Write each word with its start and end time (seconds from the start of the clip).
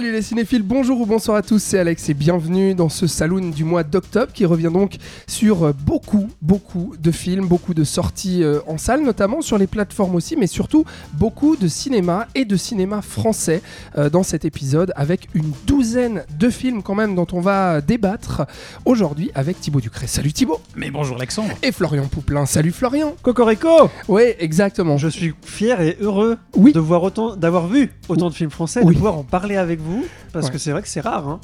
Salut 0.00 0.12
les 0.12 0.22
cinéphiles, 0.22 0.62
bonjour 0.62 0.98
ou 1.02 1.04
bonsoir 1.04 1.36
à 1.36 1.42
tous, 1.42 1.58
c'est 1.62 1.78
Alex 1.78 2.08
et 2.08 2.14
bienvenue 2.14 2.74
dans 2.74 2.88
ce 2.88 3.06
saloon 3.06 3.50
du 3.50 3.64
mois 3.64 3.82
d'octobre 3.82 4.32
qui 4.32 4.46
revient 4.46 4.70
donc 4.72 4.96
sur 5.26 5.62
euh, 5.64 5.72
beaucoup, 5.84 6.30
beaucoup 6.40 6.94
de 6.98 7.10
films, 7.10 7.46
beaucoup 7.46 7.74
de 7.74 7.84
sorties 7.84 8.42
euh, 8.42 8.60
en 8.66 8.78
salle 8.78 9.02
notamment, 9.02 9.42
sur 9.42 9.58
les 9.58 9.66
plateformes 9.66 10.14
aussi, 10.14 10.36
mais 10.36 10.46
surtout 10.46 10.86
beaucoup 11.12 11.54
de 11.54 11.68
cinéma 11.68 12.28
et 12.34 12.46
de 12.46 12.56
cinéma 12.56 13.02
français 13.02 13.60
euh, 13.98 14.08
dans 14.08 14.22
cet 14.22 14.46
épisode 14.46 14.90
avec 14.96 15.28
une 15.34 15.52
douzaine 15.66 16.24
de 16.38 16.48
films 16.48 16.82
quand 16.82 16.94
même 16.94 17.14
dont 17.14 17.26
on 17.34 17.42
va 17.42 17.82
débattre 17.82 18.46
aujourd'hui 18.86 19.30
avec 19.34 19.60
Thibaut 19.60 19.82
Ducré. 19.82 20.06
Salut 20.06 20.32
Thibaut 20.32 20.62
Mais 20.76 20.90
bonjour 20.90 21.16
Alexandre 21.16 21.50
Et 21.62 21.72
Florian 21.72 22.06
Pouplin. 22.06 22.46
Salut 22.46 22.72
Florian 22.72 23.14
Cocorico 23.20 23.90
Oui, 24.08 24.22
exactement. 24.38 24.96
Je 24.96 25.08
suis 25.08 25.34
fier 25.42 25.78
et 25.82 25.98
heureux 26.00 26.38
Oui. 26.56 26.72
de 26.72 26.80
voir 26.80 27.02
autant, 27.02 27.36
d'avoir 27.36 27.68
vu 27.68 27.92
autant 28.08 28.30
de 28.30 28.34
films 28.34 28.48
français, 28.48 28.80
Oui. 28.82 28.94
de 28.94 28.98
pouvoir 28.98 29.18
en 29.18 29.24
parler 29.24 29.56
avec 29.56 29.78
vous, 29.78 29.89
parce 30.32 30.46
Ouais. 30.46 30.52
que 30.52 30.58
c'est 30.58 30.72
vrai 30.72 30.82
que 30.82 30.88
c'est 30.88 31.00
rare. 31.00 31.26
Hein. 31.28 31.40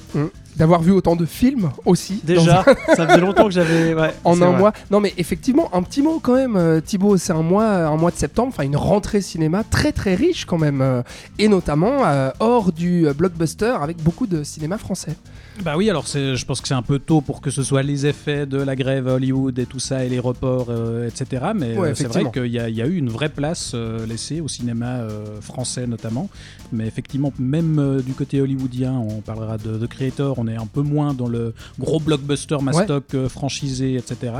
D'avoir 0.56 0.80
vu 0.82 0.90
autant 0.92 1.16
de 1.16 1.26
films 1.26 1.70
aussi. 1.84 2.20
Déjà, 2.24 2.64
ça 2.94 3.06
faisait 3.06 3.20
longtemps 3.20 3.44
que 3.44 3.50
j'avais. 3.50 3.94
Ouais, 3.94 4.14
en 4.24 4.40
un 4.40 4.46
vrai. 4.50 4.58
mois. 4.58 4.72
Non 4.90 5.00
mais 5.00 5.12
effectivement, 5.18 5.68
un 5.74 5.82
petit 5.82 6.00
mot 6.02 6.18
quand 6.22 6.34
même, 6.34 6.56
euh, 6.56 6.80
Thibaut, 6.80 7.16
c'est 7.18 7.32
un 7.34 7.42
mois, 7.42 7.66
un 7.66 7.96
mois 7.96 8.10
de 8.10 8.16
septembre, 8.16 8.48
enfin 8.48 8.62
une 8.64 8.76
rentrée 8.76 9.20
cinéma 9.20 9.64
très 9.64 9.92
très 9.92 10.14
riche 10.14 10.44
quand 10.46 10.58
même, 10.58 10.80
euh, 10.80 11.02
et 11.38 11.48
notamment 11.48 12.06
euh, 12.06 12.30
hors 12.40 12.72
du 12.72 13.06
blockbuster 13.16 13.74
avec 13.80 13.98
beaucoup 14.02 14.26
de 14.26 14.42
cinéma 14.44 14.78
français. 14.78 15.14
Bah 15.62 15.74
oui, 15.76 15.88
alors 15.88 16.04
je 16.06 16.44
pense 16.44 16.60
que 16.60 16.68
c'est 16.68 16.74
un 16.74 16.82
peu 16.82 16.98
tôt 16.98 17.20
pour 17.22 17.40
que 17.40 17.50
ce 17.50 17.62
soit 17.62 17.82
les 17.82 18.04
effets 18.06 18.44
de 18.46 18.58
la 18.58 18.76
grève 18.76 19.08
à 19.08 19.14
Hollywood 19.14 19.58
et 19.58 19.64
tout 19.66 19.78
ça, 19.78 20.04
et 20.04 20.08
les 20.08 20.18
reports, 20.18 20.66
euh, 20.68 21.08
etc. 21.08 21.46
Mais 21.54 21.76
Ouais, 21.76 21.94
c'est 21.94 22.04
vrai 22.06 22.20
effectivement. 22.22 22.30
qu'il 22.30 22.46
y, 22.52 22.58
a- 22.58 22.68
il 22.68 22.74
y 22.74 22.82
a 22.82 22.86
eu 22.86 22.96
une 22.96 23.08
vraie 23.08 23.28
place 23.30 23.72
euh, 23.74 24.04
laissée 24.06 24.40
au 24.42 24.48
cinéma 24.48 24.86
euh, 24.96 25.40
français 25.40 25.86
notamment. 25.86 26.28
Mais 26.72 26.86
effectivement, 26.86 27.32
même 27.38 27.78
euh, 27.78 28.00
du 28.02 28.12
côté 28.12 28.40
hollywoodien, 28.42 28.92
on 28.92 29.20
parlera 29.22 29.56
de 29.56 29.78
The 29.78 29.88
Creator, 29.88 30.38
on 30.38 30.45
est 30.48 30.56
un 30.56 30.66
peu 30.66 30.82
moins 30.82 31.14
dans 31.14 31.28
le 31.28 31.54
gros 31.78 32.00
blockbuster 32.00 32.58
mastoc 32.62 33.14
euh, 33.14 33.28
franchisé, 33.28 33.94
etc. 33.96 34.32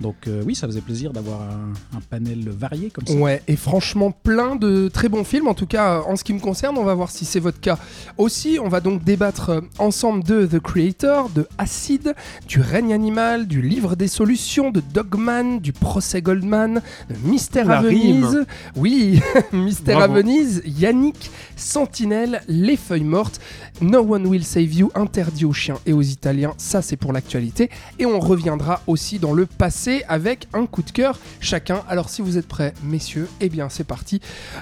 Donc 0.00 0.16
euh, 0.26 0.42
oui, 0.46 0.54
ça 0.54 0.66
faisait 0.66 0.80
plaisir 0.80 1.12
d'avoir 1.12 1.42
un, 1.42 1.72
un 1.96 2.00
panel 2.10 2.48
varié 2.48 2.90
comme 2.90 3.06
ça. 3.06 3.14
Ouais, 3.14 3.42
et 3.48 3.56
franchement 3.56 4.10
plein 4.10 4.56
de 4.56 4.88
très 4.88 5.08
bons 5.08 5.24
films. 5.24 5.48
En 5.48 5.54
tout 5.54 5.66
cas, 5.66 6.00
en 6.06 6.16
ce 6.16 6.24
qui 6.24 6.32
me 6.34 6.40
concerne, 6.40 6.76
on 6.78 6.84
va 6.84 6.94
voir 6.94 7.10
si 7.10 7.24
c'est 7.24 7.40
votre 7.40 7.60
cas 7.60 7.78
aussi. 8.18 8.58
On 8.62 8.68
va 8.68 8.80
donc 8.80 9.04
débattre 9.04 9.50
euh, 9.50 9.60
ensemble 9.78 10.24
de 10.24 10.46
The 10.46 10.60
Creator, 10.60 11.30
de 11.30 11.46
Acid, 11.58 12.14
du 12.48 12.60
règne 12.60 12.92
animal, 12.92 13.46
du 13.46 13.62
livre 13.62 13.96
des 13.96 14.08
solutions, 14.08 14.70
de 14.70 14.82
Dogman, 14.92 15.60
du 15.60 15.72
procès 15.72 16.22
Goldman, 16.22 16.80
de 17.10 17.14
Mystère 17.28 17.66
La 17.66 17.78
à 17.78 17.82
Venise. 17.82 18.24
rime. 18.26 18.46
Oui, 18.76 19.20
Mystère 19.52 19.98
Bravo. 19.98 20.14
à 20.14 20.16
Venise, 20.16 20.62
Yannick, 20.66 21.30
Sentinelle, 21.56 22.42
Les 22.48 22.76
Feuilles 22.76 23.04
Mortes, 23.04 23.40
No 23.80 24.00
One 24.00 24.26
Will 24.26 24.44
Save 24.44 24.72
You, 24.74 24.90
interdit 24.94 25.44
aux 25.52 25.54
chiens 25.54 25.78
et 25.84 25.92
aux 25.92 26.00
Italiens. 26.00 26.54
Ça, 26.56 26.80
c'est 26.80 26.96
pour 26.96 27.12
l'actualité. 27.12 27.68
Et 27.98 28.06
on 28.06 28.18
reviendra 28.20 28.80
aussi 28.86 29.18
dans 29.18 29.34
le 29.34 29.44
passé 29.44 30.02
avec 30.08 30.48
un 30.54 30.64
coup 30.64 30.82
de 30.82 30.90
cœur 30.90 31.18
chacun. 31.40 31.82
Alors, 31.90 32.08
si 32.08 32.22
vous 32.22 32.38
êtes 32.38 32.48
prêts, 32.48 32.72
messieurs, 32.82 33.28
eh 33.40 33.50
bien, 33.50 33.68
c'est 33.68 33.84
parti. 33.84 34.20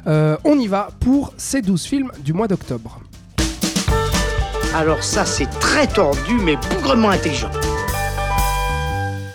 Euh, 0.08 0.36
on 0.42 0.58
y 0.58 0.66
va 0.66 0.91
pour 0.98 1.32
ces 1.36 1.62
12 1.62 1.84
films 1.84 2.12
du 2.24 2.32
mois 2.32 2.48
d'octobre. 2.48 3.00
Alors 4.74 5.02
ça, 5.02 5.24
c'est 5.24 5.50
très 5.60 5.86
tordu, 5.86 6.34
mais 6.44 6.56
bougrement 6.56 7.10
intelligent. 7.10 7.50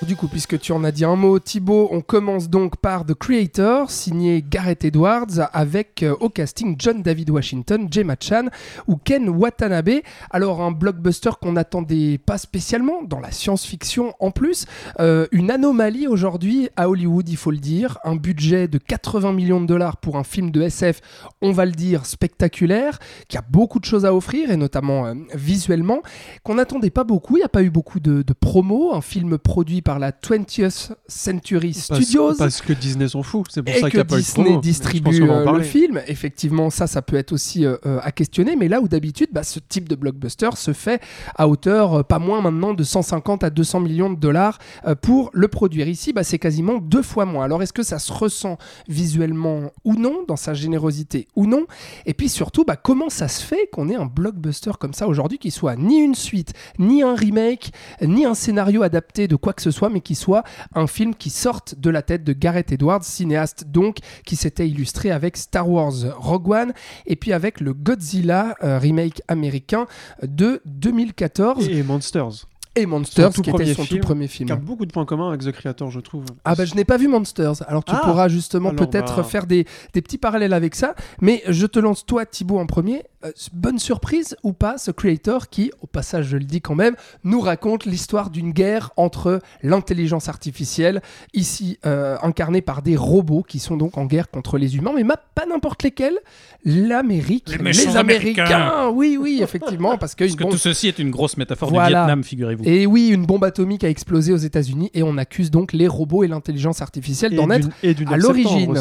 Du 0.07 0.15
coup, 0.15 0.27
puisque 0.27 0.59
tu 0.59 0.71
en 0.71 0.83
as 0.83 0.91
dit 0.91 1.03
un 1.03 1.15
mot, 1.15 1.39
Thibaut, 1.39 1.87
on 1.91 2.01
commence 2.01 2.47
donc 2.47 2.77
par 2.77 3.05
The 3.05 3.15
Creator, 3.15 3.89
signé 3.89 4.45
Gareth 4.47 4.85
Edwards, 4.85 5.49
avec 5.51 6.03
euh, 6.03 6.15
au 6.19 6.29
casting 6.29 6.75
John 6.77 7.01
David 7.01 7.31
Washington, 7.31 7.87
Gemma 7.89 8.15
Chan 8.19 8.45
ou 8.87 8.97
Ken 8.97 9.29
Watanabe. 9.29 10.01
Alors, 10.29 10.61
un 10.61 10.71
blockbuster 10.71 11.31
qu'on 11.41 11.53
n'attendait 11.53 12.19
pas 12.19 12.37
spécialement, 12.37 13.01
dans 13.03 13.19
la 13.19 13.31
science-fiction 13.31 14.13
en 14.19 14.29
plus. 14.29 14.67
Euh, 14.99 15.25
une 15.31 15.49
anomalie 15.49 16.07
aujourd'hui 16.07 16.69
à 16.75 16.87
Hollywood, 16.87 17.27
il 17.27 17.37
faut 17.37 17.51
le 17.51 17.57
dire. 17.57 17.97
Un 18.03 18.15
budget 18.15 18.67
de 18.67 18.77
80 18.77 19.33
millions 19.33 19.61
de 19.61 19.65
dollars 19.65 19.97
pour 19.97 20.17
un 20.17 20.23
film 20.23 20.51
de 20.51 20.61
SF, 20.61 21.01
on 21.41 21.51
va 21.51 21.65
le 21.65 21.71
dire, 21.71 22.05
spectaculaire, 22.05 22.99
qui 23.27 23.37
a 23.37 23.43
beaucoup 23.49 23.79
de 23.79 23.85
choses 23.85 24.05
à 24.05 24.13
offrir, 24.13 24.51
et 24.51 24.57
notamment 24.57 25.07
euh, 25.07 25.15
visuellement, 25.33 26.01
qu'on 26.43 26.55
n'attendait 26.55 26.91
pas 26.91 27.03
beaucoup. 27.03 27.37
Il 27.37 27.39
n'y 27.39 27.45
a 27.45 27.49
pas 27.49 27.63
eu 27.63 27.71
beaucoup 27.71 27.99
de, 27.99 28.21
de 28.21 28.33
promos. 28.33 28.93
Un 28.93 29.01
film 29.01 29.39
produit 29.39 29.81
par 29.81 29.94
la 29.99 30.11
20th 30.11 30.91
Century 31.07 31.71
Parce- 31.71 32.01
Studios. 32.01 32.33
Parce, 32.37 32.61
que 32.61 32.73
Disney 32.73 33.07
s'en 33.07 33.23
fout, 33.23 33.47
c'est 33.49 33.61
pour 33.63 33.73
et 33.73 33.79
ça 33.79 33.89
qu'il 33.89 33.97
n'y 33.97 34.01
a 34.01 34.05
pas 34.05 34.15
eu 34.15 34.19
de 34.19 34.23
Disney. 34.25 34.49
Mais 34.49 34.55
je 34.55 34.59
distribue 34.59 35.29
euh, 35.29 35.51
le 35.51 35.63
film. 35.63 36.01
Effectivement, 36.07 36.69
ça, 36.69 36.87
ça 36.87 37.01
peut 37.01 37.15
être 37.15 37.31
aussi 37.31 37.65
euh, 37.65 37.77
euh, 37.85 37.99
à 38.01 38.11
questionner. 38.11 38.55
Mais 38.55 38.67
là 38.67 38.81
où 38.81 38.87
d'habitude, 38.87 39.29
bah, 39.31 39.43
ce 39.43 39.59
type 39.59 39.89
de 39.89 39.95
blockbuster 39.95 40.49
se 40.55 40.73
fait 40.73 41.01
à 41.35 41.47
hauteur 41.47 41.99
euh, 41.99 42.03
pas 42.03 42.19
moins 42.19 42.41
maintenant 42.41 42.73
de 42.73 42.83
150 42.83 43.43
à 43.43 43.49
200 43.49 43.79
millions 43.81 44.09
de 44.09 44.19
dollars 44.19 44.57
euh, 44.85 44.95
pour 44.95 45.29
le 45.33 45.47
produire. 45.47 45.87
Ici, 45.87 46.13
bah, 46.13 46.23
c'est 46.23 46.39
quasiment 46.39 46.77
deux 46.77 47.01
fois 47.01 47.25
moins. 47.25 47.45
Alors, 47.45 47.61
est-ce 47.63 47.73
que 47.73 47.83
ça 47.83 47.99
se 47.99 48.11
ressent 48.11 48.57
visuellement 48.87 49.71
ou 49.83 49.95
non, 49.95 50.23
dans 50.27 50.35
sa 50.35 50.53
générosité 50.53 51.27
ou 51.35 51.45
non? 51.45 51.65
Et 52.05 52.13
puis 52.13 52.29
surtout, 52.29 52.63
bah, 52.65 52.75
comment 52.75 53.09
ça 53.09 53.27
se 53.27 53.43
fait 53.43 53.69
qu'on 53.71 53.89
ait 53.89 53.95
un 53.95 54.05
blockbuster 54.05 54.71
comme 54.79 54.93
ça 54.93 55.07
aujourd'hui 55.07 55.37
qui 55.37 55.51
soit 55.51 55.75
ni 55.75 55.99
une 55.99 56.15
suite, 56.15 56.53
ni 56.79 57.03
un 57.03 57.15
remake, 57.15 57.71
ni 58.01 58.25
un 58.25 58.33
scénario 58.33 58.83
adapté 58.83 59.27
de 59.27 59.35
quoi 59.35 59.53
que 59.53 59.61
ce 59.61 59.71
soit, 59.71 59.84
mais 59.89 60.01
qui 60.01 60.15
soit 60.15 60.43
un 60.73 60.87
film 60.87 61.15
qui 61.15 61.29
sorte 61.29 61.75
de 61.79 61.89
la 61.89 62.01
tête 62.01 62.23
de 62.23 62.33
Gareth 62.33 62.71
Edwards, 62.71 63.03
cinéaste 63.03 63.65
donc, 63.67 63.97
qui 64.25 64.35
s'était 64.35 64.67
illustré 64.67 65.11
avec 65.11 65.37
Star 65.37 65.69
Wars 65.69 65.93
Rogue 66.17 66.49
One 66.49 66.73
et 67.05 67.15
puis 67.15 67.33
avec 67.33 67.59
le 67.59 67.73
Godzilla 67.73 68.55
euh, 68.63 68.77
remake 68.79 69.21
américain 69.27 69.87
de 70.23 70.61
2014 70.65 71.67
Et 71.69 71.83
Monsters, 71.83 72.47
et 72.75 72.85
Monsters, 72.85 73.31
qui 73.31 73.49
était 73.49 73.73
son 73.73 73.83
film, 73.83 74.01
tout 74.01 74.07
premier 74.07 74.27
film. 74.27 74.47
qui 74.47 74.53
a 74.53 74.57
beaucoup 74.57 74.85
de 74.85 74.91
points 74.91 75.05
communs 75.05 75.29
avec 75.29 75.41
The 75.41 75.51
Creator, 75.51 75.89
je 75.89 75.99
trouve. 75.99 76.25
Ah 76.43 76.55
bah 76.55 76.65
je 76.65 76.75
n'ai 76.75 76.83
pas 76.83 76.97
vu 76.97 77.07
Monsters, 77.07 77.67
alors 77.67 77.83
tu 77.85 77.93
Ah 77.95 78.01
pourras 78.03 78.27
justement 78.27 78.73
peut-être 78.75 79.17
bah. 79.17 79.23
faire 79.23 79.45
des, 79.45 79.65
des 79.93 80.01
petits 80.01 80.17
parallèles 80.17 80.53
avec 80.53 80.75
ça, 80.75 80.93
mais 81.21 81.41
je 81.47 81.65
te 81.65 81.79
lance 81.79 82.05
toi 82.05 82.25
Thibaut 82.25 82.59
en 82.59 82.65
premier, 82.65 83.03
Euh, 83.25 83.31
bonne 83.53 83.79
surprise 83.79 84.35
ou 84.43 84.53
pas 84.53 84.77
ce 84.77 84.91
creator 84.91 85.49
qui, 85.49 85.71
au 85.81 85.87
passage 85.87 86.25
je 86.27 86.37
le 86.37 86.43
dis 86.43 86.61
quand 86.61 86.75
même, 86.75 86.95
nous 87.23 87.39
raconte 87.39 87.85
l'histoire 87.85 88.29
d'une 88.29 88.51
guerre 88.51 88.91
entre 88.97 89.39
l'intelligence 89.63 90.29
artificielle, 90.29 91.01
ici 91.33 91.77
euh, 91.85 92.17
incarnée 92.21 92.61
par 92.61 92.81
des 92.81 92.95
robots 92.95 93.43
qui 93.43 93.59
sont 93.59 93.77
donc 93.77 93.97
en 93.97 94.05
guerre 94.05 94.29
contre 94.29 94.57
les 94.57 94.75
humains, 94.77 94.91
mais 94.95 95.03
ma- 95.03 95.17
pas 95.17 95.45
n'importe 95.45 95.83
lesquels, 95.83 96.17
l'Amérique, 96.63 97.49
Les 97.59 97.97
Américains, 97.97 98.89
oui 98.93 99.17
oui 99.19 99.39
effectivement, 99.41 99.97
parce 99.97 100.15
que, 100.15 100.25
Parce 100.25 100.35
que 100.35 100.43
bon, 100.43 100.49
tout 100.51 100.57
ceci 100.57 100.87
est 100.87 100.99
une 100.99 101.11
grosse 101.11 101.37
métaphore 101.37 101.69
Voilà. 101.69 101.87
du 101.87 101.93
Vietnam, 102.05 102.23
figurez-vous. 102.23 102.63
et 102.65 102.85
oui, 102.85 103.09
une 103.09 103.25
bombe 103.25 103.43
atomique 103.43 103.83
a 103.83 103.89
explosé 103.89 104.33
aux 104.33 104.37
États-Unis 104.37 104.91
et 104.93 105.03
on 105.03 105.17
accuse 105.17 105.51
donc 105.51 105.73
les 105.73 105.87
robots 105.87 106.23
et 106.23 106.27
l'intelligence 106.27 106.81
artificielle 106.81 107.35
d'en 107.35 107.49
être 107.49 107.69
et 107.83 107.91
à 108.07 108.11
9 108.11 108.19
l'origine. 108.19 108.73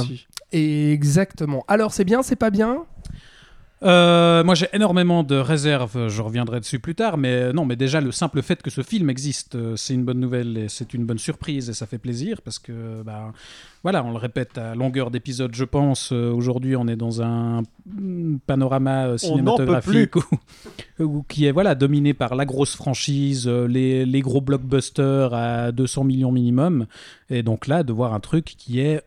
Exactement. 0.53 1.65
Alors 1.69 1.93
c'est 1.93 2.05
bien, 2.05 2.23
c'est 2.23 2.37
pas 2.37 2.51
bien? 2.51 2.85
Euh, 3.83 4.43
moi, 4.45 4.55
j'ai 4.55 4.69
énormément 4.73 5.23
de 5.25 5.35
réserves. 5.37 6.09
Je 6.09 6.23
reviendrai 6.23 6.61
dessus 6.61 6.79
plus 6.79 6.95
tard, 6.95 7.19
mais 7.19 7.33
euh, 7.33 7.53
non, 7.53 7.67
mais 7.67 7.77
déjà 7.77 8.01
le 8.01 8.13
simple 8.13 8.41
fait 8.41 8.63
que 8.63 8.71
ce 8.71 8.81
film 8.83 9.11
existe, 9.11 9.57
euh, 9.57 9.77
c'est 9.77 9.93
une 9.95 10.05
bonne 10.05 10.21
nouvelle 10.21 10.57
et 10.57 10.69
c'est 10.69 10.95
une 10.95 11.05
bonne 11.05 11.19
surprise 11.19 11.69
et 11.69 11.75
ça 11.75 11.87
fait 11.87 11.99
plaisir 11.99 12.41
parce 12.41 12.59
que, 12.59 13.03
bah, 13.03 13.33
voilà, 13.83 14.03
on 14.03 14.13
le 14.13 14.17
répète 14.17 14.57
à 14.57 14.75
longueur 14.75 15.11
d'épisode, 15.11 15.55
je 15.55 15.65
pense. 15.65 16.13
Aujourd'hui, 16.13 16.77
on 16.77 16.87
est 16.89 16.97
dans 16.97 17.21
un 17.21 17.63
mm, 17.87 18.37
panorama 18.47 19.19
cinématographique 19.19 20.17
où- 20.17 20.39
où- 21.05 21.23
qui 21.29 21.45
est 21.47 21.53
voilà 21.53 21.75
dominé 21.75 22.15
par 22.15 22.37
la 22.37 22.47
grosse 22.47 22.77
franchise, 22.77 23.47
les, 23.49 24.07
les 24.07 24.21
gros 24.23 24.41
blockbusters 24.41 25.35
à 25.35 25.73
200 25.73 26.05
millions 26.05 26.33
minimum, 26.33 26.87
et 27.29 27.43
donc 27.43 27.67
là, 27.67 27.83
de 27.83 27.93
voir 27.93 28.15
un 28.15 28.21
truc 28.21 28.45
qui 28.57 28.81
est 28.81 29.03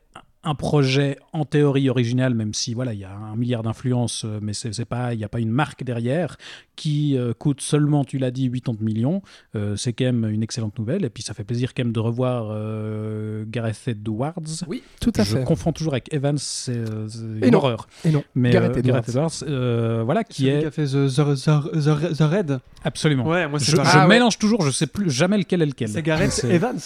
un 0.47 0.55
projet 0.55 1.17
en 1.33 1.45
théorie 1.45 1.89
original, 1.89 2.33
même 2.33 2.53
si 2.53 2.73
voilà, 2.73 2.93
il 2.93 2.99
y 2.99 3.03
a 3.03 3.11
un 3.13 3.35
milliard 3.35 3.63
d'influences, 3.63 4.23
euh, 4.25 4.39
mais 4.41 4.53
c'est 4.53 4.73
c'est 4.73 4.85
pas, 4.85 5.13
il 5.13 5.17
n'y 5.17 5.23
a 5.23 5.29
pas 5.29 5.39
une 5.39 5.51
marque 5.51 5.83
derrière 5.83 6.37
qui 6.75 7.17
euh, 7.17 7.33
coûte 7.33 7.59
seulement, 7.61 8.03
tu 8.05 8.17
l'as 8.17 8.31
dit, 8.31 8.49
80 8.51 8.77
millions. 8.81 9.21
Euh, 9.55 9.75
c'est 9.75 9.93
quand 9.93 10.05
même 10.05 10.25
une 10.29 10.43
excellente 10.43 10.77
nouvelle, 10.79 11.03
et 11.05 11.09
puis 11.09 11.23
ça 11.23 11.33
fait 11.33 11.43
plaisir 11.43 11.73
quand 11.73 11.83
même 11.83 11.91
de 11.93 11.99
revoir 11.99 12.47
euh, 12.51 13.43
Gareth 13.47 13.87
Edwards. 13.87 14.33
Oui, 14.67 14.83
tout 15.01 15.11
à 15.17 15.23
Je 15.23 15.37
fait. 15.37 15.43
confonds 15.43 15.73
toujours 15.73 15.93
avec 15.93 16.13
Evans, 16.13 16.37
c'est 16.37 16.75
une 16.75 17.49
non. 17.51 17.57
horreur. 17.57 17.87
Et 18.05 18.11
non, 18.11 18.23
Mais 18.35 18.51
Gareth 18.51 18.77
Edwards. 18.77 19.01
Gareth 19.01 19.09
Edwards, 19.09 19.43
euh, 19.47 20.03
voilà, 20.05 20.23
qui 20.23 20.43
Celui 20.43 20.49
est 20.55 20.59
qui 20.59 20.65
a 20.65 20.71
fait 20.71 20.85
The, 20.85 21.07
the, 21.09 21.35
the, 21.35 22.13
the, 22.13 22.17
The 22.17 22.21
Raid. 22.21 22.59
absolument. 22.83 23.25
Ouais, 23.27 23.47
moi 23.47 23.59
c'est 23.59 23.71
Je, 23.71 23.75
je 23.77 23.81
Ah 23.83 24.03
ouais. 24.03 24.15
mélange 24.15 24.37
toujours, 24.37 24.61
je 24.61 24.71
sais 24.71 24.87
plus 24.87 25.09
jamais 25.09 25.37
lequel 25.37 25.61
est 25.61 25.65
lequel. 25.65 25.89
C'est 25.89 26.01
Gareth 26.03 26.31
C'est- 26.31 26.49
Evans. 26.49 26.77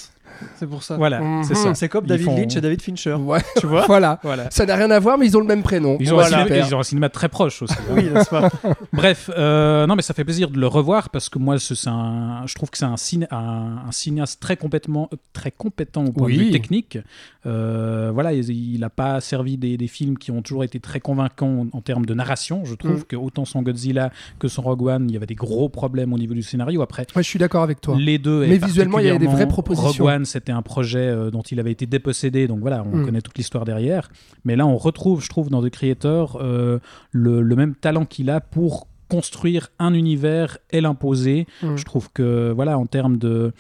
C'est 0.56 0.68
pour 0.68 0.84
ça. 0.84 0.98
Voilà, 0.98 1.20
Mhm. 1.22 1.44
c'est 1.44 1.56
ça. 1.56 1.74
C'est 1.76 1.90
comme 1.90 2.06
David 2.06 2.26
font- 2.26 2.36
Lynch 2.38 2.56
et 2.56 2.62
David 2.62 2.82
Fincher. 2.82 3.14
Ouais, 3.14 3.40
Tu 3.60 3.66
vois 3.68 3.86
voilà. 3.86 4.20
Voilà. 4.24 4.50
Ça 4.52 4.66
n'a 4.66 4.76
rien 4.76 4.90
à 4.92 5.00
voir, 5.00 5.18
mais 5.18 5.26
ils 5.26 5.36
ont 5.38 5.40
le 5.40 5.46
même 5.46 5.64
prénom. 5.64 5.98
Ils 6.00 6.12
ont, 6.12 6.16
Voilà. 6.16 6.28
un 6.28 6.30
cinéma, 6.44 6.56
Super. 6.56 6.68
ils 6.68 6.76
ont 6.76 6.80
un 6.80 6.84
cinéma 6.84 7.10
très 7.10 7.30
proche 7.30 7.62
aussi. 7.62 7.76
Oui, 7.92 8.04
n'est-ce 8.14 8.30
pas 8.30 8.50
Bref, 8.94 9.30
euh, 9.38 9.86
non, 9.88 9.96
mais 9.96 10.02
ça 10.02 10.14
fait 10.14 10.24
plaisir 10.24 10.50
de 10.50 10.60
le 10.60 10.68
revoir 10.68 11.10
parce 11.10 11.30
que 11.30 11.40
moi, 11.40 11.58
c'est 11.60 11.76
un, 11.88 12.44
je 12.46 12.56
trouve 12.56 12.70
que 12.70 12.78
c'est 12.78 12.86
un, 12.86 12.96
ciné- 12.98 13.28
un, 13.32 13.78
un 13.88 13.92
cinéaste 13.92 14.40
très, 14.42 14.58
complètement, 14.58 15.10
très 15.34 15.52
compétent 15.52 16.06
au 16.06 16.12
point 16.12 16.30
de 16.30 16.34
vue 16.36 16.52
technique. 16.52 16.98
Euh, 17.46 18.12
voilà, 18.14 18.34
il 18.34 18.80
n'a 18.80 18.90
pas 18.90 19.20
servi 19.22 19.58
des, 19.58 19.78
des 19.78 19.88
films 19.88 20.18
qui 20.18 20.32
ont 20.32 20.42
toujours 20.42 20.64
été 20.64 20.80
très 20.80 21.00
convaincants 21.00 21.68
en, 21.74 21.78
en 21.78 21.82
termes 21.82 22.06
de 22.06 22.14
narration. 22.14 22.64
Je 22.66 22.76
trouve 22.76 22.92
Mm. 22.92 23.04
que 23.04 23.16
autant 23.16 23.46
son 23.46 23.62
Godzilla 23.62 24.12
que 24.40 24.48
son 24.48 24.62
Rogue 24.62 24.84
One, 24.84 25.10
il 25.10 25.14
y 25.14 25.18
avait 25.18 25.26
des 25.26 25.36
gros 25.36 25.70
problèmes 25.70 26.14
au 26.14 26.18
niveau 26.18 26.34
du 26.34 26.42
scénario. 26.44 26.82
Après, 26.82 27.06
Ouais, 27.16 27.24
je 27.24 27.28
suis 27.28 27.40
d'accord 27.40 27.64
avec 27.64 27.82
toi. 27.82 27.96
les 27.98 28.18
deux. 28.18 28.46
Mais 28.48 28.58
visuellement, 28.58 29.00
il 29.00 29.06
y 29.06 29.10
avait 29.10 29.20
des 29.20 29.28
vraies 29.28 29.48
propositions. 29.48 30.04
Rogue 30.06 30.14
One, 30.16 30.21
c'était 30.26 30.52
un 30.52 30.62
projet 30.62 31.08
euh, 31.08 31.32
dont 31.32 31.42
il 31.42 31.60
avait 31.60 31.72
été 31.72 31.86
dépossédé, 31.86 32.48
donc 32.48 32.60
voilà, 32.60 32.84
on 32.86 32.98
Mm. 32.98 33.06
connaît 33.06 33.22
toute 33.22 33.38
l'histoire 33.38 33.66
derrière. 33.66 34.12
Mais 34.46 34.56
là, 34.56 34.66
on 34.68 34.78
retrouve, 34.78 35.22
je 35.24 35.30
trouve, 35.30 35.50
dans 35.50 35.62
The 35.64 35.70
Creator, 35.70 36.38
euh, 36.42 36.80
le, 37.12 37.42
le 37.42 37.56
même 37.56 37.76
talent 37.76 38.06
qu'il 38.06 38.30
a 38.30 38.40
pour 38.42 38.88
construire 39.10 39.70
un 39.80 39.94
univers 39.94 40.58
et 40.72 40.80
l'imposer. 40.82 41.46
Mm. 41.64 41.76
Je 41.76 41.84
trouve 41.86 42.10
que, 42.14 42.52
voilà, 42.56 42.78
en 42.78 42.86
termes 42.86 43.18
de 43.18 43.52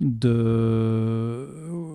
de, 0.00 1.48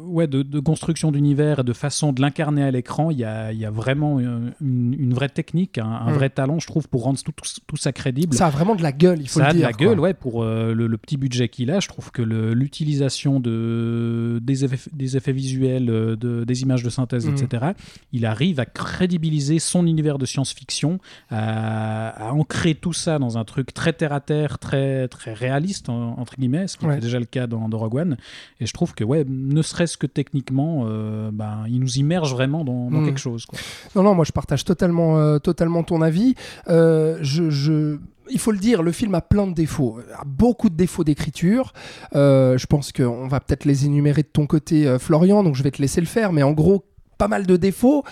ouais, 0.07 0.27
de, 0.27 0.43
de 0.43 0.59
construction 0.59 1.11
d'univers 1.11 1.59
et 1.59 1.63
de 1.63 1.73
façon 1.73 2.13
de 2.13 2.21
l'incarner 2.21 2.63
à 2.63 2.71
l'écran, 2.71 3.11
il 3.11 3.17
y 3.19 3.23
a, 3.23 3.51
y 3.53 3.65
a 3.65 3.71
vraiment 3.71 4.19
une, 4.19 4.53
une 4.61 5.13
vraie 5.13 5.29
technique, 5.29 5.77
un, 5.77 5.85
un 5.85 6.11
Mm. 6.11 6.15
vrai 6.15 6.29
talent, 6.29 6.59
je 6.59 6.67
trouve, 6.67 6.87
pour 6.87 7.03
rendre 7.03 7.19
tout, 7.23 7.31
tout, 7.31 7.43
tout 7.65 7.77
ça 7.77 7.91
crédible 7.91 8.35
Ça 8.35 8.47
a 8.47 8.49
vraiment 8.49 8.75
de 8.75 8.83
la 8.83 8.91
gueule, 8.91 9.19
il 9.21 9.27
faut 9.29 9.39
ça 9.39 9.45
le 9.45 9.49
a 9.49 9.53
dire. 9.53 9.61
de 9.61 9.65
la 9.65 9.73
gueule, 9.73 9.99
ouais, 9.99 10.13
pour 10.13 10.43
euh, 10.43 10.73
le, 10.73 10.87
le 10.87 10.97
petit 10.97 11.17
budget 11.17 11.49
qu'il 11.49 11.71
a. 11.71 11.79
Je 11.79 11.87
trouve 11.87 12.11
que 12.11 12.21
l'utilisation 12.21 13.39
de, 13.39 14.39
des, 14.41 14.65
effets, 14.65 14.89
des 14.93 15.17
effets 15.17 15.31
visuels, 15.31 15.89
euh, 15.89 16.15
de, 16.15 16.43
des 16.43 16.61
images 16.61 16.83
de 16.83 16.89
synthèse, 16.89 17.25
Mhm. 17.27 17.33
etc., 17.35 17.65
il 18.11 18.25
arrive 18.25 18.59
à 18.59 18.65
crédibiliser 18.65 19.59
son 19.59 19.87
univers 19.87 20.17
de 20.17 20.25
science-fiction, 20.25 20.99
à, 21.29 22.27
à 22.27 22.31
ancrer 22.33 22.75
tout 22.75 22.93
ça 22.93 23.17
dans 23.19 23.37
un 23.37 23.43
truc 23.45 23.73
très 23.73 23.93
terre-à-terre, 23.93 24.59
très, 24.59 25.07
très 25.07 25.33
réaliste, 25.33 25.89
en- 25.89 26.19
entre 26.19 26.35
guillemets, 26.37 26.67
ce 26.67 26.77
qui 26.77 26.85
Ouais. 26.85 26.93
était 26.95 27.01
déjà 27.05 27.19
le 27.19 27.25
cas 27.25 27.47
dans, 27.47 27.69
dans 27.69 27.77
Rogue 27.79 27.92
One. 27.93 28.17
Et 28.59 28.65
je 28.65 28.73
trouve 28.73 28.93
que, 28.93 29.03
ouais, 29.03 29.23
ne 29.27 29.61
serait-ce 29.61 29.97
que 29.97 30.07
techniquement, 30.07 30.85
euh, 30.87 31.29
ben, 31.31 31.63
il 31.67 31.79
nous 31.79 31.93
immerge 31.97 32.33
vraiment 32.33 32.63
dans, 32.63 32.89
dans 32.89 32.99
Mhm. 32.99 33.05
quelque 33.05 33.19
chose. 33.19 33.45
Quoi. 33.45 33.59
Non, 33.95 34.03
non, 34.03 34.15
moi 34.15 34.25
je 34.25 34.31
partage 34.31 34.63
totalement, 34.65 35.17
euh, 35.19 35.39
totalement 35.39 35.83
ton 35.83 36.01
avis. 36.01 36.35
Euh, 36.67 37.17
je, 37.21 37.49
je- 37.49 37.97
Il 38.29 38.39
faut 38.39 38.53
le 38.53 38.57
dire, 38.57 38.81
le 38.83 38.93
film 38.93 39.13
a 39.15 39.21
plein 39.21 39.47
de 39.47 39.53
défauts, 39.53 39.99
a 40.17 40.23
beaucoup 40.25 40.69
de 40.69 40.75
défauts 40.75 41.03
d'écriture. 41.03 41.73
Euh, 42.15 42.57
je 42.57 42.65
pense 42.67 42.93
qu'on 42.93 43.27
va 43.27 43.41
peut-être 43.41 43.65
les 43.65 43.85
énumérer 43.85 44.21
de 44.21 44.27
ton 44.31 44.47
côté, 44.47 44.87
euh, 44.87 44.97
Florian, 44.97 45.43
donc 45.43 45.55
je 45.55 45.61
vais 45.63 45.71
te 45.71 45.81
laisser 45.81 45.99
le 45.99 46.07
faire. 46.07 46.31
Mais 46.31 46.41
en 46.41 46.53
gros, 46.53 46.85
pas 47.23 47.27
mal 47.29 47.45
de 47.45 47.55
défauts 47.57 48.03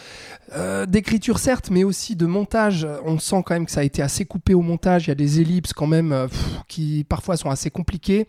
Euh, 0.53 0.85
d'écriture 0.85 1.39
certes, 1.39 1.69
mais 1.71 1.85
aussi 1.85 2.17
de 2.17 2.25
montage. 2.25 2.85
On 3.05 3.17
sent 3.19 3.41
quand 3.45 3.53
même 3.53 3.65
que 3.65 3.71
ça 3.71 3.79
a 3.79 3.83
été 3.83 4.01
assez 4.01 4.25
coupé 4.25 4.53
au 4.53 4.61
montage. 4.61 5.05
Il 5.05 5.07
y 5.07 5.11
a 5.11 5.15
des 5.15 5.39
ellipses 5.39 5.71
quand 5.71 5.87
même 5.87 6.11
euh, 6.11 6.27
pff, 6.27 6.45
qui 6.67 7.05
parfois 7.07 7.37
sont 7.37 7.49
assez 7.49 7.69
compliquées. 7.69 8.27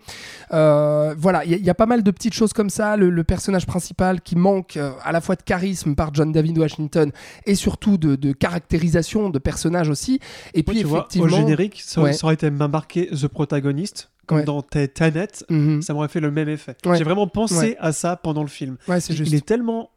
Euh, 0.53 1.17
voilà, 1.19 1.45
il 1.45 1.51
y, 1.51 1.55
a- 1.55 1.57
il 1.57 1.65
y 1.65 1.71
a 1.71 1.75
pas 1.75 1.87
mal 1.87 2.05
de 2.05 2.11
petites 2.13 2.35
choses 2.35 2.53
comme 2.53 2.71
ça. 2.71 2.97
Le, 2.97 3.11
le 3.11 3.25
personnage 3.25 3.67
principal 3.67 4.21
qui 4.21 4.37
manque 4.37 4.79
à 5.05 5.11
la 5.11 5.21
fois 5.21 5.35
de 5.35 5.43
charisme 5.43 5.97
par 5.97 6.15
John 6.15 6.31
David 6.31 6.59
Washington 6.59 7.11
et 7.45 7.57
surtout 7.57 7.97
de, 7.99 8.15
de 8.15 8.31
caractérisation 8.33 9.29
de 9.29 9.39
personnage 9.41 9.89
aussi. 9.89 10.21
Et 10.55 10.63
puis 10.63 10.79
tu 10.79 10.85
vois, 10.85 11.01
effectivement, 11.01 11.27
au 11.27 11.29
générique, 11.31 11.81
ça, 11.85 12.03
Ouais. 12.03 12.13
ça 12.13 12.25
aurait 12.27 12.35
été 12.35 12.51
marqué 12.51 13.09
The 13.09 13.27
Protagonist, 13.27 14.11
comme 14.27 14.39
Ouais. 14.39 14.45
dans 14.45 14.63
Tenet, 14.63 15.27
Mhm. 15.51 15.83
ça 15.83 15.93
m'aurait 15.93 16.07
fait 16.09 16.21
le 16.21 16.31
même 16.31 16.49
effet. 16.49 16.77
Ouais. 16.87 16.99
J'ai 16.99 17.05
vraiment 17.05 17.27
pensé 17.27 17.57
Ouais. 17.57 17.77
à 17.81 17.91
ça 17.91 18.15
pendant 18.15 18.43
le 18.43 18.49
film. 18.49 18.77
Il, 18.87 18.95
juste. 18.95 19.23
il 19.27 19.35
est 19.35 19.45
tellement 19.45 19.91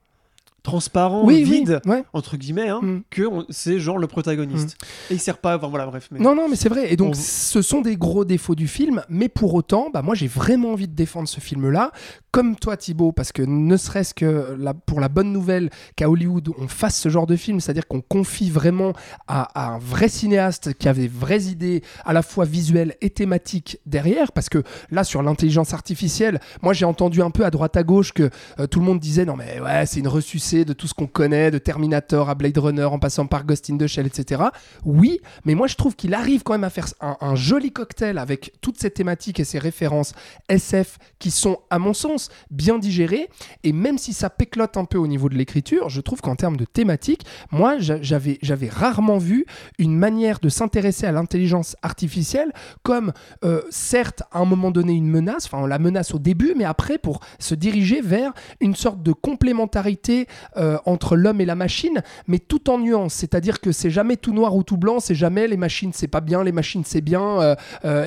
transparent, 0.65 1.23
oui, 1.23 1.43
vide, 1.43 1.79
oui, 1.85 1.91
ouais. 1.91 2.03
entre 2.11 2.35
guillemets, 2.35 2.67
hein, 2.67 2.79
Mm. 2.81 2.99
que 3.09 3.23
c'est 3.49 3.79
genre 3.79 3.97
le 3.97 4.07
protagoniste. 4.07 4.75
Et 5.09 5.13
il 5.13 5.19
sert 5.19 5.37
pas, 5.37 5.55
enfin 5.55 5.67
voilà, 5.67 5.85
bref. 5.85 6.09
Mais... 6.11 6.19
Non, 6.19 6.35
non, 6.35 6.49
mais 6.49 6.55
c'est 6.57 6.67
vrai. 6.69 6.91
Et 6.91 6.97
donc, 6.97 7.11
On- 7.11 7.13
ce 7.21 7.61
sont 7.61 7.81
des 7.81 7.95
gros 7.95 8.25
défauts 8.25 8.55
du 8.55 8.67
film. 8.67 9.03
Mais 9.07 9.29
pour 9.29 9.53
autant, 9.53 9.89
bah, 9.93 10.01
moi, 10.01 10.15
j'ai 10.15 10.27
vraiment 10.27 10.71
envie 10.73 10.87
de 10.87 10.93
défendre 10.95 11.27
ce 11.29 11.39
film-là. 11.39 11.91
Comme 12.31 12.55
toi, 12.57 12.75
Thibaut, 12.75 13.13
parce 13.13 13.31
que 13.31 13.41
ne 13.43 13.77
serait-ce 13.77 14.13
que 14.13 14.55
la- 14.59 14.73
pour 14.73 14.99
la 14.99 15.07
bonne 15.07 15.31
nouvelle 15.31 15.69
qu'à 15.95 16.09
Hollywood, 16.09 16.49
on 16.57 16.67
fasse 16.67 16.99
ce 16.99 17.07
genre 17.09 17.27
de 17.27 17.35
film, 17.37 17.59
c'est-à-dire 17.61 17.87
qu'on 17.87 18.01
confie 18.01 18.49
vraiment 18.49 18.91
à, 19.27 19.43
à 19.57 19.69
un 19.75 19.77
vrai 19.79 20.09
cinéaste 20.09 20.73
qui 20.73 20.89
avait 20.89 21.07
vraies 21.07 21.43
idées, 21.43 21.81
à 22.03 22.11
la 22.11 22.21
fois 22.21 22.43
visuelles 22.45 22.95
et 23.01 23.09
thématiques 23.09 23.79
derrière. 23.85 24.31
Parce 24.31 24.49
que 24.49 24.63
là, 24.91 25.03
sur 25.03 25.21
l'intelligence 25.23 25.73
artificielle, 25.73 26.39
moi, 26.61 26.73
j'ai 26.73 26.85
entendu 26.85 27.21
un 27.21 27.31
peu 27.31 27.45
à 27.45 27.51
droite 27.51 27.77
à 27.77 27.83
gauche 27.83 28.11
que 28.13 28.29
euh, 28.59 28.67
tout 28.67 28.79
le 28.79 28.85
monde 28.85 28.99
disait 28.99 29.25
non, 29.25 29.35
mais 29.35 29.59
ouais, 29.61 29.85
c'est 29.85 29.99
une 29.99 30.07
ressucée 30.07 30.54
de 30.63 30.73
tout 30.73 30.87
ce 30.87 30.93
qu'on 30.93 31.07
connaît, 31.07 31.51
de 31.51 31.57
Terminator 31.57 32.29
à 32.29 32.35
Blade 32.35 32.57
Runner, 32.57 32.85
en 32.85 32.99
passant 32.99 33.25
par 33.25 33.45
Ghost 33.45 33.69
in 33.69 33.77
the 33.77 33.87
Shell, 33.87 34.05
etc. 34.07 34.43
Oui, 34.85 35.19
mais 35.43 35.55
moi 35.55 35.67
je 35.67 35.75
trouve 35.75 35.95
qu'il 35.95 36.13
arrive 36.13 36.43
quand 36.43 36.53
même 36.53 36.63
à 36.63 36.69
faire 36.69 36.85
un, 37.01 37.35
joli 37.35 37.71
cocktail 37.71 38.17
avec 38.17 38.53
toutes 38.61 38.79
ces 38.79 38.91
thématiques 38.91 39.39
et 39.39 39.43
ces 39.43 39.59
références 39.59 40.13
SF 40.47 40.97
qui 41.19 41.31
sont, 41.31 41.59
à 41.69 41.79
mon 41.79 41.93
sens, 41.93 42.29
bien 42.51 42.77
digérées. 42.79 43.27
Et 43.63 43.73
même 43.73 43.97
si 43.97 44.13
ça 44.13 44.29
péclote 44.29 44.77
un 44.77 44.85
peu 44.85 44.97
au 44.97 45.07
niveau 45.07 45.27
de 45.27 45.35
l'écriture, 45.35 45.89
je 45.89 45.99
trouve 46.01 46.21
qu'en 46.21 46.35
termes 46.35 46.57
de 46.57 46.65
thématiques, 46.65 47.25
moi 47.51 47.77
j'a- 47.79 48.01
j'avais 48.01 48.37
j'avais 48.41 48.69
rarement 48.69 49.17
vu 49.17 49.45
une 49.79 49.97
manière 49.97 50.39
de 50.39 50.49
s'intéresser 50.49 51.07
à 51.07 51.11
l'intelligence 51.11 51.75
artificielle 51.81 52.51
comme, 52.83 53.11
euh, 53.43 53.61
certes, 53.71 54.23
à 54.31 54.39
un 54.39 54.45
moment 54.45 54.69
donné, 54.71 54.93
une 54.93 55.09
menace, 55.09 55.45
enfin 55.45 55.65
la 55.67 55.79
menace 55.79 56.13
au 56.13 56.19
début, 56.19 56.53
mais 56.55 56.65
après 56.65 56.97
pour 56.97 57.19
se 57.39 57.55
diriger 57.55 58.01
vers 58.01 58.33
une 58.59 58.75
sorte 58.75 59.01
de 59.01 59.11
complémentarité 59.11 60.27
euh, 60.57 60.77
entre 60.85 61.15
l'homme 61.15 61.41
et 61.41 61.45
la 61.45 61.55
machine, 61.55 62.01
mais 62.27 62.39
tout 62.39 62.69
en 62.69 62.77
nuance. 62.77 63.13
C'est-à-dire 63.13 63.59
que 63.61 63.71
c'est 63.71 63.89
jamais 63.89 64.17
tout 64.17 64.33
noir 64.33 64.55
ou 64.55 64.63
tout 64.63 64.77
blanc, 64.77 64.99
c'est 64.99 65.15
jamais 65.15 65.47
les 65.47 65.57
machines 65.57 65.91
c'est 65.93 66.07
pas 66.07 66.21
bien, 66.21 66.43
les 66.43 66.51
machines 66.51 66.83
c'est 66.85 67.01
bien, 67.01 67.41
euh, 67.41 67.55
euh, 67.83 68.05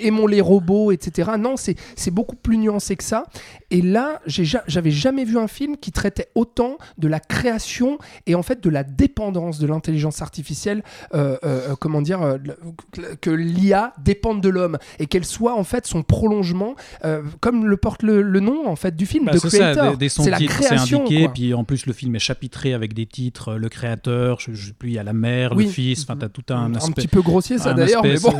aimons 0.00 0.26
les 0.26 0.40
robots, 0.40 0.92
etc. 0.92 1.32
Non, 1.38 1.54
c'est 1.56 2.10
beaucoup 2.10 2.36
plus 2.36 2.58
nuancé 2.58 2.96
que 2.96 3.04
ça. 3.04 3.24
Et 3.76 3.82
là, 3.82 4.20
j'avais 4.26 4.92
jamais 4.92 5.24
vu 5.24 5.36
un 5.36 5.48
film 5.48 5.76
qui 5.76 5.90
traitait 5.90 6.28
autant 6.36 6.78
de 6.96 7.08
la 7.08 7.18
création 7.18 7.98
et 8.28 8.36
en 8.36 8.42
fait 8.44 8.62
de 8.62 8.70
la 8.70 8.84
dépendance 8.84 9.58
de 9.58 9.66
l'intelligence 9.66 10.22
artificielle, 10.22 10.84
euh, 11.12 11.36
euh, 11.44 11.74
comment 11.80 12.00
dire, 12.00 12.22
euh, 12.22 12.36
que 13.20 13.30
l'IA 13.30 13.92
dépende 14.02 14.40
de 14.40 14.48
l'homme 14.48 14.78
et 15.00 15.06
qu'elle 15.06 15.24
soit 15.24 15.56
en 15.58 15.64
fait 15.64 15.86
son 15.88 16.04
prolongement, 16.04 16.76
euh, 17.04 17.22
comme 17.40 17.66
le 17.66 17.76
porte 17.76 18.04
le, 18.04 18.22
le 18.22 18.38
nom 18.38 18.68
en 18.68 18.76
fait 18.76 18.94
du 18.94 19.06
film 19.06 19.24
Bah, 19.24 19.32
de 19.32 19.38
c'est 19.38 19.50
ça, 19.50 19.72
Creator. 19.72 19.96
C'est 20.08 20.30
la 20.30 20.38
création. 20.38 21.00
indiqué, 21.00 21.28
puis 21.34 21.52
en 21.52 21.64
plus 21.64 21.86
le 21.86 21.92
film 21.92 22.14
est 22.14 22.20
chapitré 22.20 22.74
avec 22.74 22.94
des 22.94 23.06
titres, 23.06 23.54
euh, 23.54 23.58
le 23.58 23.68
créateur, 23.68 24.38
je, 24.38 24.52
je 24.52 24.72
plus, 24.72 24.90
il 24.90 24.94
y 24.94 24.98
a 25.00 25.02
la 25.02 25.12
mère, 25.12 25.52
Oui. 25.56 25.64
le 25.64 25.70
fils, 25.70 26.04
enfin 26.04 26.16
t'as 26.16 26.28
tout 26.28 26.44
un, 26.50 26.56
un 26.72 26.74
aspect. 26.76 26.92
petit 26.92 27.08
peu 27.08 27.22
grossier 27.22 27.58
ça 27.58 27.70
un 27.72 27.74
d'ailleurs, 27.74 28.04
mais 28.04 28.20
bon. 28.20 28.32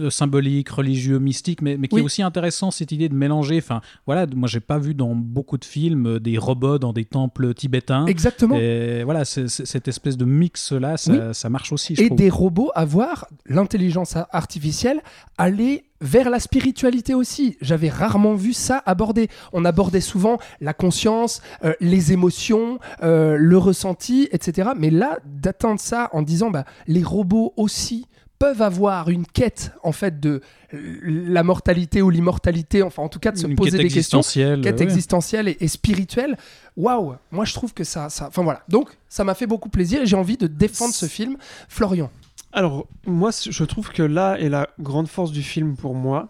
euh, 0.00 0.10
symbolique, 0.10 0.70
religieux, 0.70 1.20
mystique, 1.20 1.62
mais, 1.62 1.76
mais 1.76 1.86
qui 1.86 1.94
Oui. 1.94 2.00
est 2.00 2.04
aussi 2.04 2.22
intéressant 2.24 2.72
cette 2.72 2.90
idée 2.90 3.08
de 3.08 3.14
mélanger. 3.14 3.58
Enfin, 3.58 3.80
voilà, 4.08 4.26
moi 4.34 4.48
j'ai 4.48 4.60
pas 4.60 4.78
vu 4.78 4.94
dans 4.94 5.14
beaucoup 5.14 5.58
de 5.58 5.64
films 5.66 6.06
euh, 6.06 6.18
des 6.18 6.38
robots 6.38 6.78
dans 6.78 6.94
des 6.94 7.04
temples 7.04 7.52
tibétains. 7.52 8.06
Exactement. 8.06 8.56
Et 8.58 9.04
voilà, 9.04 9.24
cette 9.26 9.86
espèce 9.86 10.16
de 10.16 10.24
mix 10.24 10.72
là, 10.72 10.96
ça, 10.96 11.12
Oui. 11.12 11.18
ça 11.34 11.50
marche 11.50 11.72
aussi. 11.72 11.94
Je 11.94 12.02
et 12.02 12.06
trouve. 12.06 12.16
des 12.18 12.30
robots 12.30 12.70
avoir 12.74 13.26
l'intelligence 13.46 14.16
a- 14.16 14.26
artificielle 14.32 15.02
aller 15.36 15.84
vers 16.00 16.30
la 16.30 16.40
spiritualité 16.40 17.12
aussi. 17.14 17.58
J'avais 17.60 17.90
rarement 17.90 18.34
vu 18.34 18.54
ça 18.54 18.82
abordé. 18.86 19.28
On 19.52 19.64
abordait 19.66 20.00
souvent 20.00 20.38
la 20.62 20.72
conscience, 20.72 21.42
euh, 21.64 21.74
les 21.80 22.12
émotions, 22.14 22.78
euh, 23.02 23.36
le 23.36 23.58
ressenti, 23.58 24.26
etc. 24.32 24.70
Mais 24.76 24.88
là, 24.90 25.18
d'atteindre 25.26 25.80
ça 25.80 26.08
en 26.12 26.22
disant 26.22 26.50
bah, 26.50 26.64
les 26.86 27.02
robots 27.02 27.52
aussi 27.58 28.06
peuvent 28.38 28.62
avoir 28.62 29.10
une 29.10 29.26
quête 29.26 29.72
en 29.82 29.90
fait 29.92 30.20
de 30.20 30.40
la 30.72 31.42
mortalité 31.42 32.02
ou 32.02 32.10
l'immortalité, 32.10 32.82
enfin 32.82 33.02
en 33.02 33.08
tout 33.08 33.18
cas 33.18 33.32
de 33.32 33.38
se 33.38 33.46
Une 33.46 33.56
poser 33.56 33.70
quête 33.70 33.80
des 33.80 33.88
questions 33.88 34.18
existentielle, 34.18 34.60
quête 34.60 34.76
ouais. 34.76 34.82
existentielle 34.82 35.48
et, 35.48 35.56
et 35.60 35.68
spirituelle. 35.68 36.36
Waouh, 36.76 37.14
moi 37.30 37.44
je 37.44 37.54
trouve 37.54 37.72
que 37.72 37.84
ça, 37.84 38.10
ça, 38.10 38.28
enfin 38.28 38.42
voilà. 38.42 38.62
Donc 38.68 38.90
ça 39.08 39.24
m'a 39.24 39.34
fait 39.34 39.46
beaucoup 39.46 39.70
plaisir 39.70 40.02
et 40.02 40.06
j'ai 40.06 40.16
envie 40.16 40.36
de 40.36 40.46
défendre 40.46 40.94
ce 40.94 41.06
film. 41.06 41.36
Florian. 41.68 42.10
Alors, 42.52 42.86
moi, 43.06 43.30
je 43.30 43.64
trouve 43.64 43.90
que 43.90 44.02
là 44.02 44.38
est 44.40 44.48
la 44.48 44.68
grande 44.80 45.08
force 45.08 45.32
du 45.32 45.42
film 45.42 45.76
pour 45.76 45.94
moi. 45.94 46.28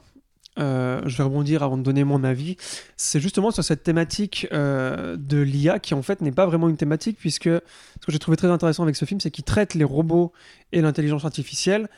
Euh, 0.58 1.00
je 1.06 1.16
vais 1.16 1.22
rebondir 1.22 1.62
avant 1.62 1.78
de 1.78 1.82
donner 1.82 2.02
mon 2.02 2.24
avis. 2.24 2.56
C'est 2.96 3.20
justement 3.20 3.52
sur 3.52 3.62
cette 3.62 3.84
thématique 3.84 4.48
euh, 4.52 5.16
de 5.16 5.38
l'IA 5.38 5.78
qui 5.78 5.94
en 5.94 6.02
fait 6.02 6.20
n'est 6.20 6.32
pas 6.32 6.46
vraiment 6.46 6.68
une 6.68 6.76
thématique 6.76 7.16
puisque 7.20 7.44
ce 7.44 8.06
que 8.06 8.10
j'ai 8.10 8.18
trouvé 8.18 8.36
très 8.36 8.48
intéressant 8.48 8.82
avec 8.82 8.96
ce 8.96 9.04
film, 9.04 9.20
c'est 9.20 9.30
qu'il 9.30 9.44
traite 9.44 9.74
les 9.74 9.84
robots 9.84 10.32
et 10.72 10.80
l'intelligence 10.80 11.24
artificielle 11.24 11.88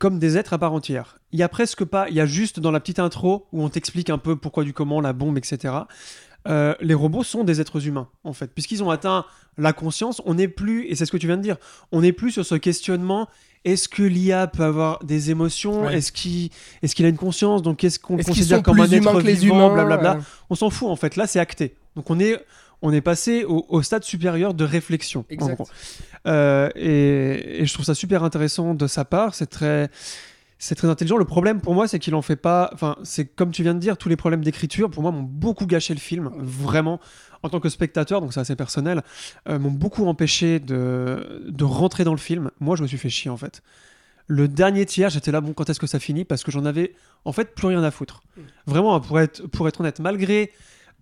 comme 0.00 0.18
des 0.18 0.36
êtres 0.38 0.54
à 0.54 0.58
part 0.58 0.72
entière. 0.72 1.18
Il 1.30 1.38
y 1.38 1.42
a 1.42 1.48
presque 1.48 1.84
pas, 1.84 2.08
il 2.08 2.14
y 2.16 2.20
a 2.20 2.26
juste 2.26 2.58
dans 2.58 2.70
la 2.72 2.80
petite 2.80 2.98
intro 2.98 3.46
où 3.52 3.62
on 3.62 3.68
t'explique 3.68 4.10
un 4.10 4.18
peu 4.18 4.34
pourquoi 4.34 4.64
du 4.64 4.72
comment, 4.72 5.00
la 5.00 5.12
bombe, 5.12 5.36
etc. 5.38 5.74
Euh, 6.48 6.74
les 6.80 6.94
robots 6.94 7.22
sont 7.22 7.44
des 7.44 7.60
êtres 7.60 7.86
humains, 7.86 8.08
en 8.24 8.32
fait. 8.32 8.50
Puisqu'ils 8.52 8.82
ont 8.82 8.90
atteint 8.90 9.26
la 9.58 9.74
conscience, 9.74 10.22
on 10.24 10.34
n'est 10.34 10.48
plus, 10.48 10.86
et 10.86 10.94
c'est 10.94 11.04
ce 11.04 11.12
que 11.12 11.18
tu 11.18 11.26
viens 11.26 11.36
de 11.36 11.42
dire, 11.42 11.58
on 11.92 12.00
n'est 12.00 12.14
plus 12.14 12.30
sur 12.30 12.46
ce 12.46 12.54
questionnement 12.54 13.28
est-ce 13.66 13.90
que 13.90 14.02
l'IA 14.02 14.46
peut 14.46 14.64
avoir 14.64 15.04
des 15.04 15.30
émotions 15.30 15.84
Ouais. 15.84 15.98
Est-ce 15.98 16.12
qu'il 16.12 16.48
est 16.82 16.94
qu'il 16.94 17.04
a 17.04 17.08
une 17.08 17.18
conscience 17.18 17.60
Donc 17.60 17.84
est-ce 17.84 17.98
qu'on 17.98 18.16
considère 18.16 18.58
sont 18.58 18.62
comme 18.62 18.80
un 18.80 18.90
être 18.90 19.12
que 19.12 19.18
les 19.18 19.34
vivant 19.34 19.66
humains 19.66 19.74
Blablabla. 19.74 20.16
euh, 20.16 20.20
On 20.48 20.54
s'en 20.54 20.70
fout 20.70 20.88
en 20.88 20.96
fait. 20.96 21.16
Là, 21.16 21.26
c'est 21.26 21.40
acté. 21.40 21.74
Donc 21.94 22.08
on 22.08 22.18
est 22.18 22.42
on 22.82 22.92
est 22.92 23.00
passé 23.00 23.44
au, 23.44 23.66
au 23.68 23.82
stade 23.82 24.04
supérieur 24.04 24.54
de 24.54 24.64
réflexion. 24.64 25.20
en 25.20 25.32
Exact. 25.34 25.54
gros. 25.54 25.68
Euh, 26.26 26.68
et, 26.76 27.62
et 27.62 27.66
je 27.66 27.72
trouve 27.74 27.84
ça 27.86 27.94
super 27.94 28.24
intéressant 28.24 28.74
de 28.74 28.86
sa 28.86 29.04
part. 29.04 29.34
C'est 29.34 29.46
très 29.50 29.90
c'est 30.58 30.74
très 30.74 30.88
intelligent. 30.88 31.16
Le 31.16 31.24
problème 31.24 31.60
pour 31.60 31.74
moi, 31.74 31.88
c'est 31.88 31.98
qu'il 31.98 32.14
en 32.14 32.22
fait 32.22 32.36
pas. 32.36 32.70
Enfin, 32.74 32.96
c'est 33.02 33.24
comme 33.24 33.50
tu 33.50 33.62
viens 33.62 33.74
de 33.74 33.78
dire, 33.80 33.96
tous 33.96 34.08
les 34.10 34.16
problèmes 34.16 34.44
d'écriture, 34.44 34.90
pour 34.90 35.02
moi, 35.02 35.10
m'ont 35.10 35.22
beaucoup 35.22 35.66
gâché 35.66 35.94
le 35.94 36.00
film. 36.00 36.30
Vraiment, 36.36 37.00
en 37.42 37.48
tant 37.48 37.60
que 37.60 37.70
spectateur, 37.70 38.20
donc 38.20 38.34
c'est 38.34 38.40
assez 38.40 38.56
personnel, 38.56 39.02
euh, 39.48 39.58
m'ont 39.58 39.70
beaucoup 39.70 40.06
empêché 40.06 40.60
de, 40.60 41.42
de 41.48 41.64
rentrer 41.64 42.04
dans 42.04 42.12
le 42.12 42.18
film. 42.18 42.50
Moi, 42.60 42.76
je 42.76 42.82
me 42.82 42.88
suis 42.88 42.98
fait 42.98 43.08
chier 43.08 43.30
en 43.30 43.38
fait. 43.38 43.62
Le 44.26 44.46
dernier 44.48 44.84
tiers, 44.86 45.08
j'étais 45.10 45.32
là, 45.32 45.40
bon, 45.40 45.54
quand 45.54 45.68
est-ce 45.70 45.80
que 45.80 45.86
ça 45.88 45.98
finit? 45.98 46.24
Parce 46.24 46.44
que 46.44 46.50
j'en 46.50 46.64
avais 46.66 46.92
en 47.24 47.32
fait 47.32 47.54
plus 47.54 47.66
rien 47.68 47.82
à 47.82 47.90
foutre. 47.90 48.22
Vraiment, 48.66 48.94
hein, 48.94 49.00
pour 49.00 49.18
être, 49.18 49.46
pour 49.48 49.66
être 49.66 49.80
honnête, 49.80 49.98
malgré 49.98 50.52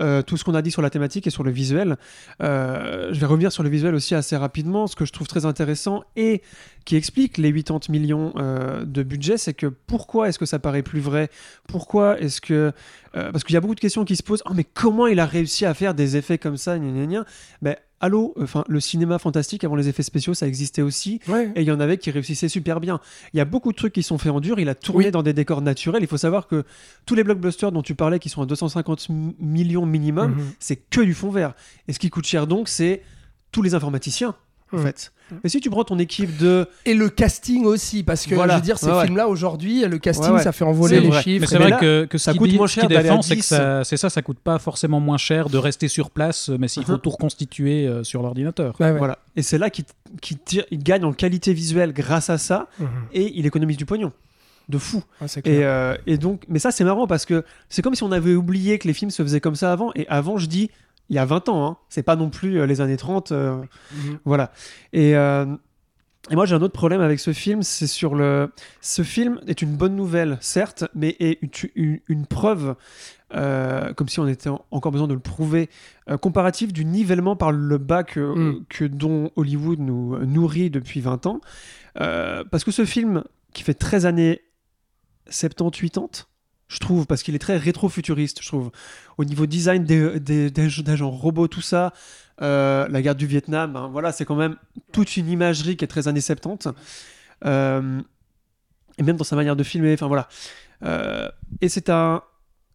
euh, 0.03 0.23
tout 0.23 0.37
ce 0.37 0.45
qu'on 0.45 0.55
a 0.55 0.63
dit 0.63 0.71
sur 0.71 0.83
la 0.83 0.91
thématique 0.91 1.27
et 1.27 1.31
sur 1.31 1.43
le 1.43 1.51
visuel, 1.51 1.97
euh, 2.43 3.13
je 3.13 3.21
vais 3.21 3.27
revenir 3.27 3.53
sur 3.53 3.63
le 3.63 3.69
visuel 3.69 3.95
aussi 3.95 4.15
assez 4.15 4.37
rapidement. 4.37 4.87
Ce 4.87 4.97
que 4.97 5.05
je 5.05 5.13
trouve 5.13 5.27
très 5.27 5.47
intéressant 5.47 6.05
et 6.17 6.43
qui 6.85 6.97
explique 6.97 7.39
les 7.39 7.53
80 7.53 7.91
millions 7.91 8.33
euh, 8.37 8.85
de 8.85 9.03
budget, 9.03 9.39
c'est 9.39 9.55
que 9.55 9.67
pourquoi 9.67 10.29
est-ce 10.29 10.39
que 10.39 10.47
ça 10.47 10.59
paraît 10.59 10.83
plus 10.83 11.01
vrai? 11.01 11.31
Pourquoi 11.67 12.21
est-ce 12.21 12.41
que... 12.41 12.73
parce 13.13 13.45
qu'il 13.45 13.55
y 13.55 13.57
a 13.57 13.61
beaucoup 13.61 13.75
de 13.75 13.81
questions 13.81 14.05
qui 14.05 14.17
se 14.17 14.23
posent. 14.23 14.43
Oh, 14.47 14.53
mais 14.55 14.65
comment 14.65 15.07
il 15.07 15.21
a 15.21 15.27
réussi 15.27 15.67
à 15.67 15.75
faire 15.75 15.95
des 15.95 16.17
effets 16.17 16.39
comme 16.39 16.57
ça? 16.57 16.79
Gna, 16.79 16.91
gna, 16.91 17.07
gna 17.07 17.25
Ben, 17.63 17.77
allô, 18.01 18.35
enfin, 18.41 18.65
le 18.69 18.81
cinéma 18.81 19.19
fantastique, 19.19 19.65
avant 19.65 19.77
les 19.77 19.89
effets 19.89 20.03
spéciaux, 20.03 20.35
ça 20.35 20.47
existait 20.47 20.83
aussi. 20.83 21.21
Ouais. 21.29 21.51
Et 21.57 21.63
il 21.63 21.67
y 21.69 21.71
en 21.73 21.81
avait 21.81 21.99
qui 21.99 22.11
réussissaient 22.11 22.49
super 22.49 22.81
bien. 22.81 23.01
Il 23.33 23.39
y 23.39 23.41
a 23.41 23.45
beaucoup 23.45 23.73
de 23.73 23.77
trucs 23.77 23.93
qui 23.93 24.03
sont 24.03 24.19
faits 24.19 24.33
en 24.33 24.41
dur. 24.41 24.59
Il 24.61 24.69
a 24.69 24.75
tourné 24.75 25.07
Oui. 25.07 25.11
dans 25.11 25.23
des 25.23 25.33
décors 25.33 25.63
naturels. 25.63 26.03
Il 26.03 26.09
faut 26.09 26.17
savoir 26.17 26.47
que 26.47 26.65
tous 27.07 27.15
les 27.15 27.25
blockbusters 27.25 27.73
dont 27.73 27.83
tu 27.83 27.95
parlais, 27.95 28.19
qui 28.19 28.29
sont 28.29 28.43
à 28.43 28.47
250 28.47 29.07
m- 29.11 29.33
millions 29.41 29.87
minimum, 29.87 30.33
Mhm. 30.33 30.45
c'est 30.61 30.77
que 30.77 31.01
du 31.01 31.15
fond 31.15 31.31
vert. 31.31 31.55
Et 31.89 31.93
ce 31.93 31.99
qui 31.99 32.11
coûte 32.11 32.27
cher 32.27 32.47
donc, 32.47 32.69
c'est 32.69 33.03
tous 33.53 33.63
les 33.63 33.75
informaticiens. 33.75 34.35
En 34.73 34.77
Mhm. 34.79 34.83
fait. 34.83 35.13
Mais 35.45 35.51
si 35.51 35.61
tu 35.61 35.69
prends 35.69 35.85
ton 35.85 35.99
équipe 35.99 36.39
de. 36.39 36.67
Et 36.87 36.95
le 36.95 37.11
casting 37.11 37.65
aussi, 37.67 38.03
parce 38.03 38.25
que 38.27 38.35
Voilà. 38.35 38.55
je 38.55 38.59
veux 38.61 38.65
dire, 38.65 38.79
ces 38.79 38.87
Ouais, 38.87 38.93
ouais. 38.97 39.05
films-là 39.05 39.29
aujourd'hui, 39.29 39.83
le 39.87 39.99
casting, 39.99 40.29
Ouais, 40.31 40.37
ouais. 40.37 40.43
ça 40.43 40.53
fait 40.53 40.65
envoler 40.65 41.01
les 41.01 41.09
vrai. 41.09 41.23
chiffres. 41.23 41.41
Mais 41.43 41.47
c'est 41.47 41.57
et 41.57 41.59
vrai 41.59 41.71
là, 41.71 41.77
que, 41.79 42.05
que 42.07 42.17
ça 42.17 42.33
ce 42.33 42.39
coûte 42.39 42.49
dit- 42.49 42.57
moins 42.57 42.67
ce 42.67 42.73
cher 42.75 42.85
d'aller 42.85 42.97
à 42.97 43.03
défend, 43.03 43.21
c'est 43.23 43.35
que 43.37 43.41
10. 43.41 43.47
ça, 43.47 43.85
c'est 43.85 43.99
ça, 43.99 44.09
ça 44.09 44.23
coûte 44.23 44.39
pas 44.39 44.59
forcément 44.59 45.01
moins 45.01 45.19
cher 45.19 45.51
de 45.51 45.59
rester 45.59 45.89
sur 45.89 46.11
place, 46.11 46.49
mais 46.59 46.67
s'il 46.69 46.85
faut 46.85 46.93
Mhm. 46.93 47.01
tout 47.01 47.11
reconstituer 47.11 47.87
euh, 47.87 48.05
sur 48.05 48.23
l'ordinateur. 48.23 48.75
Ouais, 48.81 48.91
ouais. 48.91 48.99
Voilà. 48.99 49.19
Et 49.37 49.43
c'est 49.43 49.59
là 49.59 49.69
qu'il 49.69 49.85
qu'il 50.23 50.39
tire- 50.39 50.65
il 50.71 50.83
gagne 50.83 51.05
en 51.05 51.13
qualité 51.13 51.53
visuelle 51.53 51.93
grâce 51.93 52.31
à 52.31 52.39
ça 52.39 52.69
et 53.13 53.33
il 53.39 53.45
économise 53.45 53.77
du 53.77 53.85
pognon. 53.85 54.13
De 54.71 54.77
fou. 54.79 55.03
Et, 55.23 55.41
clair. 55.41 55.61
euh, 55.63 55.97
et 56.07 56.19
donc, 56.19 56.43
mais 56.49 56.59
ça 56.59 56.71
c'est 56.71 56.85
marrant 56.85 57.07
parce 57.07 57.25
que 57.25 57.43
c'est 57.71 57.81
comme 57.81 57.95
si 57.95 58.03
on 58.03 58.13
avait 58.13 58.35
oublié 58.35 58.79
que 58.79 58.87
les 58.87 58.93
films 58.95 59.11
se 59.11 59.23
faisaient 59.23 59.41
comme 59.41 59.55
ça 59.57 59.73
avant. 59.73 59.93
Et 59.95 60.07
avant, 60.09 60.37
je 60.37 60.45
dis, 60.47 60.71
il 61.09 61.17
y 61.17 61.19
a 61.19 61.25
20 61.25 61.49
ans, 61.49 61.67
hein. 61.67 61.77
c'est 61.89 62.03
pas 62.03 62.17
non 62.17 62.31
plus 62.31 62.61
euh, 62.61 62.67
les 62.67 62.81
années 62.81 62.97
30. 62.97 63.33
euh, 63.33 63.57
Mhm. 63.95 64.19
Voilà. 64.25 64.53
Et, 64.93 65.17
euh, 65.17 65.47
et 66.31 66.35
moi, 66.35 66.45
j'ai 66.45 66.55
un 66.55 66.61
autre 66.63 66.75
problème 66.75 67.01
avec 67.01 67.19
ce 67.21 67.33
film, 67.33 67.63
c'est 67.63 67.87
sur 67.87 68.15
le. 68.15 68.53
Ce 68.83 69.03
film 69.03 69.41
est 69.47 69.63
une 69.63 69.75
bonne 69.77 69.97
nouvelle, 69.97 70.37
certes, 70.41 70.85
mais 70.95 71.17
est 71.21 71.41
une, 71.43 71.51
une- 71.75 72.01
une 72.09 72.27
preuve, 72.27 72.75
euh, 73.35 73.95
comme 73.95 74.09
si 74.09 74.21
on 74.21 74.27
était 74.27 74.51
en- 74.51 74.63
encore 74.71 74.93
besoin 74.93 75.09
de 75.09 75.15
le 75.15 75.21
prouver, 75.21 75.71
comparatif 76.21 76.73
du 76.73 76.85
nivellement 76.85 77.35
par 77.37 77.51
le 77.53 77.79
bas 77.79 78.03
que, 78.05 78.21
Mm. 78.21 78.65
que 78.69 78.85
dont 78.85 79.31
Hollywood 79.37 79.79
nous 79.79 80.19
nourrit 80.27 80.69
depuis 80.71 81.01
20 81.01 81.25
ans. 81.27 81.41
Parce 81.95 82.63
que 82.65 82.71
ce 82.73 82.85
film, 82.85 83.25
qui 83.55 83.63
fait 83.63 83.75
13 83.75 84.05
années 84.05 84.43
70-80, 85.31 86.27
je 86.69 86.79
trouve, 86.79 87.07
parce 87.07 87.23
qu'il 87.23 87.35
est 87.35 87.39
très 87.41 87.57
rétro-futuriste, 87.57 88.43
je 88.43 88.49
trouve. 88.49 88.71
Au 89.17 89.25
niveau 89.25 89.47
design 89.47 89.85
des, 89.85 90.21
des, 90.21 90.51
des, 90.51 90.69
des 90.69 90.97
gens 90.97 91.11
robots, 91.11 91.49
tout 91.49 91.63
ça, 91.63 91.93
euh, 92.43 92.87
la 92.89 93.03
guerre 93.03 93.15
du 93.15 93.27
Vietnam, 93.27 93.75
hein, 93.75 93.89
voilà, 93.91 94.13
c'est 94.13 94.25
quand 94.25 94.37
même 94.37 94.57
toute 94.93 95.17
une 95.17 95.29
imagerie 95.29 95.77
qui 95.77 95.85
est 95.85 95.89
très 95.89 96.09
années 96.09 96.21
70. 96.21 96.69
Euh, 97.45 98.01
et 98.99 99.03
même 99.03 99.17
dans 99.17 99.25
sa 99.25 99.35
manière 99.35 99.57
de 99.57 99.63
filmer, 99.63 99.95
enfin 99.95 100.09
voilà. 100.09 100.29
Euh, 100.85 101.29
et 101.61 101.69
c'est 101.69 101.89
un, 101.89 102.23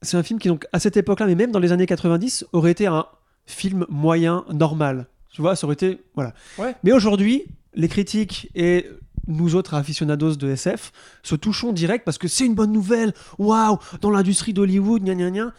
c'est 0.01 0.17
un 0.17 0.23
film 0.23 0.39
qui, 0.39 0.47
donc, 0.47 0.65
à 0.73 0.79
cette 0.79 0.97
époque-là, 0.97 1.27
mais 1.27 1.35
même 1.35 1.51
dans 1.51 1.59
les 1.59 1.71
années 1.71 1.85
90, 1.85 2.47
aurait 2.51 2.71
été 2.71 2.88
un 2.88 3.05
film 3.45 3.85
moyen, 3.89 4.43
normal. 4.51 5.07
Tu 5.29 5.41
vois, 5.41 5.55
ça 5.55 5.65
aurait 5.65 5.73
été. 5.73 6.01
Voilà. 6.15 6.33
Ouais. 6.57 6.75
Mais 6.83 6.91
aujourd'hui, 6.91 7.45
les 7.73 7.88
critiques 7.88 8.50
et 8.55 8.88
nous 9.27 9.55
autres 9.55 9.73
aficionados 9.73 10.35
de 10.35 10.49
SF 10.49 10.91
se 11.23 11.35
touchons 11.35 11.71
direct 11.71 12.05
parce 12.05 12.17
que 12.17 12.27
c'est 12.27 12.45
une 12.45 12.55
bonne 12.55 12.71
nouvelle. 12.71 13.13
Waouh, 13.37 13.77
dans 14.01 14.09
l'industrie 14.09 14.53
d'Hollywood, 14.53 15.03
gna 15.03 15.15
gna 15.15 15.31
gna. 15.31 15.53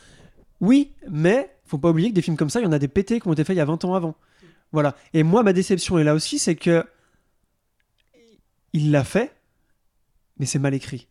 Oui, 0.61 0.93
mais 1.11 1.51
faut 1.65 1.79
pas 1.79 1.91
oublier 1.91 2.11
que 2.11 2.15
des 2.15 2.23
films 2.23 2.37
comme 2.37 2.51
ça, 2.51 2.61
il 2.61 2.65
y 2.65 2.67
en 2.67 2.73
a 2.73 2.79
des 2.79 2.89
pétés 2.89 3.21
qui 3.21 3.29
ont 3.29 3.33
été 3.33 3.45
faits 3.45 3.55
il 3.55 3.59
y 3.59 3.63
a 3.63 3.65
20 3.65 3.85
ans 3.85 3.95
avant. 3.95 4.15
Voilà. 4.73 4.95
Et 5.13 5.23
moi, 5.23 5.43
ma 5.43 5.53
déception 5.53 5.99
est 5.99 6.05
là 6.05 6.15
aussi, 6.15 6.39
c'est 6.39 6.57
que 6.57 6.85
il 8.73 8.91
l'a 8.91 9.05
fait, 9.05 9.33
mais 10.39 10.47
c'est 10.47 10.59
mal 10.59 10.75
écrit. 10.75 11.07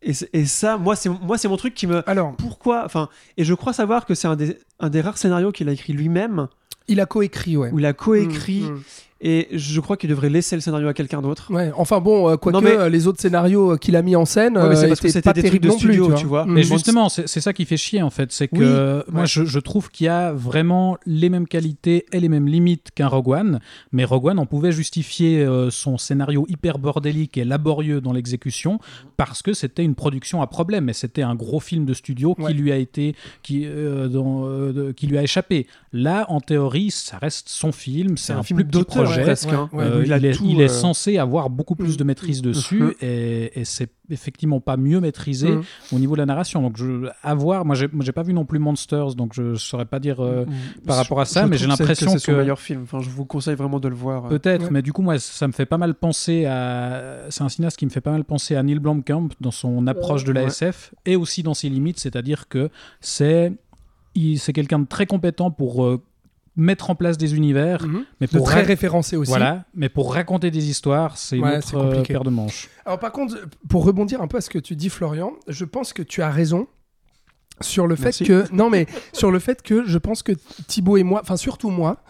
Et, 0.00 0.46
ça, 0.46 0.78
moi, 0.78 0.94
c'est 0.94 1.08
moi, 1.08 1.38
c'est 1.38 1.48
mon 1.48 1.56
truc 1.56 1.74
qui 1.74 1.88
me. 1.88 2.08
Alors, 2.08 2.36
Pourquoi 2.36 2.84
Enfin, 2.84 3.08
et 3.36 3.42
je 3.42 3.52
crois 3.52 3.72
savoir 3.72 4.06
que 4.06 4.14
c'est 4.14 4.28
un 4.28 4.36
des, 4.36 4.56
un 4.78 4.90
des 4.90 5.00
rares 5.00 5.18
scénarios 5.18 5.50
qu'il 5.50 5.68
a 5.68 5.72
écrit 5.72 5.92
lui-même, 5.92 6.46
il 6.86 7.00
a 7.00 7.06
coécrit, 7.06 7.56
ouais. 7.56 7.70
où 7.72 7.80
il 7.80 7.86
a 7.86 7.92
coécrit, 7.92 8.62
Mm, 8.62 8.74
mm. 8.74 8.82
Et 9.20 9.48
je 9.52 9.80
crois 9.80 9.96
qu'il 9.96 10.10
devrait 10.10 10.30
laisser 10.30 10.54
le 10.56 10.60
scénario 10.62 10.86
à 10.88 10.94
quelqu'un 10.94 11.20
d'autre. 11.22 11.52
Ouais, 11.52 11.72
enfin 11.76 12.00
bon, 12.00 12.28
euh, 12.30 12.36
quoique 12.36 12.58
mais- 12.62 12.88
les 12.90 13.06
autres 13.06 13.20
scénarios 13.20 13.72
euh, 13.72 13.76
qu'il 13.76 13.96
a 13.96 14.02
mis 14.02 14.14
en 14.16 14.24
scène, 14.24 14.56
Ouais, 14.56 14.68
mais 14.68 14.76
c'est 14.76 14.84
euh, 14.84 14.88
parce 14.88 15.00
que 15.00 15.06
étaient 15.06 15.12
c'était 15.18 15.22
pas 15.28 15.32
des 15.32 15.42
trucs 15.42 15.62
de 15.62 15.68
non 15.68 15.76
plus, 15.78 15.94
studio, 15.94 16.14
tu 16.14 16.26
vois. 16.26 16.44
Mm. 16.46 16.52
Mais 16.52 16.62
justement, 16.62 17.08
c'est 17.08 17.26
ça 17.40 17.52
qui 17.52 17.64
fait 17.64 17.76
chier 17.76 18.02
en 18.02 18.10
fait. 18.10 18.30
C'est 18.32 18.48
que 18.48 19.02
Oui. 19.06 19.12
moi, 19.12 19.22
Ouais. 19.22 19.26
je, 19.26 19.44
je 19.44 19.58
trouve 19.58 19.90
qu'il 19.90 20.04
y 20.06 20.08
a 20.08 20.32
vraiment 20.32 20.96
les 21.06 21.28
mêmes 21.30 21.48
qualités 21.48 22.06
et 22.12 22.20
les 22.20 22.28
mêmes 22.28 22.46
limites 22.46 22.88
qu'un 22.94 23.08
Rogue 23.08 23.28
One. 23.28 23.60
Mais 23.92 24.04
Rogue 24.04 24.26
One, 24.26 24.38
on 24.38 24.46
pouvait 24.46 24.72
justifier 24.72 25.40
euh, 25.44 25.70
son 25.70 25.98
scénario 25.98 26.46
hyper 26.48 26.78
bordélique 26.78 27.36
et 27.38 27.44
laborieux 27.44 28.00
dans 28.00 28.12
l'exécution 28.12 28.78
parce 29.16 29.42
que 29.42 29.52
c'était 29.52 29.84
une 29.84 29.94
production 29.94 30.42
à 30.42 30.46
problème. 30.46 30.88
Et 30.88 30.92
c'était 30.92 31.22
un 31.22 31.34
gros 31.34 31.60
film 31.60 31.84
de 31.84 31.94
studio 31.94 32.34
Ouais. 32.38 32.52
qui 32.52 32.58
lui 32.58 32.70
a 32.72 32.76
été, 32.76 33.14
qui, 33.42 33.64
euh, 33.66 34.08
dans, 34.08 34.44
euh, 34.46 34.72
de- 34.72 34.92
qui 34.92 35.06
lui 35.06 35.18
a 35.18 35.22
échappé. 35.22 35.66
Là, 35.92 36.26
en 36.28 36.40
théorie, 36.40 36.90
ça 36.90 37.18
reste 37.18 37.48
son 37.48 37.72
film. 37.72 38.16
C'est 38.16 38.32
un, 38.32 38.42
film 38.42 38.58
plus 38.58 38.66
petit 38.66 38.78
d'auteur 38.78 39.07
projet. 39.08 39.22
presque. 39.22 39.48
hein. 39.52 39.68
Euh, 39.74 40.02
il 40.06 40.12
est, 40.24 40.32
tout, 40.32 40.44
il 40.46 40.60
est 40.60 40.64
euh, 40.64 40.68
censé 40.68 41.18
avoir 41.18 41.50
beaucoup 41.50 41.74
plus 41.74 41.96
de 41.96 42.04
maîtrise 42.04 42.42
dessus 42.42 42.80
Mhm. 42.80 42.94
et, 43.00 43.60
et 43.60 43.64
c'est 43.64 43.90
effectivement 44.10 44.60
pas 44.60 44.76
mieux 44.76 45.00
maîtrisé 45.00 45.50
Mhm. 45.50 45.62
au 45.92 45.98
niveau 45.98 46.14
de 46.14 46.20
la 46.20 46.26
narration. 46.26 46.62
Donc, 46.62 46.76
je, 46.78 47.08
à 47.22 47.34
voir, 47.34 47.64
moi 47.66 47.74
j'ai 47.76 48.12
pas 48.12 48.22
vu 48.22 48.32
non 48.32 48.44
plus 48.46 48.58
Monsters, 48.58 49.14
donc 49.14 49.32
je, 49.34 49.54
je 49.54 49.60
saurais 49.60 49.84
pas 49.84 49.98
dire 50.00 50.20
euh, 50.24 50.44
Mm. 50.46 50.80
par 50.86 50.96
rapport 50.96 51.20
à 51.20 51.24
ça, 51.26 51.42
Je 51.42 51.46
mais 51.48 51.56
j'ai 51.58 51.66
que 51.66 51.72
c'est- 51.72 51.78
l'impression 51.82 52.10
c'est 52.12 52.18
son 52.18 52.32
que- 52.32 52.38
meilleur 52.38 52.58
film. 52.58 52.82
Enfin, 52.84 53.00
je 53.00 53.10
vous 53.10 53.24
conseille 53.26 53.54
vraiment 53.56 53.80
de 53.80 53.88
le 53.88 53.94
voir. 53.94 54.28
peut-être, 54.28 54.64
Ouais. 54.64 54.70
mais 54.70 54.82
du 54.82 54.92
coup, 54.92 55.02
moi 55.02 55.18
ça 55.18 55.46
me 55.46 55.52
fait 55.52 55.66
pas 55.66 55.78
mal 55.78 55.94
penser 55.94 56.46
à. 56.46 57.26
C'est 57.30 57.42
un 57.42 57.48
cinéaste 57.48 57.76
qui 57.76 57.84
me 57.86 57.90
fait 57.90 58.00
pas 58.00 58.12
mal 58.12 58.24
penser 58.24 58.54
à 58.56 58.62
Neil 58.62 58.78
Blomkamp 58.78 59.28
dans 59.40 59.50
son 59.50 59.86
approche 59.86 60.24
de 60.24 60.32
la 60.32 60.42
Ouais. 60.42 60.46
SF 60.48 60.94
et 61.04 61.16
aussi 61.16 61.42
dans 61.42 61.54
ses 61.54 61.68
limites, 61.68 61.98
c'est-à-dire 62.00 62.48
que 62.48 62.70
c'est. 63.00 63.52
C'est 64.36 64.52
quelqu'un 64.52 64.80
de 64.80 64.86
très 64.86 65.06
compétent 65.06 65.52
pour 65.52 65.84
euh, 65.84 66.02
mettre 66.58 66.90
en 66.90 66.94
place 66.94 67.16
des 67.16 67.34
univers, 67.36 67.86
Mhm. 67.86 68.04
mais 68.20 68.26
De 68.26 68.32
pour 68.36 68.44
très 68.46 68.60
ra- 68.60 68.66
référencé 68.66 69.16
aussi. 69.16 69.30
Voilà, 69.30 69.64
mais 69.74 69.88
pour 69.88 70.12
raconter 70.12 70.50
des 70.50 70.68
histoires, 70.68 71.16
c'est 71.16 71.36
une 71.38 71.44
Ouais, 71.44 71.56
autre 71.58 71.76
euh, 71.76 71.84
compliqué. 71.84 72.12
paire 72.12 72.24
de 72.24 72.30
manches. 72.30 72.68
Alors 72.84 72.98
par 72.98 73.12
contre, 73.12 73.36
pour 73.68 73.84
rebondir 73.84 74.20
un 74.20 74.26
peu 74.28 74.36
à 74.36 74.40
ce 74.42 74.50
que 74.50 74.58
tu 74.58 74.76
dis, 74.76 74.90
Florian, 74.90 75.32
je 75.46 75.64
pense 75.64 75.92
que 75.94 76.02
tu 76.02 76.20
as 76.20 76.30
raison 76.30 76.66
sur 77.60 77.86
le 77.88 77.96
fait 77.96 78.04
Merci. 78.04 78.24
que 78.24 78.44
non 78.52 78.70
mais 78.70 78.86
sur 79.12 79.32
le 79.32 79.40
fait 79.40 79.62
que 79.62 79.84
je 79.84 79.98
pense 79.98 80.22
que 80.22 80.30
Thibaut 80.68 80.96
et 80.96 81.02
moi, 81.02 81.20
enfin 81.22 81.36
surtout 81.36 81.70
moi, 81.70 82.04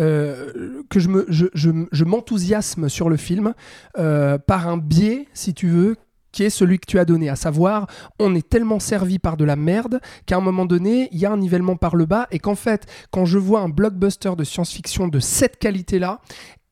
euh, 0.00 0.82
que 0.90 1.00
je 1.00 1.08
me 1.08 1.24
je, 1.28 1.46
je, 1.54 1.70
je 1.90 2.04
m'enthousiasme 2.04 2.88
sur 2.88 3.08
le 3.08 3.16
film 3.16 3.52
euh, 3.98 4.38
par 4.38 4.68
un 4.68 4.76
biais, 4.78 5.26
si 5.32 5.54
tu 5.54 5.68
veux 5.68 5.96
qui 6.32 6.44
est 6.44 6.50
celui 6.50 6.78
que 6.78 6.86
tu 6.86 6.98
as 6.98 7.04
donné, 7.04 7.28
à 7.28 7.36
savoir, 7.36 7.86
on 8.18 8.34
est 8.34 8.48
tellement 8.48 8.80
servi 8.80 9.18
par 9.18 9.36
de 9.36 9.44
la 9.44 9.56
merde 9.56 10.00
qu'à 10.26 10.36
un 10.36 10.40
moment 10.40 10.64
donné, 10.64 11.08
il 11.12 11.18
y 11.18 11.26
a 11.26 11.32
un 11.32 11.36
nivellement 11.36 11.76
par 11.76 11.94
le 11.94 12.06
bas 12.06 12.26
et 12.30 12.38
qu'en 12.38 12.54
fait, 12.54 12.86
quand 13.10 13.24
je 13.24 13.38
vois 13.38 13.60
un 13.60 13.68
blockbuster 13.68 14.32
de 14.36 14.44
science-fiction 14.44 15.08
de 15.08 15.20
cette 15.20 15.58
qualité-là, 15.58 16.20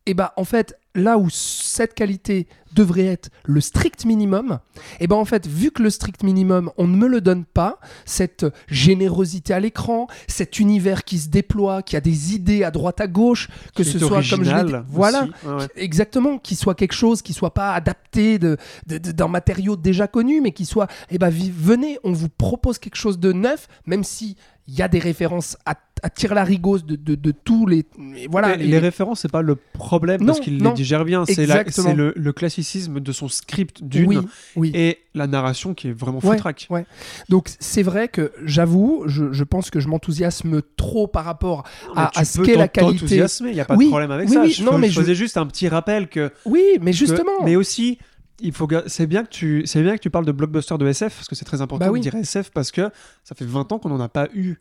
et 0.07 0.15
bah 0.15 0.33
en 0.37 0.45
fait, 0.45 0.77
là 0.95 1.19
où 1.19 1.29
cette 1.31 1.95
qualité 1.95 2.49
devrait 2.75 3.07
être 3.07 3.31
le 3.45 3.61
strict 3.61 4.05
minimum, 4.05 4.59
et 5.01 5.07
ben 5.07 5.17
en 5.17 5.25
fait, 5.25 5.47
vu 5.47 5.71
que 5.71 5.83
le 5.83 5.91
strict 5.91 6.23
minimum, 6.23 6.71
on 6.77 6.87
ne 6.87 6.97
me 6.97 7.07
le 7.09 7.21
donne 7.21 7.45
pas, 7.45 7.79
cette 8.05 8.47
générosité 8.69 9.53
à 9.55 9.61
l'écran, 9.61 10.07
cet 10.29 10.59
univers 10.59 11.05
qui 11.05 11.19
se 11.19 11.29
déploie, 11.29 11.83
qui 11.83 11.97
a 11.97 12.01
des 12.01 12.35
idées 12.35 12.65
à 12.65 12.71
droite 12.71 13.01
à 13.01 13.07
gauche, 13.07 13.49
que 13.75 13.83
ce 13.85 13.99
soit 13.99 14.23
comme 14.29 14.45
je 14.45 14.51
l'ai 14.55 14.81
voilà. 14.89 15.29
Ouais. 15.45 15.67
Exactement, 15.77 16.39
qui 16.39 16.55
soit 16.57 16.75
quelque 16.75 16.93
chose 16.95 17.23
qui 17.23 17.33
soit 17.33 17.55
pas 17.55 17.75
adapté 17.75 18.39
de, 18.39 18.57
d'un 18.87 19.29
matériau 19.29 19.77
déjà 19.77 20.07
connu, 20.07 20.41
mais 20.41 20.53
qui 20.53 20.65
soit, 20.67 20.87
eh 21.11 21.19
ben, 21.19 21.31
venez, 21.31 21.99
on 22.05 22.13
vous 22.13 22.29
propose 22.29 22.79
quelque 22.79 22.97
chose 22.97 23.19
de 23.19 23.33
neuf, 23.33 23.69
même 23.87 24.05
si 24.05 24.37
il 24.69 24.75
y 24.79 24.83
a 24.83 24.89
des 24.89 25.01
références 25.01 25.57
à, 25.67 25.75
à 26.03 26.11
tire-larigot 26.11 26.79
de, 26.79 26.95
de, 26.95 27.17
de 27.17 27.33
tous 27.33 27.67
les, 27.67 27.85
et 28.17 28.29
voilà, 28.31 28.55
Et 28.55 28.59
les 28.59 28.79
références, 28.79 29.21
c'est 29.21 29.31
pas 29.33 29.43
le 29.43 29.57
problème 29.57 30.25
parce 30.25 30.39
Non, 30.39 30.45
qu'il 30.45 30.63
les 30.63 30.71
digère 30.73 31.05
bien. 31.05 31.25
C'est 31.27 31.45
la- 31.47 31.65
le, 31.95 32.13
le 32.17 32.33
classicisme 32.33 32.60
de 32.63 33.13
son 33.13 33.29
script 33.29 33.83
d'une 33.83 34.07
Oui, 34.09 34.19
oui. 34.57 34.71
et 34.75 34.99
la 35.15 35.27
narration 35.27 35.75
qui 35.75 35.89
est 35.89 35.93
vraiment 35.93 36.19
Ouais, 36.23 36.37
foutraque. 36.37 36.67
ouais. 36.71 36.87
Donc 37.29 37.51
c'est 37.61 37.83
vrai 37.83 38.09
que 38.09 38.33
j'avoue, 38.45 39.05
je, 39.07 39.33
je 39.33 39.45
pense 39.45 39.71
que 39.71 39.81
je 39.81 39.89
m'enthousiasme 39.89 40.63
trop 40.77 41.07
par 41.07 41.25
rapport 41.25 41.65
à, 41.97 42.19
à 42.19 42.25
ce 42.25 42.41
qu'est 42.43 42.57
la 42.57 42.69
qualité. 42.69 43.17
Il 43.41 43.53
n'y 43.53 43.61
a 43.61 43.65
pas 43.65 43.75
Oui, 43.77 43.87
de 43.87 43.91
problème 43.91 44.11
avec 44.11 44.29
ça. 44.29 44.47
je, 44.47 44.63
non, 44.63 44.79
mais 44.79 44.89
je 44.91 45.01
faisais 45.01 45.15
juste 45.15 45.37
un 45.37 45.47
petit 45.47 45.69
rappel 45.69 46.09
que. 46.09 46.31
Oui, 46.45 46.63
mais 46.81 46.91
que- 46.93 46.97
justement. 46.97 47.45
mais 47.45 47.57
aussi, 47.57 47.99
il 48.41 48.53
faut. 48.53 48.69
C'est 48.87 49.07
bien 49.07 49.25
que 49.25 49.29
tu. 49.31 49.63
C'est 49.67 49.83
bien 49.83 49.97
que 49.97 50.03
tu 50.03 50.11
parles 50.11 50.25
de 50.27 50.33
blockbuster 50.33 50.77
de 50.79 50.87
SF 50.87 51.15
parce 51.17 51.29
que 51.29 51.35
c'est 51.35 51.45
très 51.45 51.61
important 51.61 51.85
Bah 51.87 51.91
oui. 51.93 52.01
de 52.01 52.05
dire 52.11 52.15
SF 52.15 52.51
parce 52.51 52.71
que 52.71 52.91
ça 53.25 53.35
fait 53.35 53.45
20 53.45 53.73
ans 53.73 53.79
qu'on 53.79 53.89
n'en 53.91 54.01
a 54.01 54.09
pas 54.09 54.29
eu 54.35 54.57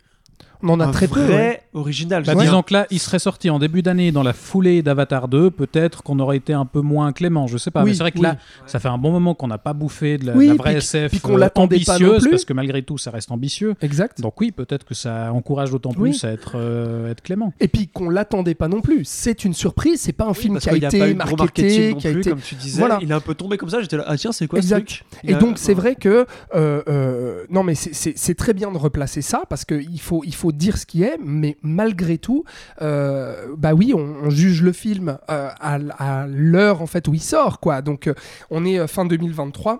on 0.62 0.70
en 0.70 0.80
a 0.80 0.86
un 0.88 0.92
très 0.92 1.08
peu. 1.08 1.20
ouais. 1.25 1.62
original. 1.74 2.24
Bah, 2.25 2.36
disons 2.36 2.63
que 2.63 2.74
là, 2.74 2.88
il 2.89 3.00
serait 3.00 3.20
sorti 3.20 3.50
en 3.50 3.60
début 3.60 3.82
d'année 3.82 4.12
dans 4.12 4.24
la 4.24 4.34
foulée 4.34 4.82
d'Avatar 4.82 5.28
2. 5.28 5.51
Peut-être 5.51 6.04
qu'on 6.04 6.20
aurait 6.20 6.38
été 6.38 6.54
un 6.54 6.66
peu 6.66 6.82
moins 6.82 7.12
clément, 7.13 7.48
je 7.48 7.58
sais 7.58 7.72
pas. 7.72 7.84
Oui, 7.84 7.92
mais 7.92 7.94
c'est 7.96 8.04
vrai 8.04 8.12
que 8.12 8.18
oui. 8.18 8.24
là, 8.24 8.38
ça 8.66 8.80
fait 8.80 8.88
un 8.89 8.98
bon 8.98 9.12
moment 9.12 9.36
qu'on 9.36 9.48
n'a 9.48 9.58
pas 9.58 9.74
bouffé 9.74 10.18
de 10.18 10.25
la, 10.28 10.34
Oui, 10.34 10.46
de 10.48 10.51
la 10.51 10.58
vraie 10.58 10.70
puis- 10.72 10.78
SF 10.80 11.12
puis 11.12 11.20
qu'on 11.20 11.36
euh, 11.36 11.39
l'attendait 11.39 11.80
pas 11.80 11.98
non 12.00 12.06
ambitieuse, 12.08 12.22
plus. 12.24 12.30
parce 12.32 12.46
que 12.46 12.54
malgré 12.54 12.82
tout, 12.84 12.98
ça 12.98 13.12
reste 13.12 13.32
ambitieux. 13.32 13.75
Exact. 13.82 14.20
Donc 14.22 14.39
oui, 14.42 14.51
peut-être 14.51 14.86
que 14.86 14.94
ça 14.96 15.32
encourage 15.34 15.72
d'autant 15.72 15.92
Oui. 15.98 16.10
plus 16.12 16.24
à 16.24 16.32
être, 16.32 16.54
euh, 16.56 17.12
être 17.12 17.22
clément. 17.22 17.54
Et 17.60 17.68
puis 17.68 17.88
qu'on 17.88 18.10
l'attendait 18.10 18.56
pas 18.56 18.68
non 18.68 18.82
plus. 18.82 19.06
C'est 19.06 19.46
une 19.46 19.54
surprise. 19.54 20.01
C'est 20.01 20.13
pas 20.13 20.25
un 20.25 20.34
film 20.34 20.58
qui 20.60 20.70
a 20.70 20.75
été 20.75 21.13
marketé, 21.13 21.96
qui 21.98 22.08
a 22.08 22.12
plus, 22.12 22.20
été. 22.22 22.30
comme 22.32 22.39
tu 22.42 22.56
disais. 22.56 22.80
Voilà. 22.80 23.00
Il 23.01 23.10
est 23.12 23.13
un 23.13 23.20
peu 23.20 23.36
tombé 23.36 23.58
comme 23.58 23.70
ça. 23.70 23.82
J'étais 23.82 23.98
là, 23.98 24.04
ah 24.08 24.18
tiens, 24.18 24.32
c'est 24.32 24.48
quoi 24.48 24.60
Exact. 24.60 24.89
ce 24.89 25.18
truc 25.18 25.30
Et 25.30 25.36
donc 25.36 25.58
c'est 25.58 25.74
vrai 25.74 25.96
que 25.96 26.25
euh, 26.56 26.82
euh, 26.88 27.46
non 27.50 27.63
mais 27.63 27.75
c'est- 27.75 28.36
très 28.39 28.54
bien 28.54 28.72
de 28.72 28.78
replacer 28.78 29.22
ça 29.22 29.44
parce 29.50 29.66
qu'il 29.66 30.00
faut 30.00 30.22
il 30.25 30.34
faut 30.36 30.49
dire 30.51 30.77
ce 30.77 30.86
qui 30.86 31.03
est 31.03 31.18
mais 31.24 31.58
malgré 31.62 32.18
tout 32.18 32.44
euh, 32.82 33.56
bah 33.58 33.74
oui 33.74 33.94
on, 33.94 34.29
juge 34.29 34.62
le 34.62 34.72
film 34.72 35.18
euh, 35.29 35.50
à, 35.60 36.27
l'heure 36.27 36.82
en 36.82 36.88
fait 36.88 37.08
où 37.08 37.13
il 37.13 37.22
sort 37.22 37.60
quoi 37.60 37.82
donc 37.82 38.08
euh, 38.08 38.13
on 38.50 38.65
est 38.65 38.79
euh, 38.79 38.88
fin 38.88 39.06
2023 39.06 39.79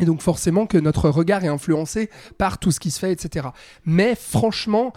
et 0.00 0.06
donc 0.06 0.22
forcément 0.22 0.66
que 0.66 0.78
notre 0.78 1.10
regard 1.10 1.44
est 1.44 1.48
influencé 1.48 2.08
par 2.38 2.58
tout 2.58 2.70
ce 2.70 2.80
qui 2.80 2.90
se 2.90 2.98
fait, 2.98 3.12
etc. 3.12 3.48
Mais 3.84 4.14
franchement, 4.14 4.94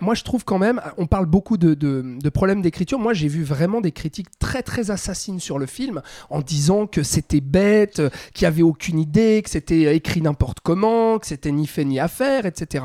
moi 0.00 0.14
je 0.14 0.22
trouve 0.22 0.44
quand 0.44 0.58
même, 0.58 0.80
on 0.96 1.06
parle 1.06 1.26
beaucoup 1.26 1.56
de, 1.56 1.74
de- 1.74 2.28
problèmes 2.28 2.62
d'écriture. 2.62 3.00
Moi 3.00 3.14
j'ai 3.14 3.26
vu 3.26 3.42
vraiment 3.42 3.80
des 3.80 3.90
critiques 3.90 4.28
très 4.38 4.62
très 4.62 4.92
assassines 4.92 5.40
sur 5.40 5.58
le 5.58 5.66
film 5.66 6.02
en 6.30 6.40
disant 6.40 6.86
que 6.86 7.02
c'était 7.02 7.40
bête, 7.40 8.00
qu'il 8.32 8.44
n'y 8.44 8.48
avait 8.48 8.62
aucune 8.62 9.00
idée, 9.00 9.42
que 9.42 9.50
c'était 9.50 9.96
écrit 9.96 10.22
n'importe 10.22 10.60
comment, 10.60 11.18
que 11.18 11.26
c'était 11.26 11.50
ni 11.50 11.66
fait 11.66 11.84
ni 11.84 11.98
à 11.98 12.06
faire, 12.06 12.46
etc. 12.46 12.84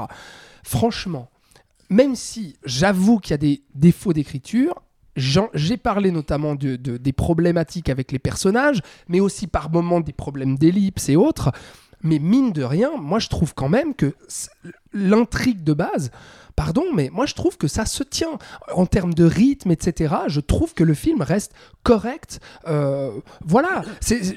Franchement, 0.64 1.30
même 1.90 2.16
si 2.16 2.56
j'avoue 2.66 3.20
qu'il 3.20 3.32
y 3.32 3.34
a 3.34 3.38
des 3.38 3.64
défauts 3.76 4.14
d'écriture, 4.14 4.76
j'ai 5.16 5.78
parlé 5.78 6.12
notamment 6.12 6.56
de, 6.56 6.76
de- 6.76 6.98
des 6.98 7.12
problématiques 7.14 7.90
avec 7.90 8.12
les 8.12 8.20
personnages, 8.20 8.82
mais 9.08 9.20
aussi 9.20 9.48
par 9.48 9.70
moments 9.70 10.00
des 10.00 10.14
problèmes 10.14 10.58
d'ellipse 10.58 11.10
et 11.10 11.16
autres. 11.16 11.52
Mais 12.02 12.20
mine 12.20 12.52
de 12.52 12.64
rien, 12.64 12.92
moi 12.98 13.20
je 13.20 13.28
trouve 13.28 13.54
quand 13.54 13.70
même 13.70 13.94
que 13.94 14.16
l'intrigue 14.94 15.64
de 15.64 15.74
base, 15.74 16.12
pardon, 16.56 16.84
mais 16.94 17.10
moi 17.12 17.26
je 17.26 17.36
trouve 17.36 17.58
que 17.58 17.68
ça 17.68 17.86
se 17.86 18.04
tient 18.04 18.38
en 18.74 18.86
termes 18.86 19.14
de 19.14 19.24
rythme, 19.24 19.72
etc. 19.72 20.16
Je 20.28 20.42
trouve 20.42 20.74
que 20.74 20.84
le 20.84 20.94
film 20.94 21.22
reste 21.22 21.54
correct. 21.84 22.42
Euh, 22.68 23.12
voilà, 23.46 23.84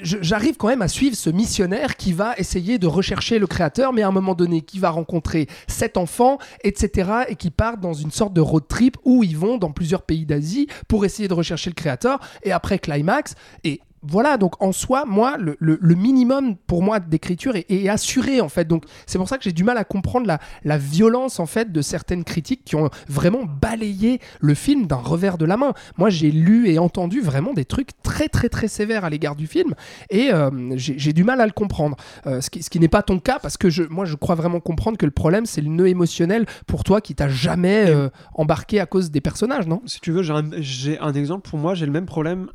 j'arrive 0.01 0.55
quand 0.55 0.67
même 0.67 0.81
à 0.81 0.87
suivre 0.87 1.15
ce 1.15 1.29
missionnaire 1.29 1.97
qui 1.97 2.13
va 2.13 2.33
essayer 2.37 2.77
de 2.77 2.87
rechercher 2.87 3.39
le 3.39 3.47
créateur, 3.47 3.91
mais 3.91 4.03
à 4.03 4.07
un 4.07 4.11
moment 4.11 4.35
donné, 4.35 4.61
qui 4.61 4.79
va 4.79 4.89
rencontrer 4.89 5.47
sept 5.67 5.97
enfants, 5.97 6.37
etc. 6.63 7.11
et 7.27 7.35
qui 7.35 7.51
partent 7.51 7.81
dans 7.81 7.93
une 7.93 8.11
sorte 8.11 8.33
de 8.33 8.41
road 8.41 8.67
trip 8.69 8.97
où 9.03 9.23
ils 9.23 9.37
vont 9.37 9.57
dans 9.57 9.71
plusieurs 9.71 10.03
pays 10.03 10.25
d'Asie 10.25 10.67
pour 10.87 11.03
essayer 11.03 11.27
de 11.27 11.33
rechercher 11.33 11.69
le 11.69 11.75
créateur. 11.75 12.19
Et 12.43 12.51
après 12.51 12.79
climax, 12.79 13.35
et 13.65 13.81
voilà, 14.03 14.37
donc 14.37 14.61
en 14.61 14.71
soi, 14.71 15.05
moi, 15.05 15.37
le, 15.37 15.55
le- 15.59 15.79
le 15.81 15.95
minimum 15.95 16.55
pour 16.67 16.83
moi 16.83 16.99
d'écriture 16.99 17.55
est, 17.55 17.65
est 17.69 17.89
assuré 17.89 18.41
en 18.41 18.49
fait. 18.49 18.67
Donc 18.67 18.83
c'est 19.05 19.17
pour 19.17 19.29
ça 19.29 19.37
que 19.37 19.43
j'ai 19.43 19.51
du 19.53 19.63
mal 19.63 19.77
à 19.77 19.83
comprendre 19.83 20.27
la, 20.27 20.39
la 20.63 20.77
violence 20.77 21.39
en 21.39 21.45
fait 21.45 21.71
de 21.71 21.81
certaines 21.81 22.23
critiques 22.23 22.63
qui 22.65 22.75
ont 22.75 22.89
vraiment 23.07 23.43
balayé 23.45 24.19
le 24.41 24.53
film 24.53 24.87
d'un 24.87 24.97
revers 24.97 25.37
de 25.37 25.45
la 25.45 25.57
main. 25.57 25.73
Moi, 25.97 26.09
j'ai 26.09 26.31
lu 26.31 26.69
et 26.69 26.79
entendu 26.79 27.21
vraiment 27.21 27.53
des 27.53 27.65
trucs 27.65 27.89
très 28.03 28.27
très 28.27 28.49
très 28.49 28.67
sévères 28.67 29.05
à 29.05 29.09
l'égard 29.09 29.35
du 29.35 29.47
film 29.47 29.73
et 30.09 30.31
euh, 30.33 30.49
j'ai 30.75 31.13
du 31.13 31.23
mal 31.23 31.39
à 31.41 31.45
le 31.45 31.51
comprendre. 31.51 31.95
Euh, 32.27 32.41
ce 32.41 32.49
qui, 32.49 32.61
ce 32.63 32.69
qui 32.69 32.79
n'est 32.79 32.87
pas 32.87 33.03
ton 33.03 33.19
cas 33.19 33.39
parce 33.39 33.57
que 33.57 33.69
je, 33.69 33.83
moi, 33.83 34.05
je 34.05 34.15
crois 34.15 34.35
vraiment 34.35 34.59
comprendre 34.59 34.97
que 34.97 35.05
le 35.05 35.11
problème 35.11 35.45
c'est 35.45 35.61
le 35.61 35.69
nœud 35.69 35.87
émotionnel 35.87 36.45
pour 36.67 36.83
toi 36.83 37.01
qui 37.01 37.15
t'a 37.15 37.29
jamais 37.29 37.85
euh, 37.87 38.09
embarqué 38.33 38.79
à 38.79 38.85
cause 38.85 39.11
des 39.11 39.21
personnages, 39.21 39.67
non? 39.67 39.81
Si 39.85 39.99
tu 40.01 40.11
veux, 40.11 40.23
j'ai 40.23 40.33
un, 40.33 40.43
j'ai 40.57 40.99
un 40.99 41.13
exemple. 41.13 41.49
Pour 41.49 41.59
moi, 41.59 41.73
j'ai 41.75 41.85
le 41.85 41.91
même 41.91 42.05
problème 42.05 42.49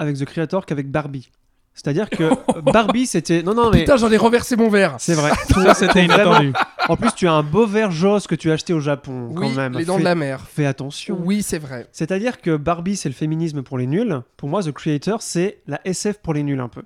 avec 0.00 0.16
The 0.16 0.24
Creator 0.24 0.66
qu'avec 0.66 0.90
Barbie. 0.90 1.30
C'est-à-dire 1.74 2.10
que 2.10 2.24
euh, 2.24 2.60
Barbie, 2.72 3.06
c'était. 3.06 3.42
Non, 3.44 3.54
non, 3.54 3.70
mais. 3.70 3.80
Putain, 3.80 3.96
j'en 3.96 4.10
ai 4.10 4.16
renversé 4.16 4.56
mon 4.56 4.68
verre. 4.68 4.96
C'est 4.98 5.14
vrai. 5.14 5.30
Ça, 5.54 5.74
c'était 5.74 6.04
inattendu. 6.04 6.52
En 6.88 6.96
plus, 6.96 7.12
tu 7.14 7.28
as 7.28 7.32
un 7.32 7.44
beau 7.44 7.64
verre 7.66 7.92
Joss 7.92 8.26
que 8.26 8.34
tu 8.34 8.50
as 8.50 8.54
acheté 8.54 8.72
au 8.72 8.80
Japon, 8.80 9.32
quand 9.34 9.48
Oui, 9.48 9.54
même. 9.54 9.78
les 9.78 9.84
dents 9.84 9.94
fais, 9.94 10.00
de 10.00 10.04
la 10.04 10.14
mer. 10.16 10.40
fais 10.40 10.66
attention. 10.66 11.16
Oui, 11.22 11.42
c'est 11.42 11.58
vrai. 11.60 11.86
C'est-à-dire 11.92 12.40
que 12.40 12.56
Barbie, 12.56 12.96
c'est 12.96 13.08
le 13.08 13.14
féminisme 13.14 13.62
pour 13.62 13.78
les 13.78 13.86
nuls. 13.86 14.20
Pour 14.36 14.48
moi, 14.48 14.62
The 14.64 14.72
Creator, 14.72 15.22
c'est 15.22 15.58
la 15.68 15.80
SF 15.84 16.18
pour 16.18 16.34
les 16.34 16.42
nuls, 16.42 16.60
un 16.60 16.68
peu. 16.68 16.82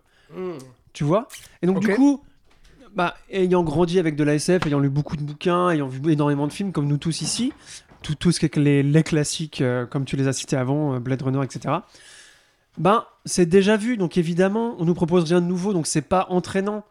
Tu 0.93 1.03
vois? 1.05 1.29
Et 1.63 1.67
donc, 1.67 1.81
du 1.81 1.89
coup, 1.95 2.23
bah, 2.95 3.15
ayant 3.31 3.63
grandi 3.63 3.99
avec 3.99 4.17
de 4.17 4.23
la 4.25 4.35
SF, 4.35 4.67
ayant 4.67 4.81
lu 4.81 4.91
beaucoup 4.91 5.17
de 5.17 5.23
bouquins, 5.23 5.71
ayant 5.71 5.89
vu 5.89 6.13
énormément 6.13 6.47
de 6.47 6.53
films, 6.53 6.73
comme 6.73 6.87
nous 6.87 6.99
tous 6.99 7.23
ici, 7.23 7.53
tout, 8.03 8.15
tout 8.15 8.33
ce 8.33 8.39
qui 8.39 8.47
est 8.47 8.57
les, 8.57 8.83
les 8.83 9.03
classiques, 9.03 9.61
euh, 9.63 9.87
comme 9.87 10.05
tu 10.05 10.17
les 10.17 10.29
as 10.29 10.35
cités 10.35 10.57
avant, 10.57 10.95
euh, 10.95 10.99
Blade 11.01 11.23
Runner, 11.23 11.43
etc., 11.43 11.77
ben, 12.79 13.05
c'est 13.25 13.47
déjà 13.47 13.77
vu. 13.77 13.97
Donc, 13.97 14.17
évidemment, 14.17 14.75
on 14.79 14.85
nous 14.85 14.95
propose 14.95 15.25
rien 15.25 15.41
de 15.41 15.47
nouveau, 15.47 15.73
donc 15.73 15.87
c'est 15.87 16.03
pas 16.03 16.27
entraînant. 16.31 16.85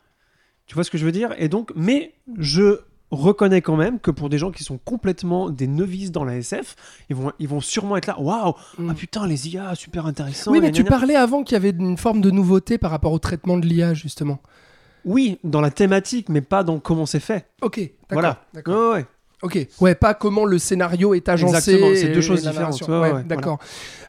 Tu 0.65 0.75
vois 0.75 0.83
ce 0.83 0.91
que 0.91 0.97
je 0.97 1.05
veux 1.05 1.11
dire? 1.11 1.33
Et 1.37 1.49
donc, 1.49 1.71
mais 1.75 2.13
je 2.37 2.79
reconnais 3.11 3.61
quand 3.61 3.75
même 3.75 3.99
que 3.99 4.11
pour 4.11 4.29
des 4.29 4.37
gens 4.37 4.51
qui 4.51 4.63
sont 4.63 4.77
complètement 4.77 5.49
des 5.49 5.67
novices 5.67 6.11
dans 6.11 6.23
la 6.23 6.37
SF, 6.37 6.75
ils 7.09 7.15
vont, 7.15 7.31
ils 7.39 7.47
vont 7.47 7.61
sûrement 7.61 7.97
être 7.97 8.07
là. 8.07 8.19
Waouh 8.19 8.53
Mm. 8.77 8.89
Ah 8.89 8.93
putain, 8.93 9.27
les 9.27 9.49
IA, 9.49 9.75
super 9.75 10.05
intéressant. 10.05 10.51
Oui, 10.51 10.59
mais 10.61 10.71
tu 10.71 10.83
parlais 10.83 11.15
avant 11.15 11.43
qu'il 11.43 11.53
y 11.53 11.57
avait 11.57 11.69
une 11.69 11.97
forme 11.97 12.21
de 12.21 12.31
nouveauté 12.31 12.77
par 12.77 12.91
rapport 12.91 13.11
au 13.11 13.19
traitement 13.19 13.57
de 13.57 13.65
l'IA, 13.65 13.93
justement. 13.93 14.41
Oui, 15.05 15.37
dans 15.43 15.61
la 15.61 15.69
thématique, 15.69 16.29
mais 16.29 16.41
pas 16.41 16.63
dans 16.63 16.79
comment 16.79 17.05
c'est 17.05 17.19
fait. 17.19 17.47
Ok, 17.61 17.77
d'accord. 17.79 17.93
Voilà. 18.09 18.43
d'accord. 18.53 18.91
Ouais, 18.91 18.95
ouais. 18.99 19.05
Ok. 19.43 19.67
Ouais, 19.81 19.93
pas 19.93 20.13
comment 20.13 20.45
le 20.45 20.57
scénario 20.57 21.13
est 21.13 21.27
agencé. 21.29 21.73
Exactement, 21.73 21.91
c'est 21.95 22.09
deux 22.09 22.21
choses 22.21 22.41
différentes. 22.47 22.81
Ouais, 22.81 22.99
Ouais, 23.03 23.11
ouais, 23.11 23.23
d'accord. 23.23 23.59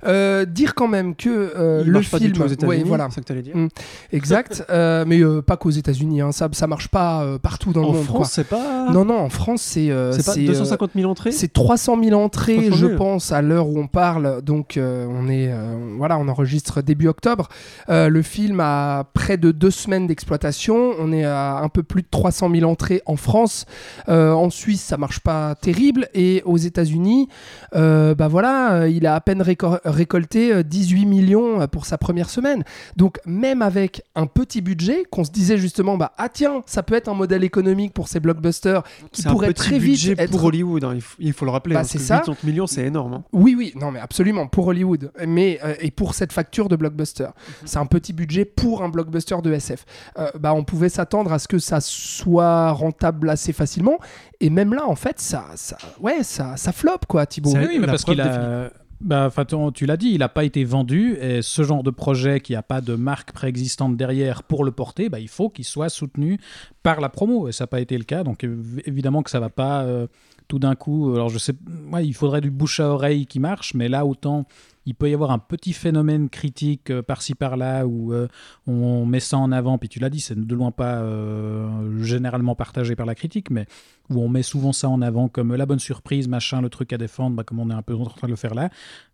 Euh, 0.06 0.44
dire 0.44 0.74
quand 0.74 0.88
même 0.88 1.14
que 1.14 1.52
euh, 1.56 1.82
le 1.82 1.92
marche 1.92 2.10
pas 2.10 2.18
du 2.18 2.24
film, 2.24 2.36
tout 2.36 2.42
aux 2.66 2.84
voilà, 2.84 3.06
C'est 3.08 3.16
ça 3.16 3.20
que 3.22 3.26
t'allais 3.26 3.42
dire. 3.42 3.56
Mm. 3.56 3.68
exact, 4.12 4.64
euh, 4.70 5.04
mais 5.06 5.20
euh, 5.20 5.40
pas 5.40 5.56
qu'aux 5.56 5.70
États-Unis, 5.70 6.20
hein, 6.20 6.32
ça, 6.32 6.48
ça 6.52 6.66
marche 6.66 6.88
pas 6.88 7.26
partout 7.42 7.72
dans 7.72 7.80
le 7.80 7.86
en 7.88 7.92
monde. 7.92 8.04
France, 8.04 8.32
c'est 8.32 8.46
pas. 8.46 8.90
Non, 8.92 9.04
non, 9.04 9.18
en 9.18 9.28
France, 9.28 9.62
c'est 9.62 9.86
c'est 10.12 10.24
pas 10.24 10.32
c'est, 10.34 10.42
euh, 10.44 10.46
250 10.48 10.90
000 10.94 11.10
entrées. 11.10 11.32
C'est 11.32 11.52
300 11.52 11.98
000 12.02 12.20
entrées, 12.20 12.56
300 12.56 12.76
je 12.76 12.86
000. 12.86 12.98
pense, 12.98 13.32
à 13.32 13.42
l'heure 13.42 13.68
où 13.68 13.78
on 13.78 13.86
parle. 13.86 14.42
Donc, 14.42 14.78
on 14.78 15.28
est, 15.28 15.52
voilà, 15.96 16.18
on 16.18 16.28
enregistre 16.28 16.82
début 16.82 17.08
octobre. 17.08 17.48
Le 17.88 18.22
film 18.22 18.60
a 18.60 19.04
près 19.14 19.36
de 19.36 19.50
deux 19.52 19.70
semaines 19.70 20.06
d'exploitation. 20.06 20.92
On 20.98 21.12
est 21.12 21.24
à 21.24 21.58
un 21.58 21.68
peu 21.68 21.82
plus 21.82 22.02
de 22.02 22.08
300 22.10 22.50
000 22.54 22.70
entrées 22.70 23.02
en 23.06 23.16
France. 23.16 23.64
En 24.08 24.50
Suisse, 24.50 24.82
ça 24.82 24.96
marche 24.96 25.20
pas 25.24 25.54
terrible. 25.56 26.08
Et 26.14 26.42
aux 26.44 26.56
États-Unis, 26.58 27.28
euh, 27.74 28.14
bah 28.14 28.28
voilà, 28.28 28.74
euh, 28.74 28.88
il 28.88 29.06
a 29.06 29.14
à 29.14 29.20
peine 29.20 29.42
récolté 29.42 30.52
euh, 30.52 30.62
18 30.62 31.06
millions 31.06 31.60
euh, 31.62 31.66
pour 31.66 31.86
sa 31.86 31.98
première 31.98 32.30
semaine. 32.30 32.62
Donc, 32.96 33.18
même 33.26 33.62
avec 33.62 34.02
un 34.14 34.26
petit 34.26 34.60
budget, 34.60 35.04
qu'on 35.10 35.24
se 35.24 35.30
disait 35.30 35.58
justement, 35.58 35.96
bah 35.96 36.12
ah 36.18 36.28
tiens, 36.28 36.62
ça 36.66 36.82
peut 36.82 36.94
être 36.94 37.08
un 37.08 37.14
modèle 37.14 37.42
économique 37.44 37.92
pour 37.94 38.08
ces 38.08 38.20
blockbusters 38.20 38.82
qui 39.10 39.26
un 39.26 39.30
pourraient 39.32 39.48
petit 39.48 39.68
très 39.68 39.78
vite 39.78 39.92
budget 39.92 40.14
être 40.18 40.30
pour 40.30 40.44
Hollywood. 40.44 40.84
hein, 40.84 40.92
il, 40.94 41.00
faut, 41.00 41.16
il 41.18 41.32
faut 41.32 41.44
le 41.44 41.50
rappeler. 41.50 41.74
Bah, 41.74 41.80
hein, 41.80 41.82
parce 41.82 41.92
c'est 41.92 41.98
que 41.98 42.04
ça. 42.04 42.18
80 42.18 42.36
millions, 42.44 42.66
c'est 42.66 42.84
énorme. 42.84 43.14
hein. 43.14 43.24
Oui, 43.32 43.54
oui, 43.56 43.72
non, 43.80 43.90
mais 43.90 44.00
absolument, 44.00 44.46
pour 44.46 44.66
Hollywood, 44.68 45.10
mais 45.26 45.58
euh, 45.64 45.74
et 45.80 45.90
pour 45.90 46.14
cette 46.14 46.32
facture 46.32 46.68
de 46.68 46.76
blockbuster. 46.76 47.28
C'est 47.64 47.78
un 47.78 47.86
petit 47.86 48.12
budget 48.12 48.44
pour 48.44 48.82
un 48.82 48.88
blockbuster 48.90 49.36
de 49.42 49.52
SF. 49.52 49.84
Euh, 50.18 50.28
bah, 50.38 50.52
on 50.54 50.64
pouvait 50.64 50.88
s'attendre 50.88 51.32
à 51.32 51.38
ce 51.38 51.48
que 51.48 51.58
ça 51.58 51.80
soit 51.80 52.70
rentable 52.72 53.30
assez 53.30 53.52
facilement, 53.52 53.98
et 54.40 54.50
même 54.50 54.74
là, 54.74 54.86
en 54.86 54.94
fait, 54.96 55.13
ça, 55.20 55.46
ça, 55.56 55.76
ouais, 56.00 56.22
ça, 56.22 56.56
ça 56.56 56.72
floppe, 56.72 57.06
quoi, 57.06 57.26
Thibaut. 57.26 57.50
C'est- 57.50 57.58
Oui, 57.58 57.66
oui, 57.68 57.78
mais 57.78 57.86
parce 57.86 58.04
qu'il 58.04 58.20
a. 58.20 58.70
Bah, 59.00 59.24
enfin, 59.26 59.44
tu- 59.74 59.84
l'as 59.84 59.96
dit, 59.98 60.10
il 60.12 60.18
n'a 60.20 60.30
pas 60.30 60.44
été 60.44 60.64
vendu 60.64 61.16
et 61.20 61.42
ce 61.42 61.62
genre 61.62 61.82
de 61.82 61.90
projet 61.90 62.40
qui 62.40 62.54
n'a 62.54 62.62
pas 62.62 62.80
de 62.80 62.94
marque 62.94 63.32
préexistante 63.32 63.96
derrière 63.98 64.42
pour 64.44 64.64
le 64.64 64.70
porter, 64.70 65.10
bah, 65.10 65.18
il 65.20 65.28
faut 65.28 65.50
qu'il 65.50 65.66
soit 65.66 65.90
soutenu 65.90 66.38
par 66.82 67.00
la 67.02 67.10
promo 67.10 67.48
et 67.48 67.52
ça 67.52 67.64
n'a 67.64 67.66
pas 67.66 67.80
été 67.80 67.98
le 67.98 68.04
cas. 68.04 68.22
Donc 68.24 68.44
év- 68.44 68.80
évidemment 68.86 69.22
que 69.22 69.30
ça 69.30 69.40
va 69.40 69.50
pas 69.50 69.82
euh, 69.82 70.06
tout 70.48 70.58
d'un 70.58 70.74
coup. 70.74 71.12
Alors 71.14 71.28
je 71.28 71.36
sais, 71.38 71.52
ouais, 71.92 72.06
il 72.06 72.14
faudrait 72.14 72.40
du 72.40 72.50
bouche 72.50 72.80
à 72.80 72.88
oreille 72.88 73.26
qui 73.26 73.40
marche, 73.40 73.74
mais 73.74 73.88
là 73.90 74.06
autant 74.06 74.46
il 74.86 74.94
peut 74.94 75.08
y 75.10 75.14
avoir 75.14 75.30
un 75.30 75.38
petit 75.38 75.72
phénomène 75.72 76.28
critique 76.28 76.90
euh, 76.90 77.02
par-ci 77.02 77.34
par-là 77.34 77.86
où 77.86 78.12
euh, 78.12 78.28
on 78.66 79.06
met 79.06 79.20
ça 79.20 79.38
en 79.38 79.50
avant. 79.52 79.78
Puis 79.78 79.88
tu 79.88 79.98
l'as 79.98 80.10
dit, 80.10 80.20
c'est 80.20 80.38
de 80.38 80.54
loin 80.54 80.70
pas 80.70 80.96
euh, 80.96 82.02
généralement 82.02 82.54
partagé 82.54 82.94
par 82.94 83.06
la 83.06 83.14
critique, 83.14 83.50
mais 83.50 83.66
où 84.10 84.20
on 84.20 84.28
met 84.28 84.42
souvent 84.42 84.72
ça 84.72 84.90
en 84.90 85.00
avant 85.00 85.28
comme 85.28 85.54
la 85.54 85.64
bonne 85.64 85.78
surprise, 85.78 86.28
machin, 86.28 86.60
le 86.60 86.68
truc 86.68 86.92
à 86.92 86.98
défendre, 86.98 87.36
bah, 87.36 87.42
comme 87.44 87.58
on 87.60 87.70
est 87.70 87.74
un 87.74 87.80
peu 87.80 87.94
en 87.94 88.04
train 88.04 88.26
de 88.26 88.32
le 88.32 88.36
faire 88.36 88.54
là. 88.54 88.68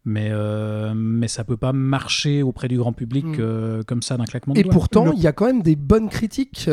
Mais, 0.04 0.33
mais 0.94 1.28
ça 1.28 1.44
peut 1.44 1.59
pas 1.59 1.72
marcher 1.74 2.42
auprès 2.42 2.68
du 2.68 2.78
grand 2.78 2.92
public 2.94 3.26
Mm. 3.26 3.85
comme 3.87 4.00
ça 4.02 4.16
d'un 4.16 4.24
claquement 4.24 4.54
de 4.54 4.59
Et 4.59 4.62
doigts. 4.62 4.72
pourtant, 4.72 5.12
il 5.12 5.20
y 5.20 5.26
a 5.26 5.33
quand 5.33 5.44
même 5.44 5.62
des 5.62 5.76
bonnes 5.76 6.09
critiques 6.09 6.68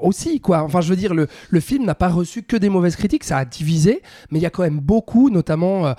aussi, 0.00 0.40
quoi. 0.40 0.62
Enfin, 0.62 0.80
je 0.80 0.88
veux 0.88 0.96
dire, 0.96 1.12
le, 1.14 1.26
le 1.50 1.60
film 1.60 1.84
n'a 1.84 1.94
pas 1.94 2.08
reçu 2.08 2.42
que 2.42 2.56
des 2.56 2.70
mauvaises 2.70 2.96
critiques, 2.96 3.24
ça 3.24 3.36
a 3.36 3.44
divisé, 3.44 4.02
mais 4.30 4.38
il 4.38 4.42
y 4.42 4.46
a 4.46 4.50
quand 4.50 4.62
même 4.62 4.80
beaucoup, 4.80 5.28
notamment 5.30 5.94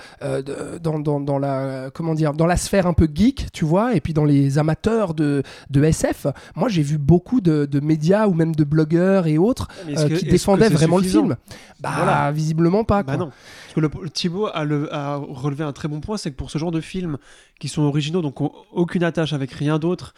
dans, 0.81 0.99
dans, 0.99 1.19
dans 1.19 1.37
la 1.37 1.91
comment 1.93 2.15
dire, 2.15 2.32
dans 2.33 2.45
la 2.45 2.57
sphère 2.57 2.87
un 2.87 2.93
peu 2.93 3.07
geek, 3.13 3.47
tu 3.53 3.65
vois, 3.65 3.95
et 3.95 4.01
puis 4.01 4.13
dans 4.13 4.25
les 4.25 4.57
amateurs 4.57 5.13
de, 5.13 5.43
de 5.69 5.83
SF. 5.83 6.27
Moi, 6.55 6.69
j'ai 6.69 6.81
vu 6.81 6.97
beaucoup 6.97 7.41
de, 7.41 7.65
de 7.65 7.79
médias 7.79 8.27
ou 8.27 8.33
même 8.33 8.55
de 8.55 8.63
blogueurs 8.63 9.27
et 9.27 9.37
autres 9.37 9.67
euh, 9.87 10.09
que- 10.09 10.13
qui 10.15 10.25
défendaient 10.25 10.69
vraiment 10.69 10.97
le 10.97 11.03
film. 11.03 11.35
Bah, 11.79 11.91
Voilà. 11.95 12.31
visiblement 12.31 12.83
pas. 12.83 13.03
Bah 13.03 13.15
quoi. 13.15 13.25
non. 13.25 13.31
Parce 13.31 13.73
que 13.75 13.79
le, 13.79 13.89
le- 14.03 14.09
Thibaut 14.09 14.47
a, 14.53 14.63
le- 14.63 14.93
a 14.93 15.15
relevé 15.17 15.63
un 15.63 15.73
très 15.73 15.87
bon 15.87 15.99
point, 15.99 16.17
c'est 16.17 16.31
que 16.31 16.35
pour 16.35 16.49
ce 16.51 16.57
genre 16.57 16.71
de 16.71 16.81
films 16.81 17.17
qui 17.59 17.67
sont 17.69 17.81
originaux, 17.83 18.21
donc 18.21 18.39
ont 18.41 18.51
aucune 18.71 19.03
attache 19.03 19.33
avec 19.33 19.51
rien 19.51 19.79
d'autre, 19.79 20.13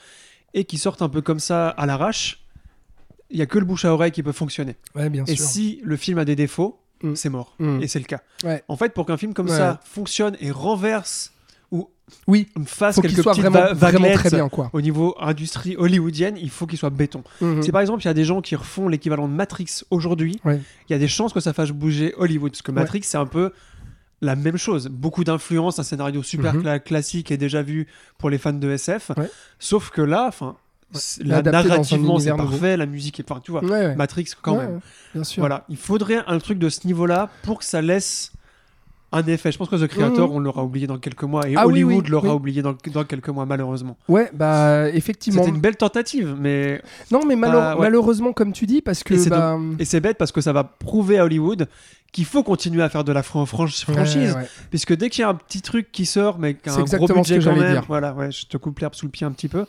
et 0.54 0.64
qui 0.66 0.78
sortent 0.78 1.02
un 1.02 1.10
peu 1.10 1.22
comme 1.22 1.40
ça 1.40 1.70
à 1.70 1.86
l'arrache, 1.86 2.42
il 3.30 3.38
y 3.38 3.42
a 3.42 3.46
que 3.46 3.58
le 3.60 3.66
bouche 3.66 3.86
à 3.86 3.94
oreille 3.94 4.12
qui 4.12 4.24
peut 4.24 4.32
fonctionner. 4.32 4.76
Ouais, 4.96 5.10
bien 5.10 5.26
Et 5.26 5.36
sûr. 5.36 5.46
si 5.46 5.80
le 5.84 5.98
film 5.98 6.18
a 6.20 6.26
des 6.26 6.36
défauts, 6.36 6.80
Mm. 7.04 7.16
c'est 7.16 7.28
mort. 7.30 7.54
Mm. 7.60 7.82
Et 7.82 7.88
c'est 7.90 8.00
le 8.00 8.06
cas. 8.06 8.22
Ouais. 8.46 8.64
En 8.70 8.78
fait, 8.78 8.94
pour 8.94 9.06
qu'un 9.06 9.18
film 9.18 9.34
comme 9.34 9.50
Ouais. 9.50 9.58
ça 9.58 9.82
fonctionne 9.84 10.38
et 10.40 10.50
renverse 10.50 11.34
Oui, 12.28 12.48
fasse 12.66 12.96
faut 12.96 13.02
quelques 13.02 13.22
soit 13.24 13.32
petites 13.34 13.46
vraiment, 13.46 14.14
très 14.14 14.30
bien, 14.30 14.48
quoi. 14.50 14.70
au 14.74 14.82
niveau 14.82 15.16
industrie 15.20 15.76
hollywoodienne, 15.76 16.38
il 16.38 16.50
faut 16.52 16.68
qu'il 16.68 16.78
soit 16.78 16.90
béton. 16.92 17.24
Mhm. 17.42 17.64
Si 17.64 17.72
par 17.72 17.82
exemple 17.82 18.02
il 18.04 18.06
y 18.06 18.10
a 18.10 18.14
des 18.14 18.24
gens 18.24 18.42
qui 18.42 18.56
refont 18.56 18.88
l'équivalent 18.88 19.28
de 19.28 19.34
Matrix 19.34 19.82
aujourd'hui, 19.90 20.40
Ouais. 20.46 20.62
il 20.88 20.94
y 20.94 20.96
a 20.96 21.00
des 21.00 21.08
chances 21.08 21.34
que 21.34 21.40
ça 21.40 21.54
fasse 21.54 21.72
bouger 21.72 22.14
Hollywood. 22.18 22.52
Parce 22.52 22.62
que 22.62 22.72
Ouais. 22.72 22.76
Matrix, 22.82 23.02
c'est 23.04 23.18
un 23.18 23.26
peu 23.26 23.52
la 24.22 24.36
même 24.36 24.58
chose. 24.58 24.88
Beaucoup 24.88 25.24
d'influence, 25.24 25.80
un 25.80 25.84
scénario 25.84 26.22
super 26.24 26.54
Mhm. 26.54 26.62
cla- 26.64 26.80
classique 26.80 27.32
et 27.32 27.38
déjà 27.38 27.62
vu 27.64 27.88
pour 28.18 28.30
les 28.30 28.38
fans 28.38 28.54
de 28.54 28.70
SF. 28.70 29.12
Ouais. 29.18 29.30
Sauf 29.60 29.90
que 29.90 30.02
là, 30.02 30.26
enfin, 30.28 30.56
la- 31.24 31.42
narrativement, 31.42 32.20
c'est 32.20 32.30
nouveau. 32.32 32.44
parfait, 32.50 32.78
la 32.78 32.86
musique 32.86 33.20
est. 33.20 33.30
Enfin, 33.32 33.42
tu 33.44 33.52
vois. 33.52 33.62
Matrix 33.96 34.28
quand 34.42 34.58
même. 34.58 34.80
bien 35.14 35.24
sûr. 35.24 35.42
Voilà, 35.42 35.66
il 35.70 35.78
faudrait 35.78 36.22
un 36.28 36.38
truc 36.40 36.60
de 36.60 36.70
ce 36.70 36.86
niveau-là 36.86 37.30
pour 37.44 37.60
que 37.60 37.66
ça 37.66 37.82
laisse 37.82 38.32
un 39.16 39.26
effet. 39.28 39.52
Je 39.52 39.58
pense 39.58 39.70
que 39.70 39.76
The 39.76 39.88
Creator, 39.88 40.30
Mhm. 40.30 40.36
on 40.36 40.40
l'aura 40.40 40.64
oublié 40.64 40.88
dans 40.88 40.98
quelques 40.98 41.24
mois 41.24 41.48
et 41.50 41.56
Ah 41.56 41.66
Hollywood 41.68 42.04
oui, 42.06 42.10
l'aura 42.10 42.30
oui. 42.30 42.36
oublié 42.36 42.62
dans, 42.62 42.76
dans 42.94 43.04
quelques 43.04 43.30
mois, 43.30 43.46
malheureusement. 43.46 43.98
Ouais, 44.08 44.30
bah 44.34 44.90
effectivement. 44.94 45.42
C'était 45.44 45.56
une 45.56 45.62
belle 45.62 45.78
tentative, 45.78 46.36
mais 46.40 46.82
Non, 47.12 47.26
mais 47.26 47.36
Bah, 47.36 47.76
ouais. 47.76 47.82
malheureusement, 47.82 48.34
comme 48.34 48.52
tu 48.54 48.66
dis, 48.66 48.82
parce 48.82 49.04
que 49.04 49.14
Et 49.14 49.18
c'est 49.18 49.30
bah, 49.30 49.58
Et 49.80 49.86
c'est 49.86 50.00
bête 50.00 50.18
parce 50.18 50.32
que 50.32 50.42
ça 50.42 50.54
va 50.54 50.64
prouver 50.64 51.18
à 51.20 51.26
Hollywood 51.26 51.68
qu'il 52.12 52.26
faut 52.26 52.44
continuer 52.44 52.82
à 52.84 52.90
faire 52.90 53.04
de 53.04 53.12
la 53.12 53.24
fran- 53.24 53.44
franch- 53.46 53.84
franchise. 53.84 54.32
Ouais, 54.32 54.42
ouais. 54.42 54.48
Puisque 54.70 54.96
dès 54.96 55.10
qu'il 55.10 55.22
y 55.22 55.26
a 55.26 55.30
un 55.30 55.36
petit 55.36 55.62
truc 55.62 55.92
qui 55.92 56.06
sort, 56.06 56.40
mais 56.40 56.54
qui 56.54 56.70
a 56.70 56.72
C'est 56.72 56.94
un 56.94 56.98
gros 56.98 57.08
budget 57.08 57.40
quand 57.40 57.56
même, 57.56 57.72
dire. 57.74 57.84
voilà, 57.88 58.14
ouais, 58.14 58.32
je 58.32 58.46
te 58.46 58.56
coupe 58.58 58.80
l'herbe 58.80 58.96
sous 58.96 59.06
le 59.06 59.12
pied 59.12 59.26
un 59.28 59.32
petit 59.32 59.50
peu. 59.50 59.66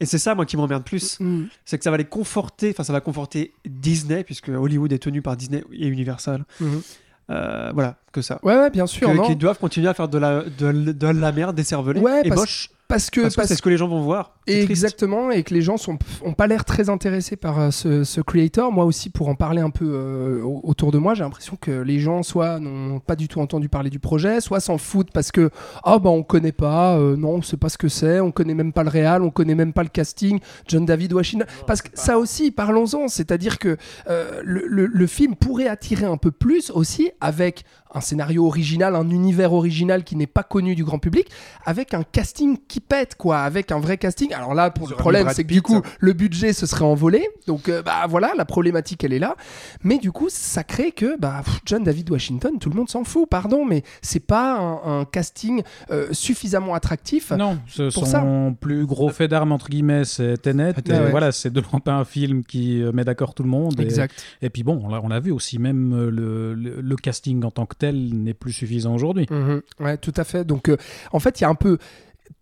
Et 0.00 0.06
c'est 0.06 0.18
ça, 0.18 0.34
moi, 0.34 0.46
qui 0.46 0.56
m'emmerde 0.56 0.82
plus. 0.84 1.20
Mm. 1.20 1.44
C'est 1.64 1.78
que 1.78 1.84
ça 1.84 1.90
va 1.90 1.96
les 1.96 2.04
conforter, 2.06 2.70
enfin, 2.70 2.82
ça 2.82 2.92
va 2.92 3.00
conforter 3.00 3.52
Disney, 3.66 4.24
puisque 4.24 4.48
Hollywood 4.48 4.90
est 4.92 4.98
tenu 4.98 5.22
par 5.22 5.36
Disney 5.36 5.62
et 5.72 5.86
Universal. 5.86 6.44
Mhm. 6.60 6.80
Euh, 7.30 7.70
voilà, 7.74 7.96
que 8.12 8.20
ça. 8.20 8.38
Ouais, 8.42 8.56
ouais, 8.56 8.70
bien 8.70 8.86
sûr. 8.86 9.08
Que- 9.10 9.14
non. 9.16 9.22
Qu'ils 9.24 9.38
doivent 9.38 9.58
continuer 9.58 9.88
à 9.88 9.94
faire 9.94 10.08
de 10.08 10.18
la, 10.18 10.42
de, 10.42 10.72
de 10.92 11.06
la 11.06 11.32
merde, 11.32 11.54
des 11.54 11.64
cervelets. 11.64 12.00
Ouais, 12.00 12.20
et 12.24 12.28
parce- 12.28 12.40
moche. 12.40 12.70
Parce 12.92 13.08
que, 13.10 13.22
Parce 13.22 13.36
que 13.36 13.46
c'est 13.46 13.54
ce 13.54 13.62
que 13.62 13.70
les 13.70 13.78
gens 13.78 13.88
vont 13.88 14.02
voir. 14.02 14.34
Triste. 14.46 14.70
Exactement, 14.70 15.30
et 15.30 15.44
que 15.44 15.54
les 15.54 15.62
gens 15.62 15.76
sont 15.76 15.98
ont 16.24 16.32
pas 16.32 16.46
l'air 16.48 16.64
très 16.64 16.90
intéressés 16.90 17.36
par 17.36 17.58
euh, 17.60 17.70
ce, 17.70 18.02
ce 18.04 18.20
creator. 18.20 18.70
Moi 18.72 18.84
aussi, 18.84 19.08
pour 19.08 19.28
en 19.28 19.34
parler 19.34 19.62
un 19.62 19.70
peu 19.70 19.86
euh, 19.88 20.42
au- 20.42 20.60
autour 20.64 20.90
de 20.92 20.98
moi, 20.98 21.14
j'ai 21.14 21.22
l'impression 21.22 21.56
que 21.60 21.70
les 21.70 22.00
gens 22.00 22.22
soit 22.22 22.58
n'ont 22.58 22.98
pas 23.00 23.14
du 23.16 23.28
tout 23.28 23.40
entendu 23.40 23.68
parler 23.68 23.88
du 23.88 23.98
projet, 24.00 24.40
soit 24.40 24.58
s'en 24.60 24.78
foutent 24.78 25.12
parce 25.12 25.30
que 25.32 25.48
ah 25.84 25.98
bah 26.00 26.10
on 26.10 26.22
connaît 26.24 26.50
pas, 26.52 26.96
euh, 26.98 27.16
non 27.16 27.34
on 27.36 27.42
sait 27.42 27.56
pas 27.56 27.68
ce 27.68 27.78
que 27.78 27.88
c'est, 27.88 28.18
on 28.20 28.32
connaît 28.32 28.54
même 28.54 28.72
pas 28.72 28.82
le 28.82 28.90
réal, 28.90 29.22
on 29.22 29.30
connaît 29.30 29.54
même 29.54 29.72
pas 29.72 29.84
le 29.84 29.88
casting, 29.88 30.40
John 30.66 30.84
David 30.84 31.12
Washington. 31.12 31.46
Parce 31.66 31.80
que 31.80 31.88
ça 31.94 32.18
aussi, 32.18 32.50
parlons-en, 32.50 33.06
c'est-à-dire 33.08 33.58
que 33.60 33.76
euh, 34.10 34.42
le, 34.44 34.64
le- 34.66 34.86
le 34.86 35.06
film 35.06 35.36
pourrait 35.36 35.68
attirer 35.68 36.04
un 36.06 36.16
peu 36.18 36.32
plus 36.32 36.70
aussi 36.72 37.10
avec 37.20 37.64
un 37.94 38.00
scénario 38.00 38.46
original, 38.46 38.94
un 38.96 39.08
univers 39.10 39.52
original 39.52 40.04
qui 40.04 40.16
n'est 40.16 40.26
pas 40.26 40.42
connu 40.42 40.74
du 40.74 40.84
grand 40.84 40.98
public, 40.98 41.28
avec 41.64 41.94
un 41.94 42.02
casting 42.02 42.58
qui 42.68 42.80
pète, 42.80 43.14
quoi, 43.16 43.38
avec 43.40 43.72
un 43.72 43.80
vrai 43.80 43.98
casting. 43.98 44.32
Alors 44.32 44.54
là, 44.54 44.70
pour 44.70 44.88
le 44.88 44.94
problème, 44.96 45.26
c'est 45.34 45.44
que 45.44 45.48
du 45.52 45.62
coup, 45.62 45.80
le 45.98 46.12
budget 46.12 46.52
se 46.52 46.66
serait 46.66 46.84
envolé. 46.84 47.28
Donc, 47.46 47.68
euh, 47.68 47.82
bah 47.82 48.06
voilà, 48.08 48.32
la 48.36 48.44
problématique, 48.44 49.04
elle 49.04 49.12
est 49.12 49.18
là. 49.18 49.36
Mais 49.84 49.98
du 49.98 50.12
coup, 50.12 50.28
ça 50.30 50.64
crée 50.64 50.92
que, 50.92 51.18
bah, 51.18 51.42
pff, 51.44 51.60
John 51.66 51.84
David 51.84 52.10
Washington, 52.10 52.58
tout 52.58 52.70
le 52.70 52.76
monde 52.76 52.88
s'en 52.88 53.04
fout, 53.04 53.28
pardon, 53.28 53.64
mais 53.64 53.82
c'est 54.00 54.24
pas 54.26 54.58
un, 54.58 55.00
un 55.00 55.04
casting 55.04 55.62
euh, 55.90 56.08
suffisamment 56.12 56.74
attractif. 56.74 57.30
Non, 57.32 57.58
ce 57.66 57.92
pour 57.92 58.06
son 58.06 58.54
plus 58.58 58.86
gros 58.86 59.08
fait 59.10 59.28
d'armes 59.28 59.52
entre 59.52 59.68
guillemets, 59.68 60.04
c'est 60.04 60.36
Tenet. 60.40 60.74
Ah 60.90 60.92
ouais. 61.04 61.10
Voilà, 61.10 61.32
c'est 61.32 61.50
de 61.52 61.60
loin 61.60 61.80
pas 61.80 61.92
un 61.94 62.04
film 62.04 62.44
qui 62.44 62.82
euh, 62.82 62.92
met 62.92 63.04
d'accord 63.04 63.34
tout 63.34 63.42
le 63.42 63.48
monde. 63.48 63.78
Et- 63.78 63.82
Exact. 63.82 64.14
Et, 64.42 64.50
puis 64.50 64.62
bon, 64.62 64.80
on 64.84 64.88
l'a- 64.88 65.00
on 65.02 65.08
l'a 65.08 65.20
vu 65.20 65.30
aussi, 65.32 65.58
même 65.58 65.92
euh, 65.92 66.10
le, 66.10 66.54
le- 66.54 66.80
le 66.80 66.96
casting 66.96 67.44
en 67.44 67.50
tant 67.50 67.66
que 67.66 67.76
n'est 67.90 68.34
plus 68.34 68.52
suffisant 68.52 68.94
aujourd'hui. 68.94 69.26
Mhm. 69.30 69.62
Ouais, 69.80 69.96
tout 69.96 70.14
à 70.16 70.24
fait. 70.24 70.44
Donc, 70.44 70.68
euh, 70.68 70.76
en 71.12 71.20
fait, 71.20 71.40
il 71.40 71.42
y 71.42 71.46
a 71.46 71.48
un 71.48 71.54
peu 71.54 71.78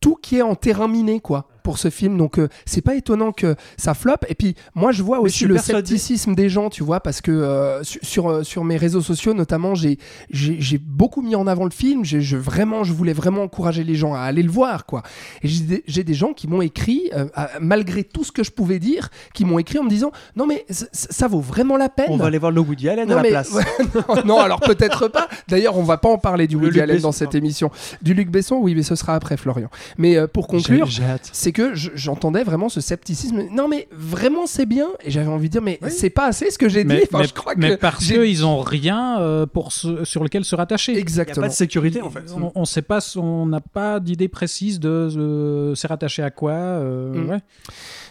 tout 0.01 0.17
qui 0.17 0.37
est 0.37 0.43
en 0.43 0.55
terrain 0.55 0.89
miné, 0.89 1.21
quoi, 1.21 1.49
pour 1.63 1.79
ce 1.79 1.91
film. 1.91 2.17
Donc, 2.19 2.39
euh, 2.39 2.49
c'est 2.67 2.81
pas 2.83 2.95
étonnant 2.95 3.33
que 3.33 3.55
ça 3.77 3.95
floppe. 3.95 4.25
Et 4.29 4.35
puis, 4.35 4.55
moi, 4.75 4.93
je 4.93 5.03
vois 5.03 5.19
Mais 5.19 5.25
aussi 5.25 5.45
le 5.47 5.59
scepticisme 5.59 6.35
des 6.35 6.49
gens, 6.49 6.71
tu 6.71 6.83
vois, 6.83 7.01
parce 7.01 7.21
que 7.21 7.31
euh, 7.31 7.83
su- 7.83 7.99
sur, 8.03 8.29
euh, 8.31 8.43
sur 8.43 8.65
mes 8.65 8.77
réseaux 8.77 9.01
sociaux, 9.01 9.35
notamment, 9.35 9.75
j'ai 9.75 9.99
j'ai 10.31 10.79
beaucoup 10.79 11.23
mis 11.23 11.35
en 11.35 11.47
avant 11.47 11.65
le 11.65 11.71
film. 11.71 12.05
Je, 12.05 12.37
vraiment, 12.37 12.85
je 12.85 12.93
voulais 12.93 13.13
vraiment 13.13 13.43
encourager 13.43 13.85
les 13.85 13.95
gens 13.95 14.15
à 14.15 14.21
aller 14.21 14.43
le 14.43 14.51
voir, 14.51 14.87
quoi. 14.87 15.03
Et 15.43 15.49
j'ai 15.87 16.05
des, 16.05 16.15
gens 16.15 16.33
qui 16.33 16.49
m'ont 16.49 16.63
écrit, 16.63 17.11
euh, 17.15 17.27
à- 17.35 17.51
malgré 17.61 18.05
tout 18.05 18.25
ce 18.25 18.33
que 18.33 18.43
je 18.43 18.51
pouvais 18.51 18.79
dire, 18.79 19.09
qui 19.35 19.45
m'ont 19.45 19.59
écrit 19.59 19.79
en 19.79 19.85
me 19.85 19.89
disant 19.91 20.11
Non, 20.37 20.47
mais 20.47 20.65
ça 20.93 21.29
vaut 21.29 21.41
vraiment 21.41 21.77
la 21.77 21.89
peine. 21.89 22.07
On 22.11 22.17
va 22.17 22.27
aller 22.27 22.39
voir 22.39 22.53
le 22.53 22.61
Woody 22.61 22.89
Allen 22.89 23.09
à 23.11 23.11
Non, 23.11 23.17
la 23.17 23.23
mais- 23.23 23.29
place. 23.31 23.53
non, 24.09 24.23
non, 24.25 24.41
alors 24.41 24.61
peut-être 24.61 25.09
pas. 25.09 25.29
D'ailleurs, 25.49 25.77
on 25.77 25.83
va 25.83 25.99
pas 25.99 26.09
en 26.09 26.19
parler 26.19 26.47
du 26.47 26.57
Le 26.57 26.63
Woody 26.63 26.75
Luc 26.75 26.83
Allen 26.83 26.97
Besson, 26.97 27.09
dans 27.09 27.13
cette 27.13 27.35
émission. 27.35 27.71
Du 28.03 28.15
Luc 28.15 28.31
Besson, 28.31 28.57
oui, 28.57 28.75
mais 28.75 28.83
ce 28.83 28.95
sera 28.95 29.15
après 29.15 29.37
Florian. 29.37 29.69
Mais 29.99 30.17
euh, 30.17 30.27
pour 30.27 30.47
conclure, 30.49 30.89
hâte. 31.03 31.29
C'est 31.51 31.53
que 31.53 31.75
je- 31.75 31.91
j'entendais 31.97 32.45
vraiment 32.45 32.69
ce 32.69 32.81
scepticisme. 32.81 33.43
Non, 33.51 33.67
mais 33.67 33.89
vraiment, 33.91 34.47
c'est 34.47 34.67
bien. 34.67 34.87
Et 35.05 35.11
j'avais 35.11 35.27
envie 35.27 35.49
de 35.49 35.53
dire, 35.53 35.63
mais 35.63 35.81
c'est 35.89 36.09
pas 36.11 36.27
assez 36.27 36.49
ce 36.51 36.59
que 36.59 36.69
j'ai 36.69 36.85
dit. 36.85 36.89
Mais, 36.95 37.03
Enfin, 37.09 37.19
mais- 37.19 37.27
je 37.27 37.35
crois 37.35 37.55
mais 37.57 37.71
que 37.71 37.75
parce 37.75 38.05
qu'ils 38.07 38.47
ont 38.47 38.61
rien 38.61 39.19
euh, 39.21 39.47
pour 39.47 39.73
sur 39.73 40.23
lequel 40.23 40.45
se 40.45 40.55
rattacher. 40.55 40.93
Il 40.93 40.95
n'y 40.95 41.01
a 41.01 41.03
Exactement. 41.03 41.47
pas 41.47 41.49
de 41.49 41.55
sécurité 41.55 42.03
en 42.03 42.11
fait. 42.11 42.23
On, 42.37 42.53
on 42.55 42.65
sait 42.65 42.83
pas, 42.83 43.01
on 43.17 43.47
n'a 43.47 43.61
pas 43.61 43.99
d'idée 43.99 44.29
précise 44.29 44.79
de 44.79 44.89
euh, 44.89 45.75
c'est 45.75 45.89
rattaché 45.89 46.23
à 46.23 46.31
quoi. 46.31 46.53
euh, 46.53 47.15
Mm. 47.15 47.31
ouais. 47.31 47.41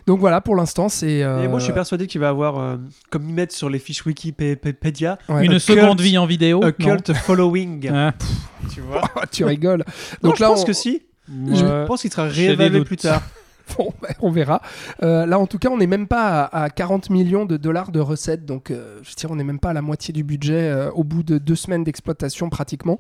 Donc 0.06 0.20
voilà, 0.20 0.42
pour 0.42 0.56
l'instant, 0.58 0.90
c'est. 0.90 1.24
euh, 1.24 1.44
Et 1.44 1.48
moi, 1.48 1.60
je 1.60 1.66
suis 1.66 1.74
persuadé 1.74 2.08
qu'il 2.08 2.20
va 2.20 2.30
avoir, 2.30 2.60
euh, 2.60 2.76
comme 3.10 3.30
ils 3.30 3.34
mettent 3.34 3.52
sur 3.54 3.70
les 3.70 3.80
fiches 3.80 4.06
Wikipédia, 4.06 5.18
ouais. 5.30 5.46
Une 5.46 5.54
A 5.54 5.60
seconde 5.60 5.98
cult- 6.00 6.02
vie 6.02 6.18
en 6.18 6.26
vidéo. 6.26 6.62
a 6.64 6.72
cult 6.74 7.14
following. 7.14 7.90
Ah, 7.94 8.14
tu 8.74 8.82
vois 8.82 9.02
tu 9.32 9.46
rigoles. 9.46 9.84
Donc 10.22 10.24
Donc 10.24 10.36
je 10.38 10.42
là, 10.42 10.50
pense 10.50 10.64
on- 10.64 10.66
que 10.66 10.74
si. 10.74 11.04
Je 11.30 11.86
pense 11.86 12.02
qu'il 12.02 12.12
sera 12.12 12.24
réévalué 12.26 12.84
plus 12.84 12.98
tard. 12.98 13.22
Bon, 13.78 13.94
ben, 14.02 14.10
on 14.22 14.32
verra. 14.32 14.64
Euh, 15.04 15.28
là, 15.28 15.38
en 15.38 15.46
tout 15.46 15.60
cas, 15.60 15.70
on 15.70 15.78
n'est 15.78 15.86
même 15.86 16.08
pas 16.08 16.42
à, 16.46 16.64
à 16.64 16.70
40 16.72 17.12
millions 17.12 17.46
de 17.46 17.56
dollars 17.56 17.92
de 17.92 18.00
recettes. 18.00 18.44
Donc, 18.44 18.72
euh, 18.72 18.98
je 19.04 19.10
veux 19.10 19.16
dire, 19.16 19.30
on 19.30 19.36
n'est 19.36 19.44
même 19.44 19.60
pas 19.60 19.70
à 19.70 19.74
la 19.74 19.84
moitié 19.84 20.12
du 20.12 20.24
budget 20.24 20.56
euh, 20.72 20.90
au 20.90 21.04
bout 21.04 21.22
de 21.22 21.38
deux 21.38 21.54
semaines 21.56 21.84
d'exploitation 21.84 22.50
pratiquement. 22.50 22.98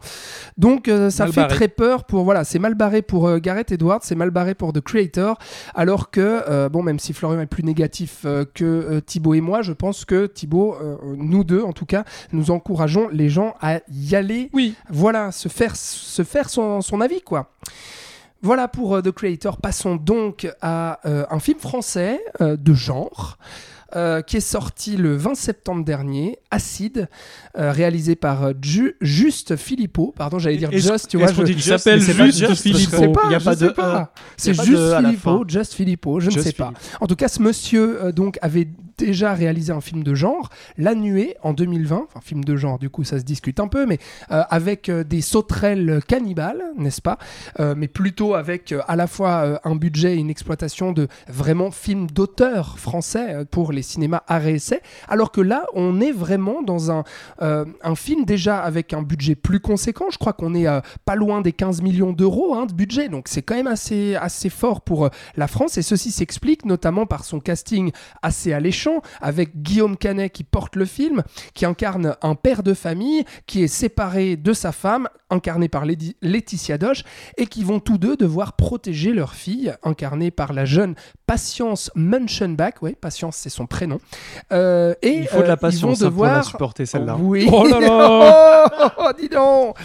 Donc, 0.60 0.88
euh, 0.88 1.10
ça 1.10 1.24
Mal 1.24 1.34
fait 1.34 1.42
barré. 1.42 1.56
très 1.56 1.68
peur 1.70 2.04
pour. 2.04 2.24
Voilà, 2.24 2.44
c'est 2.44 2.60
mal 2.60 2.76
barré 2.76 3.02
pour 3.02 3.28
euh, 3.28 3.40
Gareth 3.40 3.72
Edwards, 3.72 4.02
c'est 4.04 4.14
mal 4.14 4.30
barré 4.30 4.54
pour 4.54 4.72
The 4.72 4.82
Creator. 4.82 5.40
Alors 5.74 6.12
que, 6.12 6.44
euh, 6.48 6.70
bon, 6.70 6.84
même 6.84 7.00
si 7.00 7.14
Florian 7.14 7.40
est 7.42 7.48
plus 7.48 7.64
négatif 7.64 8.20
euh, 8.26 8.46
que 8.54 8.64
euh, 8.64 9.02
Thibaut 9.02 9.34
et 9.34 9.42
moi, 9.42 9.64
je 9.64 9.74
pense 9.74 10.06
que 10.06 10.28
Thibaut, 10.28 10.76
euh, 10.80 10.98
nous 11.18 11.44
deux 11.44 11.64
en 11.64 11.74
tout 11.74 11.88
cas, 11.88 12.04
nous 12.32 12.52
encourageons 12.52 13.08
les 13.12 13.30
gens 13.30 13.56
à 13.60 13.80
y 13.92 14.16
aller 14.16 14.52
Oui. 14.54 14.76
voilà, 14.92 15.32
se 15.32 15.50
faire, 15.50 15.76
se 15.76 16.22
faire 16.24 16.48
son, 16.52 16.82
son 16.82 17.02
avis, 17.02 17.22
quoi. 17.22 17.50
Voilà 18.42 18.68
pour 18.68 18.96
euh, 18.96 19.02
The 19.02 19.12
Creator. 19.12 19.58
Passons 19.58 19.96
donc 19.96 20.48
à 20.62 21.00
euh, 21.06 21.26
un 21.30 21.40
film 21.40 21.60
français 21.60 22.20
euh, 22.42 22.56
de 22.58 22.74
genre. 22.74 23.38
euh, 23.96 24.22
qui 24.22 24.38
est 24.38 24.40
sorti 24.40 24.98
le 24.98 25.16
20 25.18 25.34
septembre 25.34 25.84
dernier, 25.84 26.38
Acide, 26.52 27.10
réalisé 27.56 28.16
par 28.16 28.52
Ju- 28.62 28.96
Juste 29.02 29.56
Philippot. 29.56 30.14
Pardon, 30.16 30.38
j'allais 30.38 30.58
dire 30.58 30.70
Just, 30.72 31.08
tu 31.08 31.18
vois. 31.18 31.26
je- 31.34 31.42
Il 31.42 31.58
Just, 31.58 31.78
s'appelle 31.80 32.00
juste 32.00 32.62
Philippot. 32.62 33.20
Il 33.26 33.32
y 33.32 33.36
a 33.36 33.40
pas 33.40 33.56
de 33.56 33.70
pas. 33.70 34.14
C'est 34.38 34.54
juste 34.54 34.96
Philippot. 35.00 35.44
Just 35.48 35.74
Philippot, 35.74 36.20
je 36.20 36.28
ne 36.30 36.40
sais 36.40 36.52
pas. 36.54 36.72
En 37.02 37.08
tout 37.08 37.16
cas, 37.16 37.28
ce 37.28 37.42
monsieur 37.42 38.12
donc 38.12 38.38
avait 38.44 38.68
déjà 39.00 39.34
réalisé 39.34 39.72
un 39.72 39.82
film 39.82 40.04
de 40.04 40.14
genre, 40.14 40.50
La 40.78 40.94
Nuée, 40.94 41.36
en 41.42 41.54
2020. 41.54 42.08
Enfin, 42.08 42.20
film 42.22 42.44
de 42.44 42.56
genre, 42.56 42.78
du 42.80 42.90
coup, 42.90 43.04
ça 43.04 43.18
se 43.18 43.24
discute 43.24 43.60
un 43.60 43.68
peu, 43.68 43.86
mais 43.86 43.98
euh, 44.32 44.44
avec 44.50 44.90
euh, 44.90 45.04
des 45.04 45.22
sauterelles 45.22 46.02
cannibales, 46.08 46.62
n'est-ce 46.78 47.02
pas? 47.02 47.18
Euh, 47.60 47.76
Mais 47.78 47.88
plutôt 47.88 48.36
avec 48.36 48.74
à 48.88 48.96
la 48.96 49.08
fois 49.08 49.60
un 49.64 49.76
budget 49.76 50.16
et 50.16 50.18
une 50.18 50.30
exploitation 50.30 50.92
de 50.92 51.08
vraiment 51.28 51.72
film 51.72 52.08
d'auteur 52.08 52.78
français 52.78 53.46
pour 53.50 53.72
les 53.72 53.82
cinémas 53.82 54.24
arrêt 54.28 54.54
essai, 54.54 54.82
alors 55.08 55.32
que 55.32 55.42
là, 55.42 55.66
on 55.74 56.02
est 56.02 56.12
vraiment 56.12 56.62
dans 56.62 56.92
un, 56.92 57.04
un 57.40 57.96
film 57.96 58.26
déjà 58.26 58.60
avec 58.60 58.94
un 58.94 59.02
budget 59.02 59.36
plus 59.36 59.60
conséquent. 59.60 60.06
Je 60.12 60.18
crois 60.18 60.34
qu'on 60.34 60.54
est 60.54 60.68
pas 61.06 61.16
loin 61.16 61.42
des 61.42 61.54
15 61.54 61.82
millions 61.82 62.12
d'euros 62.12 62.56
hein, 62.56 62.66
de 62.66 62.74
budget, 62.74 63.08
donc 63.08 63.28
c'est 63.28 63.42
quand 63.42 63.56
même 63.56 63.68
assez, 63.68 64.16
assez 64.16 64.50
fort 64.50 64.82
pour 64.82 65.10
la 65.36 65.48
France. 65.48 65.78
Et 65.78 65.82
ceci 65.82 66.12
s'explique 66.12 66.66
notamment 66.66 67.06
par 67.06 67.24
son 67.24 67.40
casting 67.40 67.92
assez 68.22 68.54
alléchant, 68.54 68.89
avec 69.22 69.62
Guillaume 69.62 69.98
Canet 69.98 70.32
qui 70.32 70.44
porte 70.44 70.76
le 70.76 70.86
film, 70.86 71.24
qui 71.54 71.66
incarne 71.66 72.16
un 72.22 72.36
père 72.36 72.64
de 72.64 72.74
famille 72.74 73.24
qui 73.46 73.64
est 73.64 73.68
séparé 73.68 74.36
de 74.36 74.54
sa 74.54 74.72
femme, 74.72 75.08
incarnée 75.30 75.70
par 75.70 75.86
Laetitia 75.86 76.78
Doche, 76.78 77.04
et 77.38 77.46
qui 77.46 77.64
vont 77.64 77.80
tous 77.80 77.98
deux 77.98 78.16
devoir 78.18 78.54
protéger 78.54 79.14
leur 79.14 79.34
fille, 79.34 79.74
incarnée 79.84 80.32
par 80.32 80.54
la 80.54 80.66
jeune 80.66 80.96
Patience 81.28 81.92
Munchenbach. 81.96 82.74
Oui, 82.82 82.96
Patience, 83.00 83.38
c'est 83.38 83.50
son 83.50 83.68
prénom. 83.68 84.00
Euh, 84.52 84.94
et 85.02 85.20
Il 85.20 85.28
faut 85.28 85.38
de 85.40 85.44
euh, 85.44 85.48
la 85.48 85.56
vont 85.56 85.60
patience 85.62 86.02
hein, 86.02 86.12
pour 86.12 86.24
la 86.26 86.30
devoir. 86.32 86.46
supporter 86.46 86.86
celle-là. 86.86 87.18
Oui. 87.20 87.48
Oh 87.52 87.68
là 87.68 87.80
là 87.80 88.94
Oh, 88.98 89.10
dis 89.18 89.30
donc 89.30 89.78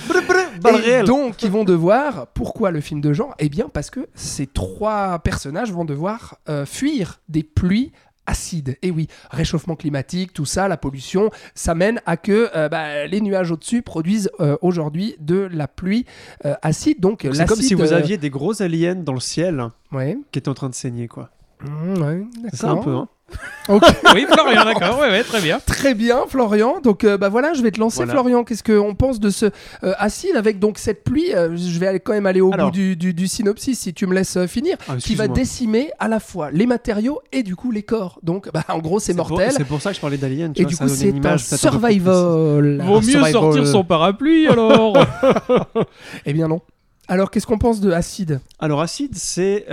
et 0.86 1.02
donc, 1.02 1.42
ils 1.42 1.50
vont 1.50 1.64
devoir. 1.64 2.26
Pourquoi 2.28 2.70
le 2.70 2.80
film 2.80 3.00
de 3.00 3.12
genre? 3.12 3.34
Eh 3.38 3.48
bien, 3.48 3.68
parce 3.72 3.90
que 3.90 4.08
ces 4.14 4.46
trois 4.46 5.18
personnages 5.20 5.72
vont 5.72 5.84
devoir 5.84 6.38
euh, 6.48 6.66
fuir 6.66 7.20
des 7.28 7.42
pluies 7.42 7.92
acides. 8.26 8.76
Et 8.82 8.90
oui, 8.90 9.08
réchauffement 9.30 9.76
climatique, 9.76 10.32
tout 10.32 10.44
ça, 10.44 10.68
la 10.68 10.76
pollution, 10.76 11.30
ça 11.54 11.74
mène 11.74 12.00
à 12.06 12.16
que 12.16 12.50
euh, 12.56 12.68
bah, 12.68 13.06
les 13.06 13.20
nuages 13.20 13.50
au-dessus 13.50 13.82
produisent 13.82 14.30
euh, 14.40 14.56
aujourd'hui 14.62 15.16
de 15.20 15.48
la 15.52 15.68
pluie 15.68 16.06
euh, 16.44 16.54
acide. 16.62 17.00
Donc, 17.00 17.26
C'est 17.32 17.46
comme 17.46 17.60
si 17.60 17.74
vous 17.74 17.92
aviez 17.92 18.16
des 18.16 18.30
gros 18.30 18.62
aliens 18.62 18.94
dans 18.94 19.14
le 19.14 19.20
ciel 19.20 19.64
Ouais. 19.92 20.16
qui 20.32 20.38
étaient 20.38 20.48
en 20.48 20.54
train 20.54 20.68
de 20.70 20.74
saigner, 20.74 21.06
quoi. 21.08 21.30
Mmh, 21.64 22.02
ouais, 22.02 22.24
C'est 22.50 22.56
ça 22.60 22.70
un 22.70 22.76
peu, 22.76 22.90
hein. 22.94 23.08
Oui, 23.68 24.26
Florian, 24.30 24.64
d'accord, 24.64 24.98
ouais, 25.00 25.08
ouais, 25.08 25.24
très 25.24 25.40
bien. 25.40 25.58
Très 25.64 25.94
bien, 25.94 26.20
Florian. 26.28 26.80
Donc, 26.82 27.02
euh, 27.04 27.16
bah 27.16 27.30
voilà, 27.30 27.54
je 27.54 27.62
vais 27.62 27.70
te 27.70 27.80
lancer, 27.80 27.96
Voilà. 28.04 28.12
Florian. 28.12 28.44
Qu'est-ce 28.44 28.62
qu'on 28.62 28.94
pense 28.94 29.18
de 29.18 29.30
ce 29.30 29.46
euh, 29.46 29.94
acide 29.98 30.36
avec 30.36 30.58
donc 30.58 30.78
cette 30.78 31.02
pluie 31.02 31.34
euh, 31.34 31.56
Je 31.56 31.78
vais 31.80 31.98
quand 32.00 32.12
même 32.12 32.26
aller 32.26 32.42
au 32.42 32.52
Alors. 32.52 32.66
bout 32.66 32.72
du, 32.76 32.96
du- 32.96 33.14
du 33.14 33.26
synopsis 33.26 33.78
si 33.78 33.94
tu 33.94 34.06
me 34.06 34.14
laisses 34.14 34.38
finir. 34.46 34.76
Ah, 34.88 34.96
qui 34.98 35.14
va 35.14 35.26
décimer 35.26 35.90
à 35.98 36.06
la 36.08 36.20
fois 36.20 36.50
les 36.50 36.66
matériaux 36.66 37.20
et 37.32 37.42
du 37.42 37.56
coup 37.56 37.70
les 37.72 37.82
corps. 37.82 38.20
Donc, 38.22 38.50
bah, 38.52 38.62
en 38.68 38.78
gros, 38.78 39.00
c'est 39.00 39.14
mortel. 39.14 39.50
C'est 39.56 39.64
pour 39.64 39.80
ça 39.80 39.90
que 39.90 39.96
je 39.96 40.00
parlais 40.02 40.18
d'aliens. 40.18 40.52
tu 40.52 40.60
Et 40.60 40.64
vois, 40.64 40.70
du 40.70 40.76
coup, 40.76 40.88
c'est 40.88 41.26
un 41.26 41.38
survival. 41.38 42.82
Vaut 42.82 42.96
mieux 43.00 43.02
survival. 43.02 43.32
sortir 43.32 43.66
son 43.66 43.84
parapluie 43.84 44.46
alors. 44.48 44.96
Eh 46.26 46.32
bien 46.34 46.46
non. 46.48 46.60
Alors, 47.08 47.30
qu'est-ce 47.30 47.46
qu'on 47.46 47.58
pense 47.58 47.80
de 47.80 47.90
acide 47.90 48.40
Alors 48.58 48.80
acide, 48.82 49.12
c'est 49.14 49.64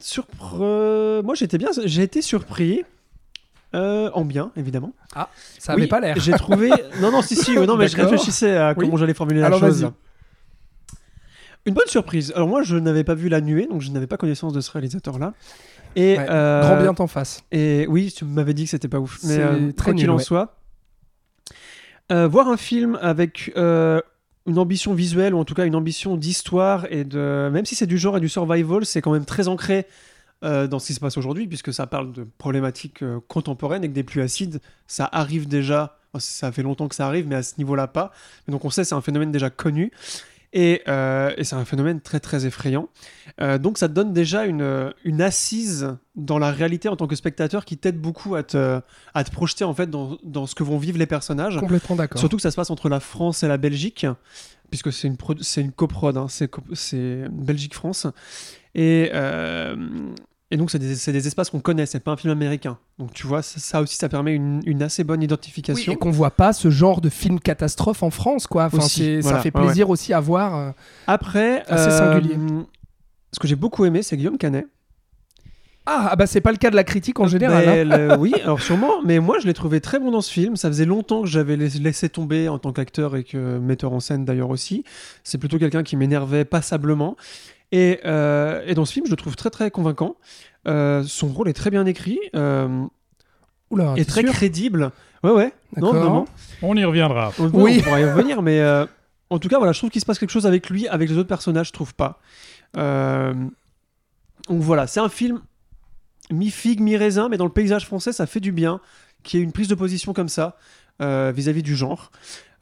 surpre- 0.00 1.22
Moi, 1.22 1.34
j'étais 1.34 1.58
bien, 1.58 1.70
j'ai 1.84 2.02
été 2.02 2.22
surpris. 2.22 2.84
euh, 3.74 4.08
en 4.14 4.24
bien, 4.24 4.52
évidemment. 4.56 4.92
Ça 5.58 5.72
avait 5.72 5.82
Oui, 5.82 5.88
pas 5.88 5.98
l'air. 6.00 6.16
J'ai 6.20 6.32
trouvé. 6.32 6.70
Non, 7.00 7.10
non, 7.10 7.22
si, 7.22 7.34
si. 7.34 7.56
non, 7.56 7.76
mais 7.76 7.88
je 7.88 7.96
réfléchissais 7.96 8.56
à 8.56 8.72
Oui. 8.76 8.84
comment 8.86 8.96
j'allais 8.96 9.14
formuler 9.14 9.40
la 9.40 9.50
chose. 9.58 9.90
Une 11.66 11.74
bonne 11.74 11.86
surprise. 11.88 12.32
Alors 12.36 12.46
moi, 12.46 12.62
je 12.62 12.76
n'avais 12.76 13.04
pas 13.04 13.14
vu 13.14 13.28
La 13.28 13.40
Nuée, 13.40 13.66
donc 13.66 13.80
je 13.80 13.90
n'avais 13.90 14.06
pas 14.06 14.16
connaissance 14.18 14.52
de 14.52 14.60
ce 14.60 14.70
réalisateur-là. 14.70 15.32
Et 15.96 16.18
Ouais, 16.18 16.26
euh, 16.28 16.60
Grand 16.62 16.76
bien 16.82 16.92
t'en 16.94 17.06
face. 17.06 17.42
Et 17.52 17.86
oui, 17.88 18.12
tu 18.14 18.24
m'avais 18.24 18.52
dit 18.54 18.64
que 18.64 18.70
c'était 18.70 18.88
pas 18.88 18.98
ouf. 18.98 19.18
Mais 19.24 19.38
euh, 19.38 19.72
très 19.72 19.94
qu'il 19.94 20.10
en 20.10 20.16
ouais. 20.18 20.22
soit, 20.22 20.56
euh, 22.12 22.28
voir 22.28 22.48
un 22.48 22.56
film 22.58 22.98
avec 23.00 23.50
une 24.46 24.58
ambition 24.58 24.94
visuelle 24.94 25.34
ou 25.34 25.38
en 25.38 25.44
tout 25.44 25.54
cas 25.54 25.64
une 25.64 25.76
ambition 25.76 26.16
d'histoire 26.16 26.86
et 26.90 27.04
même 27.04 27.64
si 27.64 27.74
c'est 27.74 27.86
du 27.86 27.98
genre 27.98 28.16
et 28.18 28.20
du 28.20 28.28
survival, 28.28 28.84
c'est 28.84 29.00
quand 29.00 29.12
même 29.12 29.24
très 29.24 29.48
ancré 29.48 29.86
euh, 30.44 30.66
dans 30.66 30.78
ce 30.78 30.88
qui 30.88 30.94
se 30.94 31.00
passe 31.00 31.16
aujourd'hui 31.16 31.46
puisque 31.46 31.72
ça 31.72 31.86
parle 31.86 32.12
de 32.12 32.26
problématiques 32.36 33.02
euh, 33.02 33.20
contemporaines 33.28 33.82
et 33.84 33.88
que 33.88 33.94
des 33.94 34.02
pluies 34.02 34.20
acides, 34.20 34.60
ça 34.86 35.08
arrive 35.10 35.48
déjà. 35.48 35.98
Ça 36.18 36.52
fait 36.52 36.62
longtemps 36.62 36.86
que 36.86 36.94
ça 36.94 37.06
arrive, 37.08 37.26
mais 37.26 37.34
à 37.34 37.42
ce 37.42 37.54
niveau-là 37.58 37.88
pas. 37.88 38.12
Donc 38.46 38.64
on 38.64 38.70
sait 38.70 38.84
c'est 38.84 38.94
un 38.94 39.00
phénomène 39.00 39.32
déjà 39.32 39.50
connu. 39.50 39.90
Et, 40.56 40.82
euh, 40.86 41.32
et 41.36 41.42
c'est 41.42 41.56
un 41.56 41.64
phénomène 41.64 42.00
très 42.00 42.20
très 42.20 42.46
effrayant. 42.46 42.88
Euh, 43.40 43.58
donc 43.58 43.76
ça 43.76 43.88
te 43.88 43.92
donne 43.92 44.12
déjà 44.12 44.46
une, 44.46 44.92
une 45.04 45.20
assise 45.20 45.96
dans 46.14 46.38
la 46.38 46.52
réalité 46.52 46.88
en 46.88 46.94
tant 46.94 47.08
que 47.08 47.16
spectateur 47.16 47.64
qui 47.64 47.76
t'aide 47.76 48.00
beaucoup 48.00 48.36
à 48.36 48.44
te, 48.44 48.80
à 49.14 49.24
te 49.24 49.32
projeter 49.32 49.64
en 49.64 49.74
fait 49.74 49.90
dans, 49.90 50.16
dans 50.22 50.46
ce 50.46 50.54
que 50.54 50.62
vont 50.62 50.78
vivre 50.78 50.96
les 50.96 51.06
personnages. 51.06 51.58
Complètement 51.58 51.96
d'accord. 51.96 52.20
Surtout 52.20 52.36
que 52.36 52.42
ça 52.42 52.52
se 52.52 52.56
passe 52.56 52.70
entre 52.70 52.88
la 52.88 53.00
France 53.00 53.42
et 53.42 53.48
la 53.48 53.56
Belgique, 53.56 54.06
puisque 54.70 54.92
c'est 54.92 55.08
une, 55.08 55.16
c'est 55.40 55.60
une 55.60 55.72
coprode, 55.72 56.16
hein, 56.16 56.28
c'est 56.28 57.28
Belgique-France. 57.32 58.06
Et, 58.76 59.10
euh, 59.12 59.74
et 60.50 60.56
donc 60.56 60.70
c'est 60.70 60.78
des, 60.78 61.26
espaces 61.26 61.50
qu'on 61.50 61.60
connaît, 61.60 61.86
c'est 61.86 62.00
pas 62.00 62.12
un 62.12 62.16
film 62.16 62.30
américain. 62.32 62.78
Donc 62.98 63.12
tu 63.12 63.26
vois, 63.26 63.42
ça, 63.42 63.58
ça 63.58 63.80
aussi 63.80 63.96
ça 63.96 64.08
permet 64.08 64.34
une, 64.34 64.60
une 64.66 64.82
assez 64.82 65.02
bonne 65.02 65.20
Oui, 65.20 65.24
identification. 65.24 65.92
et 65.92 65.96
qu'on 65.96 66.10
voit 66.10 66.30
pas 66.30 66.52
ce 66.52 66.70
genre 66.70 67.00
de 67.00 67.08
film 67.08 67.40
catastrophe 67.40 68.02
en 68.02 68.10
France, 68.10 68.46
quoi. 68.46 68.66
Enfin, 68.66 68.78
Aussi, 68.78 69.20
voilà, 69.20 69.38
ça 69.38 69.42
fait 69.42 69.56
ouais, 69.56 69.64
plaisir 69.64 69.90
aussi 69.90 70.12
à 70.12 70.20
voir. 70.20 70.54
euh. 70.56 70.70
Après, 71.06 71.62
Assez 71.66 71.90
singulier. 71.90 72.36
ce 73.32 73.40
que 73.40 73.48
j'ai 73.48 73.56
beaucoup 73.56 73.84
aimé, 73.84 74.02
c'est 74.02 74.16
Guillaume 74.16 74.38
Canet. 74.38 74.66
Ah, 75.86 76.08
ah 76.12 76.16
bah 76.16 76.26
c'est 76.26 76.40
pas 76.40 76.50
le 76.50 76.56
cas 76.56 76.70
de 76.70 76.76
la 76.76 76.84
critique 76.84 77.20
en 77.20 77.26
général. 77.26 77.68
hein. 77.68 77.84
Le- 77.84 78.16
oui, 78.18 78.32
alors 78.42 78.60
sûrement, 78.62 79.02
mais 79.04 79.18
moi 79.18 79.38
je 79.38 79.46
l'ai 79.46 79.52
trouvé 79.52 79.82
très 79.82 79.98
bon 79.98 80.10
dans 80.10 80.22
ce 80.22 80.32
film. 80.32 80.56
Ça 80.56 80.68
faisait 80.68 80.86
longtemps 80.86 81.20
que 81.22 81.28
j'avais 81.28 81.56
lais- 81.56 81.78
laissé 81.78 82.08
tomber 82.08 82.48
en 82.48 82.58
tant 82.58 82.72
qu'acteur 82.72 83.16
et 83.16 83.24
que 83.24 83.58
metteur 83.58 83.92
en 83.92 84.00
scène 84.00 84.24
d'ailleurs 84.24 84.48
aussi. 84.48 84.82
C'est 85.24 85.36
plutôt 85.36 85.58
quelqu'un 85.58 85.82
qui 85.82 85.96
m'énervait 85.96 86.46
passablement. 86.46 87.16
Et, 87.72 88.00
euh, 88.04 88.62
et 88.66 88.74
dans 88.74 88.84
ce 88.84 88.92
film, 88.92 89.06
je 89.06 89.10
le 89.10 89.16
trouve 89.16 89.36
très 89.36 89.50
très 89.50 89.70
convaincant. 89.70 90.16
Euh, 90.68 91.02
son 91.02 91.28
rôle 91.28 91.48
est 91.48 91.52
très 91.54 91.70
bien 91.70 91.84
écrit 91.86 92.18
euh, 92.36 92.84
Oula, 93.70 93.92
et 93.96 94.04
t'es 94.04 94.04
très 94.04 94.20
sûr 94.22 94.32
crédible. 94.32 94.90
Ouais, 95.22 95.30
ouais. 95.32 95.52
Non, 95.76 95.92
vraiment. 95.92 96.24
On 96.62 96.76
y 96.76 96.84
reviendra. 96.84 97.32
On, 97.38 97.48
Oui. 97.50 97.78
on 97.80 97.82
pourra 97.82 98.00
y 98.00 98.04
revenir, 98.04 98.42
mais 98.42 98.60
euh, 98.60 98.86
en 99.30 99.38
tout 99.38 99.48
cas, 99.48 99.58
voilà, 99.58 99.72
je 99.72 99.78
trouve 99.80 99.90
qu'il 99.90 100.00
se 100.00 100.06
passe 100.06 100.18
quelque 100.18 100.30
chose 100.30 100.46
avec 100.46 100.70
lui, 100.70 100.86
avec 100.88 101.08
les 101.10 101.16
autres 101.18 101.28
personnages, 101.28 101.68
je 101.68 101.72
trouve 101.72 101.94
pas. 101.94 102.20
Euh, 102.76 103.32
donc 104.48 104.60
voilà, 104.60 104.86
c'est 104.86 105.00
un 105.00 105.08
film 105.08 105.40
mi-figue, 106.30 106.80
mi-raisin, 106.80 107.28
mais 107.28 107.36
dans 107.36 107.44
le 107.46 107.52
paysage 107.52 107.86
français, 107.86 108.12
ça 108.12 108.26
fait 108.26 108.40
du 108.40 108.52
bien 108.52 108.80
qu'il 109.22 109.40
y 109.40 109.42
ait 109.42 109.44
une 109.44 109.52
prise 109.52 109.68
de 109.68 109.74
position 109.74 110.12
comme 110.12 110.28
ça 110.28 110.56
euh, 111.02 111.32
vis-à-vis 111.34 111.62
du 111.62 111.74
genre. 111.76 112.10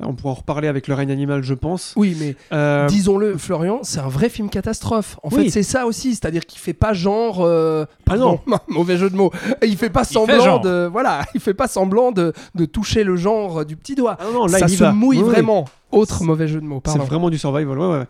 On 0.05 0.15
pourra 0.15 0.33
en 0.33 0.35
reparler 0.35 0.67
avec 0.67 0.89
le 0.89 0.95
règne 0.95 1.13
animal, 1.13 1.45
je 1.45 1.55
pense. 1.55 1.93
Oui, 1.97 2.17
mais 2.19 2.35
Euh, 2.53 2.87
disons-le, 2.89 3.39
Florian, 3.39 3.81
c'est 3.85 4.01
un 4.01 4.09
vrai 4.09 4.29
film 4.29 4.51
catastrophe. 4.51 5.17
En 5.23 5.29
Oui. 5.31 5.45
fait, 5.45 5.51
c'est 5.51 5.63
ça 5.63 5.87
aussi, 5.87 6.11
c'est-à-dire 6.17 6.45
qu'il 6.45 6.59
fait 6.59 6.73
pas 6.73 6.93
genre. 6.93 7.41
euh, 7.43 7.85
Ah 8.11 8.17
non. 8.17 8.39
pardon, 8.47 8.63
mauvais 8.67 8.97
jeu 8.97 9.11
de 9.11 9.15
mots. 9.17 9.31
Il 9.65 9.77
fait 9.77 9.91
pas 9.91 10.03
fait 10.05 10.15
semblant 10.15 10.41
genre. 10.45 10.61
de. 10.61 10.89
Voilà, 10.91 11.25
il 11.37 11.41
fait 11.41 11.55
pas 11.55 11.69
semblant 11.69 12.11
de, 12.11 12.33
de 12.57 12.65
toucher 12.65 13.05
le 13.05 13.15
genre 13.15 13.65
du 13.65 13.77
petit 13.77 13.95
doigt. 13.95 14.17
ah 14.19 14.25
non, 14.33 14.47
là, 14.47 14.59
ça 14.59 14.67
il 14.67 14.77
se 14.77 14.83
va. 14.83 14.91
mouille 14.93 15.19
Oui, 15.19 15.25
oui. 15.25 15.31
vraiment. 15.31 15.67
Autre 15.93 16.25
mauvais 16.25 16.49
jeu 16.49 16.61
de 16.61 16.67
mots, 16.67 16.83
C'est 16.85 16.99
vraiment 16.99 17.31
du 17.31 17.39
survival, 17.39 17.79
ouais, 17.79 17.99
ouais. 17.99 18.05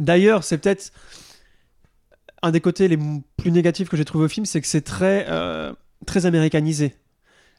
D'ailleurs, 0.00 0.44
c'est 0.44 0.58
peut-être 0.58 0.90
un 2.42 2.50
des 2.50 2.60
côtés 2.60 2.86
les 2.88 2.98
plus 3.38 3.50
négatifs 3.50 3.88
que 3.88 3.96
j'ai 3.96 4.04
trouvé 4.04 4.26
au 4.26 4.28
film, 4.28 4.44
c'est 4.44 4.60
que 4.60 4.66
c'est 4.66 4.82
très, 4.82 5.24
euh, 5.30 5.72
très 6.04 6.26
américanisé. 6.26 6.94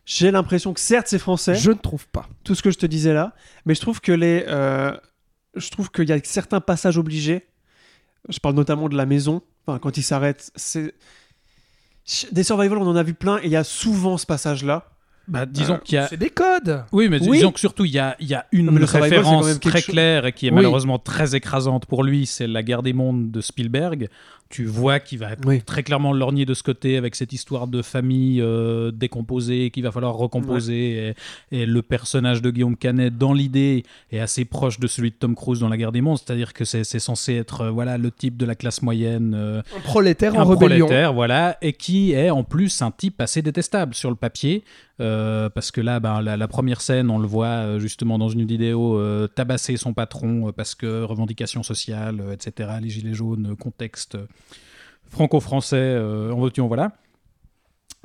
J'ai 0.06 0.30
l'impression 0.32 0.74
que 0.74 0.80
certes 0.80 1.08
c'est 1.08 1.18
français, 1.20 1.56
Je 1.56 1.72
ne 1.72 1.78
trouve 1.78 2.08
pas. 2.08 2.28
tout 2.44 2.54
ce 2.56 2.62
que 2.62 2.70
je 2.72 2.78
te 2.78 2.86
disais 2.86 3.14
là, 3.14 3.34
mais 3.66 3.74
je 3.76 3.82
trouve 3.82 4.02
que 4.02 4.12
les, 4.12 4.46
euh, 4.48 4.96
je 5.56 5.70
trouve 5.72 5.90
qu'il 5.90 6.08
y 6.08 6.12
a 6.12 6.20
certains 6.24 6.62
passages 6.62 6.98
obligés. 6.98 7.46
Je 8.30 8.40
parle 8.40 8.56
notamment 8.56 8.88
de 8.90 8.96
la 8.96 9.06
maison. 9.06 9.42
Enfin, 9.66 9.80
quand 9.80 9.98
il 9.98 10.04
s'arrête, 10.04 10.52
c'est 10.56 10.94
des 12.32 12.44
survival, 12.44 12.78
on 12.78 12.88
en 12.88 12.96
a 12.96 13.04
vu 13.04 13.14
plein, 13.16 13.38
et 13.40 13.46
il 13.46 13.52
y 13.52 13.56
a 13.56 13.64
souvent 13.64 14.18
ce 14.18 14.26
passage-là. 14.28 14.92
Bah, 15.28 15.48
disons 15.48 15.74
Euh, 15.74 15.78
qu'il 15.78 15.96
y 15.96 15.98
a. 15.98 16.08
C'est 16.08 16.18
des 16.18 16.30
codes. 16.30 16.84
Oui, 16.92 17.10
mais 17.10 17.20
Oui. 17.28 17.38
disons 17.38 17.52
que 17.52 17.60
surtout, 17.60 17.84
il 17.84 17.92
y 17.92 17.98
a, 17.98 18.16
il 18.20 18.28
y 18.28 18.36
a 18.36 18.46
une 18.52 18.68
Non, 18.68 18.74
survival, 18.86 19.02
référence 19.02 19.60
très 19.60 19.82
chose- 19.82 19.86
claire 19.92 20.28
et 20.28 20.34
qui 20.34 20.46
est 20.46 20.50
Oui. 20.52 20.56
malheureusement 20.58 21.00
très 21.00 21.34
écrasante 21.36 21.88
pour 21.88 22.04
lui, 22.04 22.28
c'est 22.28 22.46
La 22.46 22.62
guerre 22.62 22.84
des 22.84 22.94
mondes 22.94 23.32
de 23.32 23.42
Spielberg. 23.42 24.08
Tu 24.50 24.66
vois 24.66 25.00
qu'il 25.00 25.18
va 25.20 25.30
Oui. 25.46 25.62
très 25.64 25.82
clairement 25.82 26.14
lorgner 26.14 26.46
de 26.46 26.54
ce 26.54 26.62
côté 26.62 26.98
avec 26.98 27.16
cette 27.16 27.34
histoire 27.34 27.68
de 27.68 27.82
famille 27.82 28.40
euh, 28.42 28.92
décomposée 28.92 29.72
qu'il 29.72 29.84
va 29.84 29.92
falloir 29.92 30.14
recomposer. 30.14 31.16
Et, 31.52 31.62
et 31.62 31.66
le 31.66 31.82
personnage 31.82 32.42
de 32.44 32.52
Guillaume 32.52 32.78
Canet, 32.78 33.18
dans 33.18 33.34
l'idée, 33.34 33.84
est 34.12 34.20
assez 34.20 34.46
proche 34.46 34.80
de 34.80 34.86
celui 34.88 35.10
de 35.10 35.16
Tom 35.16 35.36
Cruise 35.36 35.60
dans 35.62 35.68
La 35.70 35.78
guerre 35.78 35.92
des 35.92 36.02
mondes, 36.02 36.20
c'est-à-dire 36.20 36.54
que 36.54 36.64
c'est 36.64 36.84
censé 37.00 37.34
être 37.34 37.62
euh, 37.62 37.70
voilà, 37.72 37.98
le 37.98 38.12
type 38.12 38.38
de 38.38 38.46
la 38.46 38.54
classe 38.56 38.82
moyenne. 38.84 39.34
euh, 39.36 39.62
Un 39.76 39.80
prolétaire 39.82 40.36
en 40.36 40.46
rébellion. 40.46 40.86
prolétaire, 40.86 41.14
voilà, 41.14 41.58
et 41.62 41.74
qui 41.74 42.12
est 42.14 42.30
en 42.30 42.44
plus 42.44 42.82
un 42.84 42.92
type 42.92 43.20
assez 43.22 43.42
détestable 43.42 43.96
sur 43.96 44.12
le 44.12 44.16
papier, 44.16 44.64
euh, 45.02 45.50
parce 45.50 45.72
que 45.72 45.82
là, 45.82 46.00
ben, 46.00 46.22
la, 46.22 46.38
la 46.38 46.48
première 46.48 46.82
scène, 46.82 47.10
on 47.10 47.18
le 47.18 47.28
voit 47.28 47.48
euh, 47.48 47.80
justement 47.80 48.18
dans 48.18 48.30
une 48.30 48.46
vidéo 48.46 48.98
euh, 48.98 49.28
tabasser 49.28 49.76
son 49.76 49.94
patron 49.94 50.54
parce 50.56 50.76
que 50.76 51.02
revendication 51.04 51.64
sociale, 51.64 52.22
etc., 52.32 52.70
les 52.82 52.90
gilets 52.90 53.14
jaunes, 53.14 53.56
contexte 53.60 54.18
franco-français, 55.10 55.78
euh, 55.78 56.32
en 56.32 56.38
voiture, 56.38 56.68
voilà. 56.68 56.92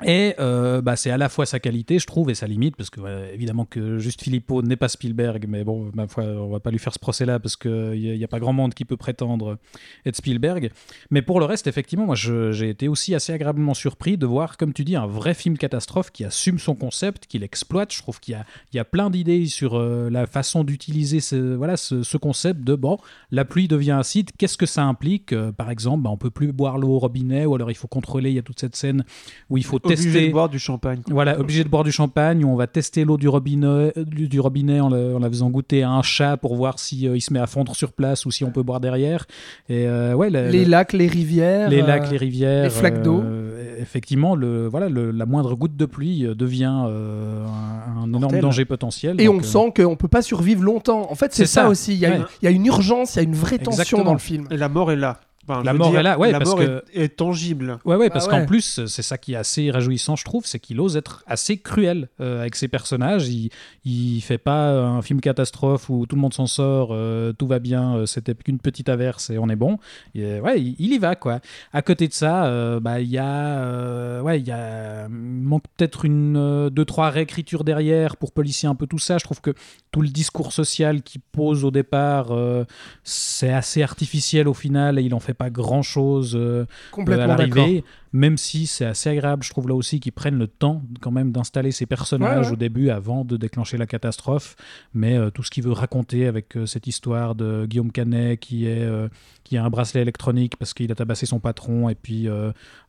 Et 0.03 0.35
euh, 0.39 0.81
bah, 0.81 0.95
c'est 0.95 1.11
à 1.11 1.17
la 1.17 1.29
fois 1.29 1.45
sa 1.45 1.59
qualité, 1.59 1.99
je 1.99 2.07
trouve, 2.07 2.29
et 2.29 2.35
sa 2.35 2.47
limite, 2.47 2.75
parce 2.75 2.89
que 2.89 3.01
évidemment 3.33 3.65
que 3.65 3.99
juste 3.99 4.23
Filippo 4.23 4.61
n'est 4.61 4.75
pas 4.75 4.89
Spielberg, 4.89 5.45
mais 5.47 5.63
bon, 5.63 5.91
ma 5.93 6.07
foi, 6.07 6.23
on 6.23 6.49
va 6.49 6.59
pas 6.59 6.71
lui 6.71 6.79
faire 6.79 6.93
ce 6.93 6.99
procès-là, 6.99 7.39
parce 7.39 7.55
qu'il 7.55 7.93
n'y 7.93 8.23
a, 8.23 8.27
pas 8.27 8.39
grand 8.39 8.53
monde 8.53 8.73
qui 8.73 8.85
peut 8.85 8.97
prétendre 8.97 9.57
être 10.05 10.15
Spielberg. 10.15 10.71
Mais 11.11 11.21
pour 11.21 11.39
le 11.39 11.45
reste, 11.45 11.67
effectivement, 11.67 12.05
moi 12.05 12.15
j'ai 12.15 12.69
été 12.69 12.87
aussi 12.87 13.13
assez 13.13 13.33
agréablement 13.33 13.73
surpris 13.73 14.17
de 14.17 14.25
voir, 14.25 14.57
comme 14.57 14.73
tu 14.73 14.83
dis, 14.83 14.95
un 14.95 15.07
vrai 15.07 15.33
film 15.33 15.57
catastrophe 15.57 16.11
qui 16.11 16.25
assume 16.25 16.59
son 16.59 16.75
concept, 16.75 17.27
qui 17.27 17.37
l'exploite. 17.39 17.93
Je 17.93 17.99
trouve 18.01 18.19
qu'il 18.19 18.33
y 18.33 18.35
a, 18.35 18.45
y 18.73 18.79
a 18.79 18.85
plein 18.85 19.09
d'idées 19.09 19.45
sur 19.45 19.75
euh, 19.75 20.09
la 20.09 20.25
façon 20.25 20.63
d'utiliser 20.63 21.19
ce, 21.19 21.55
voilà, 21.55 21.77
ce, 21.77 22.03
ce 22.03 22.17
concept 22.17 22.61
de, 22.61 22.75
bon, 22.75 22.97
la 23.31 23.45
pluie 23.45 23.67
devient 23.67 23.91
acide, 23.99 24.31
qu'est-ce 24.37 24.57
que 24.57 24.65
ça 24.65 24.83
implique? 24.83 25.33
Euh, 25.33 25.51
Par 25.51 25.69
exemple, 25.69 26.03
bah, 26.03 26.09
on 26.09 26.17
peut 26.17 26.31
plus 26.31 26.51
boire 26.51 26.77
l'eau 26.77 26.89
au 26.89 26.99
robinet, 26.99 27.45
ou 27.45 27.55
alors 27.55 27.69
il 27.69 27.75
faut 27.75 27.87
contrôler, 27.87 28.31
il 28.31 28.35
y 28.35 28.39
a 28.39 28.43
toute 28.43 28.59
cette 28.59 28.75
scène 28.75 29.03
où 29.49 29.57
il 29.57 29.63
faut 29.63 29.79
Obligé 29.93 30.11
tester... 30.11 30.27
de 30.27 30.31
boire 30.31 30.49
du 30.49 30.59
champagne. 30.59 31.01
Voilà, 31.09 31.39
obligé 31.39 31.63
de 31.63 31.69
boire 31.69 31.83
du 31.83 31.91
champagne, 31.91 32.43
où 32.45 32.49
on 32.49 32.55
va 32.55 32.67
tester 32.67 33.05
l'eau 33.05 33.17
du 33.17 33.27
robinet, 33.27 33.93
du, 33.95 34.39
robinet 34.39 34.79
en, 34.79 34.89
la, 34.89 35.15
en 35.15 35.19
la 35.19 35.29
faisant 35.29 35.49
goûter 35.49 35.83
à 35.83 35.89
un 35.91 36.01
chat 36.01 36.37
pour 36.37 36.55
voir 36.55 36.79
si 36.79 37.07
euh, 37.07 37.15
il 37.17 37.21
se 37.21 37.33
met 37.33 37.39
à 37.39 37.47
fondre 37.47 37.75
sur 37.75 37.91
place 37.93 38.25
ou 38.25 38.31
si 38.31 38.43
on 38.43 38.51
peut 38.51 38.63
boire 38.63 38.79
derrière. 38.79 39.25
Et 39.69 39.87
euh, 39.87 40.13
ouais, 40.13 40.29
le- 40.29 40.49
Les 40.49 40.65
le- 40.65 40.71
lacs, 40.71 40.93
les 40.93 41.07
rivières. 41.07 41.69
les 41.69 41.81
euh, 41.81 41.87
lacs, 41.87 42.09
les 42.11 42.17
rivières, 42.17 42.63
les 42.63 42.69
flaques 42.69 43.01
d'eau. 43.01 43.21
euh, 43.21 43.75
effectivement, 43.81 44.35
le, 44.35 44.67
voilà, 44.67 44.89
le- 44.89 45.11
la 45.11 45.25
moindre 45.25 45.55
goutte 45.55 45.75
de 45.75 45.85
pluie 45.85 46.25
devient 46.35 46.83
euh, 46.87 47.45
un, 47.45 48.03
un 48.03 48.13
énorme 48.13 48.39
danger 48.39 48.65
potentiel. 48.65 49.19
Et 49.19 49.25
Donc, 49.25 49.35
on 49.35 49.39
euh, 49.39 49.43
sent 49.43 49.73
qu'on 49.83 49.95
peut 49.95 50.07
pas 50.07 50.21
survivre 50.21 50.63
longtemps. 50.63 51.07
En 51.11 51.15
fait, 51.15 51.33
c'est 51.33 51.45
C'est 51.45 51.53
ça, 51.53 51.61
ça. 51.63 51.69
aussi. 51.69 51.93
Il 51.93 51.99
y, 51.99 52.05
a 52.05 52.09
Ouais. 52.09 52.17
une- 52.17 52.25
il 52.41 52.45
y 52.45 52.47
a 52.47 52.51
une 52.51 52.65
urgence, 52.65 53.15
il 53.15 53.17
y 53.17 53.19
a 53.19 53.23
une 53.23 53.35
vraie 53.35 53.57
tension 53.57 53.71
Exactement. 53.81 54.03
dans 54.03 54.13
le 54.13 54.19
film. 54.19 54.47
Et 54.51 54.57
la 54.57 54.69
mort 54.69 54.91
est 54.91 54.95
là. 54.95 55.19
Enfin, 55.47 55.63
La 55.63 55.73
mort 55.73 55.89
dire, 55.91 55.99
est 56.01 56.03
là, 56.03 56.19
ouais, 56.19 56.31
la 56.31 56.37
parce 56.39 56.51
mort 56.51 56.59
que- 56.59 56.83
est, 56.93 57.03
est 57.03 57.09
tangible. 57.17 57.79
Ouais, 57.83 57.95
ouais, 57.95 58.09
parce 58.09 58.27
Ah 58.29 58.33
ouais. 58.35 58.39
qu'en 58.41 58.45
plus, 58.45 58.85
c'est 58.85 59.01
ça 59.01 59.17
qui 59.17 59.33
est 59.33 59.37
assez 59.37 59.71
réjouissant, 59.71 60.15
je 60.15 60.23
trouve, 60.23 60.45
c'est 60.45 60.59
qu'il 60.59 60.79
ose 60.79 60.97
être 60.97 61.23
assez 61.25 61.57
cruel 61.57 62.09
euh, 62.19 62.41
avec 62.41 62.55
ses 62.55 62.67
personnages. 62.67 63.27
Il, 63.27 63.49
il 63.83 64.21
fait 64.21 64.37
pas 64.37 64.71
un 64.79 65.01
film 65.01 65.19
catastrophe 65.19 65.89
où 65.89 66.05
tout 66.05 66.15
le 66.15 66.21
monde 66.21 66.33
s'en 66.33 66.45
sort, 66.45 66.89
euh, 66.91 67.33
tout 67.33 67.47
va 67.47 67.59
bien, 67.59 67.95
euh, 67.95 68.05
c'était 68.05 68.35
qu'une 68.35 68.59
petite 68.59 68.87
averse 68.89 69.29
et 69.31 69.37
on 69.39 69.49
est 69.49 69.55
bon. 69.55 69.79
Et, 70.13 70.39
ouais, 70.39 70.61
il, 70.61 70.75
il 70.77 70.93
y 70.93 70.97
va, 70.99 71.15
quoi. 71.15 71.39
À 71.73 71.81
côté 71.81 72.07
de 72.07 72.13
ça, 72.13 72.45
euh, 72.45 72.79
bah, 72.79 73.01
il 73.01 73.09
y 73.09 73.17
a, 73.17 73.57
euh, 73.59 74.21
ouais, 74.21 74.39
il 74.39 74.47
y 74.47 74.51
a, 74.51 75.07
il 75.07 75.09
manque 75.09 75.63
peut-être 75.75 76.05
une, 76.05 76.37
euh, 76.37 76.69
deux, 76.69 76.85
trois 76.85 77.09
réécritures 77.09 77.63
derrière 77.63 78.15
pour 78.17 78.31
policier 78.31 78.69
un 78.69 78.75
peu 78.75 78.85
tout 78.87 78.99
ça. 78.99 79.17
Je 79.17 79.23
trouve 79.23 79.41
que 79.41 79.51
tout 79.91 80.01
le 80.01 80.09
discours 80.09 80.53
social 80.53 81.01
qu'il 81.01 81.21
pose 81.31 81.65
au 81.65 81.71
départ, 81.71 82.27
euh, 82.31 82.63
c'est 83.03 83.51
assez 83.51 83.81
artificiel 83.81 84.47
au 84.47 84.53
final 84.53 84.99
et 84.99 85.01
il 85.01 85.13
en 85.15 85.19
fait 85.19 85.33
pas 85.41 85.49
grand 85.49 85.81
chose 85.81 86.35
à 86.37 87.27
l'arrivée, 87.27 87.83
même 88.13 88.37
si 88.37 88.67
c'est 88.67 88.85
assez 88.85 89.09
agréable, 89.09 89.43
je 89.43 89.49
trouve 89.49 89.67
là 89.67 89.75
aussi 89.75 89.99
qu'ils 89.99 90.11
prennent 90.11 90.37
le 90.37 90.47
temps 90.47 90.81
quand 90.99 91.11
même 91.11 91.31
d'installer 91.31 91.71
ces 91.71 91.85
personnages 91.85 92.39
Ouais, 92.41 92.45
ouais. 92.47 92.53
au 92.53 92.55
début 92.57 92.89
avant 92.89 93.23
de 93.23 93.37
déclencher 93.37 93.77
la 93.77 93.85
catastrophe. 93.85 94.55
Mais 94.93 95.17
euh, 95.17 95.29
tout 95.29 95.43
ce 95.43 95.51
qu'il 95.51 95.63
veut 95.63 95.71
raconter 95.71 96.27
avec 96.27 96.57
euh, 96.57 96.65
cette 96.65 96.87
histoire 96.87 97.35
de 97.35 97.65
Guillaume 97.69 97.91
Canet 97.91 98.39
qui, 98.39 98.65
est, 98.65 98.81
euh, 98.81 99.07
qui 99.43 99.55
a 99.57 99.63
un 99.63 99.69
bracelet 99.69 100.01
électronique 100.01 100.57
parce 100.57 100.73
qu'il 100.73 100.91
a 100.91 100.95
tabassé 100.95 101.25
son 101.25 101.39
patron 101.39 101.87
et 101.89 101.95
puis 101.95 102.27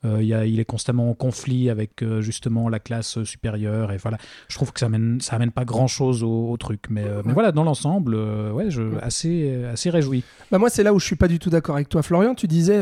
il, 0.04 0.24
y 0.26 0.35
a- 0.35 0.44
il 0.46 0.58
est 0.61 0.64
constamment 0.64 1.11
en 1.11 1.14
conflit 1.14 1.70
avec 1.70 2.04
justement 2.20 2.68
la 2.68 2.78
classe 2.80 3.22
supérieure. 3.22 3.92
Et 3.92 3.96
voilà, 3.98 4.18
je 4.48 4.56
trouve 4.56 4.72
que 4.72 4.80
ça 4.80 4.87
amène, 4.87 5.20
ça 5.20 5.37
amène 5.37 5.52
pas 5.52 5.64
grand 5.64 5.87
chose 5.87 6.22
au, 6.24 6.50
au 6.50 6.56
truc. 6.56 6.87
Mais, 6.90 7.04
mais 7.24 7.32
voilà, 7.32 7.52
dans 7.52 7.64
l'ensemble, 7.64 8.14
ouais, 8.16 8.70
je 8.70 8.82
assez, 9.00 9.64
assez 9.72 9.90
réjoui. 9.90 10.24
Bah 10.50 10.58
moi, 10.58 10.68
c'est 10.70 10.82
là 10.82 10.92
où 10.92 10.98
je 10.98 11.06
suis 11.06 11.16
pas 11.16 11.28
du 11.28 11.38
tout 11.38 11.50
d'accord 11.50 11.76
avec 11.76 11.88
toi, 11.88 12.02
Florian. 12.02 12.35
Tu 12.35 12.46
disais 12.48 12.78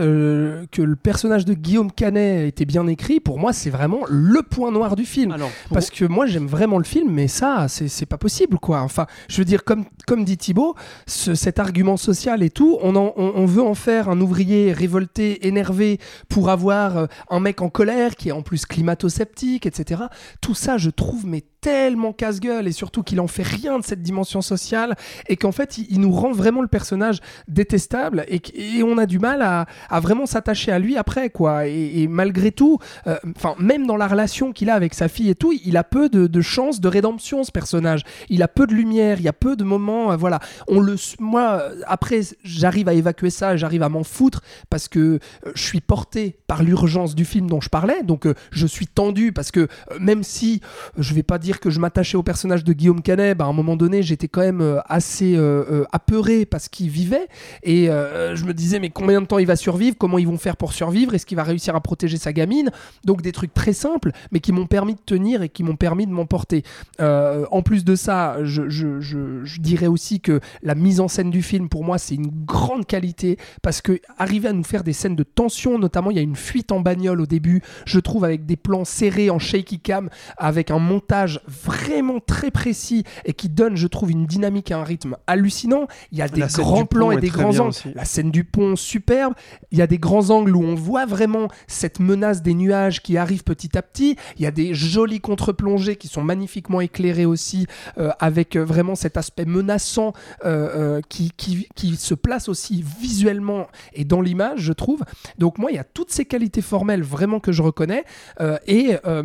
que 0.70 0.82
le 0.82 0.96
personnage 0.96 1.44
de 1.44 1.54
Guillaume 1.54 1.92
Canet 1.92 2.29
était 2.46 2.64
bien 2.64 2.86
écrit. 2.86 3.20
Pour 3.20 3.38
moi, 3.38 3.52
c'est 3.52 3.70
vraiment 3.70 4.00
le 4.08 4.42
point 4.42 4.70
noir 4.70 4.96
du 4.96 5.04
film. 5.04 5.32
Alors, 5.32 5.50
Parce 5.72 5.90
que 5.90 6.04
moi 6.04 6.26
j'aime 6.26 6.46
vraiment 6.46 6.78
le 6.78 6.84
film, 6.84 7.12
mais 7.12 7.28
ça 7.28 7.66
c'est 7.68 8.06
pas 8.06 8.18
possible 8.18 8.58
quoi. 8.58 8.80
Enfin, 8.82 9.06
je 9.28 9.38
veux 9.38 9.44
dire 9.44 9.64
comme 9.64 9.84
comme 10.06 10.24
dit 10.24 10.36
Thibaut, 10.36 10.74
ce- 11.06 11.34
cet 11.34 11.58
argument 11.58 11.96
social 11.96 12.42
et 12.42 12.50
tout, 12.50 12.78
on, 12.82 12.96
en- 12.96 13.12
on, 13.16 13.32
on 13.36 13.46
veut 13.46 13.62
en 13.62 13.74
faire 13.74 14.08
un 14.08 14.20
ouvrier 14.20 14.72
révolté, 14.72 15.46
énervé 15.46 15.98
pour 16.28 16.50
avoir 16.50 16.96
euh, 16.96 17.06
un 17.30 17.40
mec 17.40 17.60
en 17.62 17.68
colère 17.70 18.16
qui 18.16 18.28
est 18.28 18.32
en 18.32 18.42
plus 18.42 18.66
climato-sceptique, 18.66 19.66
etc. 19.66 20.02
Tout 20.40 20.54
ça, 20.54 20.78
je 20.78 20.90
trouve 20.90 21.26
mais 21.26 21.44
tellement 21.60 22.12
casse-gueule 22.12 22.66
et 22.66 22.72
surtout 22.72 23.02
qu'il 23.02 23.20
en 23.20 23.26
fait 23.26 23.42
rien 23.42 23.78
de 23.78 23.84
cette 23.84 24.02
dimension 24.02 24.40
sociale 24.40 24.96
et 25.28 25.36
qu'en 25.36 25.52
fait 25.52 25.78
il, 25.78 26.00
nous 26.00 26.12
rend 26.12 26.32
vraiment 26.32 26.62
le 26.62 26.68
personnage 26.68 27.20
détestable 27.48 28.24
et, 28.28 28.40
on 28.82 28.96
a 28.98 29.06
du 29.06 29.18
mal 29.18 29.42
à, 29.42 29.66
vraiment 30.00 30.26
s'attacher 30.26 30.72
à 30.72 30.78
lui 30.78 30.96
après 30.96 31.30
quoi. 31.30 31.66
Et, 31.66 32.08
malgré 32.08 32.50
tout, 32.50 32.78
euh, 33.06 33.16
enfin 33.36 33.54
même 33.58 33.86
dans 33.86 33.96
la 33.96 34.08
relation 34.08 34.52
qu'il 34.52 34.70
a 34.70 34.74
avec 34.74 34.94
sa 34.94 35.08
fille 35.08 35.28
et 35.30 35.34
tout, 35.34 35.52
il 35.64 35.76
a 35.76 35.84
peu 35.84 36.08
de, 36.08 36.40
chances 36.40 36.80
de 36.80 36.88
rédemption 36.88 37.44
ce 37.44 37.52
personnage. 37.52 38.02
Il 38.30 38.42
a 38.42 38.48
peu 38.48 38.66
de 38.66 38.72
lumière, 38.72 39.18
il 39.18 39.24
y 39.24 39.28
a 39.28 39.32
peu 39.32 39.56
de 39.56 39.64
moments, 39.64 40.12
euh, 40.12 40.16
voilà. 40.16 40.40
On 40.66 40.80
le, 40.80 40.96
moi 41.18 41.60
euh, 41.60 41.80
après 41.86 42.20
j'arrive 42.42 42.88
à 42.88 42.94
évacuer 42.94 43.30
ça, 43.30 43.56
j'arrive 43.56 43.82
à 43.82 43.88
m'en 43.88 44.04
foutre 44.04 44.40
parce 44.70 44.88
que 44.88 45.18
je 45.54 45.62
suis 45.62 45.80
porté 45.80 46.38
par 46.46 46.62
l'urgence 46.62 47.14
du 47.14 47.24
film 47.24 47.48
dont 47.48 47.60
je 47.60 47.68
parlais, 47.68 48.02
donc 48.02 48.26
je 48.50 48.66
suis 48.66 48.86
tendu 48.86 49.32
parce 49.32 49.50
que 49.50 49.68
même 49.98 50.22
si 50.22 50.60
je 50.98 51.14
vais 51.14 51.22
pas 51.22 51.38
dire 51.38 51.49
que 51.58 51.70
je 51.70 51.80
m'attachais 51.80 52.16
au 52.16 52.22
personnage 52.22 52.62
de 52.62 52.72
Guillaume 52.72 53.02
Canet, 53.02 53.36
bah, 53.36 53.46
à 53.46 53.48
un 53.48 53.52
moment 53.52 53.76
donné 53.76 54.02
j'étais 54.02 54.28
quand 54.28 54.42
même 54.42 54.60
euh, 54.60 54.78
assez 54.86 55.34
euh, 55.36 55.64
euh, 55.70 55.84
apeuré 55.92 56.46
parce 56.46 56.68
qu'il 56.68 56.88
vivait. 56.90 57.26
Et 57.62 57.90
euh, 57.90 58.36
je 58.36 58.44
me 58.44 58.54
disais 58.54 58.78
mais 58.78 58.90
combien 58.90 59.20
de 59.20 59.26
temps 59.26 59.38
il 59.38 59.46
va 59.46 59.56
survivre, 59.56 59.96
comment 59.98 60.18
ils 60.18 60.28
vont 60.28 60.38
faire 60.38 60.56
pour 60.56 60.72
survivre, 60.72 61.14
est-ce 61.14 61.26
qu'il 61.26 61.36
va 61.36 61.42
réussir 61.42 61.74
à 61.74 61.80
protéger 61.80 62.16
sa 62.18 62.32
gamine, 62.32 62.70
donc 63.04 63.22
des 63.22 63.32
trucs 63.32 63.54
très 63.54 63.72
simples 63.72 64.12
mais 64.30 64.40
qui 64.40 64.52
m'ont 64.52 64.66
permis 64.66 64.94
de 64.94 65.00
tenir 65.04 65.42
et 65.42 65.48
qui 65.48 65.62
m'ont 65.62 65.76
permis 65.76 66.06
de 66.06 66.12
m'emporter. 66.12 66.62
En 67.00 67.62
plus 67.62 67.84
de 67.84 67.94
ça, 67.96 68.36
je- 68.44 68.68
je 68.68 69.60
dirais 69.60 69.86
aussi 69.86 70.20
que 70.20 70.40
la 70.62 70.74
mise 70.74 71.00
en 71.00 71.08
scène 71.08 71.30
du 71.30 71.42
film, 71.42 71.68
pour 71.68 71.84
moi, 71.84 71.98
c'est 71.98 72.14
une 72.14 72.30
grande 72.44 72.86
qualité 72.86 73.38
parce 73.62 73.80
que 73.80 74.00
arriver 74.18 74.48
à 74.48 74.52
nous 74.52 74.64
faire 74.64 74.84
des 74.84 74.92
scènes 74.92 75.16
de 75.16 75.22
tension, 75.22 75.78
notamment 75.78 76.10
il 76.10 76.16
y 76.16 76.20
a 76.20 76.22
une 76.22 76.36
fuite 76.36 76.72
en 76.72 76.80
bagnole 76.80 77.20
au 77.20 77.26
début, 77.26 77.62
je 77.86 77.98
trouve 78.00 78.24
avec 78.24 78.46
des 78.46 78.56
plans 78.56 78.84
serrés 78.84 79.30
en 79.30 79.38
shaky 79.38 79.80
cam, 79.80 80.10
avec 80.36 80.70
un 80.70 80.78
montage 80.78 81.39
vraiment 81.46 82.20
très 82.20 82.50
précis 82.50 83.04
et 83.24 83.32
qui 83.32 83.48
donne, 83.48 83.76
je 83.76 83.86
trouve, 83.86 84.10
une 84.10 84.26
dynamique 84.26 84.70
et 84.70 84.74
un 84.74 84.84
rythme 84.84 85.16
hallucinant. 85.26 85.86
Il 86.12 86.18
y 86.18 86.22
a 86.22 86.28
des 86.28 86.40
La 86.40 86.46
grands 86.46 86.86
plans 86.86 87.10
et 87.12 87.18
des 87.20 87.28
grands 87.28 87.58
angles. 87.58 87.68
aussi. 87.70 87.92
La 87.94 88.04
scène 88.04 88.30
du 88.30 88.44
pont, 88.44 88.76
superbe. 88.76 89.34
Il 89.70 89.78
y 89.78 89.82
a 89.82 89.86
des 89.86 89.98
grands 89.98 90.30
angles 90.30 90.56
où 90.56 90.62
on 90.62 90.74
voit 90.74 91.06
vraiment 91.06 91.48
cette 91.66 92.00
menace 92.00 92.42
des 92.42 92.54
nuages 92.54 93.02
qui 93.02 93.16
arrive 93.16 93.44
petit 93.44 93.76
à 93.76 93.82
petit. 93.82 94.16
Il 94.36 94.42
y 94.42 94.46
a 94.46 94.50
des 94.50 94.74
jolis 94.74 95.20
contre-plongées 95.20 95.96
qui 95.96 96.08
sont 96.08 96.22
magnifiquement 96.22 96.80
éclairées 96.80 97.26
aussi, 97.26 97.66
euh, 97.98 98.10
avec 98.18 98.56
euh, 98.56 98.64
vraiment 98.64 98.94
cet 98.94 99.16
aspect 99.16 99.44
menaçant 99.44 100.12
euh, 100.44 100.96
euh, 100.98 101.00
qui, 101.08 101.32
qui, 101.36 101.68
qui 101.74 101.96
se 101.96 102.14
place 102.14 102.48
aussi 102.48 102.84
visuellement 103.00 103.66
et 103.92 104.04
dans 104.04 104.20
l'image, 104.20 104.60
je 104.60 104.72
trouve. 104.72 105.00
Donc 105.38 105.58
moi, 105.58 105.70
il 105.70 105.76
y 105.76 105.78
a 105.78 105.84
toutes 105.84 106.10
ces 106.10 106.24
qualités 106.24 106.62
formelles 106.62 107.02
vraiment 107.02 107.40
que 107.40 107.52
je 107.52 107.62
reconnais. 107.62 108.04
euh, 108.40 108.58
et... 108.66 108.96
euh, 109.06 109.24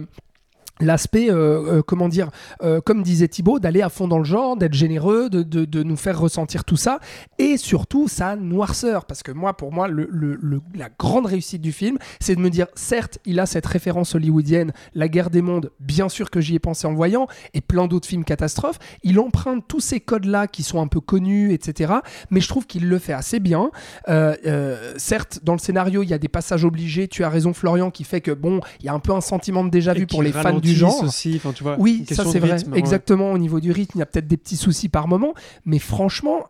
L'aspect, 0.81 1.29
euh, 1.29 1.77
euh, 1.77 1.81
comment 1.81 2.09
dire, 2.09 2.29
euh, 2.61 2.81
comme 2.81 3.01
disait 3.01 3.27
Thibaut, 3.29 3.59
d'aller 3.59 3.81
à 3.81 3.89
fond 3.89 4.07
dans 4.09 4.17
le 4.17 4.25
genre, 4.25 4.57
d'être 4.57 4.73
généreux, 4.73 5.29
de, 5.29 5.41
de- 5.41 5.63
de 5.65 5.83
nous 5.83 5.95
faire 5.95 6.19
ressentir 6.19 6.65
tout 6.65 6.75
ça, 6.75 6.99
et 7.39 7.55
surtout 7.57 8.07
sa 8.09 8.35
noirceur. 8.35 9.05
Parce 9.05 9.23
que 9.23 9.31
moi, 9.31 9.55
pour 9.55 9.71
moi, 9.71 9.88
le, 9.88 10.07
le- 10.11 10.38
le- 10.41 10.61
la 10.75 10.89
grande 10.99 11.27
réussite 11.27 11.61
du 11.61 11.71
film, 11.71 11.97
c'est 12.19 12.35
de 12.35 12.41
me 12.41 12.49
dire, 12.49 12.67
certes, 12.75 13.19
il 13.25 13.39
a 13.39 13.45
cette 13.45 13.65
référence 13.65 14.15
hollywoodienne, 14.15 14.73
La 14.93 15.07
guerre 15.07 15.29
des 15.29 15.41
mondes, 15.41 15.71
bien 15.79 16.09
sûr 16.09 16.29
que 16.29 16.41
j'y 16.41 16.55
ai 16.55 16.59
pensé 16.59 16.88
en 16.88 16.93
voyant, 16.93 17.27
et 17.53 17.61
plein 17.61 17.88
d'autres 17.88 18.07
films 18.07 18.25
catastrophes. 18.25 18.79
Il 19.03 19.19
emprunte 19.19 19.63
tous 19.67 19.79
ces 19.79 19.99
codes-là 20.01 20.47
qui 20.47 20.63
sont 20.63 20.81
un 20.81 20.88
peu 20.88 20.99
connus, 20.99 21.53
etc. 21.53 21.93
Mais 22.31 22.41
je 22.41 22.47
trouve 22.49 22.65
qu'il 22.67 22.89
le 22.89 22.99
fait 22.99 23.13
assez 23.13 23.39
bien. 23.39 23.71
Euh, 24.09 24.35
euh, 24.45 24.93
certes, 24.97 25.39
dans 25.43 25.53
le 25.53 25.59
scénario, 25.59 26.03
il 26.03 26.09
y 26.09 26.13
a 26.13 26.17
des 26.17 26.27
passages 26.27 26.65
obligés. 26.65 27.07
Tu 27.07 27.23
as 27.23 27.29
raison, 27.29 27.53
Florian, 27.53 27.91
qui 27.91 28.03
fait 28.03 28.19
que, 28.21 28.31
bon, 28.31 28.59
il 28.81 28.88
y 28.88 28.89
a 28.89 28.93
un 28.93 28.99
peu 28.99 29.13
un 29.13 29.21
sentiment 29.21 29.63
de 29.63 29.69
déjà 29.69 29.93
Et 29.93 29.99
vu 29.99 30.05
qui 30.05 30.15
pour 30.15 30.21
les 30.23 30.31
fans 30.33 30.59
du 30.65 30.75
genre. 30.75 31.04
aussi, 31.04 31.39
tu 31.56 31.63
vois, 31.63 31.75
Oui, 31.80 32.06
ça 32.10 32.25
c'est 32.25 32.39
vrai. 32.39 32.54
rythme, 32.56 32.73
ouais. 32.73 32.80
Exactement, 32.80 33.32
au 33.32 33.38
niveau 33.38 33.60
du 33.60 33.71
rythme, 33.71 33.97
il 33.97 33.99
y 33.99 34.04
a 34.04 34.06
peut-être 34.06 34.28
des 34.28 34.38
petits 34.38 34.58
soucis 34.58 34.89
par 34.89 35.08
moment, 35.08 35.34
mais 35.65 35.80
franchement, 35.80 36.45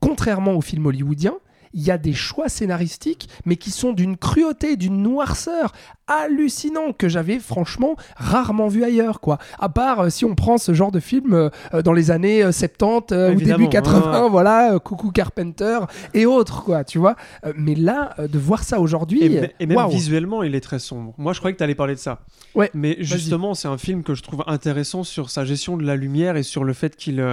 contrairement 0.00 0.52
aux 0.52 0.60
films 0.60 0.86
hollywoodiens, 0.86 1.34
il 1.72 1.82
y 1.82 1.90
a 1.90 1.98
des 1.98 2.12
choix 2.14 2.48
scénaristiques, 2.48 3.28
mais 3.44 3.56
qui 3.56 3.70
sont 3.70 3.92
d'une 3.92 4.16
cruauté, 4.16 4.76
d'une 4.76 5.02
noirceur 5.02 5.72
hallucinant 6.08 6.92
que 6.92 7.08
j'avais 7.08 7.38
franchement 7.38 7.94
rarement 8.16 8.66
vu 8.66 8.82
ailleurs, 8.82 9.20
quoi. 9.20 9.38
À 9.60 9.68
part 9.68 10.00
euh, 10.00 10.10
si 10.10 10.24
on 10.24 10.34
prend 10.34 10.58
ce 10.58 10.74
genre 10.74 10.90
de 10.90 10.98
film 10.98 11.32
euh, 11.32 11.48
euh, 11.72 11.82
dans 11.82 11.92
les 11.92 12.10
années 12.10 12.42
euh, 12.42 12.50
70 12.50 13.12
euh, 13.14 13.32
ou 13.34 13.40
début 13.40 13.68
80, 13.68 14.24
ouais. 14.24 14.28
voilà, 14.30 14.78
Coucou 14.80 15.12
Carpenter 15.12 15.78
et 16.14 16.26
autres, 16.26 16.64
quoi, 16.64 16.82
tu 16.82 16.98
vois. 16.98 17.14
Mais 17.56 17.74
là, 17.76 18.14
de 18.18 18.38
voir 18.38 18.64
ça 18.64 18.80
aujourd'hui, 18.80 19.22
Et, 19.22 19.52
et 19.60 19.66
même 19.66 19.88
visuellement, 19.88 20.42
il 20.42 20.54
est 20.56 20.60
très 20.60 20.80
sombre. 20.80 21.14
Moi, 21.18 21.32
je 21.32 21.38
croyais 21.38 21.52
que 21.54 21.58
tu 21.58 21.64
allais 21.64 21.74
parler 21.76 21.94
de 21.94 22.00
ça. 22.00 22.22
Ouais, 22.56 22.70
Mais 22.74 22.96
justement, 23.00 23.54
c'est 23.54 23.68
un 23.68 23.78
film 23.78 24.02
que 24.02 24.14
je 24.14 24.22
trouve 24.24 24.42
intéressant 24.48 25.04
sur 25.04 25.30
sa 25.30 25.44
gestion 25.44 25.76
de 25.76 25.84
la 25.84 25.94
lumière 25.94 26.36
et 26.36 26.42
sur 26.42 26.64
le 26.64 26.72
fait 26.72 26.96
qu'il 26.96 27.24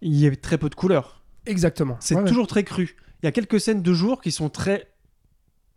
il 0.00 0.14
y 0.16 0.26
ait 0.26 0.34
très 0.34 0.58
peu 0.58 0.68
de 0.68 0.74
couleurs. 0.74 1.22
exactement. 1.46 1.96
C'est 2.00 2.16
Ouais, 2.16 2.22
ouais. 2.22 2.28
toujours 2.28 2.46
très 2.48 2.64
cru. 2.64 2.96
Il 3.22 3.26
y 3.26 3.28
a 3.28 3.32
quelques 3.32 3.60
scènes 3.60 3.82
de 3.82 3.92
jour 3.92 4.20
qui 4.20 4.32
sont 4.32 4.48
très 4.48 4.88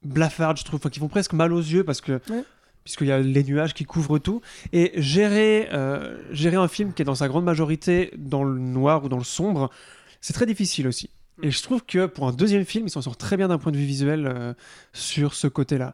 blafardes, 0.04 0.58
je 0.58 0.64
trouve, 0.64 0.80
enfin, 0.80 0.89
qui 0.89 1.00
font 1.00 1.08
presque 1.08 1.34
mal 1.34 1.54
aux 1.54 1.60
yeux 1.60 1.84
parce 1.84 2.02
que 2.02 2.14
Ouais. 2.30 2.43
puisqu'il 2.84 3.08
y 3.08 3.12
a 3.12 3.20
les 3.20 3.43
nuages 3.43 3.74
qui 3.74 3.86
couvrent 3.86 4.20
tout. 4.20 4.41
Et 4.74 4.91
gérer, 5.02 5.70
euh, 5.74 6.18
gérer 6.32 6.56
un 6.58 6.68
film 6.68 6.93
qui 6.93 7.02
est 7.02 7.06
dans 7.06 7.16
sa 7.16 7.28
grande 7.28 7.43
majorité 7.46 8.12
dans 8.18 8.43
le 8.43 8.60
noir 8.60 9.04
ou 9.04 9.10
dans 9.10 9.18
le 9.18 9.24
sombre, 9.24 9.70
c'est 10.22 10.34
très 10.34 10.46
difficile 10.46 10.88
aussi. 10.88 11.10
Et 11.43 11.51
je 11.51 11.61
trouve 11.61 11.83
que 11.86 12.05
pour 12.05 12.27
un 12.27 12.31
deuxième 12.31 12.63
film, 12.63 12.88
il 12.88 12.89
s'en 12.89 13.01
sort 13.01 13.17
très 13.17 13.36
bien 13.36 13.49
d'un 13.49 13.57
point 13.57 13.71
de 13.71 13.77
vue 13.77 13.83
visuel 13.86 14.25
euh, 14.25 14.53
sur 14.93 15.33
ce 15.33 15.47
côté-là. 15.47 15.93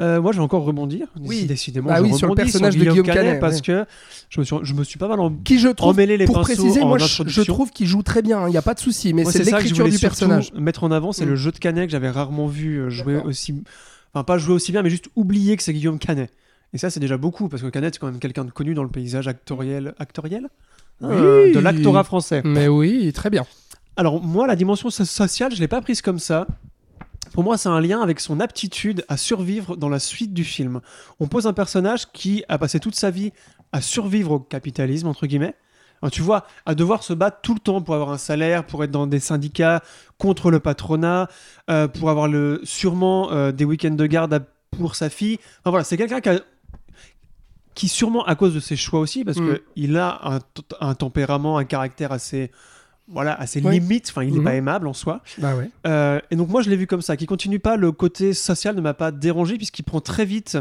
Euh, 0.00 0.20
moi, 0.20 0.32
je 0.32 0.36
vais 0.38 0.42
encore 0.42 0.64
rebondir. 0.64 1.06
Oui. 1.20 1.46
décidément. 1.46 1.88
Bah 1.88 1.96
je 1.98 2.02
oui, 2.02 2.14
sur 2.14 2.28
le 2.28 2.34
personnage 2.34 2.76
de 2.76 2.80
Guillaume 2.84 3.06
Canet, 3.06 3.40
parce 3.40 3.56
ouais. 3.56 3.60
que 3.62 3.86
je 4.28 4.40
me, 4.40 4.44
suis, 4.44 4.56
je 4.62 4.74
me 4.74 4.84
suis 4.84 4.98
pas 4.98 5.08
mal 5.08 5.20
en- 5.20 5.30
Qui 5.30 5.58
je 5.58 5.68
trouve, 5.68 5.90
emmêlé 5.94 6.16
les 6.18 6.26
pour 6.26 6.34
pinceaux 6.34 6.44
préciser, 6.54 6.82
en 6.82 6.88
moi 6.88 6.98
je, 6.98 7.04
introduction. 7.04 7.42
je 7.42 7.46
trouve 7.50 7.70
qu'il 7.70 7.86
joue 7.86 8.02
très 8.02 8.20
bien, 8.20 8.46
il 8.46 8.50
n'y 8.50 8.56
a 8.58 8.62
pas 8.62 8.74
de 8.74 8.80
souci, 8.80 9.14
mais 9.14 9.24
c'est 9.24 9.44
l'écriture 9.44 9.88
du 9.88 9.98
personnage. 9.98 10.52
Mettre 10.52 10.84
en 10.84 10.90
avant, 10.90 11.12
c'est 11.12 11.24
Mm. 11.24 11.28
le 11.30 11.36
jeu 11.36 11.50
de 11.52 11.58
Canet 11.58 11.86
que 11.86 11.92
j'avais 11.92 12.10
rarement 12.10 12.46
vu 12.46 12.76
euh, 12.78 12.90
jouer 12.90 13.16
aussi. 13.24 13.54
Enfin, 14.12 14.24
pas 14.24 14.36
jouer 14.36 14.54
aussi 14.54 14.70
bien, 14.72 14.82
mais 14.82 14.90
juste 14.90 15.06
oublier 15.16 15.56
que 15.56 15.62
c'est 15.62 15.72
Guillaume 15.72 15.98
Canet. 15.98 16.30
Et 16.74 16.78
ça, 16.78 16.90
c'est 16.90 17.00
déjà 17.00 17.16
beaucoup, 17.16 17.48
parce 17.48 17.62
que 17.62 17.68
Canet, 17.68 17.94
c'est 17.94 18.00
quand 18.00 18.08
même 18.10 18.18
quelqu'un 18.18 18.44
de 18.44 18.50
connu 18.50 18.74
dans 18.74 18.82
le 18.82 18.88
paysage 18.90 19.28
actoriel. 19.28 19.94
Actoriel 19.98 20.48
Euh, 21.02 21.46
Oui. 21.46 21.52
De 21.52 21.58
l'actorat 21.60 22.04
français. 22.04 22.42
Mais 22.44 22.68
oui, 22.68 23.12
très 23.12 23.30
bien. 23.30 23.44
Alors, 23.96 24.20
moi, 24.22 24.46
la 24.46 24.56
dimension 24.56 24.90
so- 24.90 25.04
sociale, 25.04 25.54
je 25.54 25.60
l'ai 25.60 25.68
pas 25.68 25.80
prise 25.80 26.02
comme 26.02 26.18
ça. 26.18 26.46
Pour 27.32 27.42
moi, 27.44 27.56
c'est 27.58 27.68
un 27.68 27.80
lien 27.80 28.00
avec 28.00 28.20
son 28.20 28.40
aptitude 28.40 29.04
à 29.08 29.16
survivre 29.16 29.76
dans 29.76 29.88
la 29.88 29.98
suite 29.98 30.32
du 30.32 30.44
film. 30.44 30.80
On 31.20 31.26
pose 31.26 31.46
un 31.46 31.52
personnage 31.52 32.10
qui 32.12 32.44
a 32.48 32.58
passé 32.58 32.80
toute 32.80 32.94
sa 32.94 33.10
vie 33.10 33.32
à 33.72 33.80
survivre 33.80 34.32
au 34.32 34.38
capitalisme, 34.40 35.06
entre 35.08 35.26
guillemets. 35.26 35.54
Alors, 36.02 36.10
tu 36.10 36.22
vois, 36.22 36.46
à 36.66 36.74
devoir 36.74 37.02
se 37.02 37.12
battre 37.12 37.38
tout 37.42 37.54
le 37.54 37.60
temps 37.60 37.80
pour 37.82 37.94
avoir 37.94 38.10
un 38.10 38.18
salaire, 38.18 38.66
pour 38.66 38.84
être 38.84 38.90
dans 38.90 39.06
des 39.06 39.20
syndicats 39.20 39.82
contre 40.18 40.50
le 40.50 40.60
patronat, 40.60 41.28
euh, 41.70 41.88
pour 41.88 42.10
avoir 42.10 42.28
le, 42.28 42.60
sûrement 42.64 43.32
euh, 43.32 43.52
des 43.52 43.64
week-ends 43.64 43.90
de 43.94 44.06
garde 44.06 44.34
à- 44.34 44.40
pour 44.76 44.96
sa 44.96 45.08
fille. 45.08 45.38
Enfin 45.60 45.70
voilà, 45.70 45.84
c'est 45.84 45.96
quelqu'un 45.96 46.20
qui 46.20 46.28
a- 46.28 46.40
qui 47.74 47.88
sûrement 47.88 48.24
à 48.24 48.34
cause 48.36 48.54
de 48.54 48.60
ses 48.60 48.76
choix 48.76 49.00
aussi, 49.00 49.24
parce 49.24 49.38
Mm. 49.38 49.46
que 49.46 49.62
il 49.76 49.96
a 49.96 50.40
un 50.80 50.94
tempérament, 50.94 51.58
un 51.58 51.64
caractère 51.64 52.12
assez, 52.12 52.52
voilà, 53.08 53.34
assez 53.34 53.60
Oui. 53.62 53.78
limite. 53.80 54.08
Enfin, 54.10 54.22
il 54.24 54.32
n'est 54.32 54.38
Mhm. 54.38 54.44
pas 54.44 54.54
aimable 54.54 54.86
en 54.86 54.92
soi. 54.94 55.20
Bah 55.38 55.54
ouais. 55.56 55.70
Euh, 55.86 56.20
et 56.30 56.36
donc 56.36 56.48
moi 56.48 56.62
je 56.62 56.70
l'ai 56.70 56.76
vu 56.76 56.86
comme 56.86 57.02
ça, 57.02 57.16
qui 57.16 57.26
continue 57.26 57.58
pas, 57.58 57.76
le 57.76 57.92
côté 57.92 58.32
social 58.34 58.74
ne 58.74 58.80
m'a 58.80 58.94
pas 58.94 59.10
dérangé 59.12 59.56
puisqu'il 59.56 59.82
prend 59.82 60.00
très 60.00 60.24
vite 60.24 60.56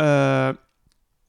euh, 0.00 0.52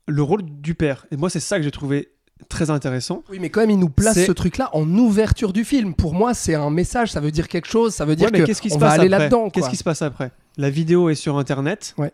le 0.08 0.22
rôle 0.22 0.43
du 0.46 0.76
père. 0.76 1.06
Et 1.12 1.18
moi 1.18 1.30
c'est 1.30 1.39
ça 1.39 1.58
que 1.58 1.64
j'ai 1.64 1.72
trouvé 1.72 2.10
très 2.50 2.70
intéressant. 2.70 3.24
Oui, 3.32 3.39
mais 3.39 3.50
quand 3.50 3.62
même, 3.62 3.70
il 3.72 3.80
nous 3.80 3.89
place 3.89 4.24
ce 4.26 4.32
truc-là 4.32 4.70
en 4.74 4.88
ouverture 4.98 5.54
du 5.54 5.64
film. 5.64 5.93
Pour 5.93 6.14
moi, 6.14 6.34
c'est 6.34 6.54
un 6.54 6.70
message, 6.70 7.12
ça 7.12 7.22
veut 7.22 7.32
dire 7.32 7.48
quelque 7.48 7.68
chose, 7.68 7.96
ça 7.96 8.04
veut 8.06 8.16
dire 8.18 8.30
Ouais, 8.32 8.43
qu'est-ce 8.43 8.62
qui 8.62 8.70
se 8.70 8.78
va 8.78 8.88
passe 8.89 9.00
aller 9.00 9.08
après 9.08 9.20
là-dedans. 9.20 9.50
Qu'est-ce 9.50 9.70
qui 9.70 9.78
se 9.78 9.84
passe 9.86 10.02
après? 10.02 10.32
La 10.58 10.70
vidéo 10.70 11.10
est 11.10 11.16
sur 11.16 11.38
internet 11.38 11.96
Ouais. 11.98 12.12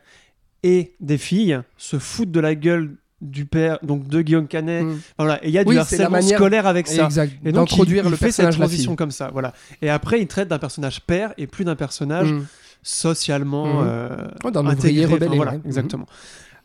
et 0.63 0.93
des 0.99 1.17
filles 1.17 1.59
se 1.77 1.97
foutent 1.97 2.31
de 2.31 2.39
la 2.39 2.53
gueule 2.55 2.95
du 3.21 3.45
père, 3.45 3.77
donc 3.83 4.07
de 4.07 4.21
Guillaume 4.21 4.47
Canet. 4.47 4.83
Mm. 4.83 4.99
Voilà. 5.17 5.43
Et 5.45 5.49
il 5.49 5.53
y 5.53 5.57
a 5.59 5.63
Oui, 5.65 5.75
du 5.75 5.79
harcèlement 5.79 6.09
manière- 6.09 6.37
scolaire 6.37 6.65
avec 6.67 6.87
ça. 6.87 7.05
Exact. 7.05 7.33
Et 7.45 7.51
donc, 7.51 7.71
il, 7.77 7.87
il 7.89 8.01
le 8.01 8.15
fait 8.15 8.31
cette 8.31 8.51
transition 8.51 8.95
comme 8.95 9.11
ça, 9.11 9.29
voilà. 9.31 9.53
Et 9.81 9.89
après, 9.89 10.19
il 10.19 10.27
traite 10.27 10.47
d'un 10.47 10.59
personnage 10.59 11.01
père 11.01 11.33
et 11.37 11.45
plus 11.47 11.63
d'un 11.65 11.75
personnage 11.75 12.31
Mm. 12.33 12.45
socialement 12.83 13.67
Mhm. 13.81 13.87
euh, 13.87 14.51
d'un 14.51 14.65
intégré. 14.67 15.05
Enfin, 15.05 15.25
voilà, 15.35 15.51
ouais. 15.53 15.59
Exactement. 15.65 16.05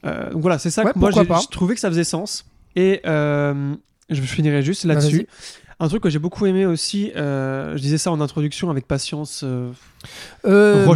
Euh, 0.04 0.30
donc 0.32 0.42
voilà, 0.42 0.58
c'est 0.58 0.70
ça 0.70 0.84
Ouais, 0.84 0.92
que 0.92 0.98
moi 0.98 1.10
j'ai 1.12 1.26
trouvé 1.50 1.74
que 1.74 1.80
ça 1.80 1.88
faisait 1.90 2.04
sens. 2.04 2.46
Et 2.74 3.00
euh, 3.06 3.74
je 4.10 4.20
finirai 4.22 4.62
juste 4.62 4.86
Bah, 4.86 4.94
là-dessus. 4.94 5.16
vas-y. 5.16 5.26
Un 5.78 5.88
truc 5.88 6.02
que 6.02 6.08
j'ai 6.08 6.18
beaucoup 6.18 6.46
aimé 6.46 6.64
aussi, 6.64 7.12
euh, 7.16 7.76
je 7.76 7.82
disais 7.82 7.98
ça 7.98 8.10
en 8.10 8.20
introduction 8.22 8.70
avec 8.70 8.86
patience, 8.88 9.42
euh, 9.44 9.70
Euh, 10.46 10.86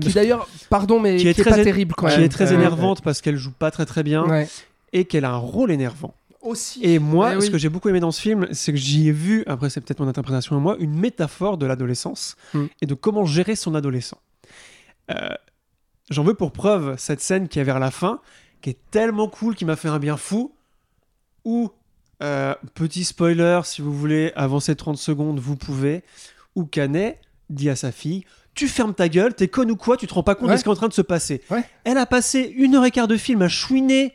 qui 0.00 0.12
d'ailleurs, 0.12 0.48
pardon, 0.68 0.98
mais 0.98 1.16
Qui 1.16 1.22
qui 1.22 1.28
est 1.28 1.34
très 1.44 1.50
pas 1.50 1.62
terrible 1.62 1.94
quand 1.96 2.08
qui 2.08 2.16
même. 2.16 2.24
est 2.24 2.28
très 2.28 2.52
énervante 2.52 3.02
parce 3.02 3.20
qu'elle 3.20 3.36
joue 3.36 3.52
pas 3.52 3.70
très 3.70 3.86
très 3.86 4.02
bien 4.02 4.24
Ouais. 4.24 4.48
et 4.92 5.04
qu'elle 5.04 5.24
a 5.24 5.30
un 5.30 5.36
rôle 5.36 5.70
énervant. 5.70 6.14
Aussi. 6.42 6.80
Et 6.82 6.98
moi, 6.98 7.32
Eh 7.34 7.36
oui. 7.36 7.42
ce 7.46 7.50
que 7.50 7.58
j'ai 7.58 7.68
beaucoup 7.68 7.88
aimé 7.90 8.00
dans 8.00 8.10
ce 8.10 8.20
film, 8.20 8.48
c'est 8.52 8.72
que 8.72 8.78
j'y 8.78 9.08
ai 9.08 9.12
vu, 9.12 9.44
après 9.46 9.68
c'est 9.70 9.80
peut-être 9.80 10.00
mon 10.00 10.08
interprétation 10.08 10.56
à 10.56 10.58
moi, 10.58 10.76
une 10.80 10.94
métaphore 10.98 11.56
de 11.58 11.66
l'adolescence 11.66 12.34
Mm. 12.54 12.64
et 12.82 12.86
de 12.86 12.94
comment 12.94 13.26
gérer 13.26 13.54
son 13.56 13.74
adolescent. 13.74 14.18
Euh, 15.10 15.28
J'en 16.08 16.24
veux 16.24 16.34
pour 16.34 16.50
preuve 16.50 16.96
cette 16.98 17.20
scène 17.20 17.46
qui 17.46 17.60
est 17.60 17.64
vers 17.64 17.78
la 17.78 17.92
fin, 17.92 18.18
qui 18.62 18.70
est 18.70 18.78
tellement 18.90 19.28
cool, 19.28 19.54
qui 19.54 19.64
m'a 19.64 19.76
fait 19.76 19.86
un 19.88 20.00
bien 20.00 20.16
fou, 20.16 20.50
où, 21.44 21.70
euh, 22.22 22.54
petit 22.74 23.04
spoiler, 23.04 23.60
si 23.64 23.82
vous 23.82 23.92
voulez 23.92 24.32
avancer 24.36 24.74
30 24.76 24.96
secondes, 24.98 25.38
vous 25.38 25.56
pouvez, 25.56 26.02
où 26.54 26.64
Canet 26.64 27.18
dit 27.48 27.70
à 27.70 27.76
sa 27.76 27.92
fille 27.92 28.24
tu 28.52 28.66
fermes 28.66 28.92
ta 28.94 29.08
gueule, 29.08 29.32
t'es 29.32 29.46
con 29.46 29.66
ou 29.68 29.76
quoi, 29.76 29.96
tu 29.96 30.08
te 30.08 30.12
rends 30.12 30.24
pas 30.24 30.34
compte 30.34 30.48
Ouais. 30.48 30.54
de 30.54 30.58
ce 30.58 30.64
qui 30.64 30.68
est 30.68 30.72
en 30.72 30.76
train 30.76 30.88
de 30.88 30.92
se 30.92 31.02
passer. 31.02 31.40
Ouais. 31.50 31.62
Elle 31.84 31.96
a 31.98 32.04
passé 32.04 32.52
une 32.56 32.74
heure 32.74 32.84
et 32.84 32.90
quart 32.90 33.06
de 33.06 33.16
film 33.16 33.40
à 33.42 33.48
chouiner 33.48 34.12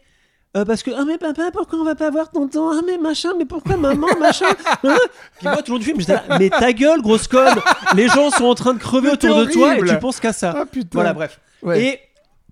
euh, 0.58 0.66
parce 0.66 0.84
que 0.84 0.92
ah 0.92 1.04
mais 1.08 1.18
papa 1.18 1.52
pourquoi 1.52 1.80
on 1.80 1.84
va 1.86 1.96
pas 1.96 2.10
voir 2.12 2.30
tonton? 2.32 2.70
Ah 2.72 2.82
mais 2.86 2.98
machin 2.98 3.30
mais 3.38 3.46
pourquoi 3.46 3.78
maman 3.78 4.08
machin? 4.20 4.46
Hein 4.84 4.98
puis 5.40 5.48
moi 5.48 5.62
tout 5.64 5.72
le 5.72 5.76
long 5.76 5.80
du 5.80 5.86
film 5.86 6.00
j'étais 6.02 6.14
là 6.14 6.24
mais 6.38 6.50
ta 6.50 6.74
gueule 6.74 7.02
grosse 7.02 7.28
conne 7.28 7.56
les 7.96 8.08
gens 8.10 8.30
sont 8.30 8.44
en 8.46 8.56
train 8.56 8.74
de 8.74 8.80
crever 8.80 9.08
Mais 9.08 9.14
autour 9.14 9.38
de 9.38 9.46
toi 9.52 9.78
et 9.78 9.82
tu 9.84 9.98
penses 10.00 10.20
qu'à 10.20 10.34
ça 10.34 10.54
Ah 10.58 10.66
putain. 10.66 10.90
voilà 10.94 11.14
bref 11.14 11.40
Ouais. 11.64 11.82
et 11.84 12.00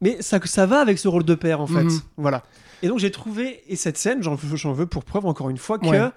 mais 0.01 0.17
ça 0.21 0.39
ça 0.45 0.65
va 0.65 0.79
avec 0.79 0.97
ce 0.99 1.07
rôle 1.09 1.23
de 1.25 1.35
père 1.35 1.59
en 1.61 1.67
fait 1.67 1.83
Mhm. 1.83 1.99
voilà 2.17 2.43
et 2.83 2.87
donc 2.87 2.99
j'ai 2.99 3.09
trouvé 3.09 3.63
et 3.67 3.75
cette 3.75 3.97
scène 3.97 4.21
j'en 4.21 4.35
veux- 4.35 4.85
pour 4.85 5.03
preuve 5.03 5.25
encore 5.25 5.49
une 5.49 5.57
fois 5.57 5.79
que 5.79 5.87
Ouais. 5.87 6.09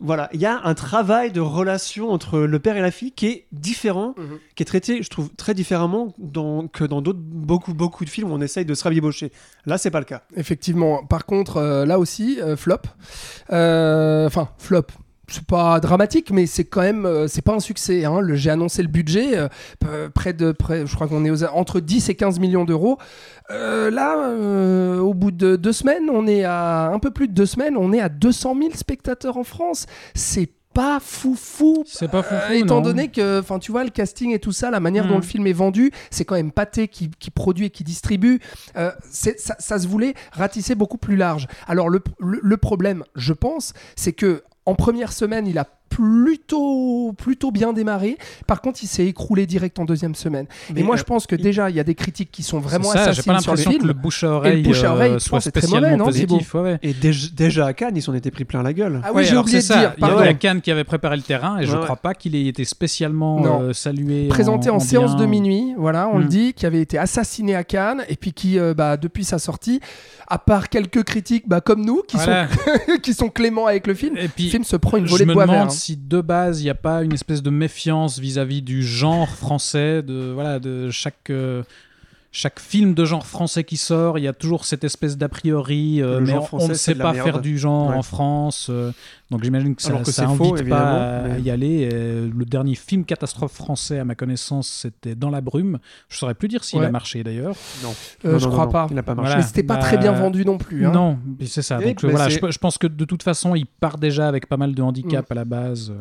voilà 0.00 0.28
il 0.32 0.40
y 0.40 0.46
a 0.46 0.60
un 0.64 0.74
travail 0.74 1.30
de 1.30 1.40
relation 1.40 2.10
entre 2.10 2.40
le 2.40 2.58
père 2.58 2.76
et 2.76 2.80
la 2.80 2.90
fille 2.90 3.12
qui 3.12 3.26
est 3.26 3.46
différent 3.52 4.14
Mhm. 4.16 4.38
qui 4.56 4.62
est 4.64 4.66
traité 4.66 5.02
je 5.02 5.08
trouve 5.10 5.28
très 5.36 5.54
différemment 5.54 6.12
dans, 6.18 6.66
que 6.66 6.82
dans 6.84 7.00
d'autres 7.02 7.20
beaucoup 7.22 7.74
beaucoup 7.74 8.04
de 8.04 8.10
films 8.10 8.30
où 8.32 8.34
on 8.34 8.40
essaye 8.40 8.64
de 8.64 8.74
se 8.74 8.82
rabibocher 8.84 9.30
là 9.66 9.78
c'est 9.78 9.90
pas 9.92 10.00
le 10.00 10.04
cas 10.06 10.22
Effectivement. 10.36 11.04
Par 11.06 11.24
contre, 11.26 11.58
euh, 11.58 11.84
là 11.86 11.98
aussi, 12.00 12.40
euh, 12.40 12.56
flop. 12.56 12.78
Euh, 13.50 14.26
Enfin, 14.26 14.48
flop. 14.58 14.86
C'est 15.32 15.44
pas 15.46 15.80
dramatique, 15.80 16.30
mais 16.30 16.46
c'est 16.46 16.64
quand 16.64 16.82
même, 16.82 17.06
euh, 17.06 17.26
c'est 17.28 17.42
pas 17.42 17.54
un 17.54 17.60
succès. 17.60 18.04
Hein. 18.04 18.20
J'ai 18.34 18.50
annoncé 18.50 18.82
le 18.82 18.88
budget, 18.88 19.38
euh, 19.84 20.08
près 20.10 20.32
de, 20.32 20.52
près, 20.52 20.86
je 20.86 20.94
crois 20.94 21.08
qu'on 21.08 21.24
est 21.24 21.30
aux, 21.30 21.44
entre 21.44 21.80
10 21.80 22.08
et 22.10 22.14
15 22.14 22.38
millions 22.38 22.64
d'euros. 22.64 22.98
Euh, 23.50 23.90
là, 23.90 24.28
euh, 24.28 24.98
au 24.98 25.14
bout 25.14 25.30
de 25.30 25.56
deux 25.56 25.72
semaines, 25.72 26.10
on 26.10 26.26
est 26.26 26.44
à 26.44 26.86
un 26.92 26.98
peu 26.98 27.10
plus 27.10 27.28
de 27.28 27.32
deux 27.34 27.46
semaines, 27.46 27.76
on 27.76 27.92
est 27.92 28.00
à 28.00 28.08
200 28.08 28.56
000 28.58 28.70
spectateurs 28.74 29.36
en 29.36 29.44
France. 29.44 29.86
C'est 30.14 30.50
pas 30.74 31.00
foufou. 31.00 31.84
C'est 31.86 32.10
pas 32.10 32.22
foufou, 32.22 32.50
Euh, 32.52 32.54
étant 32.54 32.76
non. 32.76 32.80
donné 32.80 33.08
que, 33.08 33.40
enfin, 33.40 33.58
tu 33.58 33.72
vois, 33.72 33.84
le 33.84 33.90
casting 33.90 34.32
et 34.32 34.38
tout 34.38 34.52
ça, 34.52 34.70
la 34.70 34.80
manière 34.80 35.06
dont 35.06 35.16
Mm. 35.16 35.20
le 35.20 35.26
film 35.26 35.46
est 35.46 35.52
vendu, 35.52 35.90
c'est 36.10 36.24
quand 36.24 36.34
même 36.34 36.50
Pathé 36.50 36.88
qui, 36.88 37.10
qui 37.18 37.30
produit 37.30 37.66
et 37.66 37.70
qui 37.70 37.84
distribue. 37.84 38.40
Euh, 38.76 38.90
ça, 39.10 39.30
ça 39.58 39.78
se 39.78 39.86
voulait 39.86 40.14
ratisser 40.32 40.74
beaucoup 40.74 40.96
plus 40.96 41.16
large. 41.16 41.46
Alors 41.66 41.90
le, 41.90 42.00
le- 42.20 42.40
le 42.42 42.56
problème, 42.56 43.04
je 43.16 43.34
pense, 43.34 43.74
c'est 43.96 44.12
que 44.14 44.42
en 44.66 44.74
première 44.74 45.12
semaine, 45.12 45.46
il 45.46 45.58
a 45.58 45.64
plutôt 45.96 47.12
plutôt 47.16 47.50
bien 47.50 47.72
démarré. 47.72 48.16
Par 48.46 48.60
contre, 48.60 48.80
il 48.82 48.86
s'est 48.86 49.06
écroulé 49.06 49.46
direct 49.46 49.78
en 49.78 49.84
deuxième 49.84 50.14
semaine. 50.14 50.46
Mais, 50.74 50.80
et 50.80 50.84
moi, 50.84 50.94
euh, 50.94 50.98
je 50.98 51.04
pense 51.04 51.26
que 51.26 51.36
déjà, 51.36 51.70
il 51.70 51.76
y 51.76 51.80
a 51.80 51.84
des 51.84 51.94
critiques 51.94 52.30
qui 52.30 52.42
sont 52.42 52.58
vraiment 52.58 52.84
ça, 52.90 52.94
pas 52.94 53.00
assassines 53.10 53.22
sur 53.22 53.32
le 53.32 53.36
l'impression 53.38 53.70
que 53.70 53.76
film. 53.76 53.86
le 53.88 53.92
bouche 53.94 54.24
à 54.24 54.30
oreille, 54.30 54.62
bouche 54.62 54.84
à 54.84 54.92
oreille, 54.92 55.12
euh, 55.12 55.18
soit 55.18 55.36
pense, 55.38 55.44
c'est 55.44 55.50
très 55.52 55.60
spécialement 55.62 55.88
mauvais, 55.88 55.98
non, 55.98 56.04
positif. 56.06 56.54
Ouais, 56.54 56.60
ouais. 56.60 56.78
Et 56.82 56.92
déjà, 56.94 57.28
déjà 57.36 57.66
à 57.66 57.72
Cannes, 57.72 57.96
ils 57.96 58.02
s'en 58.02 58.14
étaient 58.14 58.30
pris 58.30 58.44
plein 58.44 58.62
la 58.62 58.72
gueule. 58.72 59.00
Ah 59.04 59.08
oui, 59.10 59.16
Ouais, 59.16 59.24
j'ai 59.24 59.36
oublié 59.36 59.58
de 59.58 59.62
ça. 59.64 59.78
dire. 59.78 59.94
Il 59.98 60.06
y 60.06 60.10
avait 60.10 60.34
Cannes 60.34 60.60
qui 60.60 60.70
avait 60.70 60.84
préparé 60.84 61.16
le 61.16 61.22
terrain 61.22 61.58
et 61.58 61.66
je 61.66 61.76
Ouais, 61.76 61.82
crois 61.84 61.96
pas 61.96 62.14
qu'il 62.14 62.34
ait 62.34 62.46
été 62.46 62.64
spécialement 62.64 63.60
euh, 63.62 63.72
salué. 63.72 64.28
présenté 64.28 64.70
en, 64.70 64.76
en 64.76 64.80
séance 64.80 65.16
bien. 65.16 65.24
de 65.24 65.30
minuit, 65.30 65.74
voilà, 65.76 66.08
on 66.12 66.18
Mm. 66.18 66.22
le 66.22 66.28
dit, 66.28 66.52
qui 66.54 66.66
avait 66.66 66.80
été 66.80 66.98
assassiné 66.98 67.54
à 67.54 67.64
Cannes 67.64 68.04
et 68.08 68.16
puis 68.16 68.32
qui, 68.32 68.58
euh, 68.58 68.74
bah, 68.74 68.96
depuis 68.96 69.24
sa 69.24 69.38
sortie, 69.38 69.80
à 70.28 70.38
part 70.38 70.68
quelques 70.68 71.02
critiques, 71.04 71.48
bah, 71.48 71.60
comme 71.60 71.84
nous, 71.84 72.02
qui 72.06 72.16
Voilà. 72.16 72.48
sont 72.48 72.52
qui 73.02 73.14
sont 73.14 73.28
cléments 73.28 73.66
avec 73.66 73.86
le 73.86 73.94
film, 73.94 74.16
Et 74.16 74.28
puis, 74.28 74.44
le 74.44 74.50
film 74.50 74.64
se 74.64 74.76
prend 74.76 74.96
une 74.98 75.06
volée 75.06 75.24
de 75.26 75.32
bois 75.32 75.46
vert. 75.46 75.62
Si 75.82 75.96
de 75.96 76.20
base 76.20 76.60
il 76.60 76.64
n'y 76.64 76.70
a 76.70 76.74
pas 76.74 77.02
une 77.02 77.12
espèce 77.12 77.42
de 77.42 77.50
méfiance 77.50 78.18
vis-à-vis 78.18 78.62
du 78.62 78.82
genre 78.84 79.28
français, 79.28 80.02
de 80.02 80.30
voilà, 80.32 80.60
de 80.60 80.90
chaque 80.90 81.30
euh, 81.30 81.64
chaque 82.34 82.58
film 82.60 82.94
de 82.94 83.04
genre 83.04 83.26
français 83.26 83.62
qui 83.62 83.76
sort, 83.76 84.18
il 84.18 84.24
y 84.24 84.28
a 84.28 84.32
toujours 84.32 84.64
cette 84.64 84.84
espèce 84.84 85.18
d'a 85.18 85.28
priori, 85.28 86.00
euh, 86.02 86.18
mais 86.20 86.32
on- 86.52 86.66
ne 86.68 86.72
sait 86.74 86.94
pas 86.94 87.12
merde. 87.12 87.24
faire 87.26 87.40
du 87.42 87.58
genre 87.58 87.90
Ouais. 87.90 87.96
en 87.96 88.02
France. 88.02 88.68
euh, 88.70 88.90
donc 89.30 89.44
j'imagine 89.44 89.74
que 89.76 89.82
ça, 89.82 89.92
que 89.98 90.04
ça 90.10 90.12
c'est 90.12 90.22
invite 90.22 90.38
faux, 90.58 90.64
pas 90.68 91.20
à 91.24 91.38
y 91.38 91.50
aller. 91.50 91.66
Et 91.82 91.90
le 91.90 92.44
dernier 92.46 92.74
film 92.74 93.04
catastrophe 93.04 93.52
français, 93.52 93.98
à 93.98 94.04
ma 94.04 94.14
connaissance, 94.14 94.68
c'était 94.68 95.14
Dans 95.14 95.28
la 95.30 95.40
brume. 95.42 95.78
Je 96.08 96.16
saurais 96.18 96.34
plus 96.34 96.48
dire 96.48 96.64
s'il 96.64 96.80
Ouais. 96.80 96.86
a 96.86 96.90
marché 96.90 97.22
d'ailleurs. 97.22 97.54
Non. 97.82 97.94
Euh, 98.24 98.32
Non, 98.32 98.38
je 98.38 98.44
non, 98.46 98.50
crois 98.52 98.64
non, 98.66 98.72
pas. 98.72 98.86
Il 98.90 98.96
n'a 98.96 99.02
pas 99.02 99.14
marché. 99.14 99.28
Voilà. 99.28 99.42
Mais 99.42 99.46
c'était 99.46 99.62
pas 99.62 99.76
Bah, 99.76 99.82
très 99.82 99.98
bien 99.98 100.12
vendu 100.12 100.44
non 100.44 100.56
plus. 100.58 100.86
hein. 100.86 100.90
Non, 100.92 101.18
c'est 101.46 101.60
ça. 101.62 101.76
Donc 101.78 102.02
euh, 102.02 102.06
mais 102.06 102.10
voilà, 102.14 102.28
je, 102.30 102.38
je 102.50 102.58
pense 102.58 102.78
que 102.78 102.86
de 102.86 103.04
toute 103.04 103.22
façon, 103.22 103.54
il 103.54 103.66
part 103.66 103.98
déjà 103.98 104.26
avec 104.28 104.46
pas 104.48 104.56
mal 104.56 104.74
de 104.74 104.80
handicap 104.82 105.28
Mm. 105.28 105.32
à 105.32 105.34
la 105.34 105.44
base. 105.44 105.92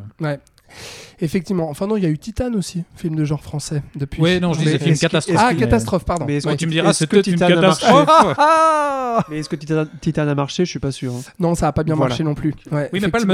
Effectivement. 1.22 1.70
Enfin 1.70 1.86
non, 1.88 1.98
il 1.98 2.04
y 2.04 2.06
a 2.06 2.10
eu 2.10 2.18
Titan 2.18 2.54
aussi, 2.54 2.84
film 2.96 3.16
de 3.16 3.24
genre 3.26 3.44
français 3.44 3.84
depuis. 3.96 4.22
Oui, 4.22 4.40
non, 4.40 4.54
je 4.54 4.60
disais 4.60 4.80
film 4.80 4.98
catastrophe. 4.98 5.38
Ah, 5.40 5.54
catastrophe, 5.54 6.04
pardon. 6.06 6.26
Mais 6.26 6.38
est-ce 6.38 6.48
Ouais. 6.48 6.54
que 6.54 6.60
Tu 6.60 6.66
me 6.66 6.72
diras, 6.72 6.94
c'est 6.94 7.06
que 7.06 7.12
peut-être 7.12 7.28
une 7.28 7.34
Titan 7.36 7.46
a 7.58 7.62
marché 7.62 7.86
catastrophe. 7.86 8.36
Ah, 8.40 9.26
Mais 9.30 9.40
est-ce 9.40 9.50
que 9.50 9.56
Titan, 9.56 10.28
a 10.28 10.36
marché 10.36 10.66
Je 10.66 10.70
suis 10.70 10.80
pas 10.80 10.92
sûr. 10.92 11.14
hein. 11.14 11.22
non, 11.40 11.54
ça 11.56 11.68
a 11.68 11.72
pas 11.74 11.84
bien 11.84 11.96
Voilà. 11.96 12.10
marché 12.10 12.24
non 12.24 12.34
plus. 12.34 12.54
Ouais, 12.72 12.90
Oui, 12.94 13.00
mais 13.02 13.10
pas 13.10 13.20
le 13.20 13.26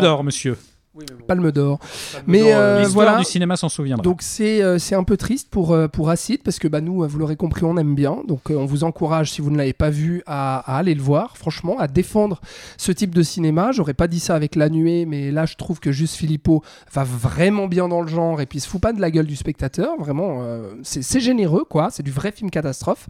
Palme 1.28 1.52
d'Or. 1.52 1.80
Mais 2.26 2.54
euh, 2.54 2.80
L'histoire 2.80 3.06
voilà. 3.06 3.20
du 3.20 3.26
cinéma 3.26 3.56
s'en 3.58 3.70
souviendra. 3.70 4.04
Donc 4.04 4.22
c'est 4.22 4.62
euh, 4.62 4.78
c'est 4.80 4.96
un 4.96 5.04
peu 5.04 5.18
triste 5.18 5.50
pour, 5.50 5.72
euh, 5.74 5.88
pour 5.88 6.10
Acid 6.10 6.42
parce 6.44 6.60
que 6.60 6.68
bah, 6.68 6.82
nous, 6.82 7.04
euh, 7.04 7.08
vous 7.08 7.20
l'aurez 7.20 7.36
compris, 7.36 7.64
on 7.66 7.78
aime 7.78 7.96
bien. 7.96 8.18
Donc 8.28 8.50
euh, 8.52 8.56
on 8.56 8.66
vous 8.66 8.84
encourage, 8.84 9.32
si 9.32 9.42
vous 9.42 9.52
ne 9.52 9.58
l'avez 9.58 9.74
pas 9.74 9.90
vu, 9.90 10.24
à, 10.26 10.60
à 10.60 10.78
aller 10.78 10.96
le 10.96 11.02
voir, 11.02 11.38
franchement, 11.38 11.78
à 11.80 11.88
défendre 11.88 12.40
ce 12.78 12.92
type 12.92 13.14
de 13.14 13.24
cinéma. 13.24 13.72
J'aurais 13.72 13.94
pas 13.94 14.08
dit 14.08 14.20
ça 14.20 14.36
avec 14.36 14.56
La 14.56 14.70
Nuée, 14.70 15.06
mais 15.06 15.32
là 15.32 15.46
je 15.46 15.56
trouve 15.56 15.80
que 15.80 15.92
Juste 15.92 16.16
Philippot 16.16 16.64
va 16.94 17.04
vraiment 17.04 17.68
bien 17.68 17.88
dans 17.88 18.02
le 18.02 18.08
genre 18.08 18.42
et 18.42 18.46
puis 18.46 18.60
il 18.60 18.62
se 18.62 18.68
fout 18.70 18.82
pas 18.82 18.94
de 18.94 19.02
la 19.02 19.12
gueule 19.12 19.26
du 19.28 19.36
spectateur. 19.36 19.98
Vraiment, 20.00 20.40
euh, 20.42 20.74
c'est 20.84 21.02
c'est 21.04 21.20
généreux, 21.20 21.64
quoi. 21.70 21.90
C'est 21.92 22.04
du 22.04 22.12
vrai 22.12 22.32
film 22.32 22.50
catastrophe. 22.50 23.08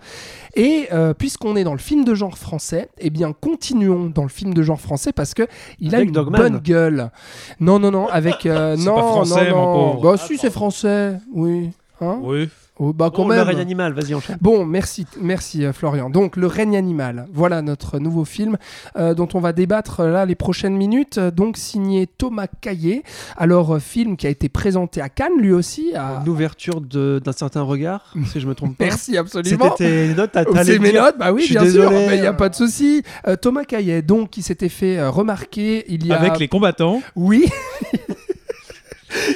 Et 0.56 0.88
euh, 0.92 1.14
puisqu'on 1.14 1.56
est 1.56 1.64
dans 1.64 1.74
le 1.74 1.80
film 1.80 2.04
de 2.06 2.16
genre 2.16 2.38
français, 2.38 2.90
eh 3.00 3.10
bien 3.10 3.34
continuons 3.34 4.12
dans 4.14 4.24
le 4.24 4.30
film 4.30 4.54
de 4.54 4.62
genre 4.64 4.80
français 4.80 5.12
parce 5.14 5.34
que 5.34 5.48
il 5.80 5.96
a 5.96 6.02
une 6.02 6.12
Dogman. 6.12 6.38
bonne 6.38 6.58
gueule. 6.60 7.12
Non, 7.60 7.77
non, 7.80 7.92
non, 7.92 8.08
avec 8.08 8.46
euh, 8.46 8.76
non, 8.78 8.98
français, 8.98 9.50
non, 9.50 9.74
non. 9.74 10.02
Bah 10.02 10.18
si, 10.18 10.38
c'est 10.38 10.52
français, 10.52 11.18
oui. 11.34 11.72
Hein? 12.02 12.20
Oui. 12.22 12.50
Oh, 12.80 12.94
bah 12.94 13.10
quand 13.14 13.24
Bon, 13.24 13.30
le 13.30 13.42
règne 13.42 13.60
animal, 13.60 13.94
vas-y, 13.94 14.14
enchaîne. 14.14 14.38
Bon, 14.40 14.64
merci, 14.66 15.06
merci 15.20 15.66
euh, 15.66 15.74
Florian. 15.74 16.10
Donc, 16.12 16.36
Le 16.38 16.46
règne 16.48 16.78
animal, 16.78 17.26
voilà 17.34 17.62
notre 17.64 17.98
nouveau 18.00 18.24
film 18.24 18.58
euh, 18.98 19.14
dont 19.16 19.28
on 19.34 19.40
va 19.40 19.52
débattre 19.54 20.04
là 20.04 20.26
les 20.26 20.36
prochaines 20.36 20.76
minutes. 20.78 21.18
Donc, 21.20 21.58
signé 21.58 22.06
Thomas 22.06 22.48
Caillé. 22.62 23.04
Alors, 23.36 23.76
euh, 23.76 23.80
film 23.80 24.16
qui 24.16 24.28
a 24.28 24.30
été 24.30 24.48
présenté 24.50 25.02
à 25.02 25.10
Cannes 25.10 25.40
lui 25.40 25.54
aussi. 25.54 25.96
À... 25.96 26.22
L'ouverture 26.26 26.82
de- 26.82 27.20
d'un 27.24 27.32
certain 27.32 27.62
regard, 27.64 28.14
si 28.32 28.40
je 28.40 28.48
me 28.48 28.54
trompe 28.54 28.78
pas. 28.78 28.86
Merci 28.86 29.18
absolument. 29.18 29.72
C'était 29.78 30.10
tes 30.10 30.14
notes, 30.14 30.32
t'as- 30.32 30.44
Oh, 30.48 30.54
C'est 30.64 30.78
mes 30.80 30.94
notes, 30.94 31.18
bah 31.18 31.32
oui, 31.34 31.48
bien 31.50 31.62
sûr, 31.62 31.90
désolé. 31.90 32.08
il 32.16 32.22
n'y 32.22 32.28
a 32.28 32.34
pas 32.34 32.50
de 32.50 32.56
souci. 32.56 33.02
Euh, 33.28 33.36
Thomas 33.36 33.64
Caillet, 33.64 34.02
donc, 34.04 34.30
qui 34.30 34.42
s'était 34.44 34.70
fait 34.70 35.06
remarquer 35.08 35.86
il 35.92 36.06
y 36.06 36.12
a. 36.14 36.20
Avec 36.20 36.38
les 36.40 36.48
combattants. 36.48 37.02
Oui 37.16 37.46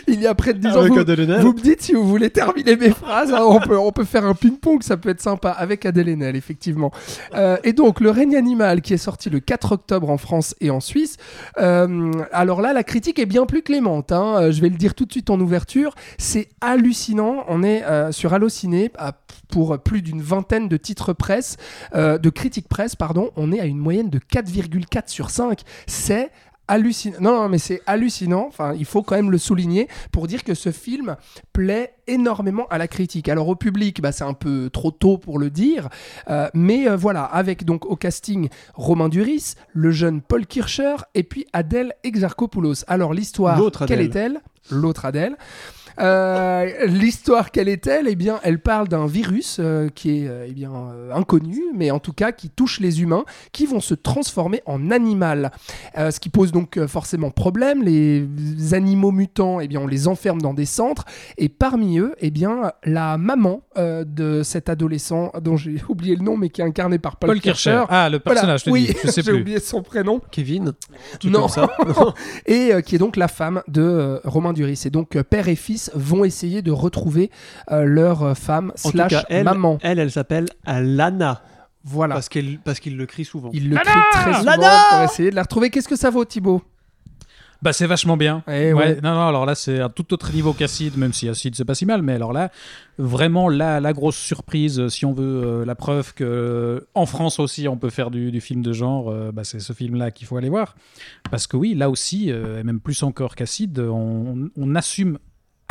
Il 0.08 0.22
y 0.22 0.28
a 0.28 0.36
près 0.36 0.54
de 0.54 0.60
10 0.60 0.68
ans. 0.70 0.80
Avec 0.82 0.92
Vous- 0.94 1.00
Adèle 1.00 1.22
Haenel. 1.22 1.42
Vous 1.42 1.54
me 1.54 1.60
dites 1.60 1.82
si 1.82 1.94
vous 1.94 2.08
voulez 2.08 2.30
terminer 2.30 2.76
mes 2.76 2.90
phrases. 2.92 3.32
hein, 3.34 3.42
on, 3.42 3.60
peut, 3.60 3.78
on 3.78 3.92
peut 3.92 4.04
faire 4.04 4.26
un 4.26 4.34
ping-pong, 4.34 4.84
ça 4.84 4.98
peut 4.98 5.10
être 5.10 5.22
sympa 5.22 5.50
avec 5.52 5.86
Adèle 5.86 6.10
Haenel, 6.10 6.36
effectivement. 6.36 6.92
Euh, 7.36 7.58
et 7.64 7.74
donc, 7.74 8.00
Le 8.00 8.10
règne 8.10 8.36
animal 8.36 8.82
qui 8.82 8.94
est 8.94 8.98
sorti 8.98 9.30
le 9.30 9.40
4 9.40 9.72
octobre 9.74 10.10
en 10.10 10.18
France 10.18 10.56
et 10.62 10.70
en 10.70 10.80
Suisse. 10.80 11.18
Euh, 11.60 12.12
alors 12.32 12.62
là, 12.62 12.74
la 12.74 12.84
critique 12.84 13.20
est 13.20 13.26
bien 13.26 13.46
plus 13.46 13.62
clémente. 13.62 14.12
hein, 14.12 14.36
euh, 14.42 14.52
je 14.52 14.62
vais 14.62 14.70
le 14.70 14.76
dire 14.78 14.94
tout 14.96 15.06
de 15.06 15.12
suite 15.12 15.30
en 15.30 15.40
ouverture. 15.40 15.94
C'est 16.18 16.50
hallucinant. 16.62 17.44
On 17.48 17.64
est 17.64 17.84
euh, 17.84 18.12
sur 18.12 18.34
Allociné 18.34 18.92
pour 19.50 19.78
plus 19.80 20.02
d'une 20.02 20.22
vingtaine 20.22 20.68
de 20.68 20.78
titres 20.78 21.14
presse, 21.14 21.58
de 21.94 22.30
critiques 22.30 22.68
presse, 22.70 22.96
pardon. 22.96 23.30
On 23.36 23.52
est 23.52 23.60
à 23.60 23.66
une 23.66 23.78
moyenne 23.78 24.10
de 24.10 24.20
4,4 24.20 25.04
sur 25.10 25.30
5. 25.30 25.62
C'est 25.88 26.30
hallucinant. 26.72 27.18
Non, 27.20 27.42
non, 27.42 27.50
mais 27.50 27.58
c'est 27.58 27.82
hallucinant. 27.86 28.46
Enfin, 28.48 28.74
il 28.74 28.86
faut 28.86 29.04
quand 29.04 29.16
même 29.16 29.32
le 29.32 29.38
souligner 29.38 29.88
pour 30.12 30.28
dire 30.28 30.44
que 30.44 30.54
ce 30.54 30.72
film 30.72 31.18
plaît 31.54 31.96
énormément 32.08 32.66
à 32.70 32.78
la 32.78 32.88
critique. 32.88 33.30
Alors 33.30 33.48
au 33.48 33.56
public, 33.56 34.02
bah, 34.02 34.12
c'est 34.12 34.24
un 34.24 34.34
peu 34.34 34.70
trop 34.72 34.92
tôt 34.92 35.18
pour 35.18 35.38
le 35.38 35.50
dire, 35.50 35.90
euh, 36.30 36.50
mais 36.54 36.88
euh, 36.88 36.96
voilà, 36.96 37.24
avec 37.24 37.66
donc 37.66 37.86
au 37.86 37.96
casting 37.96 38.50
Romain 38.74 39.10
Duris, 39.10 39.56
le 39.74 39.92
jeune 39.92 40.22
Paul 40.22 40.46
Kircher 40.46 40.96
et 41.14 41.24
puis 41.24 41.46
Adèle 41.54 41.94
Exarchopoulos. 42.04 42.84
Alors 42.88 43.14
l'histoire, 43.14 43.60
quelle 43.88 44.02
est-elle? 44.02 44.42
L'autre 44.70 45.06
Adèle. 45.06 45.36
Euh, 46.00 46.86
L'histoire, 46.88 47.52
quelle 47.52 47.70
est-elle 47.70 48.08
Eh 48.08 48.16
bien, 48.16 48.40
elle 48.44 48.60
parle 48.60 48.88
d'un 48.88 49.06
virus 49.06 49.58
euh, 49.60 49.90
qui 49.94 50.10
est 50.24 50.28
euh, 50.28 50.46
eh 50.48 50.54
bien 50.54 50.72
euh, 50.72 51.12
inconnu, 51.14 51.62
mais 51.76 51.92
en 51.92 52.00
tout 52.00 52.14
cas 52.14 52.32
qui 52.32 52.50
touche 52.50 52.80
les 52.80 53.02
humains, 53.02 53.24
qui 53.52 53.66
vont 53.66 53.80
se 53.80 53.94
transformer 53.94 54.62
en 54.66 54.92
animal. 54.92 55.52
Euh, 55.98 56.12
ce 56.12 56.20
qui 56.20 56.30
pose 56.30 56.52
donc 56.52 56.78
euh, 56.78 56.88
forcément 56.88 57.32
problème. 57.32 57.84
Les 57.84 58.28
animaux 58.74 59.12
mutants, 59.12 59.60
eh 59.60 59.68
bien, 59.68 59.80
on 59.82 59.88
les 59.88 60.08
enferme 60.08 60.42
dans 60.42 60.54
des 60.54 60.66
centres, 60.66 61.06
et 61.38 61.50
parmi 61.50 62.00
eux, 62.00 62.14
eh 62.20 62.32
bien, 62.32 62.72
la 62.84 63.18
maman 63.18 63.62
euh, 63.78 64.04
de 64.06 64.44
cet 64.44 64.70
adolescent 64.70 65.32
dont 65.42 65.58
j'ai 65.58 65.76
oublié 65.90 66.16
le 66.16 66.24
nom, 66.24 66.38
mais 66.38 66.50
qui 66.50 66.62
est 66.62 66.66
incarné 66.66 67.00
par 67.00 67.18
Paul, 67.18 67.30
Paul 67.30 67.40
Kircher. 67.42 67.84
Ah, 67.90 68.10
le 68.10 68.20
Voilà. 68.24 68.42
personnage, 68.42 68.60
je 68.62 68.66
te 68.66 68.70
oui, 68.70 68.88
dis. 68.88 68.96
Je 69.04 69.12
sais 69.12 69.22
j'ai 69.26 69.32
oublié 69.34 69.60
son 69.60 69.82
prénom. 69.82 70.22
Kevin. 70.32 70.74
truc 71.20 71.32
Non. 71.34 71.42
comme 71.42 71.50
ça. 71.50 71.70
et 72.46 72.74
euh, 72.74 72.82
qui 72.82 72.96
est 72.96 73.00
donc 73.00 73.16
la 73.18 73.28
femme 73.28 73.62
de 73.68 73.82
euh, 73.82 74.20
Romain 74.24 74.54
Duris. 74.54 74.82
Et 74.86 74.90
donc 74.90 75.16
euh, 75.16 75.24
père 75.24 75.48
et 75.48 75.56
fils 75.56 75.81
vont 75.96 76.24
essayer 76.24 76.62
de 76.62 76.72
retrouver 76.72 77.32
euh, 77.72 77.84
leur 77.84 78.22
euh, 78.24 78.34
femme 78.36 78.72
En 78.84 78.90
tout 78.90 78.98
slash 78.98 79.12
cas, 79.12 79.26
elle, 79.30 79.46
maman. 79.46 79.80
elle, 79.82 79.98
elle 80.00 80.12
s'appelle 80.12 80.46
Alana. 80.66 81.42
Voilà. 81.84 82.14
Parce 82.16 82.30
qu'elle, 82.30 82.60
parce 82.60 82.80
qu'il 82.80 82.96
le 82.98 83.06
crie 83.08 83.26
souvent. 83.26 83.50
Il 83.54 83.70
le 83.70 83.76
Lana 83.76 83.90
crie 83.90 84.02
très 84.22 84.34
souvent 84.36 84.52
Lana 84.52 84.78
pour 84.92 85.02
essayer 85.02 85.32
de 85.32 85.36
la 85.36 85.42
retrouver. 85.42 85.70
Qu'est-ce 85.72 85.88
que 85.88 85.96
ça 85.96 86.10
vaut, 86.12 86.26
Thibaut? 86.26 86.62
Bah, 87.64 87.74
c'est 87.74 87.86
vachement 87.86 88.18
bien. 88.18 88.42
Eh 88.48 88.74
ouais. 88.74 88.74
Ouais, 88.74 89.00
non, 89.04 89.14
non, 89.14 89.28
alors 89.28 89.46
là, 89.46 89.54
c'est 89.54 89.80
un 89.82 89.90
tout 89.90 90.14
autre 90.16 90.34
niveau 90.34 90.52
qu'Acide, 90.52 90.98
même 90.98 91.14
si 91.14 91.30
Acide, 91.30 91.54
c'est 91.56 91.64
pas 91.64 91.76
si 91.76 91.86
mal, 91.86 92.02
mais 92.02 92.14
alors 92.14 92.34
là, 92.34 92.50
vraiment, 92.98 93.50
la, 93.50 93.80
la 93.80 93.94
grosse 93.94 94.16
surprise, 94.16 94.80
euh, 94.80 94.90
si 94.90 95.06
on 95.06 95.14
veut 95.14 95.44
euh, 95.46 95.64
la 95.66 95.76
preuve 95.76 96.16
que 96.16 96.24
euh, 96.24 96.88
en 96.96 97.06
France 97.06 97.40
aussi, 97.40 97.68
on 97.68 97.78
peut 97.78 97.92
faire 97.92 98.10
du, 98.10 98.32
du 98.32 98.42
film 98.42 98.64
de 98.64 98.74
genre, 98.74 99.12
euh, 99.12 99.32
bah, 99.32 99.44
c'est 99.44 99.60
ce 99.60 99.74
film-là 99.74 100.10
qu'il 100.10 100.26
faut 100.26 100.38
aller 100.38 100.50
voir. 100.50 100.74
Parce 101.30 101.46
que 101.46 101.56
oui, 101.56 101.76
là 101.76 101.92
aussi, 101.92 102.32
euh, 102.32 102.60
et 102.62 102.64
même 102.64 102.80
plus 102.80 103.04
encore 103.04 103.36
qu'Acide, 103.36 103.78
on, 103.78 104.50
on 104.58 104.76
assume 104.76 105.20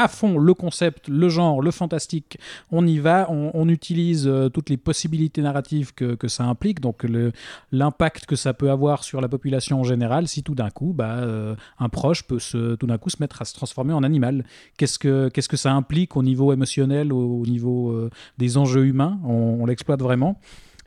à 0.00 0.08
fond 0.08 0.38
le 0.38 0.54
concept, 0.54 1.08
le 1.08 1.28
genre, 1.28 1.60
le 1.60 1.70
fantastique. 1.70 2.38
On 2.70 2.86
y 2.86 2.98
va, 2.98 3.30
on, 3.30 3.68
utilise 3.68 4.26
euh, 4.26 4.48
toutes 4.48 4.70
les 4.70 4.76
possibilités 4.76 5.42
narratives 5.42 5.94
que, 5.94 6.14
que 6.14 6.26
ça 6.26 6.44
implique, 6.44 6.80
donc 6.80 7.06
l'impact 7.70 8.26
que 8.26 8.36
ça 8.36 8.54
peut 8.54 8.70
avoir 8.70 9.04
sur 9.04 9.20
la 9.20 9.28
population 9.28 9.80
en 9.80 9.84
général 9.84 10.26
si 10.26 10.42
tout 10.42 10.54
d'un 10.54 10.70
coup, 10.70 10.92
bah, 10.94 11.18
euh, 11.18 11.54
un 11.78 11.88
proche 11.88 12.22
peut 12.24 12.38
se, 12.38 12.74
tout 12.76 12.86
d'un 12.86 12.98
coup 12.98 13.10
se 13.10 13.18
mettre 13.20 13.42
à 13.42 13.44
se 13.44 13.54
transformer 13.54 13.92
en 13.92 14.02
animal. 14.02 14.44
Qu'est-ce 14.76 14.98
que, 14.98 15.28
que 15.28 15.56
ça 15.56 15.72
implique 15.72 16.16
au 16.16 16.22
niveau 16.22 16.52
émotionnel, 16.52 17.12
au, 17.12 17.40
au 17.40 17.46
niveau 17.46 17.90
euh, 17.90 18.10
des 18.38 18.56
enjeux 18.56 18.86
humains? 18.86 19.20
On 19.24 19.66
l'exploite 19.66 20.00
vraiment. 20.00 20.40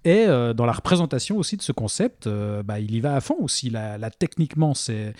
Et 0.05 0.25
euh, 0.27 0.53
dans 0.53 0.65
la 0.65 0.73
représentation 0.73 1.37
aussi 1.37 1.55
de 1.55 1.61
ce 1.61 1.71
concept, 1.71 2.27
euh, 2.27 2.61
bah, 2.61 2.79
il 2.79 2.93
y 2.93 2.99
va 2.99 3.15
à 3.15 3.21
fond 3.21 3.37
aussi. 3.39 3.69
Là, 3.69 3.97
là, 3.97 4.09
techniquement, 4.11 4.73
c'est 4.73 5.13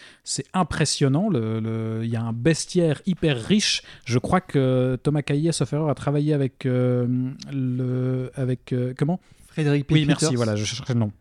impressionnant. 0.53 1.29
Le- 1.29 1.59
le- 1.61 2.01
Il 2.03 2.09
y 2.09 2.15
a 2.17 2.21
un 2.21 2.34
bestiaire 2.34 3.01
hyper 3.05 3.41
riche. 3.41 3.81
Je 4.05 4.19
crois 4.19 4.41
que 4.41 4.97
Thomas 5.01 5.21
Caillet, 5.21 5.51
sauf 5.53 5.73
a 5.73 5.93
travaillé 5.95 6.34
avec 6.34 6.65
euh, 6.65 7.07
le, 7.51 8.31
avec 8.36 8.73
comment? 8.97 9.19
Frédéric 9.47 9.88
P. 9.88 9.93
Oui, 9.93 10.05
merci. 10.05 10.36
Voilà, 10.36 10.55
je 10.55 10.65
cherchais 10.65 10.93
le 10.93 10.99
nom. 10.99 11.11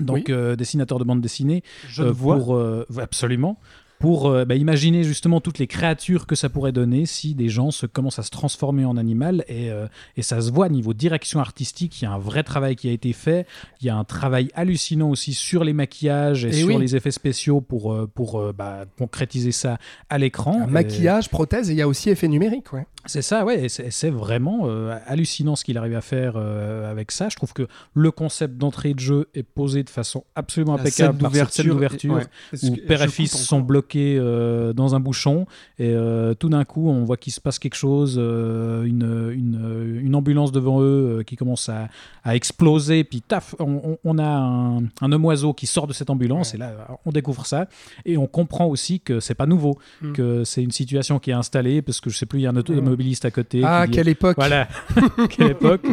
Donc, 0.00 0.26
Oui. 0.28 0.56
dessinateur 0.56 0.98
de 0.98 1.04
bande 1.04 1.20
dessinée. 1.20 1.62
Je 1.88 2.02
le 2.02 2.10
vois. 2.10 2.36
Pour, 2.36 2.60
absolument. 2.98 3.58
Pour 4.00 4.26
euh, 4.28 4.44
bah, 4.46 4.54
imaginer 4.56 5.04
justement 5.04 5.40
toutes 5.42 5.58
les 5.58 5.66
créatures 5.66 6.26
que 6.26 6.34
ça 6.34 6.48
pourrait 6.48 6.72
donner 6.72 7.04
si 7.06 7.34
des 7.34 7.48
gens 7.50 7.70
se 7.70 7.84
commencent 7.86 8.18
à 8.18 8.22
se 8.22 8.30
transformer 8.30 8.84
en 8.86 8.96
animal. 8.96 9.44
Et, 9.46 9.70
euh, 9.70 9.86
et 10.16 10.22
ça 10.22 10.40
se 10.40 10.50
voit 10.50 10.68
niveau 10.70 10.94
direction 10.94 11.38
artistique. 11.38 12.00
Il 12.00 12.06
y 12.06 12.08
a 12.08 12.12
un 12.12 12.18
vrai 12.18 12.42
travail 12.42 12.76
qui 12.76 12.88
a 12.88 12.92
été 12.92 13.12
fait. 13.12 13.46
Il 13.82 13.86
y 13.86 13.90
a 13.90 13.96
un 13.96 14.04
travail 14.04 14.48
hallucinant 14.54 15.10
aussi 15.10 15.34
sur 15.34 15.64
les 15.64 15.74
maquillages 15.74 16.46
et, 16.46 16.48
Et 16.48 16.52
sur 16.54 16.68
oui. 16.68 16.78
les 16.78 16.96
effets 16.96 17.10
spéciaux 17.10 17.60
pour, 17.60 17.92
euh, 17.92 18.10
pour 18.12 18.40
euh, 18.40 18.54
bah, 18.56 18.86
concrétiser 18.98 19.52
ça 19.52 19.78
à 20.08 20.16
l'écran. 20.16 20.66
Et- 20.66 20.70
Maquillage, 20.70 21.28
prothèse, 21.28 21.68
et 21.68 21.74
il 21.74 21.76
y 21.76 21.82
a 21.82 21.86
aussi 21.88 22.08
effet 22.08 22.26
numérique. 22.26 22.72
Ouais. 22.72 22.86
C'est 23.06 23.22
ça, 23.22 23.44
ouais, 23.44 23.64
et 23.64 23.68
c'est 23.68 24.10
vraiment 24.10 24.62
euh, 24.64 24.96
hallucinant 25.06 25.56
ce 25.56 25.64
qu'il 25.64 25.78
arrive 25.78 25.96
à 25.96 26.00
faire 26.00 26.34
euh, 26.36 26.90
avec 26.90 27.10
ça. 27.10 27.28
Je 27.28 27.36
trouve 27.36 27.52
que 27.52 27.66
le 27.94 28.10
concept 28.10 28.56
d'entrée 28.56 28.94
de 28.94 29.00
jeu 29.00 29.28
est 29.34 29.42
posé 29.42 29.82
de 29.82 29.90
façon 29.90 30.24
absolument 30.34 30.74
La 30.76 30.82
impeccable 30.82 31.14
scène 31.14 31.22
par 31.22 31.34
cette 31.34 31.52
scène 31.52 31.66
d'ouverture 31.68 32.14
ouais. 32.14 32.24
Où 32.62 32.76
père 32.86 33.02
et 33.02 33.08
fils 33.08 33.36
sont 33.36 33.60
bloqués 33.60 34.16
euh, 34.18 34.72
dans 34.72 34.94
un 34.94 35.00
bouchon 35.00 35.46
et 35.78 35.94
tout 36.38 36.48
d'un 36.48 36.64
coup 36.64 36.88
on 36.88 37.04
voit 37.04 37.16
qu'il 37.16 37.32
se 37.32 37.40
passe 37.40 37.58
quelque 37.58 37.74
chose, 37.74 38.16
une, 38.16 39.30
une, 39.32 40.00
une 40.02 40.14
ambulance 40.14 40.52
devant 40.52 40.82
eux 40.82 41.22
qui 41.26 41.36
commence 41.36 41.68
à, 41.68 41.88
à 42.24 42.36
exploser, 42.36 43.04
puis 43.04 43.22
taf, 43.22 43.54
on, 43.58 44.18
a 44.18 44.26
un, 44.26 44.78
un 45.00 45.12
homme 45.12 45.24
oiseau 45.24 45.52
qui 45.54 45.66
sort 45.66 45.86
de 45.86 45.92
cette 45.92 46.10
ambulance 46.10 46.54
et 46.54 46.58
là 46.58 46.98
on 47.04 47.12
découvre 47.12 47.46
ça 47.46 47.68
et 48.04 48.16
on 48.16 48.26
comprend 48.26 48.66
aussi 48.66 49.00
que 49.00 49.20
c'est 49.20 49.34
pas 49.34 49.46
nouveau, 49.46 49.78
Mm. 50.00 50.12
que 50.12 50.44
c'est 50.44 50.62
une 50.62 50.70
situation 50.70 51.18
qui 51.18 51.30
est 51.30 51.34
installée 51.34 51.82
parce 51.82 52.00
que 52.00 52.10
je 52.10 52.16
sais 52.16 52.26
plus, 52.26 52.40
il 52.40 52.42
y 52.42 52.46
a 52.46 52.50
un 52.50 52.56
automobiliste 52.90 53.24
à 53.24 53.30
côté. 53.30 53.62
Ah, 53.64 53.82
qui 53.84 53.90
dit- 53.92 53.96
quelle 53.96 54.08
époque 54.08 54.36
voilà, 54.36 54.68
quelle 55.30 55.50
époque. 55.52 55.84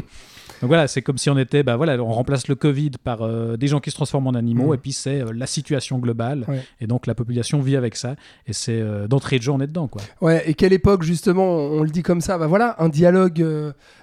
Donc 0.61 0.69
voilà, 0.69 0.87
c'est 0.87 1.03
comme 1.03 1.19
si 1.19 1.29
on 1.29 1.37
était, 1.37 1.61
bah 1.61 1.75
voilà, 1.75 2.01
on 2.01 2.11
remplace 2.11 2.47
le 2.47 2.55
Covid 2.55 2.89
par 3.03 3.21
euh, 3.21 3.57
des 3.57 3.67
gens 3.67 3.79
qui 3.79 3.91
se 3.91 3.95
transforment 3.95 4.27
en 4.27 4.33
animaux, 4.33 4.69
Mhm. 4.69 4.73
et 4.73 4.77
puis 4.77 4.91
c'est 4.91 5.21
euh, 5.21 5.31
la 5.31 5.45
situation 5.45 5.99
globale, 5.99 6.45
Ouais. 6.47 6.63
et 6.81 6.87
donc 6.87 7.05
la 7.05 7.13
population 7.13 7.59
vit 7.61 7.75
avec 7.75 7.95
ça, 7.95 8.15
et 8.47 8.53
c'est 8.53 8.81
euh, 8.81 9.07
d'entrée 9.07 9.37
de 9.37 9.43
jeu, 9.43 9.51
on 9.51 9.59
est 9.61 9.67
dedans, 9.67 9.87
quoi. 9.87 10.01
Ouais, 10.19 10.49
et 10.49 10.55
quelle 10.55 10.73
époque, 10.73 11.03
justement, 11.03 11.45
on 11.57 11.83
le 11.83 11.91
dit 11.91 12.01
comme 12.01 12.21
ça, 12.21 12.39
bah 12.39 12.47
voilà, 12.47 12.75
un 12.79 12.89
dialogue 12.89 13.45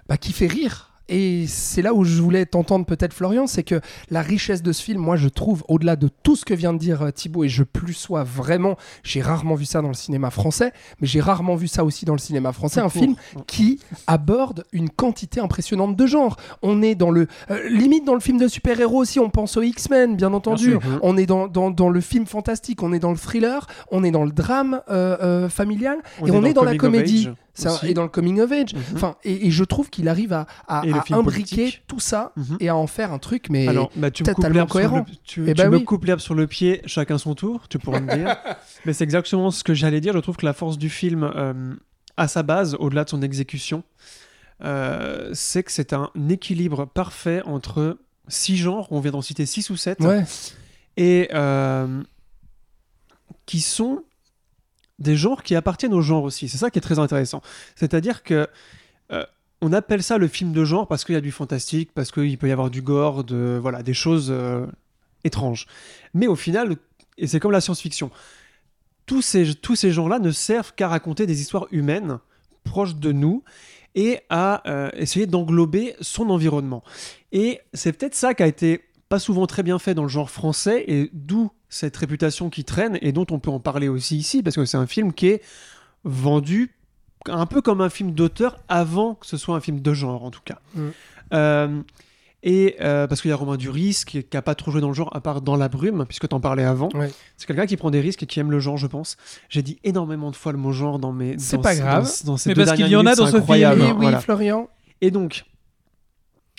bah, 0.09 0.17
qui 0.17 0.33
fait 0.33 0.47
rire. 0.47 0.91
Et 1.09 1.47
c'est 1.47 1.83
là 1.83 1.93
où 1.93 2.05
je 2.05 2.21
voulais 2.23 2.47
t'entendre 2.47 2.87
peut-être 2.87 3.13
Florian, 3.13 3.47
c'est 3.47 3.63
que 3.63 3.81
la 4.11 4.23
richesse 4.23 4.63
de 4.63 4.73
ce 4.73 4.83
film, 4.83 5.01
moi 5.01 5.17
je 5.17 5.29
trouve, 5.29 5.63
au-delà 5.69 5.97
de 5.97 6.09
tout 6.23 6.35
ce 6.35 6.45
que 6.45 6.55
vient 6.55 6.73
de 6.73 6.79
dire 6.79 7.03
euh, 7.03 7.11
Thibaut, 7.11 7.45
et 7.45 7.49
je 7.49 7.63
plus 7.63 7.93
sois 7.93 8.25
vraiment, 8.25 8.77
j'ai 9.03 9.21
rarement 9.21 9.55
vu 9.55 9.67
ça 9.67 9.83
dans 9.83 9.89
le 9.89 9.95
cinéma 9.95 10.31
français, 10.31 10.73
mais 11.01 11.07
j'ai 11.07 11.21
rarement 11.21 11.57
vu 11.57 11.69
ça 11.69 11.85
aussi 11.85 12.05
dans 12.05 12.15
le 12.15 12.19
cinéma 12.19 12.53
français, 12.53 12.81
un 12.81 12.89
film 12.89 13.17
qui 13.47 13.81
aborde 14.07 14.65
une 14.73 14.89
quantité 14.89 15.41
impressionnante 15.41 15.97
de 15.97 16.07
genres. 16.07 16.37
On 16.63 16.83
est 16.83 16.95
dans 16.95 17.11
le... 17.11 17.27
euh, 17.51 17.69
limite 17.69 18.05
dans 18.05 18.15
le 18.15 18.21
film 18.21 18.39
de 18.39 18.49
super-héros 18.49 19.03
aussi, 19.03 19.21
on 19.21 19.31
pense 19.31 19.57
aux 19.57 19.63
X-Men, 19.63 20.17
bien 20.17 20.33
entendu. 20.33 20.71
sûr. 20.71 20.81
Mhm. 20.81 20.99
On 21.03 21.17
est 21.17 21.27
dans, 21.27 21.49
dans, 21.49 21.71
dans 21.71 21.91
le 21.91 22.01
film 22.01 22.27
fantastique, 22.27 22.83
on 22.83 22.93
est 22.93 22.99
dans 22.99 23.11
le 23.11 23.19
thriller, 23.19 23.67
on 23.91 24.05
est 24.05 24.11
dans 24.11 24.25
le 24.25 24.33
drame 24.33 24.81
euh, 24.89 25.17
euh, 25.23 25.49
familial, 25.49 25.99
et 26.25 26.31
on 26.31 26.45
est 26.45 26.55
dans, 26.55 26.65
la 26.65 26.77
comédie. 26.77 27.29
Et 27.85 27.95
dans 27.95 28.03
le 28.03 28.09
coming 28.09 28.41
of 28.41 28.51
age. 28.53 28.75
Mhm. 28.75 28.83
Enfin, 28.95 29.17
et, 29.25 29.47
et 29.47 29.51
je 29.51 29.65
trouve 29.65 29.89
qu'il 29.91 30.09
arrive 30.09 30.33
à, 30.33 30.47
à, 30.69 30.83
Et 30.85 30.93
imbriquer 31.13 31.57
politique. 31.57 31.83
tout 31.87 32.01
ça 32.01 32.33
Mhm. 32.37 32.57
et 32.61 32.69
à 32.69 32.77
en 32.77 32.87
faire 32.87 33.13
un 33.13 33.19
truc, 33.19 33.47
mais 33.51 33.69
Alors, 33.69 33.91
bah, 33.97 34.11
tu 34.11 34.23
totalement 34.25 34.55
sur 34.55 34.65
le, 34.67 34.71
cohérent. 34.89 35.05
tu, 35.25 35.43
Eh 35.47 35.55
tu 35.55 35.55
bah 35.55 35.69
me 35.69 35.77
oui. 35.79 35.85
coupes 35.85 36.05
l'herbe 36.05 36.21
sur 36.21 36.35
le 36.35 36.47
pied, 36.47 36.83
chacun 36.87 37.19
son 37.19 37.35
tour, 37.35 37.69
tu 37.69 37.79
pourrais 37.79 38.01
me 38.01 38.15
dire. 38.15 38.37
Mais 38.85 38.93
c'est 38.93 39.05
exactement 39.05 39.51
ce 39.51 39.63
que 39.65 39.73
j'allais 39.75 40.01
dire. 40.01 40.13
Je 40.15 40.19
trouve 40.19 40.37
que 40.37 40.47
la 40.47 40.53
force 40.53 40.79
du 40.79 40.91
film, 40.91 41.23
euh, 41.35 41.75
à 42.17 42.29
sa 42.29 42.43
base, 42.43 42.77
au-delà 42.79 43.05
de 43.05 43.11
son 43.11 43.23
exécution, 43.23 43.83
euh, 44.63 45.31
c'est 45.33 45.63
que 45.63 45.73
c'est 45.73 45.93
un 45.93 46.11
équilibre 46.29 46.87
parfait 46.87 47.43
entre 47.45 47.99
six 48.29 48.57
genres, 48.57 48.89
on 48.91 49.01
vient 49.01 49.11
d'en 49.13 49.23
citer 49.23 49.47
six 49.47 49.69
ou 49.71 49.77
sept, 49.77 50.01
ouais. 50.01 50.25
et 50.97 51.29
euh, 51.35 52.03
qui 53.47 53.61
sont 53.61 54.03
des 54.99 55.17
genres 55.17 55.43
qui 55.43 55.55
appartiennent 55.55 55.95
au 55.95 56.03
genre 56.03 56.25
aussi. 56.25 56.49
C'est 56.49 56.59
ça 56.59 56.71
qui 56.71 56.79
est 56.79 56.83
très 56.83 56.99
intéressant. 56.99 57.43
C'est-à-dire 57.75 58.23
que 58.23 58.49
euh, 59.13 59.25
on 59.61 59.73
appelle 59.73 60.03
ça 60.03 60.19
le 60.19 60.29
film 60.29 60.53
de 60.53 60.65
genre 60.65 60.87
parce 60.87 61.05
qu'il 61.05 61.15
y 61.15 61.19
a 61.19 61.23
du 61.23 61.33
fantastique, 61.33 61.91
parce 61.95 62.11
qu'il 62.11 62.37
peut 62.39 62.49
y 62.49 62.53
avoir 62.53 62.71
du 62.71 62.83
gore, 62.83 63.25
de 63.25 63.59
voilà, 63.61 63.83
des 63.83 63.95
choses 63.95 64.29
euh, 64.31 64.67
étranges. 65.25 65.67
Mais 66.13 66.27
au 66.27 66.37
final, 66.37 66.77
et 67.19 67.27
c'est 67.27 67.41
comme 67.41 67.53
la 67.53 67.61
science-fiction, 67.61 68.11
tous 69.07 69.23
ces, 69.23 69.55
tous 69.55 69.77
ces 69.77 69.91
genres-là 69.91 70.19
ne 70.19 70.31
servent 70.31 70.75
qu'à 70.75 70.89
raconter 70.89 71.27
des 71.27 71.41
histoires 71.41 71.67
humaines 71.71 72.19
proches 72.65 72.97
de 72.97 73.13
nous 73.13 73.43
et 73.95 74.21
à 74.29 74.69
euh, 74.69 74.91
essayer 74.95 75.27
d'englober 75.27 75.95
son 76.01 76.31
environnement. 76.31 76.83
Et 77.33 77.61
c'est 77.73 77.93
peut-être 77.93 78.15
ça 78.15 78.35
qui 78.35 78.43
a 78.43 78.47
été 78.47 78.81
pas 79.15 79.21
souvent 79.21 79.47
très 79.47 79.63
bien 79.63 79.79
fait 79.79 79.95
dans 79.95 80.03
le 80.03 80.09
genre 80.09 80.29
français 80.29 80.83
et 80.89 81.09
d'où 81.13 81.53
cette 81.69 81.97
réputation 81.97 82.51
qui 82.51 82.65
traîne 82.65 82.99
et 83.01 83.13
dont 83.13 83.27
on 83.31 83.39
peut 83.39 83.51
en 83.53 83.61
parler 83.61 83.87
aussi 83.87 84.17
ici 84.17 84.43
parce 84.43 84.57
que 84.57 84.65
c'est 84.65 84.77
un 84.77 84.89
film 84.89 85.13
qui 85.13 85.29
est 85.29 85.41
vendu 86.03 86.75
un 87.27 87.47
peu 87.47 87.63
comme 87.63 87.81
un 87.81 87.91
film 87.91 88.11
d'auteur 88.11 88.59
avant 88.67 89.15
que 89.15 89.27
ce 89.27 89.37
soit 89.37 89.55
un 89.55 89.61
film 89.61 89.79
de 89.79 89.95
genre 89.95 90.25
en 90.25 90.33
tout 90.33 90.41
cas. 90.45 90.59
Mm. 90.75 90.89
Euh, 91.33 91.83
et 92.43 92.75
euh, 92.81 93.07
parce 93.07 93.23
qu'il 93.23 93.29
y 93.29 93.33
a 93.33 93.37
Romain 93.37 93.57
Duris 93.57 94.03
qui 94.05 94.27
n'a 94.35 94.43
pas 94.43 94.57
trop 94.57 94.73
joué 94.73 94.81
dans 94.81 94.89
le 94.89 94.95
genre 94.95 95.15
à 95.15 95.21
part 95.21 95.43
dans 95.43 95.55
La 95.55 95.69
Brume 95.69 96.07
puisque 96.09 96.27
t'en 96.27 96.41
parlais 96.41 96.65
avant. 96.65 96.89
Ouais. 96.93 97.13
C'est 97.37 97.47
quelqu'un 97.47 97.67
qui 97.67 97.77
prend 97.77 97.93
des 97.93 98.01
risques 98.01 98.25
et 98.25 98.27
qui 98.27 98.41
aime 98.41 98.51
le 98.51 98.59
genre 98.59 98.79
je 98.79 98.89
pense. 98.89 99.17
J'ai 99.49 99.63
dit 99.63 99.79
énormément 99.85 100.33
de 100.33 100.37
fois 100.37 100.51
le 100.51 100.59
mot 100.59 100.73
genre 100.73 100.99
dans 100.99 101.13
mes 101.13 101.39
C'est 101.39 101.63
pas 101.63 101.77
grave. 101.77 102.11
dans, 102.25 102.33
dans 102.33 102.37
ces 102.37 102.49
Mais 102.51 102.55
deux 102.57 102.65
parce 102.65 102.77
qu'il 102.77 102.89
y 102.89 102.97
en 102.97 103.07
a 103.07 103.15
dans 103.15 103.29
ce 103.29 103.41
film. 103.41 103.75
oui, 103.79 103.93
voilà. 103.97 104.19
Florian. 104.19 104.69
Et 105.01 105.13
donc, 105.13 105.45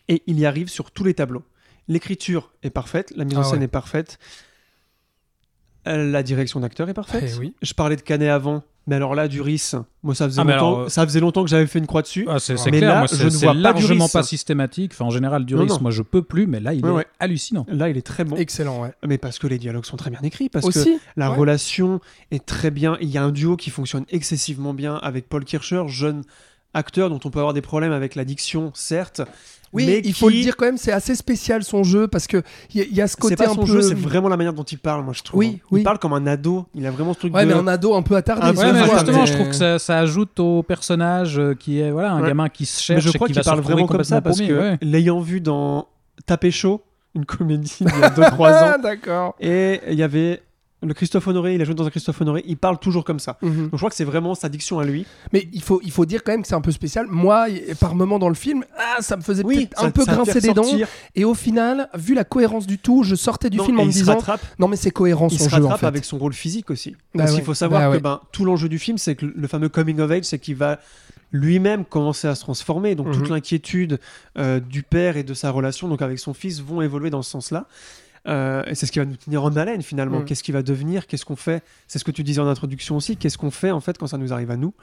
et 0.08 0.24
il 0.26 0.40
y 0.40 0.46
arrive 0.46 0.70
sur 0.70 0.92
tous 0.92 1.04
les 1.04 1.16
tableaux. 1.16 1.44
L'écriture 1.88 2.52
est 2.64 2.70
parfaite, 2.72 3.14
la 3.16 3.26
mise 3.26 3.38
en 3.38 3.42
Ah 3.42 3.44
scène 3.44 3.60
ouais. 3.60 3.66
est 3.66 3.68
parfaite, 3.70 4.18
la 5.86 6.24
direction 6.24 6.60
d'acteur 6.60 6.90
est 6.90 6.94
parfaite. 6.96 7.32
Eh 7.36 7.40
oui. 7.40 7.54
Je 7.62 7.74
parlais 7.74 7.96
de 7.96 8.02
Canet 8.02 8.30
avant, 8.30 8.64
mais 8.88 8.96
alors 8.96 9.14
là, 9.14 9.28
Duris, 9.28 9.74
moi 10.02 10.16
ça 10.16 10.26
faisait, 10.26 10.42
Ah, 10.42 10.44
mais 10.44 10.54
longtemps, 10.54 10.68
alors, 10.68 10.80
euh, 10.86 10.90
ça 10.90 11.06
faisait 11.06 11.20
longtemps 11.20 11.44
que 11.44 11.50
j'avais 11.52 11.68
fait 11.68 11.78
une 11.78 11.86
croix 11.86 12.02
dessus. 12.02 12.26
Ah, 12.28 12.40
c'est 12.40 12.56
Mais 12.72 12.80
clair, 12.80 12.90
là, 12.90 12.98
moi, 13.00 13.08
je 13.08 13.16
c'est 13.16 13.24
ne 13.26 13.30
vois 13.30 13.54
pas 13.54 13.54
largement 13.54 14.06
Duris. 14.06 14.12
pas 14.12 14.24
systématique. 14.24 14.94
Enfin, 14.96 15.06
en 15.06 15.12
général, 15.12 15.46
Duris, 15.46 15.68
Non, 15.68 15.76
non. 15.76 15.82
moi, 15.82 15.92
je 15.92 16.02
peux 16.02 16.24
plus, 16.24 16.48
mais 16.48 16.60
là, 16.60 16.74
il 16.74 16.84
Ouais, 16.84 16.90
est 16.90 16.94
ouais. 16.96 17.06
hallucinant. 17.20 17.68
Là, 17.70 17.88
il 17.90 17.98
est 17.98 18.02
très 18.02 18.24
bon. 18.24 18.36
Excellent, 18.36 18.82
ouais. 18.82 18.94
Mais 19.06 19.20
parce 19.20 19.38
que 19.38 19.46
les 19.46 19.60
dialogues 19.60 19.86
sont 19.86 19.98
très 19.98 20.10
bien 20.10 20.22
écrits, 20.24 20.50
parce 20.50 20.68
que 20.68 20.80
la 21.16 21.30
ouais. 21.30 21.38
relation 21.38 22.00
est 22.32 22.44
très 22.44 22.72
bien. 22.72 22.98
Il 23.00 23.10
y 23.10 23.20
a 23.20 23.24
un 23.24 23.32
duo 23.32 23.58
qui 23.58 23.70
fonctionne 23.70 24.06
excessivement 24.10 24.74
bien 24.74 24.96
avec 24.96 25.30
Paul 25.30 25.46
Kircher, 25.46 25.84
jeune 25.88 26.24
acteur 26.74 27.10
dont 27.12 27.20
on 27.24 27.30
peut 27.30 27.40
avoir 27.40 27.54
des 27.54 27.62
problèmes 27.62 27.92
avec 27.94 28.16
l'addiction, 28.16 28.72
certes. 28.74 29.22
Oui, 29.76 29.86
mais 29.86 30.02
il 30.04 30.14
faut 30.14 30.30
qui- 30.30 30.38
le 30.38 30.42
dire 30.42 30.56
quand 30.58 30.66
même, 30.66 30.78
c'est 30.78 30.92
assez 30.92 31.14
spécial 31.16 31.64
son 31.64 31.84
jeu 31.84 32.08
parce 32.08 32.26
que 32.28 32.42
il 32.74 32.80
y, 32.80 32.82
a- 32.84 32.88
il 32.90 32.96
y 32.96 33.02
a 33.02 33.08
ce 33.08 33.16
côté 33.18 33.36
C'est 33.38 33.44
pas 33.46 33.52
un 33.52 33.54
son 33.54 33.62
peu. 33.62 33.68
jeu, 33.68 33.82
c'est 33.82 33.94
vraiment 33.94 34.30
la 34.30 34.38
manière 34.38 34.54
dont 34.54 34.64
il 34.64 34.78
parle, 34.80 35.04
moi 35.04 35.14
je 35.14 35.22
trouve. 35.22 35.40
Oui, 35.40 35.60
hein. 35.62 35.68
oui. 35.72 35.82
Il 35.82 35.84
parle 35.84 36.00
comme 36.00 36.14
un 36.14 36.26
ado. 36.26 36.66
Il 36.74 36.86
a 36.88 36.92
vraiment 36.92 37.14
ce 37.14 37.20
truc 37.20 37.34
Ouais, 37.36 37.44
de. 37.46 37.54
mais 37.54 37.60
un 37.60 37.68
ado 37.68 37.94
un 37.96 38.02
peu 38.02 38.16
attardé. 38.16 38.42
Ah, 38.46 38.52
Ouais, 38.52 38.74
mais 38.74 38.84
justement, 38.90 39.20
mais- 39.22 39.26
je 39.28 39.34
trouve 39.34 39.48
que 39.50 39.56
ça, 39.56 39.78
ça 39.80 40.00
ajoute 40.00 40.40
au 40.40 40.64
personnage 40.64 41.38
euh, 41.40 41.54
qui 41.54 41.80
est 41.80 41.92
voilà 41.92 42.14
un 42.14 42.22
Ouais. 42.22 42.28
gamin 42.30 42.50
qui 42.50 42.66
se 42.66 42.80
Mais 42.94 43.00
cherche 43.00 43.04
je 43.06 43.10
et 43.10 43.14
crois 43.14 43.28
qui 43.28 43.34
qu'il 43.34 43.44
parle 43.44 43.60
vraiment 43.60 43.86
comme 43.88 44.04
ça 44.04 44.22
parce 44.22 44.40
que 44.42 44.52
ouais. 44.54 44.78
l'ayant 44.82 45.20
vu 45.20 45.42
dans 45.42 45.88
Taper 46.26 46.52
chaud, 46.52 46.82
une 47.14 47.26
comédie 47.26 47.78
il 47.82 47.88
y 47.88 48.04
a 48.04 48.10
2-3 48.10 48.52
ans, 48.64 48.72
Ah, 48.76 48.78
d'accord. 48.82 49.36
et 49.40 49.82
il 49.90 49.96
y 49.98 50.04
avait 50.04 50.42
le 50.86 50.94
Christophe 50.94 51.28
Honoré, 51.28 51.56
il 51.56 51.62
a 51.62 51.66
joué 51.66 51.76
dans 51.76 51.86
un 51.86 51.90
Christophe 51.90 52.22
Honoré, 52.22 52.44
il 52.48 52.58
parle 52.58 52.80
toujours 52.80 53.04
comme 53.04 53.20
ça. 53.20 53.38
Mhm. 53.42 53.64
Donc 53.64 53.70
je 53.74 53.78
crois 53.78 53.90
que 53.90 53.96
c'est 53.96 54.04
vraiment 54.06 54.36
sa 54.36 54.50
diction 54.50 54.80
à 54.80 54.86
lui. 54.86 55.06
Mais 55.34 55.48
il 55.54 55.62
faut, 55.62 55.82
il 55.84 55.92
faut 55.92 56.06
dire 56.06 56.24
quand 56.24 56.32
même 56.32 56.42
que 56.44 56.48
c'est 56.48 56.56
un 56.56 56.62
peu 56.62 56.72
spécial. 56.72 57.08
Moi, 57.10 57.48
par 57.80 57.96
moment 57.96 58.20
dans 58.20 58.30
le 58.30 58.36
film, 58.36 58.64
ah, 58.78 59.02
ça 59.02 59.18
me 59.18 59.22
faisait 59.22 59.44
ça- 59.44 59.86
un 59.86 59.92
peu 59.92 60.06
grincer 60.06 60.40
des 60.42 60.54
dents. 60.54 60.64
Et 61.16 61.26
au 61.26 61.34
final, 61.34 61.90
vu 61.96 62.14
la 62.14 62.24
cohérence 62.24 62.68
du 62.68 62.78
tout, 62.78 63.04
je 63.04 63.16
sortais 63.16 63.50
du 63.50 63.58
Non, 63.58 63.66
film 63.66 63.80
en 63.80 63.86
me 63.86 63.90
il 63.90 63.94
disant 63.94 64.14
rattrape, 64.16 64.42
non 64.60 64.68
mais 64.68 64.76
c'est 64.78 64.92
cohérent 64.92 65.28
il 65.32 65.38
son 65.40 65.50
jeu 65.50 65.58
en 65.58 65.68
rattrape 65.70 65.80
fait. 65.82 65.86
avec 65.88 66.06
son 66.06 66.18
rôle 66.18 66.34
physique 66.34 66.70
aussi. 66.72 66.92
Bah 66.92 66.98
Parce 67.20 67.32
ouais. 67.32 67.38
qu'il 67.38 67.46
faut 67.46 67.54
savoir 67.54 67.90
Bah 67.90 67.98
que 67.98 68.02
ben, 68.04 68.22
tout 68.32 68.46
l'enjeu 68.46 68.70
du 68.70 68.80
film, 68.80 68.98
c'est 68.98 69.16
que 69.16 69.26
le 69.26 69.48
fameux 69.48 69.70
coming 69.70 70.00
of 70.00 70.12
age, 70.12 70.24
c'est 70.26 70.40
qu'il 70.40 70.56
va 70.56 70.80
lui-même 71.32 71.84
commencer 71.86 72.28
à 72.28 72.36
se 72.36 72.42
transformer. 72.42 72.96
Donc 72.96 73.12
toute 73.12 73.28
Mhm. 73.28 73.34
l'inquiétude 73.36 74.00
euh, 74.38 74.60
du 74.60 74.84
père 74.84 75.18
et 75.18 75.24
de 75.24 75.34
sa 75.34 75.50
relation 75.52 75.88
donc 75.88 76.02
avec 76.02 76.20
son 76.20 76.34
fils 76.34 76.62
vont 76.62 76.82
évoluer 76.82 77.10
dans 77.10 77.22
ce 77.22 77.32
sens-là. 77.32 77.66
Euh, 78.28 78.64
et 78.66 78.76
c'est 78.76 78.86
ce 78.86 78.92
qui 78.92 79.00
va 79.00 79.06
nous 79.06 79.16
tenir 79.18 79.44
en 79.44 79.56
haleine 79.56 79.82
finalement. 79.82 80.20
Mhm. 80.20 80.26
Qu'est-ce 80.26 80.44
qui 80.44 80.52
va 80.52 80.64
devenir? 80.64 81.08
Qu'est-ce 81.08 81.26
qu'on 81.26 81.36
fait? 81.36 81.64
C'est 81.88 82.00
ce 82.00 82.04
que 82.04 82.12
tu 82.12 82.24
disais 82.24 82.42
en 82.42 82.48
introduction 82.48 82.96
aussi. 82.98 83.18
Qu'est-ce 83.18 83.38
qu'on 83.38 83.52
fait 83.52 83.72
en 83.72 83.80
fait 83.82 83.98
quand 83.98 84.08
ça 84.08 84.18
nous 84.18 84.34
arrive 84.34 84.52
à 84.52 84.58
nous? 84.58 84.74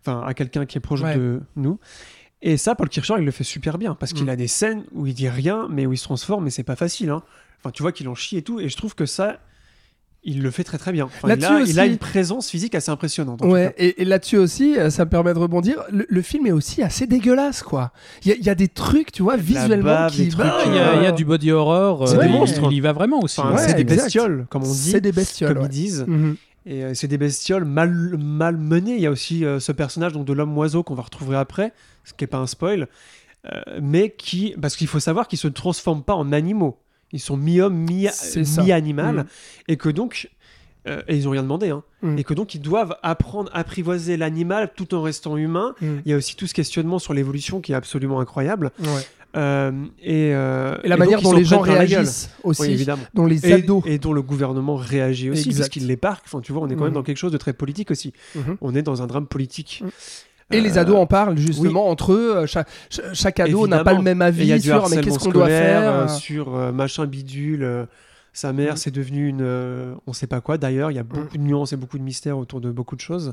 Enfin, 0.00 0.22
à 0.26 0.32
quelqu'un 0.34 0.64
qui 0.66 0.78
est 0.78 0.80
proche 0.80 1.02
Ouais. 1.02 1.16
de 1.16 1.40
nous. 1.56 1.78
Et 2.40 2.56
ça, 2.56 2.74
Paul 2.76 2.88
Kircher, 2.88 3.14
il 3.18 3.24
le 3.24 3.30
fait 3.32 3.44
super 3.44 3.78
bien 3.78 3.94
parce 3.94 4.12
qu'il 4.12 4.22
Mhm. 4.24 4.28
a 4.30 4.36
des 4.36 4.46
scènes 4.46 4.84
où 4.92 5.06
il 5.06 5.14
dit 5.14 5.28
rien, 5.28 5.66
mais 5.70 5.86
où 5.86 5.92
il 5.92 5.98
se 5.98 6.04
transforme, 6.04 6.46
et 6.46 6.50
c'est 6.50 6.62
pas 6.62 6.76
facile. 6.76 7.10
hein. 7.10 7.22
Enfin, 7.60 7.72
tu 7.72 7.82
vois 7.82 7.90
qu'il 7.92 8.08
en 8.08 8.14
chie 8.14 8.36
et 8.36 8.42
tout, 8.42 8.60
et 8.60 8.68
je 8.68 8.76
trouve 8.76 8.94
que 8.94 9.06
ça, 9.06 9.40
il 10.28 10.42
le 10.42 10.50
fait 10.50 10.62
très 10.64 10.78
très 10.78 10.92
bien. 10.92 11.06
Enfin, 11.06 11.20
il, 11.24 11.28
Là-dessus 11.28 11.52
a, 11.52 11.60
il 11.62 11.80
a 11.80 11.86
une 11.86 11.98
présence 11.98 12.48
physique 12.50 12.74
assez 12.74 12.90
impressionnante. 12.90 13.42
en 13.42 13.46
tout 13.46 13.52
Ouais, 13.52 13.74
cas. 13.76 13.82
et, 13.84 14.02
et 14.02 14.04
là-dessus 14.04 14.36
aussi, 14.36 14.78
euh, 14.78 14.90
ça 14.90 15.04
me 15.04 15.10
permet 15.10 15.34
de 15.34 15.38
rebondir. 15.38 15.82
Le, 15.90 16.06
le 16.08 16.22
film 16.22 16.46
est 16.46 16.52
aussi 16.52 16.82
assez 16.82 17.06
dégueulasse, 17.06 17.62
quoi. 17.62 17.92
Il 18.24 18.28
y, 18.28 18.32
a- 18.32 18.36
il 18.36 18.44
y 18.44 18.50
a 18.50 18.54
des 18.54 18.68
trucs, 18.68 19.10
tu 19.12 19.22
vois, 19.22 19.36
la 19.36 19.42
visuellement 19.42 19.84
bave, 19.84 20.12
qui. 20.12 20.24
des 20.24 20.28
trucs, 20.30 20.44
bah, 20.46 20.58
Il 20.66 20.74
y, 20.74 20.78
a, 20.78 20.96
il 20.96 21.02
y 21.02 21.06
a 21.06 21.12
du 21.12 21.24
body 21.24 21.50
horror. 21.50 22.06
C'est 22.08 22.16
euh, 22.16 22.20
des 22.20 22.26
il- 22.26 22.32
monstres. 22.32 22.60
Il 22.70 22.76
y 22.76 22.80
va 22.80 22.92
vraiment 22.92 23.20
aussi. 23.20 23.40
Enfin, 23.40 23.52
Ouais, 23.54 23.66
c'est 23.66 23.74
des 23.74 23.80
exact. 23.82 24.02
bestioles, 24.04 24.46
comme 24.50 24.62
on 24.64 24.72
dit, 24.72 24.90
C'est 24.90 25.00
des 25.00 25.12
bestioles. 25.12 25.54
comme 25.54 25.62
ouais. 25.62 25.68
ils 25.68 25.72
disent. 25.72 26.04
Mhm. 26.06 26.36
Et 26.66 26.84
euh, 26.84 26.92
c'est 26.94 27.08
des 27.08 27.16
bestioles 27.18 27.64
mal, 27.64 28.16
mal 28.18 28.56
menées. 28.58 28.94
Il 28.96 29.00
y 29.00 29.06
a 29.06 29.10
aussi 29.10 29.44
euh, 29.44 29.58
ce 29.60 29.72
personnage 29.72 30.12
donc, 30.12 30.26
de 30.26 30.32
l'homme 30.34 30.56
oiseau 30.58 30.82
qu'on 30.82 30.94
va 30.94 31.02
retrouver 31.02 31.36
après, 31.36 31.72
ce 32.04 32.12
qui 32.12 32.24
n'est 32.24 32.28
pas 32.28 32.38
un 32.38 32.46
spoil, 32.46 32.88
euh, 33.46 33.60
mais 33.80 34.10
qui. 34.16 34.54
Parce 34.60 34.76
qu'il 34.76 34.86
faut 34.88 35.00
savoir 35.00 35.28
qu'ils 35.28 35.38
ne 35.38 35.40
se 35.42 35.48
transforment 35.48 36.02
pas 36.02 36.14
en 36.14 36.32
animaux. 36.32 36.76
Ils 37.12 37.20
sont 37.20 37.36
mi-homme, 37.36 37.74
mi- 37.74 38.06
mi-animal. 38.64 39.14
Mhm. 39.16 39.24
Et 39.68 39.76
que 39.76 39.88
donc. 39.88 40.30
euh, 40.86 41.02
et 41.08 41.16
ils 41.16 41.24
n'ont 41.24 41.30
rien 41.32 41.42
demandé. 41.42 41.68
Hein, 41.70 41.82
Mhm. 42.02 42.18
Et 42.18 42.24
que 42.24 42.32
donc 42.34 42.54
ils 42.54 42.60
doivent 42.62 42.96
apprendre 43.02 43.50
à 43.52 43.58
apprivoiser 43.58 44.16
l'animal 44.16 44.70
tout 44.74 44.94
en 44.94 45.02
restant 45.02 45.36
humain. 45.36 45.74
Mhm. 45.82 46.02
Il 46.06 46.10
y 46.10 46.14
a 46.14 46.16
aussi 46.16 46.34
tout 46.36 46.46
ce 46.46 46.54
questionnement 46.54 46.98
sur 46.98 47.12
l'évolution 47.14 47.60
qui 47.60 47.72
est 47.72 47.74
absolument 47.74 48.20
incroyable. 48.20 48.70
Ouais. 48.80 48.86
Euh, 49.36 49.70
et, 50.00 50.32
euh, 50.34 50.78
Et 50.84 50.88
la 50.88 50.96
manière 50.96 51.20
dont 51.20 51.32
les 51.34 51.44
gens 51.44 51.60
réagissent 51.60 52.30
aussi, 52.44 52.62
Oui, 52.62 52.68
évidemment. 52.70 53.02
dont 53.12 53.26
les 53.26 53.44
Et, 53.46 53.52
ados. 53.52 53.82
et 53.84 53.98
dont 53.98 54.14
le 54.14 54.22
gouvernement 54.22 54.76
réagit 54.76 55.28
aussi, 55.28 55.48
Exact. 55.50 55.64
puisqu'il 55.70 55.86
les 55.86 55.98
parque. 55.98 56.24
Enfin, 56.26 56.40
tu 56.40 56.52
vois, 56.52 56.62
on 56.62 56.68
est 56.70 56.76
quand 56.76 56.84
même 56.84 56.94
dans 56.94 57.02
quelque 57.02 57.18
chose 57.18 57.32
de 57.32 57.36
très 57.38 57.52
politique 57.52 57.90
aussi. 57.90 58.14
Mhm. 58.34 58.56
On 58.62 58.74
est 58.74 58.82
dans 58.82 59.02
un 59.02 59.06
drame 59.06 59.26
politique. 59.26 59.82
Et 60.50 60.60
les 60.60 60.78
Euh, 60.78 60.80
ados 60.80 60.96
en 60.96 61.06
parlent 61.06 61.36
justement 61.36 61.88
entre 61.88 62.12
eux. 62.12 62.36
euh, 62.36 62.46
Chaque, 62.46 62.68
ch- 62.90 63.06
chaque 63.14 63.40
ado 63.40 63.66
n'a 63.66 63.84
pas 63.84 63.92
le 63.92 64.02
même 64.02 64.22
avis 64.22 64.60
sur 64.60 64.88
mais 64.88 65.00
qu'est-ce 65.00 65.18
qu'on 65.18 65.30
doit 65.30 65.46
faire. 65.48 65.82
euh, 65.82 66.04
euh, 66.04 66.08
sur 66.08 66.54
euh, 66.56 66.72
machin 66.72 67.06
bidule. 67.06 67.62
euh, 67.62 67.84
sa 68.32 68.52
mère, 68.52 68.72
Mhm. 68.72 68.76
c'est 68.76 68.90
devenu 68.92 69.26
une. 69.28 69.40
euh, 69.42 69.94
on 70.06 70.12
sait 70.12 70.26
pas 70.28 70.40
quoi 70.40 70.58
d'ailleurs. 70.58 70.90
Il 70.92 70.94
y 70.94 70.98
a 70.98 71.02
beaucoup 71.02 71.36
Mhm. 71.36 71.42
de 71.42 71.48
nuances 71.48 71.72
et 71.72 71.76
beaucoup 71.76 71.98
de 71.98 72.02
mystères 72.04 72.38
autour 72.38 72.60
de 72.60 72.70
beaucoup 72.70 72.94
de 72.94 73.00
choses. 73.00 73.32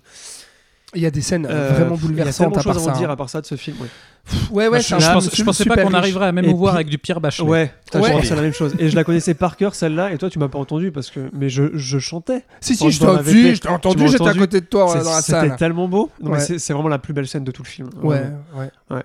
Il 0.93 1.01
y 1.01 1.05
a 1.05 1.11
des 1.11 1.21
scènes 1.21 1.45
Euh, 1.49 1.71
vraiment 1.73 1.95
Il 1.95 2.01
y 2.01 2.03
a 2.03 2.07
bouleversantes 2.07 2.37
tellement 2.53 2.55
de 2.55 2.59
à 2.59 2.73
choses 2.73 2.87
à 2.87 2.91
en 2.91 2.97
dire 2.97 3.09
hein. 3.09 3.13
à 3.13 3.15
part 3.17 3.29
ça 3.29 3.41
de 3.41 3.45
ce 3.45 3.55
film. 3.55 3.75
Ouais, 3.81 3.87
Pff, 4.25 4.51
Ouais, 4.51 4.67
ouais, 4.69 4.79
je, 4.79 4.87
je 4.87 5.11
pense- 5.11 5.35
je 5.35 5.43
pensais 5.43 5.65
pas 5.65 5.77
qu'on 5.77 5.93
arriverait 5.93 6.27
à 6.27 6.31
même 6.31 6.45
Et 6.45 6.49
vous 6.49 6.57
voir 6.57 6.73
puis- 6.73 6.77
avec 6.77 6.87
du 6.89 6.97
Pierre 6.97 7.19
Bachelet. 7.19 7.47
ouais 7.47 7.73
Ouais. 7.95 8.11
pensé 8.11 8.33
la 8.35 8.41
même 8.41 8.53
chose. 8.53 8.75
Et 8.79 8.89
je 8.89 8.95
la 8.95 9.03
connaissais 9.03 9.33
par 9.33 9.57
cœur 9.57 9.75
celle-là. 9.75 10.13
Et 10.13 10.17
toi, 10.17 10.29
tu 10.29 10.39
m'as 10.39 10.47
pas 10.47 10.59
entendu 10.59 10.91
parce 10.91 11.09
que. 11.11 11.29
Mais 11.33 11.49
je, 11.49 11.75
je 11.75 11.99
chantais. 11.99 12.43
Si, 12.61 12.75
si, 12.75 12.91
je 12.91 12.99
t'ai 12.99 13.05
je 13.05 13.67
entendu, 13.67 14.07
j'étais 14.07 14.27
à 14.27 14.33
côté 14.33 14.61
de 14.61 14.65
toi 14.67 14.85
dans 14.85 14.93
la 15.11 15.21
C'était 15.21 15.31
salle. 15.39 15.55
tellement 15.57 15.87
beau. 15.87 16.09
Non, 16.21 16.31
mais 16.31 16.37
Ouais. 16.37 16.57
C'est 16.59 16.73
vraiment 16.73 16.89
la 16.89 16.99
plus 16.99 17.13
belle 17.13 17.27
scène 17.27 17.43
de 17.43 17.51
tout 17.51 17.63
le 17.63 17.67
film. 17.67 17.89
Ouais, 18.01 18.21
ouais. 18.55 19.01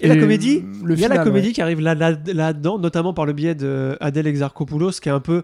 Et, 0.00 0.06
la 0.08 0.16
comédie 0.16 0.62
le 0.84 0.94
Il 0.94 1.00
y 1.00 1.04
a 1.04 1.08
la 1.08 1.18
comédie 1.24 1.48
ouais. 1.48 1.52
qui 1.52 1.60
arrive 1.62 1.80
là- 1.80 1.94
là- 1.94 2.12
là-dedans, 2.26 2.78
notamment 2.78 3.12
par 3.14 3.26
le 3.26 3.32
biais 3.32 3.54
de 3.56 3.96
Adèle 4.00 4.26
Exarchopoulos, 4.28 4.92
qui 5.02 5.08
est 5.08 5.12
un 5.12 5.18
peu 5.20 5.42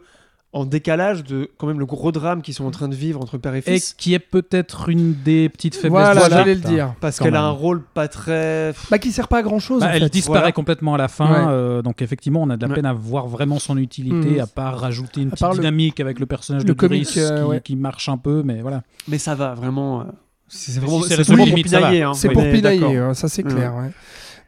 en 0.54 0.64
décalage 0.64 1.24
de 1.24 1.50
quand 1.58 1.66
même 1.66 1.80
le 1.80 1.84
gros 1.84 2.12
drame 2.12 2.40
qu'ils 2.40 2.54
sont 2.54 2.64
en 2.64 2.70
train 2.70 2.88
de 2.88 2.94
vivre 2.94 3.20
entre 3.20 3.36
père 3.38 3.54
et 3.54 3.58
Et 3.58 3.62
fils. 3.62 3.92
qui 3.92 4.14
est 4.14 4.18
peut-être 4.20 4.88
une 4.88 5.12
des 5.24 5.48
petites 5.48 5.74
faiblesses 5.74 5.90
Voilà, 5.90 6.24
de 6.28 6.30
j'allais 6.30 6.54
le 6.54 6.60
dire. 6.60 6.94
Parce 7.00 7.18
qu'elle 7.18 7.34
a 7.34 7.42
un 7.42 7.50
rôle 7.50 7.82
pas 7.82 8.06
très. 8.08 8.72
Bah, 8.90 8.98
qui 9.00 9.10
sert 9.10 9.26
pas 9.28 9.38
à 9.38 9.42
grand 9.42 9.58
chose. 9.58 9.80
Bah, 9.80 9.88
en 9.88 9.90
elle 9.90 10.04
fait. 10.04 10.08
disparaît 10.10 10.38
Voilà. 10.38 10.52
complètement 10.52 10.94
à 10.94 10.98
la 10.98 11.08
fin, 11.08 11.28
Ouais. 11.46 11.52
euh, 11.52 11.82
donc 11.82 12.00
effectivement, 12.02 12.40
on 12.42 12.50
a 12.50 12.56
de 12.56 12.62
la 12.62 12.68
Ouais. 12.68 12.74
peine 12.76 12.86
à 12.86 12.92
voir 12.92 13.26
vraiment 13.26 13.58
son 13.58 13.76
utilité, 13.76 14.30
Mhm. 14.36 14.40
à 14.40 14.46
part 14.46 14.78
rajouter 14.78 15.22
une 15.22 15.28
À 15.28 15.30
petite 15.32 15.48
le- 15.48 15.54
dynamique 15.54 15.98
avec 15.98 16.20
le 16.20 16.26
personnage 16.26 16.62
le 16.62 16.68
de 16.68 16.72
comique, 16.72 17.04
Doris 17.14 17.18
euh, 17.18 17.38
qui, 17.42 17.44
ouais. 17.50 17.60
qui 17.60 17.76
marche 17.76 18.08
un 18.08 18.16
peu, 18.16 18.42
mais 18.44 18.60
voilà. 18.62 18.82
Mais 19.08 19.18
ça 19.18 19.34
va, 19.34 19.54
vraiment. 19.54 20.02
euh, 20.02 20.04
C'est 20.46 20.78
vraiment, 20.78 20.98
pour 21.00 21.06
ça 21.08 21.16
pinailler. 21.24 22.02
hein. 22.04 22.14
C'est 22.14 22.28
pour 22.28 22.42
pinailler, 22.44 22.78
d'accord. 22.80 23.08
hein, 23.10 23.14
ça 23.14 23.28
c'est 23.28 23.42
clair. 23.42 23.74
ouais. 23.74 23.90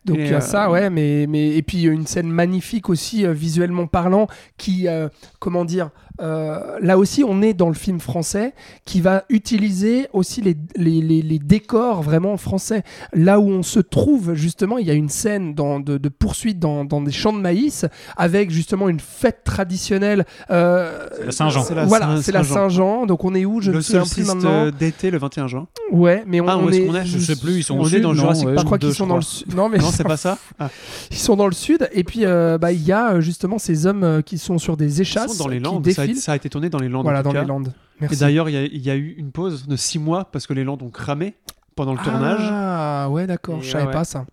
Donc 0.06 0.18
il 0.18 0.28
y 0.28 0.32
a 0.32 0.36
euh, 0.36 0.40
ça, 0.40 0.70
ouais, 0.70 0.88
mais, 0.88 1.26
mais 1.28 1.48
et 1.56 1.62
puis 1.62 1.82
une 1.82 2.06
scène 2.06 2.28
magnifique 2.28 2.88
aussi 2.88 3.26
euh, 3.26 3.32
visuellement 3.32 3.88
parlant, 3.88 4.28
qui, 4.56 4.86
euh, 4.86 5.08
comment 5.40 5.64
dire, 5.64 5.90
euh, 6.20 6.78
là 6.80 6.98
aussi 6.98 7.24
on 7.24 7.42
est 7.42 7.52
dans 7.54 7.68
le 7.68 7.74
film 7.74 8.00
français 8.00 8.54
qui 8.84 9.00
va 9.00 9.24
utiliser 9.28 10.08
aussi 10.12 10.40
les, 10.40 10.56
les, 10.76 11.00
les- 11.00 11.22
les 11.22 11.38
décors 11.38 12.02
vraiment 12.02 12.36
français. 12.36 12.82
Là 13.12 13.38
où 13.40 13.48
on 13.48 13.62
se 13.62 13.80
trouve 13.80 14.34
justement, 14.34 14.78
il 14.78 14.86
y 14.86 14.90
a 14.90 14.94
une 14.94 15.08
scène 15.08 15.54
dans, 15.54 15.80
de, 15.80 15.98
de 15.98 16.08
poursuite 16.08 16.58
dans, 16.58 16.84
dans 16.84 17.00
des 17.00 17.12
champs 17.12 17.32
de 17.32 17.38
maïs 17.40 17.84
avec 18.16 18.50
justement 18.50 18.88
une 18.88 19.00
fête 19.00 19.42
traditionnelle. 19.44 20.24
euh, 20.50 21.06
C'est 21.18 21.26
la 21.26 21.32
Saint-Jean. 21.32 21.62
C'est 21.64 21.74
la 21.74 21.84
Voilà, 21.84 22.06
Saint- 22.06 22.22
c'est 22.22 22.32
la 22.32 22.44
Saint-Jean. 22.44 23.06
Donc 23.06 23.24
on 23.24 23.34
est 23.34 23.44
où 23.44 23.60
Je 23.60 23.70
le 23.70 23.78
ne 23.78 23.82
sais 23.82 24.00
plus 24.10 24.24
maintenant. 24.26 24.70
d'été 24.70 25.10
le 25.10 25.18
21 25.18 25.46
juin. 25.48 25.66
Ouais, 25.92 26.22
mais 26.26 26.40
on, 26.40 26.48
Ah, 26.48 26.56
où 26.56 26.60
on 26.62 26.68
est-ce 26.70 26.78
est. 26.80 26.86
qu'on 26.86 26.94
est 26.94 27.04
Je 27.06 27.18
sais 27.18 27.36
plus, 27.36 27.58
ils 27.58 27.62
sont 27.62 27.76
On 27.78 27.82
au 27.82 27.86
est 27.86 27.90
sud, 27.90 28.02
dans 28.02 28.08
non, 28.08 28.14
Jurassic 28.14 28.46
ouais. 28.48 28.54
Park 28.54 28.64
Je 28.64 28.66
crois 28.66 28.78
2, 28.78 28.86
qu'ils 28.88 28.96
sont 28.96 29.06
dans 29.06 29.16
le 29.16 29.22
sud. 29.22 29.54
Non, 29.54 29.68
mais 29.68 29.78
Non, 29.78 29.90
c'est 29.92 30.04
pas 30.04 30.16
ça. 30.16 30.38
Ah, 30.58 30.68
Ils 31.10 31.16
sont 31.16 31.36
dans 31.36 31.46
le 31.46 31.52
sud 31.54 31.88
et 31.92 32.04
puis 32.04 32.24
euh, 32.24 32.58
bah, 32.58 32.72
il 32.72 32.82
y 32.82 32.92
a 32.92 33.12
euh, 33.14 33.20
justement 33.20 33.58
ces 33.58 33.86
hommes 33.86 34.22
qui 34.24 34.38
sont 34.38 34.58
sur 34.58 34.76
des 34.76 34.96
ils 34.96 35.00
échasses 35.02 35.32
sont 35.36 35.44
dans 35.44 35.48
les 35.50 35.60
Landes. 35.60 35.88
Ça 35.90 36.05
a, 36.12 36.14
ça 36.16 36.32
a 36.32 36.36
été 36.36 36.48
tourné 36.50 36.68
dans 36.68 36.78
les 36.78 36.88
Landes. 36.88 37.04
voilà, 37.04 37.22
dans 37.22 37.32
cas. 37.32 37.42
les 37.42 37.46
Landes. 37.46 37.68
Et 37.68 38.00
Merci. 38.02 38.18
d'ailleurs, 38.20 38.48
il 38.48 38.52
y, 38.52 38.56
a- 38.58 38.64
il 38.64 38.82
y 38.84 38.90
a 38.90 38.96
eu 38.96 39.14
une 39.16 39.32
pause 39.32 39.66
de 39.66 39.76
6 39.76 39.98
mois 39.98 40.26
parce 40.30 40.46
que 40.46 40.52
les 40.52 40.64
Landes 40.64 40.82
ont 40.82 40.90
cramé 40.90 41.34
pendant 41.74 41.92
le 41.92 41.98
tournage. 41.98 42.40
Ah 42.42 43.08
ouais, 43.10 43.26
d'accord, 43.26 43.58
Et 43.58 43.62
je 43.62 43.70
savais 43.70 43.86
ouais. 43.86 43.92
pas 43.92 44.04
ça. 44.04 44.26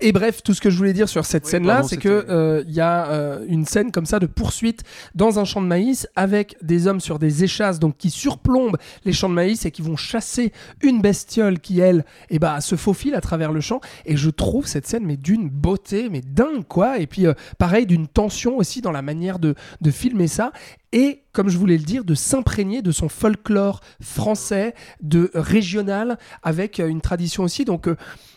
Et 0.00 0.12
bref, 0.12 0.42
tout 0.42 0.54
ce 0.54 0.60
que 0.60 0.70
je 0.70 0.76
voulais 0.76 0.92
dire 0.92 1.08
sur 1.08 1.24
cette 1.24 1.44
Oui, 1.44 1.50
scène-là, 1.50 1.82
c'est 1.82 1.96
que 1.96 2.26
euh, 2.28 2.62
il 2.66 2.74
y 2.74 2.80
a 2.80 3.08
euh, 3.08 3.44
une 3.48 3.64
scène 3.64 3.90
comme 3.90 4.06
ça 4.06 4.18
de 4.18 4.26
poursuite 4.26 4.82
dans 5.14 5.38
un 5.38 5.44
champ 5.44 5.60
de 5.60 5.66
maïs 5.66 6.08
avec 6.16 6.56
des 6.62 6.86
hommes 6.86 7.00
sur 7.00 7.18
des 7.18 7.44
échasses, 7.44 7.78
donc 7.78 7.96
qui 7.96 8.10
surplombent 8.10 8.76
les 9.04 9.12
champs 9.12 9.28
de 9.28 9.34
maïs 9.34 9.64
et 9.64 9.70
qui 9.70 9.82
vont 9.82 9.96
chasser 9.96 10.52
une 10.82 11.00
bestiole 11.00 11.60
qui 11.60 11.80
elle, 11.80 12.04
eh 12.30 12.38
ben, 12.38 12.60
se 12.60 12.76
faufile 12.76 13.14
à 13.14 13.20
travers 13.20 13.52
le 13.52 13.60
champ. 13.60 13.80
Et 14.04 14.16
je 14.16 14.30
trouve 14.30 14.66
cette 14.66 14.86
scène 14.86 15.04
mais 15.04 15.16
d'une 15.16 15.48
beauté, 15.48 16.08
mais 16.10 16.20
dingue 16.20 16.64
quoi. 16.66 16.98
Et 16.98 17.06
puis 17.06 17.26
euh, 17.26 17.34
pareil 17.58 17.86
d'une 17.86 18.06
tension 18.06 18.56
aussi 18.56 18.80
dans 18.80 18.92
la 18.92 19.02
manière 19.02 19.38
de, 19.38 19.54
de 19.80 19.90
filmer 19.90 20.28
ça. 20.28 20.52
Et 20.92 21.24
comme 21.32 21.50
je 21.50 21.58
voulais 21.58 21.76
le 21.76 21.84
dire, 21.84 22.04
de 22.04 22.14
s'imprégner 22.14 22.80
de 22.80 22.90
son 22.90 23.10
folklore 23.10 23.80
français, 24.00 24.74
de 25.02 25.30
régional, 25.34 26.18
avec 26.42 26.80
euh, 26.80 26.88
une 26.88 27.02
tradition 27.02 27.42
aussi. 27.42 27.66
Donc 27.66 27.88
euh, 27.88 27.96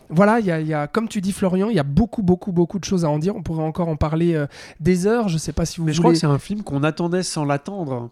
voilà, 0.10 0.40
il 0.40 0.46
y 0.46 0.52
a, 0.52 0.60
il 0.60 0.68
y 0.68 0.74
a- 0.74 0.88
comme 0.88 1.08
tu 1.08 1.22
dis 1.22 1.32
Florian, 1.32 1.70
il 1.70 1.76
y 1.76 1.80
a 1.80 1.84
beaucoup, 1.84 2.22
beaucoup, 2.24 2.52
beaucoup 2.52 2.80
de 2.80 2.86
choses 2.86 3.06
à 3.06 3.10
en 3.10 3.20
dire. 3.20 3.36
On 3.36 3.44
pourrait 3.44 3.64
encore 3.64 3.88
en 3.90 3.96
parler 3.96 4.34
euh, 4.36 4.48
des 4.80 5.08
heures. 5.08 5.28
Je 5.30 5.38
sais 5.38 5.54
pas 5.54 5.66
si 5.66 5.80
vous 5.80 5.86
Mais 5.86 5.94
je 5.94 6.00
crois 6.00 6.12
que 6.14 6.18
c'est 6.20 6.26
un 6.28 6.40
film 6.40 6.64
qu'on 6.64 6.84
attendait 6.84 7.24
sans 7.24 7.46
l'attendre. 7.46 8.10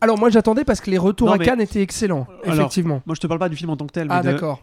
Alors 0.00 0.16
moi 0.18 0.30
j'attendais 0.30 0.64
parce 0.64 0.80
que 0.80 0.90
les 0.90 0.98
retours 0.98 1.28
Non, 1.28 1.34
à 1.34 1.38
mais- 1.38 1.44
Cannes 1.44 1.60
étaient 1.60 1.82
excellents, 1.82 2.26
Alors, 2.44 2.56
effectivement. 2.60 3.02
Moi, 3.06 3.14
je 3.14 3.20
te 3.20 3.26
parle 3.26 3.40
pas 3.40 3.48
du 3.48 3.56
film 3.56 3.70
en 3.70 3.76
tant 3.76 3.86
que 3.86 3.92
tel, 3.92 4.08
mais 4.08 4.14
Ah 4.14 4.22
de 4.22 4.30
d'accord. 4.32 4.62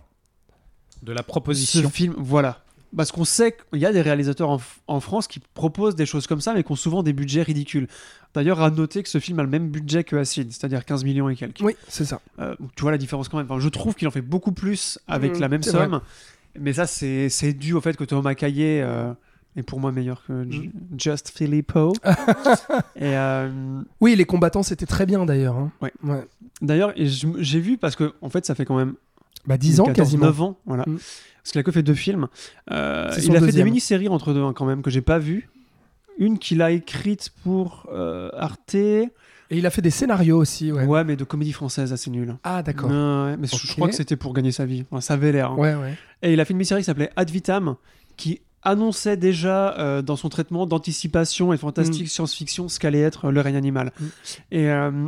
De 1.03 1.11
la 1.13 1.21
ce 1.21 1.27
proposition. 1.27 1.89
film. 1.89 2.13
Voilà. 2.17 2.59
Parce 2.95 3.11
qu'on 3.11 3.23
sait 3.25 3.55
qu'il 3.71 3.79
y 3.79 3.85
a 3.85 3.91
des 3.93 4.01
réalisateurs 4.01 4.59
en, 4.87 4.99
France 4.99 5.27
qui 5.27 5.39
proposent 5.53 5.95
des 5.95 6.07
choses 6.07 6.25
comme 6.25 6.41
ça, 6.41 6.53
mais 6.55 6.63
qui 6.63 6.71
ont 6.71 6.75
souvent 6.75 7.03
des 7.03 7.13
budgets 7.13 7.43
ridicules. 7.43 7.87
D'ailleurs, 8.33 8.61
à 8.61 8.71
noter 8.71 9.03
que 9.03 9.09
ce 9.09 9.19
film 9.19 9.39
a 9.39 9.43
le 9.43 9.49
même 9.49 9.69
budget 9.69 10.03
que 10.03 10.15
Acid, 10.15 10.51
c'est-à-dire 10.51 10.83
15 10.83 11.03
millions 11.03 11.29
et 11.29 11.35
quelques. 11.35 11.59
Oui, 11.61 11.75
c'est 11.87 12.05
ça. 12.05 12.19
Euh, 12.39 12.55
tu 12.75 12.81
vois 12.81 12.89
la 12.91 12.97
différence 12.97 13.29
quand 13.29 13.37
même. 13.37 13.45
Enfin, 13.49 13.59
je 13.59 13.69
trouve 13.69 13.93
qu'il 13.93 14.07
en 14.07 14.11
fait 14.11 14.21
beaucoup 14.21 14.51
plus 14.51 14.97
avec 15.07 15.37
Mm, 15.37 15.39
la 15.41 15.47
même 15.49 15.63
somme. 15.63 16.01
Mais 16.59 16.73
ça, 16.73 16.85
c'est 16.87 17.29
c'est 17.29 17.53
dû 17.53 17.73
au 17.73 17.81
fait 17.81 17.95
que 17.97 18.03
Thomas 18.03 18.33
Caillé 18.35 18.81
euh, 18.83 19.11
est 19.55 19.63
pour 19.63 19.79
moi 19.79 19.91
meilleur 19.91 20.23
que 20.25 20.33
Mm. 20.33 20.51
J- 20.51 20.71
Just 20.97 21.29
Filippo. 21.29 21.93
et 22.95 23.15
euh, 23.17 23.81
Oui, 24.01 24.15
les 24.15 24.25
combattants 24.25 24.63
c'était 24.63 24.85
très 24.85 25.05
bien 25.05 25.25
d'ailleurs. 25.25 25.55
hein. 25.57 25.71
Ouais. 25.81 25.91
ouais. 26.03 26.23
d'ailleurs, 26.61 26.93
j'ai 26.95 27.59
vu 27.59 27.77
parce 27.77 27.95
que 27.95 28.13
en 28.21 28.29
fait, 28.29 28.45
ça 28.45 28.55
fait 28.55 28.65
quand 28.65 28.77
même 28.77 28.93
Bah 29.47 29.57
10 29.57 29.79
ans 29.79 29.85
14, 29.85 29.95
quasiment. 30.07 30.25
9 30.25 30.41
ans, 30.41 30.57
voilà. 30.65 30.83
Mm. 30.87 30.97
Parce 31.41 31.51
qu'il 31.53 31.59
a 31.59 31.63
que 31.63 31.71
fait 31.71 31.83
deux 31.83 31.93
films. 31.95 32.27
Euh, 32.71 33.09
il 33.23 33.35
a 33.35 33.39
fait 33.39 33.51
des 33.51 33.63
mini-séries 33.63 34.09
entre 34.09 34.33
deux 34.33 34.43
hein, 34.43 34.53
quand 34.53 34.65
même 34.65 34.81
que 34.81 34.89
j'ai 34.91 35.01
pas 35.01 35.19
vu. 35.19 35.49
Une 36.17 36.37
qu'il 36.37 36.61
a 36.61 36.71
écrite 36.71 37.31
pour 37.43 37.87
euh, 37.93 38.29
Arte. 38.37 38.75
Et 39.51 39.57
il 39.57 39.65
a 39.65 39.69
fait 39.71 39.81
des 39.81 39.89
scénarios 39.89 40.37
aussi, 40.37 40.71
ouais. 40.71 40.85
Ouais. 40.85 41.03
mais 41.03 41.15
de 41.15 41.23
comédie 41.23 41.53
française 41.53 41.91
assez 41.91 42.09
nul. 42.11 42.35
Ah 42.43 42.61
d'accord. 42.61 42.89
Ouais, 42.91 43.35
mais 43.37 43.47
je- 43.47 43.73
crois 43.73 43.87
que 43.87 43.95
c'était 43.95 44.15
pour 44.15 44.33
gagner 44.33 44.51
sa 44.51 44.65
vie. 44.65 44.85
Enfin, 44.91 45.01
ça 45.01 45.15
avait 45.15 45.31
l'air. 45.31 45.51
hein. 45.51 45.55
Ouais, 45.55 45.73
ouais. 45.75 45.97
Et 46.21 46.33
il 46.33 46.39
a 46.39 46.45
fait 46.45 46.51
une 46.51 46.57
mini-série 46.57 46.81
qui 46.81 46.85
s'appelait 46.85 47.09
Ad 47.15 47.29
Vitam, 47.31 47.75
qui 48.15 48.41
annonçait 48.61 49.17
déjà 49.17 49.75
euh, 49.79 50.01
dans 50.01 50.17
son 50.17 50.29
traitement 50.29 50.65
d'anticipation 50.67 51.51
et 51.53 51.55
de 51.55 51.61
fantastique 51.61 52.03
Mm. 52.03 52.07
science-fiction 52.07 52.67
ce 52.69 52.77
qu'allait 52.79 52.99
être 53.01 53.25
euh, 53.25 53.31
le 53.31 53.41
règne 53.41 53.55
animal. 53.55 53.91
Mm. 53.99 54.05
Et, 54.51 54.69
euh, 54.69 55.07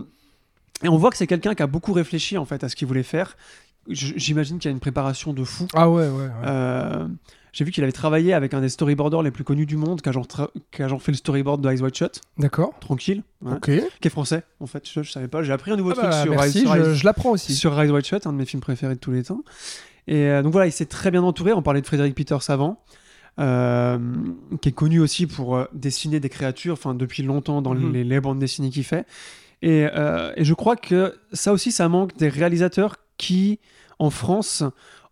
et 0.83 0.87
on 0.89 0.97
voit 0.97 1.11
que 1.11 1.17
c'est 1.17 1.27
quelqu'un 1.27 1.53
qui 1.53 1.61
a 1.61 1.67
beaucoup 1.67 1.93
réfléchi 1.93 2.37
en 2.37 2.45
fait 2.45 2.63
à 2.63 2.69
ce 2.69 2.75
qu'il 2.75 2.87
voulait 2.87 3.03
faire. 3.03 3.35
J'imagine 3.89 4.57
qu'il 4.59 4.69
y 4.69 4.71
a 4.71 4.73
une 4.73 4.79
préparation 4.79 5.33
de 5.33 5.43
fou. 5.43 5.67
Ah 5.73 5.89
ouais, 5.89 6.07
ouais. 6.07 6.09
ouais. 6.09 6.29
Euh, 6.45 7.07
J'ai 7.53 7.65
vu 7.65 7.71
qu'il 7.71 7.83
avait 7.83 7.91
travaillé 7.91 8.33
avec 8.33 8.53
un 8.53 8.61
des 8.61 8.69
storyboarders 8.69 9.21
les 9.23 9.31
plus 9.31 9.43
connus 9.43 9.65
du 9.65 9.75
monde, 9.75 10.01
qui 10.01 10.07
a 10.07 10.11
genre, 10.13 10.25
a 10.39 10.99
fait 10.99 11.11
le 11.11 11.17
storyboard 11.17 11.61
de 11.61 11.69
Eyes 11.69 11.81
Wide 11.81 11.93
Shut, 11.95 12.21
D'accord. 12.37 12.73
tranquille, 12.79 13.23
ouais, 13.41 13.53
Ok. 13.53 13.71
qui 13.99 14.07
est 14.07 14.09
français 14.09 14.43
en 14.61 14.67
fait. 14.67 14.87
Je, 14.89 15.03
je 15.03 15.11
savais 15.11 15.27
pas, 15.27 15.43
j'ai 15.43 15.51
appris 15.51 15.71
un 15.71 15.75
nouveau 15.75 15.91
Ah 15.91 15.95
truc 15.95 16.05
bah, 16.09 16.21
sur, 16.23 16.31
merci, 16.31 16.59
sur, 16.61 16.93
je, 16.95 17.03
l'apprends 17.05 17.31
aussi. 17.31 17.53
sur 17.53 17.79
Eyes 17.81 17.91
Wide 17.91 18.05
Shut, 18.05 18.25
un 18.25 18.31
de 18.31 18.37
mes 18.37 18.45
films 18.45 18.61
préférés 18.61 18.95
de 18.95 18.99
tous 18.99 19.11
les 19.11 19.23
temps. 19.23 19.43
Et 20.07 20.27
euh, 20.27 20.41
donc 20.41 20.51
voilà, 20.53 20.67
il 20.67 20.71
s'est 20.71 20.85
très 20.85 21.11
bien 21.11 21.23
entouré. 21.23 21.51
On 21.53 21.61
parlait 21.61 21.81
de 21.81 21.85
Frédéric 21.85 22.15
Peters 22.15 22.49
avant, 22.49 22.79
euh, 23.39 23.97
qui 24.61 24.69
est 24.69 24.73
connu 24.73 24.99
aussi 24.99 25.27
pour 25.27 25.55
euh, 25.55 25.65
dessiner 25.73 26.19
des 26.19 26.29
créatures, 26.29 26.73
enfin 26.73 26.93
depuis 26.93 27.23
longtemps 27.23 27.61
dans 27.61 27.73
Mhm. 27.73 27.93
les, 27.93 28.03
les 28.03 28.19
bandes 28.21 28.39
dessinées 28.39 28.69
qu'il 28.69 28.83
fait. 28.83 29.05
Et, 29.61 29.87
euh, 29.93 30.33
et 30.37 30.43
je 30.43 30.53
crois 30.53 30.75
que 30.75 31.15
ça 31.33 31.53
aussi, 31.53 31.71
ça 31.71 31.87
manque 31.87 32.15
des 32.17 32.29
réalisateurs 32.29 32.95
qui, 33.17 33.59
en 33.99 34.09
France, 34.09 34.63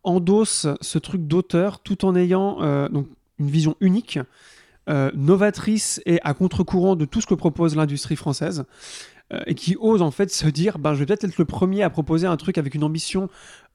endossent 0.10 0.68
ce 0.82 0.97
truc 0.99 1.28
d'auteur 1.28 1.80
tout 1.80 2.03
en 2.05 2.16
ayant 2.16 2.62
euh, 2.62 2.89
donc 2.89 3.07
une 3.39 3.49
vision 3.49 3.76
unique, 3.80 4.20
euh, 4.89 5.12
novatrice 5.16 6.01
et 6.05 6.20
à 6.24 6.34
contre-courant 6.34 6.95
de 6.95 7.05
tout 7.05 7.22
ce 7.22 7.28
que 7.28 7.36
propose 7.36 7.76
l'industrie 7.76 8.16
française. 8.16 8.66
euh, 9.32 9.39
et 9.45 9.53
qui 9.53 9.76
osent 9.80 10.01
en 10.01 10.10
fait 10.12 10.32
se 10.32 10.47
dire 10.47 10.80
ben, 10.80 10.93
je 10.95 10.99
vais 10.99 11.05
peut-être 11.05 11.24
être 11.26 11.38
le 11.38 11.45
premier 11.45 11.84
à 11.84 11.89
proposer 11.91 12.26
un 12.26 12.36
truc 12.38 12.57
avec 12.57 12.74
une 12.74 12.84
ambition 12.84 13.30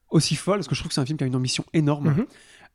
aussi 0.09 0.35
folle, 0.35 0.57
parce 0.57 0.67
que 0.67 0.75
je 0.75 0.81
trouve 0.81 0.89
que 0.89 0.93
c'est 0.95 1.01
un 1.01 1.05
film 1.05 1.17
qui 1.17 1.23
a 1.23 1.27
une 1.27 1.35
ambition 1.35 1.63
énorme. 1.73 2.09
Mhm. 2.09 2.25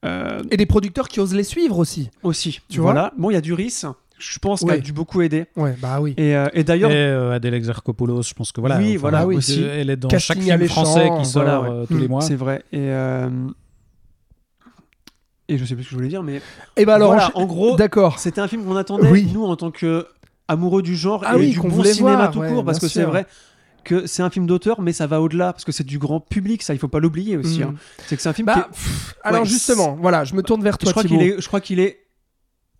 Euh, 0.06 0.42
Et 0.50 0.56
des 0.56 0.64
producteurs 0.66 1.08
qui 1.08 1.20
osent 1.20 1.34
les 1.34 1.44
suivre 1.44 1.76
aussi. 1.78 2.08
aussi, 2.22 2.60
Tu 2.70 2.80
vois 2.80 2.92
voilà. 2.92 3.12
Bon, 3.18 3.28
il 3.30 3.34
y 3.34 3.36
a 3.36 3.42
Duris, 3.42 3.82
je 4.20 4.38
pense, 4.38 4.62
Ouais. 4.62 4.74
a 4.74 4.78
dû 4.78 4.92
beaucoup 4.92 5.22
aider. 5.22 5.46
Ouais, 5.56 5.74
bah 5.80 6.00
oui. 6.00 6.14
Et, 6.16 6.36
euh, 6.36 6.46
et 6.52 6.60
Et 6.60 6.64
d'ailleurs, 6.64 6.90
euh, 6.92 7.32
Adèle 7.32 7.54
Exarchopoulos, 7.54 8.22
je 8.22 8.34
pense 8.34 8.52
que 8.52 8.60
voilà. 8.60 8.78
Oui, 8.78 8.96
voilà, 8.96 9.26
oui. 9.26 9.36
aussi. 9.36 9.62
Elle 9.64 9.90
est 9.90 9.96
dans 9.96 10.08
Casting 10.08 10.36
chaque 10.36 10.42
film 10.42 10.54
alléchant, 10.54 10.84
français 10.84 11.10
qui 11.18 11.24
sort 11.26 11.42
voilà, 11.42 11.60
ouais. 11.62 11.68
euh, 11.70 11.86
tous 11.86 11.98
les 11.98 12.06
Mm, 12.06 12.10
mois. 12.10 12.20
c'est 12.20 12.36
vrai. 12.36 12.62
Et, 12.72 12.78
euh, 12.78 13.28
et 15.48 15.58
je 15.58 15.64
sais 15.64 15.74
plus 15.74 15.82
ce 15.82 15.88
que 15.88 15.92
je 15.92 15.96
voulais 15.96 16.08
dire, 16.08 16.22
mais 16.22 16.40
Et 16.76 16.84
bah 16.84 16.94
alors, 16.94 17.08
voilà, 17.12 17.28
encha- 17.28 17.32
en 17.34 17.46
gros, 17.46 17.76
d'accord. 17.76 18.18
c'était 18.18 18.40
un 18.40 18.46
film 18.48 18.64
qu'on 18.64 18.76
attendait, 18.76 19.10
Oui. 19.10 19.28
nous, 19.32 19.44
en 19.44 19.56
tant 19.56 19.70
que 19.72 20.06
amoureux 20.46 20.82
du 20.82 20.94
genre 20.96 21.22
Ah 21.26 21.34
et 21.34 21.38
oui, 21.38 21.50
du 21.50 21.58
bon 21.60 21.82
cinéma 21.82 22.16
voir, 22.16 22.30
tout 22.30 22.38
ouais, 22.40 22.48
court, 22.48 22.64
parce 22.64 22.78
que 22.78 22.88
c'est 22.88 23.02
vrai 23.04 23.26
que 23.82 24.06
c'est 24.06 24.22
un 24.22 24.30
film 24.30 24.46
d'auteur, 24.46 24.80
mais 24.82 24.92
ça 24.92 25.06
va 25.06 25.20
au-delà, 25.22 25.52
parce 25.52 25.64
que 25.64 25.72
c'est 25.72 25.84
du 25.86 25.98
grand 25.98 26.20
public, 26.20 26.62
ça, 26.62 26.74
il 26.74 26.78
faut 26.78 26.86
pas 26.88 27.00
l'oublier 27.00 27.36
aussi. 27.36 27.60
Mm. 27.60 27.62
hein. 27.62 27.74
C'est 28.06 28.14
que 28.16 28.22
c'est 28.22 28.28
un 28.28 28.32
film 28.32 28.46
qui 28.48 28.54
Bah, 28.54 28.66
est... 28.68 28.72
pff, 28.72 29.14
alors 29.24 29.40
Ouais, 29.42 29.46
justement, 29.48 29.96
voilà, 30.00 30.24
je 30.24 30.34
me 30.34 30.42
tourne 30.42 30.62
vers 30.62 30.74
Je 30.74 30.84
toi, 30.84 30.92
crois 30.92 31.02
Thibaut. 31.02 31.18
qu'il 31.18 31.26
est, 31.28 31.40
je 31.40 31.46
crois 31.48 31.60
qu'il 31.60 31.80
est 31.80 31.98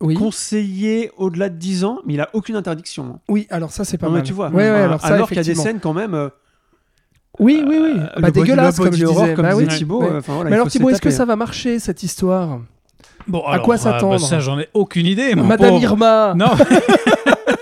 Oui. 0.03 0.15
conseillé 0.15 1.11
au-delà 1.19 1.49
de 1.51 1.57
10 1.57 1.85
ans, 1.85 1.99
mais 2.07 2.15
il 2.15 2.21
a 2.21 2.29
aucune 2.33 2.57
interdiction. 2.57 3.05
hein. 3.05 3.19
Oui, 3.29 3.47
alors 3.51 3.71
ça 3.71 3.85
c'est 3.85 3.99
pas 3.99 4.07
Non, 4.07 4.13
mais 4.13 4.19
mal. 4.21 4.27
tu 4.27 4.33
vois, 4.33 4.49
Ouais, 4.49 4.55
ouais, 4.55 4.63
euh, 4.65 4.85
alors 4.85 5.05
alors 5.05 5.29
qu'il 5.29 5.37
y 5.37 5.41
a 5.41 5.45
des 5.45 5.55
scènes 5.55 5.79
quand 5.81 5.93
même. 5.93 6.15
euh, 6.15 6.29
Oui, 7.39 7.63
oui, 7.67 7.79
oui. 7.83 7.93
euh, 7.99 8.21
bah 8.21 8.31
dégueulasse 8.31 8.79
comme 8.79 8.93
je 8.95 9.05
disais. 9.05 9.35
comme 9.35 9.45
Bah 9.45 9.53
disait 9.55 9.67
oui. 9.71 9.77
Thibaut, 9.79 10.01
Ouais. 10.03 10.09
euh, 10.11 10.19
enfin, 10.19 10.35
voilà, 10.35 10.51
Mais 10.51 10.57
alors 10.57 10.69
Thibaut, 10.69 10.89
est-ce 10.91 11.01
que 11.03 11.11
ça 11.11 11.25
hein. 11.25 11.27
va 11.27 11.37
marcher 11.37 11.79
cette 11.79 12.03
histoire? 12.03 12.61
Bon, 13.29 13.43
À 13.47 13.59
quoi 13.59 13.77
s'attendre? 13.77 14.19
bah, 14.21 14.27
Ça, 14.27 14.41
j'en 14.41 14.59
ai 14.59 14.69
aucune 14.75 15.05
idée. 15.07 15.35
mon 15.35 15.45
Madame 15.45 15.71
pauvre. 15.73 15.83
Irma 15.83 16.35
Non. 16.35 16.47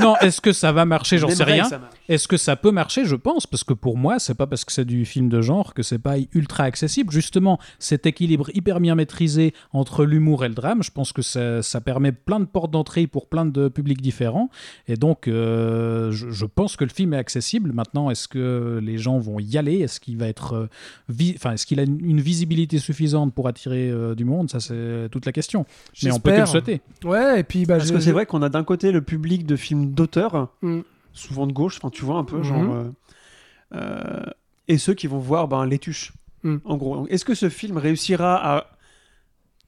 non, 0.00 0.14
est-ce 0.20 0.40
que 0.40 0.52
ça 0.52 0.72
va 0.72 0.84
marcher? 0.84 1.18
J'en 1.18 1.28
sais 1.28 1.44
rien. 1.44 1.68
Est-ce 2.08 2.26
que 2.28 2.36
ça 2.36 2.56
peut 2.56 2.70
marcher? 2.70 3.04
Je 3.04 3.14
pense, 3.16 3.46
parce 3.46 3.64
que 3.64 3.74
pour 3.74 3.96
moi, 3.96 4.18
c'est 4.18 4.34
pas 4.34 4.46
parce 4.46 4.64
que 4.64 4.72
c'est 4.72 4.84
du 4.84 5.04
film 5.04 5.28
de 5.28 5.40
genre 5.42 5.74
que 5.74 5.82
c'est 5.82 5.98
pas 5.98 6.14
ultra 6.32 6.64
accessible. 6.64 7.12
Justement, 7.12 7.58
cet 7.78 8.06
équilibre 8.06 8.48
hyper 8.54 8.80
bien 8.80 8.94
maîtrisé 8.94 9.52
entre 9.72 10.04
l'humour 10.04 10.44
et 10.44 10.48
le 10.48 10.54
drame, 10.54 10.82
je 10.82 10.90
pense 10.90 11.12
que 11.12 11.22
ça, 11.22 11.62
ça 11.62 11.80
permet 11.80 12.12
plein 12.12 12.40
de 12.40 12.44
portes 12.46 12.70
d'entrée 12.70 13.06
pour 13.06 13.28
plein 13.28 13.44
de 13.44 13.68
publics 13.68 14.00
différents. 14.00 14.50
Et 14.86 14.96
donc, 14.96 15.28
euh, 15.28 16.10
je, 16.12 16.30
je 16.30 16.46
pense 16.46 16.76
que 16.76 16.84
le 16.84 16.90
film 16.90 17.14
est 17.14 17.18
accessible. 17.18 17.72
Maintenant, 17.72 18.10
est-ce 18.10 18.28
que 18.28 18.80
les 18.82 18.98
gens 18.98 19.18
vont 19.18 19.38
y 19.38 19.58
aller? 19.58 19.80
Est-ce 19.80 20.00
qu'il 20.00 20.16
va 20.16 20.28
être, 20.28 20.54
euh, 21.10 21.32
enfin, 21.36 21.52
est-ce 21.52 21.66
qu'il 21.66 21.80
a 21.80 21.82
une, 21.82 21.98
une 22.04 22.20
visibilité 22.20 22.78
suffisante 22.78 23.34
pour 23.34 23.48
attirer 23.48 23.90
euh, 23.90 24.14
du 24.14 24.24
monde? 24.24 24.50
Ça, 24.50 24.60
c'est 24.60 25.08
toute 25.10 25.26
la 25.26 25.32
question. 25.32 25.66
Mais 26.02 26.10
on 26.12 26.20
peut 26.20 26.32
que 26.32 26.40
le 26.40 26.46
souhaiter. 26.46 26.80
Ouais, 27.04 27.40
et 27.40 27.42
puis 27.42 27.66
bah, 27.66 27.76
Parce 27.76 27.88
je- 27.88 27.94
que 27.94 28.00
c'est 28.00 28.12
vrai 28.12 28.26
qu'on 28.26 28.42
a 28.42 28.48
d'un 28.48 28.64
côté 28.64 28.92
le 28.92 29.02
public 29.02 29.46
de 29.46 29.56
films 29.56 29.87
films 29.88 29.94
d'auteur, 29.94 30.48
Mm. 30.62 30.80
souvent 31.12 31.46
de 31.46 31.52
gauche, 31.52 31.78
enfin 31.78 31.90
tu 31.90 32.04
vois 32.04 32.16
un 32.18 32.24
peu, 32.24 32.38
Mhm. 32.38 32.44
genre. 32.44 32.74
euh, 32.74 32.90
euh, 33.74 34.24
et 34.68 34.78
ceux 34.78 34.94
qui 34.94 35.06
vont 35.06 35.18
voir 35.18 35.48
ben, 35.48 35.64
les 35.66 35.78
tuches. 35.78 36.12
Mm. 36.42 36.56
En 36.64 36.76
gros, 36.76 37.06
est-ce 37.08 37.24
que 37.24 37.34
ce 37.34 37.48
film 37.48 37.76
réussira 37.78 38.56
à, 38.58 38.66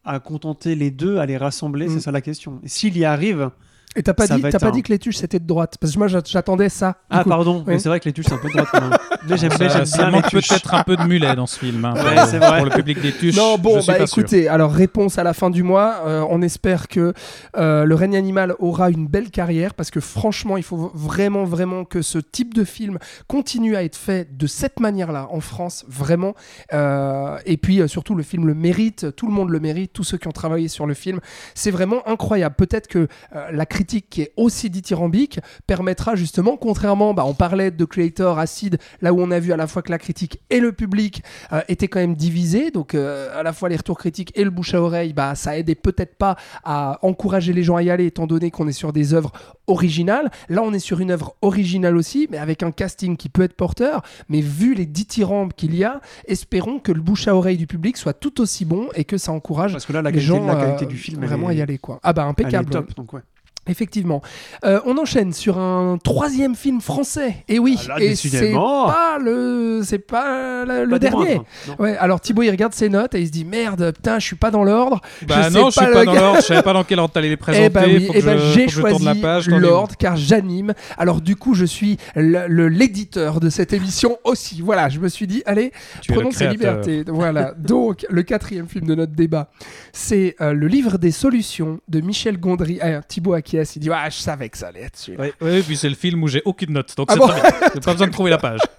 à 0.05 0.21
contenter 0.21 0.75
les 0.75 0.91
deux, 0.91 1.19
à 1.19 1.27
les 1.27 1.37
rassembler? 1.37 1.87
Mm. 1.87 1.91
C'est 1.91 2.01
ça 2.01 2.13
la 2.13 2.21
question. 2.21 2.61
Et 2.63 2.69
s'il 2.69 2.97
y 2.97 3.05
arrive. 3.05 3.51
Et 3.97 4.05
t'as 4.05 4.15
pas, 4.15 4.27
Ça 4.29 4.37
dit, 4.37 4.43
t'as 4.43 4.59
pas 4.61 4.69
un- 4.69 4.71
dit 4.71 4.83
que 4.85 4.93
les 4.93 5.01
tuches 5.01 5.17
c'était 5.17 5.41
de 5.41 5.47
droite 5.47 5.75
Parce 5.81 5.93
que 5.95 5.99
moi 5.99 6.07
j'a- 6.07 6.23
j'attendais 6.25 6.69
ça. 6.69 6.99
Ah, 7.11 7.25
coup. 7.25 7.29
pardon, 7.29 7.65
mais 7.67 7.75
Oui. 7.75 7.81
c'est 7.81 7.89
vrai 7.89 7.99
que 7.99 8.05
les 8.05 8.13
tuches, 8.13 8.27
c'est 8.29 8.35
un 8.35 8.39
peu 8.39 8.47
de 8.49 8.53
droite. 8.53 8.69
Mais 9.29 9.37
j'aime 9.37 9.51
Ça, 9.51 9.69
j'aime 9.69 9.85
ça 9.85 9.97
bien 9.99 10.11
manque 10.13 10.31
peut-être 10.31 10.73
un 10.75 10.83
peu 10.85 10.97
de 10.97 11.03
mulet 11.03 11.35
dans 11.35 11.47
ce 11.47 11.59
film. 11.59 11.85
hein, 11.85 11.95
Ouais, 11.97 12.25
c'est 12.31 12.39
vrai. 12.39 12.59
pour 12.59 12.67
le 12.67 12.71
public 12.71 13.01
des 13.03 13.13
tuches. 13.13 13.37
Non, 13.37 13.59
bon, 13.59 13.77
je 13.77 13.81
suis 13.81 13.93
bah 13.93 13.99
pas 13.99 14.07
sûr. 14.07 14.21
écoutez, 14.21 14.49
alors 14.49 14.71
réponse 14.73 15.19
à 15.19 15.25
la 15.25 15.35
fin 15.35 15.51
du 15.51 15.63
mois. 15.65 16.03
Euh, 16.07 16.25
on 16.31 16.41
espère 16.41 16.87
que 16.89 17.13
euh, 17.57 17.85
le 17.85 17.95
règne 17.97 18.17
animal 18.17 18.55
aura 18.61 18.91
une 18.91 19.07
belle 19.09 19.31
carrière 19.31 19.75
parce 19.75 19.91
que 19.91 19.99
franchement, 20.01 20.57
il 20.57 20.63
faut 20.63 20.91
vraiment, 20.95 21.45
vraiment 21.45 21.85
que 21.85 22.01
ce 22.01 22.19
type 22.19 22.55
de 22.55 22.63
film 22.65 22.99
continue 23.27 23.75
à 23.77 23.83
être 23.83 23.97
fait 23.97 24.37
de 24.37 24.47
cette 24.47 24.79
manière-là 24.81 25.27
en 25.31 25.41
France, 25.41 25.85
vraiment. 25.89 26.35
Euh, 26.73 27.37
et 27.45 27.57
puis 27.57 27.81
euh, 27.81 27.89
surtout, 27.89 28.15
le 28.15 28.23
film 28.23 28.47
le 28.47 28.55
mérite, 28.55 29.15
tout 29.17 29.27
le 29.27 29.33
monde 29.33 29.51
le 29.51 29.61
mérite, 29.61 29.93
tous 29.93 30.05
ceux 30.05 30.17
qui 30.17 30.29
ont 30.29 30.33
travaillé 30.33 30.69
sur 30.69 30.87
le 30.87 30.95
film. 30.95 31.21
C'est 31.55 31.71
vraiment 31.73 32.07
incroyable. 32.09 32.55
Peut-être 32.57 32.87
que 32.87 33.09
euh, 33.35 33.51
la 33.53 33.67
critique 33.81 34.11
qui 34.11 34.21
est 34.21 34.33
aussi 34.37 34.69
dithyrambique 34.69 35.41
permettra 35.67 36.15
justement, 36.15 36.59
contrairement, 36.59 37.15
bah, 37.15 37.25
on 37.25 37.33
parlait 37.33 37.71
de 37.71 37.85
Creator, 37.87 38.39
Acid, 38.39 38.77
là 39.01 39.15
où 39.15 39.21
on 39.21 39.31
a 39.31 39.39
vu 39.39 39.55
à 39.55 39.57
la 39.57 39.67
fois 39.67 39.81
que 39.81 39.91
la 39.91 39.99
critique 39.99 40.39
et 40.51 40.61
le 40.61 40.73
public 40.73 41.23
euh, 41.55 41.63
étaient 41.69 41.89
quand 41.89 41.99
même 41.99 42.15
divisés, 42.15 42.71
donc 42.71 42.95
euh, 42.95 43.41
à 43.41 43.43
la 43.43 43.55
fois 43.55 43.71
les 43.71 43.77
retours 43.77 43.97
critiques 43.97 44.33
et 44.37 44.45
le 44.45 44.51
bouche 44.51 44.75
à 44.75 44.83
oreille, 44.83 45.15
bah, 45.15 45.35
ça 45.35 45.57
aidait 45.57 45.75
peut-être 45.75 46.17
pas 46.17 46.37
à 46.63 46.99
encourager 47.01 47.55
les 47.55 47.63
gens 47.63 47.77
à 47.77 47.83
y 47.83 47.89
aller, 47.89 48.05
étant 48.05 48.27
donné 48.27 48.51
qu'on 48.51 48.69
est 48.69 48.73
sur 48.73 48.93
des 48.93 49.15
œuvres 49.15 49.33
originales. 49.67 50.31
Là, 50.51 50.63
on 50.63 50.75
est 50.75 50.79
sur 50.79 51.01
une 51.01 51.11
œuvre 51.11 51.35
originale 51.41 51.97
aussi, 51.97 52.29
mais 52.31 52.37
avec 52.37 52.63
un 52.63 52.73
casting 52.73 53.17
qui 53.17 53.31
peut 53.31 53.43
être 53.43 53.55
porteur, 53.55 54.03
mais 54.29 54.43
vu 54.43 54.75
les 54.75 54.85
dithyrambes 54.85 55.55
qu'il 55.55 55.75
y 55.75 55.85
a, 55.85 56.03
espérons 56.27 56.81
que 56.81 56.93
le 56.93 57.01
bouche 57.01 57.29
à 57.29 57.35
oreille 57.35 57.57
du 57.57 57.67
public 57.67 57.97
soit 57.97 58.13
tout 58.13 58.43
aussi 58.43 58.67
bon 58.67 58.89
et 58.95 59.05
que 59.05 59.17
ça 59.17 59.33
encourage 59.33 59.73
Parce 59.73 59.87
que 59.87 59.95
là, 59.95 60.03
la 60.03 60.11
les 60.11 60.19
qualité, 60.19 60.27
gens 60.27 60.47
la 60.47 60.57
qualité 60.57 60.85
du 60.85 60.99
film, 60.99 61.25
vraiment 61.25 61.49
à 61.49 61.55
y 61.55 61.63
aller 61.63 61.79
quoi. 61.79 61.99
Ah 62.03 62.13
bah 62.13 62.23
elle 62.23 62.27
est 62.27 62.31
impeccable. 62.31 62.71
top. 62.71 62.95
Donc, 62.95 63.15
ouais. 63.15 63.23
Effectivement. 63.71 64.21
Euh, 64.65 64.81
on 64.85 64.99
enchaîne 64.99 65.33
sur 65.33 65.59
un 65.59 65.97
troisième 66.03 66.55
film 66.55 66.81
français. 66.81 67.37
Et 67.49 67.59
oui, 67.59 67.79
Ah 67.85 67.99
là, 67.99 68.05
et 68.05 68.15
c'est 68.17 68.29
décidément. 68.31 68.87
pas 68.89 69.19
le, 69.19 69.81
c'est 69.85 69.99
pas 69.99 70.65
le, 70.65 70.85
le 70.85 70.91
Pas 70.91 70.99
des 70.99 71.09
dernier. 71.11 71.41
Ouais, 71.79 71.97
alors 71.97 72.21
Thibaut 72.21 72.43
il 72.43 72.51
regarde 72.51 72.75
ses 72.75 72.89
notes 72.89 73.15
et 73.15 73.21
il 73.21 73.27
se 73.27 73.33
dit 73.33 73.45
merde, 73.45 73.93
putain, 73.95 74.19
je 74.19 74.27
suis 74.27 74.37
pas 74.37 74.51
dans 74.51 74.65
l'ordre. 74.65 75.01
Bah 75.27 75.49
je 75.49 75.57
non, 75.57 75.71
sais 75.71 75.81
je 75.81 75.87
suis 75.87 75.95
pas 75.95 76.05
dans 76.05 76.15
l'ordre. 76.15 76.37
Je 76.41 76.47
savais 76.47 76.63
pas 76.63 76.73
dans 76.73 76.85
quel 76.85 76.99
ordre 76.99 77.13
t'allais 77.15 77.29
les 77.29 77.37
présenter. 77.39 77.67
Eh 77.67 77.71
bah 77.71 77.83
oui, 77.87 78.07
faut 78.07 78.13
eh 78.15 78.21
que 78.21 78.25
ben, 78.27 78.39
j'ai 78.55 78.69
choisi 78.69 79.07
l'ordre 79.49 79.95
car 79.99 80.17
j'anime. 80.17 80.75
Alors 80.99 81.21
du 81.21 81.37
coup, 81.37 81.55
je 81.55 81.65
suis 81.65 81.97
l'éditeur 82.17 83.41
de 83.41 83.49
cette 83.51 83.73
émission 83.73 84.19
aussi. 84.25 84.61
Voilà, 84.63 84.89
je 84.89 84.99
me 85.01 85.09
suis 85.09 85.27
dit, 85.27 85.43
allez, 85.47 85.73
Tu 86.03 86.13
prenons 86.13 86.31
créateur. 86.31 86.53
libertés. 86.53 87.05
Voilà. 87.07 87.53
Donc, 87.59 88.07
le 88.09 88.23
quatrième 88.23 88.67
film 88.69 88.87
de 88.87 88.95
notre 88.95 89.13
débat, 89.13 89.51
c'est 89.93 90.37
euh, 90.41 90.53
le 90.53 90.67
livre 90.67 90.99
des 90.99 91.11
solutions 91.11 91.81
de 91.89 92.01
Michel 92.01 92.39
Gondry. 92.39 92.79
Ah, 92.81 93.03
Thibaut 93.03 93.35
acquiesce, 93.35 93.77
il 93.77 93.81
dit, 93.81 93.91
ah, 93.93 94.09
je 94.11 94.17
savais 94.19 94.49
que 94.49 94.59
ça 94.59 94.69
allait 94.69 94.83
être 94.83 94.97
celui-là. 94.97 95.25
Ouais, 95.25 95.33
ouais, 95.41 95.63
puis 95.63 95.77
c'est 95.77 95.89
le 95.89 95.95
film 95.95 96.23
où 96.23 96.29
j'ai 96.29 96.43
aucune 96.45 96.73
note, 96.73 96.95
donc 96.97 97.09
Ah 97.11 97.15
c'est 97.15 97.19
bon 97.21 97.29
très 97.29 97.41
bien. 97.41 97.51
J'ai 97.75 97.81
pas 97.81 97.93
besoin 97.93 98.07
de 98.07 98.13
trouver 98.13 98.31
la 98.31 98.39
page. 98.39 98.61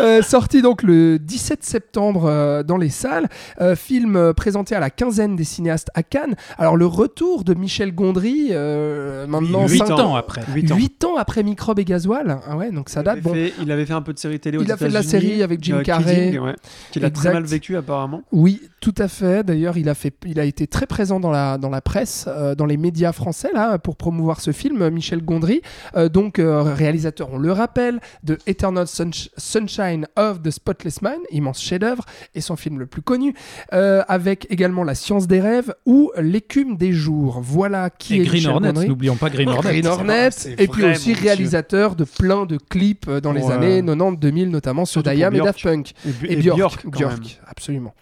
Euh, 0.00 0.22
sorti 0.22 0.62
donc 0.62 0.82
le 0.82 1.18
17 1.18 1.62
septembre 1.62 2.24
euh, 2.24 2.62
dans 2.62 2.78
les 2.78 2.88
salles, 2.88 3.28
Euh, 3.60 3.76
film 3.76 4.32
présenté 4.34 4.74
à 4.74 4.80
la 4.80 4.88
quinzaine 4.90 5.36
des 5.36 5.44
cinéastes 5.44 5.90
à 5.94 6.02
Cannes. 6.02 6.34
Alors 6.58 6.76
le 6.76 6.86
retour 6.86 7.44
de 7.44 7.52
Michel 7.54 7.94
Gondry, 7.94 8.48
euh, 8.50 9.26
maintenant 9.26 9.66
Huit 9.68 9.72
8 9.74 9.78
cinq- 9.86 9.90
ans 10.00 10.16
après. 10.16 10.42
8 10.52 10.72
ans. 10.72 10.76
8 10.76 11.04
ans 11.04 11.16
après 11.18 11.42
Microbe 11.42 11.78
et 11.78 11.84
Gasoil. 11.84 12.38
Ah 12.48 12.56
ouais, 12.56 12.72
donc 12.72 12.88
ça 12.88 13.00
Il 13.00 13.04
date. 13.04 13.12
avait, 13.12 13.20
Bon, 13.20 13.34
fait, 13.34 13.52
il 13.62 13.70
avait 13.70 13.84
fait 13.86 13.92
un 13.92 14.02
peu 14.02 14.14
de 14.14 14.18
série 14.18 14.40
télé 14.40 14.56
aux 14.58 14.62
Il 14.62 14.72
a 14.72 14.76
fait 14.78 14.88
de 14.88 14.94
la 14.94 15.02
série 15.02 15.42
avec 15.42 15.62
Jim 15.62 15.76
euh, 15.76 15.82
Carrey. 15.82 16.38
Ouais, 16.38 16.56
qu'il 16.90 17.04
a 17.04 17.08
Exact. 17.08 17.22
très 17.24 17.32
mal 17.34 17.44
vécu 17.44 17.76
apparemment. 17.76 18.22
Oui, 18.32 18.62
tout 18.82 18.94
à 18.98 19.06
fait. 19.06 19.44
D'ailleurs, 19.44 19.78
il 19.78 19.88
a 19.88 19.94
fait, 19.94 20.12
il 20.26 20.40
a 20.40 20.44
été 20.44 20.66
très 20.66 20.86
présent 20.86 21.20
dans 21.20 21.30
la 21.30 21.56
dans 21.56 21.70
la 21.70 21.80
presse, 21.80 22.24
euh, 22.26 22.56
dans 22.56 22.66
les 22.66 22.76
médias 22.76 23.12
français 23.12 23.48
là, 23.54 23.78
pour 23.78 23.96
promouvoir 23.96 24.40
ce 24.40 24.50
film. 24.50 24.88
Michel 24.90 25.24
Gondry, 25.24 25.62
euh, 25.96 26.08
donc 26.08 26.40
euh, 26.40 26.62
réalisateur, 26.62 27.28
on 27.32 27.38
le 27.38 27.52
rappelle, 27.52 28.00
de 28.24 28.36
Eternal 28.48 28.86
Sunsh- 28.86 29.28
Sunshine 29.38 30.06
of 30.16 30.42
the 30.42 30.50
Spotless 30.50 31.00
Mind, 31.00 31.20
immense 31.30 31.62
chef-d'œuvre, 31.62 32.04
et 32.34 32.40
son 32.40 32.56
film 32.56 32.80
le 32.80 32.86
plus 32.86 33.02
connu, 33.02 33.34
euh, 33.72 34.02
avec 34.08 34.48
également 34.50 34.82
La 34.82 34.96
Science 34.96 35.28
des 35.28 35.40
rêves 35.40 35.72
ou 35.86 36.10
L'écume 36.18 36.76
des 36.76 36.92
jours. 36.92 37.40
Voilà 37.40 37.88
qui 37.88 38.16
Et 38.16 38.22
est 38.22 38.24
Green 38.24 38.34
Michel 38.34 38.50
Hornet, 38.52 38.72
n'oublions 38.88 39.16
pas 39.16 39.30
Green 39.30 39.48
Hornet. 39.48 39.70
Green 39.70 39.86
Hornet, 39.86 40.28
et 40.58 40.66
puis 40.66 40.84
aussi 40.84 41.10
monsieur. 41.10 41.22
réalisateur 41.22 41.94
de 41.94 42.02
plein 42.04 42.46
de 42.46 42.56
clips 42.58 43.06
euh, 43.08 43.20
dans 43.20 43.32
les 43.32 43.44
euh, 43.44 43.50
années 43.50 43.80
90-2000, 43.82 44.48
notamment 44.48 44.84
sur 44.84 45.04
Diam 45.04 45.32
et. 45.36 45.40
Daft 45.40 45.62
Punk. 45.62 45.92
Et, 46.24 46.34
Björk, 46.36 46.56
Björk, 46.56 46.82
quand 46.82 46.90
Björk, 46.90 47.12
même. 47.20 47.28
absolument. 47.46 47.94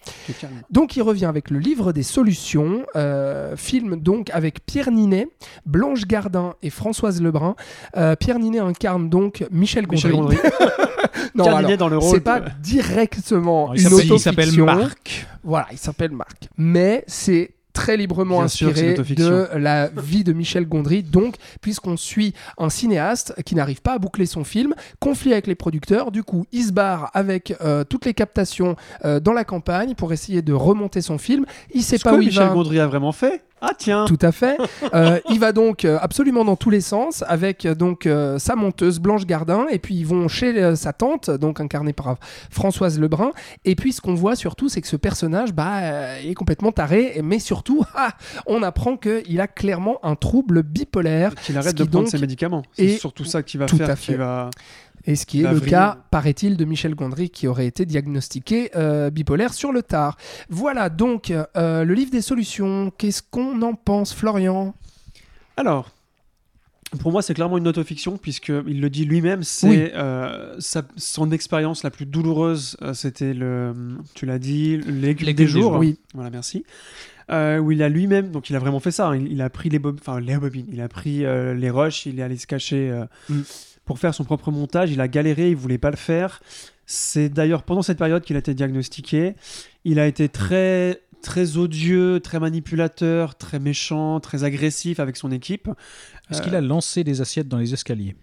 Donc 0.70 0.96
il 0.96 1.02
revient 1.02 1.24
avec 1.24 1.50
le 1.50 1.58
livre 1.58 1.92
des 1.92 2.02
solutions, 2.04 2.84
euh, 2.94 3.56
film 3.56 3.96
donc 3.96 4.30
avec 4.30 4.64
Pierre 4.64 4.90
Ninet, 4.92 5.28
Blanche 5.66 6.06
Gardin 6.06 6.54
et 6.62 6.70
Françoise 6.70 7.20
Lebrun. 7.20 7.56
Euh, 7.96 8.14
Pierre 8.14 8.38
Ninet 8.38 8.60
incarne 8.60 9.08
donc 9.08 9.44
Michel 9.50 9.86
Gondry. 9.86 9.96
Michel 10.08 10.12
Gondry. 10.12 10.36
non, 11.34 11.44
Pierre 11.44 11.56
alors, 11.56 11.62
Ninet 11.62 11.76
dans 11.76 11.88
le 11.88 11.98
rôle. 11.98 12.10
c'est 12.14 12.20
pas 12.20 12.40
directement 12.62 13.74
Il 13.74 13.82
une 13.82 13.88
s'appelle- 13.88 14.06
il 14.12 14.20
s'appelle. 14.20 14.62
Marc. 14.62 15.26
Voilà, 15.42 15.66
il 15.72 15.78
s'appelle 15.78 16.12
Marc. 16.12 16.48
Mais 16.56 17.02
c'est 17.06 17.50
très 17.72 17.96
librement 17.96 18.36
Bien 18.36 18.44
inspiré 18.44 18.94
de 18.94 19.48
la 19.56 19.88
vie 19.88 20.24
de 20.24 20.32
Michel 20.32 20.66
Gondry. 20.66 21.02
Donc, 21.02 21.36
puisqu'on 21.60 21.96
suit 21.96 22.34
un 22.58 22.70
cinéaste 22.70 23.34
qui 23.44 23.54
n'arrive 23.54 23.82
pas 23.82 23.94
à 23.94 23.98
boucler 23.98 24.26
son 24.26 24.44
film, 24.44 24.74
conflit 24.98 25.32
avec 25.32 25.46
les 25.46 25.54
producteurs, 25.54 26.10
du 26.10 26.22
coup, 26.22 26.46
il 26.52 26.64
se 26.64 26.72
barre 26.72 27.10
avec 27.14 27.54
euh, 27.60 27.84
toutes 27.84 28.04
les 28.04 28.14
captations 28.14 28.76
euh, 29.04 29.20
dans 29.20 29.32
la 29.32 29.44
campagne 29.44 29.94
pour 29.94 30.12
essayer 30.12 30.42
de 30.42 30.52
remonter 30.52 31.00
son 31.00 31.18
film. 31.18 31.44
Il 31.74 31.82
sait 31.82 31.98
Ce 31.98 32.04
pas 32.04 32.12
que 32.12 32.16
où 32.16 32.22
il 32.22 32.26
Michel 32.28 32.48
va. 32.48 32.54
Gondry 32.54 32.80
a 32.80 32.86
vraiment 32.86 33.12
fait. 33.12 33.42
Ah 33.60 33.72
tiens. 33.76 34.04
Tout 34.06 34.18
à 34.22 34.32
fait. 34.32 34.56
Euh, 34.94 35.20
il 35.30 35.38
va 35.38 35.52
donc 35.52 35.84
euh, 35.84 35.98
absolument 36.00 36.44
dans 36.44 36.56
tous 36.56 36.70
les 36.70 36.80
sens 36.80 37.22
avec 37.26 37.66
euh, 37.66 37.74
donc 37.74 38.06
euh, 38.06 38.38
sa 38.38 38.56
monteuse 38.56 38.98
Blanche 38.98 39.26
Gardin 39.26 39.66
et 39.70 39.78
puis 39.78 39.94
ils 39.94 40.06
vont 40.06 40.28
chez 40.28 40.56
euh, 40.62 40.74
sa 40.76 40.92
tante 40.92 41.30
donc 41.30 41.60
incarnée 41.60 41.92
par 41.92 42.16
Françoise 42.50 42.98
Lebrun 42.98 43.32
et 43.64 43.74
puis 43.76 43.92
ce 43.92 44.00
qu'on 44.00 44.14
voit 44.14 44.36
surtout 44.36 44.68
c'est 44.68 44.80
que 44.80 44.88
ce 44.88 44.96
personnage 44.96 45.52
bah 45.52 45.78
euh, 45.80 46.16
est 46.24 46.34
complètement 46.34 46.72
taré 46.72 47.20
mais 47.22 47.38
surtout 47.38 47.84
ah, 47.94 48.12
on 48.46 48.62
apprend 48.62 48.96
que 48.96 49.22
il 49.28 49.40
a 49.40 49.46
clairement 49.46 49.98
un 50.02 50.16
trouble 50.16 50.62
bipolaire 50.62 51.34
Qu'il 51.34 51.58
arrête 51.58 51.74
qui 51.76 51.82
de 51.82 51.88
prendre 51.88 52.04
donc 52.04 52.10
ses 52.10 52.18
médicaments. 52.18 52.62
est 52.78 52.88
C'est 52.88 52.98
surtout 52.98 53.24
ça 53.24 53.42
qui 53.42 53.56
va 53.58 53.66
tout 53.66 53.76
à 53.80 53.86
faire 53.86 53.98
fait. 53.98 54.04
qu'il 54.12 54.16
va. 54.16 54.50
Et 55.06 55.16
ce 55.16 55.24
qui 55.26 55.42
est 55.42 55.50
le 55.50 55.60
cas 55.60 55.98
paraît-il 56.10 56.56
de 56.56 56.64
Michel 56.64 56.94
Gondry 56.94 57.30
qui 57.30 57.46
aurait 57.48 57.66
été 57.66 57.86
diagnostiqué 57.86 58.70
euh, 58.76 59.10
bipolaire 59.10 59.54
sur 59.54 59.72
le 59.72 59.82
tard. 59.82 60.16
Voilà 60.48 60.88
donc 60.90 61.30
euh, 61.30 61.84
le 61.84 61.94
livre 61.94 62.10
des 62.10 62.20
solutions. 62.22 62.92
Qu'est-ce 62.98 63.22
qu'on 63.22 63.62
en 63.62 63.74
pense 63.74 64.12
Florian? 64.14 64.74
Alors, 65.56 65.90
pour 67.00 67.12
moi, 67.12 67.22
c'est 67.22 67.34
clairement 67.34 67.56
une 67.58 67.68
autofiction, 67.68 68.16
puisqu'il 68.18 68.80
le 68.80 68.90
dit 68.90 69.04
lui-même, 69.04 69.42
c'est 69.44 69.68
Oui. 69.68 69.90
euh, 69.94 70.56
son 70.96 71.30
expérience 71.30 71.82
la 71.84 71.90
plus 71.90 72.04
douloureuse, 72.06 72.76
c'était 72.94 73.32
le, 73.32 73.72
tu 74.14 74.26
l'as 74.26 74.38
dit, 74.40 74.78
L'écume 74.78 75.26
des 75.28 75.34
des 75.34 75.46
jours. 75.46 75.62
jours. 75.72 75.76
Oui. 75.78 75.98
Voilà, 76.14 76.30
merci. 76.30 76.64
Euh, 77.30 77.58
où 77.58 77.70
il 77.70 77.80
a 77.84 77.88
lui-même, 77.88 78.32
donc 78.32 78.50
il 78.50 78.56
a 78.56 78.58
vraiment 78.58 78.80
fait 78.80 78.90
ça, 78.90 79.06
hein, 79.10 79.16
il, 79.16 79.30
il 79.30 79.40
a 79.40 79.48
pris 79.48 79.68
les, 79.68 79.78
bob- 79.78 80.00
les 80.20 80.36
bobines, 80.36 80.66
il 80.72 80.80
a 80.80 80.88
pris 80.88 81.24
euh, 81.24 81.54
les 81.54 81.70
rushs, 81.70 82.06
il 82.06 82.18
est 82.18 82.22
allé 82.24 82.36
se 82.36 82.48
cacher 82.48 82.90
euh, 82.90 83.04
Mm. 83.28 83.40
Pour 83.90 83.98
faire 83.98 84.14
son 84.14 84.22
propre 84.22 84.52
montage, 84.52 84.92
il 84.92 85.00
a 85.00 85.08
galéré, 85.08 85.50
il 85.50 85.56
voulait 85.56 85.76
pas 85.76 85.90
le 85.90 85.96
faire. 85.96 86.40
C'est 86.86 87.28
d'ailleurs 87.28 87.64
pendant 87.64 87.82
cette 87.82 87.98
période 87.98 88.22
qu'il 88.22 88.36
a 88.36 88.38
été 88.38 88.54
diagnostiqué. 88.54 89.34
Il 89.84 89.98
a 89.98 90.06
été 90.06 90.28
très 90.28 91.00
très 91.22 91.56
odieux, 91.56 92.20
très 92.20 92.38
manipulateur, 92.38 93.34
très 93.34 93.58
méchant, 93.58 94.20
très 94.20 94.44
agressif 94.44 95.00
avec 95.00 95.16
son 95.16 95.32
équipe. 95.32 95.68
Est-ce 96.30 96.40
qu'il 96.40 96.54
a 96.54 96.60
lancé 96.60 97.02
des 97.02 97.20
assiettes 97.20 97.48
dans 97.48 97.58
les 97.58 97.74
escaliers? 97.74 98.14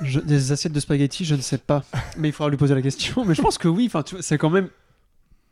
Je- 0.00 0.18
des 0.20 0.50
assiettes 0.50 0.72
de 0.72 0.80
spaghettis, 0.80 1.26
je 1.26 1.34
ne 1.34 1.42
sais 1.42 1.58
pas. 1.58 1.84
Mais 2.16 2.30
il 2.30 2.32
faudra 2.32 2.48
lui 2.48 2.56
poser 2.56 2.74
la 2.74 2.80
question. 2.80 3.26
Mais 3.26 3.34
je 3.34 3.42
pense 3.42 3.58
que 3.58 3.68
oui. 3.68 3.84
Enfin, 3.88 4.02
tu 4.02 4.16
c'est 4.20 4.38
quand 4.38 4.48
même, 4.48 4.70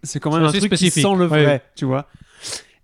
c'est 0.02 0.20
quand 0.20 0.32
même 0.32 0.42
un 0.44 0.48
truc 0.48 0.62
qui 0.62 0.66
spécifique. 0.68 1.02
sent 1.02 1.14
le 1.18 1.26
Ouais. 1.28 1.44
vrai, 1.44 1.62
tu 1.76 1.84
vois. 1.84 2.08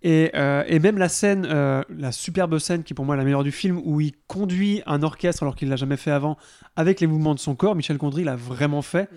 Et, 0.02 0.30
euh, 0.34 0.62
et 0.68 0.78
même 0.78 0.98
la 0.98 1.08
scène, 1.08 1.46
euh, 1.50 1.82
la 1.88 2.12
superbe 2.12 2.58
scène 2.58 2.82
qui 2.84 2.92
est 2.92 2.94
pour 2.94 3.04
moi 3.04 3.16
la 3.16 3.24
meilleure 3.24 3.42
du 3.44 3.50
film, 3.50 3.80
où 3.84 4.00
il 4.00 4.12
conduit 4.28 4.82
un 4.86 5.02
orchestre 5.02 5.42
alors 5.42 5.56
qu'il 5.56 5.68
l'a 5.68 5.76
jamais 5.76 5.96
fait 5.96 6.10
avant, 6.12 6.36
avec 6.76 7.00
les 7.00 7.06
mouvements 7.06 7.34
de 7.34 7.40
son 7.40 7.54
corps. 7.54 7.74
Michel 7.74 7.96
Gondry 7.96 8.22
l'a 8.22 8.36
vraiment 8.36 8.82
fait. 8.82 9.08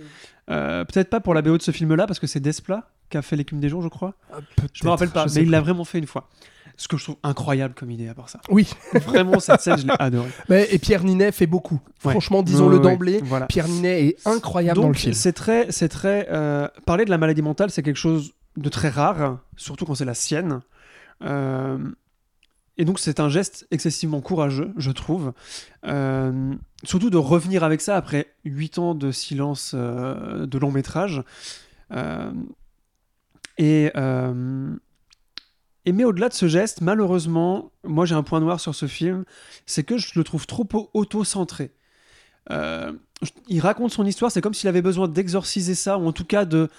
Euh, 0.50 0.86
Peut-être 0.86 1.10
pas 1.10 1.20
pour 1.20 1.34
la 1.34 1.42
BO 1.42 1.58
de 1.58 1.62
ce 1.62 1.72
film-là, 1.72 2.08
parce 2.08 2.20
que 2.20 2.26
c'est 2.28 2.40
Desplat 2.40 2.90
qui 3.10 3.18
a 3.18 3.22
fait 3.22 3.36
l'écume 3.36 3.60
des 3.60 3.70
jours, 3.70 3.82
je 3.82 3.88
crois. 3.88 4.16
Je 4.74 4.84
me 4.86 4.90
rappelle 4.90 5.10
pas, 5.10 5.26
mais 5.36 5.42
il 5.44 5.50
l'a 5.50 5.62
vraiment 5.62 5.84
fait 5.84 6.00
une 6.00 6.08
fois. 6.08 6.28
Ce 6.78 6.88
que 6.88 6.96
je 6.96 7.04
trouve 7.04 7.18
incroyable 7.24 7.74
comme 7.74 7.92
idée 7.92 8.08
à 8.08 8.14
part 8.14 8.30
ça. 8.30 8.40
Oui. 8.50 8.70
Vraiment, 8.94 9.42
cette 9.42 9.60
scène, 9.60 9.78
je 9.80 9.86
l'ai 9.86 9.94
adorée. 10.00 10.30
Mais- 10.50 10.66
et 10.72 10.80
Pierre 10.80 11.04
Ninet 11.04 11.34
fait 11.34 11.46
beaucoup. 11.48 11.82
Ouais. 12.06 12.12
Franchement, 12.12 12.42
disons-le 12.42 12.78
Ouais, 12.78 12.86
ouais, 12.86 12.92
d'emblée. 12.92 13.20
Voilà. 13.22 13.48
Pierre 13.48 13.68
Ninet 13.68 14.06
est 14.08 14.16
incroyable 14.28 14.78
dans 14.80 14.84
le 14.84 14.94
Donc 14.94 14.96
film. 14.98 15.14
c'est 15.14 15.34
très, 15.34 15.70
c'est 15.74 15.90
très. 15.90 16.28
euh, 16.32 16.70
parler 16.86 17.04
de 17.04 17.10
la 17.10 17.18
maladie 17.18 17.42
mentale, 17.42 17.70
c'est 17.70 17.84
quelque 17.84 17.98
chose 17.98 18.32
de 18.60 18.70
très 18.70 18.89
rare, 18.89 19.39
surtout 19.55 19.86
quand 19.86 19.95
c'est 19.95 20.05
la 20.05 20.14
sienne. 20.14 20.62
Euh, 21.24 21.78
et 22.78 22.86
donc 22.86 22.99
c'est 22.99 23.20
un 23.20 23.30
geste 23.30 23.68
excessivement 23.72 24.22
courageux, 24.22 24.72
je 24.78 24.91
trouve. 24.91 25.34
Euh, 25.86 26.53
surtout 26.84 27.10
de 27.10 27.18
revenir 27.18 27.64
avec 27.64 27.82
ça 27.82 27.95
après 27.95 28.34
8 28.45 28.78
ans 28.80 28.95
de 28.95 29.12
silence 29.12 29.74
euh, 29.76 30.45
de 30.45 30.57
long 30.57 30.72
métrage. 30.72 31.24
Et, 33.57 33.91
et 35.86 35.91
mais 35.91 36.03
au-delà 36.03 36.30
de 36.30 36.34
ce 36.34 36.47
geste, 36.47 36.82
malheureusement, 36.82 37.72
moi 37.84 38.05
j'ai 38.05 38.16
un 38.16 38.24
point 38.24 38.39
noir 38.39 38.60
sur 38.60 38.76
ce 38.76 38.86
film, 38.86 39.26
c'est 39.66 39.84
que 39.84 39.97
je 39.97 40.12
le 40.16 40.24
trouve 40.24 40.45
trop 40.47 40.68
au- 40.74 40.89
auto-centré. 40.93 41.72
Il 43.49 43.60
raconte 43.60 43.91
son 43.91 44.05
histoire, 44.05 44.32
c'est 44.32 44.41
comme 44.41 44.53
s'il 44.53 44.70
avait 44.70 44.82
besoin 44.82 45.07
d'exorciser 45.07 45.76
ça, 45.76 45.97
ou 45.97 46.07
en 46.07 46.14
tout 46.14 46.24
cas 46.24 46.45
de, 46.45 46.70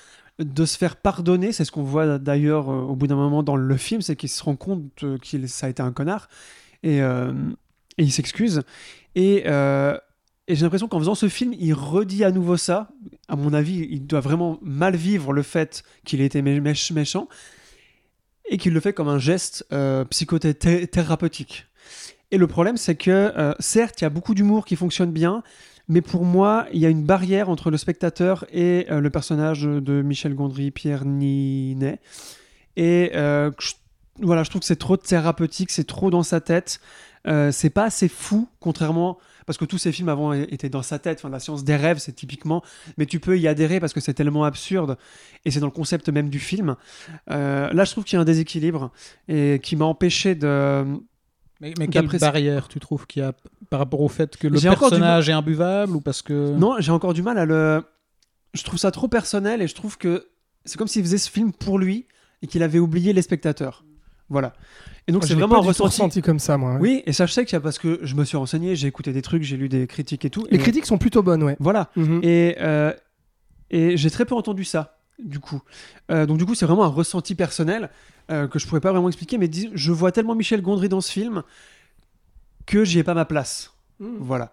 de 0.41 0.65
se 0.65 0.77
faire 0.79 0.97
pardonner. 0.97 1.53
C'est 1.53 1.65
ce 1.65 1.73
qu'on 1.73 1.83
voit 1.83 2.19
d'ailleurs 2.19 2.71
euh, 2.71 2.81
au 2.81 2.97
bout 2.97 3.07
d'un 3.07 3.17
moment 3.17 3.43
dans 3.43 3.57
le 3.57 3.77
film, 3.77 4.01
c'est 4.01 4.17
qu'il 4.17 4.29
se 4.29 4.43
rend 4.43 4.57
compte 4.57 5.05
euh, 5.05 5.19
qu'il 5.19 5.49
ça 5.49 5.67
a 5.67 5.71
été 5.71 5.83
un 5.83 5.93
connard 5.93 6.29
et, 6.83 7.03
euh, 7.03 7.33
il 7.99 8.13
s'excuse. 8.13 8.63
Et, 9.15 9.45
j'ai 10.49 10.63
l'impression 10.63 10.89
qu'en 10.89 10.99
faisant 10.99 11.15
ce 11.15 11.29
film, 11.29 11.55
il 11.61 11.75
redit 11.75 12.25
à 12.25 12.33
nouveau 12.33 12.57
ça. 12.57 12.89
À 13.29 13.37
mon 13.37 13.53
avis, 13.53 13.87
il 13.89 14.05
doit 14.05 14.19
vraiment 14.19 14.59
mal 14.63 14.97
vivre 14.97 15.33
le 15.33 15.43
fait 15.43 15.85
qu'il 16.05 16.21
ait 16.21 16.27
été 16.27 16.43
mé- 16.43 16.61
mé- 16.61 16.93
méchant 16.93 17.29
et 18.49 18.57
qu'il 18.57 18.73
le 18.73 18.81
fait 18.81 18.93
comme 18.93 19.07
un 19.07 19.21
geste 19.21 19.65
psychothérapeutique. 20.11 21.67
Et 22.33 22.37
le 22.37 22.49
problème, 22.49 22.77
c'est 22.77 22.97
que 22.97 23.55
certes, 23.61 24.01
il 24.01 24.05
y 24.05 24.07
a 24.07 24.11
beaucoup 24.11 24.35
d'humour 24.35 24.65
qui 24.65 24.75
fonctionne 24.75 25.13
bien, 25.13 25.45
mais 25.91 26.03
pour 26.03 26.25
moi, 26.25 26.67
il 26.73 26.79
y 26.79 26.87
a 26.87 26.89
une 26.89 27.03
barrière 27.03 27.51
entre 27.51 27.69
le 27.69 27.77
spectateur 27.77 28.47
et 28.53 28.87
euh, 28.91 29.01
le 29.01 29.11
personnage 29.11 29.63
de 29.63 30.03
Michel 30.03 30.37
Gondry, 30.37 30.71
Pierre 30.71 31.05
Ninet. 31.05 31.99
Et 32.77 33.11
euh, 33.17 33.51
je, 33.59 33.73
voilà, 34.23 34.45
je 34.45 34.51
trouve 34.51 34.61
que 34.61 34.67
c'est 34.67 34.77
trop 34.77 34.97
thérapeutique, 34.97 35.73
c'est 35.73 35.87
trop 35.87 36.11
dans 36.11 36.23
sa 36.23 36.41
tête. 36.41 36.81
Euh, 37.27 37.51
c'est 37.51 37.71
pas 37.71 37.85
assez 37.85 38.07
fou, 38.07 38.49
contrairement. 38.61 39.19
Parce 39.47 39.59
que 39.59 39.65
tous 39.65 39.79
ces 39.79 39.91
films 39.91 40.09
avant 40.09 40.33
étaient 40.33 40.69
dans 40.69 40.83
sa 40.83 41.01
tête. 41.01 41.19
Enfin, 41.19 41.29
la 41.29 41.41
science 41.41 41.65
des 41.65 41.75
rêves, 41.75 41.99
c'est 41.99 42.13
typiquement. 42.13 42.63
Mais 42.99 43.07
tu 43.07 43.19
peux 43.19 43.37
y 43.37 43.49
adhérer 43.49 43.81
parce 43.81 43.93
que 43.93 43.99
c'est 43.99 44.15
tellement 44.15 44.45
absurde. 44.45 44.97
Et 45.45 45.51
c'est 45.51 45.59
dans 45.59 45.67
le 45.67 45.73
concept 45.73 46.09
même 46.09 46.29
du 46.29 46.39
film. 46.39 46.77
Euh, 47.33 47.69
là, 47.73 47.85
je 47.85 47.91
trouve 47.91 48.05
qu'il 48.05 48.17
y 48.17 48.19
a 48.19 48.21
un 48.21 48.25
déséquilibre. 48.25 48.93
Et 49.27 49.59
qui 49.61 49.75
m'a 49.75 49.87
empêché 49.87 50.37
de. 50.37 50.85
Mais, 51.61 51.75
mais 51.79 51.89
quelle 51.89 52.07
barrière 52.07 52.69
tu 52.69 52.81
trouves 52.81 53.07
qu'il 53.07 53.23
y 53.23 53.25
a 53.25 53.33
par 53.69 53.79
rapport 53.81 54.01
au 54.01 54.09
fait 54.09 54.37
que 54.37 54.49
le 54.49 54.59
du 54.59 54.67
personnage 54.67 55.29
est 55.29 55.33
imbuvable 55.33 55.95
ou 55.97 56.01
parce 56.01 56.23
que 56.23 56.53
Non, 56.55 56.77
j'ai 56.79 56.93
encore 56.93 57.13
du 57.15 57.23
mal 57.23 57.39
à 57.39 57.45
le. 57.45 57.83
Je 58.55 58.63
trouve 58.65 58.79
ça 58.79 58.91
trop 58.91 59.09
personnel 59.09 59.61
et 59.63 59.69
je 59.69 59.75
trouve 59.75 59.99
que 59.99 60.27
c'est 60.65 60.77
comme 60.79 60.89
s'il 60.89 61.03
faisait 61.03 61.19
ce 61.19 61.31
film 61.31 61.53
pour 61.53 61.79
lui 61.79 62.07
et 62.43 62.47
qu'il 62.47 62.63
avait 62.63 62.79
oublié 62.79 63.13
les 63.13 63.23
spectateurs. 63.23 63.85
Voilà. 64.29 64.55
Et 65.07 65.13
donc 65.13 65.25
c'est 65.25 65.35
vraiment 65.35 65.57
un 65.57 65.61
ressenti. 65.61 66.23
comme 66.23 66.39
ça, 66.39 66.57
moi. 66.57 66.75
ouais. 66.75 66.79
Oui, 66.81 67.03
et 67.05 67.13
ça 67.13 67.27
je 67.27 67.33
sais 67.33 67.45
qu'il 67.45 67.55
y 67.55 67.57
a 67.57 67.61
parce 67.61 67.79
que 67.79 67.99
je 68.03 68.15
me 68.15 68.25
suis 68.25 68.37
renseigné, 68.37 68.77
j'ai 68.77 68.87
écouté 68.87 69.13
des 69.13 69.23
trucs, 69.23 69.43
j'ai 69.43 69.57
lu 69.57 69.69
des 69.69 69.87
critiques 69.87 70.25
et 70.25 70.31
tout. 70.31 70.47
Les 70.51 70.57
et- 70.57 70.61
critiques 70.61 70.87
sont 70.87 70.99
plutôt 70.99 71.23
bonnes, 71.23 71.43
ouais. 71.43 71.57
Voilà. 71.59 71.91
Mhm. 71.97 72.21
Et, 72.23 72.57
euh, 72.61 72.93
et 73.71 73.97
j'ai 73.97 74.11
très 74.11 74.25
peu 74.25 74.35
entendu 74.35 74.65
ça, 74.65 75.00
du 75.25 75.39
coup. 75.41 75.61
Euh, 76.11 76.27
donc, 76.27 76.39
du 76.39 76.47
coup, 76.47 76.55
c'est 76.55 76.67
vraiment 76.67 76.85
un 76.85 76.89
ressenti 76.89 77.35
personnel 77.35 77.91
euh, 78.31 78.47
que 78.49 78.59
je 78.59 78.67
pourrais 78.67 78.81
pas 78.81 78.93
vraiment 78.93 79.09
expliquer, 79.09 79.39
mais 79.39 79.49
dis- 79.49 79.71
je 79.75 79.93
vois 79.93 80.13
tellement 80.13 80.35
Michel 80.35 80.63
Gondry 80.63 80.89
dans 80.89 81.01
ce 81.01 81.11
film 81.11 81.43
que 82.67 82.85
j'y 82.85 82.99
ai 82.99 83.03
pas 83.05 83.15
ma 83.15 83.25
place. 83.25 83.73
Mhm. 83.99 84.17
Voilà. 84.21 84.53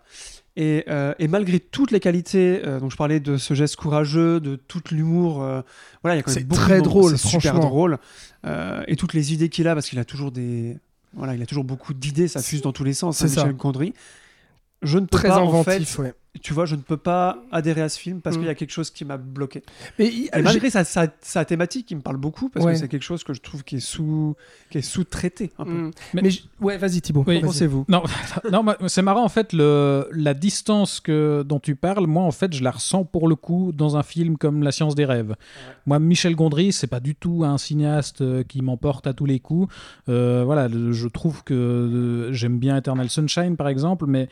Et, 0.56 0.86
euh, 0.90 1.14
et 1.20 1.28
malgré 1.28 1.60
toutes 1.60 1.92
les 1.92 2.00
qualités, 2.00 2.60
donc 2.82 2.90
je 2.92 2.98
parlais 2.98 3.20
de 3.20 3.38
ce 3.38 3.54
geste 3.54 3.76
courageux, 3.76 4.40
de 4.40 4.56
tout 4.56 4.82
l'humour, 4.90 5.36
voilà, 6.02 6.16
il 6.16 6.16
y 6.16 6.20
a 6.20 6.24
quand 6.24 6.32
C'est 6.32 6.40
même 6.40 6.48
beaucoup 6.48 6.62
très 6.62 6.78
de 6.80 6.84
drôle, 6.84 7.16
super 7.18 7.54
franchement. 7.54 7.60
drôle, 7.60 7.98
et 8.88 8.96
toutes 8.96 9.14
les 9.14 9.34
idées 9.34 9.50
qu'il 9.50 9.68
a, 9.68 9.76
parce 9.76 9.88
qu'il 9.88 10.00
a 10.00 10.06
toujours 10.06 10.32
des, 10.32 10.76
voilà, 11.14 11.36
il 11.36 11.42
a 11.44 11.46
toujours 11.46 11.64
beaucoup 11.64 11.94
d'idées, 11.94 12.28
ça 12.28 12.42
fuse 12.42 12.64
dans 12.64 12.72
tous 12.74 12.84
les 12.84 12.94
sens, 12.94 13.18
C'est 13.18 13.26
hein, 13.26 13.28
ça. 13.28 13.42
Michel 13.44 13.56
Gondry. 13.56 13.94
Je 14.82 14.98
ne 14.98 15.06
peux 15.06 15.18
Très 15.18 15.28
pas, 15.28 15.40
en 15.42 15.64
fait, 15.64 15.72
inventif, 15.74 16.00
ouais. 16.00 16.14
Tu 16.40 16.54
vois, 16.54 16.66
je 16.66 16.76
ne 16.76 16.82
peux 16.82 16.98
pas 16.98 17.38
adhérer 17.52 17.82
à 17.82 17.90
ce 17.90 18.00
film 18.00 18.22
parce 18.22 18.36
Mm. 18.36 18.40
qu'il 18.40 18.48
y 18.48 18.52
a 18.52 18.56
quelque 18.56 18.72
chose 18.72 18.90
qui 18.92 19.06
m'a 19.06 19.18
bloqué. 19.18 19.64
Mais 20.00 20.08
il- 20.08 20.30
Et 20.34 20.42
malgré 20.42 20.70
sa, 20.70 20.84
sa, 20.84 21.08
sa 21.22 21.46
thématique, 21.46 21.86
qui 21.88 21.96
me 21.96 22.02
parle 22.02 22.18
beaucoup 22.18 22.50
parce 22.50 22.66
Ouais. 22.66 22.74
que 22.74 22.80
c'est 22.80 22.88
quelque 22.88 23.04
chose 23.04 23.24
que 23.24 23.34
je 23.34 23.42
trouve 23.42 23.64
qui 23.64 23.78
est 23.78 23.80
sous, 23.80 24.36
qui 24.70 24.78
est 24.80 24.82
sous-traité 24.82 25.52
un 25.60 25.66
peu. 25.66 25.72
Mhm. 25.72 25.92
Mais- 26.14 26.30
ouais, 26.62 26.78
vas-y 26.78 27.02
Thibaut. 27.02 27.24
Oui. 27.28 27.40
Pensez-vous? 27.42 27.86
Non, 27.90 28.04
non 28.52 28.64
c'est 28.88 29.02
marrant 29.02 29.24
en 29.24 29.30
fait 29.30 29.54
le, 29.54 30.08
la 30.12 30.34
distance 30.34 31.00
que, 31.00 31.44
dont 31.44 31.60
tu 31.60 31.76
parles. 31.76 32.08
Moi 32.08 32.24
en 32.24 32.32
fait 32.32 32.54
je 32.54 32.64
la 32.64 32.72
ressens 32.72 33.04
pour 33.06 33.28
le 33.28 33.36
coup 33.36 33.72
dans 33.74 33.98
un 33.98 34.04
film 34.04 34.38
comme 34.38 34.64
La 34.64 34.72
science 34.72 34.96
des 34.96 35.06
rêves. 35.06 35.36
Moi 35.86 36.00
Michel 36.00 36.36
Gondry 36.36 36.72
c'est 36.74 36.88
pas 36.88 37.00
du 37.00 37.16
tout 37.16 37.44
un 37.46 37.58
cinéaste 37.58 38.22
euh, 38.22 38.44
qui 38.44 38.62
m'emporte 38.62 39.08
à 39.08 39.14
tous 39.14 39.26
les 39.26 39.40
coups. 39.40 39.74
Euh, 40.10 40.44
voilà, 40.46 40.68
je 40.70 41.08
trouve 41.08 41.44
que 41.44 41.54
euh, 41.54 42.34
j'aime 42.34 42.60
bien 42.60 42.78
Eternal 42.78 43.10
Sunshine 43.10 43.56
par 43.58 43.68
exemple, 43.68 44.06
mais 44.08 44.30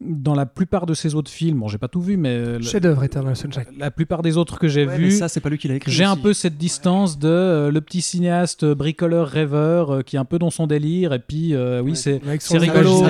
dans 0.00 0.34
la 0.34 0.44
plupart 0.44 0.84
de 0.84 0.92
ses 0.92 1.14
autres 1.14 1.30
films, 1.30 1.60
bon 1.60 1.68
j'ai 1.68 1.78
pas 1.78 1.88
tout 1.88 2.02
vu, 2.02 2.16
mais 2.18 2.28
euh, 2.28 2.58
le- 2.58 2.62
Chef-d'œuvre 2.64 3.02
Eternal 3.04 3.34
Sunshine. 3.34 3.64
la 3.78 3.90
plupart 3.90 4.20
des 4.20 4.36
autres 4.36 4.58
que 4.58 4.68
j'ai 4.68 4.84
Ouais, 4.86 4.96
vus. 4.98 5.10
ça, 5.12 5.28
c'est 5.28 5.40
pas 5.40 5.48
lui 5.48 5.56
qui 5.56 5.68
l'a 5.68 5.76
écrit. 5.76 5.90
J'ai 5.90 6.04
un 6.04 6.16
peu 6.16 6.34
cette 6.34 6.58
distance 6.58 7.18
de 7.18 7.28
euh, 7.28 7.70
le 7.70 7.80
petit 7.80 8.02
cinéaste 8.02 8.64
euh, 8.64 8.74
bricoleur 8.74 9.26
rêveur 9.26 9.90
euh, 9.94 10.02
qui 10.02 10.16
est 10.16 10.18
un 10.18 10.26
peu 10.26 10.38
dans 10.38 10.50
son 10.50 10.66
délire 10.66 11.14
et 11.14 11.18
puis 11.18 11.54
euh, 11.54 11.80
oui 11.80 11.92
Ouais. 11.92 12.36
c'est 12.40 12.58
rigolo. 12.58 13.04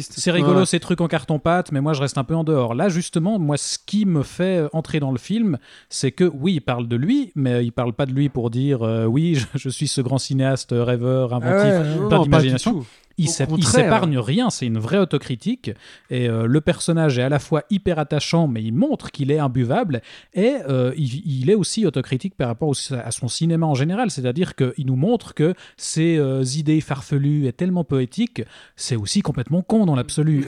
C'est 0.00 0.30
rigolo 0.32 0.64
ces 0.64 0.80
trucs 0.80 1.00
en 1.00 1.06
carton 1.08 1.38
pâte 1.38 1.70
mais 1.70 1.80
moi 1.80 1.92
je 1.92 2.00
reste 2.00 2.18
un 2.18 2.24
peu 2.24 2.34
en 2.34 2.42
dehors. 2.42 2.74
Là 2.74 2.88
justement 2.88 3.38
moi 3.38 3.56
ce 3.56 3.78
qui 3.84 4.04
me 4.04 4.22
fait 4.24 4.64
entrer 4.72 4.98
dans 5.00 5.12
le 5.12 5.18
film 5.18 5.58
c'est 5.88 6.10
que 6.10 6.24
oui 6.24 6.54
il 6.54 6.60
parle 6.62 6.88
de 6.88 6.96
lui 6.96 7.30
mais 7.36 7.64
il 7.64 7.70
parle 7.70 7.92
pas 7.92 8.06
de 8.06 8.12
lui 8.12 8.28
pour 8.28 8.50
dire 8.50 8.82
euh, 8.82 9.04
oui 9.06 9.34
je, 9.36 9.46
je 9.54 9.68
suis 9.68 9.86
ce 9.88 10.00
grand 10.00 10.18
cinéaste 10.18 10.70
rêveur 10.72 11.32
Ah 11.32 11.36
inventif. 11.36 12.08
pas 12.08 12.18
du 12.18 12.24
d'imagination. 12.24 12.84
Il 13.16 13.64
s'épargne 13.84 14.18
rien, 14.18 14.50
c'est 14.50 14.66
une 14.66 14.78
vraie 14.78 14.98
autocritique. 14.98 15.70
Et 16.10 16.28
euh, 16.28 16.46
le 16.46 16.60
personnage 16.60 17.18
est 17.18 17.22
à 17.22 17.28
la 17.28 17.38
fois 17.38 17.62
hyper 17.70 17.98
attachant, 17.98 18.48
mais 18.48 18.62
il 18.62 18.72
montre 18.72 19.10
qu'il 19.10 19.30
est 19.30 19.38
imbuvable. 19.38 20.02
Et 20.34 20.54
euh, 20.68 20.92
il, 20.96 21.22
il 21.24 21.50
est 21.50 21.54
aussi 21.54 21.86
autocritique 21.86 22.34
par 22.36 22.48
rapport 22.48 22.72
à 23.04 23.10
son 23.10 23.28
cinéma 23.28 23.66
en 23.66 23.74
général. 23.74 24.10
C'est-à-dire 24.10 24.54
qu'il 24.56 24.86
nous 24.86 24.96
montre 24.96 25.34
que 25.34 25.54
ses 25.76 26.16
euh, 26.18 26.42
idées 26.56 26.80
farfelues 26.80 27.46
et 27.46 27.52
tellement 27.52 27.84
poétiques, 27.84 28.42
c'est 28.76 28.96
aussi 28.96 29.22
complètement 29.22 29.62
con 29.62 29.86
dans 29.86 29.94
l'absolu. 29.94 30.44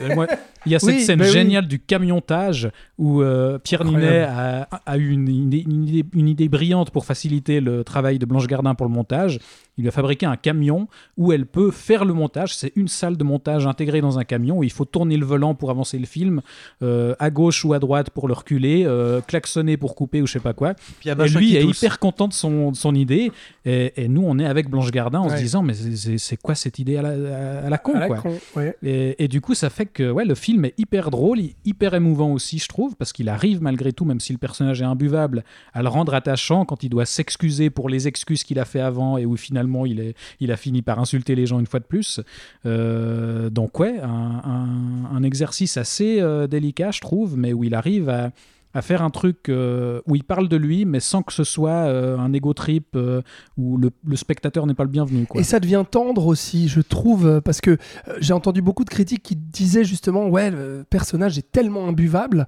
Il 0.65 0.71
y 0.71 0.75
a 0.75 0.79
cette 0.79 0.89
Oui, 0.89 1.01
scène 1.01 1.19
bah 1.19 1.25
oui. 1.25 1.31
géniale 1.31 1.67
du 1.67 1.79
camiontage 1.79 2.69
où 2.97 3.21
Pierre. 3.63 3.85
Ninet 3.85 4.23
a, 4.23 4.63
a 4.85 4.97
eu 4.97 5.11
une, 5.11 5.27
une 5.27 5.53
idée- 5.53 5.63
une 5.67 5.83
idée, 5.87 6.05
une 6.13 6.27
idée 6.27 6.49
brillante 6.49 6.91
pour 6.91 7.05
faciliter 7.05 7.61
le 7.61 7.83
travail 7.83 8.19
de 8.19 8.25
Blanche 8.25 8.47
Gardin 8.47 8.75
pour 8.75 8.87
le 8.87 8.91
montage. 8.93 9.39
Il 9.77 9.81
lui 9.83 9.89
a 9.89 9.91
fabriqué 9.91 10.25
un 10.25 10.35
camion 10.37 10.87
où 11.17 11.31
elle 11.31 11.45
peut 11.45 11.69
faire 11.71 12.03
le 12.03 12.13
montage. 12.13 12.55
C'est 12.57 12.71
une 12.75 12.87
salle 12.87 13.17
de 13.17 13.23
montage 13.23 13.67
intégrée 13.67 14.01
dans 14.01 14.17
un 14.17 14.23
camion 14.23 14.57
où 14.57 14.63
il 14.63 14.71
faut 14.71 14.85
tourner 14.85 15.15
le 15.15 15.25
volant 15.25 15.53
pour 15.53 15.69
avancer 15.69 15.99
le 15.99 16.05
film, 16.07 16.41
euh, 16.81 17.13
à 17.19 17.29
gauche 17.29 17.63
ou 17.63 17.73
à 17.73 17.79
droite 17.79 18.09
pour 18.09 18.27
le 18.27 18.33
reculer, 18.33 18.83
euh, 18.85 19.21
klaxonner 19.21 19.77
pour 19.77 19.93
couper 19.95 20.21
ou 20.23 20.27
je 20.27 20.33
sais 20.33 20.39
pas 20.39 20.53
quoi. 20.53 20.73
Puis 20.99 21.09
Et 21.09 21.13
lui 21.37 21.55
est 21.55 21.61
tousse. 21.61 21.77
hyper 21.81 21.99
content 21.99 22.27
de 22.27 22.33
son, 22.33 22.71
de 22.71 22.75
son 22.75 22.95
idée. 22.95 23.31
Et, 23.65 23.93
et 24.03 24.07
nous, 24.07 24.23
on 24.25 24.39
est 24.39 24.45
avec 24.45 24.69
Blanche 24.69 24.89
Gardin 24.91 25.19
en 25.19 25.29
Ouais. 25.29 25.35
se 25.37 25.41
disant, 25.41 25.61
mais 25.61 25.73
c'est- 25.73 26.37
quoi 26.41 26.55
cette 26.55 26.79
idée 26.79 26.97
à 26.97 27.01
la, 27.03 27.65
à- 27.65 27.69
la 27.69 27.77
con 27.77 27.93
À 27.95 27.99
la 27.99 28.07
quoi? 28.07 28.17
con, 28.17 28.33
ouais. 28.55 28.75
Et, 28.81 29.23
et 29.23 29.27
du 29.27 29.39
coup, 29.41 29.53
ça 29.53 29.69
fait 29.69 29.85
que 29.85 30.09
ouais, 30.09 30.25
le 30.25 30.35
film 30.35 30.65
est 30.65 30.73
hyper 30.79 31.11
drôle, 31.11 31.39
hy- 31.39 31.55
hyper 31.65 31.93
émouvant 31.93 32.31
aussi, 32.31 32.57
je 32.59 32.67
trouve, 32.67 32.95
parce 32.95 33.13
qu'il 33.13 33.29
arrive 33.29 33.61
malgré 33.61 33.93
tout, 33.93 34.05
même 34.05 34.19
si 34.19 34.31
le 34.33 34.39
personnage 34.39 34.81
est 34.81 34.85
imbuvable, 34.85 35.43
à 35.73 35.83
le 35.83 35.89
rendre 35.89 36.13
attachant 36.13 36.65
quand 36.65 36.83
il 36.83 36.89
doit 36.89 37.05
s'excuser 37.05 37.69
pour 37.69 37.89
les 37.89 38.07
excuses 38.07 38.43
qu'il 38.43 38.57
a 38.59 38.65
fait 38.65 38.79
avant 38.79 39.17
et 39.17 39.25
où 39.25 39.35
finalement 39.37 39.85
il, 39.85 39.99
est, 39.99 40.15
il 40.39 40.51
a 40.51 40.57
fini 40.57 40.81
par 40.81 40.99
insulter 40.99 41.35
les 41.35 41.45
gens 41.45 41.59
une 41.59 41.67
fois 41.67 41.79
de 41.79 41.85
plus. 41.85 42.19
Euh, 42.65 43.49
donc 43.49 43.79
ouais, 43.79 43.99
un, 44.01 45.23
exercice 45.23 45.77
assez 45.77 46.21
euh, 46.21 46.47
délicat, 46.47 46.91
je 46.91 47.01
trouve, 47.01 47.37
mais 47.37 47.53
où 47.53 47.63
il 47.63 47.75
arrive 47.75 48.07
à 48.09 48.31
à 48.77 48.83
faire 48.83 49.01
un 49.01 49.09
truc 49.09 49.49
euh, 49.49 50.01
où 50.05 50.15
il 50.15 50.23
parle 50.23 50.47
de 50.47 50.55
lui, 50.55 50.85
mais 50.85 50.99
sans 50.99 51.23
que 51.23 51.33
ce 51.33 51.43
soit 51.43 51.71
euh, 51.71 52.15
un 52.19 52.31
ego 52.31 52.53
trip 52.53 52.89
euh, 52.95 53.23
où 53.57 53.75
le, 53.77 53.89
spectateur 54.15 54.67
n'est 54.67 54.75
pas 54.75 54.83
le 54.83 54.91
bienvenu. 54.91 55.25
Et 55.33 55.41
ça 55.41 55.59
devient 55.59 55.83
tendre 55.89 56.27
aussi, 56.27 56.67
je 56.67 56.81
trouve, 56.81 57.41
parce 57.41 57.59
que 57.59 57.77
j'ai 58.19 58.33
entendu 58.33 58.61
beaucoup 58.61 58.83
de 58.83 58.89
critiques 58.89 59.23
qui 59.23 59.35
disaient 59.35 59.83
justement, 59.83 60.27
ouais, 60.27 60.51
le 60.51 60.85
personnage 60.87 61.39
est 61.39 61.51
tellement 61.51 61.87
imbuvable 61.87 62.45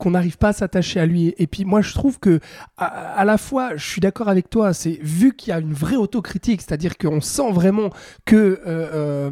qu'on 0.00 0.10
n'arrive 0.10 0.36
pas 0.36 0.48
à 0.48 0.52
s'attacher 0.52 0.98
à 0.98 1.06
lui. 1.06 1.32
Et 1.38 1.46
puis 1.46 1.64
moi, 1.64 1.80
je 1.80 1.92
trouve 1.94 2.18
que 2.18 2.40
à, 2.76 2.86
à 2.86 3.24
la 3.24 3.38
fois, 3.38 3.76
je 3.76 3.88
suis 3.88 4.00
d'accord 4.00 4.28
avec 4.28 4.50
toi, 4.50 4.72
c'est 4.72 4.98
vu 5.00 5.36
qu'il 5.36 5.50
y 5.50 5.52
a 5.52 5.60
une 5.60 5.74
vraie 5.74 5.96
autocritique, 5.96 6.60
c'est-à-dire 6.60 6.98
qu'on 6.98 7.20
sent 7.20 7.52
vraiment 7.52 7.90
que 8.24 9.30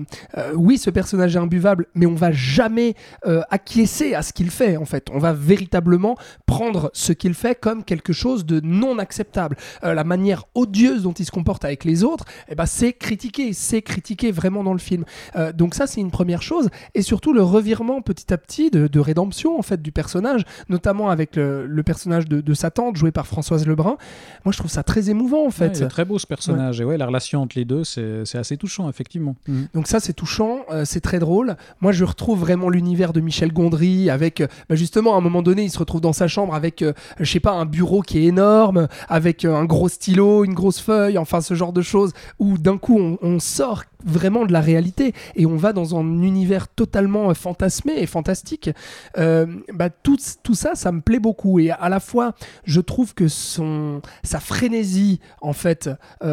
oui, 0.55 0.79
ce 0.79 0.91
personnage 0.91 1.35
est 1.35 1.41
imbuvable, 1.41 1.87
mais 1.97 2.07
on 2.07 2.15
va 2.15 2.31
jamais 2.31 2.95
acquiescer 3.51 4.15
à 4.15 4.23
ce 4.23 4.33
qu'il 4.33 4.51
fait. 4.51 4.77
En 4.77 4.85
fait, 4.85 5.09
on 5.13 5.19
va 5.19 5.33
véritablement 5.33 6.04
prendre 6.47 6.91
ce 6.93 7.13
qu'il 7.13 7.35
fait 7.35 7.59
comme 7.59 7.85
quelque 7.85 8.13
chose 8.13 8.45
de 8.47 8.61
non 8.63 8.99
acceptable. 8.99 9.57
Euh, 9.83 9.95
la 9.95 10.05
manière 10.05 10.45
odieuse 10.55 11.03
dont 11.03 11.13
il 11.13 11.25
se 11.25 11.31
comporte 11.31 11.65
avec 11.65 11.85
les 11.85 12.05
autres, 12.05 12.25
eh 12.49 12.55
ben, 12.55 12.67
c'est 12.67 12.93
critiqué, 12.93 13.53
c'est 13.53 13.83
critiqué 13.83 14.31
vraiment 14.33 14.63
dans 14.65 14.73
le 14.73 14.79
film. 14.79 15.05
Euh, 15.37 15.53
donc 15.53 15.75
ça, 15.75 15.87
c'est 15.87 16.01
une 16.01 16.11
première 16.11 16.43
chose. 16.43 16.69
Et 16.95 17.03
surtout 17.03 17.33
le 17.33 17.43
revirement 17.43 18.03
petit 18.03 18.33
à 18.33 18.39
petit 18.39 18.71
de, 18.71 18.87
de 18.87 19.01
rédemption 19.01 19.59
en 19.59 19.63
fait 19.63 19.81
du 19.83 19.93
personnage, 19.93 20.43
notamment 20.69 21.11
avec 21.11 21.37
le, 21.37 21.67
le 21.67 21.83
personnage 21.83 22.27
de, 22.29 22.41
de 22.41 22.55
sa 22.55 22.71
tante 22.71 22.97
joué 22.97 23.11
par 23.13 23.27
Françoise 23.27 23.67
Lebrun. 23.67 23.97
Moi, 24.45 24.53
je 24.53 24.59
trouve 24.59 24.71
ça 24.71 24.83
très 24.83 25.11
émouvant 25.11 25.43
en 25.43 25.47
Ouais, 25.47 25.51
fait. 25.51 25.79
il 25.79 25.83
est 25.85 25.89
très 25.89 26.05
beau 26.05 26.19
ce 26.19 26.27
personnage. 26.27 26.81
Et 26.81 26.85
ouais, 26.85 26.97
la 26.99 27.07
relation 27.07 27.43
entre 27.43 27.57
les 27.59 27.65
deux, 27.65 27.85
c'est 27.85 28.37
assez 28.37 28.57
touchant, 28.57 28.89
effectivement. 28.89 29.37
Donc 29.75 29.87
ça, 29.87 30.01
c'est 30.01 30.13
touchant, 30.13 30.61
euh, 30.71 30.85
c'est 30.85 31.01
très 31.01 31.19
drôle. 31.19 31.57
Moi, 31.81 31.93
je 31.93 32.05
retrouve 32.05 32.41
vraiment 32.41 32.69
l'univers 32.69 33.13
de 33.13 33.21
Michel 33.21 33.53
Gondry 33.53 34.11
avec, 34.11 34.43
bah, 34.69 34.75
justement, 34.75 35.15
à 35.15 35.19
un 35.19 35.21
moment 35.21 35.43
donné, 35.43 35.63
il 35.65 35.71
se 35.71 35.79
retrouve 35.85 36.01
dans 36.01 36.13
sa 36.13 36.29
chambre 36.29 36.55
avec, 36.55 36.83
euh, 36.83 36.93
je 37.21 37.31
sais 37.31 37.41
pas, 37.41 37.53
un 37.53 37.67
bureau 37.67 38.03
qui 38.03 38.19
est 38.19 38.25
énorme, 38.25 38.89
avec 39.09 39.45
euh, 39.45 39.55
un 39.55 39.65
gros 39.65 39.89
stylo, 39.89 40.45
une 40.45 40.55
grosse 40.55 40.81
feuille, 40.81 41.19
enfin 41.19 41.41
ce 41.41 41.55
genre 41.55 41.73
de 41.73 41.83
choses, 41.83 42.13
où 42.39 42.59
d'un 42.59 42.79
coup, 42.79 42.99
on, 42.99 43.39
sort 43.39 43.85
vraiment 44.07 44.45
de 44.45 44.53
la 44.53 44.61
réalité 44.61 45.13
et 45.35 45.45
on 45.47 45.57
va 45.57 45.73
dans 45.73 45.99
un 45.99 46.23
univers 46.23 46.69
totalement 46.69 47.31
euh, 47.31 47.35
fantasmé 47.35 47.95
et 47.97 48.07
fantastique. 48.07 48.71
Bah, 49.17 49.91
tout, 49.91 50.19
tout 50.43 50.55
ça, 50.55 50.75
ça 50.75 50.93
me 50.93 51.01
plaît 51.01 51.19
beaucoup 51.19 51.59
et 51.59 51.71
à 51.71 51.89
la 51.89 52.01
fois, 52.01 52.35
je 52.65 52.81
trouve 52.81 53.15
que 53.15 53.29
son, 53.29 54.01
sa 54.23 54.41
frénésie, 54.41 55.21
en 55.41 55.53
fait, 55.53 55.91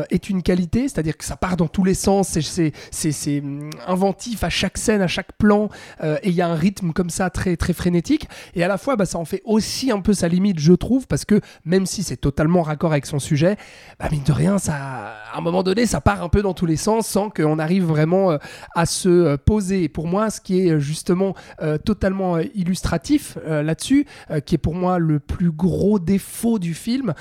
est 0.10 0.30
une 0.30 0.44
qualité, 0.44 0.88
c'est-à-dire 0.88 1.18
que 1.18 1.26
ça 1.26 1.36
part 1.36 1.58
dans 1.58 1.68
tous 1.68 1.84
les 1.84 1.94
sens, 1.94 2.38
c'est- 2.40 3.40
hum, 3.40 3.70
inventif 3.88 4.44
à 4.44 4.50
chaque 4.50 4.78
scène, 4.78 5.02
à 5.02 5.08
chaque 5.08 5.34
plan, 5.34 5.70
et 6.04 6.30
il 6.30 6.34
y 6.34 6.42
a 6.42 6.48
un 6.48 6.56
rythme 6.56 6.94
comme 6.94 7.10
ça 7.10 7.30
très, 7.30 7.58
très 7.58 7.74
frénétique, 7.74 8.28
et 8.56 8.64
à 8.64 8.68
la 8.68 8.78
fois, 8.78 8.96
bah, 8.96 9.06
ça 9.06 9.18
en 9.18 9.26
fait 9.26 9.41
aussi 9.44 9.92
un 9.92 10.00
peu 10.02 10.14
sa 10.14 10.28
limite, 10.28 10.60
je 10.60 10.74
trouve, 10.74 11.08
parce 11.08 11.26
que 11.26 11.42
même 11.66 11.86
si 11.86 12.04
c'est 12.04 12.18
totalement 12.18 12.62
raccord 12.62 12.92
avec 12.92 13.06
son 13.06 13.20
sujet, 13.20 13.58
bah, 14.00 14.08
mine 14.12 14.24
de 14.26 14.32
rien, 14.32 14.58
ça, 14.58 14.74
à 15.34 15.38
un 15.38 15.42
moment 15.42 15.64
donné, 15.64 15.86
ça 15.86 16.02
part 16.02 16.24
un 16.24 16.30
peu 16.30 16.42
dans 16.42 16.54
tous 16.54 16.66
les 16.66 16.76
sens 16.76 17.08
sans 17.08 17.30
qu'on 17.30 17.60
arrive 17.60 17.86
vraiment 17.86 18.32
euh, 18.32 18.38
à 18.76 18.86
se 18.86 19.10
euh, 19.10 19.38
poser. 19.38 19.84
Et 19.84 19.90
pour 19.90 20.08
moi, 20.08 20.30
ce 20.30 20.42
qui 20.42 20.68
est 20.68 20.80
justement 20.80 21.36
euh, 21.62 21.78
totalement 21.78 22.38
illustratif 22.40 23.38
euh, 23.46 23.64
là-dessus, 23.64 24.06
euh, 24.30 24.40
qui 24.40 24.56
est 24.56 24.58
pour 24.58 24.76
moi 24.76 25.00
le 25.00 25.20
plus 25.20 25.52
gros 25.52 26.00
défaut 26.00 26.60
du 26.60 26.74
film, 26.74 27.14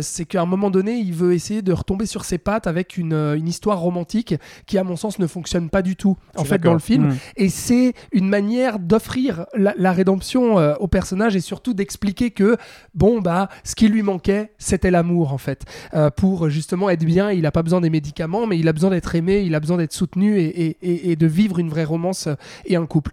c'est 0.00 0.24
qu'à 0.24 0.42
un 0.42 0.46
moment 0.46 0.70
donné, 0.70 0.94
il 0.94 1.12
veut 1.12 1.34
essayer 1.34 1.62
de 1.62 1.72
retomber 1.72 2.06
sur 2.06 2.24
ses 2.24 2.38
pattes 2.38 2.66
avec 2.66 2.96
une, 2.96 3.12
une 3.12 3.48
histoire 3.48 3.78
romantique 3.78 4.34
qui, 4.66 4.78
à 4.78 4.84
mon 4.84 4.96
sens, 4.96 5.18
ne 5.18 5.26
fonctionne 5.26 5.70
pas 5.70 5.82
du 5.82 5.96
tout 5.96 6.16
en 6.36 6.44
fait 6.44 6.58
dans 6.58 6.72
le 6.72 6.78
film. 6.78 7.08
Mm. 7.08 7.16
Et 7.36 7.48
c'est 7.48 7.94
une 8.12 8.28
manière 8.28 8.78
d'offrir 8.78 9.46
la, 9.54 9.74
la 9.76 9.92
rédemption 9.92 10.56
au 10.80 10.88
personnage 10.88 11.36
et 11.36 11.40
surtout 11.40 11.59
d'expliquer 11.68 12.30
que 12.30 12.56
bon 12.94 13.20
bah 13.20 13.48
ce 13.64 13.74
qui 13.74 13.88
lui 13.88 14.02
manquait 14.02 14.52
c'était 14.58 14.90
l'amour 14.90 15.32
en 15.32 15.38
fait. 15.38 15.64
Euh, 15.94 16.10
pour 16.10 16.48
justement 16.48 16.88
être 16.90 17.04
bien, 17.04 17.30
il 17.30 17.42
n'a 17.42 17.52
pas 17.52 17.62
besoin 17.62 17.80
des 17.80 17.90
médicaments, 17.90 18.46
mais 18.46 18.58
il 18.58 18.66
a 18.68 18.72
besoin 18.72 18.90
d'être 18.90 19.14
aimé, 19.14 19.40
il 19.40 19.54
a 19.54 19.60
besoin 19.60 19.76
d'être 19.76 19.92
soutenu 19.92 20.38
et, 20.38 20.46
et- 20.66 20.76
et- 20.82 21.10
et 21.12 21.16
de 21.16 21.26
vivre 21.26 21.58
une 21.58 21.68
vraie 21.68 21.84
romance 21.84 22.26
euh, 22.26 22.34
et 22.64 22.76
un 22.76 22.86
couple. 22.86 23.12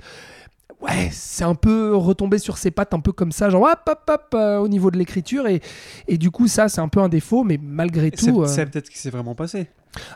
Ouais, 0.79 1.09
c'est 1.11 1.43
un 1.43 1.55
peu 1.55 1.95
retombé 1.95 2.37
sur 2.37 2.57
ses 2.59 2.69
pattes, 2.69 2.93
un 2.93 2.99
peu 2.99 3.11
comme 3.11 3.31
ça, 3.31 3.49
genre 3.49 3.63
hop 3.63 3.79
hop 3.89 4.01
hop 4.09 4.25
euh, 4.35 4.57
au 4.59 4.67
niveau 4.67 4.91
de 4.91 4.97
l'écriture 4.97 5.47
et, 5.47 5.59
et 6.07 6.19
du 6.19 6.29
coup 6.29 6.47
ça 6.47 6.69
c'est 6.69 6.81
un 6.81 6.87
peu 6.87 6.99
un 7.01 7.09
défaut, 7.09 7.43
mais 7.43 7.59
malgré 7.61 8.11
C'est 8.13 8.31
tout. 8.31 8.43
euh, 8.43 8.45
c'est 8.45 8.65
peut-être 8.67 8.85
ce 8.85 8.91
qui 8.91 8.99
s'est 8.99 9.09
vraiment 9.09 9.33
passé. 9.33 9.67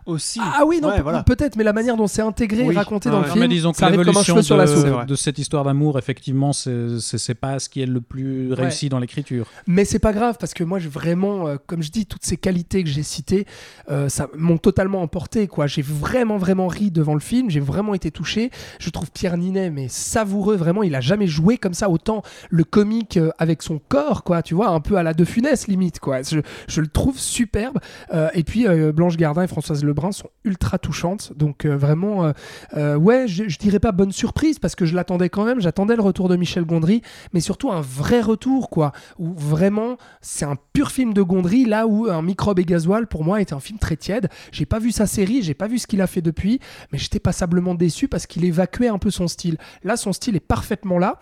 Aussi. 0.05 0.39
Ah 0.41 0.63
oui, 0.65 0.79
non, 0.81 0.89
Ouais, 0.89 0.97
pe- 0.97 1.01
voilà. 1.03 1.23
peut-être, 1.23 1.55
mais 1.55 1.63
la 1.63 1.73
manière 1.73 1.95
dont 1.97 2.07
c'est 2.07 2.21
intégré 2.21 2.63
Oui. 2.63 2.73
et 2.73 2.77
raconté 2.77 3.09
Ah 3.09 3.13
dans 3.13 3.17
ouais. 3.19 3.25
le 3.25 3.31
film, 3.31 3.43
mais 3.43 3.47
disons 3.47 3.71
que 3.71 3.77
ça 3.77 3.85
arrive 3.85 3.97
comme 3.97 4.07
un 4.09 4.11
l'évolution 4.11 4.41
sur 4.41 4.57
la 4.57 4.65
de, 4.65 5.05
de 5.05 5.15
cette 5.15 5.37
histoire 5.39 5.63
d'amour, 5.63 5.97
effectivement, 5.97 6.53
c'est 6.53 7.35
pas 7.35 7.59
ce 7.59 7.69
qui 7.69 7.81
est 7.81 7.85
le 7.85 8.01
plus 8.01 8.53
réussi 8.53 8.89
dans 8.89 8.99
l'écriture. 8.99 9.47
Mais 9.67 9.85
c'est 9.85 9.99
pas 9.99 10.13
grave 10.13 10.37
parce 10.39 10.53
que 10.53 10.63
moi, 10.63 10.79
j'ai 10.79 10.89
vraiment, 10.89 11.47
euh, 11.47 11.55
comme 11.67 11.81
je 11.83 11.91
dis, 11.91 12.05
toutes 12.05 12.23
ces 12.25 12.37
qualités 12.37 12.83
que 12.83 12.89
j'ai 12.89 13.03
citées, 13.03 13.45
euh, 13.89 14.09
ça 14.09 14.27
m'ont 14.37 14.57
totalement 14.57 15.01
emporté. 15.01 15.47
quoi. 15.47 15.67
J'ai 15.67 15.81
vraiment, 15.81 16.37
vraiment 16.37 16.67
ri 16.67 16.91
devant 16.91 17.13
le 17.13 17.19
film. 17.19 17.49
J'ai 17.49 17.59
vraiment 17.59 17.93
été 17.93 18.11
touché. 18.11 18.51
Je 18.79 18.89
trouve 18.89 19.11
Pierre 19.11 19.37
Ninet, 19.37 19.69
mais 19.69 19.87
savoureux, 19.87 20.55
vraiment. 20.55 20.83
Il 20.83 20.95
a 20.95 21.01
jamais 21.01 21.27
joué 21.27 21.57
comme 21.57 21.73
ça 21.73 21.89
autant 21.89 22.21
le 22.49 22.63
comique 22.63 23.17
euh, 23.17 23.31
avec 23.37 23.61
son 23.63 23.79
corps, 23.79 24.23
quoi. 24.23 24.41
Tu 24.41 24.53
vois, 24.55 24.69
un 24.69 24.79
peu 24.79 24.95
à 24.97 25.03
la 25.03 25.13
De 25.13 25.25
Funès, 25.25 25.67
limite, 25.67 25.99
quoi. 25.99 26.21
Je, 26.21 26.39
je 26.67 26.81
le 26.81 26.87
trouve 26.87 27.17
superbe. 27.19 27.79
Euh, 28.13 28.29
et 28.33 28.43
puis, 28.43 28.67
euh, 28.67 28.91
Blanche 28.91 29.17
Gardin 29.17 29.43
et 29.43 29.47
Lebrun 29.83 30.11
sont 30.11 30.29
ultra 30.43 30.77
touchantes. 30.77 31.33
Donc, 31.35 31.65
euh, 31.65 31.75
vraiment, 31.75 32.25
euh, 32.25 32.31
euh, 32.75 32.95
ouais, 32.95 33.27
je, 33.27 33.57
dirais 33.57 33.79
pas 33.79 33.91
bonne 33.91 34.11
surprise 34.11 34.59
parce 34.59 34.75
que 34.75 34.85
je 34.85 34.95
l'attendais 34.95 35.29
quand 35.29 35.45
même. 35.45 35.61
J'attendais 35.61 35.95
le 35.95 36.01
retour 36.01 36.29
de 36.29 36.35
Michel 36.35 36.65
Gondry, 36.65 37.01
mais 37.33 37.39
surtout 37.39 37.71
un 37.71 37.81
vrai 37.81 38.21
retour, 38.21 38.69
quoi. 38.69 38.91
Où 39.19 39.33
vraiment, 39.33 39.97
c'est 40.21 40.45
un 40.45 40.55
pur 40.73 40.91
film 40.91 41.13
de 41.13 41.21
Gondry, 41.21 41.65
là 41.65 41.87
où 41.87 42.07
un 42.07 42.21
microbe 42.21 42.59
et 42.59 42.65
gasoil, 42.65 43.07
pour 43.07 43.23
moi, 43.23 43.41
était 43.41 43.53
un 43.53 43.59
film 43.59 43.79
très 43.79 43.95
tiède. 43.95 44.29
J'ai 44.51 44.65
pas 44.65 44.79
vu 44.79 44.91
sa 44.91 45.05
série, 45.05 45.41
j'ai 45.41 45.53
pas 45.53 45.67
vu 45.67 45.79
ce 45.79 45.87
qu'il 45.87 46.01
a 46.01 46.07
fait 46.07 46.21
depuis, 46.21 46.59
mais 46.91 46.97
j'étais 46.97 47.19
passablement 47.19 47.75
déçu 47.75 48.07
parce 48.07 48.27
qu'il 48.27 48.45
évacuait 48.45 48.89
un 48.89 48.97
peu 48.97 49.11
son 49.11 49.27
style. 49.27 49.57
Là, 49.83 49.97
son 49.97 50.13
style 50.13 50.35
est 50.35 50.39
parfaitement 50.39 50.99
là. 50.99 51.19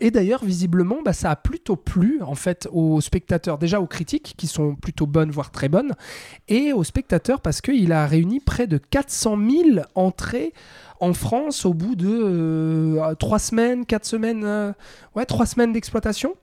Et 0.00 0.10
d'ailleurs, 0.10 0.44
visiblement, 0.44 0.98
bah, 1.04 1.12
ça 1.12 1.30
a 1.30 1.36
plutôt 1.36 1.76
plu, 1.76 2.20
en 2.22 2.34
fait, 2.34 2.68
aux 2.72 3.00
spectateurs, 3.00 3.58
déjà 3.58 3.80
aux 3.80 3.86
critiques, 3.86 4.34
qui 4.36 4.46
sont 4.46 4.74
plutôt 4.74 5.06
bonnes, 5.06 5.30
voire 5.30 5.50
très 5.50 5.68
bonnes, 5.68 5.94
et 6.48 6.72
aux 6.72 6.84
spectateurs 6.84 7.40
parce 7.40 7.60
qu'il 7.78 7.92
a 7.92 8.06
réuni 8.06 8.40
près 8.40 8.66
de 8.66 8.78
400 8.78 9.36
000 9.74 9.80
entrées 9.94 10.52
en 11.00 11.12
France 11.14 11.64
au 11.64 11.72
bout 11.74 11.94
de 11.94 12.08
euh, 12.10 13.14
trois 13.14 13.38
semaines, 13.38 13.86
quatre 13.86 14.04
semaines, 14.04 14.42
euh, 14.44 14.72
ouais, 15.14 15.24
trois 15.24 15.46
semaines 15.46 15.72
d'exploitation. 15.72 16.34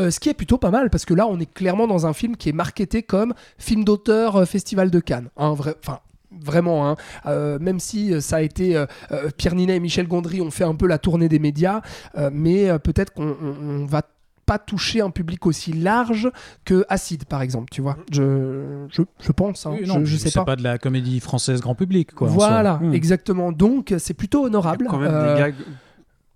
Euh, 0.00 0.10
ce 0.10 0.18
qui 0.20 0.28
est 0.30 0.34
plutôt 0.34 0.56
pas 0.56 0.70
mal 0.70 0.88
parce 0.88 1.04
que 1.04 1.12
là 1.12 1.26
on 1.26 1.38
est 1.38 1.52
clairement 1.52 1.86
dans 1.86 2.06
un 2.06 2.14
film 2.14 2.34
qui 2.36 2.48
est 2.48 2.52
marketé 2.52 3.02
comme 3.02 3.34
film 3.58 3.84
d'auteur 3.84 4.36
euh, 4.36 4.44
festival 4.46 4.90
de 4.90 5.00
Cannes. 5.00 5.28
Vrai, 5.36 5.74
enfin 5.84 6.00
vraiment, 6.32 6.88
hein. 6.88 6.96
Même 7.60 7.80
si 7.80 8.22
ça 8.22 8.36
a 8.36 8.40
été 8.40 8.84
Pierre 9.36 9.56
Ninet 9.56 9.76
et 9.76 9.80
Michel 9.80 10.06
Gondry 10.06 10.40
ont 10.40 10.52
fait 10.52 10.62
un 10.62 10.76
peu 10.76 10.86
la 10.86 10.96
tournée 10.98 11.28
des 11.28 11.40
médias, 11.40 11.80
mais 12.30 12.68
peut-être 12.78 13.12
qu'on 13.12 13.30
on- 13.42 13.80
on 13.82 13.84
va 13.84 14.02
pas 14.50 14.58
toucher 14.58 15.00
un 15.00 15.10
public 15.10 15.46
aussi 15.46 15.72
large 15.72 16.28
que 16.64 16.84
Acide 16.88 17.24
par 17.26 17.40
exemple, 17.40 17.68
tu 17.70 17.80
vois. 17.82 17.96
Je, 18.10 18.86
je, 18.90 19.02
je 19.20 19.30
pense, 19.30 19.64
hein. 19.66 19.76
Oui, 19.80 19.86
non, 19.86 20.00
je, 20.00 20.06
je 20.06 20.16
sais 20.16 20.28
c'est 20.30 20.40
pas. 20.40 20.44
pas 20.44 20.56
de 20.56 20.64
la 20.64 20.76
comédie 20.76 21.20
française 21.20 21.60
grand 21.60 21.76
public, 21.76 22.12
quoi. 22.14 22.26
Voilà, 22.26 22.78
Hmm. 22.82 22.92
exactement. 22.92 23.52
Donc 23.52 23.94
c'est 23.98 24.14
plutôt 24.14 24.40
Il 24.40 24.42
y 24.42 24.46
honorable. 24.48 24.86
a 24.88 24.90
quand 24.90 24.98
même 24.98 25.10
Euh, 25.14 25.34
des 25.34 25.40
gags 25.40 25.54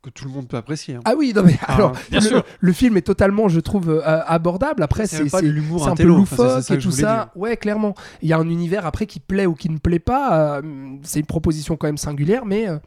que 0.04 0.10
tout 0.10 0.24
le 0.26 0.30
monde 0.30 0.46
peut 0.46 0.56
apprécier. 0.56 0.94
hein. 0.96 1.00
Ah 1.04 1.14
oui, 1.16 1.32
non 1.34 1.42
mais 1.44 1.58
Ah, 1.66 1.74
alors, 1.76 1.92
bien 2.10 2.20
le, 2.20 2.26
sûr. 2.26 2.44
le 2.60 2.72
film 2.72 2.96
est 2.96 3.02
totalement, 3.02 3.48
je 3.48 3.60
trouve, 3.60 3.88
euh, 3.90 4.02
abordable. 4.26 4.82
Après, 4.82 5.06
C'est 5.06 5.24
l'humour 5.42 5.88
un 5.88 5.94
peu 5.94 6.02
enfin, 6.02 6.04
loufoque 6.04 6.62
ça 6.62 6.74
et 6.74 6.78
tout 6.78 6.90
ça. 6.90 7.30
Ouais, 7.34 7.56
clairement. 7.56 7.94
Il 8.22 8.28
y 8.28 8.32
a 8.32 8.38
un 8.38 8.48
univers 8.48 8.86
après 8.86 9.06
qui 9.06 9.20
plaît 9.20 9.46
ou 9.46 9.54
qui 9.54 9.70
ne 9.70 9.78
plaît 9.78 9.98
pas. 9.98 10.58
euh, 10.58 10.62
c'est 11.02 11.20
une 11.20 11.26
proposition 11.26 11.76
quand 11.76 11.86
même 11.86 11.96
singulière, 11.98 12.44
mais 12.44 12.68
euh, 12.68 12.78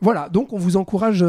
voilà. 0.00 0.28
Donc, 0.28 0.52
on 0.52 0.58
vous 0.58 0.76
encourage 0.76 1.24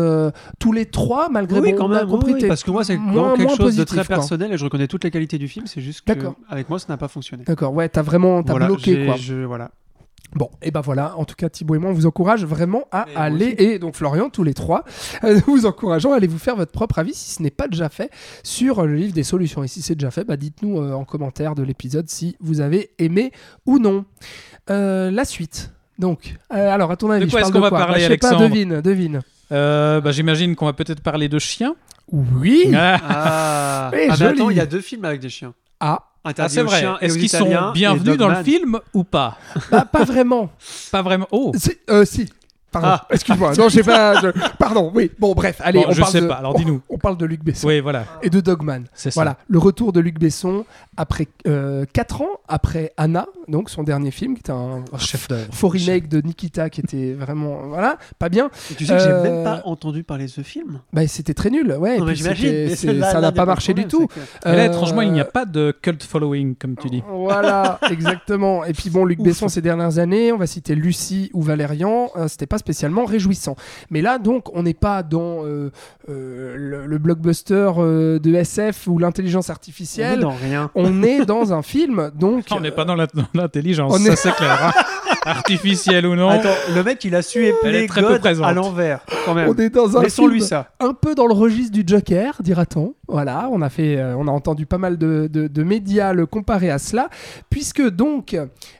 tous 0.59 0.71
les 0.73 0.86
trois, 0.86 1.29
malgré 1.29 1.59
oui, 1.59 1.71
bon, 1.71 1.77
quand 1.77 1.88
on 1.89 1.91
a 1.91 1.99
même, 1.99 2.07
compris 2.09 2.34
oui, 2.34 2.41
t'es 2.41 2.47
parce 2.47 2.63
que 2.63 2.71
moi 2.71 2.84
c'est 2.84 2.95
vraiment 2.97 3.36
quelque 3.36 3.55
chose 3.55 3.75
de 3.75 3.84
très 3.84 3.97
quoi. 4.05 4.15
personnel 4.15 4.51
et 4.53 4.57
je 4.57 4.63
reconnais 4.63 4.88
toutes 4.88 5.03
les 5.03 5.11
qualités 5.11 5.38
du 5.38 5.47
film, 5.47 5.65
c'est 5.67 5.82
juste 5.82 6.01
que 6.05 6.13
avec 6.49 6.69
moi 6.69 6.79
ça 6.79 6.86
n'a 6.89 6.97
pas 6.97 7.07
fonctionné. 7.07 7.43
D'accord, 7.45 7.73
ouais, 7.73 7.89
t'as 7.89 8.01
vraiment 8.01 8.43
t'as 8.43 8.51
Voilà, 8.53 8.67
bloqué 8.67 9.05
quoi. 9.05 9.15
je- 9.17 9.43
voilà. 9.45 9.71
Bon, 10.34 10.49
et 10.61 10.72
ben 10.72 10.80
voilà, 10.80 11.17
en 11.17 11.26
tout 11.26 11.36
cas 11.36 11.49
Thibaut 11.49 11.76
et 11.76 11.78
moi 11.78 11.89
on 11.91 11.93
vous 11.93 12.05
encourage 12.05 12.45
vraiment 12.45 12.86
à 12.91 13.05
Et 13.11 13.15
aller, 13.17 13.55
et 13.57 13.80
donc 13.80 13.95
Florian, 13.95 14.30
tous 14.30 14.43
les 14.43 14.53
trois, 14.53 14.86
euh, 15.26 15.36
nous 15.45 15.55
vous 15.57 15.65
encourageons 15.65 16.13
à 16.13 16.15
aller 16.17 16.28
vous 16.28 16.38
faire 16.39 16.55
votre 16.55 16.72
propre 16.72 16.99
avis 16.99 17.13
si 17.13 17.32
ce 17.32 17.43
n'est 17.43 17.49
pas 17.51 17.67
déjà 17.67 17.89
fait 17.89 18.09
sur 18.41 18.86
le 18.86 18.95
livre 18.95 19.13
des 19.13 19.24
solutions. 19.24 19.61
Et 19.63 19.67
si 19.67 19.82
c'est 19.82 19.95
déjà 19.95 20.09
fait, 20.09 20.24
bah 20.24 20.38
dites-nous 20.38 20.80
euh, 20.80 20.93
en 20.93 21.03
commentaire 21.03 21.53
de 21.53 21.63
l'épisode 21.63 22.09
si 22.09 22.38
vous 22.39 22.61
avez 22.61 22.91
aimé 22.97 23.34
ou 23.65 23.78
non. 23.78 24.05
Euh, 24.69 25.11
la 25.11 25.26
suite. 25.26 25.72
Donc, 25.99 26.36
euh, 26.53 26.69
alors 26.74 26.91
à 26.91 26.95
ton 26.95 27.09
avis, 27.11 27.26
De 27.26 27.30
je 27.30 27.32
quoi 27.36 27.41
est-ce 27.41 27.51
qu'on 27.51 27.59
va 27.59 27.69
parler, 27.69 27.95
Bah, 27.95 27.99
Je 27.99 28.07
sais 28.07 28.17
pas, 28.17 28.36
devine, 28.36 28.80
devine. 28.80 29.22
Euh, 29.51 29.99
bah, 29.99 30.11
J'imagine 30.11 30.55
qu'on 30.55 30.65
va 30.65 30.74
peut-être 30.74 31.01
parler 31.01 31.28
de 31.28 31.39
chiens. 31.39 31.76
Oui 32.09 32.72
Ah, 32.74 32.99
Ah, 33.03 33.91
Eh, 33.93 34.07
ah, 34.09 34.15
mais 34.17 34.26
attends, 34.28 34.49
il 34.49 34.55
y 34.55 34.61
a 34.61 34.65
deux 34.65 34.80
films 34.82 35.03
avec 35.05 35.19
des 35.19 35.30
chiens. 35.30 35.53
Ah, 35.82 36.11
Ah, 36.24 36.30
Interdit 36.30 36.53
c'est 36.53 36.61
aux 36.61 36.65
vrai. 36.65 36.80
chiens 36.80 36.97
et 37.01 37.05
Est-ce 37.05 37.17
qu'ils 37.17 37.30
sont 37.30 37.72
bienvenus 37.74 38.17
dans 38.17 38.28
le 38.30 38.43
film 38.43 38.80
ou 38.93 39.03
pas? 39.03 39.38
Bah, 39.72 39.86
pas 39.91 40.03
vraiment. 40.03 40.49
Pas 40.91 41.01
vraiment. 41.01 41.28
Oh 41.32 41.51
Si, 41.55 41.72
euh, 41.89 42.05
si. 42.05 42.30
Pardon, 42.72 42.88
Ah. 42.89 43.07
excuse-moi. 43.09 43.53
Non, 43.57 43.67
j'ai 43.69 43.84
pas. 43.84 44.15
je- 44.22 44.30
Pardon, 44.57 44.91
oui. 44.95 45.11
Bon, 45.19 45.34
bref, 45.34 45.59
allez, 45.63 45.80
Bon, 45.80 45.86
on 45.89 45.91
je 45.91 45.99
parle 45.99 46.11
sais 46.11 46.22
de- 46.22 46.28
pas, 46.28 46.36
alors 46.36 46.53
dis-nous. 46.55 46.82
On, 46.89 46.95
on 46.95 46.97
parle 46.97 47.17
de 47.17 47.26
Luc 47.26 47.43
Besson. 47.43 47.67
Oui, 47.67 47.80
voilà. 47.82 48.05
et 48.22 48.30
de 48.30 48.39
Dogman. 48.39 48.84
C'est 48.93 49.11
ça. 49.11 49.15
Voilà, 49.15 49.38
le 49.47 49.59
retour 49.59 49.91
de 49.93 49.99
Luc 49.99 50.19
Besson 50.19 50.65
après 50.97 51.28
4 51.93 52.22
ans 52.22 52.30
après 52.47 52.93
Anna, 52.97 53.26
donc 53.47 53.69
son 53.69 53.84
dernier 53.84 54.11
film, 54.11 54.34
qui 54.36 54.39
était 54.39 54.51
un 54.51 54.84
Chef 54.97 55.28
d'œuvre. 55.28 55.47
faux 55.51 55.67
remake 55.67 56.07
de 56.07 56.22
Nikita 56.22 56.69
qui 56.69 56.82
était 56.82 57.13
vraiment 57.13 57.67
voilà 57.67 57.97
pas 58.19 58.30
bien. 58.30 58.49
Et 58.72 58.76
tu 58.76 58.86
sais 58.86 58.93
que 58.93 58.99
j'ai 58.99 59.07
Euh, 59.09 59.24
même 59.24 59.43
pas 59.43 59.61
entendu 59.65 60.03
parler 60.03 60.26
de 60.26 60.30
ce 60.30 60.41
film. 60.41 60.80
Bah 60.93 61.05
c'était 61.07 61.34
très 61.34 61.49
nul, 61.49 61.76
ouais. 61.80 61.97
Non, 61.97 62.05
puis 62.05 62.24
mais 62.24 62.76
ça 62.76 63.19
n'a 63.22 63.32
pas 63.32 63.45
marché 63.45 63.74
du 63.74 63.86
tout. 63.86 64.07
Et 64.45 64.49
là, 64.49 64.63
Euh, 64.63 64.65
étrangement, 64.67 65.01
il 65.01 65.11
n'y 65.11 65.19
a 65.19 65.26
pas 65.26 65.45
de 65.45 65.76
cult 65.82 66.03
following, 66.03 66.55
comme 66.55 66.76
tu 66.76 66.89
dis. 66.89 67.03
Voilà, 67.09 67.80
exactement. 67.89 68.63
Et 68.65 68.74
puis 68.74 68.89
bon, 68.89 69.05
Luc. 69.05 69.19
Besson 69.22 69.47
ces 69.49 69.61
dernières 69.61 69.97
années, 69.99 70.32
on 70.32 70.38
va 70.38 70.47
citer 70.47 70.74
Lucie 70.76 71.30
ou 71.34 71.41
Valérian, 71.41 72.09
euh, 72.15 72.28
c'était 72.28 72.45
pas 72.47 72.57
spécialement 72.62 73.05
réjouissant. 73.05 73.55
Mais 73.89 74.01
là, 74.01 74.18
donc, 74.18 74.55
on 74.55 74.64
n'est 74.64 74.74
pas 74.74 75.03
dans 75.03 75.43
euh, 75.45 75.70
euh, 76.09 76.55
le, 76.57 76.86
le 76.88 76.97
blockbuster 76.97 77.72
euh, 77.78 78.20
de 78.20 78.34
SF 78.34 78.88
ou 78.88 78.97
l'intelligence 78.97 79.47
On 79.47 79.49
est 79.49 79.51
artificielle. 79.51 80.20
dans 80.22 80.30
rien. 80.32 80.72
On 80.76 81.03
est 81.03 81.26
dans 81.26 81.51
un 81.53 81.62
film, 81.62 82.12
donc. 82.16 82.45
On 82.51 82.59
n'est 82.62 82.72
pas 82.72 82.86
dans 82.86 82.95
l'intelligence, 83.34 83.93
On 83.93 83.97
ça 83.97 84.14
est- 84.14 84.16
c'est 84.16 84.32
clair. 84.36 84.57
hein. 84.64 84.82
Artificielle 85.26 86.07
ou 86.07 86.16
non. 86.16 86.29
Attends, 86.29 86.50
le 86.75 86.83
mec, 86.83 87.04
il 87.04 87.13
a 87.16 87.21
su 87.21 87.46
épeler 87.46 87.83
est 87.83 87.88
très 87.88 88.01
peu 88.01 88.17
God 88.17 88.42
à 88.43 88.54
l'envers, 88.54 89.01
quand 89.25 89.33
même. 89.36 89.50
On 89.50 89.55
est 89.55 89.70
dans 89.70 89.97
un 89.97 90.01
Laissons-lui 90.01 90.38
film 90.39 90.47
ça. 90.50 90.71
un 90.79 90.93
peu 90.93 91.13
dans 91.16 91.28
le 91.28 91.33
registre 91.33 91.71
du 91.74 91.83
Joker, 91.86 92.38
dira-t-on. 92.42 92.96
Voilà, 93.08 93.47
on 93.51 93.62
a 93.62 93.70
fait, 93.70 93.97
euh, 93.97 94.16
on 94.17 94.28
a 94.28 94.32
entendu 94.32 94.66
pas 94.66 94.78
mal 94.79 94.97
de, 94.97 95.29
de- 95.32 95.47
de 95.47 95.63
médias 95.63 96.13
le 96.13 96.25
comparer 96.25 96.71
à 96.71 96.79
cela, 96.79 97.09
puisque 97.50 97.88
donc 97.88 98.36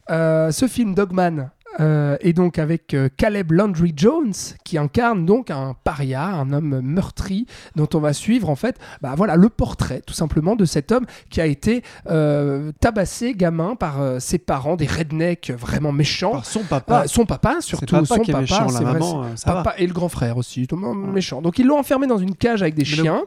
euh, 0.10 0.52
ce 0.52 0.68
film 0.68 0.95
Dogman. 0.95 1.52
Euh, 1.80 2.18
est 2.19 2.34
donc 2.34 2.60
avec 2.60 2.93
euh, 2.93 3.07
Caleb 3.15 3.52
Landry 3.52 3.93
Jones 3.95 4.34
qui 4.65 4.77
incarne 4.77 5.26
donc 5.26 5.49
un 5.52 5.76
paria, 5.84 6.23
un 6.26 6.52
homme 6.52 6.81
meurtri 6.81 7.45
dont 7.76 7.88
on 7.93 7.99
va 7.99 8.14
suivre 8.14 8.49
en 8.49 8.56
fait, 8.56 8.77
bah 9.02 9.14
voilà 9.15 9.35
le 9.35 9.48
portrait 9.49 10.02
tout 10.06 10.14
simplement 10.14 10.56
de 10.56 10.65
cet 10.65 10.91
homme 10.91 11.06
qui 11.30 11.39
a 11.39 11.45
été 11.45 11.84
euh, 12.10 12.72
tabassé 12.80 13.34
gamin 13.34 13.76
par 13.76 13.99
ses 14.19 14.38
parents, 14.38 14.76
des 14.76 14.88
rednecks 14.88 15.52
vraiment 15.57 15.91
méchants. 15.91 16.31
Par 16.31 16.45
son 16.45 16.64
papa. 16.64 17.07
Son 17.07 17.26
papa 17.26 17.57
surtout, 17.61 17.95
papa 17.95 18.06
son 18.06 18.19
qui 18.19 18.31
est 18.31 18.34
papa, 18.34 18.41
méchant, 18.41 18.65
la 18.65 18.69
c'est 18.77 18.84
vrai, 18.84 18.93
maman, 18.93 19.26
ça 19.35 19.52
papa 19.53 19.76
et 19.77 19.88
le 19.88 19.93
grand 19.93 20.10
frère 20.10 20.38
aussi, 20.38 20.68
totalement 20.68 20.93
méchant. 20.93 21.41
Donc 21.41 21.57
ils 21.60 21.65
l'ont 21.65 21.80
enfermé 21.80 22.07
dans 22.07 22.18
une 22.18 22.35
cage 22.35 22.61
avec 22.61 22.76
des 22.76 22.84
Mais 22.84 22.98
le- 22.98 23.03
chiens. 23.03 23.23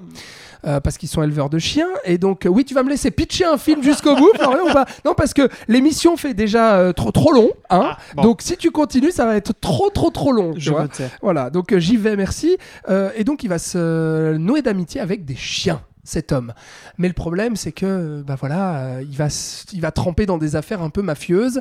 parce 0.82 0.96
qu'ils 0.98 1.08
sont 1.10 1.22
éleveurs 1.22 1.50
de 1.50 1.58
chiens 1.58 1.88
et 2.04 2.16
donc 2.18 2.46
oui 2.50 2.64
tu 2.64 2.72
vas 2.74 2.82
me 2.82 2.88
laisser 2.88 3.10
pitcher 3.10 3.44
un 3.44 3.58
film 3.58 3.82
jusqu'au 3.82 4.16
bout 4.16 4.30
Florian 4.34 4.64
ou 4.70 4.72
pas 4.72 4.86
non 5.04 5.12
parce 5.14 5.34
que 5.34 5.48
l'émission 5.68 6.16
fait 6.16 6.32
déjà 6.32 6.90
trop 6.94 7.12
trop 7.12 7.32
long 7.32 7.50
hein 7.68 7.90
Ah, 7.92 7.98
bon. 8.16 8.22
donc 8.22 8.33
si 8.42 8.56
tu 8.56 8.70
continues 8.70 9.10
ça 9.10 9.24
va 9.26 9.36
être 9.36 9.52
trop 9.60 9.90
trop 9.90 10.10
trop 10.10 10.32
long 10.32 10.54
tu 10.54 10.60
Je 10.60 10.70
vois 10.70 10.82
me 10.84 10.88
tais. 10.88 11.08
voilà, 11.22 11.50
donc 11.50 11.72
euh, 11.72 11.78
j'y 11.78 11.96
vais, 11.96 12.16
merci. 12.16 12.56
Euh, 12.88 13.10
et 13.16 13.24
donc 13.24 13.42
il 13.42 13.48
va 13.48 13.58
se 13.58 14.36
nouer 14.36 14.62
d'amitié 14.62 15.00
avec 15.00 15.24
des 15.24 15.36
chiens, 15.36 15.82
cet 16.04 16.32
homme. 16.32 16.52
Mais 16.98 17.08
le 17.08 17.14
problème, 17.14 17.56
c'est 17.56 17.72
que, 17.72 18.22
bah 18.22 18.36
voilà, 18.38 18.76
euh, 18.76 19.02
il 19.02 19.16
va, 19.16 19.28
il 19.72 19.80
va 19.80 19.90
tremper 19.90 20.26
dans 20.26 20.38
des 20.38 20.56
affaires 20.56 20.82
un 20.82 20.90
peu 20.90 21.02
mafieuses. 21.02 21.60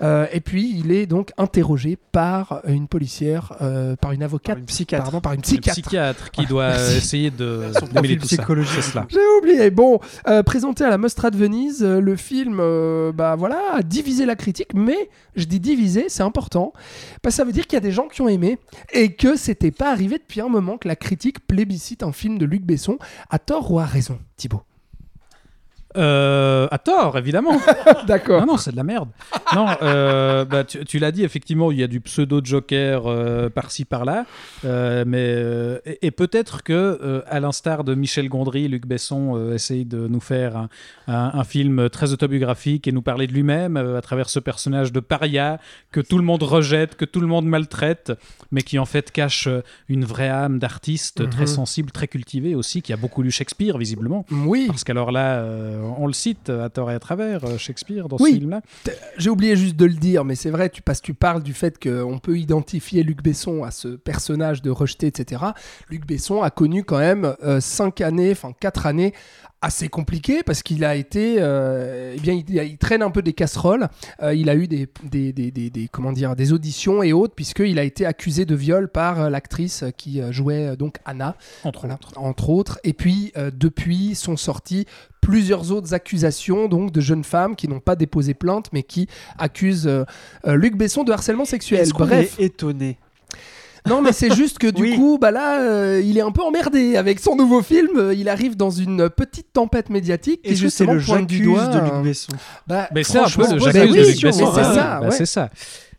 Euh, 0.00 0.26
et 0.32 0.40
puis 0.40 0.74
il 0.76 0.90
est 0.90 1.06
donc 1.06 1.32
interrogé 1.38 1.96
par 2.10 2.62
une 2.66 2.88
policière, 2.88 3.54
euh, 3.60 3.94
par 3.96 4.12
une 4.12 4.22
avocate, 4.22 4.54
Par 4.54 4.60
une 4.60 4.66
psychiatre. 4.66 5.04
pardon, 5.04 5.20
par 5.20 5.32
une 5.34 5.42
psychiatre. 5.42 5.80
psychiatre 5.80 6.30
qui 6.30 6.46
doit 6.46 6.74
essayer 6.96 7.30
de 7.30 7.70
Son 7.78 7.86
profil 7.86 8.18
psychologique. 8.20 8.72
J'ai 9.08 9.18
oublié. 9.38 9.70
Bon, 9.70 10.00
présenté 10.44 10.84
à 10.84 10.90
la 10.90 10.98
Mostra 10.98 11.30
de 11.30 11.36
Venise, 11.36 11.82
le 11.82 12.16
film, 12.16 12.56
bah 13.14 13.36
voilà, 13.36 13.60
a 13.74 13.82
divisé 13.82 14.26
la 14.26 14.36
critique, 14.36 14.74
mais 14.74 15.10
je 15.36 15.44
dis 15.44 15.60
divisé, 15.60 16.06
c'est 16.08 16.22
important, 16.22 16.72
parce 17.22 17.34
que 17.34 17.36
ça 17.36 17.44
veut 17.44 17.52
dire 17.52 17.66
qu'il 17.66 17.74
y 17.74 17.78
a 17.78 17.80
des 17.80 17.92
gens 17.92 18.08
qui 18.08 18.22
ont 18.22 18.28
aimé 18.28 18.58
et 18.92 19.12
que 19.12 19.36
c'était 19.36 19.70
pas 19.70 19.90
arrivé 19.90 20.18
depuis 20.18 20.40
un 20.40 20.48
moment 20.48 20.78
que 20.78 20.88
la 20.88 20.96
critique 20.96 21.46
plébiscite 21.46 22.02
un 22.02 22.12
film 22.12 22.38
de 22.38 22.44
Luc 22.44 22.62
Besson, 22.62 22.98
à 23.30 23.38
tort 23.38 23.70
ou 23.70 23.78
à 23.78 23.81
raison, 23.86 24.18
Thibaut. 24.36 24.62
Euh, 25.96 26.68
à 26.70 26.78
tort, 26.78 27.18
évidemment. 27.18 27.52
D'accord. 28.06 28.40
Non, 28.40 28.52
non, 28.52 28.56
c'est 28.56 28.72
de 28.72 28.76
la 28.76 28.82
merde. 28.84 29.08
Non, 29.54 29.66
euh, 29.82 30.44
bah, 30.44 30.64
tu, 30.64 30.84
tu 30.84 30.98
l'as 30.98 31.12
dit, 31.12 31.24
effectivement, 31.24 31.70
il 31.70 31.78
y 31.78 31.82
a 31.82 31.86
du 31.86 32.00
pseudo-joker 32.00 33.02
euh, 33.06 33.48
par-ci, 33.50 33.84
par-là. 33.84 34.24
Euh, 34.64 35.04
mais, 35.06 35.80
et, 35.90 36.06
et 36.06 36.10
peut-être 36.10 36.62
que, 36.62 37.22
à 37.28 37.40
l'instar 37.40 37.84
de 37.84 37.94
Michel 37.94 38.28
Gondry, 38.28 38.68
Luc 38.68 38.86
Besson 38.86 39.52
essaye 39.52 39.84
de 39.84 40.06
nous 40.08 40.20
faire 40.20 40.56
un, 40.56 40.68
un- 41.08 41.30
un 41.34 41.44
film 41.44 41.88
très 41.90 42.12
autobiographique 42.12 42.86
et 42.88 42.92
nous 42.92 43.02
parler 43.02 43.26
de 43.26 43.32
lui-même 43.32 43.76
à 43.76 44.00
travers 44.00 44.28
ce 44.28 44.38
personnage 44.38 44.92
de 44.92 45.00
paria 45.00 45.58
que 45.90 46.00
tout 46.00 46.18
le 46.18 46.24
monde 46.24 46.42
rejette, 46.42 46.96
que 46.96 47.04
tout 47.04 47.20
le 47.20 47.26
monde 47.26 47.46
maltraite, 47.46 48.12
mais 48.50 48.62
qui 48.62 48.78
en 48.78 48.84
fait 48.86 49.10
cache 49.10 49.48
une 49.88 50.04
vraie 50.04 50.28
âme 50.28 50.58
d'artiste 50.58 51.20
Mhm. 51.20 51.30
très 51.30 51.46
sensible, 51.46 51.90
très 51.90 52.08
cultivé 52.08 52.54
aussi, 52.54 52.82
qui 52.82 52.92
a 52.92 52.96
beaucoup 52.96 53.22
lu 53.22 53.30
Shakespeare, 53.30 53.76
visiblement. 53.78 54.24
Oui, 54.30 54.66
Parce 54.68 54.84
qu'alors 54.84 55.12
là, 55.12 55.42
on 55.98 56.06
le 56.06 56.12
cite 56.12 56.48
à 56.50 56.68
tort 56.68 56.90
et 56.90 56.94
à 56.94 56.98
travers, 56.98 57.44
euh, 57.44 57.58
Shakespeare, 57.58 58.08
dans 58.08 58.16
Oui. 58.20 58.30
ce 58.32 58.36
film-là. 58.38 58.60
j'ai 59.18 59.30
oublié 59.30 59.56
juste 59.56 59.76
de 59.76 59.84
le 59.84 59.94
dire, 59.94 60.24
mais 60.24 60.34
c'est 60.34 60.50
vrai, 60.50 60.68
tu, 60.70 60.82
parce 60.82 61.00
que 61.00 61.06
tu 61.06 61.14
parles 61.14 61.42
du 61.42 61.52
fait 61.54 61.82
qu'on 61.82 62.18
peut 62.18 62.38
identifier 62.38 63.02
Luc 63.02 63.22
Besson 63.22 63.64
à 63.64 63.70
ce 63.70 63.88
personnage 63.88 64.62
de 64.62 64.70
rejeté, 64.70 65.06
etc. 65.06 65.42
Luc 65.90 66.06
Besson 66.06 66.42
a 66.42 66.50
connu 66.50 66.84
quand 66.84 66.98
même 66.98 67.34
euh, 67.42 67.60
cinq 67.60 68.00
années, 68.00 68.32
enfin 68.32 68.52
quatre 68.58 68.86
années 68.86 69.12
assez 69.62 69.88
compliquées 69.88 70.42
parce 70.42 70.62
qu'il 70.62 70.84
a 70.84 70.96
été, 70.96 71.36
euh, 71.38 72.14
eh 72.16 72.20
bien, 72.20 72.34
il, 72.34 72.44
il 72.54 72.76
traîne 72.78 73.00
un 73.02 73.10
peu 73.10 73.22
des 73.22 73.32
casseroles. 73.32 73.88
Euh, 74.22 74.34
il 74.34 74.50
a 74.50 74.54
eu 74.56 74.66
des, 74.68 74.88
des, 75.04 75.32
des, 75.32 75.50
des- 75.50 75.70
des- 75.70 75.88
comment 75.88 76.12
dire, 76.12 76.36
des 76.36 76.52
auditions 76.52 77.02
et 77.02 77.12
autres 77.12 77.34
puisqu'il 77.34 77.78
a 77.78 77.84
été 77.84 78.04
accusé 78.04 78.44
de 78.44 78.54
viol 78.54 78.88
par 78.88 79.20
euh, 79.22 79.30
l'actrice 79.30 79.84
qui 79.96 80.20
euh, 80.20 80.32
jouait 80.32 80.66
euh, 80.68 80.76
donc 80.76 80.96
Anna 81.04 81.36
Entre 81.64 81.80
voilà, 81.80 81.94
autres. 81.94 82.12
entre 82.18 82.50
autres. 82.50 82.80
Et 82.84 82.92
puis, 82.92 83.32
euh, 83.36 83.50
depuis, 83.54 84.14
sont 84.14 84.36
sorties 84.36 84.84
plusieurs 85.20 85.70
autres 85.70 85.94
accusations 85.94 86.66
donc 86.66 86.90
de 86.90 87.00
jeunes 87.00 87.22
femmes 87.22 87.54
qui 87.54 87.68
n'ont 87.68 87.78
pas 87.78 87.94
déposé 87.94 88.34
plainte, 88.34 88.66
mais 88.72 88.82
qui 88.82 89.06
accusent 89.38 89.88
Luc 90.44 90.76
Besson 90.76 91.04
de 91.04 91.12
harcèlement 91.12 91.44
sexuel. 91.44 91.88
Bref, 91.96 92.40
est 92.40 92.44
étonné 92.46 92.98
non, 93.88 94.00
mais 94.00 94.12
c'est 94.12 94.32
juste 94.34 94.58
que 94.58 94.68
du 94.68 94.82
Oui. 94.82 94.96
coup, 94.96 95.18
bah 95.20 95.30
là, 95.30 95.60
euh, 95.60 96.00
il 96.04 96.16
est 96.16 96.20
un 96.20 96.30
peu 96.30 96.42
emmerdé 96.42 96.96
avec 96.96 97.18
son 97.18 97.34
nouveau 97.34 97.62
film. 97.62 97.88
Euh, 97.96 98.14
Il 98.14 98.28
arrive 98.28 98.56
dans 98.56 98.70
une 98.70 99.10
petite 99.10 99.52
tempête 99.52 99.90
médiatique 99.90 100.40
Est-ce 100.44 100.62
que 100.62 100.68
c'est 100.68 100.84
justement 100.86 100.94
le 100.94 101.00
pointe 101.00 101.26
du 101.26 101.40
doigt. 101.40 101.66
de 101.66 101.78
euh, 101.78 101.84
Luc 101.84 102.04
Besson 102.04 102.32
bah, 102.66 102.88
Mais 102.94 103.02
c'est 103.02 103.18
un 103.18 103.24
peu 103.24 103.42
le 103.42 103.58
bah 103.58 103.70
j'accuse 103.72 103.90
oui, 103.92 103.98
de 103.98 104.06
Luc 104.06 104.22
Besson. 104.22 104.38
mais 104.46 104.52
c'est 104.54 104.60
hein. 104.60 104.74
ça. 104.74 104.98
Bah, 105.00 105.06
ouais. 105.06 105.10
C'est 105.10 105.26
ça. 105.26 105.50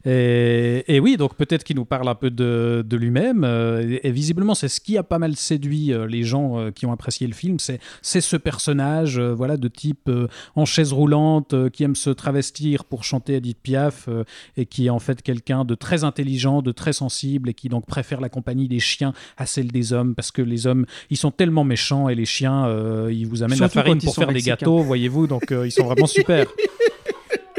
Et, 0.05 0.83
et 0.93 0.99
oui, 0.99 1.15
donc 1.15 1.35
peut-être 1.35 1.63
qu'il 1.63 1.77
nous 1.77 1.85
parle 1.85 2.09
un 2.09 2.15
peu 2.15 2.29
de, 2.29 2.83
de 2.85 2.97
lui-même. 2.97 3.43
euh, 3.45 3.81
et, 3.81 4.07
et 4.07 4.11
visiblement, 4.11 4.53
c'est 4.53 4.67
ce 4.67 4.81
qui 4.81 4.97
a 4.97 5.03
pas 5.03 5.17
mal 5.19 5.35
séduit 5.35 5.93
euh, 5.93 6.07
les 6.07 6.23
gens 6.23 6.59
euh, 6.59 6.71
qui 6.71 6.85
ont 6.85 6.91
apprécié 6.91 7.25
le 7.27 7.33
film. 7.33 7.57
C'est, 7.59 7.79
ce 8.01 8.35
personnage, 8.35 9.17
euh, 9.17 9.33
voilà, 9.33 9.57
de 9.57 9.67
type 9.67 10.09
euh, 10.09 10.27
en 10.55 10.65
chaise 10.65 10.91
roulante, 10.91 11.53
euh, 11.53 11.69
qui 11.69 11.83
aime 11.83 11.95
se 11.95 12.09
travestir 12.09 12.83
pour 12.85 13.03
chanter 13.03 13.35
Edith 13.35 13.59
Piaf, 13.61 14.07
euh, 14.07 14.23
et 14.57 14.65
qui 14.65 14.87
est 14.87 14.89
en 14.89 14.99
fait 14.99 15.21
quelqu'un 15.21 15.63
de 15.65 15.75
très 15.75 16.03
intelligent, 16.03 16.61
de 16.61 16.71
très 16.71 16.93
sensible, 16.93 17.49
et 17.49 17.53
qui 17.53 17.69
donc 17.69 17.85
préfère 17.85 18.19
la 18.19 18.29
compagnie 18.29 18.67
des 18.67 18.79
chiens 18.79 19.13
à 19.37 19.45
celle 19.45 19.71
des 19.71 19.93
hommes, 19.93 20.15
parce 20.15 20.31
que 20.31 20.41
les 20.41 20.67
hommes, 20.67 20.85
ils 21.09 21.17
sont 21.17 21.31
tellement 21.31 21.63
méchants, 21.63 22.09
et 22.09 22.15
les 22.15 22.25
chiens, 22.25 22.65
euh, 22.67 23.09
ils 23.11 23.25
vous 23.27 23.43
amènent 23.43 23.57
Surtout 23.57 23.77
la 23.77 23.83
farine 23.83 24.01
pour 24.01 24.15
faire 24.15 24.33
des 24.33 24.41
gâteaux, 24.41 24.79
voyez-vous, 24.79 25.27
donc 25.27 25.51
euh, 25.51 25.65
ils 25.65 25.71
sont 25.71 25.85
vraiment 25.85 26.07
super. 26.07 26.45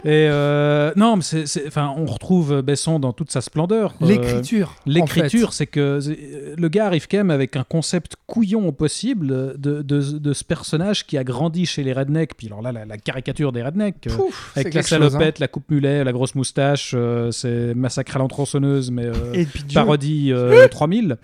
Et 0.04 0.28
euh, 0.30 0.92
non, 0.96 1.16
mais 1.16 1.22
c'est, 1.22 1.46
c'est- 1.46 1.66
enfin, 1.66 1.92
on 1.96 2.04
retrouve 2.04 2.60
Besson 2.60 2.98
dans 2.98 3.12
toute 3.12 3.30
sa 3.30 3.40
splendeur. 3.40 3.94
Euh, 4.02 4.06
L'écriture. 4.06 4.76
en 4.86 4.90
L'écriture, 4.90 5.52
c'est 5.54 5.66
que 5.66 5.98
euh, 6.06 6.54
le 6.58 6.68
gars 6.68 6.86
arrive 6.86 7.06
quand 7.10 7.16
même 7.16 7.30
avec 7.30 7.56
un 7.56 7.64
concept 7.64 8.16
couillon 8.26 8.68
au 8.68 8.72
possible 8.72 9.28
de, 9.58 9.80
de, 9.82 10.00
de 10.18 10.32
ce 10.34 10.44
personnage 10.44 11.06
qui 11.06 11.16
a 11.16 11.24
grandi 11.24 11.64
chez 11.64 11.82
les 11.82 11.92
rednecks. 11.94 12.34
Puis 12.36 12.48
alors 12.48 12.60
là, 12.60 12.70
la, 12.72 12.84
la 12.84 12.98
caricature 12.98 13.50
des 13.52 13.62
rednecks. 13.62 14.06
euh, 14.08 14.14
Pouf, 14.16 14.52
avec 14.56 14.74
la 14.74 14.82
chose, 14.82 14.92
hein. 14.92 15.08
salopette, 15.10 15.38
la 15.38 15.48
coupe 15.48 15.70
mulet, 15.70 16.04
la 16.04 16.12
grosse 16.12 16.34
moustache, 16.34 16.94
c'est 17.30 17.74
Massacre 17.74 18.16
à 18.16 18.18
l'entronçonneuse, 18.18 18.90
mais 18.90 19.06
Et 19.32 19.46
parodie 19.72 20.32
euh, 20.32 20.68
3000. 20.70 21.16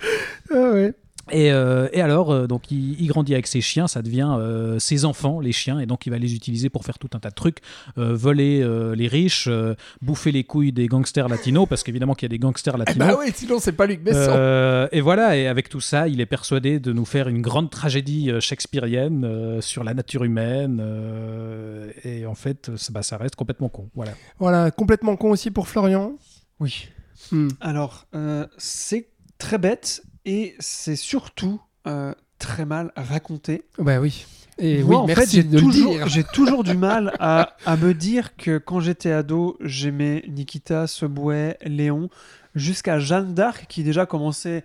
Ah 0.55 0.71
ouais. 0.73 0.95
Et, 1.33 1.53
euh, 1.53 1.89
et 1.93 2.01
alors, 2.01 2.31
euh, 2.31 2.47
donc, 2.47 2.71
il, 2.71 3.01
il 3.01 3.07
grandit 3.09 3.35
avec 3.35 3.47
ses 3.47 3.61
chiens, 3.61 3.87
ça 3.89 4.03
devient 4.03 4.35
euh, 4.39 4.79
ses 4.79 5.05
enfants, 5.05 5.41
les 5.41 5.53
chiens, 5.53 5.81
et 5.81 5.87
donc 5.87 6.07
il 6.07 6.11
va 6.11 6.19
les 6.19 6.35
utiliser 6.35 6.69
pour 6.69 6.85
faire 6.85 6.99
tout 6.99 7.11
un 7.15 7.19
tas 7.19 7.31
de 7.31 7.35
trucs, 7.35 7.59
euh, 7.99 8.15
voler 8.15 8.61
euh, 8.63 8.95
les 8.95 9.09
riches, 9.09 9.47
euh, 9.49 9.75
bouffer 10.03 10.33
les 10.33 10.45
couilles 10.45 10.73
des 10.73 10.87
gangsters 10.87 11.29
latinos, 11.29 11.67
parce 11.69 11.83
qu'évidemment 11.83 12.15
qu'il 12.15 12.27
y 12.27 12.31
a 12.31 12.35
des 12.37 12.39
gangsters 12.39 12.77
latinos. 12.77 13.09
Bah 13.09 13.17
oui, 13.19 13.31
sinon 13.35 13.59
c'est 13.59 13.73
pas 13.73 13.87
Luc 13.87 14.03
Besson. 14.03 14.19
Euh, 14.19 14.89
et 14.93 15.01
voilà, 15.01 15.37
et 15.37 15.47
avec 15.47 15.69
tout 15.69 15.81
ça, 15.81 16.09
il 16.09 16.21
est 16.21 16.27
persuadé 16.27 16.81
de 16.81 16.93
nous 16.93 17.05
faire 17.05 17.29
une 17.29 17.43
grande 17.43 17.71
tragédie 17.71 18.31
euh, 18.31 18.41
shakespearienne 18.41 19.25
euh, 19.25 19.61
sur 19.61 19.85
la 19.85 19.95
nature 19.95 20.25
humaine. 20.25 20.81
euh, 20.83 21.91
et 22.05 22.27
en 22.27 22.35
fait, 22.35 22.71
ça, 22.77 22.93
bah, 22.93 23.03
ça 23.03 23.17
reste 23.17 23.37
complètement 23.37 23.69
con. 23.69 23.89
Voilà. 23.95 24.13
Voilà, 24.39 24.71
complètement 24.71 25.17
con 25.17 25.31
aussi 25.31 25.51
pour 25.51 25.69
Florian. 25.69 26.13
Oui. 26.59 26.89
Hmm. 27.33 27.49
Alors, 27.61 28.07
euh, 28.15 28.47
c'est 28.59 29.09
très 29.39 29.59
bête 29.59 30.03
et 30.25 30.55
c'est 30.59 30.97
surtout 30.97 31.61
euh, 31.87 32.15
très 32.39 32.65
mal 32.65 32.93
raconté. 32.97 33.63
Bah 33.79 34.01
oui. 34.01 34.27
Et 34.59 34.83
Moi, 34.83 34.91
oui, 34.91 34.97
en 34.97 35.07
merci 35.07 35.43
fait, 35.43 35.49
j'ai 35.51 35.59
toujours, 35.59 36.07
j'ai 36.09 36.25
toujours 36.25 36.65
du 36.65 36.77
mal 36.77 37.15
à, 37.21 37.57
à 37.65 37.77
me 37.77 37.95
dire 37.95 38.37
que 38.37 38.59
quand 38.59 38.81
j'étais 38.81 39.11
ado, 39.11 39.57
j'aimais 39.61 40.23
Nikita, 40.29 40.87
Subway, 40.87 41.57
Léon, 41.65 42.11
jusqu'à 42.55 42.99
Jeanne 42.99 43.33
d'Arc 43.33 43.67
qui 43.69 43.83
déjà 43.83 44.05
commençait 44.05 44.65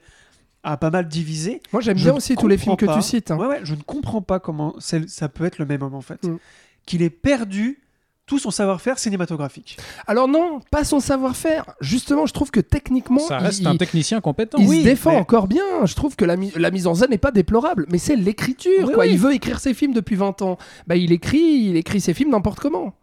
à 0.64 0.76
pas 0.78 0.90
mal 0.90 1.08
diviser. 1.08 1.62
Moi 1.72 1.82
j'aime 1.82 1.96
bien 1.98 2.14
aussi 2.14 2.36
tous 2.36 2.48
les 2.48 2.58
films 2.58 2.76
que 2.76 2.94
tu 2.94 3.02
cites. 3.02 3.32
hein. 3.32 3.38
Ouais, 3.38 3.48
ouais, 3.48 3.60
je 3.64 3.76
ne 3.76 3.82
comprends 3.82 4.22
pas 4.22 4.40
comment 4.40 4.76
ça 4.80 5.30
peut 5.30 5.46
être 5.46 5.60
le 5.60 5.66
même 5.66 5.82
homme 5.84 5.94
en 5.96 6.02
fait. 6.02 6.24
Mm. 6.26 6.38
Qu'il 6.86 7.02
ait 7.02 7.10
perdu 7.10 7.80
tout 8.26 8.40
son 8.40 8.50
savoir-faire 8.52 8.98
cinématographique. 8.98 9.78
Alors 10.08 10.28
non, 10.28 10.60
pas 10.72 10.84
son 10.84 11.00
savoir-faire. 11.00 11.66
Justement, 11.80 12.26
je 12.26 12.34
trouve 12.34 12.50
que 12.52 12.60
techniquement, 12.60 13.20
Ça 13.20 13.38
reste 13.38 13.60
il, 13.60 13.68
un 13.68 13.78
technicien 13.78 14.20
compétent. 14.22 14.58
il 14.60 14.68
Oui, 14.68 14.80
se 14.80 14.84
défend 14.86 15.12
mais- 15.12 15.18
encore 15.18 15.48
bien. 15.48 15.86
Je 15.86 15.94
trouve 15.96 16.16
que 16.16 16.26
la, 16.26 16.36
mi- 16.36 16.52
la 16.56 16.72
mise 16.72 16.88
en 16.88 16.96
scène 16.96 17.12
n'est 17.12 17.18
pas 17.20 17.32
déplorable, 17.32 17.86
mais 17.92 17.98
c'est 18.00 18.16
l'écriture. 18.16 18.88
Oui, 18.88 18.94
quoi. 18.94 19.04
oui. 19.06 19.12
Il 19.14 19.20
veut 19.20 19.34
écrire 19.34 19.60
ses 19.60 19.74
films 19.76 19.94
depuis 19.94 20.16
20 20.16 20.42
ans. 20.42 20.58
Bah, 20.88 20.96
il 20.96 21.12
écrit, 21.12 21.40
il 21.70 21.76
écrit 21.78 22.02
ses 22.02 22.14
films 22.16 22.32
n'importe 22.32 22.60
comment. 22.60 22.94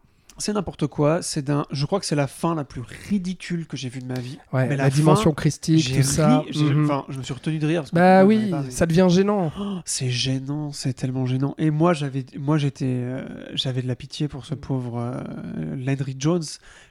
C'est 0.43 0.53
n'importe 0.53 0.87
quoi. 0.87 1.23
C'est 1.23 1.43
d'un. 1.43 1.65
Je 1.71 1.87
crois 1.87 2.01
que 2.01 2.07
c'est 2.07 2.17
la 2.17 2.27
fin 2.27 2.55
la 2.55 2.65
plus 2.65 2.83
ridicule 3.09 3.67
que 3.67 3.77
j'ai 3.77 3.89
vue 3.89 4.01
de 4.01 4.07
ma 4.07 4.19
vie. 4.19 4.39
Ouais, 4.53 4.67
Mais 4.69 4.77
la, 4.77 4.85
la 4.85 4.91
dimension 4.91 5.31
fin, 5.31 5.35
christique, 5.35 5.79
J'ai 5.79 5.97
tout 5.99 6.03
ça. 6.03 6.41
ri, 6.41 6.47
j'ai- 6.51 6.65
Mhm. 6.65 6.85
enfin, 6.85 7.05
je 7.09 7.19
me 7.19 7.23
suis 7.23 7.33
retenu 7.35 7.59
de 7.59 7.67
rire. 7.67 7.81
Parce 7.83 7.91
que 7.91 7.97
Bah 7.97 8.25
oui, 8.25 8.53
ça 8.71 8.87
devient 8.87 9.07
gênant. 9.09 9.53
Oh, 9.59 9.79
c'est 9.85 10.11
gênant, 10.11 10.73
c'est 10.73 10.93
tellement 10.93 11.27
gênant. 11.27 11.55
Et 11.59 11.71
moi, 11.71 11.93
j'avais, 11.95 12.25
moi, 12.39 12.59
j'étais, 12.59 12.85
euh, 12.87 13.25
j'avais 13.55 13.83
de 13.83 13.89
la 13.89 13.97
pitié 13.97 14.29
pour 14.29 14.45
ce 14.45 14.55
pauvre 14.55 14.99
euh, 14.99 15.77
Landry 15.77 16.17
Jones. 16.19 16.43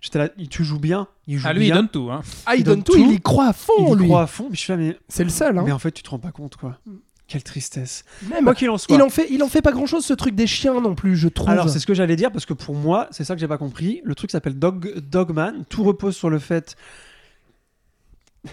J'étais 0.02 0.20
là, 0.20 0.30
il 0.38 0.48
tu 0.50 0.64
joues 0.64 0.80
bien, 0.80 1.08
il 1.28 1.38
joue 1.38 1.48
Ah, 1.50 1.54
lui, 1.54 1.64
il 1.66 1.72
bien, 1.72 1.76
donne 1.76 1.90
tout. 1.90 2.10
Hein. 2.12 2.22
Ah, 2.46 2.56
il, 2.56 2.62
Il 2.62 2.64
donne 2.64 2.76
donne 2.76 2.84
tout, 2.84 2.94
tout. 2.94 3.00
il 3.00 3.12
y 3.14 3.20
croit 3.22 3.48
à 3.48 3.54
fond, 3.54 3.74
il 3.80 3.94
y 3.94 3.96
lui. 3.98 4.06
croit 4.08 4.24
à 4.24 4.28
fond. 4.28 4.46
Puis 4.50 4.56
je 4.58 4.62
suis 4.62 4.72
là, 4.74 4.78
mais, 4.78 4.98
C'est 5.08 5.24
le 5.24 5.30
seul. 5.30 5.58
Hein. 5.58 5.64
mais 5.66 5.72
en 5.72 5.80
fait, 5.80 5.92
tu 5.92 6.04
te 6.04 6.10
rends 6.10 6.20
pas 6.20 6.32
compte, 6.32 6.56
quoi. 6.56 6.78
Quelle 7.32 7.44
tristesse. 7.44 8.04
Même, 8.30 8.44
Quoi 8.44 8.54
qu'il 8.56 8.70
en 8.70 8.78
soit. 8.78 8.94
il 8.94 9.02
en 9.02 9.10
fait, 9.10 9.28
il 9.30 9.42
en 9.42 9.48
fait 9.48 9.62
pas 9.62 9.72
grand 9.72 9.86
chose 9.86 10.04
ce 10.06 10.12
truc 10.12 10.36
des 10.36 10.48
chiens 10.48 10.82
non 10.82 10.96
plus, 10.96 11.16
je 11.16 11.30
trouve. 11.30 11.50
Alors, 11.50 11.70
c'est 11.70 11.80
ce 11.80 11.86
que 11.86 11.94
j'allais 11.94 12.18
dire 12.18 12.30
parce 12.30 12.46
que 12.46 12.52
pour 12.54 12.76
moi, 12.76 13.08
c'est 13.12 13.24
ça 13.24 13.36
que 13.36 13.40
j'ai 13.40 13.48
pas 13.48 13.58
compris. 13.58 14.02
Le 14.04 14.16
truc 14.16 14.32
s'appelle 14.32 14.60
Dog, 14.60 15.00
Dogman. 15.00 15.64
Tout 15.70 15.84
repose 15.84 16.14
sur 16.18 16.30
le 16.30 16.40
fait. 16.40 16.76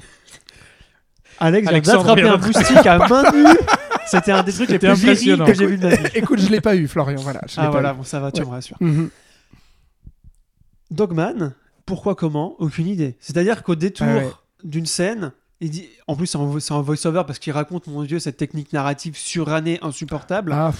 Alex 1.40 1.68
vient 1.68 1.80
d'attraper 1.80 2.22
un 2.28 2.36
moustique 2.36 2.86
à 2.86 2.98
main 3.08 3.30
nue. 3.32 3.46
C'était 4.06 4.32
un 4.32 4.42
des 4.42 4.52
trucs 4.52 4.70
les 4.70 4.78
plus 4.78 4.92
virils 4.94 5.38
que 5.44 5.54
j'ai 5.54 5.66
vu 5.66 5.76
de 5.76 5.86
ma 5.88 5.94
vie. 5.96 6.06
Écoute, 6.14 6.40
je 6.40 6.48
l'ai 6.48 6.60
pas 6.60 6.74
eu, 6.76 6.88
Florian. 6.88 7.20
Voilà. 7.20 7.40
je 7.48 7.54
Ah 7.58 7.64
pas 7.64 7.70
voilà, 7.70 7.92
eu. 7.92 7.96
bon, 7.96 8.04
ça 8.04 8.20
va, 8.20 8.30
tu 8.32 8.40
Ouais. 8.40 8.46
me 8.46 8.50
rassures. 8.52 8.76
Mhm. 8.80 9.10
Dogman, 10.90 11.52
pourquoi, 11.84 12.14
comment 12.14 12.54
Aucune 12.58 12.86
idée. 12.86 13.16
C'est-à-dire 13.20 13.62
qu'au 13.62 13.74
détour 13.74 14.06
Ah 14.08 14.16
ouais. 14.18 14.30
d'une 14.64 14.86
scène, 14.86 15.32
il 15.60 15.70
dit, 15.70 15.88
en 16.06 16.14
plus 16.16 16.26
c'est 16.26 16.38
en 16.38 16.82
voice-over 16.82 17.22
parce 17.26 17.38
qu'il 17.38 17.52
raconte, 17.52 17.86
mon 17.86 18.02
Dieu, 18.04 18.18
cette 18.18 18.36
technique 18.36 18.72
narrative 18.72 19.16
surannée, 19.16 19.78
insupportable. 19.82 20.52
Ah, 20.54 20.72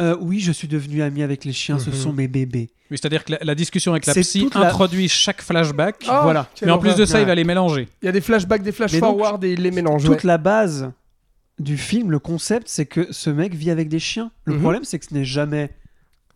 Euh, 0.00 0.16
oui, 0.20 0.40
je 0.40 0.50
suis 0.50 0.66
devenu 0.66 1.02
ami 1.02 1.22
avec 1.22 1.44
les 1.44 1.52
chiens, 1.52 1.78
ce 1.78 1.88
Mhm. 1.90 1.94
sont 1.96 2.12
mes 2.12 2.26
bébés. 2.26 2.68
Oui, 2.90 2.98
C'est-à-dire 2.98 3.24
que 3.24 3.30
la, 3.30 3.38
la 3.42 3.54
discussion 3.54 3.92
avec 3.92 4.06
la 4.06 4.14
psy 4.14 4.48
la- 4.52 4.66
introduit 4.66 5.08
chaque 5.08 5.40
flashback. 5.40 6.04
Ah, 6.08 6.22
voilà. 6.24 6.48
mais 6.62 6.72
en 6.72 6.78
plus 6.80 6.96
de 6.96 7.04
ça, 7.04 7.20
il 7.20 7.26
va 7.26 7.34
les 7.36 7.44
mélanger. 7.44 7.86
il 8.02 8.06
y 8.06 8.08
a 8.08 8.12
des 8.12 8.20
flashbacks, 8.20 8.62
des 8.64 8.72
flash 8.72 8.92
Mais 8.92 8.98
donc, 9.00 9.10
forward 9.18 9.44
et 9.44 9.52
il 9.52 9.62
les 9.62 9.70
mélange. 9.70 10.02
Toute 10.02 10.14
ouais. 10.14 10.20
la 10.24 10.38
base 10.38 10.90
du 11.60 11.76
film, 11.78 12.10
le 12.10 12.18
concept, 12.18 12.66
c'est 12.68 12.86
que 12.86 13.06
ce 13.12 13.30
mec 13.30 13.54
vit 13.54 13.70
avec 13.70 13.88
des 13.88 14.00
chiens. 14.00 14.32
Le 14.46 14.54
Mhm. 14.54 14.60
problème, 14.62 14.82
c'est 14.84 14.98
que 14.98 15.06
ce 15.06 15.14
n'est 15.14 15.24
jamais 15.24 15.70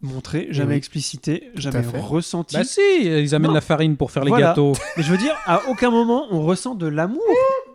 montré, 0.03 0.47
jamais 0.53 0.75
oui. 0.75 0.79
explicité, 0.79 1.51
jamais 1.57 1.83
ressenti. 1.99 2.55
Bah 2.55 2.63
si, 2.63 2.81
ils 3.03 3.35
amènent 3.35 3.49
Non. 3.49 3.55
la 3.55 3.61
farine 3.61 3.97
pour 3.97 4.13
faire 4.13 4.23
les 4.23 4.29
Voilà. 4.29 4.47
gâteaux. 4.51 4.75
Mais 4.97 5.03
je 5.03 5.11
veux 5.11 5.19
dire, 5.19 5.35
à 5.47 5.63
aucun 5.69 5.91
moment 5.91 6.27
on 6.31 6.43
ressent 6.45 6.77
de 6.77 6.87
l'amour 6.87 7.21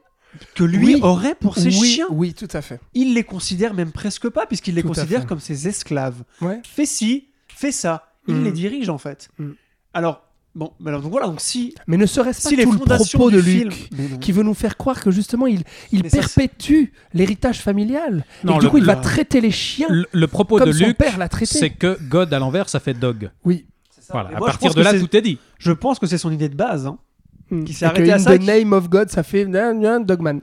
que 0.56 0.64
lui 0.64 0.96
Oui. 0.96 1.00
aurait 1.02 1.36
pour 1.36 1.58
ses 1.58 1.78
oui, 1.80 1.88
chiens. 1.88 2.08
oui, 2.10 2.34
tout 2.34 2.48
à 2.54 2.62
fait. 2.62 2.80
Il 2.94 3.14
les 3.14 3.24
considère 3.24 3.74
même 3.74 3.92
presque 3.92 4.30
pas, 4.30 4.46
puisqu'il 4.46 4.76
les 4.76 4.82
Tout 4.82 4.90
considère 4.90 5.26
comme 5.26 5.40
ses 5.40 5.68
esclaves. 5.68 6.24
Ouais. 6.42 6.62
Fais 6.66 6.86
ci, 6.86 7.28
fais 7.48 7.72
ça. 7.72 8.08
Il 8.28 8.36
Mm. 8.36 8.44
les 8.46 8.52
dirige 8.52 8.90
en 8.90 8.98
fait. 8.98 9.30
Mm. 9.38 9.50
Alors, 9.94 10.24
bon, 10.56 10.72
alors, 10.86 11.02
donc 11.02 11.12
voilà, 11.12 11.28
donc 11.28 11.42
si, 11.42 11.76
Mais 11.88 11.98
ne 11.98 12.06
serait-ce 12.06 12.42
pas 12.44 12.50
si 12.50 12.56
les 12.56 12.64
tout 12.64 12.72
le 12.72 12.78
propos 12.80 13.30
de. 13.32 13.38
Luc 13.40 13.90
qui 14.22 14.32
veut 14.32 14.44
nous 14.44 14.54
faire 14.54 14.78
croire 14.78 15.02
que 15.02 15.12
justement 15.12 15.46
il, 15.48 15.64
il 15.92 16.04
Mais 16.04 16.10
perpétue 16.10 16.86
l'héritage 17.14 17.60
familial 17.60 18.24
Non, 18.44 18.56
et 18.56 18.60
du 18.60 18.66
le- 18.66 18.70
coup 18.72 18.78
il 18.78 18.86
va 18.86 18.96
traiter 18.96 19.42
les 19.42 19.52
chiens 19.52 19.88
Le, 19.90 20.06
le 20.12 20.28
propos 20.28 20.58
comme 20.58 20.68
de 20.70 20.74
son 20.74 20.86
Luc, 20.88 20.98
père 20.98 21.18
l'a 21.18 21.28
traité. 21.30 21.58
c'est 21.60 21.70
que 21.72 21.98
God 22.04 22.34
à 22.34 22.40
l'envers, 22.40 22.70
ça 22.70 22.80
fait 22.80 22.94
dog. 22.94 23.30
Oui. 23.44 23.66
Voilà. 24.10 24.32
Et 24.32 24.36
À 24.36 24.38
moi, 24.40 24.48
partir 24.48 24.68
pense 24.70 24.76
de 24.76 24.82
que 24.82 24.86
là, 24.86 24.92
c'est- 24.92 25.00
tout 25.00 25.16
est 25.16 25.22
dit. 25.22 25.38
Je 25.60 25.72
pense 25.72 25.98
que 26.00 26.06
c'est 26.08 26.18
son 26.18 26.32
idée 26.32 26.50
de 26.50 26.56
base. 26.56 26.88
hein. 26.88 26.98
Mm. 27.54 27.64
Qui 27.66 27.74
s'est 27.74 27.86
Et 27.86 27.88
arrêté 27.88 28.12
à 28.12 28.20
ça, 28.20 28.36
the 28.36 28.40
qui- 28.40 28.46
name 28.46 28.74
of 28.74 28.90
God, 28.90 29.10
ça 29.10 29.24
fait 29.24 29.46
Dogman. 29.46 30.42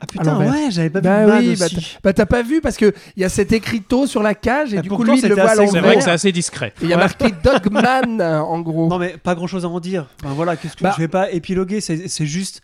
Ah 0.00 0.06
putain, 0.06 0.32
l'envers. 0.34 0.52
ouais, 0.52 0.70
j'avais 0.70 0.90
pas 0.90 1.00
Bah 1.00 1.24
vu 1.24 1.32
Man 1.32 1.38
oui, 1.40 1.56
bah 1.58 1.64
aussi. 1.66 1.74
t'as- 1.74 1.98
bah 2.04 2.12
t'as 2.12 2.26
pas 2.26 2.42
vu 2.42 2.60
parce 2.60 2.76
que 2.76 2.94
il 3.16 3.22
y 3.22 3.24
a 3.24 3.28
cet 3.28 3.50
écriteau 3.50 4.06
sur 4.06 4.22
la 4.22 4.36
cage 4.36 4.72
et 4.72 4.78
Ah, 4.78 4.82
du 4.82 4.88
coup 4.90 5.02
lui 5.02 5.18
il 5.18 5.26
le 5.28 5.34
voit 5.34 5.42
à 5.42 5.46
assez- 5.50 5.66
C'est 5.66 5.70
vrai 5.72 5.80
que 5.80 5.86
l'envers. 5.86 6.02
c'est 6.04 6.10
assez 6.12 6.30
discret. 6.30 6.72
Et 6.80 6.84
il 6.84 6.88
y 6.90 6.92
a 6.92 6.96
marqué 6.96 7.26
Dogman 7.42 8.20
en 8.22 8.60
gros. 8.60 8.86
Non 8.88 8.98
mais 8.98 9.16
pas 9.20 9.34
grand 9.34 9.48
chose 9.48 9.64
à 9.64 9.68
en 9.68 9.80
dire. 9.80 10.06
Ben 10.22 10.30
voilà, 10.34 10.56
qu'est-ce 10.56 10.76
que 10.76 10.84
Bah- 10.84 10.92
je 10.96 11.02
vais 11.02 11.08
pas 11.08 11.32
épiloguer, 11.32 11.80
c'est 11.80 12.26
juste 12.26 12.62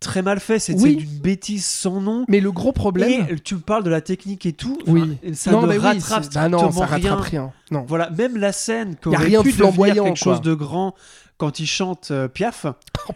très 0.00 0.20
mal 0.20 0.38
fait, 0.38 0.58
c'est 0.58 0.74
Oui. 0.74 0.96
d'une 0.96 1.18
bêtise 1.18 1.64
sans 1.64 1.98
nom. 2.02 2.26
Mais 2.28 2.40
le 2.40 2.52
gros 2.52 2.72
problème. 2.72 3.26
Et 3.30 3.36
tu 3.38 3.56
parles 3.56 3.82
de 3.82 3.88
la 3.88 4.02
technique 4.02 4.44
et 4.44 4.52
tout, 4.52 4.76
Oui. 4.86 5.16
enfin, 5.24 5.34
ça 5.34 5.50
non, 5.52 5.62
ne 5.62 5.68
mais 5.68 5.78
oui, 5.78 5.82
rattrape 5.82 6.24
c'est- 6.24 6.34
bah 6.34 6.50
non, 6.50 6.70
ça 6.70 6.84
rattrape 6.84 7.00
rien. 7.00 7.16
rien. 7.16 7.52
Non. 7.70 7.86
Voilà, 7.88 8.10
même 8.10 8.36
la 8.36 8.52
scène 8.52 8.96
qui 9.02 9.08
Y 9.08 9.14
a 9.14 9.16
aurait 9.16 9.26
rien 9.28 9.38
de 9.40 9.44
devenir 9.46 9.56
flamboyant, 9.56 10.04
quelque 10.04 10.22
quoi. 10.22 10.34
chose 10.34 10.42
de 10.42 10.52
grand 10.52 10.94
quand 11.38 11.60
il 11.60 11.66
chante 11.66 12.10
euh, 12.10 12.28
Piaf 12.28 12.66
Oh 13.08 13.12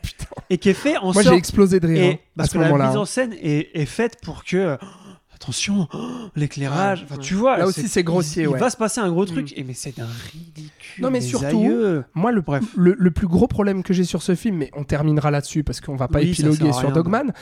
et 0.51 0.59
qui 0.59 0.69
est 0.69 0.75
fait 0.75 0.97
en 0.97 1.13
Moi 1.13 1.23
j'ai 1.23 1.29
sorte 1.29 1.39
explosé 1.39 1.81
de 1.81 1.87
rire 1.87 2.03
hein, 2.03 2.07
et 2.09 2.13
à 2.13 2.19
parce 2.37 2.49
ce 2.51 2.55
que 2.55 2.59
la 2.59 2.73
mise 2.73 2.81
hein. 2.97 2.97
en 2.97 3.05
scène 3.05 3.35
est, 3.41 3.71
est 3.75 3.87
faite 3.87 4.19
pour 4.23 4.45
que 4.45 4.77
oh, 4.81 4.87
attention, 5.35 5.89
oh, 5.93 5.99
l'éclairage, 6.37 7.05
enfin, 7.05 7.17
tu 7.17 7.35
vois, 7.35 7.57
Là 7.57 7.67
aussi, 7.67 7.89
c'est 7.89 8.03
grossier, 8.03 8.43
Il, 8.45 8.49
ouais. 8.49 8.59
va 8.59 8.71
se 8.71 8.77
passer 8.77 9.01
un 9.01 9.11
gros 9.11 9.25
truc 9.25 9.53
Mm. 9.53 9.61
et 9.61 9.65
mais 9.65 9.75
c'est 9.75 9.97
d'un 9.97 10.07
ridicule. 10.33 11.03
Non, 11.03 11.11
mais 11.11 11.21
surtout, 11.21 11.47
aïeux. 11.47 12.05
Moi, 12.15 12.31
le, 12.33 12.41
Bref. 12.43 12.65
le, 12.77 12.95
le 12.99 13.11
plus 13.11 13.27
gros 13.27 13.47
problème 13.47 13.83
que 13.83 13.95
j'ai 13.95 14.05
sur 14.05 14.23
ce 14.23 14.35
film, 14.35 14.57
mais 14.57 14.71
on 14.75 14.85
terminera 14.85 15.31
là-dessus 15.31 15.65
parce 15.65 15.81
qu'on 15.81 15.97
va 15.97 16.09
pas 16.09 16.19
Oui, 16.19 16.31
épiloguer 16.31 16.73
sur 16.73 16.93
Dogman, 16.93 17.33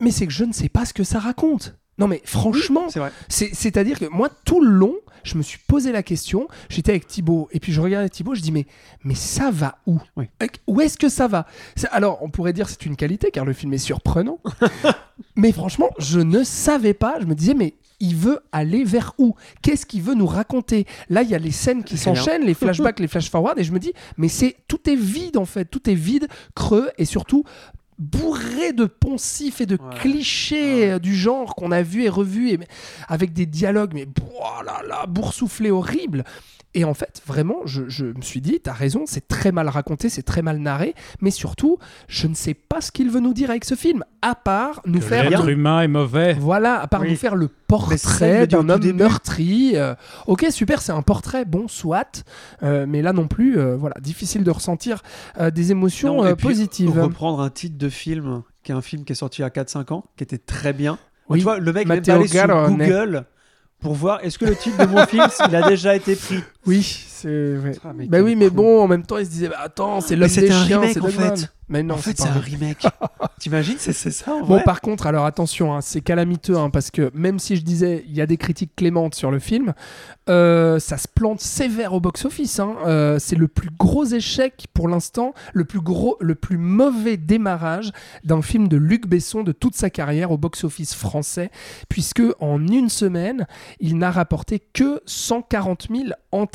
mais 0.00 0.10
c'est 0.12 0.26
que 0.26 0.32
je 0.32 0.44
ne 0.44 0.52
sais 0.52 0.68
pas 0.68 0.84
ce 0.84 0.94
que 0.94 1.04
ça 1.04 1.18
raconte. 1.18 1.74
Non, 2.00 2.08
mais 2.08 2.20
franchement, 2.24 2.86
c'est 2.88 2.98
vrai. 2.98 3.12
c'est- 3.28 3.50
c'est-à-dire 3.54 3.98
que 3.98 4.06
moi, 4.06 4.28
tout 4.44 4.60
le 4.60 4.70
long, 4.70 4.94
je 5.22 5.36
me 5.36 5.42
suis 5.42 5.58
posé 5.68 5.92
la 5.92 6.02
question. 6.02 6.48
J'étais 6.70 6.92
avec 6.92 7.06
Thibaut 7.06 7.48
et 7.52 7.60
puis 7.60 7.72
je 7.72 7.80
regardais 7.82 8.08
Thibaut, 8.08 8.34
je 8.34 8.40
dis 8.40 8.50
mais, 8.52 8.66
mais 9.04 9.14
ça 9.14 9.50
va 9.50 9.76
où 9.86 9.98
Oui. 10.16 10.24
Où 10.66 10.80
est-ce 10.80 10.96
que 10.96 11.08
ça 11.10 11.28
va 11.28 11.46
Alors, 11.92 12.18
on 12.22 12.30
pourrait 12.30 12.54
dire 12.54 12.68
c'est 12.70 12.86
une 12.86 12.96
qualité 12.96 13.30
car 13.30 13.44
le 13.44 13.52
film 13.52 13.72
est 13.74 13.78
surprenant. 13.78 14.40
mais 15.36 15.52
franchement, 15.52 15.90
je 15.98 16.20
ne 16.20 16.42
savais 16.42 16.94
pas. 16.94 17.16
Je 17.20 17.26
me 17.26 17.34
disais 17.34 17.54
mais 17.54 17.74
il 18.02 18.16
veut 18.16 18.40
aller 18.50 18.82
vers 18.82 19.12
où 19.18 19.34
Qu'est-ce 19.60 19.84
qu'il 19.84 20.00
veut 20.00 20.14
nous 20.14 20.26
raconter 20.26 20.86
Là, 21.10 21.20
il 21.22 21.28
y 21.28 21.34
a 21.34 21.38
les 21.38 21.50
scènes 21.50 21.84
qui 21.84 21.98
s'enchaînent, 21.98 22.44
les 22.46 22.54
flashbacks, 22.54 22.98
les 22.98 23.08
flash-forward, 23.08 23.58
et 23.58 23.62
je 23.64 23.72
me 23.72 23.78
dis, 23.78 23.92
mais 24.16 24.28
c'est 24.28 24.56
tout 24.68 24.88
est 24.88 24.96
vide 24.96 25.36
en 25.36 25.44
fait, 25.44 25.66
tout 25.66 25.88
est 25.90 25.94
vide, 25.94 26.26
creux, 26.54 26.88
et 26.96 27.04
surtout 27.04 27.44
bourré 28.00 28.72
de 28.72 28.86
poncifs 28.86 29.60
et 29.60 29.66
de 29.66 29.76
Ouais. 29.76 29.96
clichés 30.00 30.92
euh, 30.92 30.98
du 30.98 31.14
genre 31.14 31.54
qu'on 31.54 31.70
a 31.70 31.82
vu 31.82 32.02
et 32.04 32.08
revu, 32.08 32.50
et, 32.50 32.58
avec 33.08 33.32
des 33.32 33.46
dialogues, 33.46 33.92
mais 33.94 34.08
oh 34.34 34.62
là 34.64 34.82
là, 34.88 35.06
boursouflés 35.06 35.70
horribles. 35.70 36.24
Et 36.74 36.84
en 36.84 36.94
fait, 36.94 37.20
vraiment, 37.26 37.62
je, 37.64 37.88
je 37.88 38.04
me 38.06 38.22
suis 38.22 38.40
dit, 38.40 38.60
t'as 38.62 38.72
raison, 38.72 39.02
c'est 39.04 39.26
très 39.26 39.50
mal 39.50 39.68
raconté, 39.68 40.08
c'est 40.08 40.22
très 40.22 40.40
mal 40.40 40.58
narré, 40.58 40.94
mais 41.20 41.32
surtout, 41.32 41.78
je 42.06 42.28
ne 42.28 42.34
sais 42.34 42.54
pas 42.54 42.80
ce 42.80 42.92
qu'il 42.92 43.10
veut 43.10 43.18
nous 43.18 43.34
dire 43.34 43.50
avec 43.50 43.64
ce 43.64 43.74
film, 43.74 44.04
à 44.22 44.36
part 44.36 44.80
nous 44.86 45.00
Que 45.00 45.04
faire 45.04 45.28
L'être 45.28 45.48
humain 45.48 45.80
est 45.82 45.88
mauvais. 45.88 46.34
voilà, 46.34 46.80
à 46.80 46.86
part 46.86 47.00
Oui. 47.00 47.10
nous 47.10 47.16
faire 47.16 47.34
le 47.34 47.48
portrait 47.48 48.46
d'un 48.46 48.68
homme 48.68 48.78
début. 48.80 48.98
meurtri. 48.98 49.72
euh, 49.74 49.94
ok, 50.28 50.46
super, 50.50 50.80
c'est 50.80 50.92
un 50.92 51.02
portrait, 51.02 51.44
bon, 51.44 51.66
soit. 51.66 52.22
euh, 52.62 52.86
mais 52.88 53.02
là 53.02 53.12
non 53.12 53.26
plus, 53.26 53.58
euh, 53.58 53.76
voilà, 53.76 53.96
difficile 54.00 54.44
de 54.44 54.50
ressentir 54.52 55.02
euh, 55.40 55.50
des 55.50 55.72
émotions 55.72 56.18
Non, 56.18 56.24
et 56.26 56.30
euh, 56.30 56.34
puis, 56.36 56.46
positives. 56.46 56.90
Reprendre 57.00 57.40
un 57.40 57.50
titre 57.50 57.78
de 57.78 57.88
film, 57.88 58.42
qui 58.62 58.70
est 58.70 58.74
un 58.76 58.80
film 58.82 59.04
qui 59.04 59.12
est 59.12 59.16
sorti 59.16 59.42
à 59.42 59.48
4-5 59.48 59.92
ans, 59.92 60.04
qui 60.16 60.22
était 60.22 60.38
très 60.38 60.72
bien. 60.72 60.98
Oui, 61.28 61.38
Tu 61.38 61.42
vois, 61.44 61.58
le 61.58 61.72
mec 61.72 61.88
n'est 61.88 62.00
pas 62.00 62.12
allé 62.14 62.28
sur. 62.28 62.68
Google 62.68 63.24
pour 63.80 63.94
voir 63.94 64.18
est-ce 64.22 64.38
que 64.38 64.44
le 64.44 64.54
titre 64.54 64.76
de 64.76 64.84
mon 64.84 65.06
film, 65.06 65.24
il 65.48 65.56
a 65.56 65.66
déjà 65.66 65.96
été 65.96 66.14
pris? 66.14 66.40
Oui, 66.66 66.82
c'est. 66.82 67.54
Ah, 67.84 67.92
mais 67.94 68.06
Bah 68.06 68.20
oui, 68.20 68.36
mais 68.36 68.50
bon, 68.50 68.82
en 68.82 68.88
même 68.88 69.04
temps, 69.04 69.18
il 69.18 69.26
se 69.26 69.30
disait, 69.30 69.48
bah, 69.48 69.58
attends, 69.62 70.00
c'est 70.00 70.16
l'homme 70.16 70.28
des 70.28 70.50
un 70.50 70.64
chiens, 70.66 70.80
remake, 70.80 70.94
c'est 70.94 71.00
en 71.00 71.08
fait. 71.08 71.52
Mais 71.70 71.84
non, 71.84 71.94
en 71.94 71.98
fait, 71.98 72.16
c'est 72.16 72.24
c'est 72.24 72.28
un 72.28 72.32
vrai. 72.32 72.50
remake. 72.50 72.86
T'imagines, 73.38 73.76
c'est 73.78 73.92
c'est 73.92 74.10
ça 74.10 74.34
en 74.34 74.40
Bon, 74.40 74.54
vrai 74.56 74.64
par 74.64 74.80
contre, 74.80 75.06
alors 75.06 75.24
attention, 75.24 75.72
hein, 75.74 75.80
c'est 75.80 76.00
calamiteux, 76.00 76.56
hein, 76.58 76.68
parce 76.68 76.90
que 76.90 77.12
même 77.14 77.38
si 77.38 77.54
je 77.54 77.62
disais 77.62 78.04
il 78.08 78.14
y 78.14 78.20
a 78.20 78.26
des 78.26 78.36
critiques 78.36 78.74
clémentes 78.74 79.14
sur 79.14 79.30
le 79.30 79.38
film, 79.38 79.72
euh, 80.28 80.80
ça 80.80 80.96
se 80.98 81.06
plante 81.06 81.40
sévère 81.40 81.92
au 81.94 82.00
box-office. 82.00 82.58
hein. 82.58 82.74
Euh, 82.86 83.20
c'est 83.20 83.36
le 83.36 83.46
plus 83.46 83.70
gros 83.78 84.04
échec 84.04 84.66
pour 84.74 84.88
l'instant, 84.88 85.32
le 85.54 85.64
plus 85.64 85.80
gros, 85.80 86.16
le 86.20 86.34
plus 86.34 86.58
mauvais 86.58 87.16
démarrage 87.16 87.92
d'un 88.24 88.42
film 88.42 88.66
de 88.66 88.76
Luc 88.76 89.06
Besson 89.06 89.44
de 89.44 89.52
toute 89.52 89.76
sa 89.76 89.90
carrière 89.90 90.32
au 90.32 90.38
box-office 90.38 90.94
français, 90.96 91.50
puisque 91.88 92.22
en 92.40 92.66
une 92.66 92.88
semaine, 92.88 93.46
il 93.78 93.96
n'a 93.96 94.10
rapporté 94.10 94.58
que 94.72 95.00
140 95.06 95.86
000 95.88 96.08
entrées, 96.32 96.49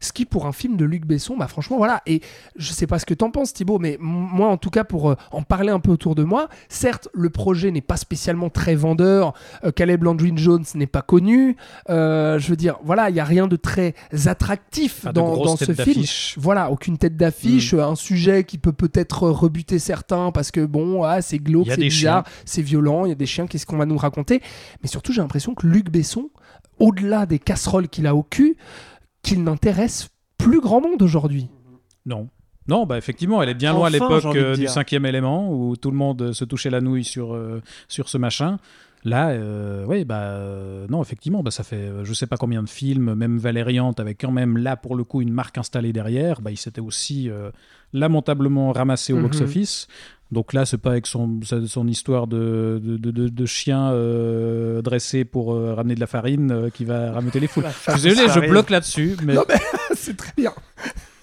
ce 0.00 0.12
qui 0.12 0.24
pour 0.24 0.46
un 0.46 0.52
film 0.52 0.76
de 0.76 0.84
Luc 0.84 1.06
Besson, 1.06 1.36
bah 1.36 1.48
franchement 1.48 1.76
voilà. 1.76 2.02
Et 2.06 2.20
je 2.56 2.72
sais 2.72 2.86
pas 2.86 2.98
ce 2.98 3.06
que 3.06 3.14
t'en 3.14 3.30
penses 3.30 3.52
Thibaut, 3.52 3.78
mais 3.78 3.96
moi 4.00 4.48
en 4.48 4.56
tout 4.56 4.70
cas 4.70 4.84
pour 4.84 5.10
euh, 5.10 5.16
en 5.32 5.42
parler 5.42 5.70
un 5.70 5.80
peu 5.80 5.90
autour 5.90 6.14
de 6.14 6.24
moi, 6.24 6.48
certes 6.68 7.08
le 7.12 7.30
projet 7.30 7.70
n'est 7.70 7.80
pas 7.80 7.96
spécialement 7.96 8.50
très 8.50 8.74
vendeur, 8.74 9.34
euh, 9.64 9.72
Caleb 9.72 10.04
Landry 10.04 10.32
Jones 10.36 10.64
n'est 10.74 10.86
pas 10.86 11.02
connu, 11.02 11.56
euh, 11.88 12.38
je 12.38 12.48
veux 12.48 12.56
dire 12.56 12.78
voilà 12.84 13.10
il 13.10 13.16
y 13.16 13.20
a 13.20 13.24
rien 13.24 13.46
de 13.46 13.56
très 13.56 13.94
attractif 14.26 15.04
dans, 15.12 15.36
dans 15.36 15.56
ce 15.56 15.72
film. 15.72 16.04
Voilà, 16.36 16.70
aucune 16.70 16.98
tête 16.98 17.16
d'affiche, 17.16 17.74
Mm. 17.74 17.80
un 17.80 17.94
sujet 17.94 18.44
qui 18.44 18.58
peut 18.58 18.72
peut-être 18.72 19.28
rebuter 19.28 19.78
certains 19.78 20.32
parce 20.32 20.50
que 20.50 20.64
bon, 20.64 21.02
ah, 21.04 21.22
c'est 21.22 21.38
glauque, 21.38 21.68
c'est 21.68 21.76
bizarre, 21.76 22.24
c'est 22.44 22.62
violent, 22.62 23.04
il 23.04 23.10
y 23.10 23.12
a 23.12 23.16
des 23.16 23.26
chiens, 23.26 23.46
qu'est-ce 23.46 23.66
qu'on 23.66 23.76
va 23.76 23.86
nous 23.86 23.96
raconter? 23.96 24.40
Mais 24.82 24.88
surtout, 24.88 25.12
j'ai 25.12 25.20
l'impression 25.20 25.54
que 25.54 25.66
Luc 25.66 25.90
Besson, 25.90 26.30
au-delà 26.78 27.26
des 27.26 27.38
casseroles 27.38 27.88
qu'il 27.88 28.06
a 28.06 28.14
au 28.14 28.22
cul, 28.22 28.56
qu'il 29.22 29.42
n'intéresse 29.42 30.08
plus 30.38 30.60
grand 30.60 30.80
monde 30.80 31.02
aujourd'hui. 31.02 31.48
Non. 32.06 32.28
Non, 32.68 32.86
bah 32.86 32.98
effectivement, 32.98 33.42
elle 33.42 33.48
est 33.48 33.54
bien 33.54 33.72
loin 33.72 33.88
à 33.88 33.90
l'époque 33.90 34.24
euh, 34.36 34.54
du 34.54 34.68
cinquième 34.68 35.04
élément 35.04 35.52
où 35.52 35.76
tout 35.76 35.90
le 35.90 35.96
monde 35.96 36.32
se 36.32 36.44
touchait 36.44 36.70
la 36.70 36.80
nouille 36.80 37.04
sur, 37.04 37.34
euh, 37.34 37.60
sur 37.88 38.08
ce 38.08 38.16
machin. 38.16 38.58
Là, 39.04 39.30
euh, 39.30 39.84
ouais, 39.86 40.04
bah 40.04 40.20
euh, 40.20 40.86
non, 40.90 41.00
effectivement, 41.02 41.42
bah, 41.42 41.50
ça 41.50 41.62
fait 41.64 41.76
euh, 41.76 42.04
je 42.04 42.12
sais 42.12 42.26
pas 42.26 42.36
combien 42.36 42.62
de 42.62 42.68
films, 42.68 43.14
même 43.14 43.38
Valériante, 43.38 43.98
avec 43.98 44.20
quand 44.20 44.30
même 44.30 44.58
là 44.58 44.76
pour 44.76 44.94
le 44.94 45.04
coup 45.04 45.22
une 45.22 45.32
marque 45.32 45.56
installée 45.56 45.92
derrière. 45.92 46.42
Bah, 46.42 46.50
il 46.50 46.58
s'était 46.58 46.82
aussi 46.82 47.30
lamentablement 47.92 48.72
ramassé 48.72 49.12
au 49.12 49.16
Mhm. 49.16 49.22
box-office. 49.22 49.86
Donc 50.32 50.52
là, 50.52 50.64
c'est 50.64 50.78
pas 50.78 50.90
avec 50.92 51.08
son, 51.08 51.40
son 51.66 51.88
histoire 51.88 52.28
de, 52.28 52.80
de, 52.80 53.10
de, 53.10 53.46
chien 53.46 53.90
euh, 53.90 54.80
dressé 54.80 55.24
pour 55.24 55.52
euh, 55.54 55.74
ramener 55.74 55.96
de 55.96 56.00
la 56.00 56.06
farine 56.06 56.52
euh, 56.52 56.70
qui 56.70 56.84
va 56.84 57.10
rameuter 57.10 57.40
les 57.40 57.48
foules. 57.48 57.64
Désolé, 57.88 58.28
je 58.28 58.48
bloque 58.48 58.70
là-dessus, 58.70 59.16
mais 59.24 59.34
Non, 59.34 59.42
c'est 59.94 60.16
très 60.16 60.32
bien. 60.36 60.52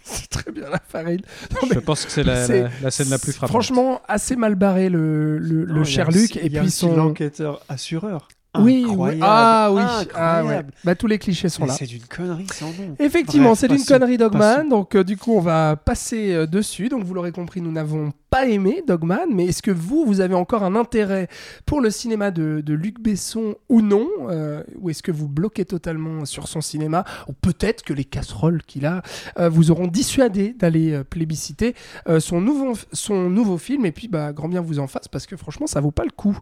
C'est 0.12 0.30
très 0.30 0.52
bien 0.52 0.70
la 0.70 0.80
farine. 0.88 1.22
Non, 1.52 1.68
je 1.72 1.80
pense 1.80 2.06
que 2.06 2.12
c'est 2.12 2.24
la, 2.24 2.46
c'est- 2.46 2.64
la- 2.64 2.70
la 2.84 2.92
scène 2.92 3.10
la 3.10 3.18
plus 3.20 3.32
frappante. 3.34 3.50
Franchement, 3.52 4.02
assez 4.08 4.36
mal 4.36 4.56
barré 4.56 4.90
le, 4.90 5.40
Non, 5.40 5.84
cher 5.84 6.10
Luc 6.12 6.38
et 6.38 6.50
puis 6.50 6.72
son. 6.72 6.96
l'enquêteur 6.96 7.62
assureur. 7.70 8.28
Oui, 8.58 8.86
oui. 8.90 9.20
Ah 9.22 9.70
oui. 9.72 9.82
Ah, 10.16 10.44
ouais. 10.44 10.62
Bah, 10.84 10.96
tous 10.96 11.06
les 11.06 11.20
clichés 11.20 11.48
sont 11.50 11.64
Mais 11.64 11.68
là. 11.68 11.76
C'est 11.78 11.86
d'une 11.86 12.02
connerie 12.06 12.48
sans 12.52 12.68
nom. 12.68 12.96
Effectivement, 12.98 13.54
c'est 13.54 13.68
d'une 13.68 13.84
connerie 13.84 14.18
Dogman. 14.18 14.40
passons. 14.40 14.68
Donc, 14.68 14.96
euh, 14.96 15.04
du 15.04 15.16
coup, 15.16 15.34
on 15.36 15.42
va 15.42 15.76
passer 15.76 16.34
euh, 16.34 16.48
dessus. 16.48 16.90
Donc, 16.90 17.04
vous 17.04 17.14
l'aurez 17.14 17.32
compris, 17.32 17.62
nous 17.62 17.72
n'avons 17.72 18.12
aimé 18.46 18.84
Dogman. 18.86 19.28
Mais 19.34 19.46
est-ce 19.46 19.62
que 19.62 19.72
vous, 19.72 20.06
vous 20.06 20.22
avez 20.22 20.36
encore 20.36 20.64
un 20.64 20.76
intérêt 20.76 21.28
pour 21.66 21.82
le 21.82 21.90
cinéma 21.90 22.32
de, 22.32 22.64
Luc 22.68 23.00
Besson 23.00 23.56
ou 23.70 23.82
non 23.82 24.08
Euh, 24.30 24.64
Ou 24.80 24.90
est-ce 24.90 25.02
que 25.02 25.12
vous 25.12 25.28
bloquez 25.28 25.66
totalement 25.66 26.26
sur 26.26 26.48
son 26.48 26.62
cinéma 26.62 27.04
Ou 27.28 27.34
peut-être 27.34 27.84
que 27.84 27.94
les 27.94 28.06
casseroles 28.06 28.62
qu'il 28.64 28.86
a 28.86 29.02
euh, 29.40 29.50
vous 29.50 29.72
auront 29.72 29.88
dissuadé 29.88 30.54
d'aller 30.54 30.92
euh, 30.94 31.04
plébisciter 31.04 31.76
son, 32.20 32.42
nouveau, 32.42 33.58
film. 33.58 33.86
Et 33.86 33.92
puis, 33.92 34.08
bah, 34.08 34.34
grand 34.34 34.48
bien 34.48 34.62
vous 34.62 34.80
en 34.80 34.88
fasse 34.88 35.08
parce 35.08 35.26
que 35.26 35.36
franchement, 35.36 35.68
ça 35.68 35.82
vaut 35.82 35.92
pas 35.92 36.06
le 36.06 36.12
coup. 36.12 36.38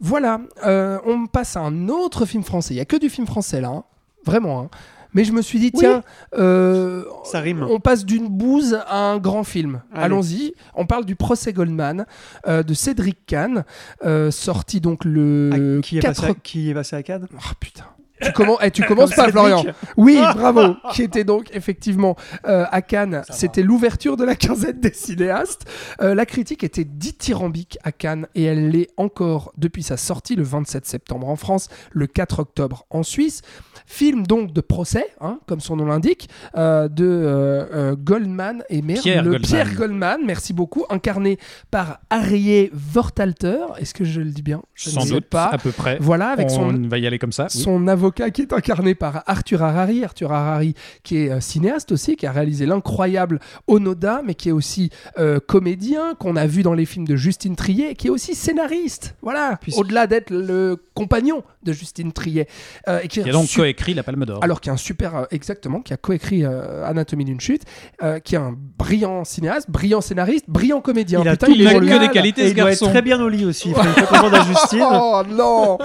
Voilà. 0.00 0.40
On 0.64 1.26
passe 1.26 1.56
à 1.56 1.60
un 1.60 1.88
autre 1.88 2.26
film 2.26 2.42
français. 2.42 2.74
Il 2.74 2.78
y 2.78 2.80
a 2.80 2.84
que 2.84 2.96
du 2.96 3.08
film 3.10 3.26
français 3.26 3.60
là. 3.60 3.68
hein. 3.68 3.84
Vraiment. 4.24 4.62
hein. 4.62 4.70
Mais 5.16 5.24
je 5.24 5.32
me 5.32 5.40
suis 5.40 5.58
dit, 5.58 5.70
Oui. 5.72 5.80
tiens, 5.80 6.02
euh, 6.38 7.02
Ça 7.24 7.40
rime. 7.40 7.66
on 7.70 7.80
passe 7.80 8.04
d'une 8.04 8.28
bouse 8.28 8.78
à 8.86 8.98
un 9.12 9.16
grand 9.16 9.44
film. 9.44 9.80
Allons-y. 9.94 10.52
On 10.74 10.84
parle 10.84 11.06
du 11.06 11.16
procès 11.16 11.54
Goldman 11.54 12.04
euh, 12.46 12.62
de 12.62 12.74
Cédric 12.74 13.24
Kahn, 13.24 13.64
euh, 14.04 14.30
sorti 14.30 14.78
donc 14.82 15.06
le 15.06 15.50
Ah, 15.78 15.80
qui, 15.82 15.96
est 15.96 16.02
4 16.02 16.20
passé 16.20 16.30
à, 16.30 16.34
qui 16.34 16.70
est 16.70 16.74
passé 16.74 16.96
à 16.96 17.02
Cannes? 17.02 17.28
Oh, 17.32 17.52
putain. 17.58 17.84
Tu, 18.22 18.30
commen- 18.30 18.56
eh, 18.62 18.70
tu 18.70 18.82
commences 18.84 19.14
pas. 19.14 19.28
Florian. 19.28 19.64
Oui, 19.96 20.16
bravo. 20.34 20.74
Qui 20.92 21.02
était 21.02 21.24
donc 21.24 21.50
effectivement 21.52 22.16
euh, 22.46 22.64
à 22.70 22.80
Cannes. 22.82 23.22
C'était 23.30 23.62
l'ouverture 23.62 24.16
de 24.16 24.24
la 24.24 24.34
quinzaine 24.34 24.80
des 24.80 24.92
cinéastes. 24.92 25.64
Euh, 26.00 26.14
la 26.14 26.24
critique 26.26 26.64
était 26.64 26.84
dithyrambique 26.84 27.78
à 27.84 27.92
Cannes 27.92 28.26
et 28.34 28.44
elle 28.44 28.70
l'est 28.70 28.88
encore 28.96 29.52
depuis 29.58 29.82
sa 29.82 29.96
sortie 29.96 30.34
le 30.36 30.42
27 30.44 30.86
septembre 30.86 31.28
en 31.28 31.36
France, 31.36 31.68
le 31.92 32.06
4 32.06 32.40
octobre 32.40 32.86
en 32.90 33.02
Suisse. 33.02 33.42
Film 33.86 34.26
donc 34.26 34.52
de 34.52 34.60
procès, 34.60 35.06
hein, 35.20 35.38
comme 35.46 35.60
son 35.60 35.76
nom 35.76 35.84
l'indique, 35.86 36.28
euh, 36.56 36.88
de 36.88 37.94
Goldman 37.94 38.64
et 38.68 38.82
merde, 38.82 39.02
Pierre 39.02 39.22
le 39.22 39.30
Goldman. 39.32 39.42
Pierre 39.48 39.74
Goldman, 39.74 40.20
merci 40.24 40.52
beaucoup, 40.52 40.84
incarné 40.90 41.38
par 41.70 42.00
Harriet 42.10 42.70
Vortalter. 42.72 43.58
Est-ce 43.78 43.94
que 43.94 44.04
je 44.04 44.20
le 44.20 44.30
dis 44.30 44.42
bien? 44.42 44.62
Je 44.74 44.90
ne 44.90 44.94
Sans 44.94 45.00
sais 45.02 45.14
doute, 45.14 45.26
pas. 45.26 45.46
à 45.46 45.58
peu 45.58 45.70
près. 45.72 45.98
Voilà, 46.00 46.30
avec 46.30 46.46
on 46.46 46.72
son 46.72 46.88
va 46.88 46.98
y 46.98 47.06
aller 47.06 47.18
comme 47.18 47.32
ça. 47.32 47.46
oui. 47.54 47.60
son 47.60 47.86
avocat 48.06 48.30
qui 48.30 48.42
est 48.42 48.52
incarné 48.52 48.94
par 48.94 49.22
Arthur 49.26 49.62
Harari. 49.62 50.04
Arthur 50.04 50.32
Harari 50.32 50.74
qui 51.02 51.18
est 51.18 51.30
euh, 51.30 51.40
cinéaste 51.40 51.90
aussi, 51.92 52.14
qui 52.16 52.26
a 52.26 52.32
réalisé 52.32 52.64
l'incroyable 52.66 53.40
Onoda, 53.66 54.22
mais 54.24 54.34
qui 54.34 54.48
est 54.48 54.52
aussi 54.52 54.90
euh, 55.18 55.40
comédien, 55.44 56.14
qu'on 56.14 56.36
a 56.36 56.46
vu 56.46 56.62
dans 56.62 56.72
les 56.74 56.84
films 56.86 57.06
de 57.06 57.16
Justine 57.16 57.56
Triet, 57.56 57.94
qui 57.96 58.06
est 58.06 58.10
aussi 58.10 58.34
scénariste. 58.34 59.16
Voilà, 59.22 59.58
Puisque- 59.60 59.78
au-delà 59.78 60.06
d'être 60.06 60.30
le 60.30 60.76
compagnon 60.94 61.42
de 61.64 61.72
Justine 61.72 62.12
Triet. 62.12 62.46
Euh, 62.88 63.00
et 63.02 63.08
qui 63.08 63.20
Qui 63.22 63.28
a 63.28 63.32
donc 63.32 63.46
su- 63.48 63.58
coécrit 63.58 63.92
la 63.94 64.02
Palme 64.04 64.24
d'Or. 64.24 64.38
alors 64.42 64.60
qui 64.60 64.68
est 64.68 64.72
un 64.72 64.76
super, 64.76 65.16
euh, 65.16 65.24
exactement, 65.32 65.80
qui 65.80 65.92
a 65.92 65.96
coécrit 65.96 66.44
euh, 66.44 66.84
Anatomie 66.86 67.24
d'une 67.24 67.40
chute, 67.40 67.62
euh, 68.04 68.20
qui 68.20 68.36
est 68.36 68.38
un 68.38 68.54
brillant 68.78 69.24
cinéaste, 69.24 69.68
brillant 69.68 70.00
scénariste, 70.00 70.44
brillant 70.48 70.80
comédien. 70.80 71.20
Il 71.22 71.28
a 71.28 71.32
Putain, 71.32 71.46
tout 71.48 71.52
il 71.56 71.64
que 71.68 71.98
des 72.00 72.08
qualités, 72.10 72.42
ce 72.44 72.48
il 72.50 72.54
doit 72.54 72.70
être 72.70 72.78
garçon. 72.80 72.90
très 72.90 73.02
bien 73.02 73.20
au 73.20 73.28
lit 73.28 73.44
aussi. 73.44 73.70
Il 73.70 73.74
faut 73.74 73.82
une 73.82 74.06
commande 74.06 74.34
à 74.34 74.42
Justine. 74.44 74.84
Oh 74.88 75.22
non 75.28 75.78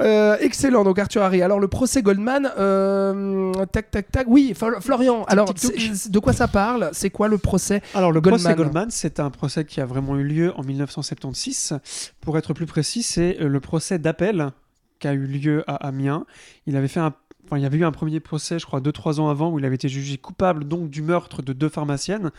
Euh, 0.00 0.36
Excellent, 0.40 0.84
donc 0.84 0.98
Arthur 0.98 1.22
Harry. 1.22 1.40
Alors 1.42 1.58
le 1.62 1.68
procès 1.68 2.02
Goldman, 2.02 2.50
euh, 2.58 3.52
tac 3.72 3.90
tac 3.90 4.10
tac. 4.12 4.26
Oui, 4.28 4.52
Fl- 4.54 4.80
Florian. 4.82 5.24
Alors 5.24 5.54
de 5.54 6.18
quoi 6.18 6.34
ça 6.34 6.48
parle? 6.48 6.90
C'est 6.92 7.08
quoi 7.10 7.28
le 7.28 7.38
procès 7.38 7.80
Alors 7.94 8.12
le 8.12 8.20
Goldman. 8.20 8.40
procès 8.42 8.54
Goldman, 8.56 8.90
c'est 8.90 9.18
un 9.20 9.30
procès 9.30 9.64
qui 9.64 9.80
a 9.80 9.86
vraiment 9.86 10.16
eu 10.18 10.24
lieu 10.24 10.52
en 10.56 10.62
1976. 10.62 11.78
Pour 12.20 12.36
être 12.38 12.52
plus 12.52 12.66
précis, 12.66 13.02
c'est 13.02 13.38
euh, 13.40 13.48
le 13.48 13.60
procès 13.60 13.98
d'appel 13.98 14.50
qui 14.98 15.08
a 15.08 15.14
eu 15.14 15.26
lieu 15.26 15.64
à 15.66 15.76
Amiens. 15.86 16.26
Il 16.66 16.76
avait 16.76 16.88
fait 16.88 17.00
un 17.00 17.14
Enfin, 17.46 17.58
il 17.58 17.64
y 17.64 17.66
avait 17.66 17.76
eu 17.78 17.84
un 17.84 17.90
premier 17.92 18.20
procès, 18.20 18.58
je 18.60 18.64
crois, 18.64 18.80
2-3 18.80 19.18
ans 19.20 19.28
avant, 19.28 19.50
où 19.50 19.58
il 19.58 19.64
avait 19.66 19.74
été 19.74 19.88
jugé 19.88 20.16
coupable 20.16 20.64
donc 20.64 20.88
du 20.88 21.02
meurtre 21.02 21.42
de 21.42 21.52
deux 21.52 21.68
pharmaciennes. 21.68 22.30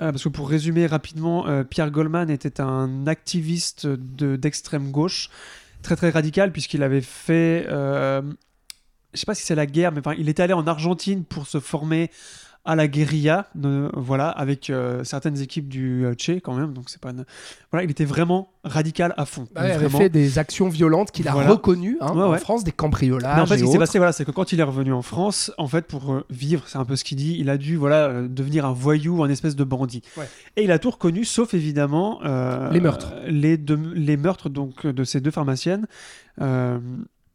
Euh, 0.00 0.12
parce 0.12 0.22
que 0.22 0.28
pour 0.28 0.48
résumer 0.48 0.86
rapidement, 0.86 1.48
euh, 1.48 1.64
Pierre 1.64 1.90
Goldman 1.90 2.30
était 2.30 2.60
un 2.60 3.06
activiste 3.08 3.86
de- 3.86 4.36
d'extrême 4.36 4.90
gauche, 4.92 5.30
très 5.82 5.96
très 5.96 6.10
radical, 6.10 6.52
puisqu'il 6.52 6.82
avait 6.84 7.00
fait, 7.00 7.66
euh, 7.70 8.22
je 9.14 9.20
sais 9.20 9.26
pas 9.26 9.34
si 9.34 9.44
c'est 9.44 9.54
la 9.54 9.66
guerre, 9.66 9.92
mais 9.92 10.00
enfin, 10.00 10.14
il 10.18 10.28
était 10.28 10.42
allé 10.42 10.52
en 10.54 10.66
Argentine 10.66 11.24
pour 11.24 11.46
se 11.46 11.60
former 11.60 12.10
à 12.64 12.76
la 12.76 12.86
guérilla, 12.86 13.48
euh, 13.64 13.90
voilà, 13.92 14.28
avec 14.28 14.70
euh, 14.70 15.02
certaines 15.02 15.40
équipes 15.40 15.68
du 15.68 16.04
euh, 16.06 16.14
Che 16.16 16.38
quand 16.40 16.54
même. 16.54 16.72
Donc 16.72 16.90
c'est 16.90 17.00
pas, 17.00 17.10
une- 17.10 17.24
voilà, 17.72 17.82
il 17.82 17.90
était 17.90 18.04
vraiment 18.04 18.52
radical 18.62 19.12
à 19.16 19.26
fond. 19.26 19.48
Bah, 19.52 19.66
Il 19.66 19.72
avait 19.72 19.88
fait 19.88 20.08
des 20.08 20.38
actions 20.38 20.68
violentes 20.68 21.10
qu'il 21.10 21.26
a 21.26 21.32
Voilà. 21.32 21.50
reconnues 21.50 21.98
hein, 22.00 22.12
Ouais, 22.14 22.22
en 22.22 22.30
ouais. 22.30 22.38
France, 22.38 22.62
des 22.62 22.70
cambriolages. 22.70 23.34
Mais 23.34 23.42
en 23.42 23.46
fait, 23.46 23.54
ce 23.58 23.62
qui 23.64 23.66
s'est 23.66 23.70
autres. 23.70 23.78
passé, 23.80 23.98
voilà, 23.98 24.12
c'est 24.12 24.24
que 24.24 24.30
quand 24.30 24.52
il 24.52 24.60
est 24.60 24.62
revenu 24.62 24.92
en 24.92 25.02
France, 25.02 25.50
en 25.58 25.66
fait, 25.66 25.88
pour 25.88 26.12
euh, 26.12 26.24
vivre, 26.30 26.62
c'est 26.68 26.78
un 26.78 26.84
peu 26.84 26.94
ce 26.94 27.02
qu'il 27.02 27.16
dit, 27.16 27.34
il 27.36 27.50
a 27.50 27.56
dû, 27.58 27.74
voilà, 27.74 28.06
euh, 28.06 28.28
devenir 28.28 28.64
un 28.64 28.72
voyou, 28.72 29.24
un 29.24 29.28
espèce 29.28 29.56
de 29.56 29.64
bandit. 29.64 30.02
Ouais. 30.16 30.28
Et 30.54 30.62
il 30.62 30.70
a 30.70 30.78
tout 30.78 30.90
reconnu, 30.92 31.24
sauf 31.24 31.54
évidemment 31.54 32.20
Les 32.70 32.78
meurtres. 32.78 33.12
les, 33.26 33.56
deux- 33.56 33.92
les 33.92 34.16
meurtres 34.16 34.48
donc 34.50 34.86
de 34.86 35.02
ces 35.02 35.20
deux 35.20 35.32
pharmaciennes. 35.32 35.88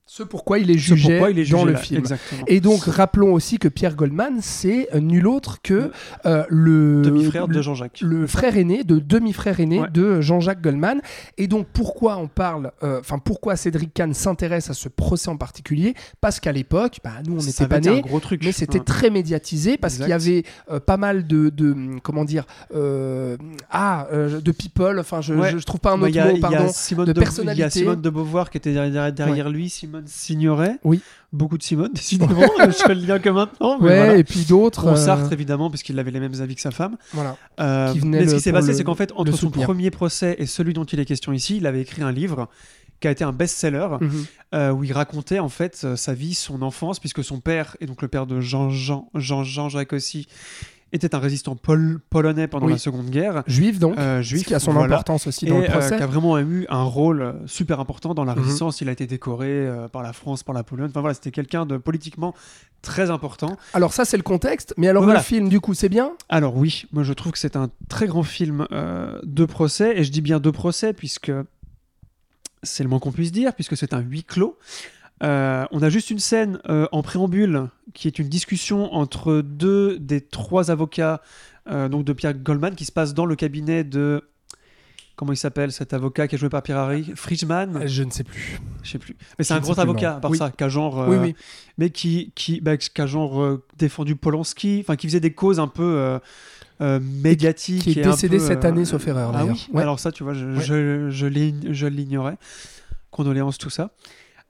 Euh, 0.08 0.10
Ce 0.10 0.24
pourquoi 0.24 0.58
il 0.60 0.72
est 0.72 0.78
jugé, 0.78 1.20
il 1.30 1.38
est 1.40 1.50
dans 1.52 1.58
jugé 1.60 1.66
le 1.66 1.72
là, 1.74 1.78
film. 1.80 2.00
Exactement. 2.00 2.44
Et 2.48 2.62
donc 2.62 2.84
rappelons 2.86 3.34
aussi 3.34 3.60
que 3.60 3.68
Pierre 3.68 3.94
Goldman, 3.96 4.38
c'est 4.42 4.88
euh, 4.96 5.00
nul 5.02 5.28
autre 5.28 5.58
que 5.62 5.92
euh, 6.26 6.46
le 6.50 7.02
Demi-frère 7.04 7.48
de 7.50 7.54
le- 7.56 7.62
Jean-Jacques. 7.62 8.00
le 8.02 8.26
frère 8.26 8.56
aîné 8.58 8.84
de 8.86 9.00
demi-frère 9.00 9.60
aîné 9.60 9.82
Ouais. 9.82 9.90
de 9.92 10.22
Jean-Jacques 10.22 10.62
Goldman. 10.62 11.02
Et 11.38 11.48
donc 11.48 11.68
pourquoi 11.74 12.18
on 12.18 12.28
parle, 12.28 12.72
euh, 12.84 13.00
enfin 13.02 13.20
pourquoi 13.20 13.56
Cédric 13.58 13.94
Kahn 13.94 14.14
s'intéresse 14.14 14.70
à 14.70 14.74
ce 14.74 14.88
procès 14.88 15.30
en 15.30 15.38
particulier? 15.38 15.94
Parce 16.22 16.40
qu'à 16.40 16.54
l'époque, 16.54 17.00
bah, 17.04 17.12
nous 17.28 17.34
on 17.34 17.44
n'était 17.46 17.68
pas 17.68 17.80
nés. 17.82 18.02
gros 18.02 18.20
truc. 18.22 18.42
Mais 18.46 18.54
c'était 18.54 18.80
Ouais. 18.80 18.86
très 18.86 19.10
médiatisé 19.10 19.78
parce 19.78 19.98
qu'il 19.98 20.08
y 20.08 20.14
avait 20.14 20.44
euh, 20.72 20.80
pas 20.80 20.98
mal 20.98 21.28
de, 21.28 21.50
de, 21.50 21.76
comment 22.02 22.24
dire 22.26 22.46
euh, 22.74 23.36
ah 23.70 24.08
euh, 24.14 24.40
de 24.40 24.52
people 24.52 25.00
enfin 25.00 25.22
je, 25.22 25.34
Ouais. 25.34 25.52
je 25.52 25.58
trouve 25.66 25.80
pas 25.82 25.92
un 25.92 26.02
autre 26.02 26.18
a- 26.18 26.32
mot 26.32 26.38
pardon 26.40 26.58
de 26.58 27.14
de, 27.14 27.52
Il 27.54 27.58
y 27.60 27.64
a 27.64 27.70
Simone 27.70 28.02
de 28.02 28.10
Beauvoir 28.10 28.50
qui 28.50 28.58
était 28.58 28.74
derrière, 28.74 29.12
derrière 29.12 29.50
lui, 29.50 29.70
Simone 29.70 29.97
Signoret. 30.06 30.78
Oui. 30.84 31.02
Beaucoup 31.34 31.58
de 31.58 31.64
Simone, 31.64 31.92
décidément. 31.94 32.42
je 32.60 32.72
fais 32.72 32.96
le 32.96 33.02
lien 33.06 33.20
que 33.20 33.30
maintenant. 33.30 33.78
mais 33.80 33.88
ouais 33.88 33.98
voilà. 33.98 34.18
et 34.18 34.24
puis 34.24 34.46
d'autres 34.46 34.84
Bon, 34.86 34.92
euh, 34.92 34.96
Sartre, 34.96 35.32
évidemment, 35.34 35.70
parce 35.70 35.84
qu'il 35.84 35.98
avait 36.00 36.12
les 36.12 36.20
mêmes 36.20 36.40
avis 36.42 36.56
que 36.56 36.62
sa 36.62 36.72
femme. 36.72 36.98
voilà 37.14 37.36
Euh, 37.60 37.92
Qui 37.94 38.02
mais 38.06 38.28
ce 38.28 38.36
qui 38.36 38.42
s'est 38.42 38.52
passé, 38.52 38.74
c'est 38.74 38.84
qu'en 38.84 38.96
fait, 38.96 39.12
entre 39.16 39.32
son 39.36 39.50
premier 39.50 39.92
procès 39.92 40.36
et 40.40 40.46
celui 40.46 40.74
dont 40.74 40.86
il 40.86 41.00
est 41.00 41.06
question 41.06 41.34
ici, 41.34 41.58
il 41.58 41.68
avait 41.68 41.82
écrit 41.82 42.02
un 42.02 42.12
livre 42.12 42.48
qui 43.00 43.08
a 43.08 43.12
été 43.12 43.24
un 43.24 43.32
best-seller 43.32 43.88
Mhm. 44.02 44.26
euh, 44.56 44.72
où 44.72 44.84
il 44.84 44.92
racontait 44.92 45.38
en 45.38 45.50
fait 45.50 45.82
euh, 45.84 45.96
sa 45.96 46.14
vie, 46.16 46.34
son 46.34 46.62
enfance, 46.64 47.00
puisque 47.00 47.24
son 47.24 47.40
père, 47.40 47.78
et 47.80 47.86
donc 47.86 48.02
le 48.02 48.08
père 48.08 48.26
de 48.26 48.42
Jean-Jean, 48.42 49.08
Jean-Jacques 49.14 49.94
aussi, 49.94 50.28
était 50.94 51.14
un 51.16 51.20
résistant 51.20 51.56
pol- 51.56 52.00
polonais 52.10 52.48
pendant 52.48 52.66
Oui. 52.68 52.72
la 52.74 52.78
Seconde 52.78 53.10
Guerre. 53.10 53.44
juif 53.48 53.78
donc 53.80 53.98
Euh, 53.98 54.20
ce 54.20 54.28
juif, 54.28 54.46
qui 54.48 54.54
a 54.56 54.60
son 54.60 54.72
voilà. 54.72 54.96
importance 54.96 55.28
aussi 55.28 55.46
Et 55.46 55.50
dans 55.50 55.58
le 55.60 55.66
euh, 55.66 55.70
procès 55.72 55.98
qui 55.98 56.04
a 56.04 56.08
vraiment 56.08 56.38
eu 56.40 56.66
un 56.70 56.84
rôle 56.84 57.22
euh, 57.22 57.34
super 57.46 57.80
important 57.80 58.14
dans 58.14 58.24
la 58.24 58.36
Mhm. 58.36 58.42
résistance. 58.44 58.80
Il 58.82 58.90
a 58.90 58.94
été 58.94 59.06
décoré 59.08 59.48
euh, 59.50 59.88
par 59.90 60.02
la 60.04 60.14
France, 60.14 60.44
par 60.44 60.56
la 60.56 60.64
Pologne. 60.64 60.88
Enfin 60.90 61.02
voilà, 61.02 61.14
c'était 61.14 61.32
quelqu'un 61.32 61.66
de 61.66 61.78
politiquement 61.78 62.34
très 62.82 63.10
important. 63.10 63.58
alors 63.74 63.92
ça 63.92 64.06
c'est 64.06 64.18
le 64.18 64.24
contexte 64.24 64.74
mais 64.78 64.88
alors 64.88 65.04
Voilà. 65.04 65.20
le 65.20 65.26
film 65.26 65.50
du 65.50 65.60
coup 65.60 65.74
c'est 65.74 65.90
bien? 65.90 66.12
Alors 66.30 66.56
oui, 66.56 66.86
moi 66.94 67.04
je 67.04 67.12
trouve 67.14 67.32
que 67.34 67.40
c'est 67.40 67.56
un 67.56 67.70
très 67.90 68.08
grand 68.08 68.24
film 68.24 68.66
euh, 68.72 69.20
de 69.24 69.46
procès, 69.46 69.98
et 69.98 70.04
je 70.04 70.12
dis 70.12 70.22
bien 70.22 70.40
de 70.40 70.50
procès 70.52 70.94
puisque 70.94 71.32
c'est 72.64 72.84
le 72.84 72.90
moins 72.90 73.00
qu'on 73.00 73.12
puisse 73.12 73.32
dire, 73.32 73.54
puisque 73.54 73.78
c'est 73.78 73.94
un 73.94 74.00
huis 74.00 74.24
clos. 74.24 74.58
Euh, 75.24 75.66
on 75.72 75.82
a 75.82 75.90
juste 75.90 76.12
une 76.12 76.20
scène 76.20 76.60
euh, 76.70 76.88
en 76.92 77.02
préambule 77.02 77.70
qui 77.96 78.08
est 78.08 78.20
une 78.20 78.30
discussion 78.30 78.94
entre 78.94 79.42
deux 79.42 79.98
des 79.98 80.22
trois 80.22 80.70
avocats 80.70 81.22
euh, 81.72 81.90
donc 81.90 82.06
de 82.06 82.14
Pierre 82.14 82.36
Goldman 82.36 82.76
qui 82.76 82.86
se 82.86 82.92
passe 82.92 83.16
dans 83.16 83.26
le 83.26 83.36
cabinet 83.36 83.84
de 83.84 84.22
comment 85.16 85.34
il 85.34 85.38
s'appelle 85.38 85.72
cet 85.72 85.94
avocat 85.94 86.28
qui 86.28 86.36
est 86.36 86.38
joué 86.38 86.50
par 86.50 86.62
Pierre 86.62 86.78
Harry? 86.78 87.12
Friedman? 87.16 87.88
Je 87.88 88.04
ne 88.04 88.12
sais 88.12 88.24
plus 88.24 88.60
je 88.84 88.92
sais 88.92 89.00
plus 89.00 89.16
mais 89.40 89.44
c'est 89.44 89.56
un 89.56 89.60
gros 89.60 89.80
avocat 89.80 90.18
à 90.18 90.20
part 90.20 90.30
Oui. 90.30 90.38
ça 90.38 90.52
qui 90.56 90.64
a 90.64 90.70
genre 90.70 91.08
oui 91.10 91.18
oui 91.20 91.36
mais 91.80 91.90
qui, 91.90 92.32
qui, 92.36 92.62
bah, 92.62 92.78
qui 92.78 93.02
a 93.02 93.08
genre 93.08 93.58
défendu 93.80 94.16
Polanski, 94.16 94.82
enfin 94.84 94.96
qui 94.96 95.08
faisait 95.08 95.20
des 95.20 95.34
causes 95.34 95.60
un 95.60 95.68
peu 95.68 96.20
euh, 96.80 97.00
médiatiques. 97.00 97.82
qui 97.82 98.00
est 98.00 98.04
décédé 98.04 98.38
peu, 98.38 98.44
cette 98.46 98.66
euh, 98.66 98.68
année 98.68 98.86
sauf 98.86 99.08
erreur 99.08 99.32
Ah 99.34 99.46
oui? 99.46 99.68
Ouais. 99.74 99.82
alors 99.82 100.00
ça, 100.00 100.12
tu 100.12 100.24
vois, 100.24 100.34
je, 100.36 100.46
Ouais. 100.46 100.62
je, 100.62 101.10
je 101.10 101.88
l'ignorais. 101.88 102.38
condoléances, 103.10 103.58
tout 103.58 103.72
ça. 103.72 103.90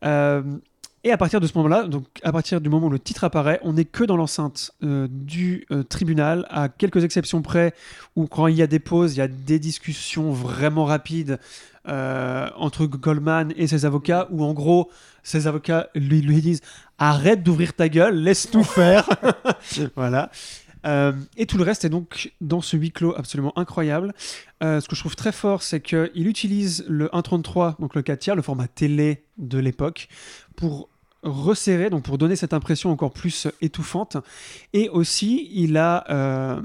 Euh, 0.05 0.41
et 1.03 1.11
à 1.11 1.17
partir 1.17 1.39
de 1.39 1.47
ce 1.47 1.57
moment-là, 1.57 1.83
donc 1.83 2.05
à 2.23 2.31
partir 2.31 2.59
du 2.59 2.69
moment 2.69 2.87
où 2.87 2.89
le 2.89 2.99
titre 2.99 3.23
apparaît, 3.23 3.59
on 3.63 3.73
n'est 3.73 3.85
que 3.85 4.03
dans 4.03 4.17
l'enceinte 4.17 4.71
euh, 4.83 5.07
du 5.09 5.65
euh, 5.71 5.83
tribunal, 5.83 6.45
à 6.49 6.69
quelques 6.69 7.03
exceptions 7.03 7.41
près, 7.41 7.73
où 8.15 8.27
quand 8.27 8.47
il 8.47 8.55
y 8.55 8.61
a 8.61 8.67
des 8.67 8.79
pauses, 8.79 9.15
il 9.15 9.19
y 9.19 9.21
a 9.21 9.27
des 9.27 9.59
discussions 9.59 10.31
vraiment 10.31 10.85
rapides 10.85 11.39
entre 11.89 12.85
Goldman 12.85 13.53
et 13.55 13.65
ses 13.65 13.85
avocats, 13.85 14.27
où 14.29 14.43
en 14.43 14.53
gros, 14.53 14.91
ses 15.23 15.47
avocats 15.47 15.87
lui, 15.95 16.21
lui 16.21 16.41
disent 16.41 16.59
arrête 16.97 17.43
d'ouvrir 17.43 17.71
ta 17.71 17.87
gueule, 17.87 18.15
laisse-nous 18.15 18.65
faire. 18.65 19.07
voilà. 19.95 20.29
Euh, 20.87 21.11
et 21.35 21.45
tout 21.45 21.57
le 21.57 21.63
reste 21.63 21.85
est 21.85 21.89
donc 21.89 22.31
dans 22.41 22.61
ce 22.61 22.77
huis 22.77 22.91
clos 22.91 23.13
absolument 23.17 23.57
incroyable. 23.57 24.13
Euh, 24.63 24.79
ce 24.81 24.87
que 24.87 24.95
je 24.95 25.01
trouve 25.01 25.15
très 25.15 25.31
fort, 25.31 25.61
c'est 25.61 25.81
qu'il 25.81 26.27
utilise 26.27 26.85
le 26.87 27.07
1.33, 27.07 27.79
donc 27.79 27.93
le 27.95 28.01
4 28.01 28.19
tiers, 28.19 28.35
le 28.35 28.41
format 28.41 28.67
télé 28.67 29.23
de 29.37 29.59
l'époque, 29.59 30.07
pour 30.55 30.89
resserrer, 31.23 31.89
donc 31.89 32.03
pour 32.03 32.17
donner 32.17 32.35
cette 32.35 32.53
impression 32.53 32.91
encore 32.91 33.11
plus 33.11 33.47
étouffante. 33.61 34.17
Et 34.73 34.87
aussi, 34.89 35.49
il 35.53 35.75
a 35.77 36.05
euh, 36.09 36.61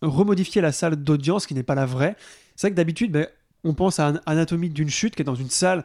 remodifié 0.00 0.62
la 0.62 0.72
salle 0.72 0.96
d'audience, 0.96 1.46
qui 1.46 1.54
n'est 1.54 1.62
pas 1.62 1.74
la 1.74 1.86
vraie. 1.86 2.16
C'est 2.56 2.68
vrai 2.68 2.70
que 2.72 2.76
d'habitude, 2.76 3.12
ben, 3.12 3.26
on 3.64 3.74
pense 3.74 3.98
à 3.98 4.10
An- 4.12 4.20
Anatomie 4.24 4.70
d'une 4.70 4.88
chute, 4.88 5.14
qui 5.14 5.22
est 5.22 5.26
dans 5.26 5.34
une 5.34 5.50
salle 5.50 5.84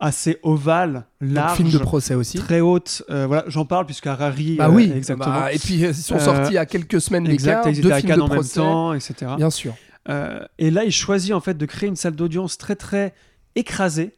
assez 0.00 0.38
ovale, 0.42 1.04
Donc, 1.20 1.32
large, 1.34 1.56
film 1.58 1.70
de 1.70 1.78
procès 1.78 2.14
aussi. 2.14 2.38
très 2.38 2.60
haute. 2.60 3.02
Euh, 3.10 3.26
voilà, 3.26 3.44
j'en 3.48 3.64
parle 3.66 3.84
puisque 3.86 4.06
Harari, 4.06 4.56
Bah 4.56 4.66
euh, 4.68 4.72
oui, 4.72 4.90
exactement. 4.94 5.34
bah, 5.40 5.52
et 5.52 5.58
puis 5.58 5.84
euh, 5.84 5.90
ils 5.90 5.94
sont 5.94 6.16
Euh, 6.16 6.18
sortis 6.18 6.56
à 6.58 6.66
quelques 6.66 7.00
semaines 7.00 7.26
exact, 7.26 7.64
d'écart, 7.66 7.68
ils 7.72 7.80
deux 7.82 7.88
étaient 7.88 7.92
à 7.96 8.02
Cannes 8.02 8.16
de 8.16 8.22
en 8.22 8.28
même 8.28 8.34
procès, 8.38 8.54
temps, 8.60 8.94
etc. 8.94 9.32
bien 9.36 9.50
sûr. 9.50 9.74
Euh, 10.08 10.40
et 10.58 10.70
là, 10.70 10.84
il 10.84 10.92
choisit 10.92 11.32
en 11.34 11.40
fait 11.40 11.54
de 11.54 11.66
créer 11.66 11.88
une 11.88 11.96
salle 11.96 12.16
d'audience 12.16 12.56
très 12.56 12.74
très 12.76 13.12
écrasée, 13.54 14.16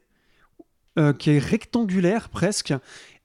euh, 0.99 1.13
qui 1.13 1.31
est 1.31 1.39
rectangulaire 1.39 2.29
presque, 2.29 2.73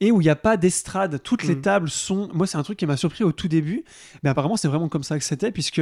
et 0.00 0.10
où 0.10 0.20
il 0.20 0.24
n'y 0.24 0.30
a 0.30 0.36
pas 0.36 0.56
d'estrade. 0.56 1.22
Toutes 1.22 1.44
les 1.44 1.54
Mm. 1.54 1.60
tables 1.60 1.90
sont. 1.90 2.28
Moi, 2.34 2.46
c'est 2.48 2.56
un 2.58 2.62
truc 2.64 2.78
qui 2.78 2.86
m'a 2.86 2.96
surpris 2.96 3.22
au 3.24 3.30
tout 3.32 3.46
début, 3.48 3.84
mais 4.24 4.30
apparemment, 4.30 4.56
c'est 4.56 4.68
vraiment 4.68 4.88
comme 4.88 5.02
ça 5.04 5.16
que 5.18 5.24
c'était, 5.24 5.52
puisque. 5.52 5.80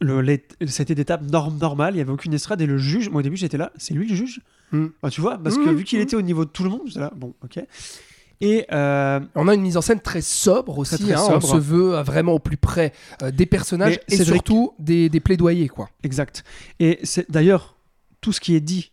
Le, 0.00 0.20
les- 0.20 0.44
c'était 0.66 0.94
des 0.94 1.04
tables 1.04 1.26
norm- 1.30 1.58
normales, 1.58 1.94
il 1.94 1.96
n'y 1.96 2.02
avait 2.02 2.12
aucune 2.12 2.34
estrade 2.34 2.60
et 2.60 2.66
le 2.66 2.78
juge, 2.78 3.08
moi 3.08 3.20
au 3.20 3.22
début 3.22 3.36
j'étais 3.36 3.56
là, 3.58 3.72
c'est 3.76 3.94
lui 3.94 4.08
le 4.08 4.14
juge 4.14 4.40
Mm. 4.72 4.86
Enfin, 5.00 5.10
Tu 5.10 5.20
vois, 5.20 5.38
parce 5.38 5.56
que 5.58 5.68
Mm, 5.70 5.74
vu 5.76 5.84
qu'il 5.84 5.98
mm. 6.00 6.02
était 6.02 6.16
au 6.16 6.22
niveau 6.22 6.44
de 6.44 6.50
tout 6.50 6.64
le 6.64 6.70
monde, 6.70 6.82
j'étais 6.86 6.98
là, 7.00 7.12
bon, 7.14 7.34
ok. 7.44 7.60
Et 8.40 8.66
euh, 8.72 9.20
On 9.36 9.46
a 9.48 9.54
une 9.54 9.62
mise 9.62 9.76
en 9.76 9.80
scène 9.80 10.00
très 10.00 10.20
sobre 10.20 10.76
aussi. 10.78 10.96
Très, 10.96 11.04
très 11.04 11.14
hein, 11.14 11.28
On 11.36 11.40
se 11.40 11.56
veut 11.56 11.94
euh, 11.94 12.02
vraiment 12.02 12.32
au 12.32 12.38
plus 12.40 12.56
près 12.56 12.92
euh, 13.22 13.30
des 13.30 13.46
personnages 13.46 14.00
Mais 14.10 14.16
et 14.18 14.24
surtout 14.24 14.74
des, 14.78 15.08
des 15.08 15.20
plaidoyers. 15.20 15.68
quoi. 15.68 15.88
Exact. 16.02 16.42
Et 16.80 16.98
c'est 17.04 17.30
d'ailleurs 17.30 17.76
tout 18.20 18.32
ce 18.32 18.40
qui 18.40 18.54
est 18.56 18.60
dit, 18.60 18.90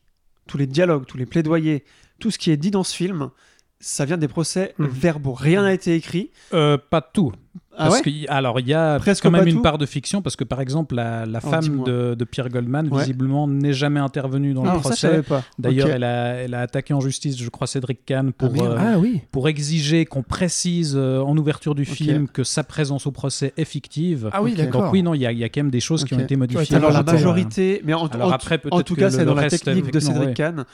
tous 0.47 0.57
les 0.57 0.67
dialogues, 0.67 1.05
tous 1.07 1.17
les 1.17 1.25
plaidoyers, 1.25 1.83
tout 2.19 2.29
ce 2.31 2.37
qui 2.37 2.51
est 2.51 2.57
dit 2.57 2.71
dans 2.71 2.83
ce 2.83 2.95
film, 2.95 3.31
ça 3.79 4.05
vient 4.05 4.17
des 4.17 4.27
procès 4.29 4.75
verbaux. 4.79 5.33
Rien 5.33 5.63
n'a 5.63 5.73
été 5.73 5.93
écrit. 5.95 6.29
Euh, 6.53 6.77
pas 6.77 7.01
tout. 7.01 7.33
Ah 7.75 7.85
Parce 7.85 7.95
ouais 7.95 8.01
que 8.03 8.09
y- 8.11 8.27
alors, 8.27 8.59
il 8.59 8.67
y 8.67 8.73
a 8.73 8.99
Presque 8.99 9.23
quand 9.23 9.31
même 9.31 9.47
une 9.47 9.55
tout 9.55 9.61
part 9.63 9.79
de 9.79 9.85
fiction, 9.87 10.21
parce 10.21 10.35
que 10.35 10.43
par 10.43 10.61
exemple, 10.61 10.93
la, 10.93 11.25
la 11.25 11.39
Oh, 11.43 11.49
femme 11.49 11.83
de, 11.83 12.13
de 12.13 12.23
Pierre 12.23 12.49
Goldman, 12.49 12.87
Ouais. 12.91 12.99
visiblement, 13.01 13.47
n'est 13.47 13.73
jamais 13.73 13.99
intervenue 13.99 14.53
dans 14.53 14.63
Ah, 14.63 14.73
le 14.73 14.77
je 14.77 14.79
procès. 14.81 15.21
D'ailleurs, 15.57 15.89
elle, 15.89 16.03
a, 16.03 16.33
elle 16.35 16.53
a 16.53 16.59
attaqué 16.61 16.93
en 16.93 16.99
justice, 17.01 17.37
je 17.37 17.49
crois, 17.49 17.65
Cédric 17.65 18.05
Kahn 18.05 18.31
pour, 18.31 18.49
Ah, 18.51 18.53
merde. 18.53 18.71
euh, 18.73 18.77
Ah 18.95 18.99
oui. 18.99 19.21
pour 19.31 19.47
exiger 19.49 20.05
qu'on 20.05 20.21
précise 20.21 20.93
euh, 20.95 21.19
en 21.21 21.35
ouverture 21.37 21.73
du 21.73 21.85
film 21.85 22.27
que 22.27 22.43
sa 22.43 22.63
présence 22.63 23.07
au 23.07 23.11
procès 23.11 23.53
est 23.57 23.65
fictive. 23.65 24.29
Ah 24.33 24.43
oui, 24.43 24.53
d'accord. 24.53 24.83
Donc 24.83 24.93
oui, 24.93 25.01
non, 25.01 25.13
il 25.15 25.21
y, 25.21 25.25
a- 25.25 25.31
il 25.31 25.39
y 25.39 25.43
a 25.43 25.49
quand 25.49 25.61
même 25.61 25.71
des 25.71 25.79
choses 25.79 26.03
qui 26.05 26.13
ont 26.13 26.19
été 26.19 26.35
modifiées. 26.35 26.75
Alors 26.75 26.91
la 26.91 27.01
majorité, 27.03 27.81
mais 27.85 27.93
en, 27.95 28.05
Alors 28.07 28.27
en- 28.27 28.31
après, 28.31 28.55
en 28.55 28.59
peut-être 28.59 28.83
tout 28.83 28.93
que 28.95 28.99
cas, 28.99 29.05
le- 29.07 29.11
c'est 29.11 29.19
le 29.19 29.25
dans 29.25 29.33
la 29.33 29.41
reste, 29.43 29.63
technique 29.65 29.91
de 29.91 29.99
Cédric 29.99 30.27
ouais. 30.27 30.33
Kahn 30.35 30.65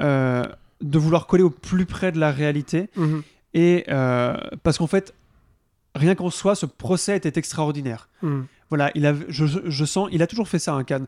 euh, 0.00 0.44
de 0.82 0.98
vouloir 0.98 1.26
coller 1.26 1.42
au 1.44 1.50
plus 1.50 1.86
près 1.86 2.10
de 2.10 2.18
la 2.18 2.32
réalité. 2.32 2.88
Mhm. 2.96 3.22
Et 3.54 3.84
euh, 3.88 4.34
parce 4.62 4.78
qu'en 4.78 4.86
fait, 4.86 5.12
rien 5.94 6.14
qu'en 6.14 6.30
soi, 6.30 6.54
ce 6.54 6.66
procès 6.66 7.16
était 7.16 7.38
extraordinaire. 7.38 8.08
Mhm. 8.22 8.46
Voilà, 8.68 8.90
il 8.94 9.04
a, 9.06 9.14
je, 9.28 9.44
je 9.64 9.84
sens, 9.84 10.08
il 10.12 10.22
a 10.22 10.26
toujours 10.26 10.48
fait 10.48 10.58
ça, 10.60 10.72
un 10.74 10.84
Cannes. 10.84 11.06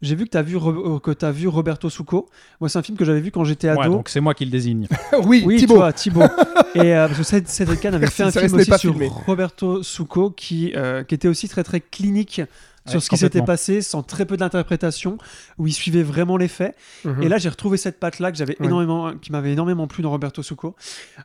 J'ai 0.00 0.16
vu 0.16 0.24
que 0.24 0.30
tu 0.30 0.36
as 0.36 0.42
vu, 0.42 0.56
euh, 0.56 0.98
que 0.98 1.12
t'as 1.12 1.30
vu 1.30 1.46
Roberto 1.46 1.88
Succo. 1.88 2.28
Moi, 2.60 2.68
c'est 2.68 2.78
un 2.78 2.82
film 2.82 2.98
que 2.98 3.04
j'avais 3.04 3.20
vu 3.20 3.30
quand 3.30 3.44
j'étais 3.44 3.70
Ouais, 3.70 3.84
ado. 3.84 3.92
donc 3.92 4.08
c'est 4.08 4.20
moi 4.20 4.34
qui 4.34 4.44
le 4.44 4.50
désigne. 4.50 4.88
oui, 5.24 5.44
oui, 5.46 5.58
Thibaut. 5.58 5.74
toi, 5.76 5.92
Thibaut. 5.92 6.22
Et 6.74 6.92
euh, 6.94 7.06
parce 7.06 7.18
que 7.18 7.24
Céd- 7.24 7.46
Cédric 7.46 7.80
Kahn 7.80 7.94
avait 7.94 8.06
fait 8.10 8.24
un 8.24 8.30
film 8.32 8.52
aussi 8.54 8.64
sur 8.78 8.92
filmé. 8.94 9.08
Roberto 9.26 9.82
Succo 9.84 10.30
qui, 10.30 10.72
euh, 10.74 11.04
qui 11.04 11.14
était 11.14 11.28
aussi 11.28 11.48
très 11.48 11.62
très 11.62 11.80
clinique 11.80 12.40
sur 12.86 12.94
Ouais, 12.96 13.00
ce 13.00 13.08
qui 13.10 13.16
s'était 13.16 13.42
passé, 13.42 13.80
sans 13.80 14.02
très 14.02 14.26
peu 14.26 14.36
d'interprétation, 14.36 15.18
où 15.58 15.68
il 15.68 15.72
suivait 15.72 16.02
vraiment 16.02 16.36
les 16.36 16.48
faits. 16.48 16.74
Mhm. 17.04 17.22
Et 17.22 17.28
là, 17.28 17.38
j'ai 17.38 17.48
retrouvé 17.50 17.76
cette 17.76 18.00
patte-là 18.00 18.32
que 18.32 18.38
j'avais 18.38 18.56
Ouais. 18.58 18.66
énormément, 18.66 19.12
qui 19.14 19.30
m'avait 19.30 19.52
énormément 19.52 19.86
plu 19.86 20.02
dans 20.02 20.10
Roberto 20.10 20.42
Succo. 20.42 20.74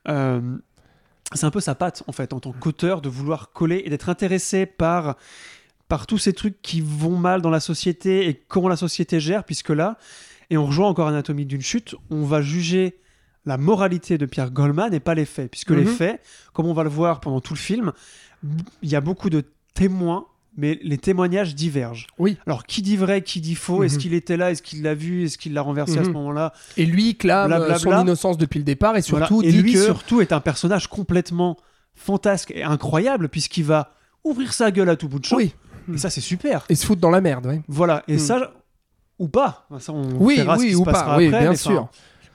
Euh, 0.08 0.40
c'est 1.34 1.46
un 1.46 1.52
peu 1.52 1.60
sa 1.60 1.76
patte, 1.76 2.04
en 2.08 2.12
fait, 2.12 2.34
en 2.34 2.40
tant 2.40 2.52
qu'auteur, 2.54 3.02
de 3.02 3.10
vouloir 3.10 3.52
coller 3.52 3.82
et 3.86 3.90
d'être 3.90 4.10
intéressé 4.10 4.66
par, 4.66 5.16
par 5.88 6.08
tous 6.08 6.18
ces 6.18 6.34
trucs 6.34 6.62
qui 6.62 6.82
vont 6.82 7.18
mal 7.18 7.42
dans 7.42 7.50
la 7.50 7.60
société 7.60 8.28
et 8.28 8.34
comment 8.36 8.70
la 8.70 8.78
société 8.78 9.20
gère, 9.20 9.44
puisque 9.44 9.70
là, 9.70 9.98
et 10.50 10.58
on 10.58 10.66
rejoint 10.66 10.88
encore 10.88 11.08
Anatomie 11.08 11.46
d'une 11.46 11.62
chute, 11.62 11.96
on 12.10 12.24
va 12.24 12.42
juger 12.42 13.00
la 13.46 13.58
moralité 13.58 14.18
de 14.18 14.26
Pierre 14.26 14.52
Goldman 14.52 14.94
et 14.94 15.00
pas 15.00 15.16
les 15.16 15.26
faits, 15.26 15.50
puisque 15.52 15.72
les 15.72 15.84
Mhm. 15.84 15.88
faits, 15.88 16.22
comme 16.54 16.66
on 16.66 16.74
va 16.74 16.84
le 16.84 16.90
voir 16.90 17.20
pendant 17.20 17.42
tout 17.42 17.54
le 17.54 17.60
film, 17.60 17.92
il 18.82 18.90
y 18.90 18.96
a 18.96 19.02
beaucoup 19.02 19.30
de 19.30 19.44
témoins, 19.74 20.26
mais 20.58 20.80
les 20.84 20.98
témoignages 20.98 21.56
divergent. 21.56 22.08
Oui. 22.18 22.38
Alors, 22.46 22.66
qui 22.66 22.82
dit 22.82 22.98
vrai, 22.98 23.22
qui 23.22 23.40
dit 23.42 23.56
faux? 23.56 23.84
Est-ce 23.84 23.96
Mhm. 23.96 24.02
qu'il 24.02 24.14
était 24.16 24.38
là? 24.38 24.52
Est-ce 24.52 24.62
qu'il 24.62 24.82
l'a 24.84 24.96
vu? 24.96 25.24
Est-ce 25.26 25.38
qu'il 25.38 25.54
l'a 25.54 25.62
renversé 25.62 26.00
à 26.00 26.04
ce 26.04 26.08
Mhm. 26.10 26.14
moment-là? 26.16 26.52
Et 26.76 26.86
lui 26.86 27.16
clame 27.16 27.52
euh, 27.52 27.58
Blablabla. 27.58 27.80
son 27.80 28.02
innocence 28.02 28.38
depuis 28.38 28.58
le 28.58 28.64
départ 28.66 28.98
et 28.98 29.02
Voilà. 29.10 29.28
surtout 29.28 29.44
Et 29.44 29.52
dit 29.52 29.62
lui, 29.62 29.74
que 29.74 29.84
surtout, 29.84 30.20
est 30.22 30.32
un 30.34 30.40
personnage 30.40 30.88
complètement 30.88 31.58
fantasque 31.96 32.52
et 32.56 32.64
incroyable, 32.64 33.30
puisqu'il 33.30 33.64
va 33.66 33.94
ouvrir 34.24 34.54
sa 34.54 34.72
gueule 34.72 34.90
à 34.90 34.96
tout 34.96 35.08
bout 35.08 35.20
de 35.20 35.26
champ. 35.26 35.38
oui, 35.38 35.54
Et 35.94 35.98
ça, 35.98 36.10
c'est 36.10 36.22
super. 36.22 36.66
et 36.70 36.76
se 36.76 36.86
foutre 36.86 37.02
dans 37.02 37.10
la 37.12 37.22
merde. 37.22 37.46
ouais. 37.46 37.62
Voilà. 37.68 38.04
Et 38.08 38.14
Mhm. 38.14 38.20
ça, 38.20 38.54
ou 39.20 39.28
pas. 39.28 39.68
Ça, 39.80 39.94
on 39.94 40.04
Oui, 40.20 40.36
verra 40.38 40.56
ce 40.58 40.62
oui 40.62 40.68
qui 40.68 40.74
se 40.74 40.78
ou 40.80 40.84
passera 40.84 41.06
pas. 41.06 41.18
Oui, 41.18 41.28
après, 41.28 41.40
bien 41.40 41.50
mais 41.52 41.56
enfin, 41.56 41.70
sûr. 41.72 41.90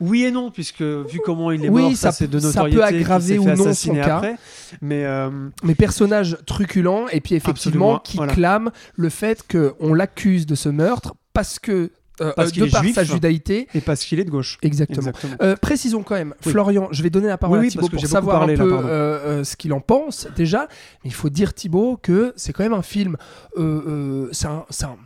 Oui 0.04 0.24
et 0.24 0.30
non, 0.30 0.50
puisque 0.50 0.82
vu 0.82 1.20
comment 1.24 1.50
il 1.52 1.64
est 1.64 1.68
Oui, 1.68 1.82
mort, 1.82 1.90
ça 1.92 2.10
ça, 2.10 2.12
c'est 2.12 2.26
de 2.28 2.38
peut- 2.40 2.50
ça 2.50 2.62
aggraver 2.64 3.38
ou 3.38 3.44
non 3.48 3.72
son 3.72 3.94
cas. 3.94 4.16
après. 4.16 4.36
Mais 4.80 5.04
euh, 5.04 5.30
Mais 5.62 5.74
personnage 5.74 6.36
truculent 6.46 7.06
et 7.12 7.20
puis 7.20 7.34
effectivement 7.36 7.96
Absolument, 7.96 7.98
qui 8.00 8.16
voilà. 8.16 8.32
clame 8.34 8.70
le 8.96 9.08
fait 9.08 9.44
qu'on 9.50 9.94
l'accuse 9.94 10.44
de 10.46 10.54
ce 10.54 10.68
meurtre 10.68 11.14
parce 11.32 11.58
que 11.58 11.90
euh, 12.20 12.32
Parce 12.36 12.48
euh, 12.48 12.52
qu'il 12.52 12.62
de 12.62 12.66
est 12.68 12.70
par 12.70 12.82
juif. 12.82 12.94
sa 12.94 13.04
judaïté. 13.04 13.68
et 13.74 13.80
parce 13.80 14.04
qu'il 14.04 14.20
est 14.20 14.24
de 14.24 14.30
gauche. 14.30 14.58
Exactement. 14.62 14.98
Exactement. 15.08 15.34
Euh, 15.42 15.56
précisons 15.56 16.02
quand 16.02 16.14
même, 16.14 16.34
Oui. 16.44 16.52
Florian, 16.52 16.88
je 16.92 17.02
vais 17.02 17.08
donner 17.10 17.28
la 17.28 17.38
parole 17.38 17.58
Oui, 17.58 17.62
oui, 17.62 17.68
à 17.68 17.70
Thibaut 17.70 17.88
pour 17.88 18.06
savoir 18.06 18.38
parlé, 18.40 18.54
un 18.54 18.56
peu 18.58 18.70
euh, 18.84 19.44
ce 19.44 19.56
qu'il 19.56 19.72
en 19.72 19.80
pense 19.80 20.28
déjà. 20.36 20.68
Mais 21.04 21.10
il 21.10 21.14
faut 21.14 21.30
dire 21.30 21.54
Thibaut 21.54 21.98
que 22.00 22.32
c'est 22.36 22.52
quand 22.52 22.64
même 22.64 22.74
un 22.74 22.82
film. 22.82 23.16
c'est 23.56 24.46
un- 24.46 24.96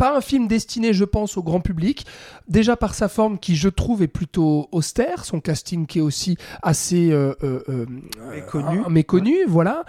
pas 0.00 0.16
un 0.16 0.20
film 0.22 0.48
destiné, 0.48 0.92
je 0.94 1.04
pense, 1.04 1.36
au 1.36 1.42
grand 1.42 1.60
public. 1.60 2.06
Déjà 2.48 2.74
par 2.76 2.94
sa 2.94 3.08
forme 3.08 3.38
qui, 3.38 3.54
je 3.54 3.68
trouve, 3.68 4.02
est 4.02 4.08
plutôt 4.08 4.68
austère. 4.72 5.24
Son 5.26 5.40
casting 5.40 5.86
qui 5.86 5.98
est 5.98 6.02
aussi 6.02 6.36
assez 6.62 7.12
euh, 7.12 7.34
euh, 7.44 7.62
euh, 7.68 8.88
Méconnu. 8.88 9.44
voilà. 9.46 9.84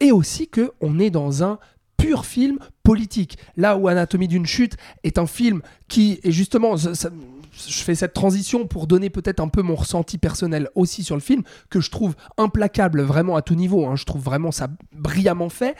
Et 0.00 0.12
aussi 0.12 0.48
que 0.48 0.72
on 0.80 0.98
est 0.98 1.10
dans 1.10 1.42
un 1.42 1.58
pur 1.96 2.26
film 2.26 2.58
politique. 2.82 3.38
Là 3.56 3.76
où 3.78 3.88
Anatomie 3.88 4.28
d'une 4.28 4.44
chute 4.46 4.76
est 5.02 5.18
un 5.18 5.26
film 5.26 5.62
qui 5.88 6.20
est 6.22 6.30
justement, 6.30 6.76
ça- 6.76 6.94
ça- 6.94 7.10
je 7.68 7.82
fais 7.82 7.94
cette 7.94 8.12
transition 8.12 8.66
pour 8.66 8.86
donner 8.86 9.10
peut-être 9.10 9.40
un 9.40 9.48
peu 9.48 9.62
mon 9.62 9.74
ressenti 9.74 10.18
personnel 10.18 10.68
aussi 10.74 11.02
sur 11.02 11.16
le 11.16 11.20
film, 11.20 11.42
que 11.70 11.80
je 11.80 11.90
trouve 11.90 12.14
implacable 12.36 13.02
vraiment 13.02 13.36
à 13.36 13.42
tout 13.42 13.54
niveau. 13.54 13.86
hein. 13.86 13.96
Je 13.96 14.04
trouve 14.04 14.22
vraiment 14.22 14.52
ça 14.52 14.68
brillamment 14.92 15.48
fait. 15.48 15.76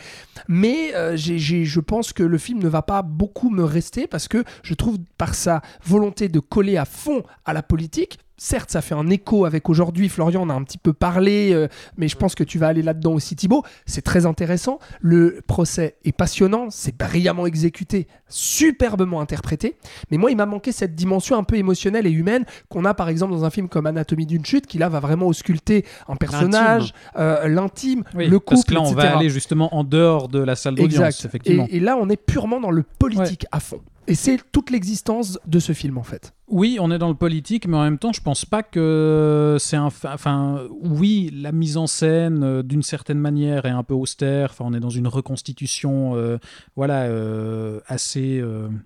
Mais 0.48 0.94
euh, 0.94 1.16
je 1.16 1.80
pense 1.80 2.12
que 2.12 2.22
le 2.22 2.38
film 2.38 2.62
ne 2.62 2.68
va 2.68 2.82
pas 2.82 3.02
beaucoup 3.02 3.50
me 3.50 3.64
rester 3.64 4.06
parce 4.06 4.28
que 4.28 4.44
je 4.62 4.74
trouve 4.74 4.98
par 5.18 5.34
sa 5.34 5.62
volonté 5.84 6.28
de 6.28 6.40
coller 6.40 6.76
à 6.76 6.84
fond 6.84 7.22
à 7.44 7.52
la 7.52 7.62
politique, 7.62 8.18
certes 8.36 8.70
ça 8.70 8.82
fait 8.82 8.94
un 8.94 9.08
écho 9.08 9.44
avec 9.44 9.68
aujourd'hui, 9.68 10.08
Florian 10.08 10.42
on 10.46 10.50
a 10.50 10.54
un 10.54 10.62
petit 10.62 10.78
peu 10.78 10.92
parlé, 10.92 11.52
euh, 11.52 11.68
mais 11.96 12.08
je 12.08 12.16
pense 12.16 12.34
que 12.34 12.44
tu 12.44 12.58
vas 12.58 12.68
aller 12.68 12.82
là-dedans 12.82 13.12
aussi 13.12 13.36
Thibaut, 13.36 13.62
c'est 13.86 14.02
très 14.02 14.26
intéressant, 14.26 14.78
le 15.00 15.40
procès 15.46 15.96
est 16.04 16.12
passionnant, 16.12 16.68
c'est 16.70 16.96
brillamment 16.96 17.46
exécuté, 17.46 18.06
superbement 18.28 19.20
interprété, 19.20 19.76
mais 20.10 20.16
moi 20.18 20.30
il 20.30 20.36
m'a 20.36 20.46
manqué 20.46 20.72
cette 20.72 20.94
dimension 20.94 21.36
un 21.36 21.44
peu 21.44 21.56
émotionnelle 21.56 22.06
et 22.06 22.10
humaine 22.10 22.44
qu'on 22.68 22.84
a 22.84 22.94
par 22.94 23.08
exemple 23.08 23.32
dans 23.32 23.44
un 23.44 23.50
film 23.50 23.68
comme 23.68 23.86
Anatomie 23.86 24.26
d'une 24.26 24.44
chute, 24.44 24.66
qui 24.66 24.78
là 24.78 24.88
va 24.88 25.00
vraiment 25.00 25.26
ausculter 25.26 25.84
un 26.08 26.16
personnage, 26.16 26.92
euh, 27.16 27.48
l'intime, 27.48 28.04
Oui, 28.14 28.28
le 28.28 28.38
couple, 28.38 28.50
parce 28.50 28.64
que 28.64 28.74
là, 28.74 28.80
on 28.80 28.92
etc. 28.92 28.96
va 28.96 29.18
aller 29.18 29.30
justement 29.30 29.74
en 29.74 29.84
dehors 29.84 30.28
de 30.28 30.38
la 30.38 30.56
salle 30.56 30.74
d'audience, 30.74 31.24
effectivement. 31.24 31.66
Et, 31.70 31.76
et 31.76 31.80
là, 31.80 31.96
on 32.00 32.08
est 32.08 32.16
purement 32.16 32.60
dans 32.60 32.70
le 32.70 32.82
politique 32.82 33.46
à 33.52 33.60
fond. 33.60 33.80
Et 34.08 34.14
c'est 34.14 34.38
toute 34.52 34.70
l'existence 34.70 35.38
de 35.46 35.58
ce 35.58 35.72
film, 35.72 35.98
en 35.98 36.02
fait. 36.02 36.32
Oui, 36.48 36.78
on 36.80 36.92
est 36.92 36.98
dans 36.98 37.08
le 37.08 37.16
politique, 37.16 37.66
mais 37.66 37.76
en 37.76 37.82
même 37.82 37.98
temps, 37.98 38.12
je 38.12 38.20
pense 38.20 38.44
pas 38.44 38.62
que 38.62 39.56
c'est 39.58 39.76
un. 39.76 39.86
Enfin, 39.86 40.62
oui, 40.80 41.30
la 41.34 41.50
mise 41.50 41.76
en 41.76 41.88
scène, 41.88 42.44
euh, 42.44 42.62
d'une 42.62 42.84
certaine 42.84 43.18
manière, 43.18 43.66
est 43.66 43.70
un 43.70 43.82
peu 43.82 43.94
austère. 43.94 44.50
Enfin, 44.50 44.64
on 44.68 44.72
est 44.72 44.80
dans 44.80 44.90
une 44.90 45.08
reconstitution, 45.08 46.14
euh, 46.14 46.38
voilà, 46.76 47.02
euh, 47.04 47.80
assez, 47.88 48.42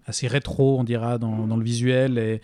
assez 0.06 0.26
rétro, 0.26 0.78
on 0.80 0.84
dira, 0.84 1.18
dans, 1.18 1.46
dans 1.46 1.56
le 1.56 1.64
visuel. 1.64 2.16
Et, 2.16 2.40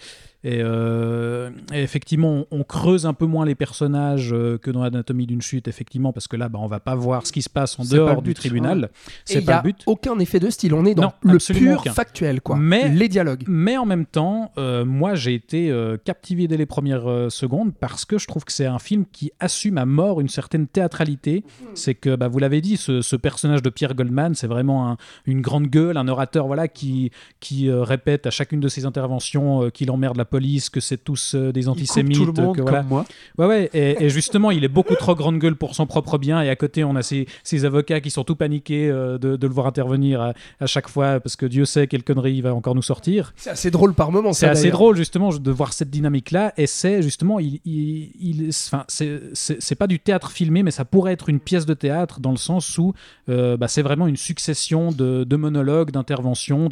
et, 0.48 0.60
euh, 0.62 1.50
et 1.74 1.82
effectivement, 1.82 2.44
on, 2.52 2.60
on 2.60 2.62
creuse 2.62 3.04
un 3.04 3.14
peu 3.14 3.26
moins 3.26 3.44
les 3.44 3.56
personnages 3.56 4.32
euh, 4.32 4.58
que 4.58 4.70
dans 4.70 4.82
Anatomie 4.82 5.26
d'une 5.26 5.42
chute, 5.42 5.66
effectivement, 5.66 6.12
parce 6.12 6.28
que 6.28 6.36
là, 6.36 6.48
bah, 6.48 6.60
on 6.62 6.68
va 6.68 6.78
pas 6.78 6.94
voir 6.94 7.26
ce 7.26 7.32
qui 7.32 7.42
se 7.42 7.50
passe 7.50 7.78
en 7.80 7.84
dehors 7.84 8.22
du 8.22 8.32
tribunal. 8.34 8.90
Et 9.28 9.32
C'est 9.32 9.42
pas 9.42 9.52
y 9.52 9.54
a 9.54 9.56
le 9.58 9.62
but. 9.72 9.82
aucun 9.86 10.16
effet 10.20 10.38
de 10.38 10.48
style. 10.50 10.72
On 10.74 10.84
est 10.84 10.94
dans 10.94 11.12
Non, 11.24 11.32
le 11.32 11.38
pur 11.38 11.80
aucun. 11.80 11.92
factuel, 11.92 12.40
quoi. 12.40 12.54
Mais- 12.56 12.88
les 12.88 13.08
dialogues. 13.08 13.42
Mais 13.48 13.76
en 13.76 13.86
même 13.86 14.06
temps, 14.06 14.52
euh, 14.56 14.84
moi 14.84 15.16
j'ai 15.16 15.34
été 15.34 15.74
captivé 16.04 16.46
dès 16.46 16.56
les 16.56 16.66
premières 16.66 17.26
secondes 17.30 17.72
parce 17.74 18.04
que 18.04 18.16
je 18.18 18.26
trouve 18.28 18.44
que 18.44 18.52
c'est 18.52 18.66
un 18.66 18.78
film 18.78 19.04
qui 19.10 19.32
assume 19.40 19.78
à 19.78 19.84
mort 19.86 20.20
une 20.20 20.28
certaine 20.28 20.68
théâtralité. 20.68 21.42
C'est 21.74 21.94
que, 21.94 22.14
bah, 22.14 22.28
vous 22.28 22.38
l'avez 22.38 22.60
dit, 22.60 22.76
ce, 22.76 23.00
ce 23.00 23.16
personnage 23.16 23.62
de 23.62 23.70
Pierre 23.70 23.94
Goldman, 23.94 24.34
c'est 24.34 24.46
vraiment 24.46 24.90
un- 24.90 24.96
une 25.26 25.40
grande 25.40 25.66
gueule, 25.66 25.96
un 25.96 26.06
orateur 26.08 26.46
voilà, 26.46 26.68
qui, 26.68 27.10
qui 27.40 27.70
répète 27.70 28.26
à 28.26 28.30
chacune 28.30 28.60
de 28.60 28.68
ses 28.68 28.86
interventions 28.86 29.70
qu'il 29.70 29.90
emmerde 29.90 30.16
la 30.16 30.24
police, 30.24 30.35
que 30.70 30.80
c'est 30.80 30.96
tous 31.02 31.34
euh, 31.34 31.52
des 31.52 31.68
antisémites. 31.68 32.16
tout 32.16 32.26
le 32.26 32.32
monde 32.32 32.56
que, 32.56 32.62
voilà. 32.62 32.78
comme 32.80 32.88
moi. 32.88 33.04
Ouais, 33.38 33.46
ouais, 33.46 33.70
et, 33.74 34.04
et 34.04 34.08
justement, 34.10 34.50
il 34.50 34.64
est 34.64 34.68
beaucoup 34.68 34.94
trop 34.94 35.14
grande 35.14 35.38
gueule 35.38 35.56
pour 35.56 35.74
son 35.74 35.86
propre 35.86 36.18
bien, 36.18 36.40
et 36.42 36.48
à 36.48 36.56
côté, 36.56 36.84
on 36.84 36.96
a 36.96 37.02
ces, 37.02 37.26
ces 37.42 37.64
avocats 37.64 38.00
qui 38.00 38.10
sont 38.10 38.24
tout 38.24 38.36
paniqués 38.36 38.88
euh, 38.88 39.18
de, 39.18 39.36
de 39.36 39.46
le 39.46 39.52
voir 39.52 39.66
intervenir 39.66 40.20
à, 40.20 40.32
à 40.60 40.66
chaque 40.66 40.88
fois, 40.88 41.20
parce 41.20 41.36
que 41.36 41.46
Dieu 41.46 41.64
sait 41.64 41.86
quelle 41.86 42.02
connerie 42.04 42.34
il 42.34 42.42
va 42.42 42.54
encore 42.54 42.74
nous 42.74 42.82
sortir. 42.82 43.32
C'est 43.36 43.50
assez 43.50 43.70
drôle 43.70 43.94
par 43.94 44.12
moment. 44.12 44.32
C'est 44.32 44.46
assez 44.48 44.70
drôle 44.70 44.96
justement 44.96 45.30
de 45.30 45.50
voir 45.50 45.72
cette 45.72 45.90
dynamique-là, 45.90 46.52
et 46.56 46.66
c'est 46.66 47.02
justement, 47.02 47.38
il, 47.40 47.60
il, 47.64 48.50
c'est- 48.52 49.74
pas 49.76 49.86
du 49.86 49.98
théâtre 50.00 50.30
filmé, 50.30 50.62
mais 50.62 50.70
ça 50.70 50.84
pourrait 50.84 51.12
être 51.12 51.28
une 51.28 51.40
pièce 51.40 51.66
de 51.66 51.74
théâtre 51.74 52.20
dans 52.20 52.30
le 52.30 52.36
sens 52.38 52.78
où 52.78 52.94
euh, 53.28 53.56
bah, 53.56 53.68
c'est 53.68 53.82
vraiment 53.82 54.06
une 54.06 54.16
succession 54.16 54.90
de, 54.90 55.24
de 55.24 55.36
monologues, 55.36 55.90
d'interventions. 55.90 56.68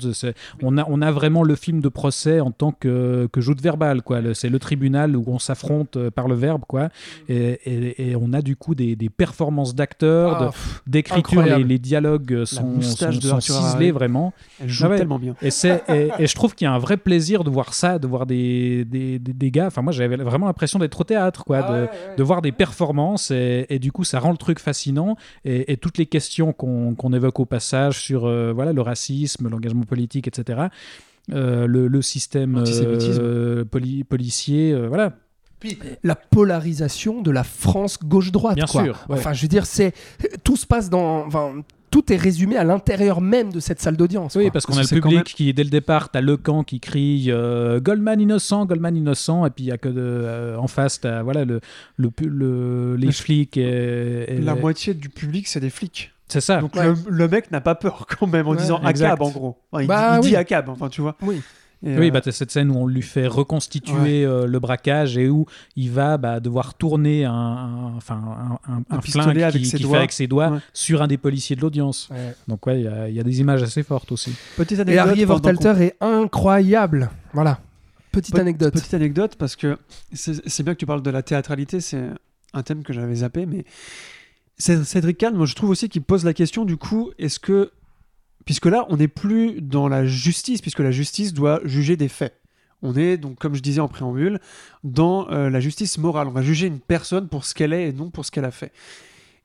On 0.62 0.78
a, 0.78 0.84
on 0.88 1.02
a 1.02 1.10
vraiment 1.10 1.42
le 1.42 1.54
film 1.54 1.80
de 1.80 1.88
procès 1.88 2.40
en 2.40 2.50
tant 2.50 2.72
que, 2.72 3.28
que 3.32 3.40
joute 3.54 3.62
verbale, 3.62 4.02
quoi. 4.02 4.20
C'est 4.34 4.48
le 4.48 4.58
tribunal 4.58 5.16
où 5.16 5.24
on 5.28 5.38
s'affronte 5.38 5.96
euh, 5.96 6.10
par 6.10 6.28
le 6.28 6.34
verbe, 6.34 6.62
quoi. 6.66 6.88
Et, 7.28 7.58
et- 7.64 8.10
et 8.10 8.16
on 8.16 8.32
a 8.32 8.42
du 8.42 8.56
coup 8.56 8.74
des, 8.74 8.96
des 8.96 9.08
performances 9.08 9.74
d'acteurs, 9.74 10.50
pff, 10.50 10.82
d'écriture, 10.86 11.42
les, 11.42 11.62
les 11.64 11.78
dialogues 11.78 12.44
sont, 12.44 12.64
moustache 12.64 13.18
sont- 13.18 13.36
de 13.36 13.40
sont 13.40 13.60
ciselés 13.62 13.90
vraiment. 13.92 14.32
Elle 14.60 14.68
joue 14.68 14.84
Ah 14.86 14.90
ouais. 14.90 14.98
tellement 14.98 15.18
bien. 15.18 15.34
Et, 15.42 15.48
et, 15.48 16.26
je 16.26 16.34
trouve 16.34 16.54
qu'il 16.54 16.64
y 16.64 16.68
a 16.68 16.72
un 16.72 16.78
vrai 16.78 16.96
plaisir 16.96 17.44
de 17.44 17.50
voir 17.50 17.74
ça, 17.74 17.98
de 17.98 18.06
voir 18.06 18.26
des, 18.26 18.84
des, 18.84 19.18
des, 19.18 19.50
gars. 19.50 19.66
Enfin, 19.66 19.82
moi, 19.82 19.92
j'avais 19.92 20.16
vraiment 20.16 20.46
l'impression 20.46 20.78
d'être 20.78 21.00
au 21.00 21.04
théâtre, 21.04 21.44
quoi, 21.44 21.58
Ah 21.58 21.68
de, 21.68 21.74
ouais, 21.74 21.80
ouais. 21.82 22.16
de 22.16 22.22
voir 22.22 22.42
des 22.42 22.52
performances. 22.52 23.30
Et, 23.30 23.78
du 23.78 23.92
coup, 23.92 24.04
ça 24.04 24.18
rend 24.20 24.30
le 24.32 24.36
truc 24.36 24.58
fascinant. 24.58 25.16
Et, 25.44 25.76
toutes 25.76 25.98
les 25.98 26.06
questions 26.06 26.52
qu'on, 26.52 26.94
qu'on 26.94 27.12
évoque 27.12 27.40
au 27.40 27.44
passage 27.44 28.00
sur 28.00 28.24
euh, 28.26 28.52
voilà, 28.54 28.72
le 28.72 28.80
racisme, 28.80 29.48
l'engagement 29.48 29.82
politique, 29.84 30.26
etc. 30.28 30.62
euh, 31.32 31.66
le, 31.66 31.88
le 31.88 32.02
système 32.02 32.62
euh, 32.66 33.64
poli- 33.64 34.04
policier, 34.04 34.72
euh, 34.72 34.88
voilà. 34.88 35.14
Puis 35.60 35.78
la 36.02 36.14
polarisation 36.14 37.22
de 37.22 37.30
la 37.30 37.44
France 37.44 37.98
gauche-droite. 38.04 38.56
Bien 38.56 38.66
quoi. 38.66 38.84
sûr, 38.84 39.04
ouais. 39.08 39.16
Enfin, 39.18 39.32
je 39.32 39.42
veux 39.42 39.48
dire, 39.48 39.64
c'est 39.66 39.94
tout 40.44 40.56
se 40.56 40.66
passe 40.66 40.90
dans. 40.90 41.24
Enfin, 41.26 41.54
tout 41.90 42.12
est 42.12 42.16
résumé 42.16 42.56
à 42.56 42.64
l'intérieur 42.64 43.20
même 43.20 43.52
de 43.52 43.60
cette 43.60 43.80
salle 43.80 43.96
d'audience. 43.96 44.34
Oui, 44.34 44.42
quoi. 44.44 44.50
parce 44.54 44.66
qu'on 44.66 44.76
a 44.76 44.82
le 44.82 44.88
public 45.00 45.24
qui, 45.26 45.54
dès 45.54 45.62
le 45.62 45.70
départ, 45.70 46.10
t'as 46.10 46.20
le 46.20 46.36
camp 46.36 46.64
qui 46.64 46.80
crie 46.80 47.26
euh, 47.28 47.78
Goldman 47.78 48.20
innocent, 48.20 48.66
Goldman 48.66 48.96
innocent, 48.96 49.46
et 49.46 49.50
puis 49.50 49.64
il 49.64 49.68
y 49.68 49.70
a 49.72 49.78
que 49.78 49.88
de, 49.88 50.00
euh, 50.00 50.56
en 50.58 50.66
face, 50.66 51.00
t'as 51.00 51.22
voilà, 51.22 51.44
le, 51.44 51.60
le, 51.96 52.10
le- 52.26 52.96
les 52.96 53.12
flics. 53.12 53.56
Et, 53.56 54.24
et 54.28 54.38
La 54.40 54.54
les- 54.54 54.60
moitié 54.60 54.92
du 54.92 55.08
public, 55.08 55.46
c'est 55.46 55.60
des 55.60 55.70
flics. 55.70 56.12
C'est 56.28 56.40
ça. 56.40 56.60
Donc 56.60 56.74
Ouais. 56.74 56.84
le, 56.86 56.94
le 57.08 57.28
mec 57.28 57.50
n'a 57.50 57.60
pas 57.60 57.74
peur 57.74 58.06
quand 58.18 58.26
même 58.26 58.46
en 58.46 58.52
Ouais, 58.52 58.56
disant. 58.56 58.80
ACAB 58.82 59.22
en 59.22 59.30
gros. 59.30 59.58
Enfin, 59.72 59.82
il 59.82 59.86
Bah 59.88 60.10
dit, 60.12 60.16
il 60.16 60.20
oui. 60.24 60.28
dit 60.30 60.36
ACAB, 60.36 60.68
enfin 60.70 60.88
tu 60.88 61.00
vois. 61.00 61.16
Oui. 61.22 61.42
Et, 61.86 61.98
Oui, 61.98 62.08
euh, 62.08 62.10
bah, 62.12 62.22
t'as 62.22 62.32
cette 62.32 62.50
scène 62.50 62.70
où 62.70 62.76
on 62.78 62.86
lui 62.86 63.02
fait 63.02 63.26
reconstituer 63.26 64.24
euh, 64.24 64.46
le 64.46 64.58
braquage 64.58 65.18
et 65.18 65.28
où 65.28 65.44
il 65.76 65.90
va 65.90 66.16
bah, 66.16 66.40
devoir 66.40 66.72
tourner 66.72 67.26
un, 67.26 67.30
un- 67.32 67.94
enfin, 67.96 68.14
un, 68.66 68.72
un- 68.72 68.76
Un 68.90 68.96
un 68.96 68.98
pistolet 69.00 69.24
flingue 69.24 69.42
avec 69.42 69.62
qui, 69.62 69.68
ses 69.68 69.76
qui 69.76 69.82
fait 69.84 69.96
avec 69.96 70.12
ses 70.12 70.26
doigts 70.26 70.48
Ouais. 70.48 70.58
sur 70.72 71.02
un 71.02 71.06
des 71.08 71.18
policiers 71.18 71.56
de 71.56 71.60
l'audience. 71.60 72.08
Ouais. 72.10 72.34
Donc 72.48 72.66
ouais, 72.66 72.80
il 72.80 72.84
y 72.84 72.88
a- 72.88 73.08
il 73.10 73.14
y, 73.14 73.20
a 73.20 73.22
des 73.22 73.40
images 73.40 73.62
assez 73.62 73.82
fortes 73.82 74.10
aussi. 74.12 74.32
petite 74.56 74.78
Et 74.78 74.80
anecdote. 74.80 75.06
Harry 75.08 75.20
qu'on- 75.20 75.26
Vortalter 75.26 75.74
est 75.84 75.96
incroyable. 76.00 77.10
Voilà. 77.34 77.58
Petite 78.12 78.34
Pe- 78.34 78.40
anecdote. 78.40 78.72
Petite 78.72 78.94
anecdote, 78.94 79.36
parce 79.36 79.54
que 79.54 79.76
c'est 80.14 80.62
bien 80.62 80.72
que 80.72 80.78
tu 80.78 80.86
parles 80.86 81.02
de 81.02 81.10
la 81.10 81.22
théâtralité, 81.22 81.80
c'est 81.80 82.00
un 82.54 82.62
thème 82.62 82.82
que 82.82 82.94
j'avais 82.94 83.16
zappé, 83.16 83.44
mais 83.44 83.64
Cédric 84.58 85.18
Kahn, 85.18 85.34
moi 85.34 85.46
je 85.46 85.54
trouve 85.54 85.70
aussi 85.70 85.88
qu'il 85.88 86.02
pose 86.02 86.24
la 86.24 86.34
question 86.34 86.64
du 86.64 86.76
coup, 86.76 87.10
est-ce 87.18 87.38
que. 87.38 87.72
Puisque 88.44 88.66
là, 88.66 88.84
on 88.90 88.98
n'est 88.98 89.08
plus 89.08 89.62
dans 89.62 89.88
la 89.88 90.04
justice, 90.04 90.60
puisque 90.60 90.80
la 90.80 90.90
justice 90.90 91.32
doit 91.32 91.60
juger 91.64 91.96
des 91.96 92.08
faits. 92.08 92.38
On 92.82 92.94
est 92.94 93.16
donc, 93.16 93.38
comme 93.38 93.54
je 93.54 93.62
disais 93.62 93.80
en 93.80 93.88
préambule, 93.88 94.38
dans 94.84 95.30
euh, 95.30 95.48
la 95.48 95.60
justice 95.60 95.96
morale. 95.96 96.28
On 96.28 96.32
va 96.32 96.42
juger 96.42 96.66
une 96.66 96.78
personne 96.78 97.28
pour 97.28 97.46
ce 97.46 97.54
qu'elle 97.54 97.72
est 97.72 97.88
et 97.88 97.92
non 97.94 98.10
pour 98.10 98.26
ce 98.26 98.30
qu'elle 98.30 98.44
a 98.44 98.50
fait. 98.50 98.70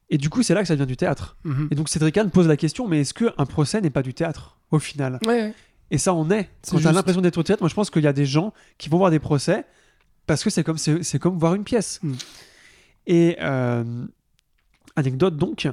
Et 0.09 0.17
du 0.17 0.29
coup, 0.29 0.43
c'est 0.43 0.53
là 0.53 0.61
que 0.61 0.67
ça 0.67 0.75
devient 0.75 0.87
du 0.87 0.97
théâtre. 0.97 1.37
Mhm. 1.45 1.69
Et 1.71 1.75
donc 1.75 1.87
Cédric 1.87 2.15
Kahn 2.15 2.29
pose 2.29 2.47
la 2.47 2.57
question, 2.57 2.87
mais 2.87 3.01
est-ce 3.01 3.13
qu'un 3.13 3.45
procès 3.45 3.79
n'est 3.79 3.89
pas 3.89 4.01
du 4.01 4.13
théâtre, 4.13 4.57
au 4.71 4.79
final? 4.79 5.19
Ouais, 5.25 5.43
ouais. 5.43 5.53
et 5.91 5.97
ça 5.97 6.13
en 6.13 6.29
est. 6.29 6.49
Quand 6.69 6.77
as 6.77 6.81
juste. 6.81 6.93
l'impression 6.93 7.21
d'être 7.21 7.37
au 7.37 7.43
théâtre, 7.43 7.61
moi 7.61 7.69
je 7.69 7.75
pense 7.75 7.89
qu'il 7.89 8.03
y 8.03 8.07
a 8.07 8.13
des 8.13 8.25
gens 8.25 8.53
qui 8.77 8.89
vont 8.89 8.97
voir 8.97 9.11
des 9.11 9.19
procès 9.19 9.65
parce 10.25 10.43
que 10.43 10.49
c'est 10.49 10.63
comme, 10.63 10.77
c'est, 10.77 11.19
comme 11.19 11.37
voir 11.37 11.55
une 11.55 11.63
pièce. 11.63 11.99
Mm. 12.03 12.13
Et 13.07 13.37
euh, 13.41 14.05
anecdote 14.95 15.37
donc, 15.37 15.67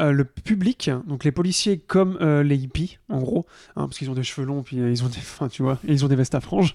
euh, 0.00 0.12
le 0.12 0.24
public, 0.24 0.90
donc 1.06 1.24
les 1.24 1.32
policiers 1.32 1.78
comme 1.78 2.18
euh, 2.20 2.42
les 2.42 2.56
hippies, 2.56 2.98
en 3.08 3.20
gros, 3.20 3.46
hein, 3.76 3.86
parce 3.86 3.98
qu'ils 3.98 4.10
ont 4.10 4.14
des 4.14 4.22
cheveux 4.22 4.46
longs, 4.46 4.62
puis 4.62 4.80
euh, 4.80 4.90
ils 4.90 5.04
ont 5.04 5.08
des, 5.08 5.48
tu 5.50 5.62
vois, 5.62 5.78
et 5.86 5.92
ils 5.92 6.04
ont 6.04 6.08
des 6.08 6.16
vestes 6.16 6.34
à 6.34 6.40
franges, 6.40 6.74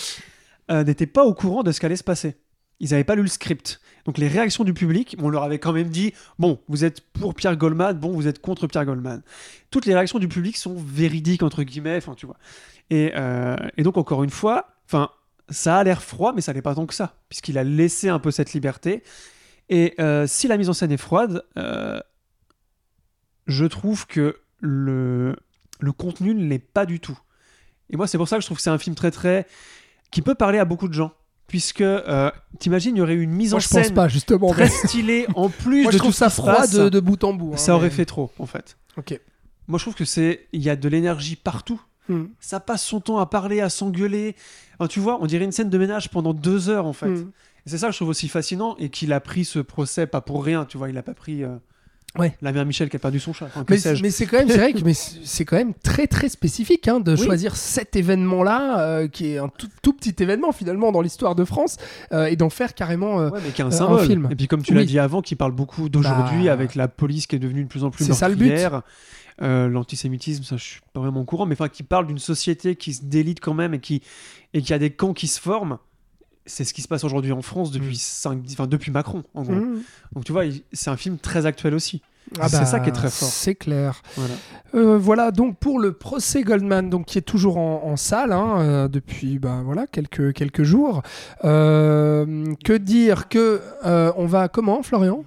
n'étaient 0.70 1.06
pas 1.06 1.24
au 1.24 1.34
courant 1.34 1.62
de 1.62 1.72
ce 1.72 1.80
qu'allait 1.80 1.96
se 1.96 2.04
passer. 2.04 2.36
Ils 2.78 2.90
n'avaient 2.90 3.04
pas 3.04 3.14
lu 3.14 3.22
le 3.22 3.28
script. 3.28 3.80
Donc 4.06 4.16
les 4.16 4.28
réactions 4.28 4.64
du 4.64 4.72
public, 4.72 5.16
on 5.20 5.28
leur 5.28 5.42
avait 5.42 5.58
quand 5.58 5.72
même 5.72 5.88
dit, 5.88 6.14
bon, 6.38 6.60
vous 6.68 6.84
êtes 6.84 7.02
pour 7.12 7.34
Pierre 7.34 7.56
Goldman, 7.56 7.98
bon, 7.98 8.12
vous 8.12 8.26
êtes 8.26 8.40
contre 8.40 8.66
Pierre 8.66 8.86
Goldman. 8.86 9.22
Toutes 9.70 9.84
les 9.84 9.94
réactions 9.94 10.18
du 10.18 10.28
public 10.28 10.56
sont 10.56 10.74
véridiques, 10.74 11.42
entre 11.42 11.62
guillemets, 11.62 11.96
enfin, 11.96 12.14
tu 12.14 12.24
vois. 12.24 12.36
Et, 12.88 13.12
et 13.76 13.82
donc, 13.82 13.98
encore 13.98 14.24
une 14.24 14.30
fois, 14.30 14.68
enfin, 14.86 15.10
ça 15.50 15.76
a 15.76 15.84
l'air 15.84 16.02
froid, 16.02 16.32
mais 16.34 16.40
ça 16.40 16.54
n'est 16.54 16.62
pas 16.62 16.74
tant 16.74 16.86
que 16.86 16.94
ça, 16.94 17.16
puisqu'il 17.28 17.58
a 17.58 17.64
laissé 17.64 18.08
un 18.08 18.18
peu 18.18 18.30
cette 18.30 18.54
liberté. 18.54 19.02
Et 19.70 19.94
euh, 20.00 20.26
si 20.26 20.48
la 20.48 20.56
mise 20.58 20.68
en 20.68 20.72
scène 20.74 20.92
est 20.92 20.96
froide, 20.98 21.44
euh, 21.56 22.00
je 23.46 23.64
trouve 23.64 24.06
que 24.06 24.36
le, 24.60 25.36
le 25.80 25.92
contenu 25.92 26.34
ne 26.34 26.44
l'est 26.46 26.58
pas 26.58 26.86
du 26.86 27.00
tout. 27.00 27.18
Et 27.90 27.96
moi, 27.96 28.06
c'est 28.06 28.18
pour 28.18 28.28
ça 28.28 28.36
que 28.36 28.42
je 28.42 28.46
trouve 28.46 28.56
que 28.58 28.62
c'est 28.62 28.70
un 28.70 28.78
film 28.78 28.94
très, 28.94 29.10
très. 29.10 29.46
qui 30.10 30.22
peut 30.22 30.34
parler 30.34 30.58
à 30.58 30.64
beaucoup 30.64 30.88
de 30.88 30.94
gens. 30.94 31.12
Puisque, 31.46 31.80
euh, 31.80 32.30
t'imagines, 32.60 32.94
il 32.94 33.00
y 33.00 33.02
aurait 33.02 33.14
eu 33.14 33.22
une 33.22 33.32
mise 33.32 33.50
Moi, 33.50 33.56
en 33.56 33.60
je 33.60 33.68
pense 33.68 33.82
scène 33.86 33.94
pas, 33.94 34.06
justement. 34.06 34.50
très 34.50 34.64
mais- 34.64 34.70
stylée, 34.88 35.26
en 35.34 35.48
plus 35.48 35.82
Moi, 35.82 35.90
de 35.90 35.96
je 35.96 35.98
trouve 35.98 36.12
tout 36.12 36.16
ça 36.18 36.30
froid 36.30 36.66
de, 36.68 36.88
de 36.88 37.00
bout 37.00 37.24
en 37.24 37.32
bout. 37.32 37.52
hein, 37.54 37.56
Ça 37.56 37.74
aurait 37.74 37.90
fait 37.90 38.04
trop, 38.04 38.30
en 38.38 38.46
fait. 38.46 38.76
Ok. 38.96 39.18
Moi, 39.66 39.78
je 39.78 39.84
trouve 39.84 39.94
que 39.96 40.04
c'est. 40.04 40.46
Il 40.52 40.62
y 40.62 40.70
a 40.70 40.76
de 40.76 40.88
l'énergie 40.88 41.34
partout. 41.34 41.80
Hmm. 42.08 42.26
Ça 42.38 42.60
passe 42.60 42.84
son 42.84 43.00
temps 43.00 43.18
à 43.18 43.26
parler, 43.26 43.60
à 43.60 43.68
s'engueuler. 43.68 44.36
Enfin, 44.78 44.86
tu 44.86 45.00
vois, 45.00 45.18
on 45.20 45.26
dirait 45.26 45.44
une 45.44 45.50
scène 45.52 45.70
de 45.70 45.78
ménage 45.78 46.08
pendant 46.10 46.34
deux 46.34 46.68
heures, 46.68 46.86
en 46.86 46.92
fait. 46.92 47.08
Hmm. 47.08 47.30
C'est 47.66 47.78
ça 47.78 47.86
que 47.88 47.92
je 47.92 47.98
trouve 47.98 48.08
aussi 48.08 48.28
fascinant 48.28 48.76
et 48.78 48.88
qu'il 48.88 49.12
a 49.12 49.20
pris 49.20 49.44
ce 49.44 49.58
procès 49.58 50.06
pas 50.06 50.20
pour 50.20 50.44
rien, 50.44 50.64
tu 50.64 50.78
vois. 50.78 50.88
Il 50.90 50.96
a 50.98 51.02
pas 51.02 51.14
pris 51.14 51.44
euh, 51.44 51.56
Ouais. 52.18 52.36
la 52.42 52.50
mère 52.50 52.66
Michel 52.66 52.88
qui 52.88 52.96
a 52.96 52.98
perdu 52.98 53.20
son 53.20 53.32
chat. 53.32 53.46
Enfin, 53.46 53.64
Mais, 53.68 53.76
c'est 54.10 54.26
quand 54.26 54.38
même, 54.38 54.48
vrai 54.48 54.72
que 54.72 54.82
mais 54.82 54.94
c'est 54.94 55.44
quand 55.44 55.56
même 55.56 55.74
très 55.74 56.08
très 56.08 56.28
spécifique 56.28 56.88
hein, 56.88 56.98
de 56.98 57.12
Oui. 57.12 57.22
choisir 57.24 57.54
cet 57.54 57.94
événement-là, 57.94 58.80
euh, 58.80 59.06
qui 59.08 59.28
est 59.28 59.38
un 59.38 59.46
tout, 59.48 59.68
tout 59.80 59.92
petit 59.92 60.20
événement 60.20 60.50
finalement 60.50 60.90
dans 60.90 61.02
l'histoire 61.02 61.36
de 61.36 61.44
France, 61.44 61.76
euh, 62.12 62.24
et 62.26 62.34
d'en 62.34 62.50
faire 62.50 62.74
carrément. 62.74 63.18
Ouais, 63.18 63.40
mais 63.44 63.50
qui 63.52 63.60
est 63.60 63.64
un 63.64 63.68
un 63.68 63.70
symbole. 63.70 64.06
film. 64.06 64.28
Et 64.30 64.34
puis, 64.34 64.48
comme 64.48 64.62
tu 64.62 64.74
l'as 64.74 64.84
dit 64.84 64.98
avant, 64.98 65.22
qui 65.22 65.36
parle 65.36 65.52
beaucoup 65.52 65.88
d'aujourd'hui 65.88 66.46
Bah, 66.46 66.52
avec 66.52 66.74
la 66.74 66.88
police 66.88 67.28
qui 67.28 67.36
est 67.36 67.38
devenue 67.40 67.62
de 67.62 67.68
plus 67.68 67.84
en 67.84 67.90
plus 67.90 68.08
meurtrière. 68.08 68.82
Euh, 69.42 69.68
L'antisémitisme, 69.68 70.42
ça 70.44 70.56
je 70.58 70.64
suis 70.64 70.80
pas 70.92 71.00
vraiment 71.00 71.20
au 71.20 71.24
courant, 71.24 71.46
mais 71.46 71.54
enfin 71.54 71.68
qui 71.68 71.82
parle 71.82 72.06
d'une 72.06 72.18
société 72.18 72.74
qui 72.76 72.92
se 72.92 73.04
délite 73.04 73.40
quand 73.40 73.54
même 73.54 73.72
et 73.72 73.78
qui 73.78 74.02
et 74.52 74.60
qui 74.60 74.74
a 74.74 74.78
des 74.78 74.90
camps 74.90 75.14
qui 75.14 75.28
se 75.28 75.40
forment. 75.40 75.78
C'est 76.46 76.64
ce 76.64 76.74
qui 76.74 76.82
se 76.82 76.88
passe 76.88 77.04
aujourd'hui 77.04 77.32
en 77.32 77.42
France 77.42 77.70
depuis 77.70 77.96
Mm. 78.24 78.42
enfin, 78.52 78.66
depuis 78.66 78.90
Macron 78.90 79.22
en 79.34 79.42
gros. 79.42 79.52
hmm. 79.54 79.82
Donc 80.14 80.24
tu 80.24 80.32
vois, 80.32 80.44
c'est 80.72 80.90
un 80.90 80.96
film 80.96 81.18
très 81.18 81.46
actuel 81.46 81.74
aussi. 81.74 82.02
Ah 82.38 82.48
c'est 82.48 82.58
bah, 82.60 82.64
ça 82.64 82.80
qui 82.80 82.90
est 82.90 82.92
très 82.92 83.10
fort. 83.10 83.28
C'est 83.28 83.54
clair. 83.56 84.02
Voilà. 84.16 84.34
Euh, 84.74 84.98
voilà 84.98 85.30
donc 85.32 85.56
pour 85.58 85.80
le 85.80 85.92
procès 85.92 86.42
Goldman, 86.42 86.88
donc 86.88 87.06
qui 87.06 87.18
est 87.18 87.22
toujours 87.22 87.56
en, 87.56 87.82
en 87.84 87.96
salle 87.96 88.32
hein, 88.32 88.60
euh, 88.60 88.88
depuis 88.88 89.38
bah, 89.38 89.62
voilà 89.64 89.86
quelques 89.86 90.32
quelques 90.32 90.62
jours. 90.62 91.02
Euh, 91.44 92.54
que 92.64 92.74
dire 92.74 93.28
que 93.28 93.60
on 93.82 94.26
va 94.26 94.48
comment 94.48 94.82
Florian? 94.82 95.24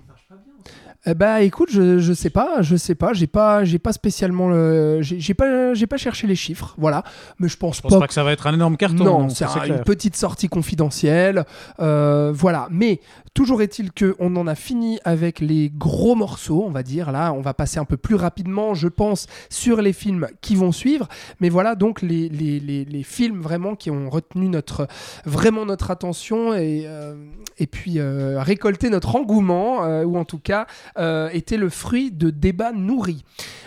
Eh 1.06 1.14
ben, 1.16 1.38
écoute, 1.40 1.68
je, 1.70 2.00
je 2.00 2.14
sais 2.14 2.30
pas, 2.30 2.62
je 2.62 2.78
sais 2.78 2.96
pas, 2.96 3.12
j'ai 3.12 3.28
pas, 3.28 3.66
j'ai 3.66 3.78
pas 3.78 3.92
spécialement, 3.92 4.48
le- 4.48 5.00
j'ai 5.02 5.34
pas, 5.34 5.74
j'ai 5.74 5.86
pas 5.86 5.98
cherché 5.98 6.28
les 6.28 6.36
chiffres, 6.36 6.76
voilà. 6.78 7.04
Mais 7.40 7.50
je 7.50 7.58
pense 7.58 7.76
Je 7.78 7.82
pense 7.82 7.92
pas 7.92 8.00
pas 8.00 8.08
que 8.08 8.14
ça 8.14 8.24
va 8.24 8.32
être 8.32 8.48
un 8.48 8.54
énorme 8.54 8.78
carton. 8.78 9.04
non, 9.04 9.28
c'est 9.30 9.46
ça, 9.46 9.64
un- 9.64 9.66
une 9.66 9.84
petite 9.84 10.16
sortie 10.16 10.48
confidentielle. 10.48 11.44
euh, 11.82 12.32
voilà. 12.34 12.68
Mais 12.72 13.02
toujours 13.34 13.62
est-il 13.62 13.92
que 13.92 14.16
on 14.20 14.36
en 14.36 14.48
a 14.48 14.56
fini 14.56 15.00
avec 15.04 15.40
les 15.40 15.72
gros 15.76 16.16
morceaux, 16.16 16.64
on 16.66 16.72
va 16.72 16.84
dire. 16.84 17.12
Là, 17.12 17.34
on 17.34 17.42
va 17.42 17.54
passer 17.54 17.80
un 17.80 17.86
peu 17.86 17.98
plus 17.98 18.16
rapidement, 18.16 18.74
je 18.74 18.88
pense, 18.88 19.28
sur 19.50 19.82
les 19.82 19.94
films 19.94 20.28
qui 20.42 20.56
vont 20.56 20.72
suivre. 20.72 21.08
Mais 21.40 21.50
voilà 21.50 21.76
donc 21.76 22.02
les, 22.02 22.30
les, 22.30 22.60
les, 22.60 22.86
les 22.86 23.04
films 23.04 23.42
vraiment 23.42 23.76
qui 23.76 23.90
ont 23.92 24.10
retenu 24.10 24.50
notre, 24.50 24.88
vraiment 25.26 25.66
notre 25.66 25.92
attention 25.92 26.54
et, 26.54 26.84
euh, 26.86 27.16
et 27.58 27.68
puis 27.68 27.96
euh, 28.00 28.42
récolté 28.42 28.90
notre 28.90 29.16
engouement, 29.16 29.84
euh, 29.86 30.04
ou 30.04 30.18
en 30.18 30.26
tout 30.26 30.40
cas 30.40 30.68
était 31.32 31.58
le 31.58 31.70
fruit 31.70 32.12
de 32.12 32.30
débats 32.30 32.72
nourris. 32.72 33.24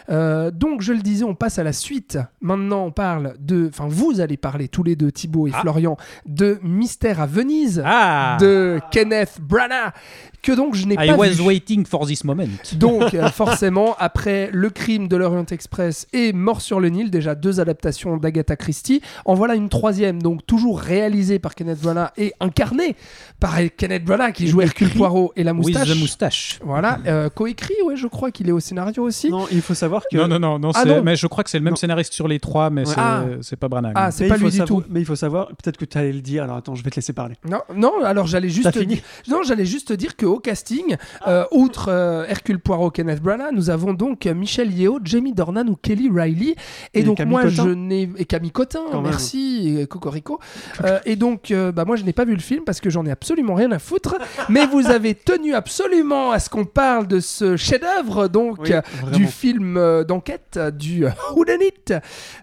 Donc, 0.09 0.83
je 0.83 0.93
le 0.93 1.01
disais, 1.01 1.25
on 1.25 1.35
passe 1.35 1.59
à 1.59 1.65
la 1.65 1.73
suite. 1.73 2.19
Maintenant, 2.41 2.85
on 2.85 2.93
parle 2.93 3.35
de. 3.41 3.69
Enfin, 3.69 3.87
vous 3.89 4.21
allez 4.21 4.37
parler 4.37 4.69
tous 4.69 4.83
les 4.85 4.95
deux, 4.95 5.11
Thibaut 5.11 5.49
et 5.49 5.51
Ah. 5.53 5.61
Florian, 5.61 5.97
de 6.27 6.59
Mystère 6.63 7.21
à 7.21 7.27
Venise 7.27 7.83
Ah 7.85 8.37
de 8.41 8.81
Kenneth 8.93 9.39
Branagh, 9.57 9.95
que 10.43 10.53
donc 10.53 10.75
je 10.75 10.87
n'ai 10.87 10.95
I 10.95 11.09
pas 11.09 11.17
was 11.17 11.29
vu. 11.31 11.43
waiting 11.43 11.85
for 11.87 12.07
this 12.07 12.25
moment. 12.25 12.47
Donc, 12.75 13.15
euh, 13.15 13.29
forcément, 13.31 13.95
après 13.99 14.51
Le 14.53 14.71
crime 14.71 15.09
de 15.09 15.17
l'Orient 15.17 15.47
Express 15.51 16.07
et 16.13 16.33
Mort 16.33 16.61
sur 16.61 16.81
le 16.81 16.89
Nil, 16.89 17.11
déjà 17.11 17.35
deux 17.35 17.61
adaptations 17.61 18.17
d'Agatha 18.17 18.57
Christie, 18.57 19.01
en 19.25 19.35
voilà 19.35 19.55
une 19.55 19.69
troisième, 19.69 20.23
donc 20.23 20.47
toujours 20.47 20.81
réalisée 20.81 21.39
par 21.39 21.55
Kenneth 21.55 21.81
Branagh 21.81 22.11
et 22.17 22.33
incarnée 22.41 22.97
par 23.41 23.57
Kenneth 23.77 24.05
Branagh 24.05 24.33
qui 24.33 24.47
joue 24.49 24.61
Hercule 24.63 24.91
Poirot 24.91 25.33
et 25.37 25.45
la 25.45 25.53
With 25.53 25.67
moustache. 25.75 25.89
the 25.89 25.99
moustache. 25.99 26.59
Voilà, 26.65 26.99
euh, 27.07 27.29
coécrit, 27.29 27.75
ouais, 27.85 27.97
je 27.97 28.07
crois 28.07 28.31
qu'il 28.31 28.49
est 28.49 28.53
au 28.53 28.61
scénario 28.61 29.03
aussi. 29.03 29.31
Non, 29.31 29.47
il 29.51 29.63
faut 29.63 29.75
savoir 29.75 30.03
que. 30.11 30.17
Non, 30.17 30.29
non, 30.29 30.39
non, 30.39 30.59
non, 30.59 30.71
Ah, 30.75 30.85
non. 30.85 31.03
mais 31.03 31.17
je 31.17 31.27
crois 31.27 31.45
que 31.45 31.51
c'est 31.51 31.59
le 31.59 31.65
même 31.65 31.73
Non. 31.73 31.77
scénariste 31.77 32.13
sur 32.13 32.29
les 32.29 32.39
trois, 32.41 32.71
mais 32.71 32.83
Ouais. 32.87 32.87
c'est 32.95 33.01
Ah. 33.01 33.25
c'est 33.43 33.57
pas 33.57 33.69
Branagh. 33.69 33.93
Ah, 33.95 34.11
c'est 34.11 34.29
pas 34.29 34.37
lui 34.37 34.45
du 34.51 34.57
savoir- 34.57 34.83
tout. 34.83 34.87
Mais 34.91 35.01
il 35.01 35.07
faut 35.07 35.17
savoir, 35.17 35.49
peut-être 35.49 35.77
que 35.77 35.85
tu 35.85 35.99
allais 35.99 36.13
le 36.13 36.21
dire, 36.21 36.45
alors 36.45 36.57
attends, 36.57 36.75
je 36.75 36.83
vais 36.83 36.91
te 36.91 36.97
laisser 36.97 37.13
parler. 37.13 37.35
Non, 37.49 37.61
non, 37.75 38.03
alors 38.05 38.27
j'allais 38.27 38.49
juste 38.49 38.77
dire, 38.79 38.99
non, 39.29 39.43
j'allais 39.43 39.65
juste 39.67 39.93
dire 39.93 40.17
qu'au 40.37 40.41
casting, 40.41 40.97
euh, 41.27 41.45
outre 41.51 41.89
euh, 41.91 42.27
Hercule 42.29 42.59
Poirot, 42.59 42.91
Kenneth 42.91 43.21
Branagh, 43.23 43.53
nous 43.53 43.71
avons 43.71 43.95
donc 43.95 44.27
euh, 44.27 44.35
Michel 44.35 44.71
Yeo, 44.73 44.99
Jamie 45.03 45.33
Dornan 45.33 45.67
ou 45.69 45.77
Kelly 45.77 46.11
Riley, 46.13 46.55
et, 46.95 47.01
Et 47.01 47.03
donc 47.03 47.17
Camille 47.19 47.31
moi 47.31 47.43
Cotin. 47.43 47.65
je 47.65 47.69
n'ai 47.71 48.09
et 48.19 48.25
Camille 48.25 48.51
Cotin, 48.51 48.83
Quand 48.91 49.03
merci, 49.03 49.79
et 49.81 49.87
Cocorico, 49.87 50.41
Euh, 50.85 50.99
et 51.05 51.17
donc 51.17 51.53
bah 51.75 51.85
moi 51.85 51.97
je 51.97 52.05
n'ai 52.05 52.13
pas 52.13 52.25
vu 52.25 52.35
le 52.35 52.41
film 52.41 52.65
parce 52.65 52.81
que 52.81 52.91
j'en 52.91 53.07
ai 53.07 53.11
absolument 53.11 53.55
rien 53.55 53.73
à 53.73 53.79
foutre, 53.79 54.17
mais 54.49 54.67
vous 54.67 54.87
avez 54.89 55.15
tenu 55.15 55.55
absolument 55.55 56.33
à 56.33 56.39
ce 56.39 56.51
qu'on 56.51 56.65
parle 56.65 57.07
de 57.07 57.21
ce 57.21 57.57
chef-d'œuvre 57.57 58.29
donc 58.29 58.59
Oui, 58.61 58.73
du 59.13 59.27
film 59.27 59.81
d'enquête 60.07 60.59
du 60.77 61.07
euh, 61.07 61.11
Whodunit. 61.35 61.73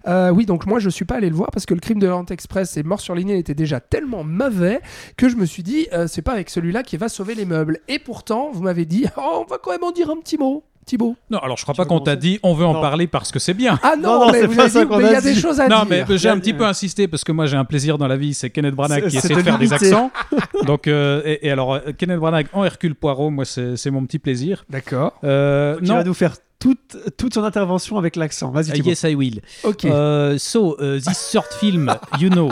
Euh, 0.06 0.30
oui, 0.30 0.46
donc 0.46 0.66
moi 0.66 0.78
je 0.78 0.88
suis 0.90 1.04
pas 1.04 1.16
allé 1.16 1.28
le 1.28 1.36
voir 1.36 1.50
parce 1.50 1.66
que 1.66 1.74
le 1.74 1.80
crime 1.80 1.98
de 1.98 2.06
l'Orient 2.06 2.26
Express 2.26 2.76
et 2.76 2.82
Mort 2.82 3.00
sur 3.00 3.14
ligne 3.14 3.30
était 3.30 3.54
déjà 3.54 3.80
tellement 3.80 4.24
mauvais 4.24 4.80
que 5.16 5.28
je 5.28 5.36
me 5.36 5.46
suis 5.46 5.62
dit 5.62 5.86
c'est 6.06 6.22
pas 6.22 6.32
avec 6.32 6.50
celui-là 6.50 6.82
qui 6.82 6.96
va 6.96 7.08
sauver 7.08 7.34
les 7.34 7.44
meubles. 7.44 7.73
Et 7.88 7.98
pourtant, 7.98 8.50
vous 8.52 8.62
m'avez 8.62 8.84
dit 8.84 9.06
oh, 9.16 9.42
on 9.42 9.50
va 9.50 9.58
quand 9.62 9.70
même 9.70 9.84
en 9.84 9.92
dire 9.92 10.10
un 10.10 10.16
petit 10.16 10.36
mot. 10.38 10.64
Thibaut. 10.86 11.16
Non, 11.30 11.38
alors 11.38 11.56
je 11.56 11.62
crois 11.62 11.72
Tu 11.72 11.78
pas 11.78 11.86
qu'on 11.86 12.00
t'a 12.00 12.14
dit 12.14 12.38
on 12.42 12.52
veut 12.52 12.66
en 12.66 12.74
Non. 12.74 12.82
parler 12.82 13.06
parce 13.06 13.32
que 13.32 13.38
c'est 13.38 13.54
bien. 13.54 13.78
Ah 13.82 13.94
non, 13.96 14.18
Non, 14.20 14.26
non, 14.26 14.32
mais 14.32 14.40
c'est 14.42 14.46
vous 14.48 14.54
pas 14.54 14.62
avez 14.64 14.70
ça 14.70 14.80
dit, 14.82 14.86
qu'on 14.90 14.98
mais 14.98 15.04
il 15.06 15.12
y 15.12 15.14
a 15.14 15.20
des 15.22 15.34
choses 15.34 15.58
à 15.58 15.66
Non, 15.66 15.86
dire. 15.86 16.04
mais 16.10 16.18
j'ai 16.18 16.28
un 16.28 16.38
petit 16.40 16.52
peu 16.52 16.66
insisté 16.66 17.08
parce 17.08 17.24
que 17.24 17.32
moi 17.32 17.46
j'ai 17.46 17.56
un 17.56 17.64
plaisir 17.64 17.96
dans 17.96 18.06
la 18.06 18.18
vie, 18.18 18.34
c'est 18.34 18.50
Kenneth 18.50 18.74
Branagh 18.74 19.06
qui 19.08 19.16
essaie 19.16 19.28
de 19.30 19.34
de 19.36 19.40
faire 19.42 19.58
des 19.58 19.72
accents. 19.72 20.10
Donc, 20.66 20.86
euh, 20.86 21.22
et, 21.24 21.46
et 21.46 21.50
alors, 21.50 21.72
euh, 21.72 21.80
Kenneth 21.96 22.18
Branagh 22.18 22.48
en 22.52 22.64
Hercule 22.64 22.94
Poirot, 22.94 23.30
moi 23.30 23.46
c'est 23.46 23.90
mon 23.90 24.04
petit 24.04 24.18
plaisir. 24.18 24.66
D'accord. 24.68 25.14
Euh, 25.24 25.78
Tu 25.78 25.84
non, 25.84 25.94
vas 25.94 26.04
nous 26.04 26.12
faire 26.12 26.36
toute, 26.58 26.98
toute 27.16 27.32
son 27.32 27.44
intervention 27.44 27.96
avec 27.96 28.14
l'accent. 28.16 28.50
Vas-y, 28.50 28.68
Uh, 28.68 28.72
Thibaut. 28.74 28.88
yes 28.90 29.02
I 29.04 29.14
will. 29.14 29.40
Ok. 29.62 29.86
Euh, 29.86 30.36
so, 30.36 30.76
uh, 30.82 31.00
this 31.00 31.30
short 31.32 31.50
film, 31.54 31.94
you 32.20 32.28
know. 32.28 32.50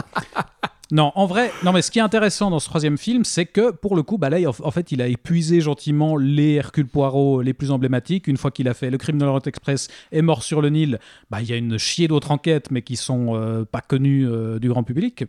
Non, 0.95 1.11
en 1.15 1.25
vrai, 1.25 1.51
mais 1.73 1.81
ce 1.81 1.91
qui 1.91 2.01
est 2.01 2.03
intéressant 2.03 2.51
dans 2.51 2.59
ce 2.59 2.69
troisième 2.69 2.99
film, 2.99 3.25
c'est 3.25 3.47
que 3.47 3.71
pour 3.71 3.97
le 3.97 4.03
coup, 4.03 4.19
il- 4.41 4.47
en 4.47 4.71
fait, 4.71 4.93
il 4.93 5.01
a 5.01 5.07
épuisé 5.09 5.63
gentiment 5.63 6.19
les 6.19 6.53
Hercule 6.53 6.87
Poirot 6.87 7.41
les 7.41 7.55
plus 7.55 7.71
emblématiques. 7.71 8.27
Une 8.27 8.37
fois 8.37 8.51
qu'il 8.51 8.69
a 8.69 8.75
fait 8.75 8.91
Le 8.91 8.99
Crime 8.99 9.17
de 9.17 9.25
l'Orient 9.25 9.41
Express 9.47 9.89
et 10.13 10.21
Mort 10.21 10.43
sur 10.43 10.61
le 10.61 10.69
Nil, 10.69 10.99
bah, 11.31 11.41
il 11.41 11.49
y 11.49 11.55
a 11.55 11.57
une 11.57 11.79
chier 11.79 12.09
d'autres 12.09 12.31
enquêtes, 12.31 12.71
mais 12.71 12.83
qui 12.83 12.97
sont 12.97 13.35
euh, 13.35 13.65
pas 13.65 13.81
connues 13.81 14.29
euh, 14.29 14.59
du 14.59 14.69
grand 14.69 14.83
public. 14.83 15.25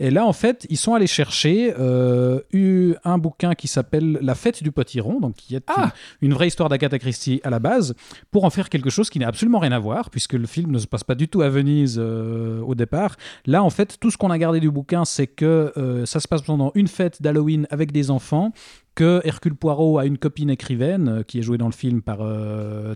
Et 0.00 0.10
là, 0.10 0.26
en 0.26 0.32
fait, 0.32 0.66
ils 0.70 0.76
sont 0.76 0.94
allés 0.94 1.06
chercher 1.06 1.74
euh, 1.78 2.40
eu- 2.52 2.94
un 3.04 3.18
bouquin 3.18 3.54
qui 3.54 3.68
s'appelle 3.68 4.18
La 4.22 4.34
fête 4.34 4.62
du 4.62 4.72
potiron, 4.72 5.20
donc 5.20 5.34
qui 5.36 5.54
est 5.54 5.64
Ah. 5.68 5.92
une, 6.20 6.28
une 6.28 6.34
vraie 6.34 6.48
histoire 6.48 6.68
d'Agatha 6.68 6.98
Christie 6.98 7.40
à 7.44 7.50
la 7.50 7.58
base, 7.58 7.94
pour 8.30 8.44
en 8.44 8.50
faire 8.50 8.68
quelque 8.68 8.90
chose 8.90 9.10
qui 9.10 9.18
n'a 9.18 9.28
absolument 9.28 9.58
rien 9.58 9.72
à 9.72 9.78
voir, 9.78 10.10
puisque 10.10 10.32
le 10.34 10.46
film 10.46 10.70
ne 10.72 10.78
se 10.78 10.86
passe 10.86 11.04
pas 11.04 11.14
du 11.14 11.28
tout 11.28 11.42
à 11.42 11.48
Venise 11.48 11.96
euh, 11.98 12.60
au 12.62 12.74
départ. 12.74 13.16
Là, 13.46 13.62
en 13.62 13.70
fait, 13.70 13.98
tout 14.00 14.10
ce 14.10 14.16
qu'on 14.16 14.30
a 14.30 14.38
gardé 14.38 14.60
du 14.60 14.70
bouquin, 14.70 15.04
c'est 15.04 15.26
que 15.26 15.72
euh, 15.76 16.04
ça 16.06 16.20
se 16.20 16.28
passe 16.28 16.42
pendant 16.42 16.72
une 16.74 16.88
fête 16.88 17.22
d'Halloween 17.22 17.66
avec 17.70 17.92
des 17.92 18.10
enfants, 18.10 18.52
que 18.94 19.20
Hercule 19.24 19.54
Poirot 19.54 19.98
a 19.98 20.04
une 20.06 20.18
copine 20.18 20.50
écrivaine, 20.50 21.08
euh, 21.08 21.22
qui 21.22 21.38
est 21.38 21.42
jouée 21.42 21.58
dans 21.58 21.66
le 21.66 21.72
film 21.72 22.02
par 22.02 22.18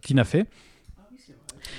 Tina 0.02 0.24
Fey. 0.24 0.44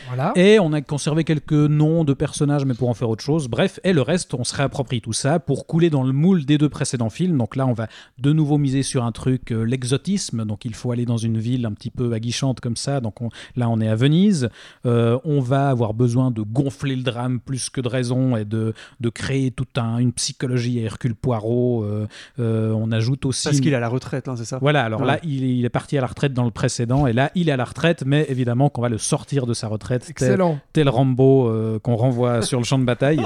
Voilà. 0.08 0.32
Et 0.36 0.60
on 0.60 0.74
a 0.74 0.82
conservé 0.82 1.24
quelques 1.24 1.52
noms 1.52 2.04
de 2.04 2.14
personnages, 2.14 2.66
mais 2.66 2.74
pour 2.74 2.90
en 2.90 2.94
faire 2.94 3.10
autre 3.10 3.24
chose. 3.24 3.48
Bref, 3.48 3.80
et 3.84 3.94
le 3.94 4.02
reste, 4.02 4.34
on 4.34 4.44
se 4.44 4.56
réapproprie 4.56 5.02
tout 5.02 5.14
ça 5.14 5.40
pour 5.40 5.68
couler 5.68 5.90
dans 5.90 6.04
le 6.04 6.14
moule 6.14 6.46
des 6.46 6.58
deux 6.58 6.70
précédents 6.70 7.10
films. 7.10 7.38
Donc 7.38 7.56
là, 7.56 7.66
on 7.68 7.74
va 7.74 7.88
de 8.20 8.34
nouveau 8.34 8.58
miser 8.58 8.84
sur 8.84 9.04
un 9.04 9.12
truc, 9.12 9.52
euh, 9.52 9.64
l'exotisme. 9.64 10.46
Donc 10.46 10.66
il 10.66 10.74
faut 10.76 10.92
aller 10.92 11.06
dans 11.06 11.18
une 11.18 11.38
ville 11.38 11.66
un 11.66 11.72
petit 11.74 11.90
peu 11.92 12.14
aguichante 12.14 12.60
comme 12.60 12.76
ça. 12.78 13.00
Donc 13.02 13.22
on- 13.22 13.30
là, 13.56 13.70
on 13.70 13.80
est 13.82 13.88
à 13.88 13.96
Venise. 13.96 14.50
Euh, 14.86 15.20
on 15.26 15.40
va 15.42 15.70
avoir 15.70 15.94
besoin 15.94 16.32
de 16.32 16.42
gonfler 16.42 16.96
le 16.96 17.04
drame 17.04 17.40
plus 17.40 17.70
que 17.70 17.82
de 17.82 17.88
raison 17.88 18.36
et 18.38 18.46
de, 18.46 18.74
de 19.00 19.10
créer 19.10 19.52
toute 19.52 19.78
un, 19.78 19.98
une 19.98 20.14
psychologie 20.14 20.80
à 20.80 20.84
Hercule 20.84 21.16
Poirot. 21.16 21.84
Euh, 21.84 22.08
euh, 22.40 22.72
on 22.74 22.92
ajoute 22.92 23.26
aussi. 23.26 23.46
Parce 23.48 23.60
qu'il 23.60 23.74
est 23.74 23.76
à 23.76 23.80
la 23.80 23.90
retraite, 23.90 24.28
hein, 24.28 24.36
c'est 24.38 24.46
ça? 24.46 24.58
Voilà, 24.62 24.84
alors 24.84 25.02
Ouais. 25.02 25.08
là, 25.08 25.20
il 25.24 25.44
est, 25.44 25.56
il 25.58 25.66
est 25.66 25.70
parti 25.70 25.98
à 25.98 26.02
la 26.02 26.08
retraite 26.08 26.34
dans 26.34 26.46
le 26.46 26.52
précédent, 26.52 27.08
et 27.08 27.14
là, 27.14 27.32
il 27.36 27.50
est 27.50 27.52
à 27.52 27.58
la 27.58 27.66
retraite, 27.66 28.04
mais 28.06 28.26
évidemment 28.30 28.70
qu'on 28.70 28.82
va 28.82 28.90
le 28.90 28.98
sortir 28.98 29.46
de 29.46 29.54
sa 29.54 29.68
retraite, 29.68 29.87
tel, 29.88 30.02
Excellent. 30.10 30.60
tel 30.74 30.90
Rambo 30.90 31.48
euh, 31.48 31.80
qu'on 31.80 31.96
renvoie 31.96 32.42
sur 32.44 32.60
le 32.60 32.66
champ 32.66 32.80
de 32.80 32.86
bataille. 32.86 33.22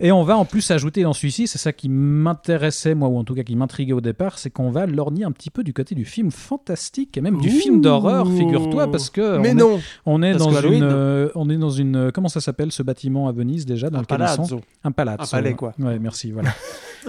Et 0.00 0.10
on 0.10 0.24
va 0.24 0.36
en 0.36 0.44
plus 0.44 0.68
ajouter 0.72 1.04
dans 1.04 1.12
celui-ci, 1.12 1.46
c'est 1.46 1.56
ça 1.56 1.72
qui 1.72 1.88
m'intéressait, 1.88 2.96
moi, 2.96 3.08
ou 3.08 3.16
en 3.16 3.22
tout 3.22 3.34
cas 3.34 3.44
qui 3.44 3.54
m'intriguait 3.54 3.92
au 3.92 4.00
départ, 4.00 4.38
c'est 4.38 4.50
qu'on 4.50 4.70
va 4.70 4.86
lorgner 4.86 5.24
un 5.24 5.30
petit 5.30 5.50
peu 5.50 5.62
du 5.62 5.72
côté 5.72 5.94
du 5.94 6.04
film 6.04 6.32
fantastique, 6.32 7.16
et 7.16 7.20
même 7.20 7.38
du 7.40 7.48
Ouh. 7.48 7.52
film 7.52 7.80
d'horreur, 7.80 8.26
figure-toi, 8.28 8.90
parce 8.90 9.08
que 9.08 9.38
Mais 9.38 9.52
on, 9.52 9.54
non. 9.54 9.76
Est, 9.78 9.82
on, 10.04 10.22
est 10.22 10.32
Parce 10.32 10.44
dans 10.52 10.60
une, 10.68 10.82
euh, 10.82 11.28
on 11.36 11.48
est 11.48 11.56
dans 11.56 11.70
une... 11.70 12.10
Comment 12.12 12.28
ça 12.28 12.40
s'appelle 12.40 12.72
ce 12.72 12.82
bâtiment 12.82 13.28
à 13.28 13.32
Venise 13.32 13.66
déjà 13.66 13.88
dans 13.88 13.98
Un 13.98 14.00
lequel 14.02 14.18
ils 14.20 14.28
sont? 14.28 14.36
palazzo. 14.36 14.60
Un 14.82 14.90
palazzo. 14.90 15.22
Un 15.22 15.26
palais, 15.26 15.54
quoi. 15.54 15.74
Ouais, 15.78 15.98
merci, 16.00 16.32
voilà. 16.32 16.50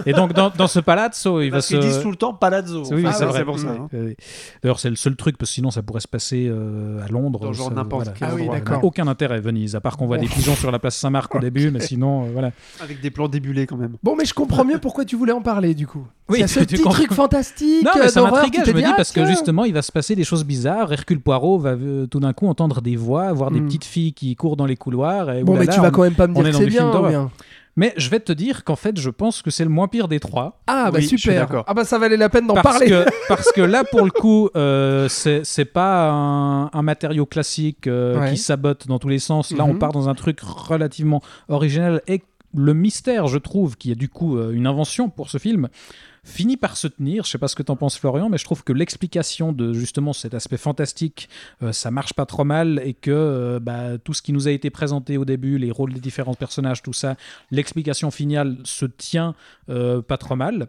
et 0.04 0.12
donc, 0.12 0.32
dans, 0.32 0.50
dans 0.50 0.66
ce 0.66 0.80
palazzo, 0.80 1.40
il 1.40 1.50
va 1.50 1.60
se... 1.60 1.68
qu'ils 1.68 1.78
disent 1.80 2.00
tout 2.00 2.10
le 2.10 2.16
temps 2.16 2.34
palazzo. 2.34 2.82
Oui, 2.90 3.02
Enfin, 3.06 3.12
c'est 3.16 3.24
vrai. 3.24 3.44
pour 3.44 3.58
ça. 3.58 3.68
hein. 3.68 3.88
Oui. 3.92 4.14
D'ailleurs, 4.62 4.78
c'est 4.80 4.90
le 4.90 4.96
seul 4.96 5.16
truc, 5.16 5.38
parce 5.38 5.50
que 5.50 5.54
sinon, 5.54 5.70
ça 5.70 5.82
pourrait 5.82 6.00
se 6.00 6.08
passer 6.08 6.46
euh, 6.50 7.04
à 7.04 7.08
Londres. 7.08 7.40
Dans 7.40 7.52
genre 7.52 7.70
n'importe 7.70 8.04
voilà. 8.04 8.18
quel 8.18 8.28
Ah 8.30 8.34
oui, 8.34 8.48
d'accord. 8.48 8.84
Aucun 8.84 9.06
intérêt, 9.08 9.40
Venise, 9.40 9.74
à 9.76 9.80
part 9.80 9.96
qu'on 9.96 10.06
voit 10.06 10.18
des 10.18 10.26
pigeons 10.26 10.54
sur 10.54 10.70
la 10.70 10.78
place 10.78 10.96
Saint-Marc 10.96 11.34
au 11.34 11.38
début, 11.38 11.70
mais 11.70 11.80
sinon, 11.80 12.24
euh, 12.24 12.28
voilà. 12.32 12.50
Avec 12.82 13.00
des 13.00 13.10
plans 13.10 13.28
débulés 13.28 13.66
quand 13.66 13.76
même. 13.76 13.96
Bon, 14.02 14.14
mais 14.16 14.24
je 14.24 14.34
comprends 14.34 14.64
mieux 14.64 14.78
pourquoi 14.78 15.04
tu 15.04 15.16
voulais 15.16 15.32
en 15.32 15.42
parler 15.42 15.74
du 15.74 15.86
coup. 15.86 16.06
Oui, 16.28 16.42
a 16.42 16.48
ce 16.48 16.60
petit 16.60 16.76
comprends. 16.76 16.90
truc 16.92 17.12
fantastique. 17.12 17.84
Non, 17.84 17.92
mais 17.98 18.08
ça 18.08 18.20
euh, 18.20 18.24
m'intriguait, 18.30 18.62
je 18.66 18.72
me 18.72 18.78
dis, 18.80 18.84
ah, 18.86 18.94
parce 18.96 19.12
que 19.12 19.24
justement, 19.26 19.64
il 19.64 19.72
va 19.72 19.82
se 19.82 19.92
passer 19.92 20.14
des 20.16 20.24
choses 20.24 20.44
bizarres. 20.44 20.92
Hercule 20.92 21.20
Poirot 21.20 21.58
va 21.58 21.70
euh, 21.70 22.06
tout 22.06 22.20
d'un 22.20 22.32
coup 22.32 22.46
entendre 22.48 22.80
des 22.82 22.96
voix, 22.96 23.32
voir 23.32 23.50
des 23.50 23.60
Hmm. 23.60 23.66
petites 23.66 23.84
filles 23.84 24.12
qui 24.12 24.34
courent 24.36 24.56
dans 24.56 24.66
les 24.66 24.76
couloirs. 24.76 25.26
Bon, 25.44 25.56
mais 25.56 25.66
tu 25.66 25.80
vas 25.80 25.90
quand 25.90 26.02
même 26.02 26.14
pas 26.14 26.26
me 26.26 26.34
dire 26.34 26.44
que 26.44 26.52
c'est 26.52 26.66
bien. 26.66 27.30
Mais 27.78 27.92
je 27.98 28.08
vais 28.08 28.20
te 28.20 28.32
dire 28.32 28.64
qu'en 28.64 28.74
fait, 28.76 28.98
je 28.98 29.10
pense 29.10 29.42
que 29.42 29.50
c'est 29.50 29.64
le 29.64 29.68
moins 29.70 29.86
pire 29.86 30.08
des 30.08 30.18
trois. 30.18 30.60
Ah, 30.66 30.90
bah 30.90 30.98
Oui, 31.00 31.06
super. 31.06 31.64
Ah, 31.66 31.74
bah 31.74 31.84
ça 31.84 31.98
valait 31.98 32.16
la 32.16 32.28
peine 32.30 32.46
d'en 32.46 32.54
parler. 32.54 32.86
Que, 32.86 33.04
parce 33.28 33.52
que 33.52 33.60
là, 33.60 33.84
pour 33.84 34.02
le 34.04 34.10
coup, 34.10 34.48
euh, 34.56 35.08
c'est 35.08 35.64
pas 35.66 36.10
un, 36.10 36.70
un 36.72 36.82
matériau 36.82 37.26
classique 37.26 37.86
euh, 37.86 38.18
Ouais. 38.18 38.30
qui 38.30 38.36
sabote 38.38 38.86
dans 38.86 38.98
tous 38.98 39.08
les 39.08 39.18
sens. 39.18 39.50
Là, 39.52 39.64
Mhm. 39.64 39.70
on 39.70 39.78
part 39.78 39.92
dans 39.92 40.08
un 40.08 40.14
truc 40.14 40.40
relativement 40.40 41.20
original 41.48 42.00
et 42.08 42.22
le 42.54 42.72
mystère, 42.72 43.26
je 43.26 43.36
trouve, 43.36 43.76
qui 43.76 43.92
est 43.92 43.96
du 43.96 44.08
coup 44.08 44.38
euh, 44.38 44.52
une 44.52 44.66
invention 44.66 45.10
pour 45.10 45.28
ce 45.28 45.36
film, 45.36 45.68
finit 46.26 46.56
par 46.56 46.76
se 46.76 46.88
tenir. 46.88 47.24
Je 47.24 47.30
sais 47.30 47.38
pas 47.38 47.48
ce 47.48 47.54
que 47.54 47.62
t'en 47.62 47.76
penses, 47.76 47.96
Florian, 47.96 48.28
mais 48.28 48.36
je 48.36 48.44
trouve 48.44 48.64
que 48.64 48.72
l'explication 48.72 49.52
de 49.52 49.72
justement 49.72 50.12
cet 50.12 50.34
aspect 50.34 50.56
fantastique, 50.56 51.28
euh, 51.62 51.72
ça 51.72 51.90
marche 51.90 52.12
pas 52.12 52.26
trop 52.26 52.44
mal 52.44 52.80
et 52.84 52.94
que 52.94 53.10
euh, 53.10 53.60
bah, 53.60 53.96
tout 53.98 54.12
ce 54.12 54.22
qui 54.22 54.32
nous 54.32 54.48
a 54.48 54.50
été 54.50 54.68
présenté 54.68 55.16
au 55.16 55.24
début, 55.24 55.56
les 55.56 55.70
rôles 55.70 55.94
des 55.94 56.00
différents 56.00 56.34
personnages, 56.34 56.82
tout 56.82 56.92
ça, 56.92 57.16
l'explication 57.50 58.10
finale 58.10 58.58
se 58.64 58.86
tient 58.86 59.34
euh, 59.70 60.02
pas 60.02 60.18
trop 60.18 60.36
mal. 60.36 60.68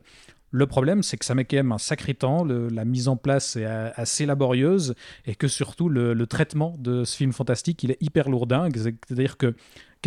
Le 0.52 0.66
problème, 0.66 1.04
c'est 1.04 1.18
que 1.18 1.26
ça 1.26 1.36
met 1.36 1.44
quand 1.44 1.58
même 1.58 1.74
un 1.74 1.78
sacré 1.78 2.14
temps. 2.14 2.46
la 2.46 2.86
mise 2.86 3.10
en 3.10 3.18
place 3.18 3.58
est 3.58 3.66
assez 3.66 4.26
laborieuse 4.26 4.96
et 5.26 5.36
que 5.36 5.50
surtout 5.50 5.90
le, 5.90 6.14
le 6.14 6.26
traitement 6.26 6.74
de 6.80 7.04
ce 7.04 7.18
film 7.18 7.34
fantastique, 7.34 7.84
il 7.84 7.92
est 7.92 8.02
hyper 8.02 8.30
lourdingue. 8.30 8.78
C'est-à-dire 8.78 9.36
que 9.36 9.56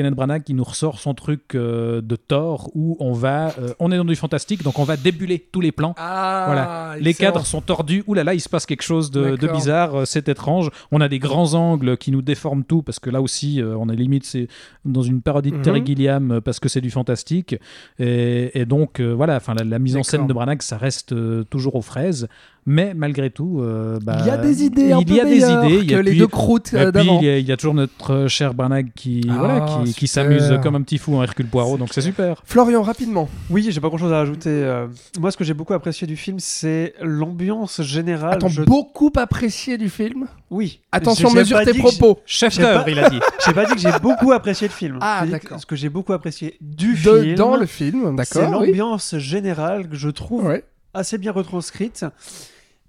Kenneth 0.01 0.15
Branagh 0.15 0.43
qui 0.43 0.55
nous 0.55 0.65
ressort 0.65 0.99
son 0.99 1.13
truc 1.13 1.55
euh, 1.55 2.01
de 2.01 2.17
Thor 2.17 2.71
où 2.75 2.97
on 3.01 3.13
va, 3.13 3.49
euh, 3.59 3.75
on 3.79 3.93
est 3.93 3.99
dans 3.99 4.05
du 4.07 4.17
fantastique, 4.17 4.63
donc 4.63 4.79
on 4.79 4.85
va 4.85 4.97
débuler 4.97 5.39
tous 5.39 5.61
les 5.61 5.73
plans. 5.73 5.95
Ah, 5.99 6.45
Voilà. 6.47 6.95
Les 6.99 7.11
excellent. 7.11 7.33
cadres 7.33 7.45
sont 7.47 7.61
tordus. 7.61 8.03
Ouh 8.07 8.15
là 8.15 8.25
là, 8.25 8.33
il 8.33 8.41
se 8.41 8.49
passe 8.49 8.65
quelque 8.65 8.83
chose 8.83 9.11
de, 9.11 9.37
bizarre. 9.53 9.95
euh, 9.95 10.05
C'est 10.07 10.29
étrange. 10.31 10.71
On 10.91 11.03
a 11.03 11.09
des 11.09 11.19
grands 11.19 11.53
angles 11.53 11.99
qui 11.99 12.11
nous 12.13 12.23
déforment 12.23 12.65
tout 12.65 12.81
parce 12.83 12.99
que 12.99 13.11
là 13.11 13.21
aussi, 13.21 13.61
on 13.63 13.89
est 13.91 13.97
limite 13.97 14.25
c'est 14.25 14.49
dans 14.87 15.03
une 15.03 15.21
parodie 15.21 15.51
de 15.51 15.57
Mhm. 15.57 15.63
Terry 15.63 15.83
Gilliam 15.85 16.41
parce 16.41 16.61
que 16.61 16.69
c'est 16.71 16.81
du 16.81 16.91
fantastique. 16.91 17.57
Et, 17.99 18.59
et 18.59 18.65
donc 18.65 19.01
voilà, 19.01 19.37
enfin 19.37 19.53
la, 19.55 19.65
la 19.65 19.79
mise 19.79 19.97
en 19.99 20.03
scène 20.03 20.27
de 20.27 20.33
Branagh, 20.33 20.63
ça 20.63 20.79
reste 20.79 21.15
toujours 21.51 21.75
aux 21.75 21.83
fraises. 21.83 22.27
Mais 22.67 22.93
malgré 22.95 23.31
tout, 23.31 23.61
euh, 23.61 23.99
bah, 24.03 24.19
Il 24.21 24.27
y 24.27 24.31
a 24.31 24.37
des 24.37 24.65
idées 24.65 24.93
un 24.93 24.99
il 25.01 25.07
peu 25.07 25.15
y 25.15 25.21
a 25.21 25.25
des 25.25 25.31
meilleures 25.31 25.65
idées. 25.65 25.75
Il 25.77 25.85
y 25.85 25.87
que 25.89 25.95
a 25.95 26.03
les 26.03 26.11
puis- 26.11 26.19
deux 26.21 26.27
croûtes 26.27 26.73
et 26.75 26.77
puis, 26.85 26.93
d'avant. 26.93 27.19
il 27.21 27.27
y, 27.27 27.31
a, 27.31 27.39
il 27.39 27.47
y 27.47 27.53
a 27.53 27.57
toujours 27.57 27.75
notre 27.75 28.27
cher 28.29 28.53
Branagh 28.55 28.89
qui, 28.95 29.27
Ah, 29.31 29.35
voilà, 29.39 29.67
qui, 29.97 30.07
s'amuse 30.07 30.59
comme 30.63 30.75
un 30.77 30.83
petit 30.83 30.99
fou 30.99 31.17
en 31.17 31.23
Hercule 31.23 31.47
Poirot, 31.47 31.79
donc 31.79 31.89
c'est 31.93 32.01
super. 32.03 32.43
Florian, 32.45 32.83
rapidement. 32.83 33.29
Oui, 33.49 33.67
j'ai 33.71 33.81
pas 33.81 33.89
grand 33.89 33.99
chose 33.99 34.13
à 34.13 34.19
rajouter. 34.19 34.51
euh. 34.51 34.87
Moi, 35.19 35.31
ce 35.31 35.37
que 35.37 35.45
j'ai 35.45 35.55
beaucoup 35.55 35.73
apprécié 35.73 36.07
du 36.07 36.17
film, 36.17 36.37
c'est 36.39 36.95
l'ambiance 37.03 37.81
générale. 37.83 38.35
Attends, 38.35 38.49
Je- 38.49 38.63
beaucoup 38.63 39.11
apprécié 39.17 39.79
du 39.79 39.89
film? 39.89 40.27
Oui. 40.51 40.81
Attention, 40.93 41.31
mesure 41.33 41.61
tes 41.65 41.75
propos. 41.75 42.19
Chef 42.27 42.59
d'œuvre, 42.59 42.85
pas- 42.85 42.91
il 42.91 42.99
a 42.99 43.09
dit. 43.09 43.21
J'ai 43.47 43.53
pas 43.55 43.65
dit 43.67 43.75
que 43.75 43.81
j'ai 43.81 43.99
beaucoup 44.03 44.33
apprécié 44.33 44.67
le 44.69 44.73
film. 44.73 44.99
Ah, 45.01 45.25
d'accord. 45.27 45.61
Ce 45.61 45.67
que 45.67 45.77
j'ai 45.77 45.89
beaucoup 45.89 46.13
apprécié 46.13 46.57
du 46.61 46.93
De- 46.95 47.21
film, 47.23 47.35
dans 47.37 47.57
le 47.57 47.67
film, 47.67 48.15
c'est 48.25 48.39
d'accord. 48.41 48.61
oui. 48.61 48.67
l'ambiance 48.69 49.17
générale 49.19 49.89
que 49.89 49.97
je 49.97 50.09
trouve 50.11 50.45
Ouais. 50.47 50.65
Assez 50.95 51.19
bien 51.19 51.33
retranscrite. 51.33 52.05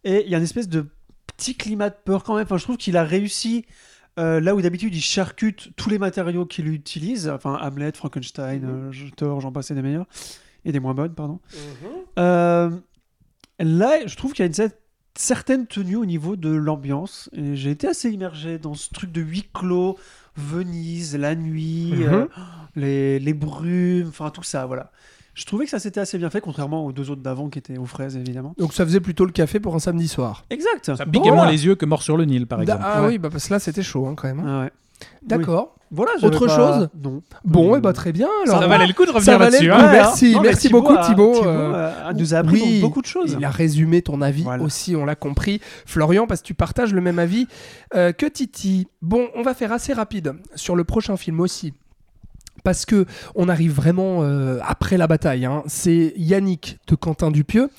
Et 0.03 0.23
il 0.25 0.31
y 0.31 0.35
a 0.35 0.37
une 0.37 0.43
espèce 0.43 0.69
de 0.69 0.87
petit 1.37 1.55
climat 1.55 1.89
de 1.89 1.95
peur 2.03 2.23
quand 2.23 2.35
même. 2.35 2.43
Enfin, 2.45 2.57
je 2.57 2.63
trouve 2.63 2.77
qu'il 2.77 2.97
a 2.97 3.03
réussi. 3.03 3.65
euh, 4.19 4.41
là 4.41 4.53
où 4.55 4.61
d'habitude 4.61 4.93
il 4.93 5.01
charcute 5.01 5.69
tous 5.77 5.89
les 5.89 5.97
matériaux 5.97 6.45
qu'il 6.45 6.67
utilise, 6.67 7.29
enfin 7.29 7.57
Hamlet, 7.61 7.93
Frankenstein, 7.95 8.63
euh, 8.65 8.91
Thor, 9.15 9.39
j'en 9.39 9.51
passe 9.53 9.71
et 9.71 9.73
des 9.75 9.81
meilleurs, 9.81 10.05
et 10.65 10.71
des 10.73 10.79
moins 10.81 10.93
bonnes, 10.93 11.13
pardon. 11.15 11.39
Euh, 12.19 12.69
là, 13.59 14.05
je 14.05 14.15
trouve 14.17 14.33
qu'il 14.33 14.43
y 14.43 14.43
a 14.43 14.47
une 14.47 14.51
cer- 14.53 14.75
certaine 15.15 15.65
tenue 15.65 15.95
au 15.95 16.05
niveau 16.05 16.35
de 16.35 16.49
l'ambiance. 16.49 17.29
Et 17.33 17.55
j'ai 17.55 17.71
été 17.71 17.87
assez 17.87 18.09
immergé 18.11 18.59
dans 18.59 18.73
ce 18.73 18.89
truc 18.89 19.11
de 19.13 19.21
huis 19.21 19.47
clos, 19.53 19.97
Venise, 20.35 21.15
la 21.17 21.35
nuit, 21.35 21.93
Mhm. 21.95 22.03
euh, 22.13 22.27
les, 22.75 23.19
les 23.19 23.33
brumes, 23.33 24.07
enfin 24.09 24.29
tout 24.29 24.43
ça, 24.43 24.65
voilà. 24.65 24.91
Je 25.33 25.45
trouvais 25.45 25.63
que 25.65 25.71
ça 25.71 25.79
s'était 25.79 25.99
assez 26.01 26.17
bien 26.17 26.29
fait, 26.29 26.41
contrairement 26.41 26.85
aux 26.85 26.91
deux 26.91 27.09
autres 27.09 27.21
d'avant 27.21 27.49
qui 27.49 27.57
étaient 27.59 27.77
aux 27.77 27.85
fraises, 27.85 28.17
évidemment. 28.17 28.53
Donc 28.57 28.73
ça 28.73 28.85
faisait 28.85 28.99
plutôt 28.99 29.25
le 29.25 29.31
café 29.31 29.59
pour 29.59 29.73
un 29.75 29.79
samedi 29.79 30.07
soir. 30.07 30.43
Exact. 30.49 30.93
Ça 30.95 31.05
piquait 31.05 31.29
Voilà. 31.29 31.35
moins 31.43 31.51
les 31.51 31.65
yeux 31.65 31.75
que 31.75 31.85
Mort 31.85 32.03
sur 32.03 32.17
le 32.17 32.25
Nil, 32.25 32.47
par 32.47 32.61
exemple. 32.61 32.83
ah 32.85 33.01
Ouais. 33.03 33.07
oui, 33.09 33.17
bah 33.17 33.29
parce 33.31 33.47
que 33.47 33.53
là 33.53 33.59
c'était 33.59 33.83
chaud 33.83 34.07
hein, 34.07 34.15
quand 34.15 34.27
même. 34.27 34.39
hein. 34.41 34.45
Ah 34.47 34.63
ouais. 34.65 34.71
D'accord. 35.23 35.75
Voilà. 35.89 36.11
Autre 36.21 36.45
pas- 36.47 36.55
chose 36.55 36.89
Non. 37.01 37.21
Bon, 37.43 37.73
Euh, 37.73 37.77
et 37.77 37.81
bah 37.81 37.91
très 37.91 38.11
bien. 38.11 38.29
Alors, 38.45 38.61
Ça 38.61 38.67
valait 38.67 38.85
le 38.87 38.93
coup 38.93 39.05
de 39.05 39.11
revenir 39.11 39.39
là-dessus. 39.39 39.65
le 39.67 39.73
hein. 39.73 39.89
merci. 39.91 40.33
Non, 40.35 40.41
merci 40.41 40.67
Thibaut 40.67 40.81
beaucoup, 40.81 40.93
a- 40.93 41.05
Thibaut, 41.05 41.33
Thibaut 41.33 41.47
euh, 41.47 42.09
a- 42.09 42.13
nous 42.13 42.33
a 42.33 42.37
appris 42.37 42.61
oui, 42.61 42.81
beaucoup 42.81 43.01
de 43.01 43.07
choses. 43.07 43.35
Il 43.37 43.43
a 43.43 43.49
résumé 43.49 44.01
ton 44.03 44.21
avis 44.21 44.43
Voilà. 44.43 44.63
aussi, 44.63 44.95
on 44.95 45.05
l'a 45.05 45.15
compris. 45.15 45.59
Florian, 45.85 46.27
parce 46.27 46.41
que 46.41 46.45
tu 46.47 46.53
partages 46.53 46.93
le 46.93 47.01
même 47.01 47.17
avis 47.19 47.47
euh, 47.95 48.11
que 48.13 48.25
Titi. 48.27 48.87
Bon, 49.01 49.27
on 49.35 49.41
va 49.41 49.53
faire 49.53 49.71
assez 49.71 49.91
rapide 49.93 50.35
sur 50.55 50.75
le 50.75 50.83
prochain 50.83 51.17
film 51.17 51.39
aussi. 51.39 51.73
Parce 52.63 52.85
que 52.85 53.05
on 53.35 53.49
arrive 53.49 53.73
vraiment 53.73 54.23
euh, 54.23 54.59
après 54.63 54.97
la 54.97 55.07
bataille. 55.07 55.45
hein. 55.45 55.63
C'est 55.67 56.13
Yannick 56.15 56.79
de 56.87 56.95
Quentin 56.95 57.31
Dupieux, 57.31 57.69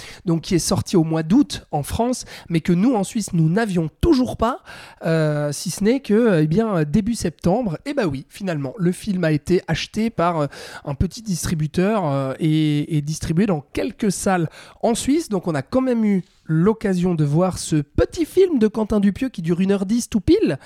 qui 0.42 0.54
est 0.54 0.58
sorti 0.58 0.96
au 0.96 1.04
mois 1.04 1.22
d'août 1.22 1.66
en 1.70 1.82
France, 1.82 2.24
mais 2.48 2.60
que 2.60 2.72
nous 2.72 2.94
en 2.94 3.04
Suisse 3.04 3.32
nous 3.32 3.48
n'avions 3.48 3.90
toujours 4.00 4.36
pas, 4.36 4.60
euh, 5.04 5.52
si 5.52 5.70
ce 5.70 5.84
n'est 5.84 6.00
que 6.00 6.42
eh 6.42 6.84
début 6.84 7.14
septembre. 7.14 7.78
Et 7.86 7.94
bah 7.94 8.06
oui, 8.06 8.26
finalement, 8.28 8.74
le 8.78 8.92
film 8.92 9.24
a 9.24 9.32
été 9.32 9.62
acheté 9.68 10.10
par 10.10 10.40
euh, 10.40 10.46
un 10.84 10.94
petit 10.94 11.22
distributeur 11.22 12.34
et, 12.38 12.96
et 12.96 13.02
distribué 13.02 13.46
dans 13.46 13.60
quelques 13.72 14.12
salles 14.12 14.48
en 14.82 14.94
Suisse. 14.94 15.28
Donc 15.28 15.46
on 15.46 15.54
a 15.54 15.62
quand 15.62 15.80
même 15.80 16.04
eu 16.04 16.24
l'occasion 16.52 17.14
de 17.14 17.24
voir 17.24 17.58
ce 17.58 17.76
petit 17.76 18.24
film 18.24 18.58
de 18.58 18.68
Quentin 18.68 19.00
Dupieux 19.00 19.28
qui 19.28 19.42
dure 19.42 19.60
1h10 19.60 20.08
tout 20.08 20.20
pile, 20.20 20.58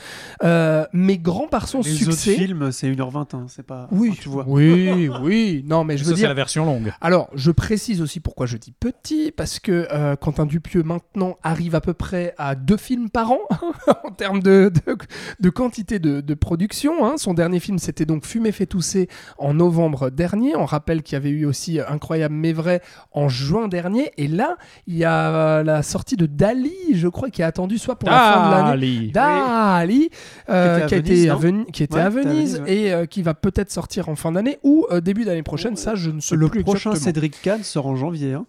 euh, 0.42 0.84
mais 0.92 1.16
grand 1.18 1.46
par 1.48 1.68
son 1.68 1.78
Les 1.82 1.90
succès. 1.90 2.30
autres 2.32 2.40
films, 2.42 2.72
c'est 2.72 2.90
1h20, 2.90 3.34
hein, 3.36 3.46
c'est 3.48 3.64
pas. 3.66 3.88
Oui, 3.92 4.10
enfin, 4.10 4.18
tu 4.22 4.28
vois. 4.28 4.44
oui, 4.48 5.08
oui. 5.22 5.64
Non, 5.66 5.84
mais 5.84 5.96
je 5.96 6.04
Ça, 6.04 6.10
veux 6.10 6.16
c'est 6.16 6.20
dire. 6.22 6.28
la 6.28 6.34
version 6.34 6.64
longue. 6.66 6.92
Alors, 7.00 7.28
je 7.34 7.50
précise 7.50 8.02
aussi 8.02 8.20
pourquoi 8.20 8.46
je 8.46 8.56
dis 8.56 8.72
petit, 8.72 9.32
parce 9.32 9.60
que 9.60 9.86
euh, 9.92 10.16
Quentin 10.16 10.46
Dupieux 10.46 10.82
maintenant 10.82 11.38
arrive 11.42 11.74
à 11.74 11.80
peu 11.80 11.94
près 11.94 12.34
à 12.38 12.54
deux 12.54 12.76
films 12.76 13.10
par 13.10 13.30
an 13.32 13.38
en 14.04 14.10
termes 14.10 14.40
de, 14.42 14.72
de, 14.86 14.96
de 15.40 15.50
quantité 15.50 15.98
de, 15.98 16.20
de 16.20 16.34
production. 16.34 17.04
hein. 17.06 17.14
Son 17.16 17.34
dernier 17.34 17.60
film, 17.60 17.78
c'était 17.78 18.06
donc 18.06 18.24
Fumer 18.26 18.52
fait 18.52 18.66
tousser 18.66 19.08
en 19.38 19.54
novembre 19.54 20.10
dernier. 20.10 20.56
On 20.56 20.64
rappelle 20.64 21.02
qu'il 21.02 21.14
y 21.14 21.16
avait 21.16 21.30
eu 21.30 21.44
aussi 21.46 21.78
Incroyable 21.88 22.34
mais 22.34 22.52
vrai 22.52 22.80
en 23.12 23.28
juin 23.28 23.68
dernier. 23.68 24.10
Et 24.16 24.28
là, 24.28 24.56
il 24.86 24.96
y 24.96 25.04
a 25.04 25.62
la 25.62 25.75
sortie 25.82 26.16
de 26.16 26.26
Dali, 26.26 26.72
je 26.94 27.08
crois, 27.08 27.30
qui 27.30 27.42
est 27.42 27.44
attendue 27.44 27.78
soit 27.78 27.96
pour 27.98 28.08
la 28.10 28.18
fin 28.18 28.46
de 28.48 28.52
l'année. 28.54 28.70
Ali. 28.70 29.10
Dali, 29.12 30.10
euh, 30.48 30.86
Qui 30.86 30.94
était 30.94 31.28
à 31.28 31.34
Venise, 31.36 31.58
Veni- 31.62 31.72
qui 31.72 31.82
était 31.82 31.94
Ouais, 31.94 32.00
à 32.00 32.10
qui 32.10 32.18
était 32.18 32.28
à 32.28 32.30
Venise 32.32 32.56
Venise, 32.56 32.60
ouais. 32.62 32.76
et 32.76 32.92
euh, 32.92 33.06
qui 33.06 33.22
va 33.22 33.34
peut-être 33.34 33.70
sortir 33.70 34.08
en 34.08 34.16
fin 34.16 34.32
d'année 34.32 34.58
ou 34.62 34.86
euh, 34.90 35.00
début 35.00 35.24
d'année 35.24 35.42
prochaine. 35.42 35.76
Ça, 35.76 35.94
je 35.94 36.10
ne 36.10 36.20
sais 36.20 36.36
Le 36.36 36.48
plus 36.48 36.62
prochain 36.62 36.90
exactement. 36.90 37.04
Cédric 37.04 37.42
Kahn 37.42 37.62
sort 37.62 37.86
en 37.86 37.96
janvier. 37.96 38.34
hein. 38.34 38.46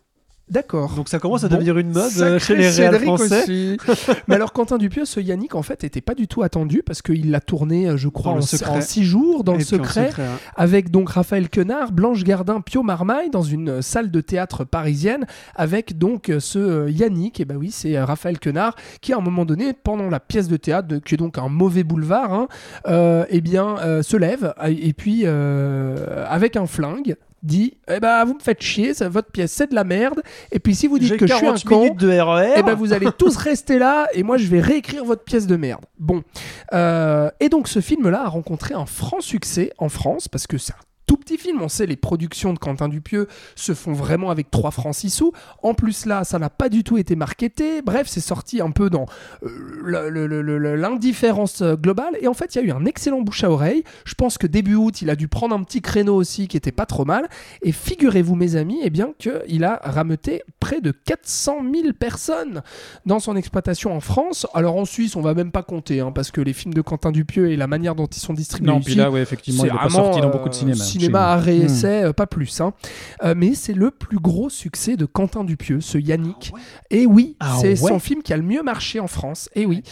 D'accord. 0.50 0.94
Donc 0.96 1.10
ça 1.10 1.20
commence 1.20 1.44
à 1.44 1.50
Bon, 1.50 1.56
devenir 1.56 1.78
une 1.78 1.92
mode 1.92 2.12
euh, 2.20 2.40
chez 2.40 2.56
les 2.56 2.72
Cédric 2.72 3.04
français. 3.04 3.44
aussi. 3.44 3.78
Mais 4.28 4.36
alors 4.36 4.54
Quentin 4.54 4.78
Dupieux, 4.78 5.04
ce 5.04 5.20
Yannick 5.20 5.56
en 5.56 5.62
fait 5.62 5.84
était 5.84 6.00
pas 6.00 6.16
du 6.16 6.28
tout 6.30 6.42
attendu 6.42 6.84
parce 6.86 7.02
qu'il 7.02 7.32
l'a 7.32 7.42
tourné, 7.42 7.88
euh, 7.90 7.98
je 7.98 8.08
crois, 8.08 8.32
en, 8.32 8.38
en 8.38 8.82
six 8.82 9.04
jours 9.04 9.44
dans 9.44 9.56
Et 9.56 9.60
le 9.60 9.64
secret, 9.64 10.08
secret, 10.08 10.24
hein. 10.24 10.40
avec 10.56 10.90
donc 10.90 11.10
Raphaël 11.10 11.50
Quenard, 11.50 11.92
Blanche 11.92 12.24
Gardin, 12.24 12.62
Pio 12.62 12.82
Marmaille 12.82 13.30
dans 13.30 13.42
une 13.42 13.70
euh, 13.70 13.82
salle 13.82 14.10
de 14.10 14.22
théâtre 14.22 14.64
parisienne, 14.64 15.26
avec 15.56 15.98
donc 15.98 16.32
ce 16.40 16.90
Yannick. 16.90 17.42
Et 17.42 17.46
bah 17.46 17.56
oui, 17.58 17.72
c'est 17.72 18.00
Raphaël 18.00 18.40
Quenard 18.40 18.76
qui 19.02 19.12
à 19.12 19.18
un 19.18 19.22
moment 19.22 19.44
donné, 19.44 19.74
pendant 19.74 20.10
la 20.10 20.20
pièce 20.22 20.48
de 20.48 20.56
théâtre, 20.58 20.96
qui 21.06 21.16
est 21.16 21.18
donc 21.18 21.38
un 21.38 21.50
mauvais 21.50 21.84
boulevard, 21.84 22.34
hein, 22.34 22.48
euh, 22.88 23.26
eh 23.30 23.42
bien 23.42 23.78
euh, 23.80 24.02
se 24.02 24.16
lève 24.16 24.54
et 24.66 24.94
puis 24.94 25.26
avec 25.26 26.56
un 26.56 26.66
flingue 26.68 27.16
dit 27.44 27.74
eh 27.88 28.00
ben 28.00 28.26
vous 28.26 28.34
me 28.34 28.40
faites 28.40 28.62
chier 28.62 28.94
ça, 28.94 29.10
votre 29.10 29.32
pièce 29.32 29.52
c'est 29.52 29.70
de 29.70 29.76
la 29.76 29.84
merde 29.84 30.22
et 30.52 30.60
puis 30.60 30.76
si 30.76 30.88
vous 30.88 31.00
dites 31.00 31.18
que 31.18 31.28
je 31.28 31.34
suis 31.34 31.46
un 31.46 31.56
40 31.56 31.64
con 31.66 31.94
de 31.94 32.20
RER. 32.20 32.54
eh 32.58 32.64
ben 32.64 32.74
vous 32.74 32.94
allez 32.94 33.08
tous 33.18 33.36
rester 33.38 33.80
là 33.80 34.08
et 34.14 34.24
moi 34.24 34.38
je 34.38 34.48
vais 34.48 34.60
réécrire 34.60 35.06
votre 35.06 35.24
pièce 35.24 35.48
de 35.48 35.56
merde. 35.56 35.86
Bon. 36.00 36.24
Euh, 36.74 37.30
et 37.40 37.50
donc 37.50 37.68
ce 37.68 37.80
film-là 37.80 38.24
a 38.26 38.30
rencontré 38.30 38.74
un 38.74 38.86
franc 38.86 39.22
succès 39.22 39.72
en 39.78 39.90
France 39.90 40.28
parce 40.28 40.48
que 40.48 40.58
c'est 40.58 40.74
un 40.74 40.78
tout 41.06 41.17
petit 41.28 41.38
film. 41.38 41.62
On 41.62 41.68
sait 41.68 41.86
les 41.86 41.96
productions 41.98 42.54
de 42.54 42.60
Quentin 42.60 42.88
Dupieux 42.88 43.28
se 43.56 43.74
font 43.74 43.92
vraiment 43.92 44.30
avec 44.30 44.50
3 44.50 44.72
francs 44.72 44.96
6 44.96 45.10
sous. 45.10 45.32
En 45.62 45.74
plus 45.74 46.06
là, 46.06 46.24
ça 46.24 46.40
n'a 46.40 46.50
pas 46.50 46.70
du 46.70 46.84
tout 46.84 46.98
été 46.98 47.16
marketé. 47.16 47.82
Bref, 47.82 48.08
c'est 48.08 48.22
sorti 48.22 48.62
un 48.62 48.72
peu 48.72 48.90
dans 48.90 49.06
euh, 49.44 50.76
l'indifférence 50.78 51.62
euh, 51.62 51.76
globale. 51.76 52.18
Et 52.22 52.28
en 52.28 52.34
fait, 52.34 52.56
il 52.56 52.60
y 52.60 52.62
a 52.62 52.68
eu 52.68 52.72
un 52.72 52.86
excellent 52.86 53.22
bouche 53.22 53.44
à 53.44 53.52
oreille. 53.52 53.84
Je 54.06 54.14
pense 54.14 54.38
que 54.38 54.48
début 54.48 54.76
août, 54.76 55.02
il 55.02 55.10
a 55.10 55.16
dû 55.16 55.28
prendre 55.28 55.56
un 55.56 55.64
petit 55.64 55.82
créneau 55.82 56.16
aussi 56.16 56.48
qui 56.48 56.56
était 56.56 56.72
pas 56.72 56.86
trop 56.86 57.04
mal. 57.04 57.28
Et 57.62 57.72
figurez-vous, 57.72 58.36
mes 58.36 58.56
amis, 58.56 58.80
eh 58.84 58.90
bien 58.90 59.10
qu'il 59.18 59.64
a 59.64 59.82
rameuté 59.84 60.44
près 60.60 60.80
de 60.80 60.92
400 60.92 61.58
000 61.74 61.94
personnes 61.94 62.62
dans 63.06 63.20
son 63.20 63.36
exploitation 63.36 63.94
en 63.94 64.00
France. 64.00 64.48
Alors 64.54 64.78
en 64.78 64.86
Suisse, 64.86 65.16
on 65.16 65.22
va 65.22 65.34
même 65.34 65.52
pas 65.52 65.64
compter, 65.64 66.00
hein, 66.00 66.12
parce 66.14 66.32
que 66.32 66.42
les 66.42 66.54
films 66.54 66.74
de 66.74 66.82
Quentin 66.82 67.12
Dupieux 67.12 67.52
et 67.52 67.58
la 67.58 67.68
manière 67.68 67.96
dont 67.96 68.06
ils 68.06 68.20
sont 68.20 68.34
distribués 68.34 68.72
Non, 68.72 68.80
ici, 68.80 68.92
puis 68.92 68.96
là, 68.96 69.12
ouais, 69.12 69.22
effectivement, 69.22 69.66
il 69.66 69.74
n'est 69.74 69.78
pas 69.78 69.90
sorti 69.90 70.22
dans 70.22 70.28
euh, 70.28 70.32
beaucoup 70.32 70.50
de 70.50 70.54
cinéma. 70.54 70.84
Cinéma, 70.84 71.17
nous. 71.18 71.24
arrêt, 71.26 71.58
Hmm. 71.60 71.66
essai, 71.66 72.04
euh, 72.06 72.14
pas 72.14 72.28
plus. 72.28 72.62
hein. 72.62 72.74
Euh, 73.24 73.34
mais 73.36 73.54
c'est 73.56 73.74
le 73.74 73.92
plus 73.92 74.18
gros 74.20 74.50
succès 74.50 74.96
de 74.98 75.06
Quentin 75.06 75.44
Dupieux, 75.44 75.82
ce 75.82 75.98
Yannick. 75.98 76.52
Et 76.90 77.06
oui, 77.06 77.36
Ah 77.40 77.58
c'est 77.62 77.70
ouais 77.70 77.76
son 77.92 78.00
film 78.00 78.22
qui 78.24 78.34
a 78.34 78.38
le 78.38 78.44
mieux 78.44 78.64
marché 78.64 79.00
en 79.00 79.08
France. 79.08 79.50
Et 79.56 79.66
oui. 79.66 79.84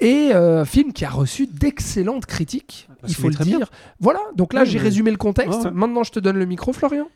Et 0.00 0.30
euh, 0.34 0.64
film 0.64 0.92
qui 0.92 1.04
a 1.04 1.10
reçu 1.10 1.46
d'excellentes 1.46 2.26
critiques, 2.26 2.88
Parce 3.00 3.12
il 3.12 3.16
faut 3.16 3.28
le 3.28 3.36
bien. 3.36 3.58
dire. 3.58 3.70
Voilà, 4.00 4.20
donc 4.36 4.52
là 4.52 4.62
Oui, 4.62 4.68
j'ai 4.70 4.78
résumé 4.78 5.10
le 5.10 5.16
contexte. 5.16 5.64
Ouais. 5.64 5.70
Maintenant 5.72 6.02
je 6.04 6.12
te 6.12 6.20
donne 6.20 6.36
le 6.38 6.46
micro, 6.46 6.72
Florian. 6.72 7.06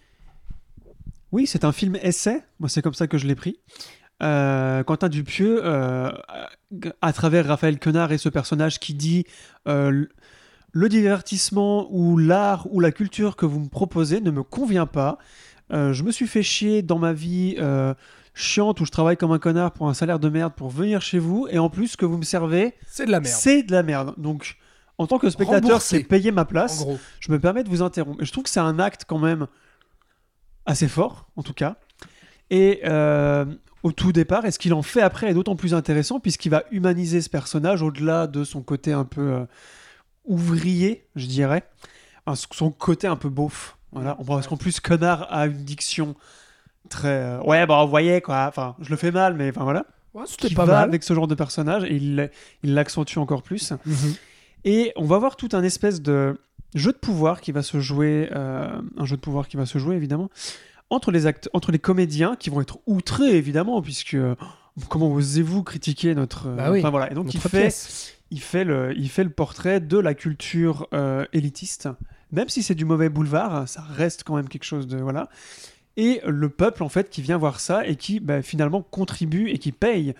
Oui, 1.32 1.46
c'est 1.46 1.64
un 1.64 1.72
film 1.72 1.96
essai. 2.02 2.42
Moi, 2.58 2.68
c'est 2.68 2.80
comme 2.82 2.94
ça 2.94 3.06
que 3.06 3.18
je 3.18 3.26
l'ai 3.26 3.34
pris. 3.34 3.58
Euh, 4.22 4.82
Quentin 4.82 5.08
Dupieux, 5.08 5.60
euh, 5.64 6.10
à 7.02 7.12
travers 7.12 7.46
Raphaël 7.46 7.78
Quenard 7.78 8.10
et 8.12 8.18
ce 8.18 8.28
personnage 8.28 8.80
qui 8.80 8.94
dit 8.94 9.24
euh, 9.68 10.06
le 10.78 10.88
divertissement 10.88 11.88
ou 11.90 12.16
l'art 12.16 12.68
ou 12.70 12.78
la 12.78 12.92
culture 12.92 13.34
que 13.34 13.46
vous 13.46 13.58
me 13.58 13.68
proposez 13.68 14.20
ne 14.20 14.30
me 14.30 14.44
convient 14.44 14.86
pas. 14.86 15.18
Euh, 15.72 15.92
je 15.92 16.04
me 16.04 16.12
suis 16.12 16.28
fait 16.28 16.44
chier 16.44 16.82
dans 16.82 17.00
ma 17.00 17.12
vie 17.12 17.56
euh, 17.58 17.94
chiante 18.32 18.80
où 18.80 18.84
je 18.84 18.92
travaille 18.92 19.16
comme 19.16 19.32
un 19.32 19.40
connard 19.40 19.72
pour 19.72 19.88
un 19.88 19.94
salaire 19.94 20.20
de 20.20 20.28
merde 20.28 20.52
pour 20.54 20.68
venir 20.70 21.02
chez 21.02 21.18
vous 21.18 21.48
et 21.50 21.58
en 21.58 21.68
plus 21.68 21.88
ce 21.88 21.96
que 21.96 22.06
vous 22.06 22.16
me 22.16 22.22
servez, 22.22 22.74
C'est 22.86 23.06
de 23.06 23.10
la 23.10 23.18
merde. 23.18 23.34
c'est 23.34 23.62
de 23.64 23.72
la 23.72 23.82
merde. 23.82 24.14
Donc, 24.18 24.56
en 24.98 25.08
tant 25.08 25.18
que 25.18 25.28
spectateur 25.30 25.80
ai 25.92 26.04
payé 26.04 26.30
ma 26.30 26.42
En 26.42 26.44
place, 26.44 26.78
gros. 26.84 26.96
je 27.18 27.32
me 27.32 27.40
permets 27.40 27.64
de 27.64 27.68
vous 27.68 27.82
interrompre. 27.82 28.22
Et 28.22 28.24
je 28.24 28.30
trouve 28.30 28.44
que 28.44 28.50
c'est 28.50 28.60
un 28.60 28.78
acte 28.78 29.04
quand 29.04 29.18
même 29.18 29.48
assez 30.64 30.86
fort, 30.86 31.28
en 31.34 31.42
tout 31.42 31.54
cas. 31.54 31.74
Et 32.50 32.82
euh, 32.84 33.44
au 33.82 33.90
tout 33.90 34.12
départ, 34.12 34.44
et 34.44 34.52
ce 34.52 34.60
qu'il 34.60 34.74
en 34.74 34.82
fait 34.82 35.02
après 35.02 35.28
est 35.30 35.34
d'autant 35.34 35.56
plus 35.56 35.74
intéressant 35.74 36.20
puisqu'il 36.20 36.50
va 36.50 36.62
humaniser 36.70 37.20
ce 37.20 37.28
personnage 37.30 37.82
au-delà 37.82 38.28
de 38.28 38.44
son 38.44 38.62
côté 38.62 38.92
un 38.92 39.04
peu 39.04 39.44
ouvrier, 40.28 41.04
je 41.16 41.26
dirais. 41.26 41.64
son 42.52 42.70
côté 42.70 43.06
un 43.06 43.16
peu 43.16 43.28
beauf. 43.28 43.76
Voilà. 43.92 44.16
On 44.20 44.24
parce 44.24 44.46
qu'en 44.46 44.56
plus, 44.56 44.80
connard 44.80 45.26
a 45.32 45.46
une 45.46 45.64
diction 45.64 46.14
très. 46.90 47.08
euh, 47.08 47.40
ouais, 47.42 47.66
bah, 47.66 47.82
vous 47.84 47.90
voyez 47.90 48.20
quoi. 48.20 48.46
Enfin, 48.48 48.76
je 48.80 48.90
le 48.90 48.96
fais 48.96 49.10
mal, 49.10 49.34
mais 49.34 49.50
enfin 49.50 49.64
voilà. 49.64 49.84
Ouais, 50.14 50.24
C'était 50.26 50.54
pas 50.54 50.64
va 50.64 50.72
mal. 50.80 50.88
avec 50.88 51.02
ce 51.02 51.14
genre 51.14 51.26
de 51.26 51.34
personnage 51.34 51.84
et 51.84 51.94
il 51.96 52.16
l'a- 52.16 52.28
il 52.62 52.74
l'accentue 52.74 53.18
encore 53.18 53.42
plus. 53.42 53.72
Mhm. 53.86 54.14
Et 54.64 54.92
on 54.96 55.04
va 55.04 55.18
voir 55.18 55.36
tout 55.36 55.48
un 55.52 55.62
espèce 55.62 56.02
de 56.02 56.38
jeu 56.74 56.92
de 56.92 56.98
pouvoir 56.98 57.40
qui 57.40 57.52
va 57.52 57.62
se 57.62 57.80
jouer, 57.80 58.28
euh, 58.34 58.68
un 58.98 59.04
jeu 59.06 59.16
de 59.16 59.20
pouvoir 59.22 59.48
qui 59.48 59.56
va 59.56 59.64
se 59.66 59.78
jouer 59.78 59.96
évidemment 59.96 60.28
entre 60.90 61.10
les 61.10 61.26
actes, 61.26 61.48
entre 61.52 61.72
les 61.72 61.78
comédiens 61.78 62.36
qui 62.36 62.50
vont 62.50 62.60
être 62.60 62.78
outrés 62.86 63.36
évidemment 63.36 63.80
puisque 63.82 64.14
euh, 64.14 64.34
comment 64.88 65.10
osez-vous 65.12 65.62
critiquer 65.62 66.14
notre, 66.14 66.48
euh, 66.48 66.56
Bah 66.56 66.70
oui, 66.70 66.80
enfin 66.80 66.90
voilà. 66.90 67.10
Et 67.10 67.14
donc 67.14 67.32
il 67.32 67.40
fait, 67.40 67.48
pièce. 67.60 68.17
Il 68.30 68.40
fait 68.40 68.64
le, 68.64 68.92
il 68.96 69.08
fait 69.08 69.24
le 69.24 69.30
portrait 69.30 69.80
de 69.80 69.98
la 69.98 70.14
culture 70.14 70.86
euh, 70.92 71.24
élitiste, 71.32 71.88
même 72.32 72.48
si 72.48 72.62
c'est 72.62 72.74
du 72.74 72.84
mauvais 72.84 73.08
boulevard, 73.08 73.68
ça 73.68 73.82
reste 73.82 74.22
quand 74.24 74.36
même 74.36 74.48
quelque 74.48 74.64
chose 74.64 74.86
de 74.86 74.98
voilà. 74.98 75.28
Et 75.96 76.20
le 76.26 76.48
peuple 76.48 76.82
en 76.82 76.88
fait 76.88 77.10
qui 77.10 77.22
vient 77.22 77.38
voir 77.38 77.58
ça 77.60 77.86
et 77.86 77.96
qui 77.96 78.20
bah, 78.20 78.42
finalement 78.42 78.82
contribue 78.82 79.48
et 79.48 79.58
qui 79.58 79.72
paye 79.72 80.14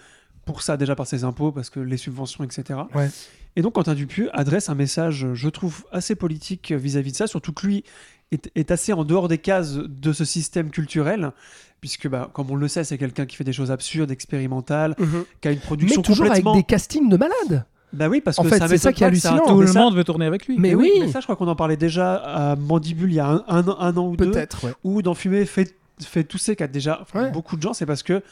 pour 0.45 0.63
ça 0.63 0.77
déjà 0.77 0.97
par 0.97 1.07
ses 1.07 1.25
impôts 1.25 1.53
parce 1.53 1.71
que 1.71 1.79
les 1.81 1.99
subventions 1.99 2.43
etc. 2.45 2.81
Ouais. 2.95 3.11
Et 3.57 3.63
donc 3.63 3.75
Quentin 3.75 3.95
Dupieux 3.95 4.31
adresse 4.37 4.69
un 4.69 4.75
message, 4.75 5.27
je 5.35 5.49
trouve, 5.49 5.85
assez 5.93 6.15
politique 6.15 6.73
vis-à-vis 6.73 7.13
de 7.13 7.17
ça, 7.17 7.27
surtout 7.27 7.53
que 7.53 7.67
lui 7.67 7.85
est, 8.33 8.51
est 8.55 8.71
assez 8.71 8.93
en 8.93 9.05
dehors 9.05 9.29
des 9.29 9.39
cases 9.39 9.75
de 9.75 10.13
ce 10.13 10.25
système 10.25 10.71
culturel, 10.71 11.33
puisque, 11.81 12.09
bah, 12.09 12.31
comme 12.33 12.51
on 12.51 12.55
le 12.57 12.69
sait, 12.69 12.85
c'est 12.85 12.99
quelqu'un 12.99 13.27
qui 13.27 13.37
fait 13.37 13.45
des 13.45 13.53
choses 13.53 13.71
absurdes, 13.71 14.11
expérimentales, 14.11 14.95
Mhm. 14.99 15.25
qui 15.41 15.49
a 15.49 15.51
une 15.51 15.59
Mais 15.59 15.65
production 15.65 16.03
toujours 16.03 16.31
avec 16.31 16.45
des 16.55 16.63
castings 16.63 17.09
de 17.09 17.17
malades. 17.17 17.65
Bah 17.93 18.09
oui, 18.09 18.21
parce 18.21 18.39
En 18.39 18.43
que 18.43 18.49
fait, 18.51 18.59
ça 18.59 18.69
c'est 18.69 18.79
ça 18.79 18.93
qui 18.93 19.03
est 19.03 19.07
hallucinant. 19.07 19.41
Tout 19.47 19.61
le 19.61 19.67
ça- 19.67 19.81
monde 19.81 19.97
veut 19.97 20.05
tourner 20.05 20.27
avec 20.27 20.47
lui. 20.47 20.57
Mais 20.59 20.71
mais 20.71 20.75
oui, 20.75 20.91
mais 21.01 21.09
ça, 21.09 21.21
je 21.21 21.25
crois 21.27 21.37
qu'on 21.37 21.49
en 21.49 21.57
parlait 21.57 21.77
déjà 21.79 22.15
à 22.17 22.57
Mandibule 22.57 23.11
il 23.11 23.15
y 23.17 23.21
a 23.21 23.29
un, 23.29 23.45
un, 23.49 23.67
un 23.67 23.97
an 23.97 24.09
ou 24.09 24.17
deux, 24.17 24.31
peut-être. 24.31 24.65
ouais. 24.65 24.73
ou 24.85 25.01
dans 25.03 25.15
Fumer 25.15 25.47
fait, 25.47 25.75
fait 26.01 26.25
tousser, 26.25 26.55
qui 26.57 26.63
a 26.63 26.69
déjà 26.69 27.07
Ouais. 27.15 27.31
beaucoup 27.31 27.57
de 27.57 27.63
gens, 27.63 27.73
c'est 27.73 27.87
parce 27.87 28.03
que, 28.03 28.23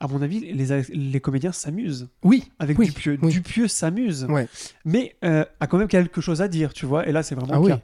à 0.00 0.06
mon 0.08 0.20
avis, 0.20 0.40
les, 0.52 0.82
les 0.92 1.20
comédiens 1.20 1.52
s'amusent 1.52 2.08
Oui, 2.22 2.44
avec 2.58 2.78
Oui, 2.78 2.86
Dupieux. 2.88 3.18
oui. 3.22 3.32
Dupieux 3.32 3.68
s'amuse, 3.68 4.26
Ouais. 4.28 4.46
mais 4.84 5.16
euh, 5.24 5.44
a 5.60 5.66
quand 5.66 5.78
même 5.78 5.88
quelque 5.88 6.20
chose 6.20 6.42
à 6.42 6.48
dire, 6.48 6.74
tu 6.74 6.84
vois, 6.84 7.08
et 7.08 7.12
là, 7.12 7.22
c'est 7.22 7.34
vraiment 7.34 7.54
Ah 7.54 7.56
le 7.56 7.62
oui. 7.62 7.70
cas. 7.70 7.80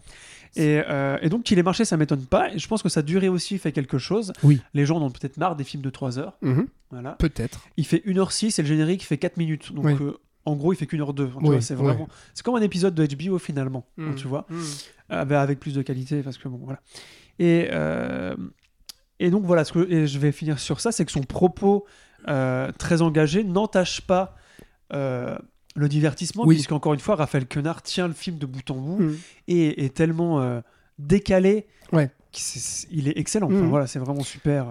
Et, 0.54 0.82
euh, 0.86 1.16
et 1.22 1.30
donc 1.30 1.44
qu'il 1.44 1.58
ait 1.58 1.62
marché, 1.62 1.86
ça 1.86 1.96
m'étonne 1.96 2.26
pas. 2.26 2.52
Et 2.52 2.58
je 2.58 2.68
pense 2.68 2.82
que 2.82 2.90
sa 2.90 3.00
durée 3.00 3.30
aussi 3.30 3.56
fait 3.56 3.72
quelque 3.72 3.96
chose. 3.96 4.34
Oui. 4.42 4.60
Les 4.74 4.84
gens 4.84 4.98
en 4.98 5.02
ont 5.06 5.10
peut-être 5.10 5.38
marre 5.38 5.56
des 5.56 5.64
films 5.64 5.82
de 5.82 5.88
3 5.88 6.18
heures. 6.18 6.36
Mhm. 6.42 6.66
Voilà. 6.90 7.12
Peut-être. 7.12 7.62
Il 7.78 7.86
fait 7.86 8.02
1h06 8.04 8.58
et 8.58 8.62
le 8.62 8.68
générique 8.68 9.02
fait 9.06 9.16
4 9.16 9.38
minutes. 9.38 9.72
Donc 9.72 9.86
Oui. 9.86 9.94
euh, 10.02 10.18
en 10.44 10.56
gros, 10.56 10.72
il 10.72 10.76
fait 10.76 10.86
qu'une 10.86 11.00
heure 11.00 11.14
2. 11.14 11.30
Oui, 11.40 11.62
c'est 11.62 11.74
ouais. 11.74 11.82
vraiment. 11.82 12.08
C'est 12.34 12.44
comme 12.44 12.56
un 12.56 12.60
épisode 12.62 12.94
de 12.94 13.06
HBO 13.06 13.38
finalement. 13.38 13.86
hein, 13.98 14.08
Mhm. 14.10 14.14
tu 14.16 14.26
vois. 14.28 14.46
Mhm. 14.50 14.62
Euh, 15.12 15.24
bah, 15.24 15.40
avec 15.42 15.60
plus 15.60 15.74
de 15.74 15.82
qualité 15.82 16.22
parce 16.22 16.38
que 16.38 16.48
bon 16.48 16.60
voilà. 16.64 16.80
Et, 17.38 17.68
euh, 17.72 18.34
et 19.20 19.30
donc 19.30 19.44
voilà, 19.44 19.64
ce 19.64 19.72
que, 19.72 19.90
et 19.90 20.06
je 20.06 20.18
vais 20.18 20.32
finir 20.32 20.58
sur 20.58 20.80
ça, 20.80 20.90
c'est 20.92 21.04
que 21.04 21.12
son 21.12 21.22
propos 21.22 21.84
euh, 22.28 22.70
très 22.78 23.02
engagé 23.02 23.44
n'entache 23.44 24.00
pas 24.02 24.36
euh, 24.92 25.36
le 25.74 25.88
divertissement, 25.88 26.44
Oui. 26.46 26.54
puisqu'encore 26.56 26.92
une 26.94 27.00
fois, 27.00 27.14
Raphaël 27.16 27.46
Quenard 27.46 27.82
tient 27.82 28.06
le 28.08 28.14
film 28.14 28.36
de 28.38 28.46
bout 28.46 28.70
en 28.70 28.74
bout 28.76 28.98
Mhm. 29.02 29.16
et 29.48 29.84
est 29.84 29.94
tellement 29.94 30.40
euh, 30.40 30.60
décalé 30.98 31.66
Ouais. 31.92 32.10
qu'il 32.30 32.42
c'est- 32.44 32.88
il 32.90 33.08
est 33.08 33.16
excellent. 33.18 33.46
Enfin, 33.46 33.66
voilà, 33.68 33.86
c'est 33.86 33.98
vraiment 33.98 34.22
super. 34.22 34.66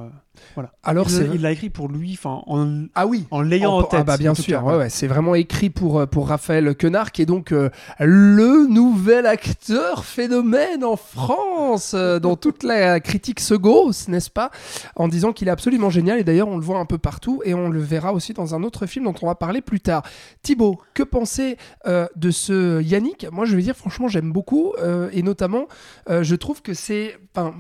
Voilà. 0.56 0.72
Alors, 0.84 1.08
il 1.34 1.42
l'a 1.42 1.52
écrit 1.52 1.70
pour 1.70 1.88
lui, 1.90 2.14
enfin 2.14 2.42
en, 2.48 2.86
Ah 2.96 3.06
oui, 3.06 3.26
en 3.32 3.42
l'ayant 3.42 3.74
en, 3.74 3.80
En- 3.80 3.84
tête. 3.84 4.00
Ah 4.02 4.04
bah 4.04 4.18
bien 4.18 4.34
sûr, 4.34 4.60
cas, 4.60 4.66
ouais, 4.66 4.78
ouais, 4.78 4.90
c'est 4.90 5.08
vraiment 5.08 5.36
écrit 5.36 5.70
pour, 5.70 6.00
euh, 6.00 6.06
pour 6.06 6.30
Raphaël 6.30 6.74
Quenard, 6.76 7.12
qui 7.12 7.22
est 7.22 7.26
donc 7.26 7.52
euh, 7.52 7.70
le 8.00 8.66
nouvel 8.68 9.26
acteur 9.26 10.06
phénomène 10.06 10.84
en 10.84 10.96
France, 10.96 11.94
euh, 11.94 12.20
dont 12.20 12.36
toute 12.36 12.64
la 12.64 13.00
critique 13.00 13.40
se 13.40 13.54
gausse, 13.54 14.08
n'est-ce 14.08 14.30
pas 14.30 14.52
En 14.96 15.08
disant 15.08 15.34
qu'il 15.34 15.48
est 15.48 15.52
absolument 15.52 15.90
génial, 15.90 16.18
et 16.20 16.24
d'ailleurs 16.24 16.48
on 16.48 16.58
le 16.58 16.64
voit 16.64 16.80
un 16.80 16.86
peu 16.86 16.98
partout, 16.98 17.42
et 17.46 17.54
on 17.54 17.70
le 17.70 17.80
verra 17.82 18.14
aussi 18.14 18.34
dans 18.34 18.56
un 18.56 18.64
autre 18.64 18.86
film 18.86 19.06
dont 19.06 19.16
on 19.22 19.28
va 19.28 19.36
parler 19.36 19.62
plus 19.62 19.80
tard. 19.82 20.04
Thibaut, 20.44 20.80
que 20.94 21.04
penser 21.04 21.58
euh, 21.88 22.08
de 22.16 22.32
ce 22.32 22.82
Yannick? 22.82 23.28
Moi 23.32 23.46
je 23.46 23.56
vais 23.56 23.62
dire 23.62 23.76
franchement 23.76 24.08
j'aime 24.08 24.32
beaucoup, 24.32 24.74
et 25.12 25.24
notamment 25.24 25.68
je 26.10 26.36
trouve 26.36 26.62
que 26.62 26.74
c'est... 26.74 27.18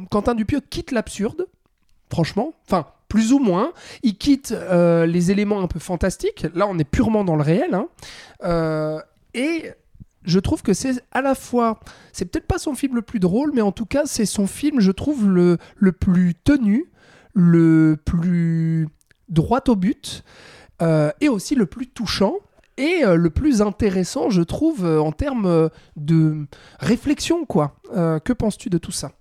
Quentin 0.10 0.36
Dupieux 0.36 0.62
quitte 0.62 0.92
l'absurde, 0.92 1.46
franchement, 2.12 2.54
enfin 2.68 2.86
plus 3.08 3.34
ou 3.34 3.40
moins, 3.40 3.74
il 4.04 4.18
quitte 4.18 4.52
euh, 4.54 5.06
les 5.06 5.32
éléments 5.32 5.62
un 5.62 5.68
peu 5.68 5.80
fantastiques. 5.80 6.46
Là, 6.54 6.68
on 6.70 6.78
est 6.80 6.86
purement 6.86 7.24
dans 7.26 7.36
le 7.36 7.42
réel. 7.42 7.74
hein. 7.74 7.88
Euh, 8.44 9.02
et 9.34 9.72
je 10.24 10.40
trouve 10.40 10.62
que 10.62 10.74
c'est 10.74 11.04
à 11.12 11.22
la 11.22 11.36
fois, 11.36 11.80
c'est 12.14 12.26
peut-être 12.26 12.48
pas 12.48 12.58
son 12.58 12.74
film 12.74 12.96
le 12.96 13.02
plus 13.02 13.20
drôle, 13.20 13.52
mais 13.54 13.62
en 13.62 13.74
tout 13.74 13.86
cas, 13.86 14.04
c'est 14.06 14.26
son 14.26 14.48
film, 14.48 14.80
je 14.80 14.92
trouve, 14.92 15.28
le, 15.28 15.58
le 15.76 15.92
plus 15.92 16.36
tenu, 16.36 16.90
le 17.34 17.98
plus 18.06 18.88
droit 19.28 19.62
au 19.68 19.76
but, 19.76 20.24
euh, 20.82 21.12
et 21.20 21.28
aussi 21.28 21.56
le 21.56 21.66
plus 21.66 21.88
touchant. 21.88 22.36
Et 22.78 23.04
le 23.06 23.30
plus 23.30 23.62
intéressant, 23.62 24.32
je 24.32 24.42
trouve, 24.42 24.86
en 24.86 25.12
termes 25.12 25.70
de 25.98 26.48
réflexion, 26.80 27.46
quoi. 27.46 27.76
Que 27.94 28.34
penses-tu 28.34 28.70
de 28.70 28.80
tout 28.80 28.94
ça? 28.94 29.12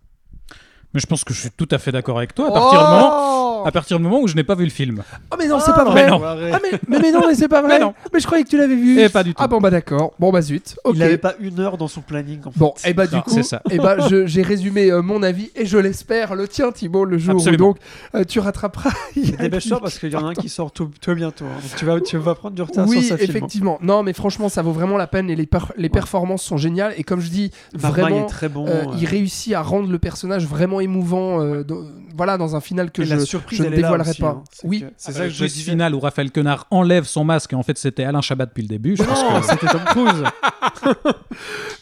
Mais 0.95 1.01
je 1.01 1.07
pense 1.07 1.25
que 1.25 1.33
je 1.33 1.41
suis 1.41 1.51
tout 1.51 1.69
à 1.71 1.79
fait 1.79 1.93
d'accord 1.93 2.19
avec 2.19 2.35
toi. 2.35 2.49
À 2.49 2.53
partir, 2.53 2.79
du 2.81 2.85
moment, 2.85 3.50
Oh 3.63 3.67
à 3.67 3.73
partir 3.73 3.97
du 3.99 4.03
moment 4.05 4.21
où 4.21 4.29
je 4.29 4.35
n'ai 4.37 4.45
pas 4.45 4.55
vu 4.55 4.65
le 4.65 4.71
film. 4.71 5.03
Oh, 5.33 5.37
mais 5.39 5.47
non, 5.49 5.59
c'est 5.61 5.73
pas 5.73 5.85
vrai 5.85 6.05
mais 6.05 6.11
non. 6.11 6.21
Ah 6.25 6.37
mais, 6.63 6.79
mais, 6.89 6.99
mais 7.01 7.13
non, 7.13 7.23
mais 7.27 7.35
c'est 7.35 7.49
pas 7.49 7.61
vrai. 7.63 7.79
Mais 7.79 7.85
non. 7.85 7.95
Mais 8.13 8.21
je 8.21 8.27
croyais 8.27 8.45
que 8.45 8.49
tu 8.49 8.57
l'avais 8.59 8.75
vu. 8.77 9.01
Eh, 9.01 9.09
pas 9.09 9.23
du 9.25 9.35
tout. 9.35 9.43
Ah 9.43 9.49
bon 9.49 9.61
bah 9.61 9.71
d'accord. 9.71 10.13
Bon 10.19 10.33
bah 10.33 10.43
zut. 10.43 10.77
Ok. 10.85 10.95
Il 10.97 11.01
n'avait 11.01 11.19
pas 11.19 11.35
une 11.41 11.61
heure 11.61 11.77
dans 11.77 11.89
son 11.89 12.01
planning. 12.01 12.41
En 12.45 12.51
fait. 12.51 12.59
Bon, 12.59 12.75
et 12.85 12.95
bah 12.95 13.07
du 13.07 13.17
Non, 13.17 13.23
coup, 13.23 13.31
c'est 13.31 13.43
ça. 13.43 13.63
et 13.71 13.79
bah 13.79 14.09
je- 14.09 14.27
j'ai 14.27 14.43
résumé 14.43 14.91
euh, 14.91 15.03
mon 15.03 15.23
avis 15.23 15.51
et 15.57 15.67
je 15.67 15.79
l'espère 15.79 16.35
le 16.35 16.49
tien 16.49 16.73
Thibaut 16.73 17.05
le 17.05 17.19
jour 17.19 17.35
Absolument. 17.37 17.69
où 17.71 17.73
donc 17.73 17.79
euh, 18.15 18.25
tu 18.25 18.41
rattraperas. 18.41 18.91
Dépêche-toi 19.17 19.81
parce 19.81 19.99
qu'il 19.99 20.11
y 20.13 20.17
en 20.17 20.27
a 20.27 20.31
un 20.31 20.35
qui 20.35 20.49
sort 20.49 20.73
tout, 20.73 20.91
tout 21.01 21.15
bientôt. 21.15 21.45
hein. 21.45 21.59
Donc 21.63 21.77
tu 21.77 21.85
vas, 21.85 22.01
tu 22.01 22.17
vas 22.19 22.35
prendre 22.35 22.55
du 22.55 22.63
retard 22.63 22.87
Oui, 22.89 23.03
sur 23.03 23.11
sa 23.11 23.17
film. 23.19 23.31
hein. 23.31 23.37
effectivement. 23.37 23.79
Non, 23.83 24.03
mais 24.03 24.13
franchement, 24.13 24.49
ça 24.49 24.63
vaut 24.63 24.73
vraiment 24.73 24.97
la 24.97 25.07
peine 25.07 25.31
et 25.31 25.37
les, 25.37 25.47
per- 25.47 25.59
les 25.77 25.89
performances 25.89 26.43
sont 26.43 26.57
géniales. 26.57 26.95
Et 26.97 27.05
comme 27.05 27.21
je 27.21 27.31
dis, 27.31 27.51
vraiment, 27.75 28.25
est 28.25 28.29
très 28.29 28.49
bon. 28.49 28.67
euh, 28.69 28.85
il 28.99 29.07
réussit 29.07 29.53
à 29.55 29.63
rendre 29.63 29.91
le 29.91 29.99
personnage 29.99 30.47
vraiment 30.47 30.81
émouvant. 30.81 31.41
euh, 31.41 31.63
dans- 31.65 31.83
voilà, 32.17 32.37
dans 32.37 32.55
un 32.57 32.61
final 32.61 32.91
que 32.91 33.03
et 33.03 33.07
je, 33.07 33.15
la 33.15 33.21
surprise, 33.57 33.59
je 33.59 33.63
ne 33.65 33.77
dévoilerai 33.83 34.11
aussi, 34.11 34.21
pas. 34.21 34.29
hein. 34.29 34.43
C'est 34.53 34.67
Oui. 34.69 34.81
que- 34.81 34.87
c'est 34.97 35.13
C'est 35.13 35.19
ça 35.19 35.25
que 35.25 35.31
je 35.31 35.43
le 35.45 35.49
disais. 35.49 35.71
final 35.71 35.95
où 35.95 36.01
Raphaël 36.01 36.31
Quenard 36.31 36.67
enlève 36.71 37.05
son 37.05 37.25
masque 37.25 37.53
et 37.53 37.57
en 37.57 37.63
fait 37.63 37.79
c'était 37.79 38.05
Alain 38.05 38.21
Chabat 38.21 38.47
depuis 38.47 38.63
le 38.63 38.69
début. 38.69 38.97
Je 38.97 39.03
pense 39.03 39.23
Non, 39.23 39.41
que- 39.41 39.47
c'était 39.47 39.67
Tom 39.67 39.81
Cruise. 39.87 40.23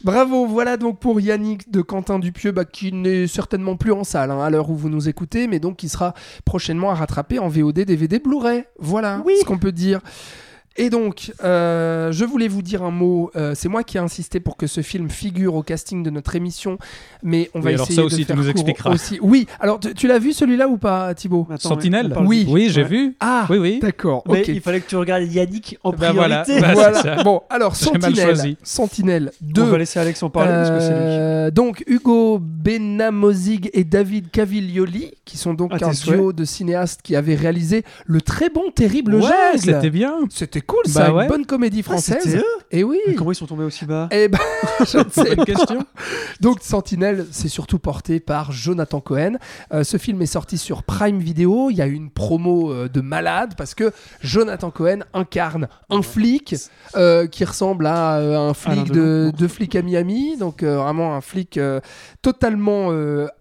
Bravo, 0.04 0.46
voilà 0.46 0.76
donc 0.76 1.00
pour 1.00 1.20
Yannick 1.20 1.70
de 1.70 1.80
Quentin 1.82 2.18
Dupieux, 2.18 2.52
bah, 2.52 2.64
qui 2.64 2.92
n'est 2.92 3.26
certainement 3.26 3.76
plus 3.76 3.92
en 3.92 4.04
salle 4.04 4.30
hein, 4.30 4.40
à 4.40 4.50
l'heure 4.50 4.70
où 4.70 4.76
vous 4.76 4.88
nous 4.88 5.08
écoutez, 5.08 5.46
mais 5.48 5.58
donc 5.58 5.76
qui 5.76 5.88
sera 5.88 6.14
prochainement 6.44 6.90
à 6.90 6.94
rattraper 6.94 7.38
en 7.38 7.48
VOD, 7.48 7.80
DVD, 7.84 8.18
Blu-ray. 8.18 8.64
Voilà 8.78 9.22
ce 9.40 9.44
qu'on 9.44 9.58
peut 9.58 9.72
dire. 9.72 10.00
Et 10.80 10.90
donc, 10.90 11.32
euh, 11.44 12.12
je 12.12 12.24
voulais 12.24 12.46
vous 12.48 12.62
dire 12.62 12.82
un 12.84 12.90
mot. 12.92 13.30
euh, 13.36 13.52
c'est 13.56 13.68
moi 13.68 13.82
qui 13.82 13.96
ai 13.96 14.00
insisté 14.00 14.38
pour 14.40 14.56
que 14.56 14.66
ce 14.68 14.80
film 14.80 15.10
figure 15.10 15.56
au 15.56 15.62
casting 15.64 16.02
de 16.05 16.10
notre 16.10 16.36
émission, 16.36 16.78
mais 17.22 17.50
on 17.55 17.59
va 17.60 17.66
Oui, 17.70 17.74
alors 17.74 17.84
essayer 17.86 17.96
ça 17.96 18.02
de 18.02 18.06
aussi, 18.06 18.16
tu 18.18 18.24
faire 18.24 18.36
nous 18.36 18.48
expliqueras. 18.48 18.90
Aussi. 18.92 19.18
Oui. 19.20 19.46
Alors, 19.59 19.80
tu, 19.80 19.92
tu 19.94 20.06
l'as 20.06 20.18
vu 20.20 20.32
celui-là 20.32 20.68
ou 20.68 20.76
pas, 20.78 21.12
Thibaut? 21.14 21.46
Attends, 21.50 21.68
Sentinelle 21.70 22.14
Oui. 22.24 22.46
Oui, 22.48 22.68
j'ai 22.70 22.82
Ouais. 22.82 22.88
vu. 22.88 23.16
Ah, 23.20 23.46
Oui, 23.50 23.59
oui. 23.59 23.78
d'accord. 23.82 24.22
Mais 24.28 24.42
il 24.46 24.60
fallait 24.60 24.80
que 24.80 24.88
tu 24.88 24.96
regardes 24.96 25.24
Yannick 25.24 25.76
en 25.82 25.90
Bah 25.90 26.12
voilà, 26.12 26.42
priorité. 26.42 26.64
bah, 26.66 26.72
voilà. 26.74 27.02
ça. 27.02 27.22
Bon, 27.24 27.42
alors 27.50 27.74
Sentinelle, 27.74 28.14
choisi. 28.14 28.56
Sentinelle 28.62 29.32
2. 29.40 29.62
On 29.62 29.66
va 29.66 29.78
laisser 29.78 29.98
Alex 29.98 30.22
en 30.22 30.30
parler 30.30 30.52
parce 30.52 30.70
que 30.70 30.80
c'est 30.80 30.90
lui. 30.90 30.96
Euh, 31.00 31.50
donc 31.50 31.82
Hugo 31.88 32.38
Benamozig 32.40 33.70
et 33.72 33.84
David 33.84 34.30
Caviglioli, 34.30 35.12
qui 35.24 35.36
sont 35.36 35.55
donc 35.55 35.72
À 35.72 35.86
un 35.86 35.90
duo 35.90 36.32
de 36.32 36.44
cinéastes 36.44 37.00
qui 37.02 37.16
avaient 37.16 37.34
réalisé 37.34 37.82
le 38.06 38.20
très 38.20 38.48
bon 38.48 38.70
Terrible 38.74 39.16
Ouais, 39.16 39.56
c'était 39.56 39.90
bien. 39.90 40.14
C'était 40.30 40.60
cool, 40.68 40.82
Bah 40.86 40.90
ça, 40.92 41.12
ouais. 41.12 41.24
une 41.24 41.28
bonne 41.28 41.46
comédie 41.46 41.80
Ah, 41.80 41.90
française. 41.90 42.36
eux 42.36 42.44
et 42.70 42.84
oui. 42.84 42.98
Mais 43.08 43.14
Comment 43.14 43.32
ils 43.32 43.34
sont 43.34 43.46
tombés 43.46 43.64
aussi 43.64 43.84
bas 43.86 44.08
Eh 44.12 44.28
ben, 44.28 44.38
je 44.86 44.98
ne 44.98 45.10
sais 45.10 45.34
pas. 45.34 45.44
question. 45.44 45.84
Donc 46.40 46.58
Sentinelle, 46.62 47.26
c'est 47.32 47.48
surtout 47.48 47.78
porté 47.80 48.20
par 48.20 48.52
Jonathan 48.52 49.00
Cohen. 49.00 49.38
Euh, 49.72 49.82
ce 49.82 49.96
film 49.96 50.22
est 50.22 50.26
sorti 50.26 50.58
sur 50.58 50.82
Prime 50.84 51.18
Video. 51.18 51.70
Il 51.70 51.76
y 51.76 51.82
a 51.82 51.86
eu 51.86 51.94
une 51.94 52.10
promo 52.10 52.70
euh, 52.72 52.88
de 52.88 53.00
malade 53.00 53.54
parce 53.56 53.74
que 53.74 53.90
Jonathan 54.20 54.70
Cohen 54.70 55.00
incarne 55.14 55.68
un 55.90 56.02
flic 56.02 56.54
euh, 56.96 57.26
qui 57.26 57.44
ressemble 57.44 57.86
à 57.86 58.16
un 58.18 58.54
flic 58.54 58.90
de, 58.92 59.32
de 59.36 59.48
flic 59.48 59.74
à 59.74 59.82
Miami. 59.82 60.36
Donc 60.36 60.62
vraiment 60.62 61.14
un 61.16 61.20
flic 61.20 61.58
totalement 62.22 62.90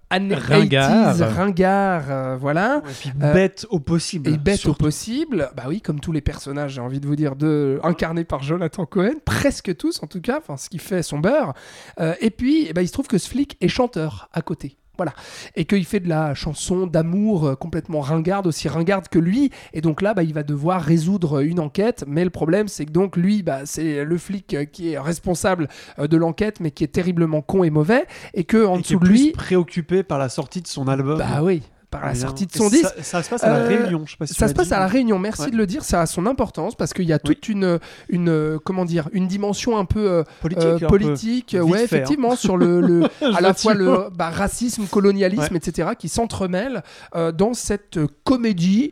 Ringard. 0.09 1.17
80s, 1.17 1.23
ringard, 1.23 2.03
euh, 2.09 2.37
voilà. 2.37 2.81
Euh, 3.21 3.33
bête 3.33 3.65
au 3.69 3.79
possible. 3.79 4.29
Et 4.29 4.37
bête 4.37 4.65
au 4.65 4.73
possible, 4.73 5.49
bah 5.55 5.63
oui, 5.67 5.81
comme 5.81 5.99
tous 5.99 6.11
les 6.11 6.21
personnages, 6.21 6.73
j'ai 6.73 6.81
envie 6.81 6.99
de 6.99 7.07
vous 7.07 7.15
dire, 7.15 7.35
de, 7.35 7.79
incarnés 7.83 8.23
par 8.23 8.41
Jonathan 8.41 8.85
Cohen, 8.85 9.15
presque 9.25 9.75
tous 9.75 10.01
en 10.03 10.07
tout 10.07 10.21
cas, 10.21 10.37
enfin 10.37 10.57
ce 10.57 10.69
qui 10.69 10.79
fait 10.79 11.03
son 11.03 11.19
beurre. 11.19 11.53
Euh, 11.99 12.13
et 12.21 12.29
puis, 12.29 12.71
ben, 12.73 12.81
il 12.81 12.87
se 12.87 12.93
trouve 12.93 13.07
que 13.07 13.17
ce 13.17 13.27
flic 13.27 13.57
est 13.59 13.67
chanteur 13.67 14.29
à 14.33 14.41
côté. 14.41 14.77
Voilà. 14.97 15.13
Et 15.55 15.65
qu'il 15.65 15.85
fait 15.85 15.99
de 15.99 16.09
la 16.09 16.33
chanson 16.33 16.87
d'amour 16.87 17.47
euh, 17.47 17.55
complètement 17.55 18.01
ringarde, 18.01 18.47
aussi 18.47 18.67
ringarde 18.67 19.07
que 19.07 19.19
lui. 19.19 19.51
Et 19.73 19.81
donc 19.81 20.01
là, 20.01 20.13
bah, 20.13 20.23
il 20.23 20.33
va 20.33 20.43
devoir 20.43 20.81
résoudre 20.81 21.41
une 21.43 21.59
enquête. 21.59 22.03
Mais 22.07 22.23
le 22.23 22.29
problème, 22.29 22.67
c'est 22.67 22.85
que 22.85 22.91
donc 22.91 23.15
lui, 23.17 23.43
bah, 23.43 23.61
c'est 23.65 24.03
le 24.03 24.17
flic 24.17 24.53
euh, 24.53 24.65
qui 24.65 24.91
est 24.91 24.99
responsable 24.99 25.67
euh, 25.99 26.07
de 26.07 26.17
l'enquête, 26.17 26.59
mais 26.59 26.71
qui 26.71 26.83
est 26.83 26.87
terriblement 26.87 27.41
con 27.41 27.63
et 27.63 27.69
mauvais. 27.69 28.05
Et 28.33 28.43
que 28.43 28.65
en 28.65 28.77
Et 28.77 28.81
dessous 28.81 28.95
est 28.95 28.99
de 28.99 29.05
lui. 29.05 29.31
préoccupé 29.31 30.03
par 30.03 30.17
la 30.17 30.29
sortie 30.29 30.61
de 30.61 30.67
son 30.67 30.87
album. 30.87 31.17
Bah 31.17 31.41
oui, 31.43 31.61
par 31.89 32.05
la 32.05 32.11
Bien. 32.11 32.21
sortie 32.21 32.45
de 32.45 32.51
son 32.51 32.69
disque. 32.69 32.93
Ça, 33.01 33.23
se 33.23 33.29
passe 33.29 33.43
à 33.43 33.49
la 33.49 33.55
Euh, 33.59 33.67
Réunion, 33.67 34.03
je 34.05 34.11
sais 34.11 34.17
pas 34.17 34.27
si 34.27 34.33
Ça 34.33 34.47
se 34.49 34.53
passe 34.53 34.67
dit. 34.67 34.73
à 34.73 34.79
la 34.79 34.87
Réunion, 34.87 35.19
merci 35.19 35.43
Ouais. 35.43 35.51
de 35.51 35.55
le 35.57 35.65
dire, 35.65 35.83
ça 35.85 36.01
a 36.01 36.05
son 36.05 36.25
importance 36.25 36.75
parce 36.75 36.91
qu'il 36.93 37.05
y 37.05 37.13
a 37.13 37.19
toute 37.19 37.47
une, 37.47 37.79
une, 38.09 38.59
comment 38.65 38.83
dire, 38.83 39.07
une 39.13 39.27
dimension 39.27 39.77
un 39.77 39.85
peu 39.85 40.09
euh, 40.09 40.23
Politique. 40.41 40.63
euh, 40.65 40.77
peu. 40.79 40.87
politique, 40.87 41.55
ouais, 41.59 41.79
hein. 41.79 41.83
effectivement, 41.83 42.35
sur 42.35 42.57
le, 42.57 42.81
le- 42.81 43.03
à 43.35 43.39
la 43.39 43.53
fois 43.53 43.73
le 43.73 44.09
bah, 44.13 44.29
racisme, 44.29 44.85
colonialisme, 44.85 45.55
etc., 45.55 45.91
qui 45.97 46.09
s'entremêlent 46.09 46.83
euh, 47.15 47.31
dans 47.31 47.53
cette 47.53 47.99
comédie 48.25 48.91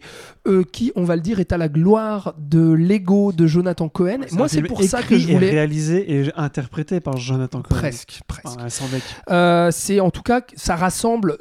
qui, 0.71 0.91
on 0.95 1.03
va 1.05 1.15
le 1.15 1.23
dire, 1.23 1.39
est 1.39 1.51
à 1.53 1.57
la 1.57 1.67
gloire 1.67 2.35
de 2.37 2.71
l'ego 2.71 3.31
de 3.31 3.47
Jonathan 3.47 3.89
Cohen. 3.89 4.19
Moi, 4.31 4.47
c'est 4.47 4.61
pour 4.61 4.83
ça 4.83 5.01
que 5.01 5.17
je 5.17 5.27
voulais. 5.33 5.49
réalisé 5.49 6.13
et 6.21 6.31
interprété 6.37 6.99
par 6.99 7.17
Jonathan 7.17 7.61
Cohen. 7.63 7.75
Presque, 7.77 8.19
presque. 8.27 8.59
C'est 9.71 9.99
en 9.99 10.11
tout 10.11 10.21
cas, 10.21 10.41
ça 10.55 10.75
rassemble, 10.75 11.37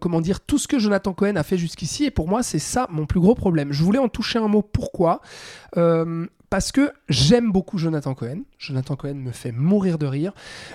comment 0.00 0.20
dire, 0.20 0.40
tout 0.40 0.56
ce 0.58 0.68
que 0.68 0.78
Jonathan 0.78 0.93
Cohen 1.00 1.36
a 1.36 1.42
fait 1.42 1.58
jusqu'ici. 1.58 2.04
Et 2.04 2.10
pour 2.10 2.28
moi, 2.28 2.42
c'est 2.42 2.58
ça 2.58 2.86
mon 2.90 3.06
plus 3.06 3.20
gros 3.20 3.34
problème. 3.34 3.72
Je 3.72 3.82
voulais 3.82 3.98
en 3.98 4.08
toucher 4.08 4.38
un 4.38 4.48
mot. 4.48 4.62
Pourquoi? 4.62 5.20
Euh, 5.76 6.26
Parce 6.50 6.70
que 6.70 6.92
j'aime 7.08 7.50
beaucoup 7.50 7.78
Jonathan 7.78 8.14
Cohen. 8.14 8.42
Jonathan 8.58 8.94
Cohen 8.96 9.14
me 9.14 9.32
fait 9.32 9.50
mourir 9.52 9.98
de 9.98 10.06
rire. 10.06 10.32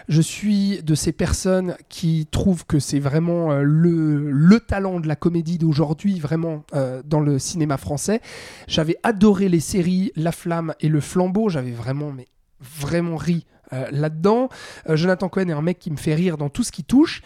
Je 0.10 0.22
suis 0.22 0.84
de 0.84 0.94
ces 0.96 1.12
personnes 1.14 1.76
qui 1.88 2.28
trouvent 2.30 2.66
que 2.66 2.80
c'est 2.80 3.00
vraiment 3.00 3.52
euh, 3.52 3.62
le, 3.64 4.30
le 4.30 4.60
talent 4.60 5.00
de 5.00 5.08
la 5.08 5.16
comédie 5.16 5.58
d'aujourd'hui, 5.58 6.20
vraiment 6.20 6.64
euh, 6.74 7.02
dans 7.06 7.22
le 7.22 7.40
cinéma 7.40 7.78
français. 7.78 8.22
J'avais 8.68 8.98
adoré 9.04 9.48
les 9.48 9.62
séries 9.62 10.12
La 10.16 10.32
Flamme 10.32 10.74
et 10.82 10.90
Le 10.90 11.00
Flambeau. 11.00 11.50
J'avais 11.50 11.72
vraiment, 11.72 12.12
mais 12.12 12.28
vraiment 12.60 13.16
ri 13.16 13.46
là-dedans. 13.92 14.50
Jonathan 14.90 15.30
Cohen 15.30 15.48
est 15.50 15.54
un 15.54 15.62
mec 15.62 15.78
qui 15.78 15.92
me 15.92 15.98
fait 15.98 16.16
rire 16.16 16.38
dans 16.38 16.50
tout 16.50 16.64
ce 16.64 16.72
qui 16.72 16.84
touche. 16.84 17.22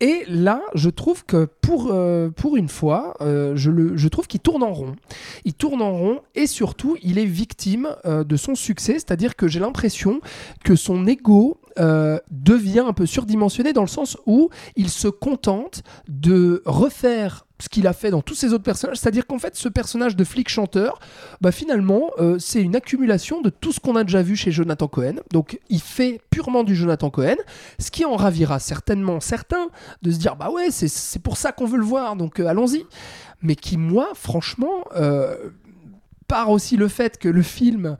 Et 0.00 0.24
là, 0.28 0.62
je 0.74 0.88
trouve 0.88 1.24
que 1.26 1.46
pour, 1.60 1.88
euh, 1.90 2.30
pour 2.30 2.56
une 2.56 2.68
fois, 2.68 3.14
euh, 3.20 3.54
je, 3.54 3.70
le, 3.70 3.98
je 3.98 4.08
trouve 4.08 4.26
qu'il 4.26 4.40
tourne 4.40 4.62
en 4.62 4.72
rond. 4.72 4.96
Il 5.44 5.52
tourne 5.52 5.82
en 5.82 5.92
rond 5.92 6.20
et 6.34 6.46
surtout, 6.46 6.96
il 7.02 7.18
est 7.18 7.26
victime 7.26 7.90
euh, 8.06 8.24
de 8.24 8.36
son 8.38 8.54
succès. 8.54 8.94
C'est-à-dire 8.94 9.36
que 9.36 9.46
j'ai 9.46 9.60
l'impression 9.60 10.22
que 10.64 10.74
son 10.74 11.06
ego 11.06 11.58
euh, 11.78 12.18
devient 12.30 12.84
un 12.86 12.92
peu 12.92 13.06
surdimensionné 13.06 13.72
dans 13.72 13.82
le 13.82 13.88
sens 13.88 14.16
où 14.26 14.50
il 14.76 14.88
se 14.90 15.08
contente 15.08 15.82
de 16.08 16.62
refaire 16.66 17.46
ce 17.58 17.68
qu'il 17.68 17.86
a 17.86 17.92
fait 17.92 18.10
dans 18.10 18.22
tous 18.22 18.34
ses 18.34 18.54
autres 18.54 18.64
personnages. 18.64 18.96
C'est-à-dire 18.96 19.26
qu'en 19.26 19.38
fait, 19.38 19.54
ce 19.54 19.68
personnage 19.68 20.16
de 20.16 20.24
flic 20.24 20.48
chanteur, 20.48 20.98
bah 21.42 21.52
finalement, 21.52 22.10
euh, 22.18 22.38
c'est 22.38 22.62
une 22.62 22.74
accumulation 22.74 23.42
de 23.42 23.50
tout 23.50 23.70
ce 23.72 23.80
qu'on 23.80 23.96
a 23.96 24.04
déjà 24.04 24.22
vu 24.22 24.34
chez 24.34 24.50
Jonathan 24.50 24.88
Cohen. 24.88 25.16
Donc, 25.30 25.60
il 25.68 25.80
fait 25.80 26.20
purement 26.30 26.64
du 26.64 26.74
Jonathan 26.74 27.10
Cohen, 27.10 27.36
ce 27.78 27.90
qui 27.90 28.06
en 28.06 28.16
ravira 28.16 28.58
certainement 28.60 29.20
certains 29.20 29.68
de 30.00 30.10
se 30.10 30.16
dire 30.18 30.36
bah 30.36 30.50
ouais, 30.50 30.70
c'est- 30.70 31.18
pour 31.18 31.36
ça 31.36 31.52
qu'on 31.52 31.66
veut 31.66 31.76
le 31.78 31.84
voir, 31.84 32.16
donc 32.16 32.40
euh, 32.40 32.46
allons-y. 32.46 32.86
Mais 33.42 33.56
qui, 33.56 33.76
moi, 33.76 34.08
franchement, 34.14 34.84
euh, 36.30 36.40
par 36.40 36.50
aussi 36.50 36.76
le 36.76 36.88
fait 36.88 37.18
que 37.18 37.28
le 37.28 37.42
film 37.42 37.96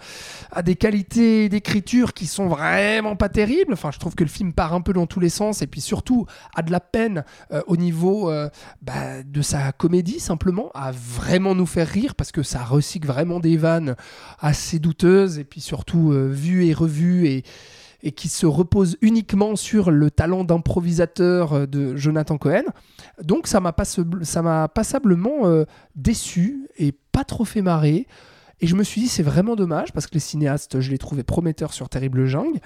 a 0.53 0.63
des 0.63 0.77
qualités 0.77 1.49
d'écriture 1.49 2.15
qui 2.15 2.27
sont 2.27 2.49
vraiment 2.49 3.17
pas 3.17 3.29
terribles. 3.29 3.73
Enfin, 3.73 3.91
je 3.91 3.99
trouve 3.99 4.15
que 4.15 4.25
le 4.25 4.31
film 4.31 4.53
part 4.53 4.73
un 4.73 4.81
peu 4.81 4.93
dans 4.93 5.07
tous 5.07 5.21
les 5.21 5.29
sens 5.29 5.63
et 5.63 5.67
puis 5.67 5.81
surtout 5.81 6.27
a 6.55 6.63
de 6.63 6.71
la 6.71 6.81
peine 6.81 7.25
euh, 7.53 7.63
au 7.67 7.77
niveau 7.77 8.31
euh, 8.31 8.49
bah, 8.83 9.23
de 9.25 9.43
sa 9.43 9.73
comédie 9.73 10.21
simplement 10.21 10.71
à 10.75 10.93
vraiment 10.93 11.55
nous 11.55 11.67
faire 11.67 11.89
rire 11.89 12.15
parce 12.15 12.33
que 12.33 12.43
ça 12.43 12.65
recycle 12.65 13.07
vraiment 13.07 13.41
des 13.41 13.57
vannes 13.57 13.97
assez 14.39 14.79
douteuses 14.79 15.39
et 15.39 15.45
puis 15.45 15.61
surtout 15.61 16.13
euh, 16.13 16.29
vues 16.29 16.67
et 16.67 16.75
revues 16.75 17.27
et 17.27 17.45
et 18.03 18.13
qui 18.13 18.29
se 18.29 18.47
repose 18.47 18.97
uniquement 19.01 19.57
sur 19.57 19.91
le 19.91 20.11
talent 20.11 20.45
d'improvisateur 20.45 21.53
euh, 21.53 21.67
de 21.67 21.97
Jonathan 21.97 22.39
Cohen. 22.39 22.65
Donc 23.23 23.47
ça 23.47 23.61
m'a 23.61 24.69
passablement 24.69 25.47
euh, 25.47 25.65
déçu 25.95 26.69
et 26.79 26.93
pas 27.13 27.25
trop 27.25 27.45
fait 27.45 27.63
marrer. 27.63 28.07
Et 28.63 28.67
je 28.67 28.77
me 28.77 28.83
suis 28.83 29.01
dit, 29.01 29.09
c'est 29.09 29.23
vraiment 29.23 29.57
dommage 29.57 29.93
parce 29.93 30.07
que 30.07 30.15
les 30.15 30.21
cinéastes, 30.21 30.81
je 30.81 30.91
les 30.91 30.99
trouvais 30.99 31.23
prometteurs 31.23 31.73
sur 31.73 31.89
Terrible 31.89 32.27
Jungle. 32.27 32.61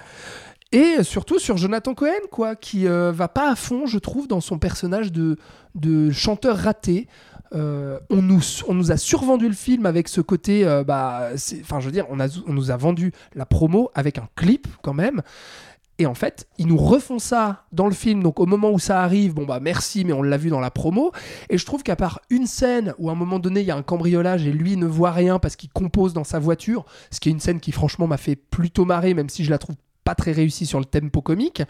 Et 0.71 1.03
surtout 1.03 1.39
sur 1.39 1.57
Jonathan 1.57 1.93
Cohen, 1.93 2.09
quoi, 2.31 2.55
qui 2.55 2.87
euh, 2.87 3.11
va 3.11 3.27
pas 3.27 3.51
à 3.51 3.55
fond, 3.55 3.85
je 3.85 3.97
trouve, 3.97 4.27
dans 4.27 4.41
son 4.41 4.57
personnage 4.59 5.11
de, 5.11 5.37
de 5.75 6.11
chanteur 6.11 6.57
raté. 6.57 7.07
Euh, 7.53 7.99
on, 8.09 8.21
nous, 8.21 8.41
on 8.67 8.73
nous 8.73 8.91
a 8.91 8.97
survendu 8.97 9.47
le 9.47 9.53
film 9.53 9.85
avec 9.85 10.07
ce 10.09 10.19
côté. 10.19 10.65
euh, 10.65 10.83
bah, 10.83 11.29
Enfin, 11.61 11.79
je 11.79 11.85
veux 11.85 11.91
dire, 11.91 12.05
on, 12.09 12.19
a, 12.19 12.27
on 12.47 12.53
nous 12.53 12.71
a 12.71 12.77
vendu 12.77 13.13
la 13.35 13.45
promo 13.45 13.89
avec 13.93 14.17
un 14.17 14.27
clip 14.35 14.67
quand 14.81 14.93
même. 14.93 15.21
Et 15.97 16.07
en 16.07 16.13
fait, 16.13 16.47
ils 16.57 16.67
nous 16.67 16.75
refont 16.77 17.19
ça 17.19 17.63
dans 17.71 17.85
le 17.87 17.93
film. 17.93 18.21
Donc 18.21 18.41
au 18.41 18.45
moment 18.45 18.71
où 18.71 18.79
ça 18.79 19.01
arrive, 19.01 19.33
bon 19.33 19.45
bah 19.45 19.61
merci, 19.61 20.03
mais 20.03 20.11
on 20.11 20.23
l'a 20.23 20.35
vu 20.35 20.49
dans 20.49 20.59
la 20.59 20.71
promo. 20.71 21.13
Et 21.49 21.57
je 21.57 21.65
trouve 21.65 21.83
qu'à 21.83 21.95
part 21.95 22.19
une 22.29 22.47
scène 22.47 22.93
où 22.97 23.07
à 23.09 23.13
un 23.13 23.15
moment 23.15 23.39
donné 23.39 23.61
il 23.61 23.65
y 23.67 23.71
a 23.71 23.77
un 23.77 23.83
cambriolage 23.83 24.45
et 24.45 24.51
lui 24.51 24.75
ne 24.75 24.87
voit 24.87 25.11
rien 25.11 25.39
parce 25.39 25.55
qu'il 25.55 25.69
compose 25.69 26.11
dans 26.13 26.25
sa 26.25 26.37
voiture, 26.37 26.83
ce 27.11 27.21
qui 27.21 27.29
est 27.29 27.31
une 27.31 27.39
scène 27.39 27.61
qui 27.61 27.71
franchement 27.71 28.07
m'a 28.07 28.17
fait 28.17 28.35
plutôt 28.35 28.83
marrer, 28.83 29.13
même 29.13 29.29
si 29.29 29.45
je 29.45 29.51
la 29.51 29.57
trouve 29.57 29.77
pas 30.05 30.15
très 30.15 30.31
réussie 30.31 30.65
sur 30.65 30.79
le 30.79 30.85
tempo 30.85 31.21
comique. 31.21 31.61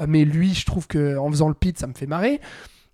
Euh, 0.00 0.06
Mais 0.08 0.24
lui, 0.24 0.54
je 0.54 0.64
trouve 0.64 0.86
que 0.86 1.16
en 1.18 1.28
faisant 1.30 1.48
le 1.48 1.54
pit, 1.54 1.76
ça 1.76 1.88
me 1.88 1.94
fait 1.94 2.06
marrer. 2.06 2.40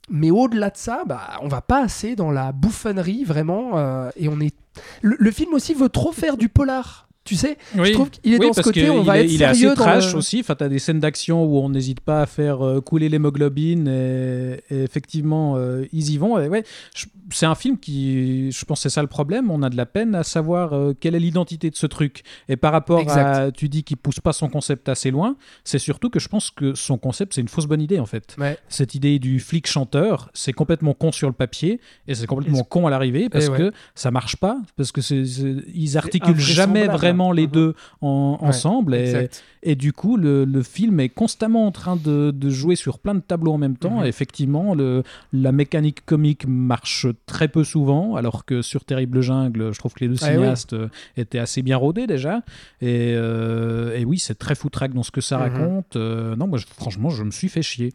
Mais 0.08 0.30
au-delà 0.30 0.70
de 0.70 0.76
ça, 0.76 1.02
bah, 1.06 1.38
on 1.42 1.48
va 1.48 1.60
pas 1.60 1.82
assez 1.82 2.14
dans 2.16 2.30
la 2.30 2.52
bouffonnerie 2.52 3.24
vraiment. 3.24 3.76
euh, 3.76 4.10
et 4.16 4.28
on 4.28 4.40
est. 4.40 4.54
Le 5.02 5.30
film 5.30 5.52
aussi 5.54 5.74
veut 5.74 5.88
trop 5.90 6.12
faire 6.12 6.36
du 6.36 6.48
polar. 6.48 7.08
Tu 7.24 7.36
sais, 7.36 7.56
Oui. 7.76 7.88
je 7.88 7.92
trouve 7.94 8.10
qu'il 8.10 8.34
est 8.34 8.38
Oui, 8.38 8.46
dans 8.48 8.52
ce 8.52 8.60
côté, 8.60 8.90
on 8.90 9.01
il 9.01 9.06
va 9.06 9.18
est, 9.18 9.24
être 9.24 9.32
il 9.32 9.40
est 9.40 9.44
assez 9.46 9.60
sérieux 9.60 9.74
dans 9.74 9.82
trash 9.82 10.12
le- 10.12 10.18
aussi. 10.18 10.40
Enfin, 10.40 10.55
t'as 10.56 10.68
des 10.68 10.78
scènes 10.78 11.01
d'action 11.01 11.42
où 11.44 11.56
on 11.59 11.70
n'hésite 11.70 12.01
pas 12.01 12.20
à 12.20 12.26
faire 12.26 12.60
euh, 12.62 12.82
couler 12.82 13.09
l'hémoglobine 13.09 13.88
et, 13.88 14.60
et 14.70 14.82
effectivement, 14.82 15.56
euh, 15.56 15.86
ils 15.92 16.10
y 16.10 16.18
vont. 16.18 16.38
Et 16.38 16.48
ouais, 16.48 16.64
je- 16.94 17.06
c'est 17.30 17.46
un 17.46 17.55
film 17.55 17.78
qui, 17.78 18.51
je 18.52 18.64
pense, 18.66 18.82
c'est 18.82 18.90
ça 18.90 19.01
le 19.01 19.09
problème. 19.09 19.51
On 19.51 19.62
a 19.62 19.70
de 19.70 19.76
la 19.76 19.86
peine 19.86 20.14
à 20.14 20.22
savoir 20.22 20.74
euh, 20.74 20.92
quelle 20.98 21.14
est 21.14 21.18
l'identité 21.18 21.70
de 21.70 21.76
ce 21.76 21.86
truc. 21.86 22.24
Et 22.51 22.56
par 22.56 22.72
rapport 22.72 23.10
à, 23.10 23.51
tu 23.51 23.70
dis 23.70 23.84
qu'il 23.84 23.96
pousse 23.96 24.20
pas 24.20 24.34
son 24.34 24.51
concept 24.51 24.90
assez 24.90 25.10
loin, 25.10 25.36
c'est 25.64 25.78
surtout 25.78 26.10
que 26.10 26.18
je 26.20 26.28
pense 26.28 26.51
que 26.51 26.74
son 26.74 26.98
concept, 26.98 27.32
c'est 27.34 27.40
une 27.40 27.48
fausse 27.48 27.64
bonne 27.66 27.80
idée 27.80 27.98
en 28.01 28.06
fait. 28.06 28.36
Ouais. 28.38 28.59
Cette 28.68 28.94
idée 28.94 29.18
du 29.18 29.40
flic 29.40 29.66
chanteur, 29.66 30.28
c'est 30.34 30.52
complètement 30.52 30.92
con 30.92 31.10
sur 31.10 31.28
le 31.28 31.34
papier 31.34 31.80
et 32.06 32.14
c'est 32.14 32.26
complètement 32.26 32.64
con 32.64 32.86
à 32.86 32.90
l'arrivée 32.90 33.30
parce 33.30 33.46
Eh 33.46 33.48
ouais. 33.48 33.56
que 33.59 33.72
ça 33.94 34.10
marche 34.10 34.36
pas, 34.36 34.59
parce 34.76 34.92
que 34.92 35.01
c'est- 35.01 35.22
ils 35.74 35.96
articulent 35.96 36.38
jamais 36.38 36.80
invraisemblable. 36.82 37.14
Vraiment 37.15 37.32
les 37.32 37.47
Mhm. 37.47 37.53
deux 37.53 37.74
en- 38.01 38.39
Ouais, 38.41 38.49
ensemble. 38.49 38.95
Et, 39.66 39.77
du 39.77 39.93
coup, 39.95 40.16
le, 40.19 40.45
le 40.45 40.62
film 40.62 41.01
est 41.01 41.09
constamment 41.09 41.66
en 41.66 41.70
train 41.73 41.97
de, 41.97 42.31
de 42.31 42.51
jouer 42.51 42.77
sur 42.77 42.99
plein 42.99 43.15
de 43.15 43.20
tableaux 43.20 43.53
en 43.53 43.59
même 43.59 43.77
temps. 43.78 44.01
Mhm. 44.01 44.05
Et 44.05 44.09
effectivement, 44.09 44.74
le, 44.74 45.03
la 45.32 45.53
mécanique 45.53 46.05
comique 46.05 46.47
marche 46.47 47.07
très 47.27 47.49
peu 47.49 47.65
souvent, 47.65 48.15
alors 48.16 48.45
que 48.45 48.61
sur 48.61 48.85
Terrible 48.85 49.20
Jungle, 49.23 49.73
je 49.73 49.78
trouve 49.78 49.95
que 49.95 50.01
les 50.01 50.09
deux 50.09 50.16
Ah 50.20 50.27
oui. 50.28 50.35
cinéastes 50.35 50.73
euh, 50.74 50.89
étaient 51.16 51.39
assez 51.39 51.62
bien 51.62 51.77
rodés 51.78 52.07
déjà. 52.07 52.43
Et, 52.82 53.15
euh, 53.16 53.97
et 53.97 54.05
oui, 54.05 54.19
c'est 54.19 54.35
très 54.39 54.55
foutraque 54.55 54.93
dans 54.93 55.03
ce 55.03 55.11
que 55.11 55.20
ça 55.23 55.39
Mhm. 55.39 55.43
raconte. 55.43 55.97
Euh, 55.97 56.36
non, 56.36 56.47
moi, 56.47 56.59
je- 56.59 56.66
franchement, 56.66 57.09
je 57.11 57.23
me 57.24 57.31
suis 57.31 57.49
fait 57.49 57.62
chier. 57.62 57.93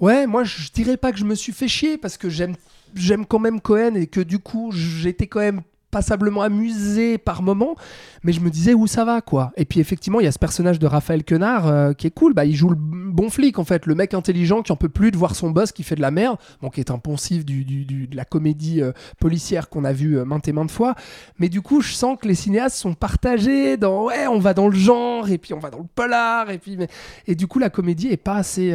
Ouais, 0.00 0.26
moi 0.26 0.44
je 0.44 0.70
dirais 0.72 0.96
pas 0.96 1.10
que 1.12 1.18
je 1.18 1.24
me 1.24 1.34
suis 1.34 1.52
fait 1.52 1.68
chier 1.68 1.96
parce 1.98 2.16
que 2.18 2.28
j'aime 2.28 2.54
j'aime 2.94 3.26
quand 3.26 3.38
même 3.38 3.60
Cohen 3.60 3.94
et 3.96 4.06
que 4.06 4.20
du 4.20 4.38
coup 4.38 4.70
j'étais 4.72 5.26
quand 5.26 5.40
même 5.40 5.60
passablement 5.90 6.42
amusé 6.42 7.16
par 7.18 7.42
moment, 7.42 7.74
mais 8.22 8.32
je 8.32 8.40
me 8.40 8.50
disais 8.50 8.74
où 8.74 8.86
ça 8.86 9.04
va 9.04 9.20
quoi. 9.22 9.52
Et 9.56 9.64
puis 9.64 9.80
effectivement 9.80 10.20
il 10.20 10.24
y 10.24 10.26
a 10.26 10.32
ce 10.32 10.38
personnage 10.38 10.78
de 10.78 10.86
Raphaël 10.86 11.24
Quenard 11.24 11.66
euh, 11.66 11.92
qui 11.94 12.06
est 12.06 12.10
cool, 12.10 12.34
bah 12.34 12.44
il 12.44 12.54
joue 12.54 12.68
le 12.68 12.76
bon 12.76 13.30
flic 13.30 13.58
en 13.58 13.64
fait, 13.64 13.86
le 13.86 13.94
mec 13.94 14.12
intelligent 14.14 14.62
qui 14.62 14.70
en 14.72 14.76
peut 14.76 14.88
plus 14.90 15.10
de 15.10 15.16
voir 15.16 15.34
son 15.34 15.50
boss 15.50 15.72
qui 15.72 15.82
fait 15.82 15.94
de 15.96 16.02
la 16.02 16.10
merde, 16.10 16.36
bon 16.60 16.68
qui 16.70 16.80
est 16.80 16.90
un 16.90 16.98
poncif 16.98 17.44
du, 17.44 17.64
du- 17.64 17.84
du- 17.84 18.06
de 18.06 18.16
la 18.16 18.24
comédie 18.24 18.82
euh, 18.82 18.92
policière 19.18 19.68
qu'on 19.70 19.84
a 19.84 19.92
vu 19.92 20.18
euh, 20.18 20.24
maintes 20.24 20.46
et 20.48 20.52
maintes 20.52 20.70
fois, 20.70 20.94
mais 21.38 21.48
du 21.48 21.62
coup 21.62 21.80
je 21.80 21.92
sens 21.92 22.18
que 22.20 22.28
les 22.28 22.34
cinéastes 22.34 22.76
sont 22.76 22.94
partagés 22.94 23.76
dans 23.76 24.04
ouais 24.06 24.26
on 24.26 24.38
va 24.38 24.54
dans 24.54 24.68
le 24.68 24.76
genre 24.76 25.28
et 25.30 25.38
puis 25.38 25.54
on 25.54 25.58
va 25.58 25.70
dans 25.70 25.78
le 25.78 25.88
polar 25.94 26.50
et 26.50 26.58
puis 26.58 26.76
mais... 26.76 26.88
et 27.26 27.34
du 27.34 27.46
coup 27.46 27.58
la 27.58 27.70
comédie 27.70 28.08
est 28.08 28.16
pas 28.18 28.34
assez 28.36 28.74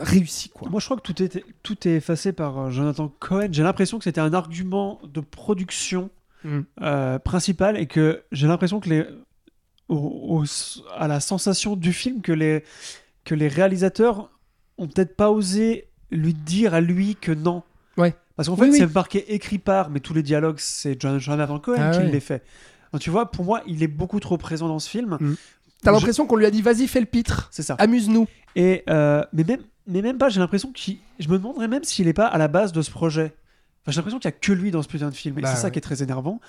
réussie 0.00 0.48
quoi. 0.48 0.68
Moi, 0.70 0.80
je 0.80 0.86
crois 0.86 0.96
que 0.96 1.02
tout 1.02 1.22
est, 1.22 1.44
tout 1.62 1.86
est 1.86 1.92
effacé 1.96 2.32
par 2.32 2.70
Jonathan 2.70 3.12
Cohen. 3.20 3.48
J'ai 3.52 3.62
l'impression 3.62 3.98
que 3.98 4.04
c'était 4.04 4.20
un 4.22 4.32
argument 4.32 4.98
de 5.12 5.20
production 5.20 6.08
Mm. 6.44 6.60
euh, 6.82 7.18
principal 7.18 7.76
et 7.78 7.86
que 7.86 8.22
j'ai 8.32 8.46
l'impression 8.46 8.80
que 8.80 8.88
les, 8.88 9.06
au- 9.88 10.40
au- 10.40 10.44
à 10.96 11.08
la 11.08 11.20
sensation 11.20 11.76
du 11.76 11.92
film 11.92 12.20
que 12.22 12.32
les, 12.32 12.64
que 13.24 13.34
les 13.34 13.48
réalisateurs 13.48 14.30
ont 14.78 14.88
peut-être 14.88 15.16
pas 15.16 15.30
osé 15.30 15.88
lui 16.10 16.34
dire 16.34 16.74
à 16.74 16.80
lui 16.80 17.16
que 17.16 17.32
non. 17.32 17.62
Ouais. 17.96 18.14
Parce 18.36 18.48
qu'en 18.48 18.54
Oui, 18.54 18.66
fait, 18.66 18.72
oui. 18.72 18.78
c'est 18.78 18.94
marqué 18.94 19.34
écrit 19.34 19.58
par, 19.58 19.90
mais 19.90 20.00
tous 20.00 20.14
les 20.14 20.22
dialogues, 20.22 20.58
c'est 20.58 21.00
Jon- 21.00 21.18
Jonathan 21.18 21.58
Cohen 21.58 21.76
Ah 21.78 21.90
qui 21.90 21.98
ouais. 21.98 22.10
les 22.10 22.20
fait. 22.20 22.42
Tu 23.00 23.10
vois, 23.10 23.30
pour 23.30 23.44
moi, 23.44 23.62
il 23.66 23.82
est 23.82 23.86
beaucoup 23.88 24.20
trop 24.20 24.36
présent 24.38 24.68
dans 24.68 24.78
ce 24.78 24.88
film. 24.88 25.16
Mm. 25.20 25.34
T'as 25.82 25.90
Je- 25.90 25.96
l'impression 25.96 26.26
qu'on 26.26 26.36
lui 26.36 26.46
a 26.46 26.50
dit 26.50 26.62
vas-y 26.62 26.86
fais 26.86 27.00
le 27.00 27.06
pitre, 27.06 27.48
C'est 27.50 27.62
ça. 27.62 27.74
amuse-nous. 27.78 28.26
Et 28.56 28.82
euh, 28.88 29.24
mais 29.32 29.44
même 29.44 29.60
mais 29.86 30.00
même 30.02 30.16
pas, 30.18 30.28
j'ai 30.28 30.38
l'impression 30.40 30.70
qu'il. 30.72 30.98
Je 31.18 31.28
me 31.28 31.38
demanderais 31.38 31.66
même 31.68 31.82
s'il 31.84 32.06
est 32.08 32.12
pas 32.12 32.26
à 32.26 32.38
la 32.38 32.46
base 32.48 32.72
de 32.72 32.82
ce 32.82 32.90
projet. 32.90 33.34
Enfin, 33.82 33.90
j'ai 33.92 33.96
l'impression 33.96 34.18
qu'il 34.20 34.28
y 34.28 34.34
a 34.34 34.36
que 34.38 34.52
lui 34.52 34.70
dans 34.70 34.82
ce 34.82 34.88
putain 34.88 35.08
de 35.10 35.14
film. 35.14 35.38
Et 35.38 35.42
Bah 35.42 35.48
c'est 35.50 35.56
ça 35.60 35.64
ouais. 35.66 35.70
qui 35.72 35.78
est 35.78 35.82
très 35.82 36.02
énervant. 36.02 36.40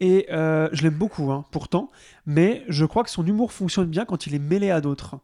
Et 0.00 0.26
euh, 0.32 0.68
je 0.72 0.82
l'aime 0.82 0.94
beaucoup, 0.94 1.30
hein, 1.30 1.44
pourtant. 1.52 1.90
Mais 2.26 2.64
je 2.68 2.84
crois 2.84 3.04
que 3.04 3.10
son 3.10 3.24
humour 3.26 3.52
fonctionne 3.52 3.86
bien 3.86 4.04
quand 4.04 4.26
il 4.26 4.34
est 4.34 4.40
mêlé 4.40 4.70
à 4.70 4.80
d'autres. 4.80 5.16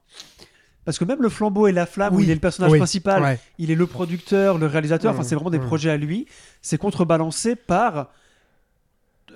Parce 0.85 0.99
que 0.99 1.05
même 1.05 1.21
le 1.21 1.29
flambeau 1.29 1.67
et 1.67 1.73
la 1.73 1.85
flamme, 1.85 2.15
où 2.15 2.21
il 2.21 2.31
est 2.31 2.35
le 2.35 2.41
personnage 2.41 2.73
oui, 2.73 2.79
principal, 2.79 3.23
ouais. 3.23 3.39
il 3.59 3.71
est 3.71 3.75
le 3.75 3.87
producteur, 3.87 4.57
le 4.57 4.67
réalisateur, 4.67 5.13
enfin 5.13 5.21
Mmh, 5.21 5.25
c'est 5.25 5.35
vraiment 5.35 5.51
des 5.51 5.59
mmh. 5.59 5.67
projets 5.67 5.91
à 5.91 5.97
lui. 5.97 6.27
C'est 6.63 6.79
contrebalancé 6.79 7.57
par 7.57 8.09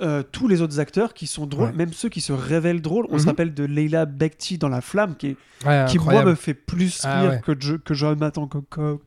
euh, 0.01 0.23
tous 0.23 0.49
les 0.49 0.63
autres 0.63 0.81
acteurs 0.81 1.13
qui 1.13 1.27
sont 1.27 1.47
drôles, 1.47 1.67
Ouais. 1.69 1.73
même 1.77 1.93
ceux 1.93 2.09
qui 2.09 2.23
se 2.23 2.33
révèlent 2.33 2.81
drôles. 2.81 3.07
On 3.11 3.19
se 3.19 3.25
Mhm. 3.25 3.29
rappelle 3.29 3.55
de 3.55 3.65
Leila 3.65 4.07
Bekti 4.07 4.57
dans 4.57 4.71
La 4.71 4.81
Flamme, 4.81 5.17
qui, 5.17 5.27
est- 5.29 5.37
Ouais, 5.67 5.85
qui 5.89 5.99
moi 5.99 6.25
me 6.25 6.35
fait 6.35 6.55
plus 6.55 7.03
Ah 7.05 7.21
rire 7.21 7.31
ouais. 7.33 7.41
que, 7.45 7.53
que 7.77 7.93
Jonathan 7.95 8.47
Co- 8.47 9.03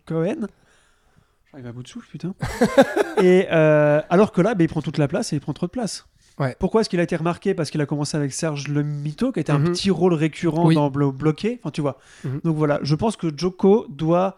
Cohen. 1.55 1.61
J'arrive 1.63 1.67
à 1.67 1.71
bout 1.71 1.83
de 1.83 1.87
souffle, 1.87 2.07
putain. 2.09 2.33
et 3.21 3.47
euh, 3.51 4.01
alors 4.09 4.31
que 4.31 4.41
là, 4.41 4.55
bah, 4.55 4.63
il 4.63 4.67
prend 4.67 4.81
toute 4.81 4.97
la 4.97 5.07
place 5.07 5.33
et 5.33 5.37
il 5.37 5.39
prend 5.39 5.53
trop 5.53 5.65
de 5.67 5.71
place. 5.71 6.05
Ouais. 6.37 6.55
Pourquoi 6.59 6.81
est-ce 6.81 6.89
qu'il 6.89 6.99
a 6.99 7.03
été 7.03 7.15
remarqué? 7.15 7.53
Parce 7.53 7.69
qu'il 7.71 7.79
a 7.79 7.85
commencé 7.85 8.17
avec 8.17 8.33
Serge 8.33 8.67
Le 8.67 8.83
Mito, 8.83 9.31
qui 9.31 9.39
était 9.39 9.51
un 9.53 9.59
Mhm. 9.59 9.71
petit 9.71 9.89
rôle 9.89 10.13
récurrent 10.13 10.65
Oui. 10.67 10.75
dans 10.75 10.89
Blo- 10.89 11.13
Bloqué. 11.13 11.59
Enfin, 11.63 11.71
tu 11.71 11.79
vois. 11.81 11.97
Mhm. 12.25 12.41
Donc 12.43 12.57
voilà, 12.57 12.79
je 12.83 12.93
pense 12.95 13.15
que 13.15 13.27
Joko 13.35 13.85
doit 13.89 14.37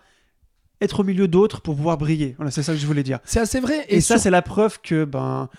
être 0.80 1.00
au 1.00 1.04
milieu 1.04 1.28
d'autres 1.28 1.62
pour 1.62 1.76
pouvoir 1.76 1.98
briller. 1.98 2.36
Voilà, 2.38 2.52
c'est 2.52 2.62
ça 2.62 2.74
que 2.74 2.78
je 2.78 2.86
voulais 2.86 3.02
dire. 3.02 3.18
C'est 3.26 3.40
assez 3.40 3.60
vrai. 3.60 3.86
Et, 3.90 4.00
ça, 4.00 4.16
sur- 4.16 4.24
c'est 4.24 4.30
la 4.30 4.44
preuve 4.44 4.80
que, 4.84 5.06
ben, 5.06 5.50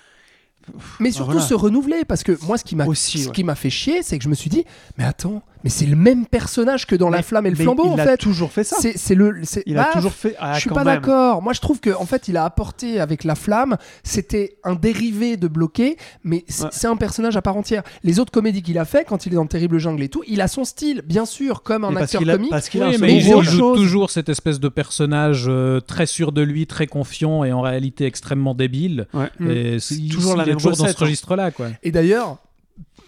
Mais 1.01 1.11
surtout 1.11 1.33
voilà. 1.33 1.47
se 1.47 1.55
renouveler, 1.55 2.05
parce 2.05 2.23
que 2.23 2.39
moi, 2.47 2.57
ce 2.57 2.63
qui 2.63 2.77
m'a 2.77 2.87
ouais. 2.87 2.95
qui 3.35 3.43
m'a 3.43 3.57
fait 3.57 3.71
chier, 3.71 4.05
c'est 4.05 4.17
que 4.17 4.23
je 4.23 4.29
me 4.29 4.35
suis 4.35 4.51
dit, 4.51 4.65
mais 4.97 5.03
attends, 5.05 5.43
mais 5.65 5.71
c'est 5.71 5.87
le 5.87 5.97
même 5.97 6.27
personnage 6.27 6.87
que 6.87 6.95
dans 6.97 7.11
La 7.11 7.23
Flamme 7.23 7.47
et 7.47 7.51
le 7.51 7.57
Flambeau, 7.57 7.85
il 7.87 7.91
en 7.93 7.99
a 7.99 8.05
fait. 8.05 8.17
toujours 8.17 8.53
fait 8.53 8.65
ça. 8.65 8.77
C'est 8.81 9.15
le. 9.15 9.41
c'est- 9.43 9.63
Il 9.67 9.75
bah, 9.75 9.89
a 9.91 9.93
toujours 9.95 10.13
fait. 10.13 10.35
Ah, 10.39 10.55
je 10.55 10.61
suis 10.61 10.71
pas 10.71 10.85
d'accord. 10.85 11.43
Moi, 11.43 11.53
je 11.53 11.61
trouve 11.61 11.81
que 11.81 11.91
en 11.91 12.07
fait, 12.07 12.29
il 12.29 12.37
a 12.37 12.45
apporté 12.45 13.01
avec 13.01 13.25
la 13.25 13.35
flamme, 13.35 13.77
c'était 14.03 14.57
un 14.65 14.75
dérivé 14.75 15.37
de 15.37 15.49
bloqué, 15.49 15.97
mais 16.25 16.45
Ouais. 16.61 16.69
c'est 16.71 16.87
un 16.87 16.97
personnage 16.97 17.37
à 17.37 17.43
part 17.43 17.57
entière. 17.57 17.83
Les 18.05 18.19
autres 18.19 18.33
comédies 18.33 18.63
qu'il 18.63 18.79
a 18.79 18.85
fait, 18.85 19.05
quand 19.07 19.27
il 19.27 19.33
est 19.33 19.37
dans 19.37 19.47
Terrible 19.47 19.79
Jungle 19.79 20.03
et 20.03 20.09
tout, 20.09 20.23
il 20.27 20.41
a 20.41 20.49
son 20.49 20.65
style, 20.65 21.03
bien 21.05 21.25
sûr, 21.27 21.63
comme 21.63 21.85
un 21.85 21.91
Mais 21.91 22.01
parce 22.01 22.15
acteur 22.15 22.29
a- 22.29 22.37
comique. 22.37 22.51
parce 22.51 22.69
qu'il 22.69 22.83
a 22.83 22.89
Oui, 22.89 22.97
mais 23.01 23.15
il 23.17 23.21
joue, 23.23 23.41
il 23.43 23.49
Chose. 23.49 23.77
toujours 23.79 24.11
cette 24.11 24.29
espèce 24.29 24.61
de 24.61 24.69
personnage 24.69 25.47
euh, 25.49 25.81
très 25.81 26.07
sûr 26.07 26.33
de 26.33 26.43
lui, 26.43 26.67
très 26.67 26.87
confiant 26.87 27.45
et 27.45 27.53
en 27.53 27.61
réalité 27.61 28.05
extrêmement 28.07 28.55
débile. 28.55 29.07
Ouais. 29.15 29.29
Mm. 29.39 29.51
Et 29.51 29.79
c'est 29.81 29.95
C'est 29.95 30.09
toujours 30.09 30.37
la 30.37 30.45
il 30.45 30.47
est 30.47 30.51
même 30.53 30.57
toujours 30.59 30.77
dans 30.77 30.85
ce 30.87 30.91
hein. 30.91 30.95
registre-là, 30.99 31.51
quoi. 31.51 31.69
Et 31.83 31.91
d'ailleurs, 31.91 32.39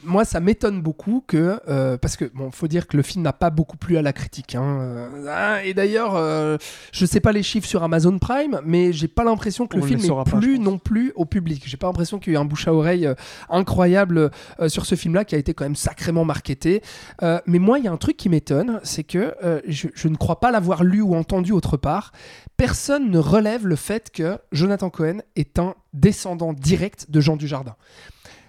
moi, 0.05 0.25
ça 0.25 0.41
m'étonne 0.41 0.81
beaucoup 0.81 1.23
que. 1.27 1.61
euh, 1.69 1.97
parce 1.97 2.17
que, 2.17 2.25
bon, 2.25 2.51
faut 2.51 2.69
dire 2.69 2.87
que 2.87 2.97
le 2.97 3.03
film 3.03 3.23
n'a 3.23 3.33
pas 3.33 3.51
beaucoup 3.51 3.77
plu 3.77 3.97
à 3.97 4.03
la 4.03 4.13
critique. 4.13 4.55
hein, 4.55 5.09
ah, 5.29 5.65
et 5.65 5.75
d'ailleurs, 5.75 6.17
euh, 6.17 6.57
je 6.93 7.07
sais 7.07 7.21
pas 7.21 7.33
les 7.33 7.43
chiffres 7.43 7.67
sur 7.67 7.83
Amazon 7.83 8.19
Prime, 8.19 8.61
mais 8.65 8.93
j'ai 8.93 9.09
pas 9.09 9.25
l'impression 9.25 9.67
que 9.67 9.77
On 9.77 9.81
le 9.81 9.87
film 9.87 10.01
ait 10.01 10.31
plu 10.31 10.59
non 10.59 10.79
plus 10.79 11.13
au 11.17 11.25
public. 11.25 11.63
J'ai 11.67 11.77
pas 11.77 11.87
l'impression 11.87 12.19
qu'il 12.19 12.33
y 12.33 12.37
a 12.37 12.39
eu 12.39 12.43
un 12.43 12.45
bouche 12.45 12.69
à 12.69 12.75
oreille 12.75 13.07
euh, 13.07 13.15
incroyable 13.49 14.31
euh, 14.61 14.69
sur 14.69 14.87
ce 14.87 14.95
film-là 14.95 15.25
qui 15.25 15.35
a 15.35 15.39
été 15.39 15.55
quand 15.55 15.65
même 15.65 15.77
sacrément 15.77 16.25
marketé. 16.25 16.83
Mais 17.47 17.59
moi, 17.59 17.79
il 17.79 17.85
y 17.85 17.89
a 17.89 17.93
un 17.93 17.97
truc 17.97 18.17
qui 18.17 18.29
m'étonne, 18.29 18.81
c'est 18.83 19.05
que 19.05 19.35
je, 19.67 19.89
je 19.95 20.09
ne 20.09 20.17
crois 20.17 20.41
pas 20.41 20.51
l'avoir 20.51 20.85
lu 20.85 21.01
ou 21.01 21.15
entendu 21.15 21.53
autre 21.53 21.77
part. 21.77 22.13
Personne 22.57 23.11
ne 23.11 23.19
relève 23.19 23.67
le 23.67 23.77
fait 23.77 24.11
que 24.11 24.39
Jonathan 24.53 24.91
Cohen 24.91 25.19
est 25.37 25.59
un 25.59 25.75
descendant 25.93 26.53
direct 26.53 27.11
de 27.11 27.21
Jean 27.21 27.37
Dujardin. 27.37 27.77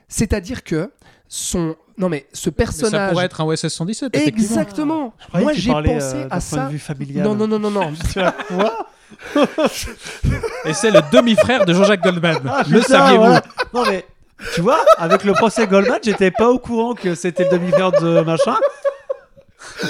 C'est-à-dire 0.07 0.64
que 0.64 0.91
son. 1.34 1.76
Non, 1.98 2.10
mais 2.10 2.26
ce 2.34 2.49
Mais 2.49 2.52
ça 2.52 2.52
personnage. 2.58 3.12
pourrait 3.12 3.26
être 3.26 3.40
un 3.41 3.45
OSS 3.45 3.68
117, 3.70 4.16
effectivement. 4.16 4.44
Exactement. 4.44 5.14
Moi, 5.34 5.53
j'ai 5.53 5.72
pensé 5.72 6.16
euh, 6.16 6.26
à 6.26 6.28
point 6.30 6.40
ça. 6.41 6.66
de 6.66 6.72
vue 6.72 6.80
familial. 6.80 7.26
Non, 7.26 7.36
non, 7.36 7.48
non, 7.48 7.58
non, 7.58 7.72
non. 7.72 7.94
Quoi 8.48 8.88
Et 10.66 10.74
c'est 10.74 10.91
le 10.91 10.99
demi-frère 11.12 11.66
de 11.66 11.74
Jean-Jacques 11.74 12.03
Goldman. 12.03 12.38
Ah, 12.48 12.64
le 12.70 12.82
saviez-vous 12.82 13.24
ouais. 13.24 13.40
Non 13.74 13.84
mais 13.86 14.06
tu 14.56 14.62
vois, 14.62 14.84
avec 14.98 15.24
le 15.24 15.34
procès 15.34 15.68
Goldman, 15.68 15.99
j'étais 16.02 16.32
pas 16.32 16.49
au 16.49 16.60
courant 16.60 16.95
que 16.95 17.14
c'était 17.16 17.44
le 17.44 17.52
demi-frère 17.52 17.91
de 17.91 18.22
machin. 18.22 18.56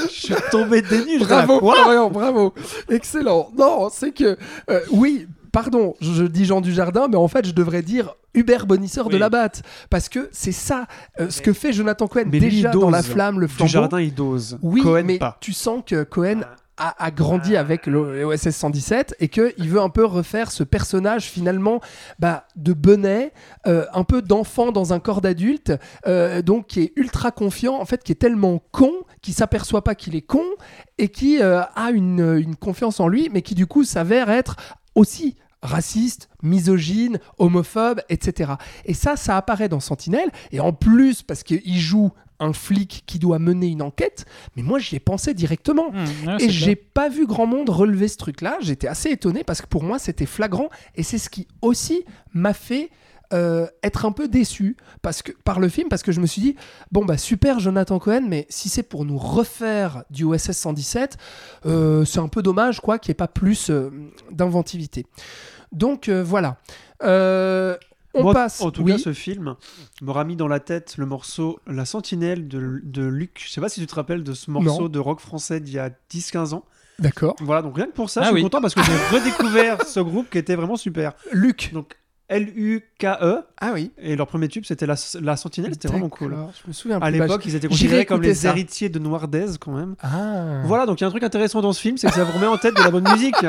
Je 0.03 0.07
suis 0.09 0.35
tombé 0.51 0.81
des 0.81 1.05
nues. 1.05 1.19
Bravo, 1.19 1.59
Quoi 1.59 1.75
Florian, 1.75 2.09
bravo. 2.09 2.53
Excellent. 2.89 3.49
Non, 3.57 3.89
c'est 3.91 4.11
que. 4.11 4.37
euh, 4.69 4.81
oui, 4.91 5.27
pardon, 5.51 5.95
je, 6.01 6.11
je 6.13 6.23
dis 6.23 6.45
Jean 6.45 6.61
Dujardin, 6.61 7.07
mais 7.09 7.17
en 7.17 7.27
fait, 7.27 7.45
je 7.45 7.51
devrais 7.53 7.81
dire 7.81 8.13
Hubert 8.33 8.65
Bonisseur 8.65 9.09
de 9.09 9.17
la 9.17 9.29
Batte. 9.29 9.63
Parce 9.89 10.09
que 10.09 10.29
c'est 10.31 10.51
ça, 10.51 10.87
euh, 11.19 11.29
ce 11.29 11.41
que 11.41 11.53
fait 11.53 11.73
Jonathan 11.73 12.07
Cohen 12.07 12.25
Mais 12.31 12.39
déjà 12.39 12.69
dans 12.69 12.89
La. 12.89 13.03
Flamme, 13.03 13.39
le 13.39 13.47
Du 13.47 13.53
flambeau. 13.53 13.69
jardin, 13.71 13.99
il 13.99 14.13
dose. 14.13 14.57
Oui, 14.61 14.81
Cohen 14.81 15.03
mais 15.05 15.17
pas. 15.17 15.37
tu 15.41 15.53
sens 15.53 15.83
que 15.85 16.03
Cohen 16.03 16.41
a, 16.77 17.03
a 17.03 17.11
grandi 17.11 17.57
avec 17.57 17.85
le 17.87 18.23
OSS 18.25 18.49
117 18.51 19.15
et 19.19 19.27
qu'il 19.27 19.69
veut 19.69 19.81
un 19.81 19.89
peu 19.89 20.05
refaire 20.05 20.51
ce 20.51 20.63
personnage 20.63 21.25
finalement 21.25 21.81
bah, 22.19 22.45
de 22.55 22.73
bonnet, 22.73 23.33
euh, 23.67 23.85
un 23.93 24.03
peu 24.03 24.21
d'enfant 24.21 24.71
dans 24.71 24.93
un 24.93 24.99
corps 24.99 25.21
d'adulte, 25.21 25.73
euh, 26.07 26.41
donc 26.41 26.67
qui 26.67 26.81
est 26.81 26.93
ultra 26.95 27.31
confiant, 27.31 27.75
en 27.75 27.85
fait 27.85 28.03
qui 28.03 28.11
est 28.13 28.15
tellement 28.15 28.61
con, 28.71 28.93
qui 29.21 29.33
s'aperçoit 29.33 29.83
pas 29.83 29.93
qu'il 29.95 30.15
est 30.15 30.21
con 30.21 30.45
et 30.97 31.09
qui 31.09 31.41
euh, 31.41 31.61
a 31.75 31.91
une, 31.91 32.37
une 32.37 32.55
confiance 32.55 32.99
en 32.99 33.07
lui, 33.07 33.29
mais 33.31 33.41
qui 33.41 33.53
du 33.55 33.67
coup 33.67 33.83
s'avère 33.83 34.29
être 34.29 34.55
aussi 34.95 35.35
raciste, 35.61 36.29
misogyne, 36.41 37.19
homophobe, 37.37 38.01
etc. 38.09 38.53
Et 38.85 38.93
ça, 38.93 39.15
ça 39.15 39.37
apparaît 39.37 39.69
dans 39.69 39.79
Sentinelle. 39.79 40.29
Et 40.51 40.59
en 40.59 40.73
plus, 40.73 41.21
parce 41.21 41.43
qu'il 41.43 41.79
joue 41.79 42.11
un 42.41 42.53
flic 42.53 43.03
qui 43.05 43.19
doit 43.19 43.39
mener 43.39 43.67
une 43.67 43.83
enquête, 43.83 44.25
mais 44.55 44.63
moi 44.63 44.79
j'y 44.79 44.95
ai 44.95 44.99
pensé 44.99 45.33
directement. 45.33 45.91
Mmh, 45.91 46.27
ouais, 46.27 46.43
Et 46.43 46.49
j'ai 46.49 46.75
pas 46.75 47.07
vu 47.07 47.27
grand 47.27 47.45
monde 47.45 47.69
relever 47.69 48.07
ce 48.07 48.17
truc-là. 48.17 48.57
J'étais 48.61 48.87
assez 48.87 49.09
étonné 49.09 49.43
parce 49.43 49.61
que 49.61 49.67
pour 49.67 49.83
moi 49.83 49.99
c'était 49.99 50.25
flagrant 50.25 50.69
et 50.95 51.03
c'est 51.03 51.19
ce 51.19 51.29
qui 51.29 51.47
aussi 51.61 52.03
m'a 52.33 52.53
fait 52.53 52.89
euh, 53.33 53.67
être 53.81 54.05
un 54.05 54.11
peu 54.11 54.27
déçu 54.27 54.75
parce 55.01 55.21
que, 55.21 55.31
par 55.31 55.61
le 55.61 55.69
film 55.69 55.87
parce 55.87 56.03
que 56.03 56.11
je 56.11 56.19
me 56.19 56.25
suis 56.25 56.41
dit 56.41 56.55
bon 56.91 57.05
bah 57.05 57.17
super 57.17 57.61
Jonathan 57.61 57.97
Cohen 57.97 58.25
mais 58.27 58.45
si 58.49 58.67
c'est 58.67 58.83
pour 58.83 59.05
nous 59.05 59.17
refaire 59.17 60.03
du 60.09 60.25
OSS 60.25 60.51
117 60.51 61.17
euh, 61.65 62.03
c'est 62.03 62.19
un 62.19 62.27
peu 62.27 62.41
dommage 62.41 62.81
quoi 62.81 62.99
qu'il 62.99 63.11
n'y 63.11 63.13
ait 63.13 63.15
pas 63.15 63.29
plus 63.29 63.69
euh, 63.69 63.89
d'inventivité. 64.31 65.05
Donc 65.71 66.09
euh, 66.09 66.23
voilà. 66.23 66.57
Euh, 67.03 67.77
on 68.13 68.23
Moi, 68.23 68.33
passe. 68.33 68.61
En 68.61 68.71
tout 68.71 68.83
oui. 68.83 68.91
cas, 68.93 68.97
ce 68.97 69.13
film 69.13 69.55
m'aura 70.01 70.25
mis 70.25 70.35
dans 70.35 70.47
la 70.49 70.59
tête 70.59 70.97
le 70.97 71.05
morceau 71.05 71.59
La 71.65 71.85
Sentinelle 71.85 72.47
de, 72.49 72.81
de 72.83 73.03
Luc. 73.05 73.41
Je 73.45 73.51
sais 73.51 73.61
pas 73.61 73.69
si 73.69 73.79
tu 73.79 73.87
te 73.87 73.95
rappelles 73.95 74.23
de 74.23 74.33
ce 74.33 74.51
morceau 74.51 74.83
Non. 74.83 74.89
de 74.89 74.99
rock 74.99 75.19
français 75.21 75.59
d'il 75.61 75.73
y 75.75 75.79
a 75.79 75.89
10-15 76.13 76.53
ans. 76.53 76.65
D'accord. 76.99 77.35
Voilà, 77.39 77.61
donc 77.61 77.77
rien 77.77 77.85
que 77.87 77.93
pour 77.93 78.09
ça, 78.09 78.19
Ah 78.21 78.23
je 78.25 78.27
suis 78.29 78.35
oui. 78.35 78.41
content 78.43 78.61
parce 78.61 78.75
que 78.75 78.81
j'ai 78.83 78.91
redécouvert 79.17 79.85
ce 79.87 80.01
groupe 80.01 80.29
qui 80.29 80.37
était 80.37 80.55
vraiment 80.55 80.75
super. 80.75 81.13
Luc. 81.31 81.71
Donc 81.73 81.95
L-U-K-E. 82.31 83.43
Ah 83.59 83.71
oui. 83.73 83.91
Et 84.01 84.15
leur 84.15 84.25
premier 84.25 84.47
tube, 84.47 84.63
c'était 84.65 84.85
La, 84.85 84.95
la 85.21 85.35
Sentinelle. 85.35 85.73
C'était 85.73 85.89
vraiment 85.89 86.09
cool. 86.09 86.35
Je 86.63 86.67
me 86.67 86.73
souviens 86.73 86.97
À. 86.97 86.99
Bah, 87.01 87.11
l'époque, 87.11 87.45
ils 87.45 87.55
étaient 87.55 87.67
considérés 87.67 88.05
comme 88.05 88.21
les 88.21 88.33
ça. 88.33 88.49
héritiers 88.49 88.89
de 88.89 88.99
Noirdez 88.99 89.57
quand 89.59 89.73
même. 89.73 89.95
Ah. 90.01 90.61
Voilà, 90.63 90.85
donc 90.85 90.99
il 90.99 91.03
y 91.03 91.05
a 91.05 91.07
un 91.07 91.11
truc 91.11 91.23
intéressant 91.23 91.61
dans 91.61 91.73
ce 91.73 91.81
film, 91.81 91.97
c'est 91.97 92.07
que 92.07 92.13
ça 92.13 92.23
vous 92.23 92.31
remet 92.31 92.47
en 92.47 92.57
tête 92.57 92.75
de 92.75 92.81
la 92.81 92.89
bonne 92.89 93.07
musique. 93.11 93.35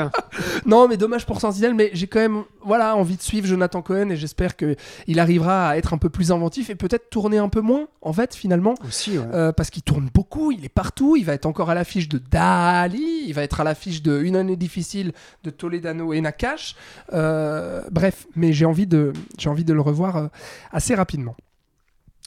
Non, 0.65 0.87
mais 0.87 0.97
dommage 0.97 1.25
pour 1.25 1.39
Sentinelle, 1.39 1.73
mais 1.73 1.91
j'ai 1.93 2.07
quand 2.07 2.19
même 2.19 2.43
voilà, 2.63 2.95
envie 2.95 3.17
de 3.17 3.21
suivre 3.21 3.45
Jonathan 3.45 3.81
Cohen 3.81 4.09
et 4.09 4.15
j'espère 4.15 4.55
qu'il 4.55 5.19
arrivera 5.19 5.69
à 5.69 5.77
être 5.77 5.93
un 5.93 5.97
peu 5.97 6.09
plus 6.09 6.31
inventif 6.31 6.69
et 6.69 6.75
peut-être 6.75 7.09
tourner 7.09 7.37
un 7.37 7.49
peu 7.49 7.61
moins, 7.61 7.87
en 8.01 8.13
fait, 8.13 8.33
finalement. 8.33 8.75
Aussi, 8.87 9.17
ouais. 9.17 9.25
Euh, 9.33 9.51
parce 9.51 9.69
qu'il 9.69 9.83
tourne 9.83 10.09
beaucoup, 10.13 10.51
il 10.51 10.63
est 10.65 10.69
partout, 10.69 11.15
il 11.15 11.25
va 11.25 11.33
être 11.33 11.45
encore 11.45 11.69
à 11.69 11.75
l'affiche 11.75 12.07
de 12.09 12.17
Dali, 12.17 13.25
il 13.27 13.33
va 13.33 13.43
être 13.43 13.59
à 13.61 13.63
l'affiche 13.63 14.01
de 14.01 14.21
Une 14.21 14.35
année 14.35 14.55
difficile 14.55 15.11
de 15.43 15.49
Toledano 15.49 16.13
et 16.13 16.21
Nakash. 16.21 16.75
Euh, 17.13 17.81
bref, 17.91 18.27
mais 18.35 18.53
j'ai 18.53 18.65
envie 18.73 18.87
de, 18.87 19.13
j'ai 19.37 19.49
envie 19.49 19.63
de 19.63 19.73
le 19.73 19.81
revoir 19.81 20.17
euh, 20.17 20.27
assez 20.71 20.95
rapidement. 20.95 21.35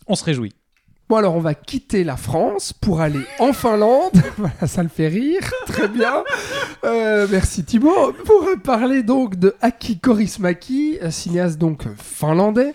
On 0.07 0.15
se 0.15 0.25
réjouit. 0.25 0.55
Bon 1.09 1.17
alors 1.17 1.37
on 1.37 1.41
va 1.41 1.55
quitter 1.55 2.03
la 2.03 2.17
France 2.17 2.73
pour 2.73 3.01
aller 3.01 3.21
en 3.39 3.53
Finlande. 3.53 4.21
voilà, 4.39 4.67
ça 4.67 4.83
le 4.83 4.89
fait 4.89 5.09
rire. 5.09 5.43
Très 5.67 5.89
bien. 5.89 6.25
Euh, 6.85 7.27
merci 7.31 7.65
Thibaut. 7.65 8.13
Pour 8.25 8.45
parler 8.65 9.03
donc 9.03 9.37
de 9.37 9.55
Aki 9.61 9.99
Kaurismäki, 10.01 10.99
un 11.03 11.11
cinéaste 11.11 11.59
donc 11.59 11.85
finlandais. 11.97 12.75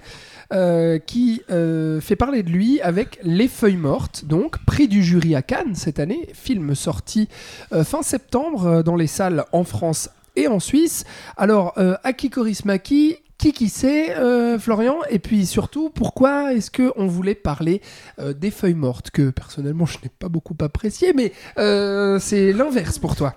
euh, 0.54 0.98
qui 1.00 1.42
euh, 1.50 2.02
fait 2.02 2.18
parler 2.18 2.44
de 2.44 2.50
lui 2.50 2.82
avec 2.82 3.20
Les 3.24 3.48
Feuilles 3.48 3.78
Mortes, 3.78 4.26
donc 4.26 4.58
prix 4.66 4.90
du 4.90 5.02
jury 5.04 5.34
à 5.36 5.42
Cannes 5.42 5.76
cette 5.76 5.98
année, 6.00 6.28
film 6.34 6.76
sorti 6.76 7.30
euh, 7.72 7.86
fin 7.86 8.02
septembre 8.02 8.66
euh, 8.66 8.84
dans 8.84 8.98
les 8.98 9.08
salles 9.08 9.46
en 9.54 9.64
France 9.64 10.10
et 10.36 10.48
en 10.50 10.60
Suisse. 10.60 11.06
Alors, 11.38 11.74
euh, 11.78 11.96
Aki 12.04 12.30
Kaurismäki, 12.30 13.18
qui 13.42 13.54
qui 13.54 13.70
c'est, 13.70 14.16
euh, 14.18 14.58
Florian? 14.60 14.98
Et 15.10 15.18
puis 15.20 15.46
surtout, 15.46 15.90
pourquoi 15.90 16.54
est-ce 16.54 16.70
qu'on 16.72 17.08
voulait 17.08 17.36
parler 17.36 17.82
euh, 18.20 18.34
des 18.34 18.52
feuilles 18.52 18.76
mortes 18.76 19.10
Que 19.12 19.32
personnellement, 19.32 19.86
je 19.88 19.98
n'ai 20.04 20.10
pas 20.10 20.30
beaucoup 20.30 20.56
apprécié, 20.62 21.14
mais 21.14 21.34
euh, 21.58 22.20
c'est 22.20 22.54
l'inverse 22.54 23.00
pour 23.00 23.16
toi. 23.16 23.34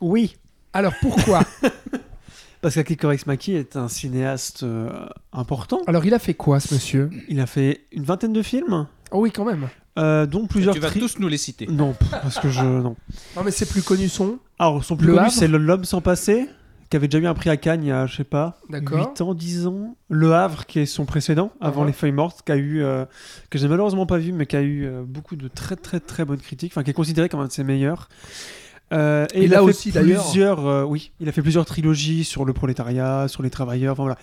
Oui, 0.00 0.36
Alors 0.72 0.94
pourquoi? 1.00 1.40
Parce 2.62 2.74
qu'Aki 2.74 2.96
Kaurismäki 2.96 3.54
est 3.54 3.76
un 3.76 3.88
cinéaste 3.88 4.62
euh, 4.62 4.90
important. 5.32 5.80
Alors 5.86 6.04
il 6.04 6.14
a 6.14 6.18
fait 6.18 6.34
quoi 6.34 6.58
ce 6.58 6.74
monsieur? 6.74 7.10
Il 7.28 7.38
a 7.40 7.46
fait 7.46 7.82
une 7.92 8.02
vingtaine 8.02 8.32
de 8.32 8.42
films. 8.42 8.86
Oh 9.12 9.20
oui, 9.20 9.30
quand 9.30 9.44
même. 9.44 9.68
euh, 9.98 10.26
dont 10.26 10.46
plusieurs. 10.46 10.74
Tu 10.74 10.80
vas 10.80 10.88
tri- 10.88 11.00
tous 11.00 11.18
nous 11.20 11.28
les 11.28 11.36
citer. 11.36 11.66
Non, 11.70 11.94
parce 12.10 12.38
que 12.40 12.48
je. 12.48 12.64
Non. 12.64 12.96
Non, 13.36 13.44
mais 13.44 13.50
c'est 13.52 13.66
plus 13.68 13.82
connu 13.82 14.08
son? 14.08 14.38
Alors, 14.58 14.82
son 14.84 14.96
plus 14.96 15.06
Le 15.06 15.14
connu, 15.14 15.30
c'est 15.30 15.46
le- 15.48 15.58
L'homme 15.58 15.84
sans 15.84 16.00
passé, 16.00 16.48
qui 16.90 16.96
avait 16.96 17.08
déjà 17.08 17.22
eu 17.22 17.26
un 17.26 17.34
prix 17.34 17.50
à 17.50 17.56
Cannes 17.56 17.82
il 17.82 17.88
y 17.88 17.92
a, 17.92 18.06
je 18.06 18.16
sais 18.16 18.24
pas, 18.24 18.58
D'accord. 18.70 18.98
8 19.16 19.20
ans, 19.22 19.34
10 19.34 19.66
ans. 19.66 19.96
Le 20.08 20.32
Havre, 20.34 20.66
qui 20.66 20.78
est 20.80 20.86
son 20.86 21.04
précédent, 21.04 21.50
avant 21.60 21.82
Uh-huh. 21.82 21.86
Les 21.88 21.92
Feuilles 21.92 22.12
Mortes, 22.12 22.42
qui 22.46 22.52
a 22.52 22.56
eu, 22.56 22.82
euh, 22.82 23.04
que 23.50 23.58
j'ai 23.58 23.66
malheureusement 23.68 24.06
pas 24.06 24.18
vu, 24.18 24.32
mais 24.32 24.46
qui 24.46 24.56
a 24.56 24.62
eu 24.62 24.84
euh, 24.86 25.02
beaucoup 25.06 25.36
de 25.36 25.48
très 25.48 25.76
très 25.76 25.98
très 26.00 26.24
bonnes 26.24 26.38
critiques, 26.40 26.72
enfin, 26.72 26.82
qui 26.84 26.90
est 26.90 26.94
considéré 26.94 27.28
comme 27.28 27.40
un 27.40 27.46
de 27.46 27.52
ses 27.52 27.64
meilleurs. 27.64 28.08
Euh, 28.92 29.26
et, 29.34 29.40
Et 29.40 29.44
il 29.46 29.50
là 29.50 29.56
a 29.56 29.60
fait 29.62 29.66
aussi, 29.66 29.90
d'ailleurs. 29.90 30.88
oui, 30.88 31.10
il 31.18 31.28
a 31.28 31.32
fait 31.32 31.42
plusieurs 31.42 31.64
trilogies 31.66 32.22
sur 32.22 32.44
le 32.44 32.52
prolétariat, 32.52 33.26
sur 33.26 33.42
les 33.42 33.50
travailleurs. 33.50 33.94
Enfin 33.94 34.04
voilà, 34.04 34.16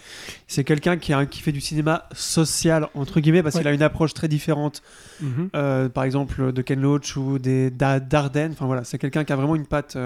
c'est 0.48 0.64
quelqu'un 0.64 0.96
qui, 0.96 1.12
a- 1.12 1.26
qui 1.26 1.42
fait 1.42 1.52
du 1.52 1.60
cinéma 1.60 2.08
social 2.14 2.88
entre 2.96 3.20
guillemets 3.20 3.44
parce 3.44 3.56
Ouais. 3.56 3.62
qu'il 3.62 3.68
a 3.68 3.74
une 3.74 3.82
approche 3.84 4.14
très 4.14 4.30
différente 4.30 4.82
Mhm. 5.20 5.50
par 5.90 6.06
exemple 6.06 6.54
de 6.54 6.62
Ken 6.62 6.80
Loach 6.80 7.18
ou 7.18 7.40
des 7.40 7.72
Da- 7.72 8.00
Dardenne. 8.00 8.54
Enfin 8.54 8.66
voilà, 8.66 8.86
c'est 8.86 8.98
quelqu'un 8.98 9.26
qui 9.26 9.34
a 9.34 9.36
vraiment 9.36 9.58
une 9.58 9.66
patte 9.66 9.98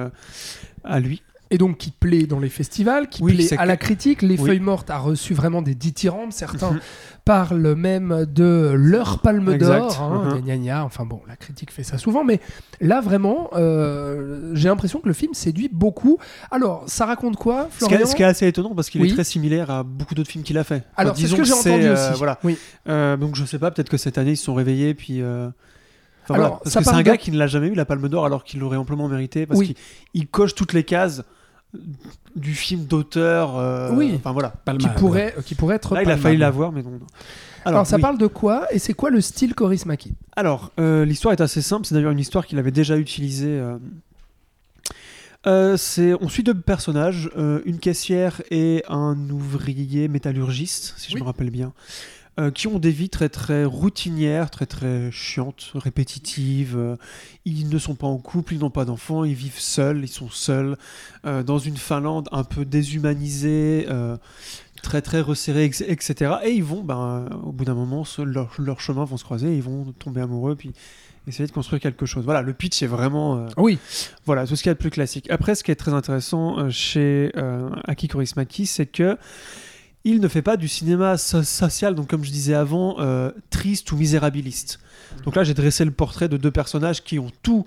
à 0.83 0.99
lui. 0.99 1.21
Et 1.49 1.57
donc 1.57 1.77
qui 1.77 1.91
plaît 1.91 2.25
dans 2.25 2.39
les 2.39 2.49
festivals, 2.49 3.07
qui 3.07 3.23
Oui, 3.23 3.35
plaît 3.35 3.53
à 3.53 3.63
que- 3.63 3.67
la 3.67 3.77
critique. 3.77 4.21
Les 4.21 4.37
Oui. 4.39 4.45
Feuilles 4.47 4.59
Mortes 4.59 4.89
a 4.89 4.97
reçu 4.97 5.33
vraiment 5.33 5.61
des 5.61 5.75
dithyrambes. 5.75 6.31
Certains 6.33 6.71
Mhm. 6.71 6.79
parlent 7.23 7.73
même 7.75 8.25
de 8.29 8.73
leur 8.75 9.19
palme 9.19 9.57
d'or. 9.57 10.01
Hein, 10.01 10.41
gna. 10.45 10.83
Enfin 10.83 11.05
bon, 11.05 11.21
la 11.27 11.35
critique 11.37 11.71
fait 11.71 11.83
ça 11.83 11.97
souvent. 11.97 12.23
Mais 12.25 12.41
là, 12.81 12.99
vraiment, 13.01 13.49
euh, 13.55 14.51
j'ai 14.55 14.67
l'impression 14.67 14.99
que 14.99 15.07
le 15.07 15.13
film 15.13 15.33
séduit 15.33 15.69
beaucoup. 15.71 16.17
Alors, 16.51 16.83
ça 16.87 17.05
raconte 17.05 17.37
quoi, 17.37 17.69
Ce 17.71 17.85
qui, 17.85 17.89
Florian 17.91 18.05
ce 18.07 18.15
qui 18.15 18.21
est 18.23 18.25
assez 18.25 18.47
étonnant 18.47 18.75
parce 18.75 18.89
qu'il 18.89 19.01
Oui. 19.01 19.09
est 19.09 19.13
très 19.13 19.23
similaire 19.23 19.71
à 19.71 19.83
beaucoup 19.83 20.15
d'autres 20.15 20.29
films 20.29 20.43
qu'il 20.43 20.57
a 20.57 20.63
fait. 20.65 20.75
Enfin, 20.75 20.83
Alors, 20.97 21.15
ce 21.15 21.21
disons 21.21 21.37
que 21.37 21.43
j'ai 21.45 21.53
c'est, 21.53 21.69
entendu 21.71 21.85
euh, 21.87 21.93
aussi. 22.11 22.17
Voilà. 22.17 22.39
Euh, 22.89 23.15
donc 23.17 23.35
je 23.35 23.45
sais 23.45 23.59
pas, 23.59 23.71
peut-être 23.71 23.89
que 23.89 23.97
cette 23.97 24.17
année 24.17 24.31
ils 24.31 24.37
se 24.37 24.43
sont 24.45 24.53
réveillés 24.53 24.93
puis. 24.93 25.21
enfin, 25.23 25.53
Alors, 26.35 26.47
voilà. 26.47 26.49
parce 26.63 26.71
ça 26.73 26.79
que 26.79 26.85
c'est 26.85 26.91
un 26.91 27.03
gars 27.03 27.15
qui 27.17 27.31
ne 27.31 27.37
l'a 27.37 27.47
jamais 27.47 27.67
eu 27.67 27.73
la 27.73 27.85
Palme 27.85 28.09
d'Or 28.09 28.25
alors 28.25 28.43
qu'il 28.43 28.59
l'aurait 28.59 28.77
amplement 28.77 29.07
mérité 29.07 29.45
parce 29.45 29.59
Oui. 29.59 29.67
qu'il 29.67 29.75
il 30.13 30.27
coche 30.27 30.55
toutes 30.55 30.73
les 30.73 30.83
cases 30.83 31.23
du 32.35 32.53
film 32.55 32.85
d'auteur. 32.85 33.57
euh, 33.57 33.91
Oui. 33.93 34.13
Enfin 34.15 34.31
voilà. 34.31 34.53
Qui 34.79 34.87
pourrait, 34.97 35.35
euh, 35.37 35.41
qui 35.41 35.55
pourrait 35.55 35.75
être. 35.75 35.93
Là 35.95 36.03
il 36.03 36.09
a 36.11 36.17
failli 36.17 36.37
l'avoir 36.37 36.71
mais 36.71 36.83
non. 36.83 36.91
non. 36.91 36.99
Alors, 37.65 37.85
ça 37.85 37.97
oui. 37.97 38.01
parle 38.01 38.17
de 38.17 38.27
quoi 38.27 38.65
Et 38.71 38.79
c'est 38.79 38.93
quoi 38.93 39.09
le 39.09 39.19
style 39.19 39.53
Coris 39.53 39.85
Maki? 39.85 40.13
Alors, 40.37 40.71
euh, 40.79 41.03
l'histoire 41.03 41.33
est 41.33 41.41
assez 41.41 41.61
simple. 41.61 41.85
C'est 41.85 41.95
d'ailleurs 41.95 42.11
une 42.11 42.19
histoire 42.19 42.45
qu'il 42.47 42.57
avait 42.59 42.71
déjà 42.71 42.97
utilisée. 42.97 43.59
euh. 43.59 43.77
Euh, 45.45 45.77
c'est, 45.77 46.13
on 46.19 46.27
suit 46.29 46.43
deux 46.43 46.53
personnages, 46.53 47.29
euh, 47.37 47.61
une 47.65 47.79
caissière 47.79 48.41
et 48.51 48.83
un 48.89 49.15
ouvrier 49.29 50.07
métallurgiste, 50.07 50.93
si 50.97 51.11
je 51.11 51.17
me 51.17 51.23
rappelle 51.23 51.51
bien, 51.51 51.73
euh, 52.39 52.51
qui 52.51 52.67
ont 52.67 52.79
des 52.79 52.91
vies 52.91 53.09
très 53.09 53.29
très 53.29 53.65
routinières, 53.65 54.49
très 54.51 54.65
très 54.65 55.11
chiantes, 55.11 55.71
répétitives. 55.75 56.75
euh, 56.77 56.95
ils 57.45 57.69
ne 57.69 57.77
sont 57.79 57.95
pas 57.95 58.07
en 58.07 58.17
couple, 58.17 58.53
ils 58.53 58.59
n'ont 58.59 58.69
pas 58.69 58.85
d'enfants, 58.85 59.23
ils 59.23 59.33
vivent 59.33 59.59
seuls, 59.59 60.01
ils 60.03 60.07
sont 60.07 60.29
seuls 60.29 60.77
euh, 61.25 61.41
dans 61.43 61.57
une 61.59 61.77
Finlande 61.77 62.27
un 62.31 62.43
peu 62.43 62.65
déshumanisée. 62.65 63.87
très 64.83 65.01
très 65.01 65.21
resserrée, 65.21 65.65
etc. 65.65 66.35
Et 66.45 66.51
ils 66.51 66.63
vont, 66.63 66.83
ben, 66.83 67.27
au 67.43 67.51
bout 67.51 67.65
d'un 67.65 67.73
moment, 67.73 68.05
se- 68.05 68.21
leur- 68.21 68.53
leurs 68.59 68.79
chemins 68.79 69.05
vont 69.05 69.17
se 69.17 69.23
croiser, 69.23 69.55
ils 69.55 69.63
vont 69.63 69.91
tomber 69.97 70.21
amoureux, 70.21 70.55
puis 70.55 70.71
essayer 71.27 71.47
de 71.47 71.51
construire 71.51 71.81
quelque 71.81 72.05
chose. 72.05 72.23
Voilà, 72.23 72.41
le 72.43 72.53
pitch 72.53 72.83
est 72.83 72.87
vraiment, 72.87 73.37
euh, 73.37 73.47
Oui. 73.57 73.79
voilà, 74.25 74.45
tout 74.45 74.55
ce 74.55 74.61
qu'il 74.61 74.69
y 74.69 74.71
a 74.71 74.75
de 74.75 74.79
plus 74.79 74.91
classique. 74.91 75.29
Après, 75.31 75.55
ce 75.55 75.63
qui 75.63 75.71
est 75.71 75.75
très 75.75 75.93
intéressant 75.93 76.59
euh, 76.59 76.69
chez 76.69 77.31
euh, 77.37 77.69
Aki 77.85 78.07
Kaurismäki, 78.07 78.65
c'est 78.67 78.85
que 78.85 79.17
il 80.09 80.19
ne 80.21 80.27
fait 80.27 80.41
pas 80.41 80.57
du 80.57 80.67
cinéma 80.67 81.17
so- 81.17 81.43
social, 81.43 81.93
donc 81.95 82.07
comme 82.09 82.23
je 82.23 82.31
disais 82.31 82.53
avant, 82.55 82.95
euh, 82.99 83.31
triste 83.49 83.91
ou 83.91 83.97
misérabiliste. 83.97 84.79
Donc 85.25 85.35
là, 85.35 85.43
j'ai 85.43 85.53
dressé 85.53 85.85
le 85.85 85.91
portrait 85.91 86.29
de 86.29 86.37
deux 86.37 86.51
personnages 86.51 87.03
qui 87.03 87.19
ont 87.19 87.31
tout 87.43 87.65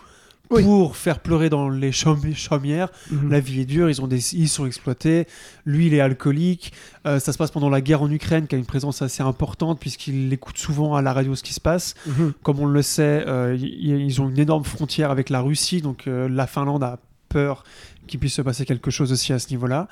Oui. 0.51 0.63
pour 0.65 0.97
faire 0.97 1.21
pleurer 1.21 1.49
dans 1.49 1.69
les 1.69 1.91
chaumi- 1.93 2.35
chaumières. 2.35 2.89
Mhm. 3.11 3.31
La 3.31 3.41
vie 3.41 3.61
est 3.61 3.65
dure, 3.65 3.89
ils, 3.89 4.01
ont 4.03 4.07
des, 4.09 4.35
ils 4.35 4.49
sont 4.49 4.67
exploités. 4.67 5.27
Lui, 5.65 5.87
il 5.87 5.95
est 5.95 6.01
alcoolique. 6.01 6.73
Euh, 7.07 7.21
ça 7.21 7.33
se 7.33 7.39
passe 7.39 7.51
pendant 7.53 7.71
la 7.71 7.81
guerre 7.81 8.03
en 8.03 8.11
Ukraine, 8.11 8.47
qui 8.49 8.55
a 8.57 8.59
une 8.59 8.67
présence 8.67 9.01
assez 9.03 9.23
importante, 9.23 9.79
puisqu'il 9.79 10.33
écoute 10.33 10.59
souvent 10.59 10.95
à 10.97 11.03
la 11.03 11.13
radio 11.13 11.35
ce 11.37 11.43
qui 11.43 11.55
se 11.55 11.61
passe. 11.61 11.95
Mhm. 12.07 12.33
Comme 12.43 12.59
on 12.61 12.67
le 12.67 12.83
sait, 12.83 13.25
euh, 13.29 13.57
ils 13.61 14.21
ont 14.21 14.29
une 14.29 14.39
énorme 14.41 14.65
frontière 14.65 15.11
avec 15.11 15.31
la 15.31 15.41
Russie, 15.41 15.83
donc 15.83 16.07
euh, 16.09 16.29
la 16.29 16.47
Finlande 16.49 16.83
a 16.83 16.99
peur 17.29 17.63
qu'il 18.11 18.21
puisse 18.21 18.35
se 18.35 18.43
passer 18.43 18.65
quelque 18.67 18.91
chose 18.91 19.13
aussi 19.13 19.33
à 19.33 19.39
ce 19.39 19.49
niveau-là. 19.51 19.89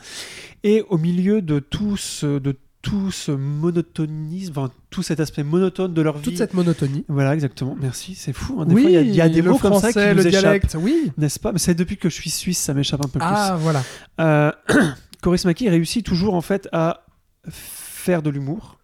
Et 0.65 0.83
au 0.91 0.99
milieu 0.99 1.41
de 1.41 1.59
tout 1.59 1.97
ce, 1.97 2.39
de 2.39 2.57
tout 2.83 3.11
ce 3.11 3.33
monotonisme, 3.33 4.53
enfin, 4.57 4.71
tout 4.91 5.03
cet 5.03 5.19
aspect 5.21 5.43
monotone 5.43 5.93
de 5.95 6.03
leur 6.03 6.17
vie. 6.19 6.25
Toute 6.25 6.37
cette 6.37 6.55
monotonie. 6.55 7.05
Voilà, 7.09 7.35
exactement. 7.35 7.77
Merci, 7.81 8.15
c'est 8.15 8.33
fou. 8.33 8.61
hein. 8.61 8.67
Des 8.67 8.75
oui, 8.75 8.83
fois, 8.83 8.91
il 8.91 8.95
y 8.95 8.97
a- 8.99 9.01
il 9.03 9.15
y, 9.15 9.21
a 9.21 9.29
des 9.29 9.43
mots 9.43 9.59
comme 9.59 9.73
ça 9.75 9.91
français, 9.91 9.93
qui 9.93 9.99
le 10.09 10.15
nous 10.15 10.27
échappent, 10.27 10.41
dialecte, 10.43 10.77
oui. 10.79 11.13
n'est-ce 11.17 11.41
pas? 11.41 11.53
Mais 11.53 11.59
c'est 11.59 11.75
depuis 11.75 11.97
que 11.97 12.09
je 12.09 12.15
suis 12.15 12.31
suisse, 12.31 12.59
ça 12.59 12.75
m'échappe 12.75 13.01
un 13.05 13.09
peu 13.09 13.19
plus. 13.19 13.29
Ah, 13.29 13.57
voilà. 13.61 13.83
Euh, 14.21 14.53
Kaurismäki 15.23 15.69
réussit 15.69 16.05
toujours 16.07 16.35
en 16.35 16.41
fait 16.41 16.69
à 16.73 17.05
faire 17.49 18.23
de 18.23 18.31
l'humour, 18.31 18.79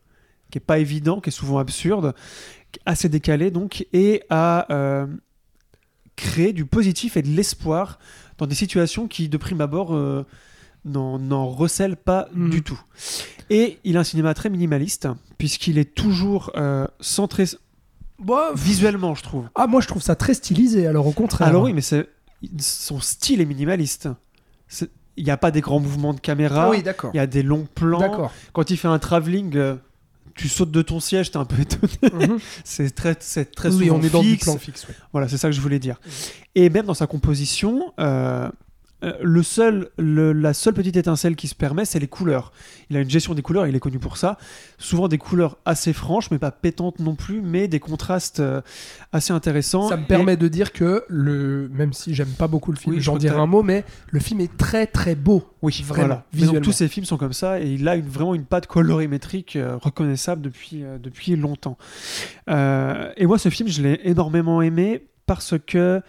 qui 0.50 0.58
est 0.58 0.60
pas 0.60 0.78
évident, 0.78 1.20
qui 1.20 1.28
est 1.30 1.32
souvent 1.32 1.58
absurde, 1.58 2.14
assez 2.86 3.08
décalé 3.08 3.50
donc, 3.52 3.86
et 3.92 4.22
à 4.28 4.66
euh, 4.72 5.06
créer 6.16 6.52
du 6.52 6.64
positif 6.64 7.16
et 7.16 7.22
de 7.22 7.28
l'espoir 7.28 7.98
dans 8.38 8.46
des 8.46 8.54
situations 8.54 9.06
qui, 9.08 9.28
de 9.28 9.36
prime 9.36 9.60
abord, 9.60 9.94
euh, 9.94 10.24
n'en 10.84 11.46
recèlent 11.48 11.96
pas 11.96 12.28
Mhm. 12.34 12.50
du 12.50 12.62
tout. 12.62 12.80
Et 13.50 13.78
il 13.84 13.96
a 13.96 14.00
un 14.00 14.04
cinéma 14.04 14.34
très 14.34 14.50
minimaliste, 14.50 15.08
puisqu'il 15.38 15.78
est 15.78 15.94
toujours 15.94 16.50
euh, 16.56 16.86
centré 17.00 17.44
visuellement, 18.54 19.14
je 19.14 19.22
trouve. 19.22 19.48
ah, 19.54 19.66
moi 19.66 19.80
je 19.80 19.88
trouve 19.88 20.02
ça 20.02 20.14
très 20.14 20.34
stylisé, 20.34 20.86
alors 20.86 21.06
au 21.06 21.12
contraire. 21.12 21.48
Alors 21.48 21.62
oui, 21.64 21.72
mais 21.72 21.82
son 22.58 23.00
style 23.00 23.40
est 23.40 23.44
minimaliste. 23.46 24.08
Il 25.16 25.24
n'y 25.24 25.30
a 25.30 25.36
pas 25.36 25.50
des 25.50 25.60
grands 25.60 25.78
mouvements 25.80 26.12
de 26.14 26.20
caméra. 26.20 26.64
Ah 26.66 26.70
oui, 26.70 26.82
d'accord. 26.82 27.10
Il 27.14 27.18
y 27.18 27.20
a 27.20 27.26
des 27.26 27.42
longs 27.44 27.66
plans. 27.72 28.00
D'accord. 28.00 28.32
Quand 28.52 28.70
il 28.70 28.76
fait 28.76 28.88
un 28.88 28.98
travelling, 28.98 29.56
euh, 29.56 29.76
tu 30.34 30.48
sautes 30.48 30.70
de 30.70 30.82
ton 30.82 31.00
siège, 31.00 31.30
t'es 31.30 31.36
un 31.36 31.44
peu 31.44 31.60
étonné. 31.60 32.26
Mhm. 32.26 32.38
C'est 32.64 32.94
très, 32.94 33.16
c'est 33.20 33.54
très 33.54 33.70
oui, 33.74 33.86
souvent 33.86 33.98
on 33.98 34.02
est 34.02 34.10
dans 34.10 34.22
du 34.22 34.36
plan 34.36 34.58
fixe. 34.58 34.86
Voilà, 35.12 35.28
c'est 35.28 35.38
ça 35.38 35.48
que 35.48 35.54
je 35.54 35.60
voulais 35.60 35.78
dire. 35.78 36.00
Et 36.54 36.70
même 36.70 36.86
dans 36.86 36.94
sa 36.94 37.06
composition, 37.06 37.92
euh, 38.00 38.48
euh, 39.04 39.12
le 39.22 39.42
seul, 39.42 39.90
le- 39.98 40.32
la 40.32 40.54
seule 40.54 40.74
petite 40.74 40.96
étincelle 40.96 41.36
qui 41.36 41.46
se 41.48 41.54
permet, 41.54 41.84
c'est 41.84 41.98
les 41.98 42.08
couleurs. 42.08 42.52
Il 42.90 42.96
a 42.96 43.00
une 43.00 43.10
gestion 43.10 43.34
des 43.34 43.42
couleurs, 43.42 43.66
il 43.66 43.74
est 43.76 43.80
connu 43.80 43.98
pour 43.98 44.16
ça. 44.16 44.38
Souvent 44.78 45.06
des 45.08 45.18
couleurs 45.18 45.58
assez 45.64 45.92
franches, 45.92 46.30
mais 46.30 46.38
pas 46.38 46.50
pétantes 46.50 46.98
non 46.98 47.14
plus, 47.14 47.40
mais 47.42 47.68
des 47.68 47.80
contrastes 47.80 48.40
euh, 48.40 48.60
assez 49.12 49.32
intéressants. 49.32 49.88
Ça 49.88 49.96
me 49.96 50.02
Et- 50.02 50.06
permet 50.06 50.36
de 50.36 50.48
dire 50.48 50.72
que, 50.72 51.04
le, 51.08 51.68
même 51.72 51.92
si 51.92 52.14
j'aime 52.14 52.28
pas 52.38 52.48
beaucoup 52.48 52.72
le 52.72 52.78
film, 52.78 52.94
Oui, 52.96 53.00
j'en 53.02 53.16
dirai 53.16 53.36
un 53.38 53.46
mot, 53.46 53.62
mais 53.62 53.84
le 54.10 54.20
film 54.20 54.40
est 54.40 54.56
très 54.56 54.86
très 54.86 55.14
beau. 55.14 55.44
Oui, 55.62 55.82
Vraiment, 55.86 56.06
voilà. 56.08 56.24
Visuellement. 56.32 56.54
donc, 56.54 56.64
tous 56.64 56.72
ces 56.72 56.88
films 56.88 57.06
sont 57.06 57.16
comme 57.16 57.32
ça 57.32 57.60
et 57.60 57.68
il 57.72 57.86
a 57.88 57.96
une, 57.96 58.08
vraiment 58.08 58.34
une 58.34 58.44
patte 58.44 58.66
colorimétrique 58.66 59.56
euh, 59.56 59.76
reconnaissable 59.76 60.42
depuis, 60.42 60.82
depuis 61.02 61.36
longtemps. 61.36 61.78
Et 62.48 63.26
moi, 63.26 63.38
ce 63.38 63.48
film, 63.48 63.68
je 63.68 63.82
l'ai 63.82 64.00
énormément 64.04 64.62
aimé 64.62 65.06
parce 65.26 65.54
que 65.66 66.02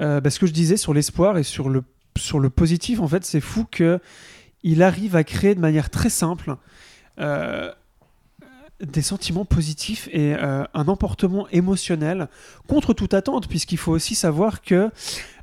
euh, 0.00 0.20
bah, 0.20 0.30
ce 0.30 0.38
que 0.38 0.46
je 0.46 0.52
disais 0.52 0.76
sur 0.76 0.94
l'espoir 0.94 1.36
et 1.38 1.42
sur 1.42 1.68
le, 1.68 1.82
sur 2.16 2.40
le 2.40 2.50
positif, 2.50 3.00
en 3.00 3.08
fait, 3.08 3.24
c'est 3.24 3.40
fou 3.40 3.66
que 3.70 4.00
il 4.62 4.82
arrive 4.82 5.16
à 5.16 5.24
créer 5.24 5.54
de 5.54 5.60
manière 5.60 5.88
très 5.88 6.10
simple 6.10 6.56
euh, 7.18 7.72
des 8.80 9.02
sentiments 9.02 9.46
positifs 9.46 10.08
et 10.12 10.34
euh, 10.34 10.64
un 10.74 10.88
emportement 10.88 11.48
émotionnel 11.48 12.28
contre 12.66 12.92
toute 12.92 13.14
attente, 13.14 13.48
puisqu'il 13.48 13.78
faut 13.78 13.92
aussi 13.92 14.14
savoir 14.14 14.62
que 14.62 14.90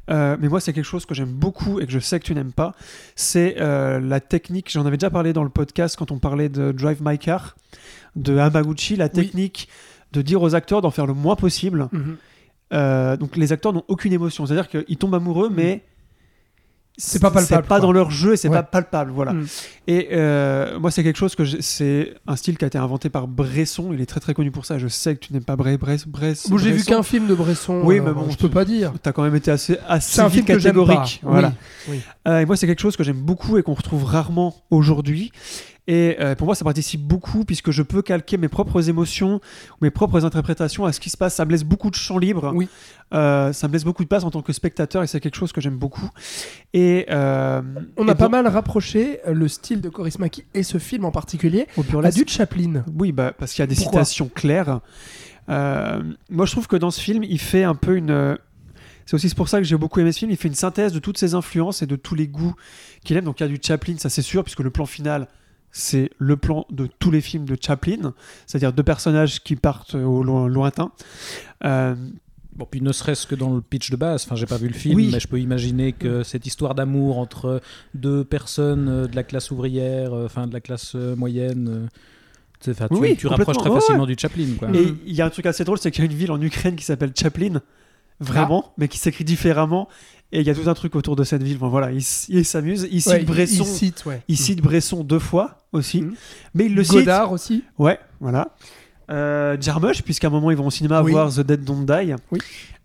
euh, 0.09 0.37
mais 0.39 0.47
moi, 0.47 0.59
c'est 0.59 0.73
quelque 0.73 0.85
chose 0.85 1.05
que 1.05 1.13
j'aime 1.13 1.31
beaucoup 1.31 1.79
et 1.79 1.85
que 1.85 1.91
je 1.91 1.99
sais 1.99 2.19
que 2.19 2.25
tu 2.25 2.33
n'aimes 2.33 2.53
pas. 2.53 2.75
C'est 3.15 3.55
euh, 3.59 3.99
la 3.99 4.19
technique. 4.19 4.71
J'en 4.71 4.85
avais 4.85 4.97
déjà 4.97 5.09
parlé 5.09 5.33
dans 5.33 5.43
le 5.43 5.49
podcast 5.49 5.95
quand 5.97 6.11
on 6.11 6.19
parlait 6.19 6.49
de 6.49 6.71
Drive 6.71 7.01
My 7.03 7.17
Car 7.17 7.55
de 8.15 8.37
Hamaguchi. 8.37 8.95
La 8.95 9.09
technique 9.09 9.67
de 10.13 10.21
dire 10.21 10.41
aux 10.41 10.55
acteurs 10.55 10.81
d'en 10.81 10.91
faire 10.91 11.05
le 11.05 11.13
moins 11.13 11.35
possible. 11.35 11.89
Euh, 12.73 13.17
donc, 13.17 13.35
les 13.35 13.51
acteurs 13.51 13.73
n'ont 13.73 13.83
aucune 13.87 14.13
émotion. 14.13 14.45
C'est-à-dire 14.45 14.69
qu'ils 14.69 14.97
tombent 14.97 15.15
amoureux, 15.15 15.49
mais 15.53 15.83
C'est 16.99 17.19
pas 17.21 17.29
palpable, 17.29 17.47
C'est 17.63 17.67
pas 17.67 17.75
quoi. 17.75 17.79
dans 17.79 17.91
leur 17.91 18.09
jeu 18.09 18.33
et 18.33 18.37
c'est 18.37 18.47
Ouais. 18.47 18.55
pas 18.55 18.63
palpable. 18.63 19.11
Voilà. 19.11 19.33
Mm. 19.33 19.45
Et 19.87 20.07
euh, 20.13 20.79
moi, 20.79 20.89
c'est 20.89 21.03
quelque 21.03 21.17
chose 21.17 21.35
que 21.35 21.45
c'est 21.61 22.15
un 22.25 22.35
style 22.35 22.57
qui 22.57 22.63
a 22.65 22.67
été 22.67 22.79
inventé 22.79 23.09
par 23.09 23.27
Bresson. 23.27 23.91
Il 23.93 24.01
est 24.01 24.07
très 24.07 24.19
très 24.19 24.33
connu 24.33 24.49
pour 24.49 24.65
ça. 24.65 24.79
Je 24.79 24.87
sais 24.87 25.15
que 25.15 25.19
tu 25.19 25.31
n'aimes 25.33 25.43
pas 25.43 25.55
Bre 25.55 25.77
Bre 25.77 25.91
Bresson. 26.07 26.49
Bon, 26.49 26.57
j'ai 26.57 26.71
vu 26.71 26.83
qu'un 26.83 27.03
film 27.03 27.27
de 27.27 27.35
Bresson. 27.35 27.81
Oui, 27.83 27.95
alors, 27.99 28.07
mais 28.07 28.13
bon, 28.13 28.29
je 28.31 28.37
peux 28.37 28.49
pas 28.49 28.65
dire. 28.65 28.93
T'as 29.03 29.11
quand 29.11 29.21
même 29.21 29.35
été 29.35 29.51
assez, 29.51 29.77
assez 29.87 30.19
un 30.21 30.29
film 30.29 30.43
que 30.45 30.53
catégorique. 30.53 31.19
Voilà. 31.23 31.53
Oui, 31.87 31.97
oui. 31.97 32.01
Euh, 32.27 32.39
et 32.39 32.45
moi, 32.45 32.57
c'est 32.57 32.65
quelque 32.65 32.81
chose 32.81 32.97
que 32.97 33.03
j'aime 33.03 33.21
beaucoup 33.21 33.57
et 33.59 33.63
qu'on 33.63 33.75
retrouve 33.75 34.03
rarement 34.03 34.55
aujourd'hui. 34.71 35.31
Et 35.87 36.17
euh, 36.19 36.35
pour 36.35 36.45
moi, 36.47 36.55
ça 36.55 36.65
participe 36.65 37.01
beaucoup 37.01 37.45
puisque 37.45 37.71
je 37.71 37.81
peux 37.81 38.01
calquer 38.01 38.37
mes 38.37 38.49
propres 38.49 38.89
émotions, 38.89 39.39
mes 39.81 39.89
propres 39.89 40.25
interprétations 40.25 40.85
à 40.85 40.91
ce 40.91 40.99
qui 40.99 41.09
se 41.09 41.15
passe. 41.15 41.35
Ça 41.35 41.45
me 41.45 41.51
laisse 41.51 41.63
beaucoup 41.63 41.89
de 41.89 41.95
champ 41.95 42.17
libre. 42.17 42.51
Oui. 42.53 42.67
Euh, 43.13 43.53
ça 43.53 43.69
me 43.69 43.73
laisse 43.73 43.85
beaucoup 43.85 44.03
de 44.03 44.09
place 44.09 44.25
en 44.25 44.31
tant 44.31 44.41
que 44.41 44.51
spectateur 44.51 45.01
et 45.01 45.07
c'est 45.07 45.21
quelque 45.21 45.37
chose 45.37 45.53
que 45.53 45.61
j'aime 45.61 45.77
beaucoup. 45.77 46.09
Et 46.73 47.05
euh, 47.09 47.61
On 47.95 48.05
et 48.05 48.11
a 48.11 48.15
pas 48.15 48.25
donc, 48.25 48.33
mal 48.33 48.47
rapproché 48.47 49.21
le 49.25 49.47
style 49.47 49.79
de 49.79 49.87
Corismaki 49.87 50.43
et 50.53 50.63
ce 50.63 50.77
film 50.77 51.05
en 51.05 51.11
particulier 51.11 51.67
au 51.77 51.83
à 52.03 52.11
du 52.11 52.25
Chaplin. 52.27 52.83
Oui, 52.93 53.13
bah, 53.13 53.33
parce 53.37 53.53
qu'il 53.53 53.61
y 53.61 53.63
a 53.63 53.67
des 53.67 53.75
Pourquoi 53.75 54.03
citations 54.03 54.29
claires. 54.33 54.81
Moi, 55.47 56.45
je 56.45 56.51
trouve 56.51 56.67
que 56.67 56.75
dans 56.75 56.91
ce 56.91 56.99
film, 56.99 57.23
il 57.23 57.39
fait 57.39 57.63
un 57.63 57.75
peu 57.75 57.95
une. 57.95 58.37
C'est 59.05 59.13
aussi 59.13 59.33
pour 59.33 59.47
ça 59.47 59.59
que 59.59 59.63
j'ai 59.63 59.77
beaucoup 59.77 60.01
aimé 60.01 60.11
ce 60.11 60.19
film. 60.19 60.31
Il 60.31 60.35
fait 60.35 60.49
une 60.49 60.53
synthèse 60.53 60.91
de 60.91 60.99
toutes 60.99 61.17
ses 61.17 61.33
influences 61.33 61.81
et 61.81 61.85
de 61.85 61.95
tous 61.95 62.13
les 62.13 62.27
goûts 62.27 62.55
qu'il 63.05 63.15
aime. 63.15 63.23
Donc, 63.23 63.39
il 63.39 63.43
y 63.43 63.45
a 63.45 63.49
du 63.49 63.57
Chaplin, 63.63 63.95
ça 63.97 64.09
c'est 64.09 64.21
sûr, 64.21 64.43
puisque 64.43 64.59
le 64.59 64.69
plan 64.69 64.85
final, 64.85 65.29
c'est 65.71 66.09
le 66.17 66.37
plan 66.37 66.65
de 66.71 66.87
tous 66.99 67.11
les 67.11 67.21
films 67.21 67.45
de 67.45 67.57
Chaplin, 67.59 68.13
c'est-à-dire 68.45 68.73
deux 68.73 68.83
personnages 68.83 69.43
qui 69.43 69.55
partent 69.55 69.95
au 69.95 70.23
lo- 70.23 70.47
lointain. 70.47 70.91
Euh, 71.65 71.95
Bon, 72.55 72.65
puis 72.65 72.81
ne 72.81 72.91
serait-ce 72.91 73.27
que 73.27 73.35
dans 73.35 73.53
le 73.53 73.61
pitch 73.61 73.91
de 73.91 73.95
base, 73.95 74.23
enfin, 74.25 74.35
j'ai 74.35 74.47
pas 74.47 74.57
vu 74.57 74.67
le 74.67 74.73
film, 74.73 74.95
Oui. 74.95 75.11
mais 75.13 75.19
je 75.19 75.27
peux 75.27 75.39
imaginer 75.39 75.93
que 75.93 76.23
cette 76.23 76.47
histoire 76.47 76.73
d'amour 76.73 77.19
entre 77.19 77.61
deux 77.93 78.23
personnes 78.23 78.89
euh, 78.89 79.05
de 79.07 79.15
la 79.15 79.21
classe 79.21 79.51
ouvrière, 79.51 80.11
euh, 80.15 80.25
enfin, 80.25 80.47
de 80.47 80.53
la 80.53 80.59
classe 80.59 80.95
moyenne. 80.95 81.87
tu 82.59 82.71
Oui, 82.89 83.15
rapproches 83.25 83.57
très 83.57 83.69
Ouais, 83.69 83.75
facilement 83.79 84.07
du 84.07 84.15
Chaplin, 84.17 84.47
quoi. 84.57 84.69
Et 84.73 84.91
il 85.05 85.13
y 85.13 85.21
a 85.21 85.27
un 85.27 85.29
truc 85.29 85.45
assez 85.45 85.63
drôle, 85.65 85.77
c'est 85.77 85.91
qu'il 85.91 86.03
y 86.03 86.07
a 86.07 86.09
une 86.11 86.17
ville 86.17 86.31
en 86.31 86.41
Ukraine 86.41 86.75
qui 86.75 86.83
s'appelle 86.83 87.11
Chaplin, 87.15 87.61
vraiment, 88.19 88.73
mais 88.79 88.87
qui 88.87 88.97
s'écrit 88.97 89.23
différemment. 89.23 89.87
Et 90.33 90.41
il 90.41 90.45
y 90.47 90.49
a 90.49 90.55
tout 90.55 90.69
un 90.69 90.73
truc 90.73 90.95
autour 90.95 91.15
de 91.15 91.23
cette 91.23 91.41
ville. 91.41 91.57
Bon, 91.57 91.69
voilà, 91.69 91.91
il, 91.91 92.03
il 92.29 92.45
s'amuse. 92.45 92.87
Il 92.91 93.01
cite 93.01 93.13
Ouais, 93.13 93.19
Bresson. 93.23 93.63
il 93.63 93.65
cite, 93.65 94.05
ouais. 94.05 94.21
Il 94.27 94.37
cite 94.37 94.61
Bresson 94.61 95.03
deux 95.03 95.19
fois 95.19 95.59
aussi, 95.71 96.01
Mhm. 96.01 96.15
mais 96.53 96.65
il 96.65 96.75
le 96.75 96.83
cite. 96.83 96.95
Godard 96.97 97.31
aussi. 97.31 97.63
Ouais, 97.77 97.97
voilà. 98.19 98.49
Euh, 99.09 99.55
Jarmusch, 99.59 100.01
puisqu'à 100.03 100.27
un 100.27 100.31
moment 100.31 100.51
ils 100.51 100.57
vont 100.57 100.67
au 100.67 100.71
cinéma 100.71 101.01
Oui. 101.01 101.11
voir 101.11 101.31
The 101.33 101.39
Dead 101.39 101.63
Don't 101.63 101.85
Die. 101.85 102.13
Oui. 102.31 102.39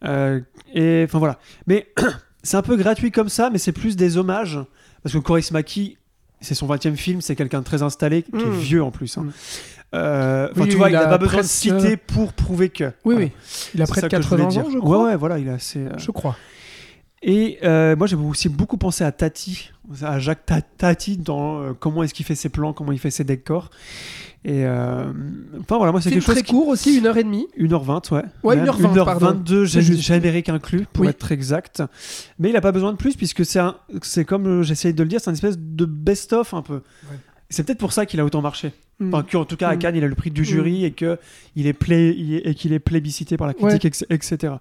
Euh, 0.04 0.40
et 0.72 1.02
enfin 1.04 1.18
voilà. 1.18 1.38
Mais 1.66 1.88
c'est 2.44 2.56
un 2.56 2.62
peu 2.62 2.76
gratuit 2.76 3.10
comme 3.10 3.28
ça, 3.28 3.50
mais 3.50 3.58
c'est 3.58 3.72
plus 3.72 3.96
des 3.96 4.16
hommages. 4.18 4.60
Parce 5.02 5.12
que 5.14 5.18
Coris 5.18 5.48
Maki, 5.50 5.98
c'est 6.40 6.54
son 6.54 6.66
20 6.66 6.86
e 6.86 6.94
film, 6.94 7.20
c'est 7.20 7.34
quelqu'un 7.34 7.58
de 7.58 7.64
très 7.64 7.82
installé, 7.82 8.22
qui 8.22 8.36
est 8.36 8.46
Mm. 8.46 8.52
vieux 8.60 8.82
en 8.84 8.92
plus. 8.92 9.18
hein. 9.18 9.22
Mm. 9.24 9.32
Euh, 9.94 10.48
Oui, 10.56 10.68
tu 10.68 10.76
vois, 10.76 10.90
il 10.90 10.92
n'a 10.92 11.00
a 11.02 11.06
pas 11.08 11.18
besoin 11.18 11.40
de 11.40 11.46
citer 11.46 11.96
pour 11.96 12.32
prouver 12.32 12.68
que. 12.70 12.84
Oui, 12.84 13.14
Voilà. 13.14 13.20
oui. 13.20 13.30
Il 13.74 13.82
a 13.82 13.86
près 13.86 14.00
de 14.00 14.08
ça 14.08 14.16
que 14.16 14.22
je 14.22 14.28
voulais 14.28 14.44
80 14.44 14.62
ans, 14.64 14.70
je 14.72 14.78
crois. 14.78 14.98
Ouais, 14.98 15.04
ouais, 15.10 15.16
voilà, 15.16 15.38
il 15.40 15.48
a 15.48 15.54
assez. 15.54 15.80
euh, 15.80 15.90
Je 15.98 16.10
crois. 16.12 16.36
Et 17.24 17.58
euh, 17.62 17.94
moi, 17.94 18.06
j'ai 18.08 18.16
aussi 18.16 18.48
beaucoup 18.48 18.76
pensé 18.78 19.04
à 19.04 19.12
Tati, 19.12 19.70
à 20.02 20.18
Jacques 20.18 20.44
Ta- 20.44 20.60
Tati, 20.60 21.16
dans 21.18 21.60
euh, 21.62 21.72
comment 21.78 22.02
est-ce 22.02 22.14
qu'il 22.14 22.26
fait 22.26 22.34
ses 22.34 22.48
plans, 22.48 22.72
comment 22.72 22.90
il 22.92 22.98
fait 22.98 23.10
ses 23.12 23.22
décors. 23.24 23.70
Et 24.44 24.64
euh, 24.66 25.04
enfin, 25.60 25.76
voilà, 25.76 25.92
moi, 25.92 26.00
c'est 26.00 26.10
quelque 26.10 26.24
chose. 26.24 26.34
très 26.34 26.42
qui- 26.42 26.50
court 26.52 26.66
aussi, 26.66 26.98
une 26.98 27.06
heure 27.06 27.16
et 27.16 27.22
demie. 27.22 27.46
1h20, 27.56 28.12
ouais. 28.12 28.22
Ouais, 28.42 28.56
Même 28.56 28.64
1h20, 28.66 29.04
pardon. 29.04 29.26
1h22, 29.40 29.66
C'est 29.68 29.82
juste. 29.82 30.00
générique 30.00 30.48
inclus, 30.48 30.84
pour 30.92 31.02
Oui. 31.04 31.10
être 31.10 31.30
exact. 31.30 31.80
Mais 32.40 32.48
il 32.48 32.52
n'a 32.54 32.60
pas 32.60 32.72
besoin 32.72 32.90
de 32.90 32.96
plus, 32.96 33.14
puisque 33.14 33.44
c'est 33.46 34.24
comme 34.24 34.46
euh, 34.48 34.62
j'essayais 34.64 34.92
de 34.92 35.02
le 35.04 35.08
dire, 35.08 35.20
c'est 35.20 35.30
une 35.30 35.34
espèce 35.34 35.58
de 35.58 35.84
best-of 35.84 36.54
un 36.54 36.62
peu. 36.62 36.80
C'est 37.50 37.62
peut-être 37.64 37.78
pour 37.78 37.92
ça 37.92 38.04
qu'il 38.04 38.18
a 38.18 38.24
autant 38.24 38.40
marché. 38.42 38.72
Mm. 38.98 39.14
Enfin, 39.14 39.24
qu'en 39.30 39.44
tout 39.44 39.56
cas, 39.56 39.68
à 39.68 39.76
Mm. 39.76 39.78
Cannes, 39.78 39.96
il 39.96 40.02
a 40.02 40.08
le 40.08 40.14
prix 40.16 40.32
du 40.32 40.44
jury 40.44 40.84
et 40.86 40.90
qu'il 40.90 41.16
est, 41.68 41.88
est- 41.90 42.48
et 42.48 42.54
qu'il 42.56 42.72
est 42.72 42.78
plébiscité 42.80 43.36
par 43.36 43.46
la 43.46 43.54
critique, 43.54 43.84
etc. 44.10 44.54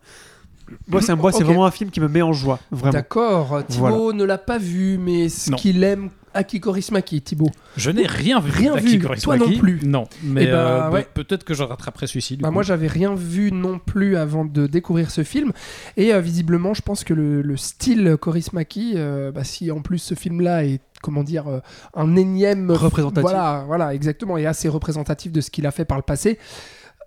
Moi, 0.88 1.02
c'est 1.02 1.12
un- 1.12 1.16
moi, 1.16 1.32
c'est 1.32 1.40
Ok. 1.40 1.46
vraiment 1.46 1.66
un 1.66 1.72
film 1.72 1.90
qui 1.90 2.00
me 2.00 2.08
met 2.08 2.22
en 2.22 2.34
joie, 2.34 2.60
vraiment. 2.72 2.92
D'accord. 2.94 3.62
Thibaut 3.68 4.14
ne 4.14 4.24
l'a 4.24 4.38
pas 4.38 4.58
vu, 4.58 4.98
mais 4.98 5.30
ce 5.30 5.52
qu'il 5.52 5.84
aime 5.84 6.10
Aki 6.34 6.62
Korismaki, 6.62 7.22
Thibaut. 7.22 7.50
Je 7.76 7.92
n'ai 7.92 8.08
rien 8.08 8.40
vu. 8.40 8.52
Rien 8.52 8.76
vu. 8.78 9.00
Toi 9.22 9.36
non 9.36 9.52
plus. 9.52 9.82
Non, 9.86 10.06
mais 10.24 10.44
Eh 10.44 10.46
ben, 10.48 10.54
euh, 10.54 10.90
ouais. 10.90 11.06
peut-être 11.14 11.44
que 11.44 11.54
je 11.54 11.62
rattraperai 11.62 12.08
celui-ci. 12.08 12.38
Bah, 12.38 12.52
moi, 12.52 12.64
j'avais 12.64 12.88
rien 12.88 13.14
vu 13.16 13.52
non 13.52 13.80
plus 13.80 14.16
avant 14.16 14.46
de 14.46 14.66
découvrir 14.66 15.12
ce 15.12 15.24
film. 15.26 15.52
Et 15.98 16.14
euh, 16.14 16.22
visiblement, 16.22 16.74
je 16.74 16.82
pense 16.84 17.04
que 17.04 17.14
le, 17.14 17.42
le 17.42 17.58
style 17.58 18.16
Korismaki, 18.18 18.94
euh, 18.96 19.32
bah, 19.34 19.44
si 19.44 19.72
en 19.72 19.82
plus 19.82 19.98
ce 20.00 20.16
film-là 20.16 20.64
est 20.64 20.80
comment 21.02 21.24
dire 21.24 21.48
euh, 21.50 21.60
un 21.96 22.16
énième 22.16 22.70
Représentatif. 22.72 23.24
voilà 23.24 23.64
voilà 23.68 23.94
exactement 23.94 24.38
et 24.38 24.46
assez 24.46 24.70
représentatif 24.70 25.32
de 25.32 25.42
ce 25.42 25.50
qu'il 25.50 25.66
a 25.66 25.72
fait 25.72 25.84
par 25.84 25.98
le 25.98 26.04
passé 26.04 26.38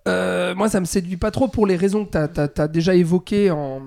euh, 0.07 0.53
moi 0.55 0.69
ça 0.69 0.79
me 0.79 0.85
séduit 0.85 1.17
pas 1.17 1.31
trop 1.31 1.47
pour 1.47 1.65
les 1.65 1.75
raisons 1.75 2.05
que 2.05 2.27
tu 2.27 2.61
as, 2.61 2.67
déjà 2.67 2.93
évoquées 2.95 3.49
en, 3.51 3.81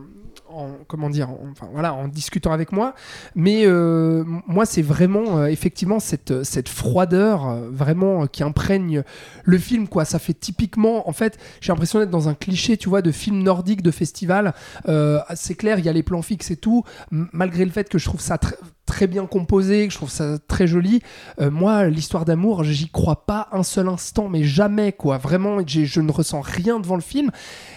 en- 0.59 0.78
comment 0.86 1.10
dire 1.10 1.30
en- 1.30 1.39
enfin 1.52 1.68
voilà 1.72 1.94
en 1.94 2.09
discutant 2.09 2.52
avec 2.52 2.72
moi. 2.72 2.94
Mais 3.35 3.62
euh, 3.66 4.24
moi 4.47 4.66
c'est 4.66 4.82
vraiment 4.82 5.39
euh, 5.39 5.47
effectivement 5.47 6.01
cette 6.01 6.43
cette 6.44 6.68
froideur 6.68 7.48
euh, 7.48 7.68
vraiment 7.70 8.22
euh, 8.22 8.26
qui 8.26 8.43
imprègne 8.43 9.02
le 9.44 9.59
film 9.59 9.89
quoi. 9.89 10.05
Ça 10.05 10.18
fait 10.18 10.35
typiquement 10.35 11.09
en 11.09 11.12
fait 11.12 11.39
j'ai 11.60 11.72
l'impression 11.72 11.98
d'être 11.98 12.10
dans 12.10 12.28
un 12.28 12.35
cliché 12.35 12.76
tu 12.76 12.89
vois 12.89 13.02
de 13.02 13.12
film 13.12 13.43
nordique 13.43 13.82
de 13.82 13.90
festival. 13.90 14.55
Euh, 14.89 15.20
c'est 15.35 15.55
clair 15.55 15.78
il 15.78 15.85
y 15.85 15.89
a 15.89 15.93
les 15.93 16.02
plans 16.02 16.22
fixes 16.22 16.51
et 16.51 16.56
tout. 16.56 16.85
Malgré 17.10 17.64
le 17.64 17.70
fait 17.70 17.89
que 17.89 17.98
je 17.98 18.05
trouve 18.05 18.20
ça 18.20 18.36
tr- 18.36 18.55
très 18.86 19.06
bien 19.06 19.26
composé 19.26 19.86
que 19.86 19.93
je 19.93 19.98
trouve 19.98 20.10
ça 20.10 20.39
très 20.48 20.66
joli 20.66 21.02
euh, 21.43 21.51
moi 21.51 21.89
l'histoire 21.89 22.24
d'amour 22.24 22.64
j'y 22.64 22.89
crois 22.89 23.26
pas 23.26 23.48
un 23.52 23.62
seul 23.62 23.86
instant 23.89 24.28
mais 24.28 24.44
jamais 24.44 24.93
quoi. 24.93 25.18
Vraiment 25.18 25.59
je 25.66 26.01
ne 26.01 26.10
ressens 26.10 26.40
rien 26.40 26.80
devant 26.80 26.94
le 26.97 27.02
film. 27.02 27.30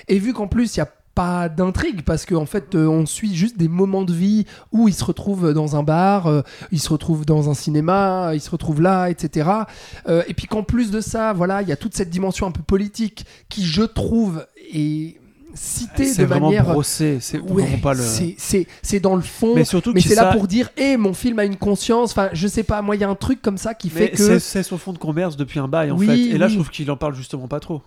Et 0.07 0.19
vu 0.19 0.33
qu'en 0.33 0.47
plus 0.47 0.75
il 0.75 0.79
y 0.79 0.81
a 0.81 0.89
pas 1.13 1.49
d'intrigue 1.49 2.03
parce 2.03 2.25
qu'en 2.25 2.45
fait 2.45 2.73
euh, 2.75 2.87
on 2.87 3.05
suit 3.05 3.35
juste 3.35 3.57
des 3.57 3.67
moments 3.67 4.03
de 4.03 4.13
vie 4.13 4.45
où 4.71 4.87
il 4.87 4.93
se 4.93 5.03
retrouve 5.03 5.53
dans 5.53 5.75
un 5.75 5.83
bar, 5.83 6.27
euh, 6.27 6.41
il 6.71 6.79
se 6.79 6.89
retrouve 6.89 7.25
dans 7.25 7.49
un 7.49 7.53
cinéma, 7.53 8.31
il 8.33 8.39
se 8.41 8.49
retrouve 8.49 8.81
là, 8.81 9.09
etc. 9.09 9.49
Euh, 10.07 10.23
et 10.27 10.33
puis 10.33 10.47
qu'en 10.47 10.63
plus 10.63 10.89
de 10.91 11.01
ça, 11.01 11.33
voilà, 11.33 11.61
il 11.61 11.67
y 11.67 11.71
a 11.71 11.75
toute 11.75 11.95
cette 11.95 12.09
dimension 12.09 12.47
un 12.47 12.51
peu 12.51 12.61
politique 12.63 13.25
qui, 13.49 13.65
je 13.65 13.83
trouve, 13.83 14.45
est 14.73 15.17
citée 15.53 16.05
C'est 16.05 16.21
de 16.21 16.27
manière. 16.27 16.63
brossé, 16.63 17.17
c'est 17.19 17.39
Ouais, 17.39 17.77
pas 17.83 17.93
le. 17.93 17.99
c'est- 18.01 18.99
dans 19.01 19.15
le 19.17 19.21
fond, 19.21 19.53
Mais 19.53 19.65
surtout 19.65 19.91
mais 19.93 19.99
c'est 19.99 20.15
là 20.15 20.31
pour 20.31 20.47
dire, 20.47 20.69
hé, 20.77 20.95
mon 20.95 21.13
film 21.13 21.39
a 21.39 21.43
une 21.43 21.57
conscience. 21.57 22.11
Enfin, 22.11 22.29
je 22.31 22.47
sais 22.47 22.63
pas, 22.63 22.81
moi, 22.81 22.95
il 22.95 23.01
y 23.01 23.03
a 23.03 23.09
un 23.09 23.15
truc 23.15 23.41
comme 23.41 23.57
ça 23.57 23.73
qui 23.73 23.89
fait 23.89 24.11
que. 24.11 24.17
c'est- 24.17 24.39
c'est 24.39 24.63
son 24.63 24.77
fond 24.77 24.93
de 24.93 24.97
commerce 24.97 25.35
depuis 25.35 25.59
un 25.59 25.67
bail 25.67 25.91
en 25.91 25.97
Oui, 25.97 26.05
fait. 26.07 26.17
Et 26.19 26.37
là, 26.37 26.45
oui. 26.45 26.53
je 26.53 26.57
trouve 26.57 26.69
qu'il 26.69 26.89
en 26.89 26.95
parle 26.95 27.15
justement 27.15 27.49
pas 27.49 27.59
trop. 27.59 27.81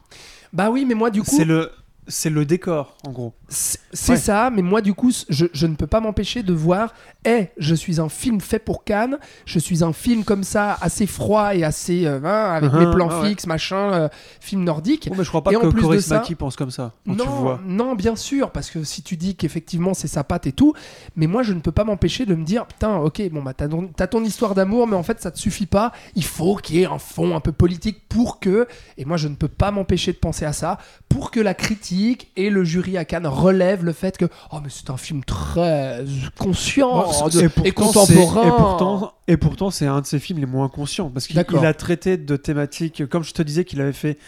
Bah 0.52 0.68
oui, 0.70 0.84
mais 0.86 0.94
moi, 0.94 1.10
du 1.10 1.22
coup. 1.22 1.34
C'est 1.34 1.46
le, 1.46 1.70
c'est 2.06 2.30
le 2.30 2.44
décor 2.44 2.96
en 3.06 3.12
gros. 3.12 3.34
C'est 3.54 4.12
Ouais. 4.12 4.16
ça, 4.18 4.50
mais 4.52 4.62
moi 4.62 4.80
du 4.80 4.92
coup, 4.94 5.12
je, 5.28 5.46
je 5.52 5.66
ne 5.66 5.76
peux 5.76 5.86
pas 5.86 6.00
m'empêcher 6.00 6.42
de 6.42 6.52
voir, 6.52 6.92
eh, 7.24 7.48
je 7.56 7.74
suis 7.74 8.00
un 8.00 8.08
film 8.08 8.40
fait 8.40 8.58
pour 8.58 8.84
Cannes, 8.84 9.18
je 9.46 9.58
suis 9.58 9.84
un 9.84 9.92
film 9.92 10.24
comme 10.24 10.42
ça, 10.44 10.76
assez 10.80 11.06
froid 11.06 11.54
et 11.54 11.62
assez, 11.64 12.04
euh, 12.06 12.18
hein, 12.24 12.52
avec 12.54 12.72
mes 12.72 12.90
plans 12.90 13.08
ouais, 13.08 13.20
ouais. 13.22 13.28
fixes, 13.30 13.46
machin, 13.46 13.92
euh, 13.92 14.08
film 14.40 14.64
nordique. 14.64 15.08
Bon, 15.08 15.14
mais 15.16 15.24
je 15.24 15.28
crois 15.28 15.42
pas 15.44 15.52
Et 15.52 15.56
en 15.56 15.60
que 15.60 15.66
plus 15.68 15.88
de 15.88 15.98
ça- 16.00 16.22
pense 16.38 16.56
comme 16.56 16.70
ça. 16.72 16.92
quand 17.06 17.12
tu 17.12 17.18
le 17.18 17.24
Non, 17.24 17.30
vois. 17.30 17.60
non, 17.64 17.94
bien 17.94 18.16
sûr, 18.16 18.50
parce 18.50 18.70
que 18.70 18.82
si 18.82 19.02
tu 19.02 19.16
dis 19.16 19.36
qu'effectivement 19.36 19.94
c'est 19.94 20.08
sa 20.08 20.24
patte 20.24 20.46
et 20.46 20.52
tout, 20.52 20.74
mais 21.16 21.26
moi 21.28 21.42
je 21.44 21.52
ne 21.52 21.60
peux 21.60 21.72
pas 21.72 21.84
m'empêcher 21.84 22.26
de 22.26 22.34
me 22.34 22.44
dire, 22.44 22.66
putain, 22.66 22.96
ok, 22.96 23.22
bon 23.30 23.42
bah 23.42 23.54
t'as 23.54 23.68
ton, 23.68 23.86
t'as 23.96 24.06
ton 24.08 24.24
histoire 24.24 24.54
d'amour, 24.54 24.86
mais 24.88 24.96
en 24.96 25.02
fait 25.04 25.20
ça 25.22 25.30
te 25.30 25.38
suffit 25.38 25.66
pas, 25.66 25.92
il 26.16 26.24
faut 26.24 26.56
qu'il 26.56 26.76
y 26.76 26.82
ait 26.82 26.86
un 26.86 26.98
fond 26.98 27.36
un 27.36 27.40
peu 27.40 27.52
politique 27.52 28.02
pour 28.08 28.40
que, 28.40 28.66
et 28.98 29.04
moi 29.04 29.16
je 29.16 29.28
ne 29.28 29.34
peux 29.36 29.48
pas 29.48 29.70
m'empêcher 29.70 30.12
de 30.12 30.18
penser 30.18 30.44
à 30.44 30.52
ça, 30.52 30.78
pour 31.08 31.30
que 31.30 31.38
la 31.40 31.54
critique 31.54 32.32
et 32.36 32.50
le 32.50 32.64
jury 32.64 32.98
à 32.98 33.04
Cannes 33.04 33.26
relèvent 33.44 33.84
le 33.84 33.92
fait 33.92 34.16
que, 34.16 34.24
oh 34.52 34.56
mais 34.62 34.68
c'est 34.70 34.90
un 34.90 34.96
film 34.96 35.22
très 35.24 36.04
conscient 36.38 37.04
Oh, 37.22 37.28
de- 37.28 37.42
et, 37.42 37.68
et, 37.68 37.72
pourtant, 37.72 38.04
contemporain. 38.06 38.46
Et 38.46 38.50
pourtant, 38.50 39.12
et 39.28 39.36
pourtant, 39.36 39.70
c'est 39.70 39.86
un 39.86 40.00
de 40.00 40.06
ses 40.06 40.18
films 40.18 40.38
les 40.40 40.46
moins 40.46 40.68
conscients 40.68 41.10
parce 41.10 41.26
qu'il 41.26 41.38
a 41.38 41.74
traité 41.74 42.16
de 42.16 42.36
thématiques, 42.36 43.06
comme 43.08 43.22
je 43.24 43.32
te 43.32 43.42
disais, 43.42 43.64
qu'il 43.64 43.80
avait 43.80 43.92
fait 43.92 44.18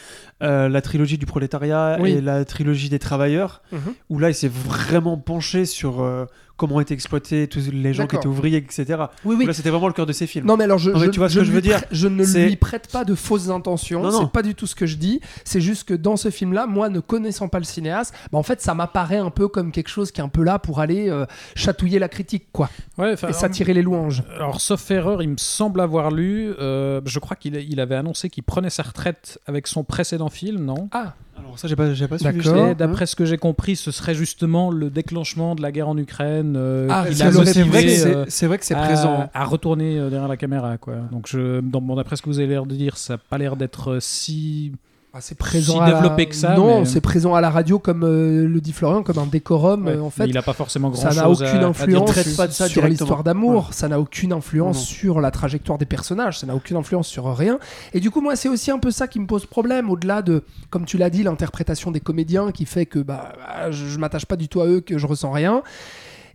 euh, 0.43 0.68
la 0.68 0.82
trilogie 0.82 1.18
du 1.18 1.26
prolétariat 1.26 1.98
Oui. 2.01 2.12
et 2.12 2.20
la 2.20 2.44
trilogie 2.44 2.88
des 2.88 2.98
travailleurs, 2.98 3.62
Mhm. 3.72 3.80
où 4.10 4.18
là, 4.18 4.28
il 4.30 4.34
s'est 4.34 4.51
vraiment 4.52 5.16
penché 5.16 5.64
sur 5.64 6.02
euh, 6.02 6.26
comment 6.57 6.81
étaient 6.81 6.95
exploités 6.95 7.49
tous 7.49 7.70
les 7.73 7.93
gens 7.95 8.07
qui 8.07 8.16
étaient 8.16 8.27
ouvriers, 8.27 8.59
etc. 8.59 8.85
Oui, 9.24 9.37
oui. 9.39 9.47
Là, 9.47 9.53
c'était 9.53 9.70
vraiment 9.70 9.89
le 9.89 9.93
cœur 9.93 10.07
de 10.07 10.12
ses 10.12 10.27
films. 10.27 10.47
Non 10.47 10.57
mais 10.57 10.65
alors 10.65 10.78
je, 10.78 10.91
Non, 10.91 10.99
mais 10.99 11.07
je- 11.07 11.11
tu 11.11 11.19
vois 11.19 11.28
ce 11.28 11.39
que 11.39 11.45
je 11.45 11.53
veux 11.53 11.61
dire 11.61 11.83
Je 11.91 12.09
ne 12.09 12.24
lui 12.24 12.57
prête 12.57 12.91
pas 12.91 13.05
de 13.05 13.15
fausses 13.15 13.49
intentions. 13.51 14.03
Non, 14.03 14.11
non. 14.11 14.20
C'est 14.23 14.31
pas 14.33 14.43
du 14.43 14.55
tout 14.55 14.66
ce 14.66 14.74
que 14.74 14.87
je 14.87 14.97
dis. 14.97 15.20
C'est 15.45 15.61
juste 15.61 15.89
que 15.89 15.95
dans 15.95 16.16
ce 16.16 16.31
film-là, 16.31 16.66
moi, 16.66 16.89
ne 16.89 17.01
connaissant 17.01 17.49
pas 17.49 17.59
le 17.59 17.65
cinéaste, 17.65 18.15
bah, 18.33 18.39
en 18.39 18.43
fait, 18.43 18.61
ça 18.61 18.74
m'apparaît 18.74 19.19
un 19.19 19.31
peu 19.31 19.49
comme 19.49 19.70
quelque 19.73 19.89
chose 19.89 20.11
qui 20.11 20.20
est 20.20 20.24
un 20.24 20.28
peu 20.28 20.43
là 20.43 20.59
pour 20.59 20.81
aller 20.81 21.09
euh, 21.11 21.27
chatouiller 21.55 21.99
la 21.99 22.09
critique, 22.09 22.47
quoi, 22.53 22.70
Ouais, 22.99 23.12
et 23.15 23.33
s'attirer 23.33 23.74
les 23.74 23.83
louanges. 23.83 24.23
Alors, 24.35 24.61
sauf 24.61 24.91
erreur, 24.91 25.23
il 25.23 25.28
me 25.31 25.37
semble 25.37 25.81
avoir 25.81 26.11
lu, 26.11 26.53
euh, 26.59 27.01
je 27.05 27.19
crois 27.19 27.37
qu'il 27.37 27.55
il 27.57 27.81
avait 27.81 27.95
annoncé 27.97 28.31
qu'il 28.31 28.43
prenait 28.43 28.70
sa 28.70 28.83
retraite 28.83 29.39
avec 29.47 29.66
son 29.66 29.85
précédent 29.85 30.28
film, 30.31 30.65
non? 30.65 30.89
Ah, 30.93 31.15
Alors 31.38 31.58
ça, 31.58 31.68
j'ai 31.68 31.76
pas, 31.76 31.92
j'ai 31.94 32.08
pas 32.08 32.16
suivi. 32.18 32.48
D'après 32.74 33.06
ce 33.06 33.14
que 33.16 33.24
j'ai 33.24 33.36
compris, 33.38 33.76
ce 33.76 33.90
serait 33.90 34.14
justement 34.14 34.70
le 34.70 34.90
déclenchement 34.90 35.54
de 35.54 35.62
la 35.62 35.70
guerre 35.72 35.88
en 35.88 35.96
Ukraine. 35.96 36.54
euh, 36.56 36.88
Ah, 36.90 37.04
c'est 37.52 37.62
vrai 37.62 37.82
que 37.84 37.88
c'est- 37.98 38.06
euh, 38.14 38.24
c'est 38.28 38.46
vrai 38.46 38.58
que 38.58 38.64
c'est 38.64 38.74
présent. 38.86 39.28
À 39.34 39.44
retourner 39.44 39.98
euh, 39.98 40.10
derrière 40.10 40.28
la 40.28 40.36
caméra, 40.36 40.76
quoi. 40.78 40.96
Donc, 41.12 41.26
je, 41.28 41.60
dans, 41.60 41.80
bon, 41.80 41.94
d'après 41.96 42.16
ce 42.16 42.22
que 42.22 42.28
vous 42.28 42.38
avez 42.38 42.48
l'air 42.48 42.66
de 42.66 42.74
dire, 42.74 42.96
ça 42.96 43.14
n'a 43.14 43.18
pas 43.18 43.38
l'air 43.38 43.56
d'être 43.56 43.92
euh, 43.92 44.00
si. 44.00 44.72
Bah, 45.16 45.22
c'est 45.22 45.38
présent 45.38 45.72
Si 45.74 45.78
à 45.80 45.88
la- 45.88 45.94
développé 46.01 46.26
que 46.26 46.34
ça, 46.34 46.55
Non, 46.55 46.80
mais- 46.80 46.84
c'est 46.84 47.01
présent 47.01 47.34
à 47.34 47.40
la 47.40 47.48
radio 47.48 47.78
comme 47.78 48.05
euh, 48.05 48.47
le 48.47 48.60
dit 48.60 48.72
Florian, 48.72 49.02
comme 49.02 49.18
un 49.18 49.26
décorum. 49.26 49.86
Ouais, 49.86 49.93
euh, 49.93 50.01
en 50.02 50.05
mais 50.05 50.10
fait, 50.10 50.26
il 50.26 50.34
n'a 50.34 50.43
pas 50.43 50.52
forcément 50.52 50.90
grand 50.90 51.01
ça 51.01 51.09
chose 51.10 51.16
n'a 51.40 51.48
aucune 51.48 51.64
à, 51.64 51.68
influence 51.68 52.10
À 52.10 52.12
traite 52.12 52.26
dire 52.28 52.36
pas 52.36 52.47
de 52.47 52.52
ça 52.52 52.68
sur 52.68 52.86
l'histoire 52.86 53.24
d'amour, 53.24 53.68
ça 53.72 53.88
n'a 53.88 53.98
aucune 53.98 54.32
influence 54.32 54.76
Non, 54.76 54.82
sur 54.82 55.20
la 55.22 55.30
trajectoire 55.30 55.78
des 55.78 55.86
personnages, 55.86 56.38
ça 56.40 56.47
n'a 56.47 56.55
aucune 56.55 56.76
influence 56.76 57.09
sur 57.09 57.34
rien. 57.34 57.59
Et 57.94 58.01
du 58.01 58.10
coup, 58.10 58.20
moi, 58.20 58.36
c'est 58.36 58.48
aussi 58.51 58.70
un 58.70 58.78
peu 58.78 58.90
ça 58.90 59.09
qui 59.09 59.18
me 59.20 59.26
pose 59.26 59.47
problème, 59.47 59.88
au-delà 59.90 60.20
de, 60.22 60.43
comme 60.68 60.84
tu 60.84 60.98
l'as 60.98 61.09
dit, 61.10 61.22
l'interprétation 61.22 61.90
des 61.90 62.01
comédiens 62.01 62.52
qui 62.52 62.66
fait 62.66 62.84
que 62.84 62.98
bah, 62.98 63.32
bah, 63.38 63.70
je, 63.70 63.86
je 63.86 63.98
m'attache 63.98 64.26
pas 64.26 64.36
du 64.36 64.48
tout 64.48 64.60
à 64.60 64.66
eux, 64.66 64.80
que 64.80 64.98
je 64.98 65.06
ressens 65.06 65.30
rien. 65.32 65.62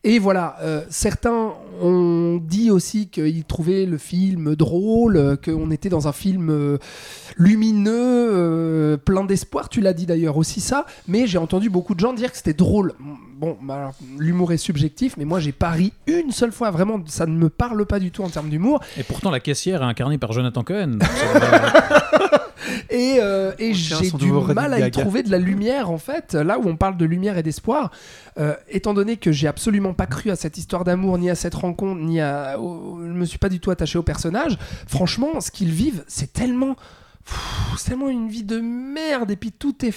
Et 0.04 0.18
voilà, 0.18 0.58
euh, 0.62 0.82
certains 0.90 1.54
ont 1.80 2.40
dit 2.44 2.72
aussi 2.72 3.08
qu'ils 3.08 3.44
trouvaient 3.44 3.86
le 3.86 3.98
film 3.98 4.56
drôle, 4.56 5.18
euh, 5.18 5.36
qu'on 5.36 5.70
était 5.70 5.90
dans 5.90 6.08
un 6.08 6.12
film 6.12 6.50
euh, 6.50 6.78
lumineux, 7.38 7.92
euh, 7.94 8.98
plein 8.98 9.24
d'espoir. 9.24 9.70
Tu 9.70 9.80
l'as 9.80 9.94
dit 9.94 10.08
d'ailleurs 10.08 10.38
aussi 10.38 10.60
ça, 10.60 10.86
mais 11.08 11.28
j'ai 11.28 11.38
entendu 11.38 11.70
beaucoup 11.70 11.94
de 11.94 12.00
gens 12.00 12.14
dire 12.14 12.32
que 12.32 12.38
c'était 12.38 12.54
drôle. 12.54 12.94
Bon, 13.38 13.58
bah 13.62 13.92
l'humour 14.18 14.52
est 14.54 14.58
subjectif, 14.58 15.18
mais 15.18 15.26
moi 15.26 15.40
j'ai 15.40 15.52
pas 15.52 15.70
ri 15.70 15.94
une 16.08 16.32
seule 16.32 16.52
fois. 16.52 16.72
Vraiment, 16.72 17.00
ça 17.08 17.26
ne 17.28 17.36
me 17.36 17.50
parle 17.50 17.86
pas 17.86 18.00
du 18.00 18.12
tout 18.12 18.24
en 18.24 18.30
termes 18.30 18.50
d'humour. 18.50 18.82
Et 18.98 19.04
pourtant, 19.04 19.30
la 19.30 19.40
caissière 19.40 19.82
est 19.82 19.86
incarnée 19.86 20.18
par 20.18 20.32
Jonathan 20.32 20.64
Cohen. 20.64 21.00
Et, 22.90 23.18
euh, 23.20 23.52
et 23.60 23.74
j'ai 23.74 23.96
du 24.20 24.32
mal 24.54 24.74
à 24.74 24.78
y 24.88 24.92
trouver 25.04 25.24
de 25.24 25.32
la 25.32 25.38
lumière 25.40 25.90
en 25.90 25.98
fait, 25.98 26.34
là 26.34 26.60
où 26.60 26.68
on 26.68 26.76
parle 26.76 26.98
de 26.98 27.06
lumière 27.06 27.38
et 27.38 27.44
d'espoir. 27.44 27.92
Euh, 28.40 28.54
étant 28.70 28.94
donné 28.94 29.18
que 29.18 29.32
j'ai 29.32 29.48
absolument 29.48 29.94
pas 29.94 30.06
cru 30.06 30.30
à 30.30 30.36
cette 30.36 30.58
histoire 30.58 30.84
d'amour, 30.84 31.18
ni 31.18 31.30
à 31.30 31.36
cette 31.36 31.56
rencontre, 31.56 32.02
ni 32.02 32.20
à. 32.22 32.60
au- 32.60 33.00
je 33.02 33.12
me 33.12 33.26
suis 33.26 33.38
pas 33.40 33.50
du 33.50 33.60
tout 33.60 33.72
attaché 33.72 33.98
au 33.98 34.04
personnage, 34.04 34.58
franchement, 34.88 35.40
ce 35.42 35.52
qu'ils 35.52 35.72
vivent, 35.72 36.04
c'est 36.08 36.32
tellement. 36.34 36.76
C'est 37.78 37.90
tellement 37.90 38.10
une 38.10 38.28
vie 38.28 38.44
de 38.44 38.60
merde 38.60 39.32
et 39.32 39.36
puis 39.36 39.52
tout 39.52 39.86
est 39.86 39.94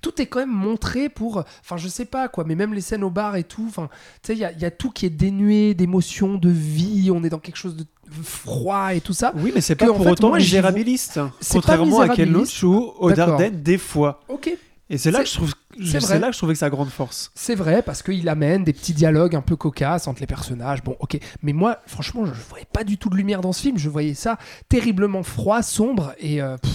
tout 0.00 0.20
est 0.20 0.26
quand 0.26 0.38
même 0.40 0.52
montré 0.52 1.08
pour 1.08 1.44
enfin 1.60 1.76
je 1.76 1.88
sais 1.88 2.04
pas 2.04 2.28
quoi 2.28 2.44
mais 2.44 2.54
même 2.54 2.72
les 2.72 2.80
scènes 2.80 3.02
au 3.02 3.10
bar 3.10 3.36
et 3.36 3.44
tout 3.44 3.64
enfin 3.68 3.88
tu 4.22 4.28
sais 4.28 4.32
il 4.34 4.38
y 4.38 4.44
a, 4.44 4.52
il 4.52 4.60
y 4.60 4.64
a 4.64 4.70
tout 4.70 4.90
qui 4.90 5.06
est 5.06 5.10
dénué 5.10 5.74
d'émotions 5.74 6.34
de 6.36 6.48
vie 6.48 7.10
on 7.12 7.24
est 7.24 7.30
dans 7.30 7.38
quelque 7.38 7.56
chose 7.56 7.76
de 7.76 7.84
froid 8.22 8.94
et 8.94 9.00
tout 9.00 9.12
ça 9.12 9.32
Oui, 9.36 9.52
mais 9.54 9.60
c'est 9.60 9.74
pas 9.74 9.86
pour 9.86 10.02
fait, 10.02 10.10
autant 10.10 10.28
moi, 10.28 10.38
misérabiliste. 10.38 11.14
Pas 11.14 11.32
Contrairement 11.50 12.00
à 12.00 12.08
Ken 12.08 12.28
misérabiliste. 12.28 12.62
Loach 12.62 12.64
ou 12.64 12.92
au 12.98 13.08
D'accord. 13.10 13.38
Dardenne, 13.38 13.62
des 13.62 13.78
fois. 13.78 14.20
ok 14.28 14.56
Et 14.90 14.98
c'est 14.98 15.10
là 15.10 15.20
que 15.24 15.28
je 15.28 15.34
trouve, 15.34 15.52
c'est 15.84 15.98
vrai. 15.98 16.18
là 16.18 16.28
que 16.28 16.32
je 16.32 16.38
trouvais 16.38 16.52
que 16.54 16.58
sa 16.58 16.70
grande 16.70 16.88
force. 16.88 17.30
C'est 17.34 17.54
vrai, 17.54 17.82
parce 17.82 18.02
qu'il 18.02 18.28
amène 18.28 18.64
des 18.64 18.72
petits 18.72 18.94
dialogues 18.94 19.34
un 19.36 19.40
peu 19.42 19.56
cocasses 19.56 20.06
entre 20.08 20.20
les 20.20 20.26
personnages. 20.26 20.82
Bon, 20.82 20.96
ok. 21.00 21.18
Mais 21.42 21.52
moi, 21.52 21.78
franchement, 21.86 22.24
je 22.26 22.32
voyais 22.48 22.66
pas 22.72 22.84
du 22.84 22.98
tout 22.98 23.08
de 23.10 23.16
lumière 23.16 23.40
dans 23.40 23.52
ce 23.52 23.62
film. 23.62 23.78
Je 23.78 23.88
voyais 23.88 24.14
ça 24.14 24.38
terriblement 24.68 25.22
froid, 25.22 25.62
sombre 25.62 26.12
et. 26.18 26.40
euh, 26.42 26.56
pff, 26.58 26.72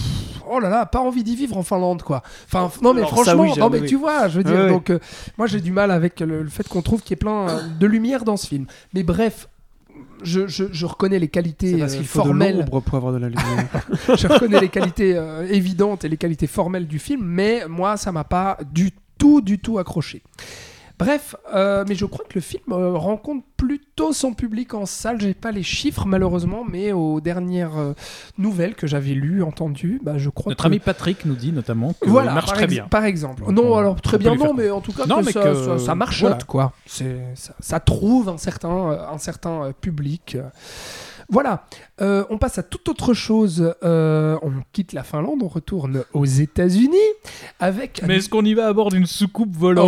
Oh 0.50 0.58
là 0.58 0.68
là, 0.68 0.86
pas 0.86 0.98
envie 0.98 1.22
d'y 1.22 1.36
vivre 1.36 1.56
en 1.56 1.62
Finlande, 1.62 2.02
quoi. 2.02 2.20
Enfin, 2.46 2.68
non, 2.82 2.92
mais 2.94 3.02
Alors, 3.02 3.10
franchement, 3.12 3.42
oui, 3.44 3.52
non, 3.56 3.70
mais 3.70 3.78
oui. 3.80 3.86
tu 3.88 3.94
vois, 3.94 4.26
je 4.28 4.38
veux 4.38 4.44
dire, 4.44 4.54
Ouais, 4.54 4.62
ouais. 4.64 4.68
donc, 4.70 4.90
euh, 4.90 4.98
moi 5.38 5.46
j'ai 5.46 5.60
du 5.60 5.70
mal 5.70 5.92
avec 5.92 6.18
le, 6.18 6.42
le 6.42 6.48
fait 6.50 6.66
qu'on 6.68 6.82
trouve 6.82 7.00
qu'il 7.00 7.10
y 7.10 7.12
ait 7.14 7.16
plein 7.16 7.48
euh, 7.48 7.60
de 7.78 7.86
lumière 7.86 8.24
dans 8.24 8.36
ce 8.36 8.48
film. 8.48 8.66
Mais 8.92 9.04
bref, 9.04 9.48
je, 10.22 10.46
je- 10.46 10.64
je 10.72 10.86
reconnais 10.86 11.18
les 11.18 11.28
qualités 11.28 11.76
parce 11.78 11.94
qu'il 11.94 12.06
faut 12.06 12.20
de 12.20 12.24
formelles 12.24 12.56
l'ombre 12.58 12.80
pour 12.80 12.96
avoir 12.96 13.12
de 13.12 13.18
la 13.18 13.28
lumière. 13.28 13.68
je 14.16 14.26
reconnais 14.26 14.60
les 14.60 14.68
qualités 14.68 15.16
euh, 15.16 15.46
évidentes 15.48 16.04
et 16.04 16.08
les 16.08 16.16
qualités 16.16 16.46
formelles 16.46 16.86
du 16.86 16.98
film, 16.98 17.22
mais 17.24 17.66
moi, 17.68 17.96
ça 17.96 18.12
m'a 18.12 18.24
pas 18.24 18.58
du 18.72 18.90
tout, 19.18 19.40
du 19.40 19.58
tout 19.58 19.78
accroché. 19.78 20.22
Bref, 21.04 21.36
euh, 21.54 21.84
mais 21.88 21.94
je 21.94 22.04
crois 22.06 22.24
que 22.28 22.34
le 22.34 22.40
film 22.40 22.62
euh, 22.72 22.92
rencontre 22.92 23.44
plutôt 23.56 24.12
son 24.12 24.34
public 24.34 24.74
en 24.74 24.86
salle. 24.86 25.20
J'ai 25.20 25.34
pas 25.34 25.52
les 25.52 25.62
chiffres 25.62 26.06
malheureusement, 26.06 26.64
mais 26.68 26.92
aux 26.92 27.20
dernières 27.20 27.76
euh, 27.78 27.92
nouvelles 28.38 28.74
que 28.74 28.86
j'avais 28.86 29.14
lues, 29.14 29.42
entendues, 29.42 30.00
bah, 30.02 30.18
je 30.18 30.30
crois 30.30 30.50
Notre 30.50 30.64
que 30.64 30.68
ami 30.68 30.78
Patrick 30.78 31.24
nous 31.24 31.34
dit 31.36 31.52
notamment 31.52 31.92
que 32.00 32.08
voilà, 32.08 32.32
il 32.32 32.34
marche 32.34 32.52
très 32.52 32.66
bien. 32.66 32.86
par 32.88 33.04
exemple. 33.04 33.44
Donc, 33.44 33.52
non, 33.54 33.72
on- 33.72 33.76
alors 33.76 34.00
très 34.00 34.18
bien 34.18 34.34
non, 34.34 34.52
mais 34.54 34.70
en 34.70 34.80
tout 34.80 34.92
cas 34.92 35.06
Non, 35.06 35.20
que 35.20 35.26
mais 35.26 35.32
ça, 35.32 35.42
que- 35.42 35.54
ça, 35.54 35.78
ça 35.78 35.94
marche 35.94 36.20
voilà. 36.20 36.38
quoi. 36.46 36.72
Ça, 36.86 37.04
ça 37.60 37.80
trouve 37.80 38.28
un 38.28 38.38
certain 38.38 39.08
un 39.12 39.18
certain 39.18 39.72
public. 39.80 40.36
Voilà, 41.32 41.64
Euh, 42.00 42.24
on 42.30 42.38
passe 42.38 42.58
à 42.58 42.62
toute 42.64 42.88
autre 42.88 43.14
chose. 43.14 43.74
Euh, 43.84 44.36
on 44.42 44.50
quitte 44.72 44.92
la 44.92 45.04
Finlande, 45.04 45.38
on 45.42 45.46
retourne 45.48 46.02
aux 46.14 46.24
États-Unis 46.24 46.96
avec. 47.60 48.02
Mais 48.06 48.16
est-ce 48.16 48.28
qu'on 48.28 48.44
y 48.44 48.54
va 48.54 48.66
à 48.66 48.72
bord 48.72 48.90
d'une 48.90 49.06
soucoupe 49.06 49.54
volante 49.56 49.86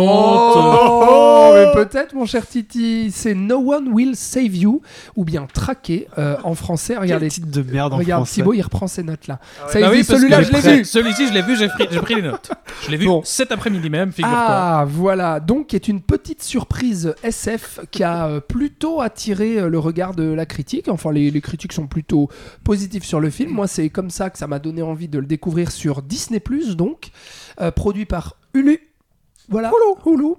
Oh, 0.57 1.51
mais 1.53 1.65
peut-être, 1.73 2.13
mon 2.15 2.25
cher 2.25 2.47
Titi. 2.47 3.11
C'est 3.11 3.33
No 3.35 3.57
One 3.73 3.89
Will 3.91 4.15
Save 4.15 4.55
You, 4.55 4.81
ou 5.17 5.25
bien 5.25 5.45
Traqué 5.53 6.07
euh, 6.17 6.37
en 6.43 6.55
français. 6.55 6.95
Regardez, 6.97 7.25
Quel 7.27 7.33
titre 7.45 7.51
de 7.51 7.69
merde 7.71 7.93
en 7.93 7.97
regarde, 7.97 8.23
français. 8.25 8.41
Thibaut, 8.41 8.53
il 8.53 8.61
reprend 8.61 8.87
ses 8.87 9.03
notes 9.03 9.27
là. 9.27 9.39
Ça 9.69 9.79
Bah 9.81 9.89
oui, 9.91 10.03
celui-là, 10.03 10.41
je 10.41 10.51
l'ai 10.53 10.59
vu. 10.77 10.85
Celui-ci, 10.85 11.27
je 11.27 11.33
l'ai 11.33 11.41
vu, 11.41 11.57
j'ai 11.57 11.67
pris, 11.67 11.87
pris 11.87 12.15
les 12.15 12.21
notes. 12.21 12.51
Je 12.85 12.91
l'ai 12.91 12.97
vu 12.97 13.05
Bon. 13.07 13.21
cet 13.25 13.51
après-midi 13.51 13.89
même, 13.89 14.11
figure-toi. 14.13 14.37
Ah, 14.39 14.85
voilà. 14.87 15.39
Donc, 15.41 15.67
qui 15.67 15.75
est 15.75 15.87
une 15.89 16.01
petite 16.01 16.43
surprise 16.43 17.13
SF 17.23 17.81
qui 17.91 18.03
a 18.03 18.39
plutôt 18.41 19.01
attiré 19.01 19.69
le 19.69 19.79
regard 19.79 20.15
de 20.15 20.23
la 20.31 20.45
critique. 20.45 20.87
Enfin, 20.87 21.11
les, 21.11 21.34
les 21.35 21.41
critiques 21.41 21.73
sont 21.73 21.85
plutôt 21.87 22.29
positives 22.63 23.03
sur 23.03 23.19
le 23.19 23.29
film. 23.29 23.51
Moi, 23.51 23.67
c'est 23.67 23.89
comme 23.89 24.09
ça 24.09 24.29
que 24.31 24.37
ça 24.39 24.47
m'a 24.47 24.57
donné 24.59 24.81
envie 24.81 25.07
de 25.07 25.19
le 25.19 25.25
découvrir 25.27 25.69
sur 25.71 26.01
Disney+, 26.01 26.41
donc, 26.75 27.09
euh, 27.61 27.69
produit 27.71 28.05
par 28.05 28.37
Hulu. 28.53 28.79
Voilà, 29.47 29.71
Hulu. 30.07 30.33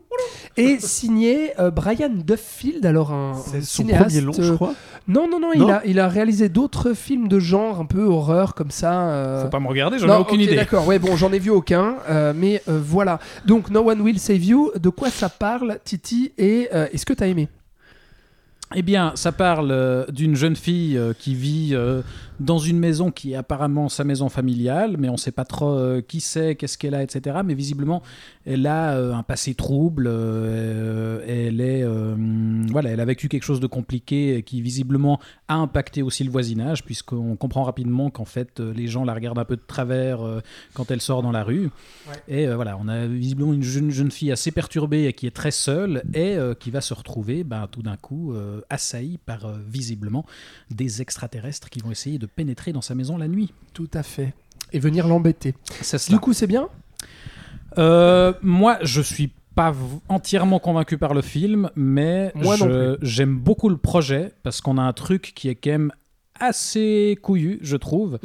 Et 0.56 0.80
signé 0.80 1.52
euh, 1.60 1.70
Brian 1.70 2.08
Duffield, 2.10 2.84
alors 2.84 3.12
un, 3.12 3.34
C'est 3.34 3.58
un 3.58 3.60
son 3.60 3.82
cinéaste. 3.82 4.06
premier 4.06 4.20
long, 4.20 4.32
je 4.36 4.52
euh, 4.52 4.54
crois. 4.56 4.74
Non, 5.06 5.28
non, 5.30 5.38
non, 5.38 5.50
il, 5.54 5.60
Non 5.60 5.68
a, 5.68 5.80
il 5.84 6.00
a 6.00 6.08
réalisé 6.08 6.48
d'autres 6.48 6.92
films 6.92 7.28
de 7.28 7.38
genre, 7.38 7.78
un 7.78 7.84
peu 7.84 8.02
horreur 8.02 8.54
comme 8.56 8.72
ça. 8.72 9.08
euh, 9.10 9.42
Faut 9.44 9.48
pas 9.48 9.60
me 9.60 9.68
regarder, 9.68 10.00
j'en 10.00 10.08
ai 10.12 10.20
aucune 10.20 10.40
idée. 10.40 10.56
D'accord, 10.56 10.88
ouais, 10.88 10.98
bon, 10.98 11.14
j'en 11.14 11.32
ai 11.32 11.38
vu 11.38 11.50
aucun, 11.50 11.96
euh, 12.08 12.32
mais 12.34 12.62
euh, 12.68 12.80
voilà. 12.82 13.20
Donc, 13.44 13.70
No 13.70 13.88
One 13.88 14.00
Will 14.00 14.18
Save 14.18 14.42
You, 14.42 14.72
de 14.76 14.88
quoi 14.88 15.10
ça 15.10 15.28
parle, 15.28 15.78
Titi, 15.84 16.32
et 16.36 16.68
euh, 16.74 16.88
est-ce 16.92 17.06
que 17.06 17.12
t'as 17.12 17.28
aimé? 17.28 17.48
Eh 18.74 18.82
bien, 18.82 19.12
ça 19.14 19.30
parle 19.30 19.70
euh, 19.70 20.04
d'une 20.08 20.34
jeune 20.34 20.56
fille 20.56 20.98
euh, 20.98 21.12
qui 21.16 21.34
vit 21.34 21.70
euh, 21.72 22.02
dans 22.40 22.58
une 22.58 22.78
maison 22.78 23.10
qui 23.10 23.32
est 23.32 23.36
apparemment 23.36 23.88
sa 23.88 24.04
maison 24.04 24.28
familiale, 24.28 24.96
mais 24.98 25.08
on 25.08 25.12
ne 25.12 25.18
sait 25.18 25.32
pas 25.32 25.44
trop 25.44 25.70
euh, 25.70 26.02
qui 26.02 26.20
c'est, 26.20 26.54
qu'est-ce 26.54 26.76
qu'elle 26.76 26.94
a, 26.94 27.02
etc. 27.02 27.38
Mais 27.44 27.54
visiblement, 27.54 28.02
elle 28.44 28.66
a 28.66 28.94
euh, 28.94 29.14
un 29.14 29.22
passé 29.22 29.54
trouble. 29.54 30.06
euh, 30.08 31.24
elle 31.26 31.60
est, 31.60 31.84
voilà, 32.70 32.90
elle 32.90 33.00
a 33.00 33.04
vécu 33.04 33.28
quelque 33.28 33.42
chose 33.42 33.60
de 33.60 33.66
compliqué 33.66 34.42
qui 34.44 34.60
visiblement 34.60 35.20
a 35.48 35.54
impacté 35.54 36.02
aussi 36.02 36.24
le 36.24 36.30
voisinage, 36.30 36.84
puisqu'on 36.84 37.36
comprend 37.36 37.64
rapidement 37.64 38.10
qu'en 38.10 38.24
fait, 38.24 38.60
les 38.60 38.86
gens 38.86 39.04
la 39.04 39.14
regardent 39.14 39.38
un 39.38 39.44
peu 39.44 39.56
de 39.56 39.62
travers 39.66 40.20
quand 40.74 40.90
elle 40.90 41.00
sort 41.00 41.22
dans 41.22 41.32
la 41.32 41.42
rue. 41.42 41.70
Et 42.28 42.46
voilà, 42.46 42.76
on 42.80 42.88
a 42.88 43.06
visiblement 43.06 43.52
une 43.52 43.62
jeune, 43.62 43.90
jeune 43.90 44.10
fille 44.10 44.32
assez 44.32 44.50
perturbée 44.50 45.04
et 45.04 45.12
qui 45.12 45.26
est 45.26 45.34
très 45.34 45.50
seule 45.50 46.02
et 46.14 46.36
qui 46.60 46.70
va 46.70 46.80
se 46.80 46.94
retrouver 46.94 47.44
ben, 47.44 47.68
tout 47.70 47.82
d'un 47.82 47.96
coup 47.96 48.34
assaillie 48.70 49.18
par 49.18 49.52
visiblement 49.66 50.24
des 50.70 51.02
extraterrestres 51.02 51.70
qui 51.70 51.80
vont 51.80 51.90
essayer 51.90 52.18
de 52.18 52.25
pénétrer 52.26 52.72
dans 52.72 52.82
sa 52.82 52.94
maison 52.94 53.16
la 53.16 53.28
nuit. 53.28 53.52
Tout 53.72 53.90
à 53.94 54.02
fait. 54.02 54.34
Et 54.72 54.78
venir 54.78 55.06
l'embêter. 55.06 55.54
Du 56.08 56.18
coup, 56.18 56.32
c'est 56.32 56.46
bien 56.46 56.68
Euh, 57.78 58.32
moi, 58.42 58.78
je 58.82 59.00
suis 59.00 59.32
pas 59.54 59.74
entièrement 60.08 60.58
convaincu 60.58 60.98
par 60.98 61.14
le 61.14 61.22
film, 61.22 61.70
mais 61.76 62.32
j'aime 63.02 63.38
beaucoup 63.38 63.68
le 63.68 63.76
projet 63.76 64.32
parce 64.42 64.60
qu'on 64.60 64.78
a 64.78 64.82
un 64.82 64.92
truc 64.92 65.32
qui 65.34 65.48
est 65.48 65.54
quand 65.54 65.70
même 65.70 65.92
assez 66.40 67.18
couillu, 67.22 67.58
je 67.62 67.76
trouve. 67.76 68.18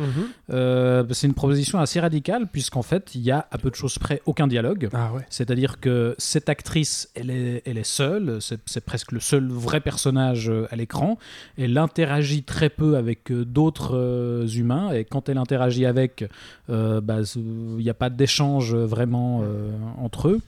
Euh, 0.51 1.03
c'est 1.11 1.27
une 1.27 1.33
proposition 1.33 1.79
assez 1.79 1.99
radicale 1.99 2.47
puisqu'en 2.47 2.81
fait, 2.81 3.15
il 3.15 3.21
y 3.21 3.31
a 3.31 3.47
à 3.51 3.57
peu 3.57 3.69
de 3.69 3.75
choses 3.75 3.97
près 3.99 4.21
aucun 4.25 4.47
dialogue. 4.47 4.89
Ah 4.93 5.11
ouais. 5.13 5.25
C'est-à-dire 5.29 5.79
que 5.79 6.15
cette 6.17 6.49
actrice, 6.49 7.09
elle 7.15 7.29
est, 7.29 7.61
elle 7.65 7.77
est 7.77 7.83
seule, 7.83 8.39
c'est 8.39 8.85
presque 8.85 9.11
le 9.11 9.19
seul 9.19 9.47
vrai 9.49 9.79
personnage 9.79 10.49
euh, 10.49 10.67
à 10.71 10.75
l'écran. 10.75 11.17
Elle 11.57 11.77
interagit 11.77 12.43
très 12.43 12.69
peu 12.69 12.97
avec 12.97 13.31
euh, 13.31 13.45
d'autres 13.45 13.95
euh, 13.95 14.47
humains, 14.47 14.91
et 14.91 15.05
quand 15.05 15.29
elle 15.29 15.37
interagit 15.37 15.85
avec, 15.85 16.25
euh, 16.69 17.01
bah, 17.01 17.19
il 17.35 17.83
n'y 17.83 17.89
a 17.89 17.93
pas 17.93 18.09
d'échange 18.09 18.75
vraiment 18.75 19.41
euh, 19.43 19.71
entre 19.97 20.29
eux. 20.29 20.41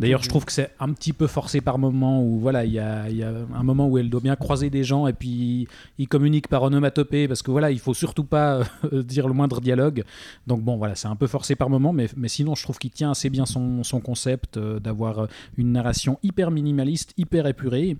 D'ailleurs, 0.00 0.22
je 0.22 0.28
trouve 0.28 0.44
que 0.44 0.52
c'est 0.52 0.70
un 0.80 0.92
petit 0.92 1.12
peu 1.12 1.26
forcé 1.26 1.60
par 1.60 1.78
moment 1.78 2.22
où 2.22 2.38
voilà, 2.38 2.64
il 2.64 2.72
y 2.72 2.78
a, 2.78 3.08
y 3.10 3.22
a 3.22 3.32
un 3.54 3.62
moment 3.62 3.88
où 3.88 3.98
elle 3.98 4.10
doit 4.10 4.20
bien 4.20 4.36
croiser 4.36 4.70
des 4.70 4.84
gens 4.84 5.06
et 5.06 5.12
puis 5.12 5.68
il 5.98 6.08
communique 6.08 6.48
par 6.48 6.62
onomatopée 6.62 7.03
parce 7.04 7.42
que 7.42 7.50
voilà, 7.50 7.70
il 7.70 7.78
faut 7.78 7.94
surtout 7.94 8.24
pas 8.24 8.60
euh, 8.92 9.02
dire 9.04 9.28
le 9.28 9.34
moindre 9.34 9.60
dialogue. 9.60 10.04
Donc 10.46 10.62
bon, 10.62 10.76
voilà, 10.76 10.94
c'est 10.94 11.08
un 11.08 11.16
peu 11.16 11.26
forcé 11.26 11.54
par 11.54 11.70
moment, 11.70 11.92
mais, 11.92 12.06
mais 12.16 12.28
sinon, 12.28 12.54
je 12.54 12.62
trouve 12.62 12.78
qu'il 12.78 12.90
tient 12.90 13.10
assez 13.10 13.30
bien 13.30 13.46
son, 13.46 13.82
son 13.84 14.00
concept 14.00 14.56
euh, 14.56 14.80
d'avoir 14.80 15.18
euh, 15.20 15.26
une 15.56 15.72
narration 15.72 16.18
hyper 16.22 16.50
minimaliste, 16.50 17.12
hyper 17.16 17.46
épurée 17.46 17.96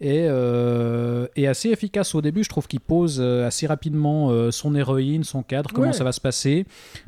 et, 0.00 0.26
euh, 0.28 1.26
et 1.36 1.46
assez 1.48 1.70
efficace 1.70 2.14
au 2.14 2.20
début. 2.22 2.44
Je 2.44 2.48
trouve 2.48 2.66
qu'il 2.68 2.80
pose 2.80 3.20
assez 3.20 3.66
rapidement 3.66 4.30
son 4.50 4.74
héroïne, 4.74 5.24
son 5.24 5.42
cadre, 5.42 5.70
comment 5.72 5.88
Ouais. 5.88 5.92
ça 5.92 6.04
va 6.04 6.12
se 6.12 6.20
passer, 6.20 6.64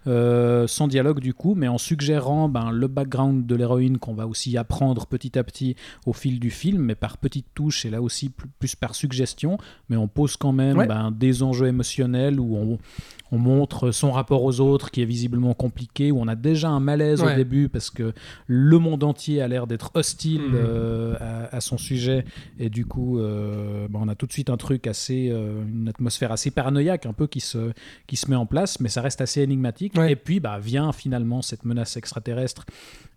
sans 0.07 0.89
dialogue 0.89 1.21
du 1.21 1.35
coup, 1.35 1.55
mais 1.55 1.69
en 1.69 1.79
suggérant 1.79 2.49
ben, 2.49 2.71
le 2.71 2.87
background 2.89 3.47
de 3.47 3.55
l'héroïne 3.55 3.99
qu'on 3.99 4.15
va 4.15 4.27
aussi 4.27 4.57
apprendre 4.57 5.07
petit 5.07 5.39
à 5.39 5.45
petit 5.45 5.77
au 6.07 6.13
fil 6.13 6.39
du 6.41 6.51
film, 6.51 6.83
mais 6.83 6.95
par 6.95 7.19
petites 7.19 7.47
touches 7.55 7.85
et 7.85 7.91
là 7.91 8.01
aussi 8.03 8.29
plus, 8.31 8.49
plus 8.59 8.75
par 8.77 8.95
suggestion, 8.95 9.59
mais 9.89 9.97
on 9.97 10.09
pose 10.09 10.37
quand 10.37 10.53
même 10.53 10.79
Ouais. 10.79 10.87
ben, 10.87 11.11
des 11.11 11.34
des 11.35 11.43
enjeux 11.43 11.67
émotionnels 11.67 12.39
où 12.41 12.57
on, 12.57 12.79
on 13.33 13.39
montre 13.39 13.91
son 13.91 14.13
rapport 14.13 14.43
aux 14.45 14.61
autres 14.61 14.91
qui 14.91 15.03
est 15.03 15.07
visiblement 15.07 15.55
compliqué, 15.55 16.13
où 16.13 16.21
on 16.21 16.29
a 16.29 16.37
déjà 16.37 16.69
un 16.69 16.81
malaise 16.81 17.23
Ouais. 17.23 17.33
au 17.33 17.37
début 17.37 17.69
parce 17.69 17.91
que 17.91 18.13
le 18.47 18.79
monde 18.79 19.03
entier 19.05 19.43
a 19.43 19.49
l'air 19.49 19.67
d'être 19.67 19.91
hostile 19.95 20.43
Mhm. 20.43 20.55
euh, 20.55 21.15
à, 21.21 21.57
à 21.57 21.61
son 21.61 21.79
sujet 21.79 22.25
et 22.59 22.69
du 22.69 22.85
coup 22.87 23.19
euh, 23.19 23.87
bah, 23.91 23.99
on 24.03 24.09
a 24.09 24.15
tout 24.15 24.27
de 24.27 24.33
suite 24.33 24.51
un 24.51 24.57
truc 24.57 24.87
assez, 24.87 25.31
euh, 25.33 25.63
une 25.69 25.89
atmosphère 25.89 26.33
assez 26.33 26.51
paranoïaque 26.51 27.07
un 27.07 27.13
peu 27.13 27.27
qui 27.27 27.41
se, 27.41 27.73
qui 28.07 28.17
se 28.17 28.31
met 28.31 28.37
en 28.37 28.47
place, 28.47 28.79
mais 28.81 28.89
ça 28.89 29.01
reste 29.03 29.21
assez 29.21 29.41
énigmatique. 29.43 29.95
Ouais. 29.97 30.13
Et 30.13 30.17
puis 30.17 30.39
bah, 30.41 30.59
vient 30.63 30.93
finalement 30.93 31.43
cette 31.43 31.65
menace 31.65 31.97
extraterrestre 31.97 32.65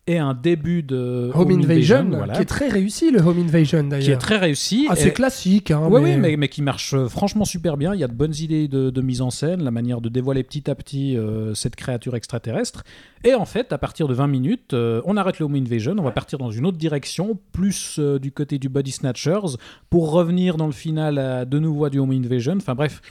et 0.09 0.19
un 0.19 0.33
début 0.33 0.83
de 0.83 1.31
Home 1.33 1.51
Invasion, 1.51 2.07
voilà, 2.09 2.33
qui 2.35 2.41
est 2.41 2.45
très 2.45 2.69
réussi, 2.69 3.11
le 3.11 3.19
Home 3.19 3.39
Invasion 3.39 3.83
d'ailleurs. 3.83 4.05
qui 4.05 4.11
est 4.11 4.17
très 4.17 4.37
réussi. 4.37 4.87
Ah, 4.89 4.93
Et- 4.93 5.01
c'est 5.01 5.11
classique. 5.11 5.69
Hein, 5.69 5.81
oui, 5.91 5.99
mais... 6.01 6.13
oui, 6.15 6.17
mais, 6.21 6.37
mais 6.37 6.47
qui 6.47 6.61
marche 6.61 6.95
franchement 7.07 7.43
super 7.43 7.75
bien. 7.75 7.93
Il 7.93 7.99
y 7.99 8.05
a 8.05 8.06
de 8.07 8.13
bonnes 8.13 8.35
idées 8.35 8.67
de, 8.67 9.01
mise 9.01 9.21
en 9.21 9.29
scène, 9.29 9.63
la 9.63 9.71
manière 9.71 10.01
de 10.01 10.09
dévoiler 10.09 10.43
petit 10.43 10.69
à 10.69 10.75
petit 10.75 11.17
euh, 11.17 11.53
cette 11.53 11.75
créature 11.75 12.15
extraterrestre. 12.15 12.83
Et 13.23 13.33
en 13.33 13.45
fait, 13.45 13.71
à 13.73 13.77
partir 13.77 14.07
de 14.07 14.13
20 14.13 14.27
minutes, 14.27 14.73
euh, 14.73 15.01
on 15.05 15.17
arrête 15.17 15.39
le 15.39 15.45
Home 15.45 15.55
Invasion, 15.55 15.95
on 15.97 16.03
va 16.03 16.11
partir 16.11 16.39
dans 16.39 16.51
une 16.51 16.65
autre 16.65 16.77
direction, 16.77 17.39
plus 17.51 17.97
euh, 17.99 18.19
du 18.19 18.31
côté 18.31 18.59
du 18.59 18.69
Body 18.69 18.91
Snatchers, 18.91 19.57
pour 19.89 20.11
revenir 20.11 20.57
dans 20.57 20.67
le 20.67 20.71
final 20.71 21.17
à 21.17 21.45
de 21.45 21.59
nouveau 21.59 21.85
à 21.85 21.89
du 21.89 21.99
Home 21.99 22.11
Invasion. 22.11 22.55
Enfin 22.57 22.75
bref. 22.75 23.01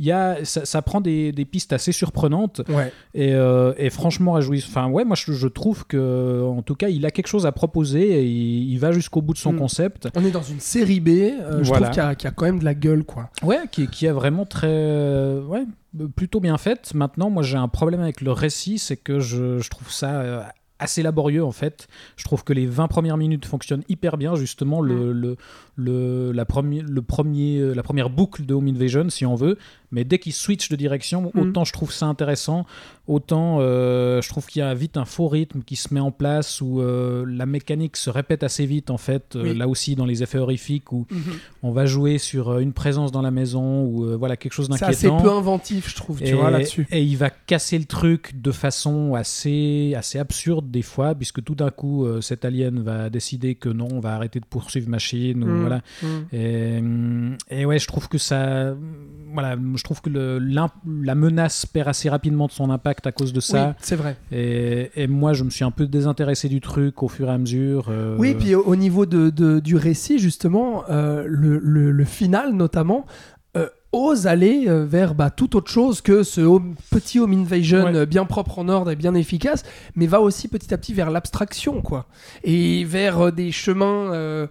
Il 0.00 0.06
y 0.06 0.12
a, 0.12 0.42
ça, 0.44 0.64
ça 0.64 0.80
prend 0.80 1.00
des, 1.00 1.30
des 1.30 1.44
pistes 1.44 1.72
assez 1.74 1.92
surprenantes 1.92 2.62
Ouais. 2.70 2.90
et, 3.14 3.34
euh, 3.34 3.74
et 3.76 3.90
franchement 3.90 4.32
réjouissant. 4.32 4.68
Enfin 4.70 4.88
ouais, 4.88 5.04
moi 5.04 5.14
je, 5.14 5.30
je 5.32 5.46
trouve 5.46 5.86
que 5.86 6.42
en 6.42 6.62
tout 6.62 6.74
cas 6.74 6.88
il 6.88 7.04
a 7.04 7.10
quelque 7.10 7.26
chose 7.28 7.44
à 7.46 7.52
proposer 7.52 8.00
et 8.20 8.24
il, 8.24 8.72
il 8.72 8.78
va 8.78 8.92
jusqu'au 8.92 9.20
bout 9.20 9.34
de 9.34 9.38
son 9.38 9.52
Mm. 9.52 9.58
concept. 9.58 10.08
On 10.16 10.24
est 10.24 10.30
dans 10.30 10.42
une 10.42 10.58
série 10.58 11.00
B. 11.00 11.08
euh, 11.10 11.62
je 11.62 11.70
trouve 11.70 11.88
qu'il 11.90 11.96
y, 12.02 12.06
a- 12.06 12.12
y 12.12 12.26
a 12.26 12.30
quand 12.30 12.46
même 12.46 12.58
de 12.60 12.64
la 12.64 12.74
gueule, 12.74 13.04
quoi. 13.04 13.28
Ouais, 13.42 13.58
qui, 13.70 13.86
qui 13.88 14.06
est 14.06 14.10
vraiment 14.12 14.46
très. 14.46 14.68
euh, 14.70 15.44
ouais, 15.44 15.64
plutôt 16.16 16.40
bien 16.40 16.56
faite. 16.56 16.92
Maintenant, 16.94 17.28
moi, 17.28 17.42
j'ai 17.42 17.56
un 17.58 17.68
problème 17.68 18.00
avec 18.00 18.22
le 18.22 18.32
récit, 18.32 18.78
c'est 18.78 18.96
que 18.96 19.20
je, 19.20 19.58
je 19.58 19.68
trouve 19.70 19.90
ça 19.92 20.20
euh, 20.20 20.42
assez 20.80 21.02
laborieux, 21.02 21.44
en 21.44 21.52
fait. 21.52 21.86
Je 22.16 22.24
trouve 22.24 22.42
que 22.42 22.52
les 22.52 22.66
20 22.66 22.88
premières 22.88 23.16
minutes 23.16 23.46
fonctionnent 23.46 23.84
hyper 23.88 24.16
bien, 24.16 24.34
justement. 24.34 24.80
Le, 24.80 25.12
le, 25.12 25.36
le, 25.76 26.32
la, 26.32 26.44
première 26.44 26.84
le 26.84 27.02
premier, 27.02 27.58
euh, 27.58 27.74
la 27.74 27.82
première 27.82 28.10
boucle 28.10 28.44
de 28.44 28.54
Home 28.54 28.66
Invasion, 28.68 29.08
si 29.10 29.24
on 29.26 29.34
veut. 29.34 29.56
Mais 29.92 30.04
dès 30.04 30.18
qu'il 30.18 30.32
switch 30.32 30.68
de 30.68 30.76
direction, 30.76 31.30
Mm. 31.34 31.40
autant 31.40 31.64
je 31.64 31.72
trouve 31.72 31.92
ça 31.92 32.06
intéressant, 32.06 32.64
autant 33.10 33.58
euh, 33.60 34.22
je 34.22 34.28
trouve 34.28 34.46
qu'il 34.46 34.60
y 34.60 34.62
a 34.62 34.72
vite 34.74 34.96
un 34.96 35.04
faux 35.04 35.28
rythme 35.28 35.62
qui 35.62 35.76
se 35.76 35.92
met 35.92 36.00
en 36.00 36.10
place, 36.10 36.60
où 36.60 36.80
euh, 36.80 37.24
la 37.28 37.46
mécanique 37.46 37.96
se 37.96 38.08
répète 38.10 38.42
assez 38.42 38.66
vite, 38.66 38.90
en 38.90 38.98
fait. 38.98 39.36
euh. 39.36 39.52
Là 39.54 39.68
aussi, 39.68 39.96
dans 39.96 40.06
les 40.06 40.22
effets 40.22 40.38
horrifiques, 40.38 40.92
où 40.92 41.06
on 41.62 41.72
va 41.72 41.86
jouer 41.86 42.18
sur 42.18 42.58
une 42.58 42.72
présence 42.72 43.12
dans 43.12 43.22
la 43.22 43.30
maison 43.30 43.84
ou 43.84 44.16
voilà 44.18 44.36
quelque 44.36 44.52
chose 44.52 44.68
C'est 44.70 44.84
assez 44.84 45.06
d'inquiétant. 45.08 45.22
peu 45.22 45.30
inventif, 45.36 45.90
je 45.90 45.96
trouve, 45.96 46.18
tu 46.20 46.28
Et, 46.28 46.32
vois, 46.32 46.50
là-dessus. 46.50 46.86
et 46.90 47.02
il 47.02 47.16
va 47.16 47.30
casser 47.30 47.78
le 47.78 47.84
truc 47.84 48.40
de 48.40 48.52
façon 48.52 49.14
assez, 49.14 49.94
assez 49.96 50.18
absurde 50.18 50.70
des 50.70 50.82
fois, 50.82 51.14
puisque 51.14 51.42
tout 51.42 51.54
d'un 51.54 51.70
coup, 51.70 52.06
cet 52.20 52.44
alien 52.44 52.80
va 52.80 53.10
décider 53.10 53.54
que 53.56 53.68
non, 53.68 53.88
on 53.92 54.00
va 54.00 54.14
arrêter 54.14 54.40
de 54.40 54.46
poursuivre 54.46 54.88
machine. 54.88 55.42
Ou, 55.44 55.46
Mm. 55.46 55.60
voilà. 55.60 55.80
Mm. 56.02 56.06
et, 57.50 57.60
et 57.60 57.64
ouais, 57.66 57.78
je 57.78 57.86
trouve 57.86 58.08
que 58.08 58.18
ça. 58.18 58.74
Voilà, 59.32 59.56
je 59.76 59.82
trouve 59.84 60.00
que 60.00 60.10
le- 60.10 60.38
la 60.38 61.14
menace 61.14 61.66
perd 61.66 61.88
assez 61.88 62.08
rapidement 62.08 62.46
de 62.46 62.52
son 62.52 62.70
impact 62.70 62.99
à 63.06 63.12
cause 63.12 63.32
de 63.32 63.38
Oui, 63.38 63.42
ça. 63.42 63.74
c'est 63.80 63.96
vrai. 63.96 64.16
Et, 64.32 64.90
et 64.96 65.06
moi, 65.06 65.32
je 65.32 65.44
me 65.44 65.50
suis 65.50 65.64
un 65.64 65.70
peu 65.70 65.86
désintéressé 65.86 66.48
du 66.48 66.60
truc 66.60 67.02
au 67.02 67.08
fur 67.08 67.28
et 67.28 67.32
à 67.32 67.38
mesure. 67.38 67.86
euh, 67.90 68.16
Oui, 68.18 68.34
puis 68.34 68.54
au, 68.54 68.62
au 68.62 68.76
niveau 68.76 69.06
de, 69.06 69.30
de- 69.30 69.60
du 69.60 69.76
récit, 69.76 70.18
justement, 70.18 70.84
euh, 70.90 71.24
le, 71.26 71.58
le- 71.58 71.90
le 71.90 72.04
final, 72.04 72.52
notamment, 72.54 73.06
euh, 73.56 73.66
ose 73.92 74.28
aller 74.28 74.66
vers 74.68 75.14
bah, 75.16 75.30
tout 75.30 75.56
autre 75.56 75.70
chose 75.70 76.00
que 76.00 76.22
ce 76.22 76.40
home- 76.40 76.76
petit 76.92 77.18
home 77.18 77.32
invasion 77.32 77.84
Ouais. 77.86 78.06
bien 78.06 78.24
propre 78.24 78.60
en 78.60 78.68
ordre 78.68 78.90
et 78.92 78.96
bien 78.96 79.14
efficace, 79.14 79.64
mais 79.96 80.06
va 80.06 80.20
aussi 80.20 80.46
petit 80.46 80.72
à 80.72 80.78
petit 80.78 80.94
vers 80.94 81.10
l'abstraction, 81.10 81.80
quoi. 81.82 82.06
Et 82.44 82.84
vers 82.84 83.32
des 83.32 83.50
chemins, 83.50 84.46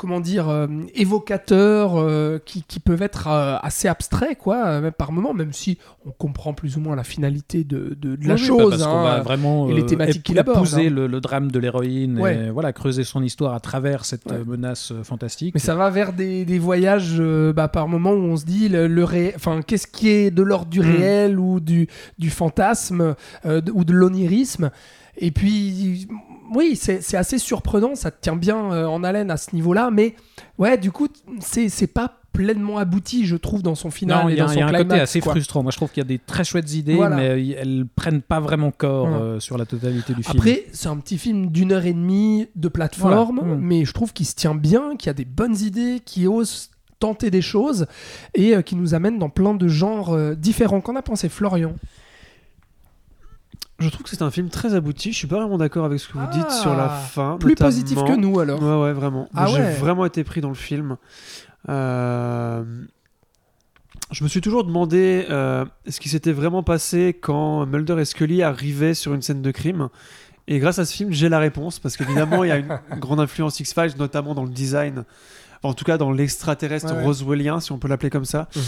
comment 0.00 0.18
dire, 0.20 0.48
euh, 0.48 0.66
évocateurs 0.94 1.92
euh, 1.98 2.38
qui, 2.44 2.62
qui 2.62 2.80
peuvent 2.80 3.02
être 3.02 3.28
euh, 3.28 3.56
assez 3.60 3.86
abstraits, 3.86 4.38
quoi, 4.38 4.80
même 4.80 4.92
par 4.92 5.12
moment, 5.12 5.34
même 5.34 5.52
si 5.52 5.76
on 6.06 6.10
comprend 6.10 6.54
plus 6.54 6.78
ou 6.78 6.80
moins 6.80 6.96
la 6.96 7.04
finalité 7.04 7.64
de, 7.64 7.94
de- 8.00 8.16
de 8.16 8.26
la 8.26 8.34
Oui, 8.34 8.40
chose. 8.40 8.70
parce 8.70 8.82
qu'on 8.82 8.98
hein. 8.98 9.02
va 9.04 9.20
vraiment 9.20 9.68
et 9.68 9.74
les 9.74 9.84
thématiques 9.84 10.22
qu'il 10.22 10.38
aborde, 10.38 10.66
hein. 10.74 10.88
le, 10.90 11.06
le 11.06 11.20
drame 11.20 11.50
de 11.50 11.58
l'héroïne 11.58 12.18
Ouais. 12.18 12.46
et 12.46 12.50
voilà 12.50 12.72
creuser 12.72 13.04
son 13.04 13.22
histoire 13.22 13.52
à 13.54 13.60
travers 13.60 14.04
cette 14.06 14.24
Ouais. 14.30 14.42
menace 14.46 14.92
fantastique. 15.02 15.52
Mais 15.54 15.60
ça 15.60 15.74
va 15.74 15.90
vers 15.90 16.14
des, 16.14 16.46
des 16.46 16.58
voyages 16.58 17.20
bah, 17.54 17.68
par 17.68 17.86
moment 17.86 18.12
où 18.12 18.22
on 18.24 18.36
se 18.38 18.46
dit 18.46 18.70
le, 18.70 18.86
le 18.86 19.04
ré- 19.04 19.32
enfin 19.36 19.60
qu'est-ce 19.60 19.86
qui 19.86 20.08
est 20.08 20.30
de 20.30 20.42
l'ordre 20.42 20.70
du 20.70 20.80
Mm. 20.80 20.82
réel 20.96 21.38
ou 21.38 21.60
du, 21.60 21.88
du 22.18 22.30
fantasme 22.30 23.14
ou 23.44 23.84
de 23.84 23.92
l'onirisme? 23.92 24.70
Et 25.18 25.30
puis 25.30 26.08
oui, 26.54 26.76
c'est 26.76 27.16
assez 27.16 27.38
surprenant, 27.38 27.94
ça 27.94 28.10
te 28.10 28.20
tient 28.20 28.36
bien 28.36 28.72
euh, 28.72 28.86
en 28.86 29.02
haleine 29.04 29.30
à 29.30 29.36
ce 29.36 29.54
niveau-là, 29.54 29.90
mais 29.90 30.14
ouais, 30.58 30.78
du 30.78 30.90
coup, 30.90 31.08
c'est 31.40 31.86
pas 31.86 32.16
pleinement 32.32 32.78
abouti, 32.78 33.26
je 33.26 33.34
trouve, 33.36 33.62
dans 33.62 33.74
son 33.74 33.90
final 33.90 34.22
non, 34.22 34.28
et 34.28 34.32
il 34.34 34.38
y 34.38 34.40
a, 34.40 34.46
dans 34.46 34.52
y 34.52 34.62
un 34.62 34.72
côté 34.72 35.00
assez 35.00 35.20
quoi. 35.20 35.32
frustrant. 35.32 35.62
Moi, 35.64 35.72
je 35.72 35.76
trouve 35.76 35.90
qu'il 35.90 36.00
y 36.00 36.06
a 36.06 36.08
des 36.08 36.18
très 36.20 36.44
chouettes 36.44 36.72
idées, 36.74 36.94
Voilà. 36.94 37.16
mais 37.16 37.48
elles 37.50 37.84
prennent 37.96 38.22
pas 38.22 38.38
vraiment 38.40 38.70
corps 38.70 39.06
Ouais. 39.08 39.14
euh, 39.20 39.40
sur 39.40 39.58
la 39.58 39.66
totalité 39.66 40.14
du 40.14 40.22
film. 40.22 40.36
Après, 40.38 40.64
c'est 40.72 40.88
un 40.88 40.96
petit 40.98 41.18
film 41.18 41.50
d'une 41.50 41.72
heure 41.72 41.86
et 41.86 41.92
demie 41.92 42.46
de 42.54 42.68
plateforme, 42.68 43.40
Voilà. 43.40 43.56
Mm. 43.56 43.60
mais 43.60 43.84
je 43.84 43.92
trouve 43.92 44.12
qu'il 44.12 44.26
se 44.26 44.36
tient 44.36 44.54
bien, 44.54 44.96
qu'il 44.96 45.08
y 45.08 45.10
a 45.10 45.14
des 45.14 45.24
bonnes 45.24 45.56
idées, 45.58 46.00
qu'il 46.04 46.28
ose 46.28 46.70
tenter 47.00 47.30
des 47.30 47.42
choses 47.42 47.86
et 48.34 48.54
euh, 48.54 48.62
qui 48.62 48.76
nous 48.76 48.94
amène 48.94 49.18
dans 49.18 49.30
plein 49.30 49.54
de 49.54 49.66
genres 49.68 50.12
euh, 50.14 50.34
différents. 50.34 50.80
Qu'en 50.80 50.96
a 50.96 51.02
pensé 51.02 51.28
Florian? 51.28 51.74
Je 53.80 53.88
trouve 53.88 54.02
que 54.04 54.10
c'est 54.10 54.22
un 54.22 54.30
film 54.30 54.48
très 54.50 54.74
abouti. 54.74 55.10
Je 55.12 55.16
suis 55.18 55.26
pas 55.26 55.36
vraiment 55.38 55.58
d'accord 55.58 55.84
avec 55.86 55.98
ce 55.98 56.06
que 56.08 56.12
vous 56.14 56.24
Ah, 56.26 56.30
dites 56.32 56.50
sur 56.50 56.74
la 56.76 56.88
fin. 56.88 57.36
Plus 57.40 57.50
notamment. 57.50 57.68
positif 57.68 57.98
que 58.04 58.14
nous 58.16 58.38
alors. 58.38 58.62
Ouais, 58.62 58.84
ouais, 58.88 58.92
vraiment. 58.92 59.28
Ah 59.34 59.46
J'ai 59.46 59.54
ouais. 59.54 59.72
vraiment 59.74 60.04
été 60.06 60.22
pris 60.22 60.40
dans 60.40 60.48
le 60.50 60.54
film. 60.54 60.96
Euh, 61.68 62.62
Je 64.12 64.24
me 64.24 64.28
suis 64.28 64.40
toujours 64.40 64.64
demandé 64.64 65.24
euh, 65.30 65.64
ce 65.88 66.00
qui 66.00 66.08
s'était 66.08 66.32
vraiment 66.32 66.62
passé 66.62 67.16
quand 67.20 67.64
Mulder 67.66 67.96
et 68.00 68.04
Scully 68.04 68.42
arrivaient 68.42 68.94
sur 68.94 69.14
une 69.14 69.22
scène 69.22 69.40
de 69.42 69.50
crime. 69.50 69.88
Et 70.48 70.58
grâce 70.58 70.78
à 70.80 70.84
ce 70.84 70.92
film, 70.94 71.12
j'ai 71.12 71.28
la 71.28 71.38
réponse 71.38 71.78
parce 71.78 71.96
qu'évidemment, 71.96 72.42
il 72.44 72.48
y 72.48 72.50
a 72.50 72.56
une 72.56 72.78
grande 72.98 73.20
influence 73.20 73.60
X-Files, 73.60 73.94
notamment 73.98 74.34
dans 74.34 74.42
le 74.44 74.50
design. 74.50 75.04
En 75.62 75.74
tout 75.74 75.84
cas, 75.84 75.98
dans 75.98 76.10
l'extraterrestre 76.10 76.94
Ouais, 76.94 77.02
roswellien, 77.04 77.60
si 77.60 77.70
on 77.72 77.78
peut 77.78 77.86
l'appeler 77.88 78.08
comme 78.08 78.24
ça. 78.24 78.48
Mhm. 78.56 78.62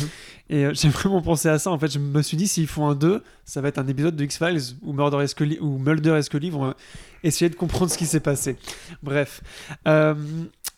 Et 0.51 0.65
euh, 0.67 0.73
j'ai 0.75 0.89
vraiment 0.91 1.23
pensé 1.23 1.49
à 1.49 1.59
ça. 1.59 1.71
En 1.71 1.79
fait, 1.79 1.91
je 1.91 1.99
me 1.99 2.21
suis 2.21 2.37
dit, 2.37 2.47
s'ils 2.47 2.67
font 2.67 2.87
un 2.89 2.95
2, 2.95 3.23
ça 3.47 3.61
va 3.63 3.69
être 3.69 3.79
un 3.79 3.87
épisode 3.87 4.15
de 4.15 4.25
X-Files 4.25 4.61
où, 4.83 4.93
Mulder 4.93 5.23
et 5.23 5.27
Scully- 5.27 5.59
où 5.61 5.79
Mulder 5.79 6.17
et 6.19 6.23
Scully 6.23 6.51
vont 6.51 6.67
euh, 6.67 6.73
essayer 7.23 7.49
de 7.49 7.55
comprendre 7.57 7.91
ce 7.91 7.97
qui 7.97 8.05
s'est 8.07 8.21
passé. 8.21 8.57
Bref. 9.03 9.43
Euh, 9.89 10.15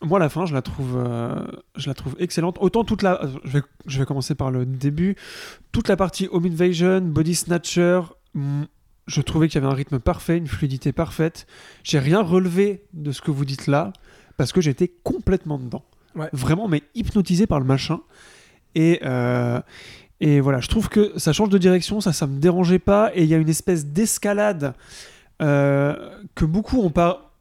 moi, 0.02 0.18
la 0.20 0.28
fin, 0.28 0.46
je 0.46 0.54
la 0.54 0.62
trouve, 0.62 0.96
euh, 1.04 1.34
je 1.76 1.88
la 1.88 1.94
trouve 1.94 2.14
excellente. 2.20 2.58
Autant 2.60 2.84
toute 2.84 3.02
la. 3.02 3.20
Je 3.44 3.50
vais, 3.58 3.62
je 3.86 3.98
vais 3.98 4.04
commencer 4.06 4.34
par 4.36 4.50
le 4.52 4.66
début. 4.66 5.16
Toute 5.72 5.88
la 5.88 5.96
partie 5.96 6.28
Home 6.30 6.44
Invasion, 6.46 7.00
Body 7.00 7.34
Snatcher. 7.34 8.02
mm, 8.34 8.64
Je 9.08 9.20
trouvais 9.20 9.48
qu'il 9.48 9.60
y 9.60 9.64
avait 9.64 9.72
un 9.72 9.76
rythme 9.76 9.98
parfait, 9.98 10.36
une 10.38 10.46
fluidité 10.46 10.92
parfaite. 10.92 11.46
J'ai 11.82 11.98
rien 11.98 12.22
relevé 12.22 12.84
de 12.92 13.10
ce 13.12 13.20
que 13.20 13.30
vous 13.32 13.44
dites 13.44 13.66
là 13.66 13.92
parce 14.36 14.52
que 14.52 14.60
j'étais 14.60 14.92
complètement 15.02 15.58
dedans. 15.58 15.84
Ouais. 16.16 16.28
Vraiment, 16.32 16.68
mais 16.68 16.82
hypnotisé 16.94 17.46
par 17.46 17.58
le 17.60 17.66
machin. 17.66 18.00
Et, 18.74 19.00
euh, 19.04 19.60
et 20.20 20.40
voilà, 20.40 20.60
je 20.60 20.68
trouve 20.68 20.88
que 20.88 21.12
ça 21.18 21.32
change 21.32 21.48
de 21.48 21.58
direction, 21.58 22.00
ça, 22.00 22.12
ça 22.12 22.26
me 22.26 22.38
dérangeait 22.38 22.78
pas. 22.78 23.10
Et 23.14 23.22
il 23.24 23.28
y 23.28 23.34
a 23.34 23.36
une 23.36 23.48
espèce 23.48 23.86
d'escalade 23.86 24.74
euh, 25.42 25.94
que 26.34 26.44
beaucoup 26.44 26.80
ont 26.80 26.90
pas. 26.90 27.32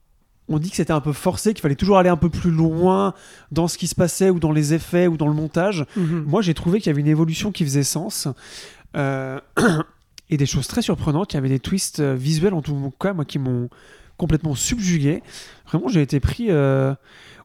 On 0.50 0.60
dit 0.60 0.70
que 0.70 0.76
c'était 0.76 0.92
un 0.94 1.00
peu 1.00 1.14
forcé, 1.14 1.54
qu'il 1.54 1.62
fallait 1.62 1.76
toujours 1.76 1.98
aller 1.98 2.10
un 2.10 2.18
peu 2.18 2.30
plus 2.30 2.52
loin 2.52 3.14
dans 3.52 3.68
ce 3.70 3.78
qui 3.78 3.88
se 3.88 3.96
passait, 3.96 4.30
ou 4.30 4.40
dans 4.40 4.52
les 4.52 4.74
effets, 4.74 5.08
ou 5.08 5.16
dans 5.16 5.28
le 5.28 5.34
montage. 5.34 5.86
Mhm. 5.96 6.24
Moi, 6.28 6.42
j'ai 6.42 6.54
trouvé 6.54 6.80
qu'il 6.80 6.88
y 6.88 6.90
avait 6.90 7.02
une 7.02 7.08
évolution 7.08 7.52
qui 7.52 7.64
faisait 7.64 7.84
sens. 7.84 8.28
Euh, 8.98 9.40
et 10.30 10.38
des 10.38 10.46
choses 10.46 10.68
très 10.68 10.82
surprenantes. 10.82 11.34
Il 11.34 11.36
y 11.36 11.40
avait 11.40 11.50
des 11.50 11.60
twists 11.60 12.02
visuels, 12.02 12.54
en 12.54 12.62
tout 12.62 12.92
cas, 13.00 13.14
moi, 13.14 13.24
qui 13.24 13.40
m'ont 13.40 13.70
complètement 14.18 14.54
subjugué. 14.56 15.24
Vraiment, 15.68 15.88
j'ai 15.88 16.02
été 16.02 16.20
pris. 16.20 16.48
euh, 16.50 16.94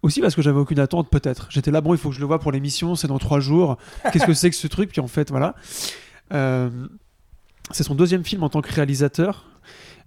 Aussi 0.03 0.21
parce 0.21 0.35
que 0.35 0.43
j'avais 0.43 0.59
aucune 0.61 0.79
attente, 0.79 1.11
peut-être. 1.11 1.49
J'étais 1.51 1.71
là, 1.71 1.81
bon, 1.81 1.93
il 1.95 1.99
faut 1.99 2.11
que 2.11 2.15
je 2.15 2.21
le 2.21 2.27
vois 2.27 2.39
pour 2.39 2.53
l'émission, 2.53 2.95
c'est 2.95 3.09
dans 3.09 3.19
trois 3.19 3.41
jours. 3.41 3.79
Qu'est-ce 4.13 4.27
que 4.27 4.33
c'est 4.35 4.51
que 4.51 4.57
ce 4.57 4.67
truc? 4.69 4.91
Puis 4.91 5.01
en 5.01 5.09
fait, 5.09 5.31
voilà. 5.31 5.55
Euh, 6.33 6.71
c'est 7.71 7.83
son 7.83 7.95
deuxième 7.95 8.25
film 8.25 8.43
en 8.43 8.49
tant 8.49 8.61
que 8.63 8.73
réalisateur. 8.73 9.47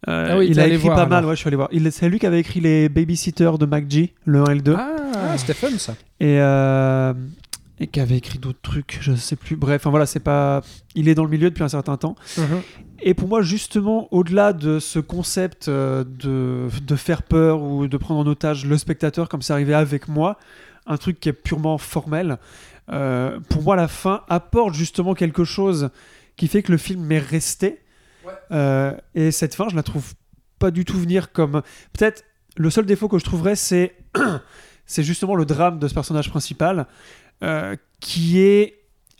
Euh, 0.07 0.29
Ah 0.31 0.37
oui, 0.37 0.47
il 0.49 0.59
a 0.59 0.65
écrit 0.67 0.77
voir, 0.77 0.95
pas 0.95 1.05
mal, 1.05 1.25
ouais, 1.25 1.35
je 1.35 1.39
suis 1.41 1.47
allé 1.47 1.57
voir. 1.57 1.69
C'est 1.91 2.09
lui 2.09 2.17
qui 2.19 2.25
avait 2.25 2.39
écrit 2.39 2.59
les 2.59 2.89
Babysitters 2.89 3.57
de 3.59 3.65
MacG, 3.65 4.13
le 4.25 4.39
1 4.41 4.45
et 4.45 4.55
le 4.55 4.61
2. 4.61 4.75
Ah, 4.75 5.37
c'était 5.37 5.53
fun 5.53 5.69
ça. 5.77 5.93
Et, 6.19 6.39
euh, 6.39 7.13
et 7.81 7.87
qui 7.87 7.99
avait 7.99 8.17
écrit 8.17 8.37
d'autres 8.37 8.61
trucs, 8.61 8.99
je 9.01 9.15
sais 9.15 9.35
plus. 9.35 9.55
Bref, 9.55 9.81
enfin 9.81 9.89
voilà, 9.89 10.05
c'est 10.05 10.19
pas. 10.19 10.61
Il 10.93 11.09
est 11.09 11.15
dans 11.15 11.23
le 11.23 11.31
milieu 11.31 11.49
depuis 11.49 11.63
un 11.63 11.69
certain 11.69 11.97
temps. 11.97 12.15
mhm. 12.37 12.61
Et 13.03 13.15
pour 13.15 13.27
moi, 13.27 13.41
justement, 13.41 14.07
au-delà 14.11 14.53
de 14.53 14.77
ce 14.77 14.99
concept 14.99 15.67
euh, 15.67 16.03
de, 16.03 16.69
de 16.83 16.95
faire 16.95 17.23
peur 17.23 17.63
ou 17.63 17.87
de 17.87 17.97
prendre 17.97 18.19
en 18.19 18.27
otage 18.27 18.67
le 18.67 18.77
spectateur, 18.77 19.27
comme 19.27 19.41
c'est 19.41 19.53
arrivé 19.53 19.73
avec 19.73 20.07
moi, 20.07 20.37
un 20.85 20.97
truc 20.97 21.19
qui 21.19 21.29
est 21.29 21.33
purement 21.33 21.79
formel, 21.79 22.37
euh, 22.91 23.39
pour 23.49 23.63
moi, 23.63 23.75
la 23.75 23.87
fin 23.87 24.21
apporte 24.29 24.75
justement 24.75 25.15
quelque 25.15 25.43
chose 25.43 25.89
qui 26.37 26.47
fait 26.47 26.61
que 26.61 26.71
le 26.71 26.77
film 26.77 27.03
m'est 27.03 27.17
resté. 27.17 27.79
Euh, 28.51 28.93
et 29.15 29.31
cette 29.31 29.55
fin, 29.55 29.69
je 29.69 29.75
la 29.75 29.81
trouve 29.81 30.13
pas 30.59 30.69
du 30.69 30.85
tout 30.85 30.99
venir 30.99 31.31
comme. 31.31 31.63
Peut-être 31.93 32.23
le 32.57 32.69
seul 32.69 32.85
défaut 32.85 33.07
que 33.07 33.17
je 33.17 33.25
trouverais, 33.25 33.55
c'est 33.55 33.95
c'est 34.85 35.01
justement 35.01 35.33
le 35.33 35.45
drame 35.45 35.79
de 35.79 35.87
ce 35.87 35.95
personnage 35.95 36.29
principal 36.29 36.85
euh, 37.43 37.75
qui 37.99 38.39
est 38.39 38.79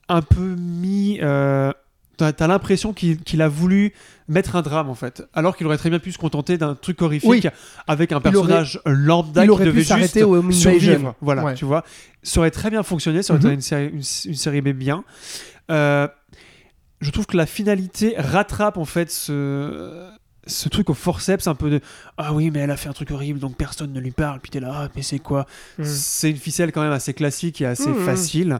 un 0.10 0.22
peu 0.22 0.56
mis. 0.58 1.20
Euh, 1.22 1.72
T'as 2.18 2.46
l'impression 2.46 2.94
qu'il 2.94 3.42
a 3.42 3.48
voulu 3.48 3.94
mettre 4.28 4.56
un 4.56 4.62
drame 4.62 4.92
en 4.92 4.94
fait, 4.96 5.24
alors 5.34 5.58
qu'il 5.58 5.66
aurait 5.66 5.78
très 5.80 5.90
bien 5.90 5.98
pu 5.98 6.12
se 6.12 6.20
contenter 6.20 6.56
d'un 6.60 6.76
truc 6.76 7.02
horrifique 7.02 7.28
Oui. 7.28 7.42
avec 7.88 8.12
un 8.12 8.20
Il 8.24 8.36
aurait- 8.38 8.48
personnage 8.48 8.80
lambda 8.86 9.44
il 9.44 9.50
qui 9.50 9.58
devait 9.64 9.82
juste 9.84 10.18
au 10.18 10.52
survivre. 10.52 11.16
Voilà, 11.20 11.44
Ouais. 11.44 11.54
tu 11.56 11.66
vois. 11.66 11.84
Ça 12.22 12.40
aurait 12.42 12.52
très 12.52 12.70
bien 12.70 12.84
fonctionné, 12.84 13.24
ça 13.24 13.34
aurait 13.34 13.40
Mhm. 13.42 13.48
été 13.48 13.54
une 13.56 13.62
série, 13.62 13.86
une, 13.88 14.30
une 14.32 14.36
série 14.38 14.62
B 14.62 14.68
bien. 14.70 15.04
Euh, 15.72 16.08
je 17.00 17.10
trouve 17.10 17.26
que 17.26 17.38
la 17.38 17.48
finalité 17.48 18.14
rattrape 18.20 18.78
en 18.78 18.86
fait 18.86 19.10
ce, 19.10 20.12
ce 20.52 20.70
truc 20.70 20.90
au 20.90 20.94
forceps 20.94 21.48
un 21.48 21.56
peu 21.56 21.70
de 21.70 21.80
ah 22.18 22.34
oui 22.34 22.52
mais 22.52 22.60
elle 22.60 22.72
a 22.72 22.78
fait 22.78 22.90
un 22.90 22.94
truc 22.94 23.12
horrible 23.12 23.40
donc 23.40 23.56
personne 23.56 23.92
ne 23.94 24.00
lui 24.00 24.12
parle 24.12 24.40
puis 24.40 24.50
t'es 24.52 24.60
là 24.60 24.72
ah 24.74 24.88
mais 24.96 25.02
c'est 25.02 25.20
quoi 25.20 25.46
Mhm. 25.78 25.86
c'est 25.86 26.30
une 26.30 26.38
ficelle 26.38 26.72
quand 26.72 26.82
même 26.82 26.92
assez 26.92 27.14
classique 27.14 27.62
et 27.62 27.66
assez 27.66 27.90
Mhm. 27.90 28.06
facile 28.06 28.60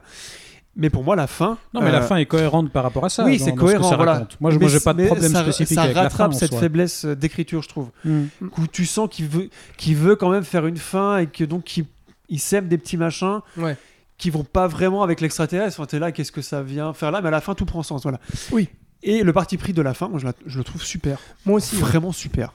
mais 0.74 0.88
pour 0.88 1.04
moi 1.04 1.14
la 1.16 1.26
fin 1.26 1.58
Non, 1.74 1.82
mais 1.82 1.92
la 1.92 1.98
euh, 1.98 2.06
fin 2.06 2.16
est 2.16 2.24
cohérente 2.26 2.70
par 2.72 2.82
rapport 2.82 3.04
à 3.04 3.10
ça. 3.10 3.24
oui 3.24 3.38
c'est 3.38 3.46
dans 3.46 3.50
ce 3.50 3.54
que 3.56 3.60
cohérent 3.60 3.90
ça 3.90 3.96
voilà. 3.96 4.26
Moi, 4.40 4.50
je 4.50 4.58
j'ai 4.68 4.80
pas 4.80 4.94
de 4.94 5.04
problème 5.06 5.32
ça, 5.32 5.42
spécifique 5.42 5.74
ça 5.74 5.82
avec 5.82 5.94
la 5.96 6.02
fin. 6.04 6.08
rattrape 6.08 6.30
en 6.32 6.38
cette 6.38 6.50
soi. 6.52 6.60
faiblesse 6.60 7.04
euh, 7.04 7.14
d'écriture 7.14 7.62
je 7.62 7.68
trouve 7.68 7.90
Mm. 8.04 8.22
où 8.58 8.66
tu 8.66 8.86
sens 8.86 9.08
qu'il 9.10 9.26
veut 9.28 9.50
qu'il 9.76 9.96
veut 9.96 10.16
quand 10.16 10.30
même 10.30 10.44
faire 10.44 10.66
une 10.66 10.78
fin 10.78 11.18
et 11.18 11.26
que 11.26 11.44
donc 11.44 11.76
il, 11.76 11.84
il 12.30 12.40
sème 12.40 12.68
des 12.68 12.78
petits 12.78 12.96
machins 12.96 13.40
Ouais. 13.58 13.76
qui 14.16 14.30
vont 14.30 14.44
pas 14.44 14.66
vraiment 14.68 15.02
avec 15.02 15.20
l'extraterrestre. 15.20 15.78
Enfin, 15.80 15.86
t'es 15.86 15.98
là, 15.98 16.10
qu'est-ce 16.12 16.32
que 16.32 16.40
ça 16.42 16.62
vient 16.62 16.92
faire 16.94 17.10
là? 17.10 17.20
Mais 17.20 17.28
à 17.28 17.32
la 17.32 17.40
fin, 17.42 17.54
tout 17.54 17.64
prend 17.66 17.82
sens. 17.82 18.02
Voilà. 18.04 18.20
Oui. 18.52 18.68
Et 19.02 19.22
le 19.22 19.32
parti 19.32 19.56
pris 19.56 19.72
de 19.72 19.82
la 19.82 19.94
fin, 19.94 20.08
moi, 20.08 20.18
je, 20.18 20.26
la- 20.26 20.32
je 20.46 20.58
le 20.58 20.64
trouve 20.64 20.82
super. 20.82 21.18
Moi 21.44 21.56
aussi. 21.56 21.74
ouais. 21.76 21.80
Vraiment 21.82 22.12
super. 22.12 22.52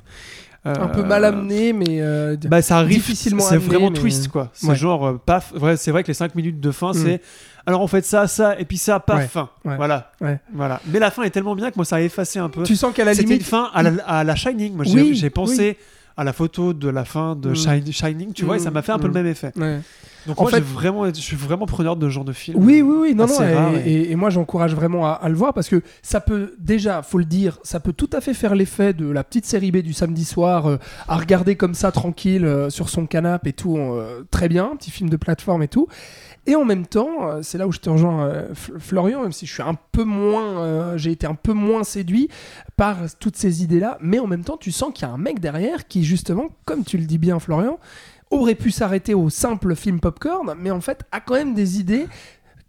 Un 0.65 0.87
peu 0.89 0.99
Euh, 0.99 1.05
mal 1.05 1.23
amené, 1.23 1.71
mais. 1.71 2.01
euh, 2.01 2.35
Bah, 2.45 2.61
ça 2.61 2.77
arrive. 2.79 2.97
difficilement 2.97 3.41
C'est 3.43 3.55
vraiment 3.57 3.89
mais- 3.89 3.97
twist, 3.99 4.27
quoi. 4.27 4.49
C'est 4.53 4.67
Ouais. 4.67 4.75
genre, 4.75 5.05
euh, 5.07 5.21
paf. 5.25 5.53
vrai, 5.53 5.77
c'est 5.77 5.91
vrai 5.91 6.03
que 6.03 6.09
les 6.09 6.13
5 6.13 6.35
minutes 6.35 6.59
de 6.59 6.71
fin, 6.71 6.89
Mm. 6.91 6.93
c'est. 6.93 7.21
Alors, 7.65 7.81
on 7.81 7.87
fait 7.87 8.03
ça, 8.05 8.27
ça, 8.27 8.59
et 8.59 8.65
puis 8.65 8.77
ça, 8.77 8.99
paf, 8.99 9.17
Ouais. 9.17 9.27
fin. 9.27 9.49
Ouais. 9.63 9.77
Voilà. 9.77 10.11
Ouais. 10.19 10.39
voilà. 10.53 10.81
Mais 10.87 10.99
la 10.99 11.09
fin 11.09 11.23
est 11.23 11.29
tellement 11.29 11.55
bien 11.55 11.69
que 11.71 11.75
moi, 11.77 11.85
ça 11.85 11.97
a 11.97 12.01
effacé 12.01 12.39
un 12.39 12.49
peu. 12.49 12.63
Tu 12.63 12.75
sens 12.75 12.93
qu'à 12.93 13.05
la 13.05 13.13
limite. 13.13 13.39
une 13.39 13.45
fin 13.45 13.69
à 13.73 13.81
la, 13.83 13.91
à 14.05 14.23
la 14.25 14.35
Shining. 14.35 14.73
Moi, 14.75 14.83
j'ai 14.83 14.93
Oui, 15.01 15.15
j'ai 15.15 15.29
pensé 15.29 15.77
à 16.17 16.23
la 16.23 16.33
photo 16.33 16.73
de 16.73 16.89
la 16.89 17.05
fin 17.05 17.35
de 17.35 17.51
Mm. 17.51 17.91
Shining, 17.91 18.33
tu 18.33 18.43
vois, 18.43 18.55
et 18.57 18.59
ça 18.59 18.71
Mm, 18.71 18.73
m'a 18.73 18.81
fait 18.81 18.91
un 18.91 18.97
peu 18.99 19.05
mm. 19.05 19.13
le 19.13 19.13
même 19.13 19.27
effet. 19.27 19.51
Ouais. 19.55 19.79
Donc, 20.25 20.39
En 20.41 20.43
moi, 20.43 20.51
fait- 20.51 20.59
vraiment, 20.59 21.05
je 21.05 21.13
suis 21.21 21.37
vraiment 21.37 21.65
preneur 21.65 21.95
de 21.95 22.05
ce 22.07 22.13
genre 22.13 22.25
de 22.25 22.33
film. 22.33 22.57
Oui, 22.61 22.81
oui, 22.81 22.95
oui, 23.01 23.15
non, 23.15 23.27
non, 23.27 23.41
et, 23.41 23.53
rare, 23.53 23.75
et- 23.77 23.89
et- 23.93 24.11
et 24.11 24.15
moi 24.17 24.29
j'encourage 24.29 24.75
vraiment 24.75 25.05
à, 25.05 25.11
à 25.11 25.29
le 25.29 25.35
voir 25.35 25.53
parce 25.53 25.69
que 25.69 25.81
ça 26.01 26.19
peut 26.19 26.53
déjà, 26.59 27.01
faut 27.01 27.17
le 27.17 27.23
dire, 27.23 27.59
ça 27.63 27.79
peut 27.79 27.93
tout 27.93 28.09
à 28.11 28.19
fait 28.19 28.33
faire 28.33 28.53
l'effet 28.53 28.91
de 28.93 29.09
la 29.09 29.23
petite 29.23 29.45
série 29.45 29.71
B 29.71 29.77
du 29.77 29.93
samedi 29.93 30.25
soir 30.25 30.65
euh, 30.67 30.77
à 31.07 31.15
regarder 31.15 31.55
comme 31.55 31.73
ça 31.75 31.93
tranquille 31.93 32.43
euh, 32.43 32.69
sur 32.69 32.89
son 32.89 33.05
canapé 33.05 33.51
et 33.51 33.53
tout, 33.53 33.77
euh, 33.77 34.23
très 34.29 34.49
bien, 34.49 34.71
petit 34.77 34.91
film 34.91 35.09
de 35.09 35.15
plateforme 35.15 35.63
et 35.63 35.69
tout. 35.69 35.87
Et 36.47 36.55
en 36.55 36.63
même 36.63 36.87
temps, 36.87 37.27
euh, 37.27 37.41
c'est 37.43 37.57
là 37.57 37.67
où 37.67 37.73
je 37.73 37.79
te 37.79 37.89
rejoins, 37.89 38.25
euh, 38.25 38.47
Florian, 38.55 39.21
même 39.21 39.33
si 39.33 39.45
je 39.45 39.53
suis 39.53 39.61
un 39.61 39.75
peu 39.91 40.05
moins, 40.05 40.61
euh, 40.61 40.97
j'ai 40.97 41.11
été 41.11 41.27
un 41.27 41.35
peu 41.35 41.51
moins 41.51 41.83
séduit 41.83 42.29
par 42.77 42.97
toutes 43.19 43.35
ces 43.35 43.63
idées-là, 43.63 43.97
mais 43.99 44.17
en 44.19 44.27
même 44.27 44.45
temps, 44.45 44.55
tu 44.55 44.71
sens 44.71 44.93
qu'il 44.93 45.05
y 45.05 45.11
a 45.11 45.13
un 45.13 45.17
mec 45.17 45.41
derrière 45.41 45.87
qui, 45.87 46.05
justement, 46.05 46.47
comme 46.63 46.85
tu 46.85 46.97
le 46.97 47.03
dis 47.03 47.17
bien, 47.17 47.39
Florian, 47.39 47.79
aurait 48.31 48.55
pu 48.55 48.71
s'arrêter 48.71 49.13
au 49.13 49.29
simple 49.29 49.75
film 49.75 49.99
popcorn, 49.99 50.55
mais 50.57 50.71
en 50.71 50.81
fait 50.81 51.03
a 51.11 51.19
quand 51.19 51.35
même 51.35 51.53
des 51.53 51.79
idées 51.79 52.07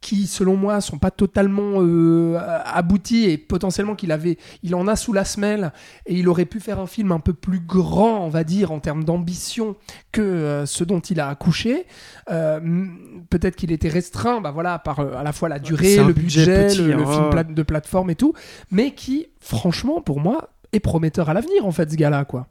qui, 0.01 0.27
selon 0.27 0.57
moi, 0.57 0.81
sont 0.81 0.99
pas 0.99 1.11
totalement 1.11 1.75
euh, 1.83 2.39
abouties 2.65 3.25
et 3.29 3.39
potentiellement 3.39 3.95
qu'il 3.95 4.13
avait, 4.13 4.39
il 4.63 4.75
en 4.75 4.87
a 4.87 4.97
sous 4.97 5.13
la 5.13 5.25
semelle 5.25 5.73
et 6.07 6.15
il 6.15 6.29
aurait 6.29 6.45
pu 6.45 6.61
faire 6.61 6.79
un 6.79 6.87
film 6.87 7.13
un 7.13 7.21
peu 7.21 7.33
plus 7.33 7.61
grand, 7.61 8.25
on 8.25 8.29
va 8.29 8.45
dire, 8.45 8.71
en 8.73 8.79
termes 8.81 9.05
d'ambition 9.05 9.77
que 10.13 10.21
euh, 10.21 10.67
ce 10.67 10.85
dont 10.85 11.01
il 11.01 11.21
a 11.21 11.29
accouché. 11.29 11.87
Euh, 12.31 12.87
Peut-être 13.31 13.57
qu'il 13.57 13.73
était 13.73 13.89
restreint, 13.89 14.41
bah 14.41 14.51
voilà, 14.53 14.79
par 14.79 15.01
à 15.01 15.23
la 15.23 15.33
fois 15.33 15.49
la 15.49 15.59
durée, 15.59 15.97
le 15.97 16.13
budget 16.13 16.45
budget, 16.47 16.67
petit, 16.69 16.79
le, 16.79 16.93
le 16.95 17.03
hein, 17.03 17.13
film 17.13 17.31
pla- 17.31 17.45
de 17.45 17.63
plateforme 17.63 18.11
et 18.11 18.15
tout, 18.15 18.33
mais 18.71 18.93
qui, 18.93 19.27
franchement, 19.41 20.01
pour 20.01 20.21
moi, 20.21 20.51
est 20.73 20.81
prometteur 20.81 21.29
à 21.29 21.35
l'avenir 21.35 21.67
en 21.67 21.73
fait, 21.73 21.91
ce 21.91 21.97
gars-là, 21.97 22.25
quoi. 22.25 22.47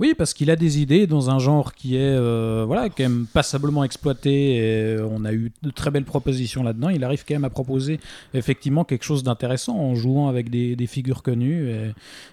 Oui, 0.00 0.14
parce 0.16 0.32
qu'il 0.32 0.50
a 0.50 0.56
des 0.56 0.80
idées 0.80 1.06
dans 1.06 1.28
un 1.30 1.38
genre 1.40 1.74
qui 1.74 1.96
est 1.96 2.00
euh, 2.00 2.64
voilà, 2.66 2.88
quand 2.88 3.02
même 3.02 3.26
passablement 3.32 3.82
exploité. 3.84 4.56
Et 4.56 4.96
on 5.10 5.24
a 5.24 5.32
eu 5.32 5.50
de 5.62 5.70
très 5.70 5.90
belles 5.90 6.04
propositions 6.04 6.62
là-dedans. 6.62 6.88
Il 6.90 7.02
arrive 7.02 7.24
quand 7.26 7.34
même 7.34 7.44
à 7.44 7.50
proposer 7.50 7.98
effectivement 8.34 8.84
quelque 8.84 9.04
chose 9.04 9.22
d'intéressant 9.24 9.76
en 9.76 9.94
jouant 9.96 10.28
avec 10.28 10.50
des, 10.50 10.76
des 10.76 10.86
figures 10.86 11.22
connues. 11.22 11.70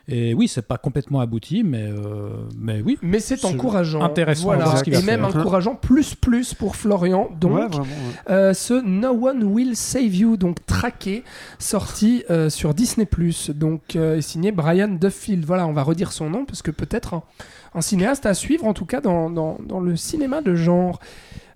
Et, 0.08 0.30
et 0.30 0.34
oui, 0.36 0.48
c'est 0.48 0.68
pas 0.68 0.78
complètement 0.78 1.20
abouti, 1.22 1.64
mais, 1.64 1.86
euh, 1.88 2.30
mais 2.60 2.82
oui. 2.86 2.98
Mais 3.02 3.20
c'est 3.20 3.44
encourageant. 3.46 4.02
intéressant 4.04 4.44
Voilà. 4.46 4.76
ce 4.78 4.90
Et 4.90 5.02
même 5.02 5.22
faire. 5.28 5.36
encourageant 5.38 5.76
plus 5.76 6.14
plus 6.16 6.54
pour 6.54 6.76
Florian. 6.76 7.30
Donc, 7.40 7.54
Ouais, 7.56 7.68
vraiment, 7.68 7.84
ouais. 7.86 8.32
euh, 8.32 8.54
ce 8.54 8.74
No 8.86 9.28
One 9.28 9.44
Will 9.44 9.76
Save 9.76 10.14
You, 10.16 10.38
donc 10.38 10.64
traqué, 10.68 11.24
sorti 11.60 12.24
euh, 12.30 12.50
sur 12.50 12.74
Disney+, 12.74 13.08
donc 13.56 13.96
euh, 13.96 14.22
signé 14.22 14.52
Brian 14.52 14.88
Duffield. 14.90 15.46
Voilà, 15.46 15.66
on 15.68 15.74
va 15.74 15.84
redire 15.84 16.12
son 16.12 16.30
nom 16.30 16.46
parce 16.46 16.62
que 16.62 16.72
peut-être 16.72 17.14
un, 17.16 17.24
un 17.76 17.82
cinéaste 17.82 18.26
à 18.26 18.34
suivre, 18.34 18.66
en 18.66 18.74
tout 18.74 18.86
cas 18.86 19.02
dans, 19.02 19.30
dans, 19.30 19.80
le 19.80 19.96
cinéma 19.96 20.42
de 20.42 20.56
genre. 20.56 21.00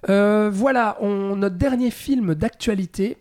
Euh, 0.07 0.49
voilà, 0.53 0.97
on, 1.01 1.35
notre 1.35 1.57
dernier 1.57 1.91
film 1.91 2.35
d'actualité. 2.35 3.17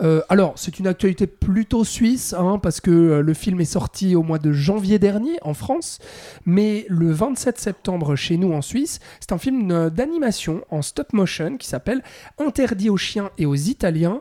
Euh, 0.00 0.22
alors, 0.28 0.54
c'est 0.56 0.78
une 0.78 0.86
actualité 0.86 1.26
plutôt 1.26 1.84
suisse, 1.84 2.34
hein, 2.36 2.58
parce 2.62 2.80
que 2.80 2.90
euh, 2.90 3.20
le 3.20 3.34
film 3.34 3.60
est 3.60 3.66
sorti 3.66 4.16
au 4.16 4.22
mois 4.22 4.38
de 4.38 4.52
janvier 4.52 4.98
dernier 4.98 5.38
en 5.42 5.54
France, 5.54 5.98
mais 6.46 6.86
le 6.88 7.12
27 7.12 7.58
septembre 7.58 8.16
chez 8.16 8.36
nous 8.36 8.52
en 8.52 8.62
Suisse. 8.62 9.00
C'est 9.20 9.32
un 9.32 9.38
film 9.38 9.90
d'animation 9.90 10.64
en 10.70 10.82
stop 10.82 11.12
motion 11.12 11.56
qui 11.56 11.68
s'appelle 11.68 12.02
Interdit 12.38 12.88
aux 12.88 12.96
chiens 12.96 13.30
et 13.38 13.46
aux 13.46 13.54
Italiens, 13.54 14.20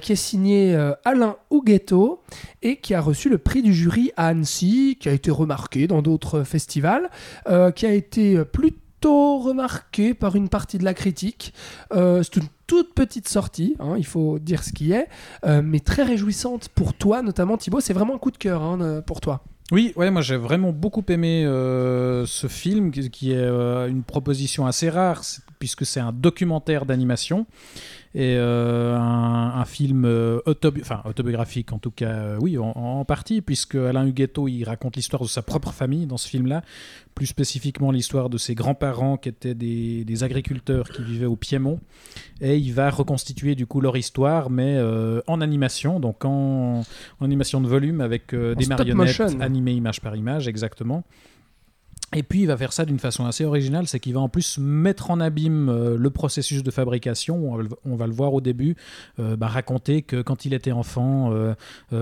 qui 0.00 0.12
est 0.12 0.16
signé 0.16 0.74
Alain 1.04 1.36
Huguetto 1.50 2.22
et 2.62 2.76
qui 2.76 2.94
a 2.94 3.00
reçu 3.00 3.28
le 3.28 3.38
prix 3.38 3.62
du 3.62 3.74
jury 3.74 4.12
à 4.16 4.28
Annecy, 4.28 4.96
qui 5.00 5.08
a 5.08 5.12
été 5.12 5.30
remarqué 5.30 5.86
dans 5.86 6.02
d'autres 6.02 6.42
festivals, 6.44 7.10
qui 7.74 7.86
a 7.86 7.92
été 7.92 8.36
euh, 8.36 8.44
plutôt 9.00 9.38
remarqué 9.38 10.12
par 10.12 10.36
une 10.36 10.50
partie 10.50 10.76
de 10.76 10.84
la 10.84 10.92
critique. 10.92 11.54
Euh, 11.92 12.22
c'est 12.22 12.36
une 12.36 12.48
toute 12.66 12.92
petite 12.92 13.28
sortie, 13.28 13.74
hein, 13.80 13.94
il 13.96 14.04
faut 14.04 14.38
dire 14.38 14.62
ce 14.62 14.72
qui 14.72 14.92
est, 14.92 15.08
euh, 15.46 15.62
mais 15.64 15.80
très 15.80 16.02
réjouissante 16.02 16.68
pour 16.68 16.92
toi, 16.92 17.22
notamment 17.22 17.56
Thibaut. 17.56 17.80
C'est 17.80 17.94
vraiment 17.94 18.14
un 18.14 18.18
coup 18.18 18.30
de 18.30 18.36
cœur 18.36 18.62
hein, 18.62 18.78
euh, 18.82 19.00
pour 19.00 19.22
toi. 19.22 19.42
Oui, 19.72 19.94
ouais, 19.96 20.10
moi 20.10 20.20
j'ai 20.20 20.36
vraiment 20.36 20.72
beaucoup 20.72 21.04
aimé 21.08 21.44
euh, 21.46 22.26
ce 22.26 22.46
film 22.46 22.90
qui, 22.90 23.32
est 23.32 23.48
une 23.88 24.02
proposition 24.02 24.66
assez 24.66 24.90
rare 24.90 25.22
puisque 25.58 25.86
c'est 25.86 26.00
un 26.00 26.12
documentaire 26.12 26.84
d'animation 26.84 27.46
et 28.12 28.34
euh, 28.36 28.96
un, 28.96 29.60
un 29.60 29.64
film 29.64 30.04
euh, 30.04 30.40
autobi- 30.46 30.82
autobiographique 31.04 31.72
en 31.72 31.78
tout 31.78 31.92
cas, 31.92 32.10
euh, 32.10 32.38
oui, 32.40 32.58
en, 32.58 32.72
en 32.74 33.04
partie 33.04 33.40
puisque 33.40 33.76
Alain 33.76 34.04
Huguetto 34.04 34.48
il 34.48 34.64
raconte 34.64 34.96
l'histoire 34.96 35.22
de 35.22 35.28
sa 35.28 35.42
propre 35.42 35.70
famille 35.72 36.06
dans 36.06 36.16
ce 36.16 36.28
film-là, 36.28 36.62
plus 37.14 37.26
spécifiquement 37.26 37.92
l'histoire 37.92 38.28
de 38.28 38.36
ses 38.36 38.56
grands-parents 38.56 39.16
qui 39.16 39.28
étaient 39.28 39.54
des, 39.54 40.04
des 40.04 40.24
agriculteurs 40.24 40.88
qui 40.88 41.04
vivaient 41.04 41.26
au 41.26 41.36
Piémont 41.36 41.78
et 42.40 42.56
il 42.56 42.72
va 42.72 42.90
reconstituer 42.90 43.54
du 43.54 43.66
coup 43.66 43.80
leur 43.80 43.96
histoire 43.96 44.50
mais 44.50 44.74
euh, 44.76 45.20
en 45.28 45.40
animation, 45.40 46.00
donc 46.00 46.24
en, 46.24 46.80
en 47.20 47.24
animation 47.24 47.60
de 47.60 47.68
volume 47.68 48.00
avec 48.00 48.34
euh, 48.34 48.56
des 48.56 48.66
marionnettes 48.66 49.20
motion. 49.20 49.40
animées 49.40 49.74
image 49.74 50.00
par 50.00 50.16
image, 50.16 50.48
exactement. 50.48 51.04
Et 52.16 52.24
puis 52.24 52.40
il 52.40 52.46
va 52.46 52.56
faire 52.56 52.72
ça 52.72 52.84
d'une 52.84 52.98
façon 52.98 53.24
assez 53.24 53.44
originale, 53.44 53.86
c'est 53.86 54.00
qu'il 54.00 54.14
va 54.14 54.20
en 54.20 54.28
plus 54.28 54.58
mettre 54.58 55.12
en 55.12 55.20
abîme 55.20 55.68
euh, 55.68 55.96
le 55.96 56.10
processus 56.10 56.64
de 56.64 56.70
fabrication. 56.72 57.36
On 57.52 57.56
va, 57.56 57.62
le- 57.62 57.68
on 57.84 57.94
va 57.94 58.08
le 58.08 58.12
voir 58.12 58.34
au 58.34 58.40
début, 58.40 58.74
euh, 59.20 59.36
bah, 59.36 59.46
raconter 59.46 60.02
que 60.02 60.20
quand 60.20 60.44
il 60.44 60.52
était 60.52 60.72
enfant, 60.72 61.30
euh, 61.32 61.54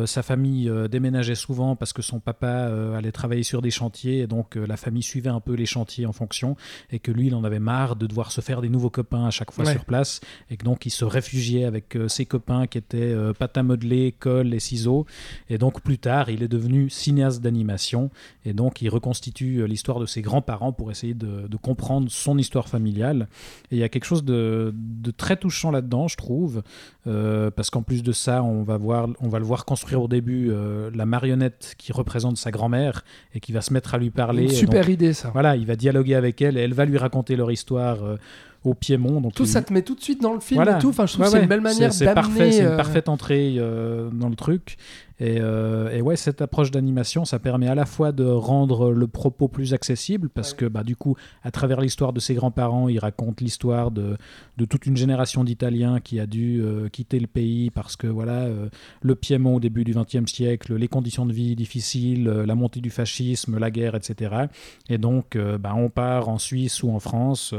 sa 0.06 0.22
famille 0.22 0.70
déménageait 0.90 1.34
souvent 1.34 1.76
parce 1.76 1.92
que 1.92 2.00
son 2.00 2.20
papa 2.20 2.70
allait 2.96 3.12
travailler 3.12 3.42
sur 3.42 3.60
des 3.60 3.70
chantiers 3.70 4.20
et 4.20 4.26
donc 4.26 4.54
la 4.56 4.76
famille 4.78 5.02
suivait 5.02 5.28
un 5.30 5.40
peu 5.40 5.52
les 5.54 5.66
chantiers 5.66 6.06
en 6.06 6.12
fonction 6.12 6.56
et 6.90 6.98
que 7.00 7.10
lui 7.12 7.26
il 7.26 7.34
en 7.34 7.44
avait 7.44 7.58
marre 7.58 7.96
de 7.96 8.06
devoir 8.06 8.32
se 8.32 8.40
faire 8.40 8.60
des 8.62 8.68
nouveaux 8.70 8.90
copains 8.90 9.26
à 9.26 9.30
chaque 9.30 9.50
fois 9.52 9.64
Ouais. 9.66 9.72
sur 9.72 9.84
place 9.84 10.20
et 10.50 10.56
que 10.56 10.64
donc 10.64 10.86
il 10.86 10.90
se 10.90 11.04
réfugiait 11.04 11.64
avec 11.64 11.98
ses 12.08 12.24
copains 12.24 12.66
qui 12.66 12.78
étaient 12.78 13.14
pâte 13.38 13.56
à 13.58 13.62
modeler, 13.62 14.14
colle 14.18 14.54
et 14.54 14.60
ciseaux 14.60 15.04
et 15.50 15.58
donc 15.58 15.82
plus 15.82 15.98
tard 15.98 16.30
il 16.30 16.42
est 16.42 16.48
devenu 16.48 16.88
cinéaste 16.88 17.42
d'animation 17.42 18.10
et 18.44 18.54
donc, 18.54 18.80
il 18.80 18.88
reconstitue 18.88 19.58
euh, 19.60 19.66
l'histoire 19.98 20.00
de 20.00 20.06
ses 20.06 20.22
grands-parents 20.22 20.72
pour 20.72 20.90
essayer 20.90 21.14
de, 21.14 21.46
de 21.48 21.56
comprendre 21.56 22.08
son 22.10 22.38
histoire 22.38 22.68
familiale. 22.68 23.28
Et 23.70 23.76
il 23.76 23.78
y 23.78 23.82
a 23.82 23.88
quelque 23.88 24.04
chose 24.04 24.24
de, 24.24 24.72
de 24.74 25.10
très 25.10 25.36
touchant 25.36 25.70
là-dedans, 25.70 26.08
je 26.08 26.16
trouve, 26.16 26.62
euh, 27.06 27.50
parce 27.50 27.70
qu'en 27.70 27.82
plus 27.82 28.02
de 28.02 28.12
ça, 28.12 28.42
on 28.42 28.62
va, 28.62 28.76
voir, 28.76 29.08
on 29.20 29.28
va 29.28 29.38
le 29.38 29.44
voir 29.44 29.64
construire 29.64 30.02
au 30.02 30.08
début 30.08 30.48
euh, 30.50 30.90
la 30.94 31.06
marionnette 31.06 31.74
qui 31.78 31.92
représente 31.92 32.36
sa 32.36 32.50
grand-mère 32.50 33.04
et 33.34 33.40
qui 33.40 33.52
va 33.52 33.60
se 33.60 33.72
mettre 33.72 33.94
à 33.94 33.98
lui 33.98 34.10
parler. 34.10 34.44
Une 34.44 34.48
super 34.50 34.82
donc, 34.84 34.92
idée 34.92 35.12
ça. 35.12 35.30
voilà, 35.32 35.56
il 35.56 35.66
va 35.66 35.76
dialoguer 35.76 36.14
avec 36.14 36.40
elle 36.42 36.56
et 36.56 36.60
elle 36.60 36.74
va 36.74 36.84
lui 36.84 36.98
raconter 36.98 37.36
leur 37.36 37.50
histoire 37.50 38.02
euh, 38.04 38.16
au 38.64 38.74
Piémont. 38.74 39.20
Donc 39.20 39.34
Tout 39.34 39.44
il- 39.44 39.48
ça 39.48 39.62
te 39.62 39.72
met 39.72 39.82
tout 39.82 39.94
de 39.94 40.00
suite 40.02 40.20
dans 40.20 40.34
le 40.34 40.40
film 40.40 40.58
Voilà. 40.62 40.78
et 40.78 40.80
tout. 40.80 40.88
Enfin, 40.90 41.06
je 41.06 41.12
trouve 41.14 41.22
Ouais, 41.24 41.26
que 41.26 41.30
c'est 41.32 41.36
ouais. 41.38 41.42
une 41.44 41.48
belle 41.48 41.60
manière 41.60 41.92
C'est- 41.92 42.00
c'est 42.00 42.04
d'amener. 42.06 42.22
parfait, 42.22 42.52
c'est 42.52 42.60
une 42.60 42.66
euh, 42.66 42.76
parfaite 42.76 43.08
entrée 43.08 43.54
euh, 43.58 44.10
dans 44.10 44.28
le 44.28 44.34
truc. 44.36 44.76
Et, 45.20 45.38
euh, 45.40 45.90
et 45.90 46.00
ouais, 46.00 46.16
cette 46.16 46.40
approche 46.42 46.70
d'animation, 46.70 47.24
ça 47.24 47.38
permet 47.38 47.66
à 47.66 47.74
la 47.74 47.86
fois 47.86 48.12
de 48.12 48.24
rendre 48.24 48.90
le 48.92 49.06
propos 49.08 49.48
plus 49.48 49.74
accessible, 49.74 50.28
parce 50.28 50.54
que 50.54 50.64
bah, 50.66 50.84
du 50.84 50.94
coup, 50.96 51.16
à 51.42 51.50
travers 51.50 51.80
l'histoire 51.80 52.12
de 52.12 52.20
ses 52.20 52.34
grands-parents, 52.34 52.88
il 52.88 52.98
raconte 52.98 53.40
l'histoire 53.40 53.90
de, 53.90 54.16
de 54.56 54.64
toute 54.64 54.86
une 54.86 54.96
génération 54.96 55.42
d'Italiens 55.44 56.00
qui 56.00 56.20
a 56.20 56.26
dû 56.26 56.60
euh, 56.62 56.88
quitter 56.88 57.18
le 57.18 57.26
pays 57.26 57.70
parce 57.70 57.96
que 57.96 58.06
voilà, 58.06 58.42
euh, 58.44 58.68
le 59.02 59.14
Piémont 59.14 59.56
au 59.56 59.60
début 59.60 59.84
du 59.84 59.92
XXe 59.94 60.30
siècle, 60.30 60.74
les 60.76 60.88
conditions 60.88 61.26
de 61.26 61.32
vie 61.32 61.56
difficiles, 61.56 62.28
euh, 62.28 62.46
la 62.46 62.54
montée 62.54 62.80
du 62.80 62.90
fascisme, 62.90 63.58
la 63.58 63.70
guerre, 63.70 63.94
etc. 63.96 64.46
Et 64.88 64.98
donc, 64.98 65.36
bah, 65.36 65.74
on 65.76 65.90
part 65.90 66.28
en 66.28 66.38
Suisse 66.38 66.82
ou 66.82 66.90
en 66.90 67.00
France 67.00 67.54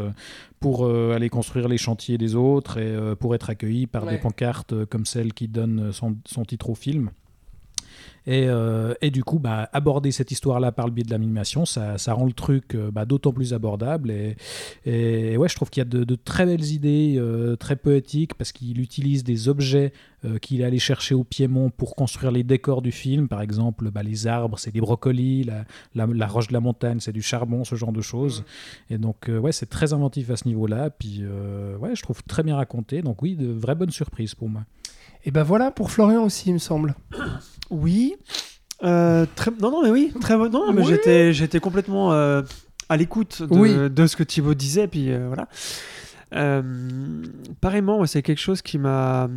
pour 0.60 0.86
euh, 0.86 1.14
aller 1.16 1.30
construire 1.30 1.68
les 1.68 1.78
chantiers 1.78 2.18
des 2.18 2.36
autres 2.36 2.78
et 2.78 2.86
euh, 2.86 3.16
pour 3.16 3.34
être 3.36 3.50
accueilli 3.50 3.88
par 3.88 4.04
Ouais. 4.06 4.14
des 4.14 4.18
pancartes 4.18 4.74
euh, 4.74 4.86
comme 4.86 5.06
celle 5.06 5.34
qui 5.34 5.48
donne 5.48 5.92
son, 5.92 6.18
son 6.26 6.44
titre 6.44 6.70
au 6.70 6.76
film. 6.76 7.12
Et, 8.32 8.46
euh, 8.48 8.94
et 9.02 9.10
du 9.10 9.24
coup, 9.24 9.40
bah, 9.40 9.70
aborder 9.74 10.12
cette 10.12 10.30
histoire-là 10.30 10.72
par 10.72 10.86
le 10.86 10.92
biais 10.92 11.04
de 11.04 11.10
l'animation, 11.10 11.66
ça, 11.66 11.98
ça 11.98 12.14
rend 12.14 12.28
le 12.28 12.32
truc 12.32 12.76
euh, 12.76 12.92
bah, 12.92 13.06
d'autant 13.06 13.34
plus 13.34 13.56
abordable. 13.56 14.12
Et, 14.12 14.36
et 14.86 15.36
ouais, 15.36 15.50
je 15.50 15.56
trouve 15.56 15.72
qu'il 15.72 15.82
y 15.82 15.88
a 15.88 15.90
de, 15.90 16.04
de 16.04 16.16
très 16.16 16.46
belles 16.46 16.66
idées, 16.66 17.16
euh, 17.18 17.56
très 17.56 17.76
poétiques, 17.76 18.36
parce 18.36 18.52
qu'il 18.52 18.80
utilise 18.82 19.24
des 19.24 19.50
objets 19.50 19.94
euh, 20.26 20.38
qu'il 20.38 20.62
est 20.62 20.64
allé 20.64 20.78
chercher 20.78 21.16
au 21.16 21.24
Piémont 21.24 21.72
pour 21.72 21.96
construire 21.96 22.32
les 22.32 22.44
décors 22.44 22.84
du 22.84 22.92
film. 22.92 23.28
Par 23.28 23.42
exemple, 23.42 23.90
bah, 23.90 24.04
les 24.04 24.28
arbres, 24.28 24.60
c'est 24.60 24.72
des 24.72 24.82
brocolis, 24.82 25.46
la, 25.46 25.66
la, 25.96 26.06
la 26.06 26.28
roche 26.28 26.50
de 26.50 26.54
la 26.54 26.60
montagne, 26.60 27.00
c'est 27.00 27.14
du 27.14 27.24
charbon, 27.24 27.64
ce 27.64 27.74
genre 27.74 27.92
de 27.92 28.02
choses. 28.02 28.44
Et 28.92 29.00
donc, 29.00 29.28
euh, 29.28 29.40
ouais, 29.40 29.54
c'est 29.54 29.70
très 29.70 29.92
inventif 29.92 30.30
à 30.30 30.36
ce 30.38 30.48
niveau-là. 30.48 30.92
Puis, 30.92 31.22
euh, 31.24 31.76
ouais, 31.78 31.96
je 31.96 32.04
trouve 32.04 32.22
très 32.22 32.44
bien 32.44 32.58
raconté. 32.58 33.02
Donc, 33.02 33.24
oui, 33.24 33.36
de 33.36 33.48
vraies 33.52 33.74
bonnes 33.74 33.90
surprises 33.90 34.36
pour 34.36 34.50
moi. 34.50 34.62
Et 35.26 35.32
ben 35.32 35.44
voilà 35.44 35.72
pour 35.72 35.92
Florian 35.92 36.24
aussi, 36.24 36.50
il 36.50 36.54
me 36.54 36.60
semble. 36.60 36.96
Oui. 37.70 38.16
Euh, 38.84 39.26
très... 39.36 39.52
Non, 39.60 39.72
non, 39.72 39.84
mais 39.84 39.90
oui. 39.92 40.14
Très... 40.22 40.38
bon- 40.38 40.50
Non, 40.50 40.72
mais 40.72 40.82
Oui. 40.82 40.88
j'étais, 40.88 41.34
j'étais 41.34 41.60
complètement 41.60 42.14
euh, 42.14 42.42
à 42.88 42.96
l'écoute 42.98 43.42
de, 43.44 43.54
Oui. 43.54 43.76
de 43.90 44.08
ce 44.08 44.16
que 44.16 44.24
Thibaut 44.24 44.54
disait. 44.54 44.88
Puis 44.88 45.12
euh, 45.12 45.28
voilà. 45.28 45.48
Euh, 46.36 46.62
pareillement, 47.60 48.06
c'est 48.06 48.22
quelque 48.22 48.40
chose 48.40 48.62
qui 48.62 48.78
m'a. 48.78 49.30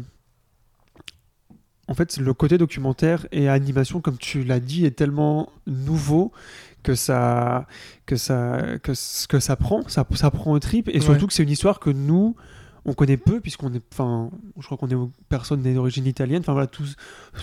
En 1.89 1.95
fait, 1.95 2.17
le 2.17 2.33
côté 2.33 2.59
documentaire 2.59 3.27
et 3.33 3.49
animation, 3.49 4.01
comme 4.01 4.17
tu 4.17 4.45
l'as 4.45 4.61
dit, 4.61 4.87
est 4.87 4.93
tellement 4.93 5.51
nouveau 5.67 6.33
que 6.85 6.95
ça, 6.95 7.67
que 8.07 8.17
ça, 8.17 8.61
que, 8.83 8.95
ce 8.95 9.27
que 9.27 9.41
ça 9.41 9.57
prend, 9.57 9.87
ça, 9.89 10.07
ça 10.15 10.31
prend 10.31 10.53
au 10.53 10.59
trip. 10.61 10.89
Et 10.93 11.01
surtout 11.01 11.23
Ouais. 11.23 11.27
que 11.27 11.33
c'est 11.35 11.43
une 11.43 11.51
histoire 11.51 11.81
que 11.81 11.91
nous, 11.91 12.37
on 12.85 12.95
connaît 12.95 13.17
peu, 13.17 13.41
puisqu'on 13.41 13.73
est, 13.73 13.83
enfin, 13.93 14.31
je 14.59 14.65
crois 14.67 14.77
qu'on 14.77 14.89
est 14.89 14.97
personne 15.29 15.63
n'est 15.63 15.75
d'origine 15.75 16.07
italienne. 16.07 16.41
Enfin 16.41 16.53
voilà, 16.53 16.67
tout, 16.67 16.85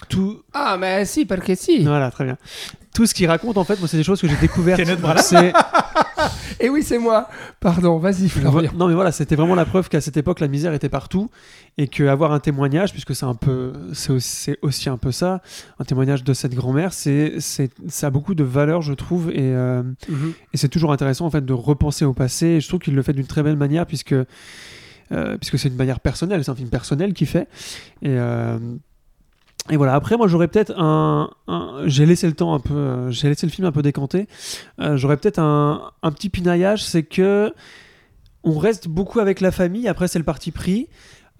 tout, 0.09 0.41
Ah, 0.53 0.77
mais 0.79 1.05
si, 1.05 1.25
parce 1.25 1.41
que 1.45 1.55
si. 1.55 1.83
voilà, 1.83 2.11
très 2.11 2.25
bien. 2.25 2.37
Tout 2.93 3.05
ce 3.05 3.13
qu'il 3.13 3.27
raconte, 3.27 3.57
en 3.57 3.63
fait, 3.63 3.79
moi, 3.79 3.87
c'est 3.87 3.97
des 3.97 4.03
choses 4.03 4.19
que 4.19 4.27
j'ai 4.27 4.35
découvertes. 4.35 4.81
C'est- 5.21 5.53
Et 6.59 6.67
oui, 6.69 6.83
c'est 6.83 6.97
moi. 6.97 7.29
Pardon, 7.61 7.97
vas-y, 7.99 8.27
Florian. 8.27 8.71
Non, 8.75 8.89
mais 8.89 8.93
voilà, 8.93 9.13
c'était 9.13 9.35
vraiment 9.37 9.55
la 9.55 9.63
preuve 9.63 9.87
qu'à 9.87 10.01
cette 10.01 10.17
époque, 10.17 10.41
la 10.41 10.49
misère 10.49 10.73
était 10.73 10.89
partout 10.89 11.29
et 11.77 11.87
qu'avoir 11.87 12.33
un 12.33 12.39
témoignage, 12.41 12.91
puisque 12.91 13.15
c'est 13.15 13.25
un 13.25 13.35
peu, 13.35 13.71
c'est 13.93 14.11
aussi, 14.11 14.27
c'est 14.29 14.57
aussi 14.61 14.89
un 14.89 14.97
peu 14.97 15.13
ça, 15.13 15.41
un 15.79 15.85
témoignage 15.85 16.25
de 16.25 16.33
cette 16.33 16.53
grand-mère, 16.55 16.91
c'est, 16.91 17.35
c'est, 17.39 17.71
ça 17.87 18.07
a 18.07 18.09
beaucoup 18.09 18.35
de 18.35 18.43
valeur, 18.43 18.81
je 18.81 18.91
trouve, 18.93 19.29
et, 19.31 19.35
euh, 19.39 19.81
Mhm. 20.09 20.33
et 20.53 20.57
c'est 20.57 20.67
toujours 20.67 20.91
intéressant 20.91 21.25
en 21.25 21.31
fait 21.31 21.45
de 21.45 21.53
repenser 21.53 22.03
au 22.03 22.13
passé. 22.13 22.47
Et 22.47 22.61
je 22.61 22.67
trouve 22.67 22.81
qu'il 22.81 22.95
le 22.95 23.01
fait 23.01 23.13
d'une 23.13 23.27
très 23.27 23.41
belle 23.43 23.55
manière, 23.55 23.85
puisque 23.85 24.15
puisque 25.37 25.57
c'est 25.59 25.69
une 25.69 25.75
manière 25.75 25.99
personnelle, 25.99 26.43
c'est 26.43 26.51
un 26.51 26.55
film 26.55 26.69
personnel 26.69 27.13
qu'il 27.13 27.27
fait. 27.27 27.47
Et 28.01 28.09
euh, 28.17 28.57
et 29.71 29.77
voilà. 29.77 29.93
Après, 29.93 30.17
moi, 30.17 30.27
j'aurais 30.27 30.47
peut-être 30.47 30.73
un, 30.79 31.29
un- 31.47 31.81
j'ai 31.85 32.05
laissé 32.07 32.25
le 32.27 32.33
temps 32.33 32.53
un 32.55 32.59
peu, 32.59 32.73
euh, 32.73 33.11
j'ai 33.11 33.27
laissé 33.29 33.45
le 33.45 33.51
film 33.51 33.67
un 33.67 33.71
peu 33.71 33.81
décanté. 33.83 34.27
Euh, 34.79 34.97
j'aurais 34.97 35.17
peut-être 35.17 35.37
un, 35.39 35.91
un 36.01 36.11
petit 36.11 36.29
pinaillage, 36.29 36.83
c'est 36.83 37.03
que 37.03 37.53
on 38.43 38.57
reste 38.57 38.87
beaucoup 38.87 39.19
avec 39.19 39.41
la 39.41 39.51
famille. 39.51 39.87
Après, 39.87 40.07
c'est 40.07 40.17
le 40.17 40.25
parti 40.25 40.51
pris. 40.51 40.87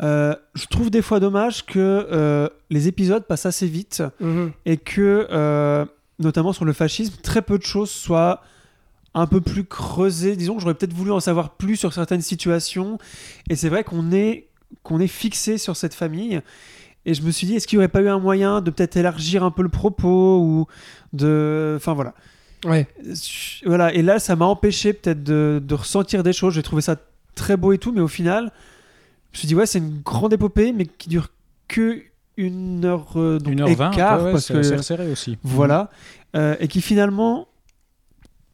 Euh, 0.03 0.35
je 0.53 0.65
trouve 0.67 0.89
des 0.91 1.01
fois 1.01 1.19
dommage 1.19 1.65
que 1.65 1.79
euh, 2.11 2.47
les 2.69 2.87
épisodes 2.87 3.25
passent 3.25 3.45
assez 3.47 3.67
vite 3.67 4.03
Mhm. 4.19 4.51
et 4.65 4.77
que, 4.77 5.27
euh, 5.31 5.85
notamment 6.19 6.53
sur 6.53 6.65
le 6.65 6.73
fascisme, 6.73 7.15
très 7.23 7.41
peu 7.41 7.57
de 7.57 7.63
choses 7.63 7.89
soient 7.89 8.41
un 9.13 9.27
peu 9.27 9.41
plus 9.41 9.63
creusées. 9.65 10.35
Disons 10.35 10.55
que 10.55 10.61
j'aurais 10.61 10.75
peut-être 10.75 10.93
voulu 10.93 11.11
en 11.11 11.19
savoir 11.19 11.51
plus 11.51 11.75
sur 11.75 11.93
certaines 11.93 12.21
situations. 12.21 12.97
Et 13.49 13.55
c'est 13.55 13.69
vrai 13.69 13.83
qu'on 13.83 14.11
est, 14.11 14.47
qu'on 14.83 14.99
est 14.99 15.07
fixé 15.07 15.57
sur 15.57 15.75
cette 15.75 15.93
famille. 15.93 16.41
Et 17.05 17.13
je 17.13 17.21
me 17.23 17.31
suis 17.31 17.47
dit, 17.47 17.55
est-ce 17.55 17.67
qu'il 17.67 17.79
n'y 17.79 17.83
aurait 17.83 17.91
pas 17.91 18.01
eu 18.01 18.09
un 18.09 18.19
moyen 18.19 18.61
de 18.61 18.69
peut-être 18.71 18.97
élargir 18.97 19.43
un 19.43 19.51
peu 19.51 19.63
le 19.63 19.69
propos 19.69 20.39
ou 20.41 20.67
de... 21.13 21.73
Enfin 21.77 21.93
voilà. 21.93 22.13
Ouais. 22.65 22.87
Voilà, 23.65 23.93
et 23.93 24.01
là, 24.01 24.19
ça 24.19 24.35
m'a 24.35 24.45
empêché 24.45 24.93
peut-être 24.93 25.23
de, 25.23 25.61
de 25.63 25.75
ressentir 25.75 26.23
des 26.23 26.33
choses. 26.33 26.53
J'ai 26.53 26.63
trouvé 26.63 26.81
ça 26.81 26.97
très 27.35 27.55
beau 27.55 27.71
et 27.71 27.77
tout, 27.77 27.93
mais 27.93 28.01
au 28.01 28.07
final, 28.09 28.51
je 29.31 29.37
me 29.37 29.39
suis 29.39 29.47
dit, 29.47 29.55
ouais, 29.55 29.65
c'est 29.65 29.79
une 29.79 30.01
grande 30.01 30.33
épopée, 30.33 30.73
mais 30.73 30.85
qui 30.85 31.07
dure 31.07 31.29
que 31.69 32.01
une 32.35 32.85
heure, 32.85 33.13
euh, 33.17 33.37
donc, 33.37 33.53
Une 33.53 33.61
heure 33.61 33.67
et 33.69 33.75
vingt, 33.75 33.91
quart, 33.91 34.19
ouais, 34.19 34.25
ouais, 34.25 34.31
parce 34.31 34.47
que 34.47 34.61
c'est 34.63 34.75
resserré 34.77 35.11
aussi. 35.11 35.37
voilà, 35.43 35.89
Euh, 36.35 36.55
et 36.59 36.67
qui 36.67 36.79
finalement 36.81 37.47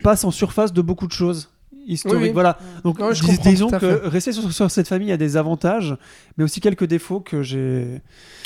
passe 0.06 0.24
en 0.24 0.32
surface 0.32 0.72
de 0.74 0.82
beaucoup 0.82 1.08
de 1.08 1.12
choses 1.12 1.50
historiques. 1.88 2.22
Oui, 2.22 2.28
oui. 2.30 2.34
Voilà. 2.34 2.58
Donc, 2.84 2.98
je 3.14 3.24
dis- 3.24 3.38
disons 3.40 3.70
que 3.70 4.08
rester 4.08 4.32
sur, 4.32 4.52
sur 4.52 4.72
cette 4.72 4.88
famille 4.88 5.12
a 5.12 5.18
des 5.18 5.36
avantages, 5.38 5.96
mais 6.38 6.44
aussi 6.44 6.60
quelques 6.62 6.86
défauts 6.86 7.20
que 7.20 7.42
j'ai. 7.44 8.02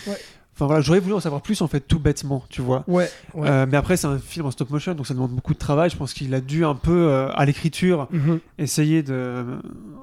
Ouais. 0.07 0.17
Enfin 0.55 0.65
voilà, 0.65 0.81
j'aurais 0.81 0.99
voulu 0.99 1.13
en 1.13 1.21
savoir 1.21 1.41
plus 1.41 1.61
en 1.61 1.67
fait, 1.69 1.79
tout 1.79 1.99
bêtement, 1.99 2.43
tu 2.49 2.61
vois. 2.61 2.83
Ouais. 2.87 3.09
ouais. 3.33 3.47
Euh, 3.49 3.65
mais 3.69 3.77
après, 3.77 3.95
c'est 3.95 4.07
un 4.07 4.17
film 4.19 4.45
en 4.45 4.51
stop 4.51 4.69
motion, 4.71 4.93
donc 4.93 5.07
ça 5.07 5.13
demande 5.13 5.31
beaucoup 5.31 5.53
de 5.53 5.59
travail. 5.59 5.89
Je 5.89 5.95
pense 5.95 6.13
qu'il 6.13 6.33
a 6.33 6.41
dû 6.41 6.65
un 6.65 6.75
peu, 6.75 6.91
euh, 7.07 7.29
à 7.33 7.45
l'écriture, 7.45 8.09
Mhm. 8.11 8.39
essayer 8.57 9.01
de, 9.01 9.45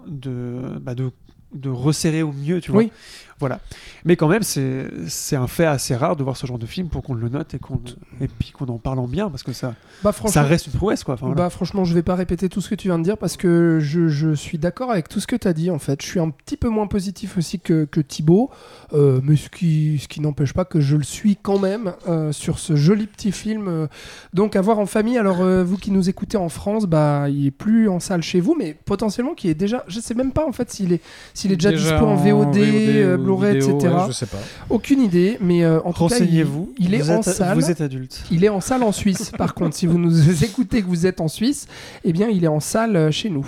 de, 0.06 0.78
bah, 0.80 0.94
de, 0.94 1.10
de 1.54 1.68
resserrer 1.68 2.22
au 2.22 2.32
mieux, 2.32 2.60
tu 2.62 2.70
vois. 2.70 2.80
Oui. 2.80 2.90
Voilà. 3.38 3.60
Mais 4.04 4.16
quand 4.16 4.28
même, 4.28 4.42
c'est 4.42 4.86
c'est 5.08 5.36
un 5.36 5.46
fait 5.46 5.66
assez 5.66 5.94
rare 5.94 6.16
de 6.16 6.22
voir 6.22 6.36
ce 6.36 6.46
genre 6.46 6.58
de 6.58 6.66
film 6.66 6.88
pour 6.88 7.02
qu'on 7.02 7.14
le 7.14 7.28
note 7.28 7.54
et, 7.54 7.58
qu'on 7.58 7.80
et 8.20 8.28
puis 8.28 8.50
qu'on 8.50 8.66
en 8.66 8.78
parle 8.78 8.98
en 8.98 9.06
bien, 9.06 9.28
parce 9.28 9.42
que 9.42 9.52
ça, 9.52 9.74
Bah, 10.02 10.12
ça 10.12 10.42
reste 10.42 10.66
une 10.68 10.72
prouesse, 10.72 11.04
quoi. 11.04 11.14
Enfin, 11.14 11.26
voilà. 11.26 11.42
Bah 11.42 11.50
franchement, 11.50 11.84
je 11.84 11.94
vais 11.94 12.02
pas 12.02 12.14
répéter 12.14 12.48
tout 12.48 12.60
ce 12.60 12.70
que 12.70 12.74
tu 12.74 12.88
viens 12.88 12.98
de 12.98 13.04
dire 13.04 13.18
parce 13.18 13.36
que 13.36 13.78
je, 13.80 14.08
je 14.08 14.34
suis 14.34 14.58
d'accord 14.58 14.90
avec 14.90 15.08
tout 15.08 15.20
ce 15.20 15.26
que 15.26 15.36
tu 15.36 15.46
as 15.48 15.52
dit 15.52 15.70
en 15.70 15.78
fait. 15.78 16.00
Je 16.02 16.06
suis 16.06 16.20
un 16.20 16.30
petit 16.30 16.56
peu 16.56 16.68
moins 16.68 16.86
positif 16.86 17.36
aussi 17.36 17.60
que, 17.60 17.84
que 17.84 18.00
Thibaut, 18.00 18.50
euh, 18.94 19.20
mais 19.22 19.36
ce 19.36 19.48
qui, 19.50 19.98
ce 19.98 20.08
qui 20.08 20.20
n'empêche 20.20 20.52
pas 20.54 20.64
que 20.64 20.80
je 20.80 20.96
le 20.96 21.02
suis 21.04 21.36
quand 21.36 21.58
même 21.58 21.92
euh, 22.08 22.32
sur 22.32 22.58
ce 22.58 22.74
joli 22.76 23.06
petit 23.06 23.32
film. 23.32 23.68
euh, 23.68 23.86
donc 24.32 24.56
à 24.56 24.60
voir 24.60 24.78
en 24.78 24.86
famille. 24.86 25.18
Alors 25.18 25.40
euh, 25.42 25.62
vous 25.64 25.76
qui 25.76 25.90
nous 25.90 26.08
écoutez 26.08 26.36
en 26.36 26.48
France, 26.48 26.86
bah 26.86 27.28
il 27.28 27.46
est 27.46 27.50
plus 27.50 27.88
en 27.88 28.00
salle 28.00 28.22
chez 28.22 28.40
vous, 28.40 28.54
mais 28.58 28.74
potentiellement 28.84 29.34
qui 29.34 29.48
est 29.48 29.54
déjà, 29.54 29.84
je 29.88 30.00
sais 30.00 30.14
même 30.14 30.32
pas 30.32 30.46
en 30.46 30.52
fait 30.52 30.70
s'il 30.70 30.92
est, 30.92 31.02
s'il 31.34 31.52
est 31.52 31.56
déjà, 31.56 31.72
dispo 31.72 32.06
en 32.06 32.14
VOD, 32.16 32.56
euh, 32.56 33.16
Blu-ray, 33.26 33.56
etc. 33.56 33.72
ouais, 33.72 33.90
je 34.08 34.12
sais 34.12 34.26
pas. 34.26 34.38
Aucune 34.70 35.00
idée, 35.00 35.38
mais 35.40 35.64
euh, 35.64 35.80
en 35.82 35.92
tout 35.92 36.08
cas, 36.08 36.16
il, 36.16 36.20
Renseignez-vous. 36.20 36.74
il 36.78 36.94
est 36.94 36.98
vous 36.98 37.10
en 37.10 37.16
êtes, 37.18 37.24
salle. 37.24 37.54
Vous 37.56 37.70
êtes 37.70 37.80
adulte. 37.80 38.22
Il 38.30 38.44
est 38.44 38.48
en 38.48 38.60
salle 38.60 38.82
en 38.82 38.92
Suisse. 38.92 39.32
Par 39.36 39.54
contre, 39.56 39.76
si 39.76 39.86
vous 39.86 39.98
nous 39.98 40.44
écoutez 40.44 40.82
que 40.82 40.86
vous 40.86 41.06
êtes 41.06 41.20
en 41.20 41.28
Suisse, 41.28 41.66
eh 42.04 42.12
bien, 42.12 42.28
il 42.28 42.44
est 42.44 42.48
en 42.48 42.60
salle 42.60 42.96
euh, 42.96 43.10
chez 43.10 43.30
nous. 43.30 43.46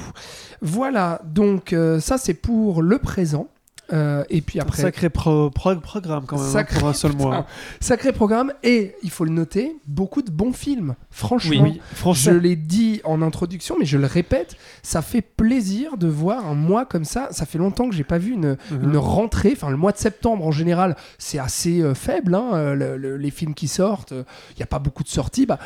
Voilà. 0.61 1.21
Donc, 1.25 1.73
euh, 1.73 2.01
ça, 2.01 2.19
c'est 2.19 2.35
pour 2.35 2.83
le 2.83 2.99
présent. 2.99 3.49
Euh, 3.93 4.23
et 4.29 4.43
puis 4.43 4.61
après, 4.61 4.83
Sacré 4.83 5.09
pro- 5.09 5.49
pro- 5.51 5.77
programme 5.77 6.25
quand 6.27 6.37
même, 6.37 6.45
hein, 6.47 6.53
Sacré- 6.53 6.79
pour 6.79 6.89
un 6.89 6.93
seul 6.93 7.11
Putain. 7.17 7.25
mois. 7.25 7.47
sacré 7.81 8.13
programme. 8.13 8.53
Et 8.63 8.95
il 9.03 9.11
faut 9.11 9.25
le 9.25 9.31
noter, 9.31 9.77
beaucoup 9.87 10.21
de 10.21 10.31
bons 10.31 10.53
films. 10.53 10.95
Franchement, 11.11 11.63
Oui, 11.63 11.81
je 12.15 12.31
l'ai 12.31 12.55
dit 12.57 13.01
en 13.05 13.23
introduction, 13.23 13.77
mais 13.79 13.87
je 13.87 13.97
le 13.97 14.07
répète, 14.07 14.57
ça 14.83 15.01
fait 15.01 15.23
plaisir 15.23 15.97
de 15.97 16.07
voir 16.07 16.47
un 16.47 16.55
mois 16.55 16.85
comme 16.85 17.05
ça. 17.05 17.29
Ça 17.31 17.47
fait 17.47 17.59
longtemps 17.59 17.89
que 17.89 17.95
j'ai 17.95 18.05
pas 18.05 18.19
vu 18.19 18.33
une, 18.33 18.59
Mhm. 18.71 18.85
une 18.85 18.97
rentrée. 18.99 19.53
Enfin, 19.57 19.71
le 19.71 19.77
mois 19.79 19.93
de 19.93 19.99
septembre 19.99 20.47
en 20.47 20.51
général, 20.53 20.95
c'est 21.19 21.39
assez 21.39 21.81
euh, 21.81 21.95
faible. 21.95 22.35
hein, 22.35 22.51
euh, 22.55 22.75
le- 22.75 22.97
le- 22.99 23.17
les 23.17 23.31
films 23.31 23.55
qui 23.55 23.69
sortent, 23.69 24.13
il 24.13 24.57
n'y 24.59 24.63
a 24.63 24.67
pas 24.67 24.79
beaucoup 24.79 25.03
de 25.03 25.09
sorties. 25.09 25.47
Bah, 25.47 25.59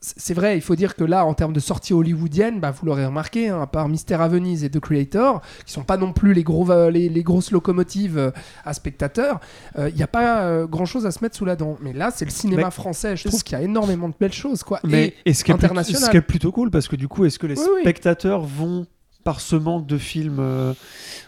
c'est 0.00 0.34
vrai, 0.34 0.56
il 0.56 0.60
faut 0.60 0.76
dire 0.76 0.94
que 0.94 1.02
là, 1.04 1.24
en 1.26 1.34
termes 1.34 1.52
de 1.52 1.60
sorties 1.60 1.92
hollywoodiennes, 1.92 2.60
bah, 2.60 2.70
vous 2.70 2.86
l'aurez 2.86 3.04
remarqué, 3.04 3.48
hein, 3.48 3.60
à 3.60 3.66
part 3.66 3.88
Mystère 3.88 4.20
à 4.20 4.28
Venise 4.28 4.62
et 4.62 4.70
The 4.70 4.78
Creator, 4.78 5.40
qui 5.66 5.72
sont 5.72 5.82
pas 5.82 5.96
non 5.96 6.12
plus 6.12 6.34
les, 6.34 6.44
gros, 6.44 6.62
va- 6.64 6.90
les, 6.90 7.08
les 7.08 7.22
grosses 7.24 7.50
locomotives 7.50 8.16
euh, 8.18 8.30
à 8.64 8.74
spectateurs, 8.74 9.40
il 9.76 9.94
n'y 9.94 10.02
a 10.02 10.06
pas 10.06 10.66
grand 10.66 10.84
chose 10.86 11.04
à 11.06 11.10
se 11.10 11.18
mettre 11.22 11.36
sous 11.36 11.44
la 11.44 11.56
dent. 11.56 11.76
Mais 11.82 11.92
là, 11.92 12.10
c'est 12.14 12.24
le 12.24 12.30
cinéma 12.30 12.70
français. 12.70 13.16
Je 13.16 13.26
trouve 13.28 13.42
qu'il 13.42 13.58
y 13.58 13.60
a 13.60 13.64
énormément 13.64 14.08
de 14.08 14.14
belles 14.18 14.32
choses. 14.32 14.62
Quoi. 14.62 14.80
Mais 14.84 15.14
Et 15.24 15.30
et 15.30 15.34
ce 15.34 15.42
qui 15.44 15.52
plutôt- 15.52 15.66
international. 15.66 16.02
ce 16.02 16.10
qui 16.10 16.16
est 16.16 16.20
plutôt 16.22 16.52
cool, 16.52 16.70
parce 16.70 16.86
que 16.88 16.96
du 16.96 17.08
coup, 17.08 17.24
est-ce 17.24 17.38
que 17.38 17.46
les 17.48 17.58
Oui, 17.58 17.66
oui. 17.76 17.80
spectateurs 17.82 18.42
vont, 18.42 18.86
par 19.24 19.40
ce 19.40 19.56
manque 19.56 19.86
de 19.86 19.98
films 19.98 20.38
euh, 20.40 20.74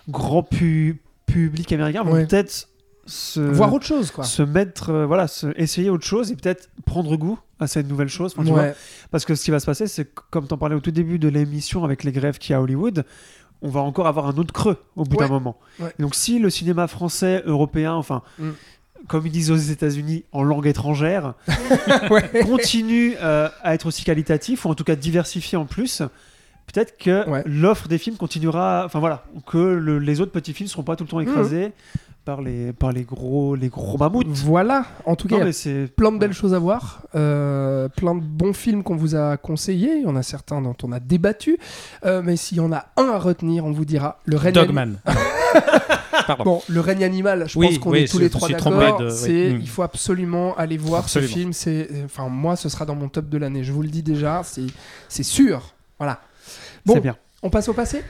grand 0.08 0.42
pu- 0.44 1.02
public 1.26 1.73
américain, 1.73 2.02
vont 2.05 2.12
Ouais. 2.12 2.26
peut-être 2.26 2.68
se, 3.11 3.41
voir 3.41 3.73
autre 3.75 3.85
chose. 3.87 4.11
Quoi. 4.11 4.25
se 4.25 4.43
mettre, 4.43 4.91
euh, 4.91 5.07
voilà, 5.07 5.27
se, 5.29 5.49
essayer 5.57 5.91
autre 5.91 6.07
chose 6.07 6.31
et 6.33 6.37
peut-être 6.37 6.71
prendre 6.87 7.17
goût 7.17 7.39
à 7.59 7.67
cette 7.67 7.89
nouvelle 7.89 8.09
chose. 8.09 8.33
Enfin, 8.35 8.45
tu 8.45 8.53
vois, 8.53 8.63
Ouais. 8.63 8.75
Parce 9.11 9.25
que 9.25 9.35
ce 9.35 9.45
qui 9.45 9.51
va 9.51 9.61
se 9.61 9.67
passer, 9.67 9.87
c'est 9.87 10.09
comme 10.31 10.47
tu 10.49 10.55
en 10.55 10.59
parlais 10.59 10.75
au 10.77 10.81
tout 10.81 10.91
début 10.91 11.19
de 11.19 11.29
l'émission 11.29 11.85
avec 11.85 12.05
les 12.05 12.13
grèves 12.13 12.39
qu'il 12.39 12.53
y 12.53 12.55
a 12.55 12.59
à 12.59 12.61
Hollywood, 12.63 13.05
on 13.63 13.69
va 13.69 13.81
encore 13.81 14.07
avoir 14.07 14.27
un 14.27 14.37
autre 14.39 14.53
creux 14.55 14.79
au 14.97 15.05
bout 15.05 15.17
Ouais. 15.17 15.27
d'un 15.27 15.33
moment. 15.33 15.59
Ouais. 15.81 15.93
Donc 15.99 16.15
si 16.15 16.39
le 16.39 16.49
cinéma 16.49 16.87
français, 16.87 17.43
européen, 17.45 17.93
enfin, 17.95 18.23
Mm. 18.39 18.51
comme 19.09 19.27
ils 19.27 19.33
disent 19.33 19.51
aux 19.51 19.57
États-Unis, 19.57 20.25
en 20.33 20.43
langue 20.43 20.67
étrangère, 20.67 21.35
continue 22.47 23.15
euh, 23.21 23.49
à 23.63 23.75
être 23.75 23.87
aussi 23.87 24.05
qualitatif, 24.05 24.65
ou 24.65 24.69
en 24.71 24.75
tout 24.75 24.85
cas 24.85 24.97
diversifié 24.97 25.59
en 25.59 25.67
plus, 25.67 26.03
peut-être 26.73 26.97
que 26.99 27.29
Ouais. 27.29 27.43
l'offre 27.47 27.89
des 27.89 27.99
films 27.99 28.17
continuera, 28.17 28.85
enfin 28.87 28.99
voilà, 29.01 29.25
que 29.47 29.59
le- 29.59 29.99
les 29.99 30.21
autres 30.21 30.33
petits 30.33 30.53
films 30.55 30.67
ne 30.67 30.71
seront 30.71 30.83
pas 30.85 30.97
tout 30.97 31.05
le 31.05 31.11
temps 31.11 31.21
écrasés 31.21 31.73
par, 32.31 32.42
les, 32.42 32.73
par 32.73 32.92
les 32.92 33.02
gros, 33.02 33.57
les 33.57 33.68
gros 33.68 33.99
mammouths. 33.99 34.26
Voilà, 34.44 34.84
en 35.05 35.17
tout 35.17 35.26
cas, 35.26 35.50
c'est 35.50 35.89
plein 35.97 36.12
de 36.12 36.18
belles 36.18 36.33
choses 36.33 36.55
à 36.55 36.60
voir, 36.60 37.02
euh, 37.17 37.89
plein 37.89 38.15
de 38.15 38.20
bons 38.20 38.52
films 38.52 38.84
qu'on 38.84 38.94
vous 38.94 39.17
a 39.17 39.36
conseillés, 39.36 39.97
il 39.97 40.02
y 40.05 40.07
en 40.07 40.15
a 40.15 40.23
certains 40.23 40.60
dont 40.62 40.76
on 40.84 40.92
a 40.92 41.00
débattu, 41.00 41.59
euh, 42.05 42.23
mais 42.25 42.36
s'il 42.36 42.59
y 42.59 42.60
en 42.60 42.73
a 42.73 42.86
un 42.97 43.09
à 43.09 43.18
retenir, 43.18 43.65
on 43.65 43.73
vous 43.73 43.84
dira 43.84 44.20
le 44.26 44.36
règne 44.36 44.52
Dogman. 44.55 44.99
Pardon. 46.28 46.44
Bon, 46.44 46.62
le 46.68 46.78
règne 46.81 47.02
animal, 47.02 47.49
je 47.49 47.59
Oui, 47.59 47.67
pense 47.70 47.78
qu'on 47.78 47.91
oui, 47.91 47.99
est 48.02 48.09
tous 48.09 48.18
je 48.18 48.23
les 48.23 48.31
trois 48.31 48.49
d'accord. 48.49 49.00
de- 49.00 49.07
oui. 49.07 49.12
C'est, 49.12 49.50
Mm. 49.55 49.59
il 49.60 49.68
faut 49.68 49.83
absolument 49.83 50.55
aller 50.57 50.76
voir 50.76 51.00
Absolument. 51.00 51.28
ce 51.33 51.36
film. 51.39 51.52
C'est, 51.52 51.89
enfin, 52.05 52.28
moi, 52.28 52.55
ce 52.55 52.68
sera 52.68 52.84
dans 52.84 52.94
mon 52.94 53.09
top 53.09 53.28
de 53.28 53.39
l'année. 53.39 53.65
Je 53.65 53.73
vous 53.73 53.83
le 53.83 53.89
dis 53.89 54.02
déjà, 54.05 54.42
c'est, 54.44 54.67
c'est 55.09 55.25
sûr. 55.25 55.75
Voilà. 55.99 56.20
Bon, 56.86 56.94
c'est 56.94 57.00
bien. 57.00 57.17
on 57.42 57.50
passe 57.50 57.68
au 57.68 57.73
passé? 57.73 58.05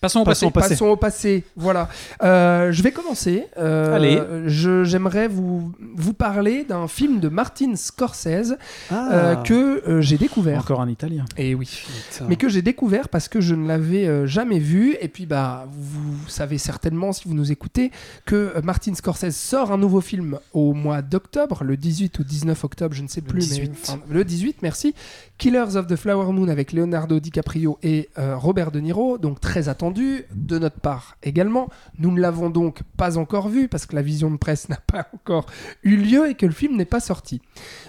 Passons 0.00 0.20
au 0.20 0.24
Passons 0.24 0.50
passé. 0.50 0.68
Passons 0.70 0.86
au 0.86 0.96
passé. 0.96 1.44
Voilà. 1.56 1.88
Euh, 2.22 2.70
je 2.70 2.82
vais 2.82 2.92
commencer. 2.92 3.46
Euh, 3.58 3.96
Allez. 3.96 4.20
Je, 4.46 4.84
j'aimerais 4.84 5.26
vous 5.28 5.72
vous 5.94 6.12
parler 6.12 6.64
d'un 6.64 6.86
film 6.86 7.18
de 7.20 7.28
Martin 7.28 7.74
Scorsese 7.76 8.56
Ah, 8.90 9.08
euh, 9.12 9.36
que 9.36 9.88
euh, 9.88 10.00
j'ai 10.02 10.18
découvert. 10.18 10.60
Encore 10.60 10.80
un 10.80 10.88
italien. 10.88 11.24
Et 11.36 11.54
oui. 11.54 11.68
putain. 12.10 12.26
Mais 12.28 12.36
que 12.36 12.48
j'ai 12.48 12.62
découvert 12.62 13.08
parce 13.08 13.28
que 13.28 13.40
je 13.40 13.54
ne 13.54 13.66
l'avais 13.66 14.06
euh, 14.06 14.26
jamais 14.26 14.58
vu. 14.58 14.96
Et 15.00 15.08
puis, 15.08 15.24
bah, 15.26 15.66
vous 15.72 16.28
savez 16.28 16.58
certainement, 16.58 17.12
si 17.12 17.26
vous 17.26 17.34
nous 17.34 17.50
écoutez, 17.50 17.90
que 18.26 18.52
Martin 18.62 18.94
Scorsese 18.94 19.34
sort 19.36 19.72
un 19.72 19.78
nouveau 19.78 20.00
film 20.00 20.38
au 20.52 20.74
mois 20.74 21.02
d'octobre, 21.02 21.64
le 21.64 21.76
18 21.76 22.18
ou 22.18 22.24
19 22.24 22.64
octobre, 22.64 22.94
je 22.94 23.02
ne 23.02 23.08
sais 23.08 23.20
Le 23.22 23.26
plus. 23.26 23.48
18. 23.48 23.70
Mais, 23.70 23.76
enfin, 23.82 24.00
le 24.10 24.24
18, 24.24 24.58
merci. 24.62 24.94
Killers 25.38 25.76
of 25.76 25.86
the 25.86 25.96
Flower 25.96 26.32
Moon 26.32 26.48
avec 26.48 26.72
Leonardo 26.72 27.20
DiCaprio 27.20 27.78
et 27.82 28.08
euh, 28.18 28.38
Robert 28.38 28.70
De 28.70 28.80
Niro, 28.80 29.18
donc 29.18 29.38
très 29.38 29.68
attendu 29.68 30.24
de 30.34 30.58
notre 30.58 30.80
part 30.80 31.18
également. 31.22 31.68
Nous 31.98 32.10
ne 32.10 32.18
l'avons 32.18 32.48
donc 32.48 32.80
pas 32.96 33.18
encore 33.18 33.48
vu 33.48 33.68
parce 33.68 33.84
que 33.84 33.94
la 33.94 34.00
vision 34.00 34.30
de 34.30 34.38
presse 34.38 34.68
n'a 34.70 34.78
pas 34.86 35.08
encore 35.14 35.44
eu 35.82 35.96
lieu 35.96 36.30
et 36.30 36.34
que 36.34 36.46
le 36.46 36.52
film 36.52 36.76
n'est 36.76 36.86
pas 36.86 37.00
sorti. 37.00 37.42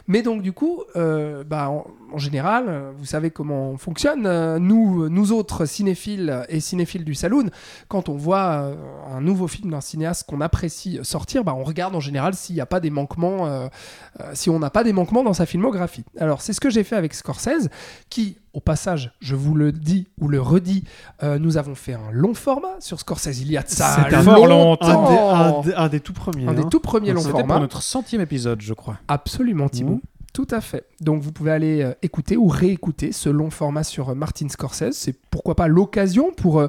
Mais 0.08 0.24
donc 0.24 0.42
du 0.42 0.52
coup, 0.52 0.84
euh, 0.98 1.46
bah, 1.46 1.70
en, 1.70 2.18
général, 2.18 2.66
euh, 2.68 2.92
vous 2.98 3.06
savez 3.06 3.32
comment 3.32 3.72
on 3.72 3.78
fonctionne. 3.78 4.58
nous, 4.58 5.08
nous 5.08 5.32
autres 5.32 5.66
cinéphiles 5.66 6.46
et 6.50 6.60
cinéphiles 6.60 7.06
du 7.06 7.16
saloon, 7.16 7.50
quand 7.88 8.10
on 8.10 8.18
voit 8.18 8.74
un 9.10 9.22
nouveau 9.22 9.48
film 9.48 9.72
d'un 9.72 9.82
cinéaste 9.82 10.26
qu'on 10.28 10.42
apprécie 10.42 11.00
sortir, 11.04 11.46
bah, 11.46 11.56
on 11.58 11.64
regarde 11.64 11.96
en 11.96 12.02
général 12.02 12.34
s'il 12.34 12.56
n'y 12.56 12.62
a 12.62 12.66
pas 12.66 12.80
des 12.80 12.90
manquements, 12.90 13.70
si 14.34 14.50
on 14.50 14.60
n'a 14.60 14.70
pas 14.70 14.84
des 14.84 14.94
manquements 14.94 15.24
dans 15.24 15.34
sa 15.34 15.46
filmographie. 15.46 16.04
Alors 16.20 16.42
c'est 16.42 16.54
ce 16.54 16.60
que 16.60 16.70
j'ai 16.70 16.84
fait 16.84 16.96
avec 16.96 17.14
Scorsese, 17.14 17.37
qui, 18.10 18.38
au 18.54 18.60
passage, 18.60 19.12
je 19.20 19.36
vous 19.36 19.54
le 19.56 19.72
dis 19.72 20.08
ou 20.20 20.28
le 20.28 20.42
redis, 20.42 20.84
euh, 21.24 21.38
nous 21.40 21.58
avons 21.58 21.76
fait 21.76 21.94
un 21.94 22.12
long 22.12 22.34
format 22.34 22.80
sur 22.80 23.00
Scorsese. 23.00 23.40
Il 23.42 23.52
y 23.52 23.58
a 23.58 23.64
de 23.64 23.70
ça 23.70 24.08
fort 24.24 24.48
longtemps. 24.48 24.86
un, 25.08 25.12
des, 25.12 25.18
un 25.18 25.62
des- 25.62 25.74
un 25.74 25.90
des 25.90 26.00
tout 26.00 26.14
premiers. 26.14 26.48
Un 26.48 26.54
des 26.54 26.62
hein. 26.64 26.68
tout 26.70 26.80
premiers 26.80 27.14
longs 27.14 27.22
pour 27.24 27.32
formats. 27.32 27.60
notre 27.60 27.82
centième 27.82 28.22
épisode, 28.22 28.62
je 28.62 28.74
crois. 28.74 28.98
Absolument, 29.08 29.70
Thibaut. 29.70 29.96
Mmh. 29.96 30.02
Tout 30.34 30.48
à 30.52 30.62
fait. 30.62 30.86
Donc 31.02 31.24
vous 31.24 31.32
pouvez 31.32 31.50
aller 31.52 31.82
euh, 31.82 31.94
écouter 32.04 32.38
ou 32.38 32.48
réécouter 32.48 33.12
ce 33.12 33.28
long 33.28 33.50
format 33.50 33.84
sur 33.84 34.10
euh, 34.10 34.14
Martin 34.14 34.48
Scorsese. 34.50 34.92
C'est 34.92 35.16
pourquoi 35.32 35.56
pas 35.56 35.68
l'occasion 35.68 36.32
pour 36.32 36.60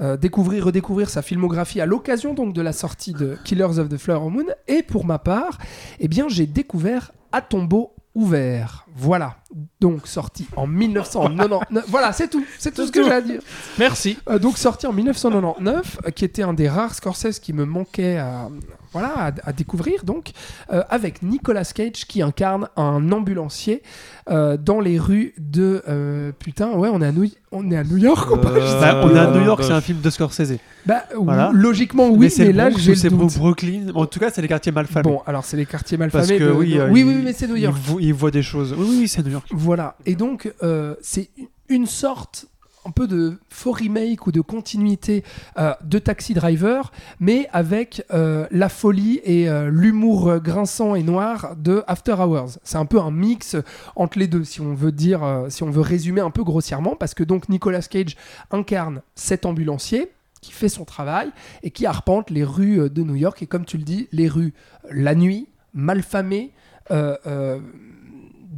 euh, 0.00 0.16
découvrir, 0.16 0.66
redécouvrir 0.66 1.10
sa 1.10 1.20
filmographie 1.20 1.80
à 1.80 1.86
l'occasion 1.86 2.32
donc 2.34 2.52
de 2.52 2.62
la 2.62 2.72
sortie 2.72 3.14
de 3.14 3.36
Killers 3.44 3.78
of 3.80 3.88
the 3.88 3.96
Flower 3.96 4.30
Moon. 4.30 4.44
Et 4.68 4.84
pour 4.84 5.04
ma 5.04 5.18
part, 5.18 5.58
eh 5.98 6.06
bien 6.06 6.28
j'ai 6.28 6.46
découvert 6.46 7.10
À 7.32 7.40
tombeau 7.40 7.92
ouvert. 8.14 8.86
Voilà. 8.96 9.36
Donc 9.80 10.06
sorti 10.06 10.46
en 10.56 10.66
1999. 10.66 11.84
voilà, 11.88 12.12
c'est 12.12 12.28
tout. 12.28 12.44
C'est 12.58 12.74
tout 12.74 12.86
ce 12.86 12.92
que 12.92 13.02
j'ai 13.02 13.12
à 13.12 13.20
dire. 13.20 13.40
Merci. 13.78 14.18
Euh, 14.28 14.38
donc 14.38 14.58
sorti 14.58 14.86
en 14.86 14.92
1999, 14.92 15.98
euh, 16.06 16.10
qui 16.10 16.24
était 16.24 16.42
un 16.42 16.52
des 16.52 16.68
rares 16.68 16.94
Scorsese 16.94 17.38
qui 17.38 17.52
me 17.52 17.64
manquait 17.64 18.16
à, 18.18 18.48
voilà, 18.92 19.08
à, 19.16 19.32
à 19.44 19.52
découvrir, 19.52 20.04
donc, 20.04 20.30
euh, 20.72 20.82
avec 20.90 21.22
Nicolas 21.22 21.64
Cage 21.64 22.06
qui 22.08 22.22
incarne 22.22 22.68
un 22.76 23.10
ambulancier 23.12 23.82
euh, 24.30 24.56
dans 24.56 24.80
les 24.80 24.98
rues 24.98 25.32
de... 25.38 25.82
euh, 25.88 26.32
putain, 26.38 26.72
ouais, 26.72 26.88
on 26.92 27.00
est 27.00 27.06
à 27.06 27.12
New, 27.12 27.26
on 27.52 27.70
est 27.70 27.76
à 27.76 27.84
New 27.84 27.96
York 27.98 28.30
ou 28.30 28.36
pas? 28.36 28.50
Bah, 28.50 29.00
on 29.04 29.14
est 29.14 29.18
à 29.18 29.30
New 29.30 29.44
York, 29.44 29.62
c'est 29.64 29.72
un 29.72 29.80
film 29.80 30.00
de 30.00 30.10
Scorsese. 30.10 30.58
Bah, 30.84 31.04
Voilà. 31.16 31.50
Logiquement, 31.54 32.08
oui, 32.08 32.32
mais, 32.38 32.52
là, 32.52 32.70
j'ai 32.70 32.94
c'est 32.94 33.08
doute. 33.10 33.34
Brooklyn? 33.38 33.86
En 33.94 34.04
tout 34.06 34.18
cas, 34.20 34.30
c'est 34.30 34.42
les 34.42 34.48
quartiers 34.48 34.72
mal 34.72 34.86
famés. 34.86 35.04
Bon, 35.04 35.22
alors 35.26 35.44
c'est 35.44 35.56
les 35.56 35.66
quartiers 35.66 35.96
mal 35.96 36.10
Parce 36.10 36.26
famés 36.26 36.38
que 36.38 36.44
de- 36.44 36.50
oui, 36.52 36.74
de- 36.74 36.80
euh, 36.80 36.88
oui, 36.90 37.00
il- 37.00 37.06
oui, 37.06 37.20
mais 37.24 37.32
c'est 37.32 37.46
New 37.46 37.56
York. 37.56 37.76
Il, 37.78 37.90
vo- 37.92 38.00
il 38.00 38.12
voit 38.14 38.30
des 38.30 38.42
choses. 38.42 38.74
Oui, 38.76 38.87
oui, 38.88 39.08
c'est 39.08 39.22
New 39.22 39.32
York. 39.32 39.46
Voilà. 39.52 39.96
Et 40.06 40.14
donc, 40.14 40.52
euh, 40.62 40.94
c'est 41.00 41.30
une 41.68 41.86
sorte 41.86 42.46
un 42.84 42.90
peu 42.90 43.06
de 43.06 43.38
faux 43.50 43.72
remake 43.72 44.26
ou 44.26 44.32
de 44.32 44.40
continuité 44.40 45.22
euh, 45.58 45.74
de 45.84 45.98
Taxi 45.98 46.32
Driver, 46.32 46.90
mais 47.20 47.46
avec 47.52 48.06
euh, 48.12 48.46
la 48.50 48.70
folie 48.70 49.20
et 49.24 49.48
l'humour 49.70 50.38
grinçant 50.38 50.94
et 50.94 51.02
noir 51.02 51.54
de 51.56 51.84
After 51.86 52.14
Hours. 52.14 52.58
C'est 52.62 52.78
un 52.78 52.86
peu 52.86 52.98
un 52.98 53.10
mix 53.10 53.56
entre 53.94 54.18
les 54.18 54.26
deux, 54.26 54.44
si 54.44 54.60
on 54.60 54.74
veut 54.74 54.92
dire, 54.92 55.46
si 55.50 55.62
on 55.62 55.70
veut 55.70 55.82
résumer 55.82 56.22
un 56.22 56.30
peu 56.30 56.44
grossièrement, 56.44 56.96
parce 56.96 57.12
que 57.12 57.24
donc 57.24 57.48
Nicolas 57.50 57.82
Cage 57.82 58.16
incarne 58.50 59.02
cet 59.14 59.44
ambulancier 59.44 60.10
qui 60.40 60.52
fait 60.52 60.68
son 60.68 60.84
travail 60.84 61.30
et 61.62 61.70
qui 61.70 61.84
arpente 61.84 62.30
les 62.30 62.44
rues 62.44 62.88
de 62.88 63.02
New 63.02 63.16
York 63.16 63.42
et 63.42 63.46
comme 63.46 63.66
tu 63.66 63.76
le 63.76 63.82
dis, 63.82 64.08
les 64.12 64.28
rues 64.28 64.54
la 64.90 65.14
nuit, 65.14 65.48
malfamées. 65.74 66.52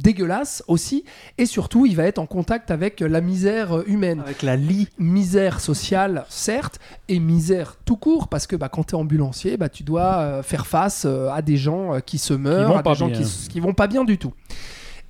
Dégueulasse 0.01 0.63
aussi 0.67 1.03
et 1.37 1.45
surtout 1.45 1.85
il 1.85 1.95
va 1.95 2.03
être 2.05 2.19
en 2.19 2.25
contact 2.25 2.71
avec 2.71 2.99
la 2.99 3.21
misère 3.21 3.87
humaine 3.87 4.21
Avec 4.21 4.41
la 4.41 4.55
lie. 4.55 4.87
misère 4.99 5.59
sociale 5.59 6.25
certes 6.29 6.79
et 7.07 7.19
misère 7.19 7.77
tout 7.85 7.95
court 7.97 8.27
parce 8.27 8.47
que 8.47 8.55
bah, 8.55 8.69
quand 8.69 8.83
tu 8.85 8.95
es 8.95 8.97
ambulancier 8.97 9.57
bah, 9.57 9.69
tu 9.69 9.83
dois 9.83 10.19
euh, 10.19 10.43
faire 10.43 10.67
face 10.67 11.03
euh, 11.05 11.29
à 11.29 11.41
des 11.41 11.57
gens 11.57 11.95
euh, 11.95 11.99
qui 11.99 12.17
se 12.17 12.33
meurent 12.33 12.77
à 12.77 12.83
des 12.83 12.93
gens 12.95 13.07
bien. 13.07 13.21
qui, 13.21 13.47
qui 13.49 13.59
vont 13.59 13.73
pas 13.73 13.87
bien 13.87 14.03
du 14.03 14.17
tout 14.17 14.33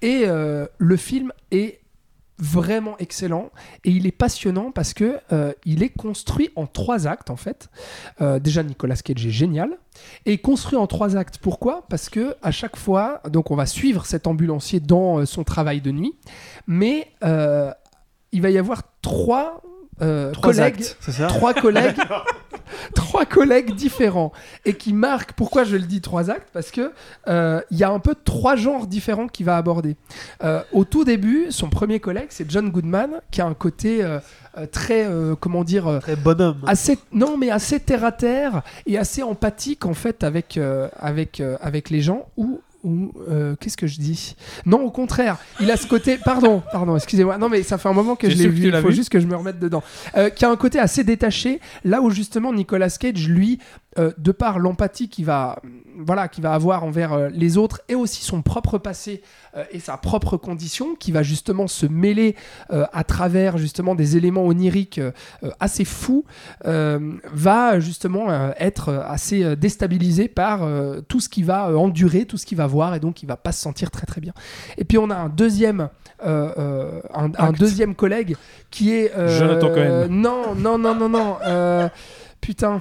et 0.02 0.26
le 0.26 0.96
film 0.98 1.32
est 1.52 1.81
vraiment 2.42 2.98
excellent 2.98 3.52
et 3.86 3.92
il 3.92 4.08
est 4.08 4.12
passionnant 4.12 4.72
parce 4.72 4.94
que 4.94 5.20
euh, 5.32 5.54
il 5.64 5.84
est 5.84 5.90
construit 5.90 6.50
en 6.56 6.66
trois 6.66 7.08
actes 7.08 7.30
en 7.30 7.36
fait. 7.36 7.70
Euh, 8.20 8.40
déjà 8.40 8.64
Nicolas 8.64 8.96
Cage 8.96 9.26
est 9.26 9.30
génial 9.30 9.78
et 10.26 10.40
construit 10.40 10.78
en 10.78 10.88
trois 10.88 11.16
actes. 11.16 11.38
Pourquoi? 11.38 11.86
Parce 11.88 12.10
que 12.10 12.36
à 12.42 12.52
chaque 12.52 12.76
fois 12.76 13.22
donc 13.30 13.52
on 13.52 13.56
va 13.56 13.68
suivre 13.68 14.06
cet 14.06 14.26
ambulancier 14.26 14.80
dans 14.80 15.20
euh, 15.20 15.26
son 15.26 15.44
travail 15.44 15.82
de 15.82 15.92
nuit 15.92 16.16
mais 16.68 17.14
il 18.34 18.42
va 18.42 18.50
y 18.50 18.58
avoir 18.58 18.84
trois, 19.02 19.62
euh, 20.02 20.32
Trois 20.32 20.54
collègues 20.54 20.64
actes, 20.82 20.98
c'est 21.00 21.12
ça 21.12 21.28
trois 21.28 21.54
collègues 21.54 21.96
trois 22.96 23.26
collègues 23.26 23.76
différents 23.76 24.32
et 24.66 24.74
qui 24.74 24.94
marquent 24.94 25.34
pourquoi 25.34 25.64
je 25.64 25.76
le 25.76 25.84
dis 25.84 26.02
trois 26.02 26.30
actes 26.30 26.50
parce 26.54 26.72
que 26.72 26.92
euh, 27.28 27.62
il 27.70 27.78
y 27.78 27.84
a 27.84 27.90
un 27.90 28.00
peu 28.00 28.16
trois 28.16 28.56
genres 28.56 28.88
différents 28.88 29.28
qu'il 29.28 29.46
va 29.46 29.58
aborder 29.58 29.96
Euh, 30.44 30.62
au 30.72 30.86
tout 30.86 31.04
début 31.04 31.48
son 31.52 31.70
premier 31.70 32.00
collègue 32.00 32.28
c'est 32.30 32.50
John 32.50 32.70
Goodman 32.70 33.22
qui 33.32 33.42
a 33.42 33.46
un 33.46 33.54
côté 33.54 34.04
euh, 34.04 34.20
très 34.72 35.08
comment 35.40 35.64
dire 35.64 36.00
Très 36.02 36.16
bonhomme. 36.16 36.62
assez 36.66 36.98
non 37.12 37.38
mais 37.38 37.50
assez 37.50 37.80
terre 37.80 38.04
à 38.06 38.12
terre 38.12 38.62
et 38.86 38.98
assez 38.98 39.24
empathique 39.24 39.86
en 39.86 39.94
fait 39.94 40.24
avec 40.24 40.60
avec 40.98 41.42
avec 41.62 41.90
les 41.90 42.02
gens 42.02 42.28
ou 42.38 42.62
ou 42.84 43.14
euh, 43.30 43.56
qu'est-ce 43.60 43.78
que 43.78 43.88
je 43.88 44.00
dis? 44.00 44.36
Non, 44.66 44.82
au 44.82 44.92
contraire, 44.92 45.38
il 45.60 45.70
a 45.70 45.78
ce 45.78 45.88
côté. 45.88 46.18
Pardon, 46.18 46.64
pardon, 46.72 46.96
excusez-moi. 46.96 47.38
Non, 47.38 47.50
mais 47.50 47.64
ça 47.64 47.78
fait 47.78 47.90
un 47.90 47.94
moment 47.94 48.16
que 48.16 48.30
je 48.30 48.38
l'ai 48.38 48.48
vu. 48.48 48.68
Il 48.68 48.76
faut 48.82 48.90
vu 48.90 48.94
juste 48.94 49.10
que 49.10 49.20
je 49.20 49.28
me 49.28 49.36
remette 49.36 49.60
dedans. 49.60 49.84
Euh, 50.18 50.30
qui 50.30 50.46
a 50.46 50.50
un 50.50 50.56
côté 50.56 50.80
assez 50.80 51.04
détaché. 51.04 51.60
Là 51.84 52.02
où 52.02 52.10
justement 52.10 52.54
Nicolas 52.54 52.90
Cage, 52.90 53.28
lui, 53.28 53.60
euh, 54.00 54.12
de 54.18 54.32
par 54.32 54.58
l'empathie 54.58 55.10
qu'il 55.10 55.26
va, 55.26 55.62
voilà, 55.98 56.30
qu'il 56.30 56.42
va 56.42 56.54
avoir 56.54 56.86
envers 56.86 57.12
euh, 57.12 57.28
les 57.30 57.58
autres 57.58 57.82
et 57.90 57.96
aussi 57.96 58.24
son 58.24 58.42
propre 58.42 58.78
passé 58.78 59.22
euh, 59.58 59.66
et 59.72 59.82
sa 59.82 59.98
propre 59.98 60.38
condition, 60.38 60.96
qui 60.96 61.12
va 61.12 61.24
justement 61.24 61.68
se 61.68 61.86
mêler 61.86 62.38
à 62.70 63.04
travers 63.04 63.58
justement 63.58 63.94
des 63.96 64.16
éléments 64.16 64.46
oniriques 64.46 65.02
assez 65.60 65.84
fous, 65.84 66.26
va 66.64 67.80
justement 67.80 68.52
être 68.58 68.90
assez 68.90 69.56
déstabilisé 69.56 70.28
par 70.28 70.68
tout 71.08 71.20
ce 71.20 71.28
qu'il 71.28 71.46
va 71.46 71.76
endurer, 71.78 72.26
tout 72.26 72.38
ce 72.38 72.46
qu'il 72.46 72.58
va 72.58 72.68
voir, 72.68 72.96
et 72.96 73.00
donc 73.00 73.24
il 73.24 73.26
va 73.26 73.36
pas 73.36 73.52
se 73.52 73.62
sentir 73.62 73.92
très 73.92 74.06
très 74.06 74.22
bien. 74.22 74.34
Et 74.78 74.86
puis 74.86 74.98
on 74.98 75.10
a 75.10 75.16
un 75.16 75.30
deuxième, 75.30 75.90
un, 76.24 77.52
deuxième 77.58 77.96
collègue 77.96 78.36
qui 78.70 78.92
est 78.92 79.12
Jonathan 79.38 79.70
Cohen. 79.70 80.08
Non, 80.10 80.56
non, 80.56 80.78
non, 80.78 80.96
non, 80.96 81.10
non. 81.10 81.38
putain. 82.40 82.80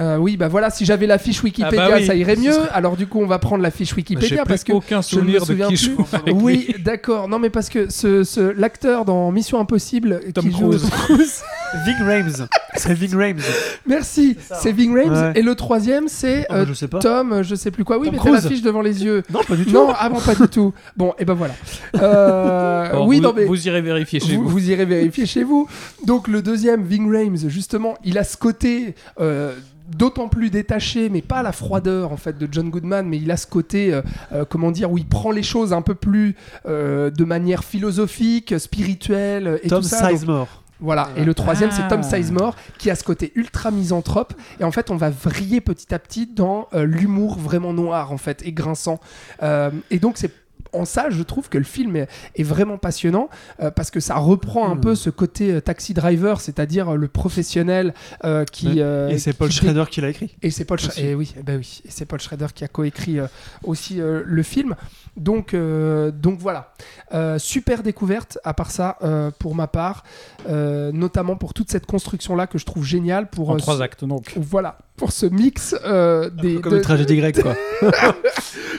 Euh, 0.00 0.16
oui, 0.16 0.36
bah 0.36 0.48
voilà, 0.48 0.70
si 0.70 0.84
j'avais 0.84 1.06
la 1.06 1.18
fiche 1.18 1.42
Wikipédia, 1.42 1.84
Ah 1.86 1.90
bah 1.90 1.96
oui. 1.98 2.06
ça 2.06 2.14
irait 2.16 2.36
mieux. 2.36 2.52
serait- 2.52 2.68
Alors 2.72 2.96
du 2.96 3.06
coup, 3.06 3.20
on 3.20 3.26
va 3.26 3.38
prendre 3.38 3.62
la 3.62 3.70
fiche 3.70 3.90
J'ai 3.90 3.96
Wikipédia 3.96 4.42
plus 4.42 4.48
parce 4.48 4.64
que 4.64 4.72
aucun 4.72 5.00
je 5.02 5.16
ne 5.16 5.20
me 5.20 5.26
souvenir 5.38 5.40
de 5.42 5.46
souviens 5.46 5.68
qui 5.68 5.74
plus. 5.76 5.84
joue 5.96 6.06
avec 6.12 6.34
oui, 6.40 6.64
lui. 6.74 6.82
d'accord. 6.82 7.28
Non, 7.28 7.38
mais 7.38 7.50
parce 7.50 7.68
que 7.68 7.90
ce, 7.90 8.24
ce- 8.24 8.40
l'acteur 8.40 9.04
dans 9.04 9.30
Mission 9.30 9.60
Impossible 9.60 10.20
Tom 10.34 10.44
qui 10.44 10.50
joue 10.50 10.68
Cruise. 10.70 10.90
Cruise, 10.90 11.42
Ving 11.86 12.06
Rhames. 12.06 12.46
C'est 12.76 12.92
Ving 12.94 13.14
Rhames. 13.14 13.38
Merci, 13.86 14.36
c'est 14.60 14.72
Ving 14.72 14.92
Rhames. 14.96 15.12
Ouais. 15.32 15.32
Et 15.38 15.42
le 15.42 15.54
troisième, 15.54 16.08
c'est 16.08 16.50
euh, 16.50 16.64
je 16.66 16.72
sais 16.74 16.88
pas. 16.88 16.98
Tom, 16.98 17.32
euh, 17.32 17.42
je 17.44 17.54
sais 17.54 17.70
plus 17.70 17.84
quoi. 17.84 17.98
Oui, 17.98 18.06
Tom 18.06 18.14
mais 18.14 18.18
t'as 18.18 18.30
Cruise. 18.30 18.44
l'affiche 18.44 18.62
devant 18.62 18.82
les 18.82 19.04
yeux. 19.04 19.22
Non, 19.32 19.40
pas 19.46 19.54
du 19.54 19.64
tout. 19.64 19.70
Non, 19.72 19.90
avant 19.90 20.20
pas 20.20 20.34
du 20.34 20.48
tout. 20.48 20.74
Bon, 20.96 21.14
et 21.18 21.24
ben 21.24 21.34
voilà. 21.34 21.54
Euh, 22.02 23.04
oui, 23.06 23.16
vous, 23.16 23.22
non 23.22 23.32
mais 23.34 23.44
vous 23.44 23.66
irez 23.68 23.80
vérifier 23.80 24.20
chez 24.20 24.36
vous, 24.36 24.42
vous. 24.44 24.48
vous 24.48 24.70
irez 24.70 24.84
vérifier 24.84 25.26
chez 25.26 25.42
vous. 25.44 25.68
Donc 26.06 26.28
le 26.28 26.42
deuxième, 26.42 26.82
Ving 26.84 27.10
Rhames, 27.10 27.48
justement, 27.48 27.94
il 28.04 28.18
a 28.18 28.24
ce 28.24 28.36
côté 28.36 28.94
euh, 29.20 29.54
d'autant 29.88 30.28
plus 30.28 30.50
détaché, 30.50 31.08
mais 31.08 31.22
pas 31.22 31.42
la 31.42 31.52
froideur 31.52 32.12
en 32.12 32.16
fait 32.16 32.38
de 32.38 32.48
John 32.50 32.70
Goodman, 32.70 33.06
mais 33.06 33.18
il 33.18 33.30
a 33.30 33.36
ce 33.36 33.46
côté, 33.46 33.92
euh, 33.92 34.02
euh, 34.32 34.44
comment 34.48 34.70
dire, 34.70 34.90
où 34.90 34.98
il 34.98 35.06
prend 35.06 35.30
les 35.30 35.42
choses 35.42 35.72
un 35.72 35.82
peu 35.82 35.94
plus 35.94 36.36
euh, 36.66 37.10
de 37.10 37.24
manière 37.24 37.64
philosophique, 37.64 38.58
spirituelle 38.58 39.60
et 39.62 39.68
Tom 39.68 39.82
tout 39.82 39.88
ça. 39.88 40.00
Donc, 40.08 40.10
Sizemore. 40.12 40.62
voilà. 40.80 41.08
Et 41.16 41.24
le 41.24 41.34
troisième, 41.34 41.70
c'est 41.70 41.86
Tom 41.88 42.00
Ah. 42.02 42.16
Sizemore, 42.16 42.56
qui 42.78 42.90
a 42.90 42.94
ce 42.96 43.04
côté 43.04 43.32
ultra 43.34 43.70
misanthrope. 43.70 44.34
Et 44.60 44.64
en 44.64 44.70
fait, 44.72 44.90
on 44.90 44.96
va 44.96 45.10
vriller 45.10 45.60
petit 45.60 45.94
à 45.94 45.98
petit 45.98 46.26
dans 46.26 46.68
euh, 46.74 46.84
l'humour 46.84 47.38
vraiment 47.38 47.72
noir, 47.72 48.10
en 48.12 48.18
fait, 48.18 48.42
et 48.46 48.52
grinçant. 48.52 49.00
Euh, 49.42 49.70
et 49.90 49.98
donc, 49.98 50.16
c'est 50.18 50.32
en 50.74 50.84
ça, 50.84 51.10
je 51.10 51.22
trouve 51.22 51.48
que 51.48 51.58
le 51.58 51.64
film 51.64 51.96
est, 51.96 52.08
est 52.36 52.42
vraiment 52.42 52.78
passionnant 52.78 53.28
euh, 53.60 53.70
parce 53.70 53.90
que 53.90 54.00
ça 54.00 54.16
reprend 54.16 54.68
un 54.70 54.74
Hmm. 54.74 54.80
peu 54.80 54.94
ce 54.94 55.10
côté 55.10 55.52
euh, 55.52 55.60
taxi 55.60 55.94
driver, 55.94 56.40
c'est-à-dire 56.40 56.94
euh, 56.94 56.96
le 56.96 57.08
professionnel 57.08 57.94
euh, 58.24 58.44
qui. 58.44 58.80
Euh, 58.80 59.08
Et 59.08 59.18
c'est 59.18 59.32
Paul 59.32 59.48
qui- 59.48 59.56
Schrader 59.56 59.84
qui 59.90 60.00
l'a 60.00 60.08
écrit. 60.10 60.34
et 60.42 60.50
c'est 60.50 60.64
Paul, 60.64 60.78
et 60.98 61.14
oui, 61.14 61.34
eh 61.38 61.42
ben 61.42 61.58
oui, 61.58 61.80
et 61.84 61.90
c'est 61.90 62.04
Paul 62.06 62.20
Schrader 62.20 62.46
qui 62.54 62.64
a 62.64 62.68
coécrit 62.68 63.18
euh, 63.20 63.26
aussi 63.62 64.00
euh, 64.00 64.22
le 64.24 64.42
film. 64.42 64.74
Donc, 65.16 65.54
euh, 65.54 66.10
donc 66.10 66.38
voilà, 66.40 66.72
Euh, 67.12 67.38
super 67.38 67.82
découverte. 67.84 68.38
À 68.44 68.54
part 68.54 68.70
ça, 68.72 68.96
euh, 69.02 69.30
pour 69.38 69.54
ma 69.54 69.68
part, 69.68 70.02
euh, 70.48 70.90
notamment 70.92 71.36
pour 71.36 71.54
toute 71.54 71.70
cette 71.70 71.86
construction 71.86 72.34
là 72.34 72.46
que 72.48 72.58
je 72.58 72.64
trouve 72.64 72.84
géniale 72.84 73.28
pour 73.30 73.50
En 73.50 73.54
euh, 73.54 73.58
trois 73.58 73.80
actes, 73.82 74.04
donc. 74.04 74.32
Voilà, 74.36 74.78
pour 74.96 75.10
ce 75.12 75.26
mix 75.26 75.74
euh, 75.84 76.30
des 76.30 76.60
Comme 76.60 76.72
de- 76.72 76.76
une 76.78 76.82
tragédie 76.82 77.16
grecque, 77.16 77.42
quoi. 77.42 77.54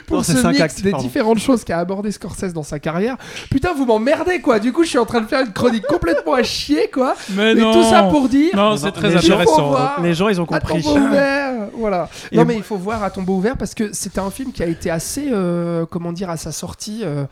pour 0.06 0.18
Non, 0.18 0.22
ce 0.22 0.32
mix 0.48 0.60
actes, 0.60 0.82
des 0.82 0.90
pardon. 0.90 1.06
différentes 1.06 1.38
choses 1.38 1.62
qu'a 1.64 1.78
abordé 1.78 2.10
Scorsese 2.10 2.52
dans 2.52 2.62
sa 2.62 2.78
carrière. 2.78 3.16
Putain, 3.50 3.74
vous 3.74 3.84
m'emmerdez 3.84 4.40
quoi. 4.40 4.58
Du 4.58 4.72
coup, 4.72 4.84
je 4.84 4.88
suis 4.90 4.98
en 4.98 5.04
train 5.04 5.20
de 5.20 5.26
faire 5.26 5.40
une 5.44 5.52
chronique 5.52 5.86
complètement 5.86 6.34
à 6.34 6.42
chier 6.42 6.88
quoi. 6.92 7.14
Mais 7.34 7.52
Et 7.52 7.54
non 7.56 7.72
tout 7.72 7.82
ça 7.82 8.04
pour 8.04 8.28
dire. 8.28 8.54
Non, 8.56 8.76
c'est 8.76 8.92
très 8.92 9.14
intéressant. 9.14 9.68
Voir. 9.68 10.00
Les 10.02 10.14
gens, 10.14 10.28
ils 10.28 10.40
ont 10.40 10.44
À 10.44 10.58
compris. 10.60 10.82
tombeau 10.82 10.98
ouvert, 11.00 11.52
voilà. 11.76 12.08
Et 12.32 12.36
non 12.38 12.44
mais 12.46 12.56
il 12.56 12.62
faut 12.62 12.76
voir 12.76 13.02
à 13.02 13.10
tombeau 13.10 13.34
ouvert 13.36 13.56
parce 13.56 13.74
que 13.74 13.92
c'était 13.92 14.20
un 14.20 14.30
film 14.30 14.52
qui 14.52 14.62
a 14.62 14.66
été 14.66 14.90
assez, 14.90 15.28
euh, 15.30 15.84
comment 15.90 16.12
dire, 16.12 16.30
à 16.30 16.36
sa 16.38 16.52
sortie, 16.52 17.00
euh, 17.04 17.24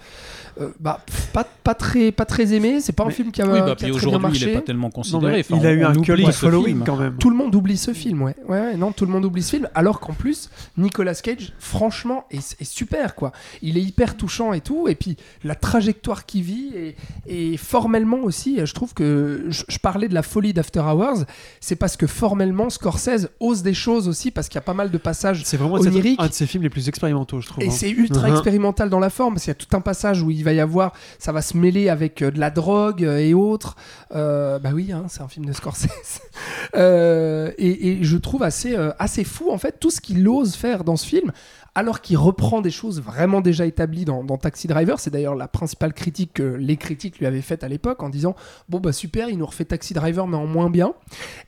euh, 0.60 0.68
bah 0.80 1.00
pff, 1.06 1.26
pas, 1.32 1.44
pas 1.64 1.74
très, 1.74 2.12
pas 2.12 2.24
très 2.24 2.52
aimé. 2.52 2.80
C'est 2.80 2.92
pas 2.92 3.04
un 3.04 3.08
Mais- 3.08 3.12
film 3.12 3.32
qui 3.32 3.42
a, 3.42 3.46
Oui, 3.46 3.52
qui 3.54 3.58
bah, 3.60 3.70
a 3.72 3.74
puis 3.76 3.90
très 3.90 4.06
bien 4.06 4.16
il 4.18 4.20
marché. 4.22 4.50
est 4.50 4.54
pas 4.54 4.60
tellement 4.60 4.86
Non, 4.88 4.90
considéré. 4.92 5.32
mais 5.32 5.40
Enfin, 5.40 5.56
il 5.60 5.66
a 5.66 5.72
eu 5.72 5.84
un 5.84 5.90
oublie 5.94 6.02
cult 6.02 6.26
ce 6.26 6.32
following 6.32 6.84
quand 6.84 6.96
même. 6.96 7.16
Tout 7.18 7.30
le 7.30 7.36
monde 7.36 7.54
oublie 7.54 7.76
ce 7.76 7.92
film, 7.92 8.22
ouais. 8.22 8.34
ouais, 8.48 8.60
ouais, 8.60 8.76
non, 8.76 8.92
tout 8.92 9.06
le 9.06 9.12
monde 9.12 9.24
oublie 9.24 9.42
ce 9.42 9.50
film. 9.56 9.68
Alors 9.74 10.00
qu'en 10.00 10.12
plus, 10.12 10.50
Nicolas 10.76 11.14
Cage, 11.14 11.52
franchement, 11.58 12.24
est, 12.30 12.60
est 12.60 12.64
super, 12.64 13.14
quoi. 13.14 13.32
Il 13.62 13.76
est 13.78 13.82
hyper 13.82 14.16
touchant 14.16 14.52
et 14.52 14.60
tout. 14.60 14.88
Et 14.88 14.94
puis, 14.94 15.16
la 15.42 15.54
trajectoire 15.54 16.26
qu'il 16.26 16.42
vit 16.42 16.70
et, 16.74 16.96
et 17.26 17.56
formellement 17.56 18.18
aussi, 18.22 18.58
je 18.64 18.72
trouve 18.74 18.94
que 18.94 19.44
je, 19.48 19.64
je 19.68 19.78
parlais 19.78 20.08
de 20.08 20.14
la 20.14 20.22
folie 20.22 20.52
d'After 20.52 20.80
Hours. 20.80 21.24
C'est 21.60 21.76
parce 21.76 21.96
que 21.96 22.06
formellement, 22.06 22.70
Scorsese 22.70 23.28
ose 23.40 23.62
des 23.62 23.74
choses 23.74 24.08
aussi 24.08 24.30
parce 24.30 24.48
qu'il 24.48 24.56
y 24.56 24.58
a 24.58 24.62
pas 24.62 24.74
mal 24.74 24.90
de 24.90 24.98
passages 24.98 25.42
C'est 25.44 25.56
vraiment 25.56 25.74
Onirique. 25.74 26.20
un 26.20 26.28
de 26.28 26.32
ses 26.32 26.46
films 26.46 26.62
les 26.62 26.70
plus 26.70 26.88
expérimentaux, 26.88 27.40
je 27.40 27.48
trouve. 27.48 27.64
Et 27.64 27.68
hein. 27.68 27.70
c'est 27.70 27.90
ultra 27.90 28.28
Mhm. 28.28 28.34
expérimental 28.34 28.88
dans 28.90 29.00
la 29.00 29.10
forme, 29.10 29.34
parce 29.34 29.44
qu'il 29.44 29.50
y 29.50 29.52
a 29.52 29.54
tout 29.56 29.74
un 29.76 29.80
passage 29.80 30.22
où 30.22 30.30
il 30.30 30.43
va 30.44 30.52
y 30.52 30.60
avoir, 30.60 30.92
ça 31.18 31.32
va 31.32 31.42
se 31.42 31.56
mêler 31.56 31.88
avec 31.88 32.22
euh, 32.22 32.30
de 32.30 32.38
la 32.38 32.50
drogue 32.50 33.04
euh, 33.04 33.18
et 33.18 33.34
autres. 33.34 33.76
Euh, 34.14 34.58
bah 34.58 34.70
oui, 34.72 34.92
hein, 34.92 35.06
c'est 35.08 35.22
un 35.22 35.28
film 35.28 35.46
de 35.46 35.52
Scorsese. 35.52 36.20
Et, 36.76 37.88
et 37.88 38.04
je 38.04 38.16
trouve 38.16 38.42
assez, 38.42 38.76
assez 38.98 39.22
fou, 39.22 39.50
en 39.52 39.58
fait, 39.58 39.78
tout 39.78 39.90
ce 39.90 40.00
qu'il 40.00 40.26
ose 40.28 40.56
faire 40.56 40.82
dans 40.82 40.96
ce 40.96 41.06
film, 41.06 41.30
alors 41.74 42.00
qu'il 42.00 42.16
reprend 42.16 42.60
des 42.60 42.70
choses 42.70 43.00
vraiment 43.00 43.40
déjà 43.40 43.66
établies 43.66 44.04
dans, 44.04 44.24
dans 44.24 44.38
Taxi 44.38 44.66
Driver. 44.66 44.98
C'est 44.98 45.10
d'ailleurs 45.10 45.34
la 45.34 45.46
principale 45.48 45.92
critique 45.92 46.32
que 46.34 46.42
les 46.42 46.76
critiques 46.76 47.18
lui 47.18 47.26
avaient 47.26 47.42
faite 47.42 47.64
à 47.64 47.68
l'époque, 47.68 48.02
en 48.02 48.08
disant 48.08 48.34
Bon, 48.68 48.80
bah 48.80 48.92
super, 48.92 49.28
il 49.28 49.38
nous 49.38 49.46
refait 49.46 49.64
Taxi 49.64 49.94
Driver, 49.94 50.26
mais 50.26 50.36
en 50.36 50.46
moins 50.46 50.70
bien. 50.70 50.94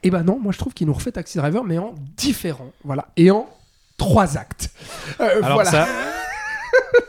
Et 0.03 0.11
bah 0.11 0.23
non, 0.23 0.39
moi 0.41 0.53
je 0.53 0.59
trouve 0.59 0.75
qu'il 0.75 0.87
nous 0.87 0.95
refait 0.95 1.13
Taxi 1.13 1.39
Driver, 1.39 1.65
mais 1.65 1.79
en 1.79 1.95
différent. 2.17 2.71
Voilà. 2.85 3.09
Et 3.17 3.31
en 3.31 3.49
trois 3.97 4.37
actes. 4.37 4.71
Euh, 5.21 5.43
Alors 5.43 5.55
voilà. 5.55 5.71
ça, 5.71 5.87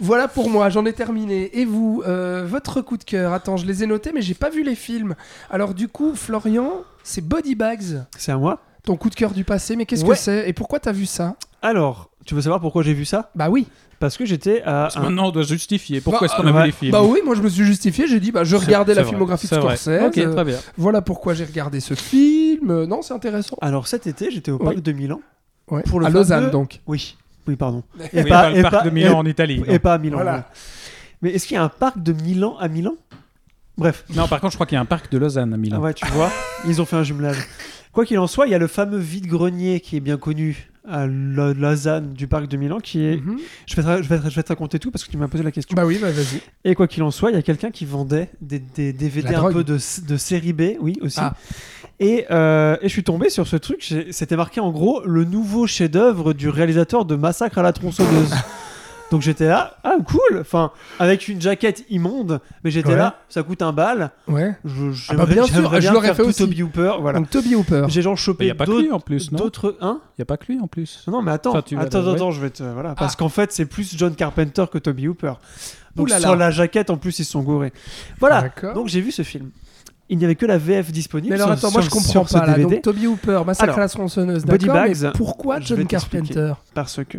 Voilà 0.00 0.28
pour 0.28 0.50
moi, 0.50 0.68
j'en 0.70 0.84
ai 0.86 0.92
terminé. 0.92 1.58
Et 1.58 1.64
vous, 1.64 2.02
euh, 2.06 2.44
votre 2.46 2.80
coup 2.80 2.96
de 2.96 3.04
cœur 3.04 3.32
Attends, 3.32 3.56
je 3.56 3.66
les 3.66 3.82
ai 3.82 3.86
notés, 3.86 4.12
mais 4.14 4.22
j'ai 4.22 4.34
pas 4.34 4.50
vu 4.50 4.62
les 4.62 4.74
films. 4.74 5.14
Alors 5.50 5.74
du 5.74 5.88
coup, 5.88 6.14
Florian, 6.14 6.82
c'est 7.02 7.22
Body 7.26 7.54
Bags, 7.54 8.02
C'est 8.18 8.32
à 8.32 8.36
moi. 8.36 8.60
ton 8.84 8.96
coup 8.96 9.10
de 9.10 9.14
cœur 9.14 9.32
du 9.32 9.44
passé. 9.44 9.76
Mais 9.76 9.86
qu'est-ce 9.86 10.04
Ouais. 10.04 10.10
que 10.16 10.20
c'est? 10.20 10.48
Et 10.48 10.52
pourquoi 10.52 10.78
t'as 10.80 10.92
vu 10.92 11.06
ça? 11.06 11.36
Alors, 11.62 12.10
tu 12.24 12.34
veux 12.34 12.40
savoir 12.42 12.60
pourquoi 12.60 12.82
j'ai 12.82 12.94
vu 12.94 13.04
ça? 13.04 13.30
Bah 13.34 13.48
oui. 13.50 13.66
Parce 13.98 14.18
que 14.18 14.26
j'étais 14.26 14.60
à. 14.62 14.64
parce 14.82 14.94
que 14.96 15.00
un- 15.00 15.04
maintenant 15.04 15.28
on 15.28 15.30
doit 15.30 15.42
justifier. 15.42 16.02
Pourquoi 16.02 16.20
Bah, 16.20 16.26
est-ce 16.26 16.36
qu'on 16.42 16.46
a 16.48 16.52
ouais. 16.52 16.60
vu 16.60 16.66
les 16.66 16.72
films? 16.72 16.92
Bah 16.92 17.02
oui, 17.02 17.20
moi 17.24 17.34
je 17.34 17.40
me 17.40 17.48
suis 17.48 17.64
justifié. 17.64 18.06
J'ai 18.06 18.20
dit, 18.20 18.30
bah 18.30 18.44
je 18.44 18.54
regardais 18.56 18.92
la 18.92 19.00
vrai, 19.02 19.08
filmographie 19.10 19.48
de. 19.48 19.54
Scorsese. 19.54 19.88
Ok, 20.06 20.18
euh, 20.18 20.32
très 20.34 20.44
bien. 20.44 20.58
Voilà 20.76 21.00
pourquoi 21.00 21.32
j'ai 21.32 21.44
regardé 21.46 21.80
ce 21.80 21.94
film. 21.94 22.84
Non, 22.84 23.00
c'est 23.00 23.14
intéressant. 23.14 23.56
Alors 23.62 23.88
cet 23.88 24.06
été, 24.06 24.30
j'étais 24.30 24.50
au 24.50 24.58
Oui. 24.58 24.64
parc 24.64 24.80
de 24.80 24.92
Milan. 24.92 25.20
Ouais. 25.70 25.82
Pour 25.84 25.98
le 26.00 26.06
à 26.06 26.10
Lausanne 26.10 26.50
donc. 26.50 26.80
Oui, 26.86 27.16
oui, 27.46 27.56
pardon. 27.56 27.82
Oui, 28.12 28.24
pas, 28.24 28.50
le 28.50 28.62
parc 28.62 28.84
de 28.84 28.90
Milan 28.90 29.12
et- 29.12 29.14
en 29.14 29.26
Italie. 29.26 29.62
Et 29.68 29.78
pas 29.78 29.94
à 29.94 29.98
Milan. 29.98 30.16
Voilà. 30.18 30.48
Mais 31.22 31.30
est-ce 31.30 31.46
qu'il 31.46 31.54
y 31.54 31.58
a 31.58 31.62
un 31.64 31.68
parc 31.68 32.02
de 32.02 32.12
Milan 32.12 32.56
à 32.58 32.68
Milan? 32.68 32.94
Bref. 33.78 34.04
Non. 34.10 34.22
non, 34.22 34.28
par 34.28 34.40
contre, 34.40 34.52
je 34.52 34.56
crois 34.56 34.66
qu'il 34.66 34.76
y 34.76 34.78
a 34.78 34.82
un 34.82 34.86
parc 34.86 35.10
de 35.10 35.18
Lausanne 35.18 35.52
à 35.52 35.56
Milan. 35.56 35.76
Ah 35.80 35.82
ouais, 35.84 35.94
tu 35.94 36.06
vois, 36.08 36.30
ils 36.66 36.80
ont 36.80 36.84
fait 36.86 36.96
un 36.96 37.02
jumelage. 37.02 37.36
Quoi 37.92 38.04
qu'il 38.04 38.18
en 38.18 38.26
soit, 38.26 38.46
il 38.46 38.50
y 38.52 38.54
a 38.54 38.58
le 38.58 38.66
fameux 38.66 38.98
vide-grenier 38.98 39.80
qui 39.80 39.96
est 39.96 40.00
bien 40.00 40.16
connu 40.18 40.70
à 40.88 41.06
La- 41.06 41.52
Lausanne 41.52 42.12
du 42.14 42.26
parc 42.26 42.46
de 42.48 42.56
Milan 42.56 42.78
qui 42.80 43.04
est. 43.04 43.16
Mhm. 43.16 43.38
Je 43.66 43.76
vais, 43.76 43.82
te, 43.82 44.02
je, 44.02 44.08
vais 44.08 44.18
te- 44.20 44.30
je 44.30 44.34
vais 44.36 44.42
te 44.42 44.48
raconter 44.48 44.78
tout 44.78 44.90
parce 44.90 45.04
que 45.04 45.10
tu 45.10 45.16
m'as 45.16 45.28
posé 45.28 45.42
la 45.44 45.50
question. 45.50 45.74
Bah 45.74 45.84
oui, 45.86 45.98
bah 46.00 46.10
vas-y. 46.10 46.40
Et 46.64 46.74
quoi 46.74 46.86
qu'il 46.88 47.02
en 47.02 47.10
soit, 47.10 47.30
il 47.30 47.34
y 47.34 47.38
a 47.38 47.42
quelqu'un 47.42 47.70
qui 47.70 47.84
vendait 47.84 48.30
des, 48.40 48.58
des 48.58 48.92
DVD 48.92 49.30
La 49.32 49.38
un 49.38 49.40
drogue. 49.42 49.52
peu 49.54 49.64
de, 49.64 49.74
de 50.08 50.16
série 50.16 50.52
B, 50.52 50.62
oui 50.80 50.98
aussi. 51.00 51.18
Ah. 51.20 51.34
Et, 51.98 52.26
euh, 52.30 52.76
et 52.82 52.88
je 52.88 52.92
suis 52.92 53.04
tombé 53.04 53.30
sur 53.30 53.46
ce 53.46 53.56
truc. 53.56 53.94
C'était 54.10 54.36
marqué 54.36 54.60
en 54.60 54.70
gros 54.70 55.02
le 55.06 55.24
nouveau 55.24 55.66
chef-d'œuvre 55.66 56.32
du 56.34 56.48
réalisateur 56.48 57.04
de 57.06 57.16
Massacre 57.16 57.58
à 57.58 57.62
la 57.62 57.72
tronçonneuse. 57.72 58.32
Donc 59.12 59.22
j'étais 59.22 59.46
là, 59.46 59.76
ah 59.84 59.94
cool, 60.04 60.40
enfin 60.40 60.72
avec 60.98 61.28
une 61.28 61.40
jaquette 61.40 61.84
immonde, 61.90 62.40
mais 62.64 62.70
j'étais 62.72 62.88
Ouais. 62.90 62.96
là, 62.96 63.20
ça 63.28 63.42
coûte 63.44 63.62
un 63.62 63.72
bal. 63.72 64.10
Ouais. 64.26 64.56
Je, 64.64 64.90
Ah 65.10 65.14
bah 65.14 65.26
bien 65.26 65.44
sûr, 65.44 65.54
j'aimerais 65.54 65.76
je 65.76 65.80
bien 65.82 65.92
l'aurais 65.92 66.14
fait 66.14 66.22
tout 66.24 66.28
aussi. 66.30 66.38
Toby 66.42 66.62
Hooper, 66.64 66.94
voilà. 67.00 67.18
Donc 67.20 67.30
Toby 67.30 67.54
Hooper. 67.54 67.84
J'ai 67.88 68.02
genre 68.02 68.14
Il 68.14 68.18
chopé 68.18 68.52
d'autres, 68.52 68.80
lui 68.82 68.90
en 68.90 68.98
plus, 68.98 69.30
non 69.30 69.38
d'autres, 69.38 69.76
hein 69.80 70.00
Il 70.10 70.20
n'y 70.20 70.22
a 70.22 70.26
pas 70.26 70.36
que 70.36 70.46
lui 70.52 70.58
en 70.60 70.66
plus. 70.66 71.04
Non 71.06 71.22
mais 71.22 71.30
attends, 71.30 71.50
Enfin, 71.50 71.62
tu 71.62 71.76
vas 71.76 71.82
attends, 71.82 72.06
attends, 72.12 72.30
je 72.32 72.40
vais 72.40 72.50
te, 72.50 72.64
voilà, 72.64 72.94
parce 72.96 73.14
Ah. 73.14 73.18
qu'en 73.18 73.28
fait 73.28 73.52
c'est 73.52 73.66
plus 73.66 73.96
John 73.96 74.14
Carpenter 74.14 74.64
que 74.72 74.78
Toby 74.78 75.06
Hooper. 75.08 75.34
Donc 75.94 76.10
sur 76.10 76.34
la 76.36 76.50
jaquette 76.50 76.90
en 76.90 76.96
plus 76.96 77.18
ils 77.20 77.24
se 77.24 77.30
sont 77.30 77.42
gourés. 77.42 77.72
Voilà. 78.18 78.42
D'accord. 78.42 78.74
Donc 78.74 78.88
j'ai 78.88 79.00
vu 79.00 79.12
ce 79.12 79.22
film. 79.22 79.50
Il 80.08 80.18
n'y 80.18 80.24
avait 80.24 80.36
que 80.36 80.46
la 80.46 80.56
VF 80.58 80.92
disponible. 80.92 81.34
Mais 81.34 81.40
alors 81.42 81.56
sur- 81.58 81.66
attends, 81.68 81.72
moi 81.74 81.82
je 81.82 81.90
comprends 81.90 82.24
pas 82.24 82.46
là. 82.46 82.58
Donc 82.58 82.82
Toby 82.82 83.06
Hooper, 83.06 83.42
Massacre 83.46 83.64
Alors, 83.64 83.78
à 83.78 83.80
la 83.82 83.88
tronçonneuse, 83.88 84.44
Body 84.44 84.66
d'accord. 84.66 84.84
mais 84.88 85.10
pourquoi 85.16 85.58
je 85.60 85.66
John. 85.74 85.86
Carpenter 85.86 86.52
parce 86.74 87.00
que 87.08 87.18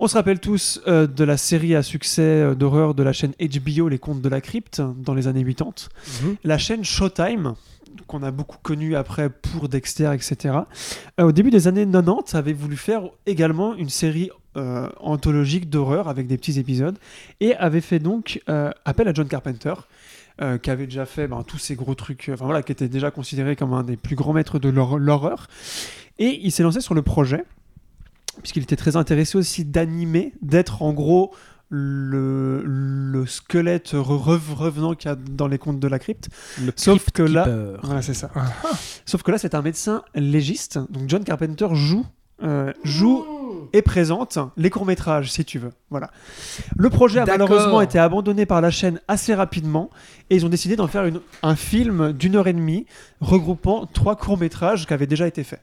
on 0.00 0.06
se 0.08 0.14
rappelle 0.16 0.38
tous 0.40 0.80
euh, 0.86 1.06
de 1.06 1.24
la 1.24 1.36
série 1.36 1.74
à 1.74 1.82
succès 1.82 2.22
euh, 2.22 2.54
d'horreur 2.54 2.94
de 2.94 3.02
la 3.02 3.12
chaîne 3.12 3.32
HBO 3.40 3.88
Les 3.88 3.98
Contes 3.98 4.20
de 4.22 4.28
la 4.28 4.40
Crypte 4.40 4.80
dans 4.98 5.14
les 5.14 5.26
années 5.26 5.44
80. 5.44 5.88
La 6.44 6.58
chaîne 6.58 6.84
Showtime 6.84 7.54
qu'on 8.06 8.22
a 8.22 8.30
beaucoup 8.30 8.58
connue 8.62 8.94
après 8.96 9.28
pour 9.28 9.68
Dexter, 9.68 10.10
etc. 10.14 10.54
euh, 11.18 11.24
au 11.24 11.32
début 11.32 11.50
des 11.50 11.66
années 11.68 11.86
90, 11.90 12.34
avait 12.36 12.52
voulu 12.52 12.76
faire 12.76 13.02
également 13.26 13.74
une 13.74 13.88
série 13.88 14.30
anthologique 15.00 15.70
d'horreur 15.70 16.08
avec 16.08 16.26
des 16.26 16.36
petits 16.36 16.58
épisodes 16.58 16.98
et 17.38 17.54
avait 17.54 17.80
fait 17.80 18.00
donc 18.00 18.42
appel 18.84 19.06
à 19.06 19.14
John 19.14 19.28
Carpenter. 19.28 19.74
euh, 20.40 20.58
qui 20.58 20.70
avait 20.70 20.86
déjà 20.86 21.04
fait 21.06 21.26
ben, 21.28 21.42
tous 21.46 21.58
ces 21.58 21.74
gros 21.76 21.94
trucs, 21.96 22.28
enfin 22.32 22.44
voilà, 22.44 22.62
qui 22.62 22.70
était 22.72 22.88
déjà 22.88 23.10
considéré 23.12 23.54
comme 23.56 23.72
un 23.72 23.82
des 23.84 23.96
plus 23.96 24.14
grands 24.16 24.32
maîtres 24.32 24.58
de 24.60 24.68
l'hor- 24.68 24.98
l'horreur. 24.98 25.46
Et 26.20 26.40
il 26.42 26.50
s'est 26.52 26.62
lancé 26.64 26.80
sur 26.80 26.94
le 26.94 27.02
projet, 27.02 27.44
puisqu'il 28.42 28.62
était 28.62 28.76
très 28.76 28.96
intéressé 28.96 29.36
aussi 29.38 29.64
d'animer, 29.64 30.32
d'être 30.42 30.82
en 30.82 30.92
gros 30.92 31.32
le, 31.70 32.62
le 32.64 33.26
squelette 33.26 33.92
re- 33.92 33.98
re- 34.22 34.54
revenant 34.54 34.94
qu'il 34.94 35.10
y 35.10 35.12
a 35.12 35.16
dans 35.16 35.48
les 35.48 35.58
contes 35.58 35.80
de 35.80 35.88
la 35.88 35.98
crypte. 35.98 36.28
Le 36.64 36.72
Sauf 36.76 37.10
que 37.10 37.22
là- 37.22 37.44
c'est 38.02 38.14
ça. 38.14 38.30
Sauf 39.04 39.22
que 39.22 39.30
là, 39.30 39.38
c'est 39.38 39.54
un 39.54 39.62
médecin 39.62 40.02
légiste. 40.14 40.78
Donc 40.90 41.04
John 41.08 41.24
Carpenter 41.24 41.68
joue, 41.72 42.06
euh, 42.42 42.72
joue 42.84 43.24
et 43.74 43.82
présente 43.82 44.38
les 44.56 44.70
courts-métrages, 44.70 45.30
si 45.30 45.44
tu 45.44 45.58
veux. 45.58 45.72
Voilà. 45.90 46.10
Le 46.76 46.88
projet 46.88 47.20
a 47.20 47.24
malheureusement 47.38 47.80
été 47.82 47.98
abandonné 47.98 48.46
par 48.46 48.60
la 48.62 48.70
chaîne 48.70 48.98
assez 49.08 49.34
rapidement 49.34 49.90
et 50.30 50.36
ils 50.36 50.46
ont 50.46 50.48
décidé 50.48 50.74
d'en 50.76 50.86
faire 50.86 51.04
une- 51.04 51.20
un 51.42 51.54
film 51.56 52.12
d'une 52.12 52.36
heure 52.36 52.46
et 52.48 52.52
demie 52.54 52.86
regroupant 53.20 53.84
trois 53.92 54.16
courts-métrages 54.16 54.86
qui 54.86 54.94
avaient 54.94 55.06
déjà 55.06 55.26
été 55.26 55.44
faits. 55.44 55.60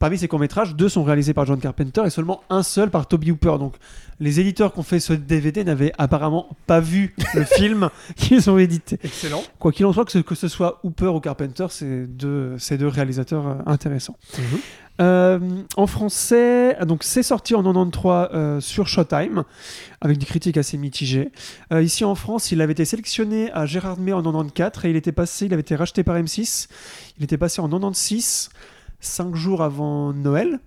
Parmi 0.00 0.16
ces 0.16 0.28
courts-métrages, 0.28 0.74
deux 0.74 0.88
sont 0.88 1.04
réalisés 1.04 1.34
par 1.34 1.44
John 1.44 1.60
Carpenter 1.60 2.02
et 2.06 2.10
seulement 2.10 2.42
un 2.48 2.62
seul 2.62 2.90
par 2.90 3.06
Toby 3.06 3.30
Hooper. 3.30 3.56
Donc 3.58 3.74
les 4.18 4.40
éditeurs 4.40 4.72
qui 4.72 4.80
ont 4.80 4.82
fait 4.82 4.98
ce 4.98 5.12
DVD 5.12 5.62
n'avaient 5.62 5.92
apparemment 5.98 6.48
pas 6.66 6.80
vu 6.80 7.14
le 7.34 7.44
film 7.44 7.90
qu'ils 8.16 8.50
ont 8.50 8.56
édité. 8.56 8.98
Excellent. 9.04 9.44
Quoi 9.58 9.72
qu'il 9.72 9.84
en 9.84 9.92
soit, 9.92 10.06
que 10.06 10.12
ce, 10.12 10.18
que 10.18 10.34
ce 10.34 10.48
soit 10.48 10.80
Hooper 10.84 11.08
ou 11.08 11.20
Carpenter, 11.20 11.66
c'est 11.68 12.06
deux, 12.06 12.56
deux 12.70 12.88
réalisateurs 12.88 13.46
euh, 13.46 13.54
intéressants. 13.66 14.16
Euh, 15.00 15.38
en 15.76 15.86
français, 15.86 16.76
donc 16.84 17.04
c'est 17.04 17.22
sorti 17.22 17.54
en 17.54 17.62
93 17.62 18.28
euh, 18.34 18.60
sur 18.60 18.86
Showtime, 18.86 19.44
avec 20.02 20.18
des 20.18 20.26
critiques 20.26 20.58
assez 20.58 20.76
mitigées. 20.76 21.30
Euh, 21.72 21.82
ici 21.82 22.04
en 22.04 22.14
France, 22.14 22.52
il 22.52 22.60
avait 22.60 22.72
été 22.72 22.84
sélectionné 22.84 23.50
à 23.52 23.64
Gérard 23.64 23.98
May 23.98 24.12
en 24.12 24.22
94 24.22 24.84
et 24.84 24.90
il 24.90 24.96
était 24.96 25.12
passé, 25.12 25.46
il 25.46 25.54
avait 25.54 25.62
été 25.62 25.74
racheté 25.74 26.04
par 26.04 26.16
M6. 26.16 26.68
Il 27.18 27.24
était 27.24 27.38
passé 27.38 27.62
en 27.62 27.68
96, 27.68 28.50
5 29.00 29.34
jours 29.34 29.62
avant 29.62 30.12
Noël. 30.12 30.60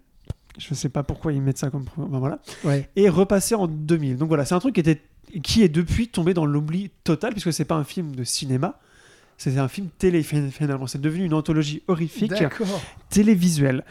Je 0.58 0.68
ne 0.70 0.76
sais 0.76 0.90
pas 0.90 1.02
pourquoi 1.04 1.34
ils 1.34 1.42
mettent 1.42 1.58
ça 1.58 1.70
comme. 1.70 1.86
ben 1.98 2.20
voilà. 2.20 2.40
Ouais. 2.64 2.90
Et 2.96 3.10
repassé 3.10 3.56
en 3.56 3.68
2000. 3.68 4.18
Donc 4.18 4.28
voilà, 4.28 4.46
c'est 4.46 4.54
un 4.54 4.60
truc 4.60 4.76
qui, 4.76 4.82
était, 4.82 5.02
qui 5.42 5.64
est 5.64 5.70
depuis 5.70 6.08
tombé 6.10 6.34
dans 6.36 6.46
l'oubli 6.46 6.92
total, 7.04 7.32
puisque 7.32 7.52
c'est 7.52 7.66
pas 7.66 7.76
un 7.76 7.84
film 7.84 8.16
de 8.16 8.24
cinéma. 8.24 8.80
C'est 9.38 9.58
un 9.58 9.68
film 9.68 9.88
télé 9.98 10.22
fin- 10.22 10.52
finalement. 10.52 10.86
C'est 10.86 11.02
devenu 11.02 11.26
une 11.26 11.34
anthologie 11.34 11.82
horrifique 11.88 12.30
D'accord. 12.32 12.68
télévisuel. 13.10 13.84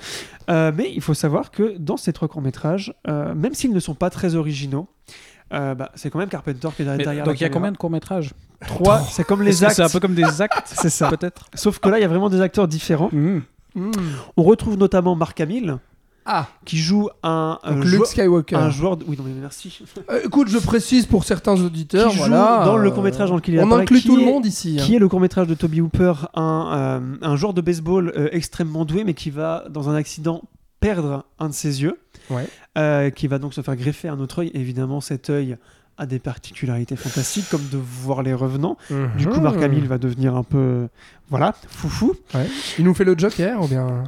Euh, 0.51 0.71
mais 0.75 0.93
il 0.95 1.01
faut 1.03 1.15
savoir 1.15 1.51
que 1.51 1.77
dans 1.79 1.97
ces 1.97 2.13
trois 2.13 2.29
courts-métrages, 2.29 2.95
euh, 3.09 3.35
même 3.35 3.55
s'ils 3.55 3.73
ne 3.73 3.81
sont 3.81 3.95
pas 3.97 4.09
très 4.09 4.37
originaux, 4.37 4.89
euh, 5.53 5.75
bah, 5.75 5.91
c'est 5.97 6.11
quand 6.11 6.21
même 6.21 6.29
Carpenter 6.29 6.69
qui 6.77 6.83
est 6.83 6.85
Mais 6.87 6.97
derrière 7.05 7.25
donc 7.25 7.39
il 7.41 7.43
y 7.43 7.47
a 7.47 7.51
combien 7.51 7.73
de 7.73 7.77
courts-métrages 7.77 8.33
Trois, 8.67 9.01
c'est 9.01 9.25
comme 9.25 9.43
les 9.43 9.65
actes. 9.65 9.75
C'est 9.75 9.83
un 9.83 9.89
peu 9.89 9.99
comme 10.01 10.15
des 10.15 10.41
actes 10.41 10.63
C'est 10.67 10.89
ça. 10.91 11.09
Peut-être? 11.11 11.47
Sauf 11.55 11.81
que 11.81 11.89
là, 11.89 11.99
il 11.99 12.03
y 12.03 12.05
a 12.05 12.09
vraiment 12.09 12.31
des 12.31 12.41
acteurs 12.41 12.69
différents. 12.69 13.11
Mhm. 13.13 13.43
Hmm. 13.75 13.91
On 14.37 14.43
retrouve 14.43 14.77
notamment 14.77 15.15
Mark 15.17 15.41
Hamill, 15.41 15.79
Ah, 16.25 16.47
qui 16.65 16.77
joue 16.79 17.09
un, 17.23 17.59
un 17.65 17.75
donc 17.75 17.85
joueur- 17.85 18.01
Luke 18.03 18.07
Skywalker. 18.07 18.55
un 18.57 18.71
joueur. 18.71 18.97
de- 18.97 19.05
Oui, 19.09 19.17
non, 19.19 19.25
mais 19.27 19.33
merci. 19.41 19.83
Euh, 20.11 20.21
écoute, 20.25 20.49
je 20.49 20.59
précise 20.59 21.07
pour 21.07 21.25
certains 21.25 21.61
auditeurs, 21.61 22.11
Qui 22.11 22.17
joue 22.19 22.25
voilà, 22.25 22.63
dans 22.65 22.77
le 22.77 22.89
euh, 22.89 22.93
court-métrage 22.93 23.31
dans 23.31 23.37
lequel 23.37 23.55
il 23.57 23.61
On 23.61 23.67
apparaît, 23.67 23.83
inclut 23.83 24.01
qui 24.01 24.07
tout 24.09 24.17
le 24.17 24.25
monde 24.25 24.47
ici. 24.47 24.77
hein. 24.79 24.85
Qui 24.85 24.95
est 24.95 24.99
le 24.99 25.09
court-métrage 25.09 25.47
de 25.49 25.55
Toby 25.55 25.81
Hooper, 25.81 26.13
un, 26.35 27.01
euh, 27.03 27.17
un 27.23 27.37
joueur 27.37 27.55
de 27.55 27.61
baseball 27.61 28.13
euh, 28.17 28.29
extrêmement 28.33 28.85
doué, 28.85 29.05
mais 29.05 29.15
qui 29.15 29.31
va, 29.31 29.65
dans 29.71 29.89
un 29.89 29.95
accident, 29.95 30.43
perdre 30.81 31.25
un 31.39 31.49
de 31.49 31.55
ses 31.55 31.83
yeux. 31.83 31.99
Ouais. 32.31 32.47
Euh, 32.79 33.11
qui 33.11 33.27
va 33.27 33.39
donc 33.39 33.53
se 33.53 33.61
faire 33.63 33.75
greffer 33.77 34.09
un 34.09 34.21
autre 34.21 34.41
œil. 34.43 34.51
Évidemment, 34.55 35.01
cet 35.01 35.29
œil 35.29 35.57
a 36.03 36.07
des 36.07 36.19
particularités 36.19 36.97
fantastiques, 36.97 37.49
comme 37.51 37.67
de 37.71 37.79
voir 37.79 38.23
les 38.23 38.35
revenants. 38.35 38.77
Du 39.17 39.27
coup, 39.29 39.41
Mark 39.41 39.57
Mhm. 39.57 39.63
Hamill 39.63 39.87
va 39.89 39.99
devenir 39.99 40.37
un 40.37 40.43
peu. 40.43 40.89
Voilà, 41.31 41.55
foufou. 41.69 42.15
Il 42.79 42.85
nous 42.85 42.95
fait 42.95 43.05
le 43.05 43.17
Joker 43.17 43.63
ou 43.63 43.69
bien? 43.69 44.05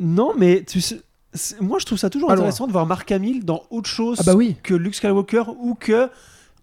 Non, 0.00 0.32
mais 0.38 0.64
tu 0.66 0.80
sais, 0.80 1.00
c'est- 1.32 1.60
moi 1.60 1.78
je 1.80 1.86
trouve 1.86 1.98
ça 1.98 2.10
toujours 2.10 2.30
intéressant 2.30 2.66
de 2.66 2.72
voir 2.72 2.86
Mark 2.86 3.10
Hamill 3.10 3.44
dans 3.44 3.62
autre 3.70 3.88
chose 3.88 4.18
Ah 4.20 4.24
bah 4.26 4.34
oui. 4.34 4.56
que 4.62 4.74
Luke 4.74 4.94
Skywalker 4.94 5.44
ou 5.60 5.74
que 5.74 6.08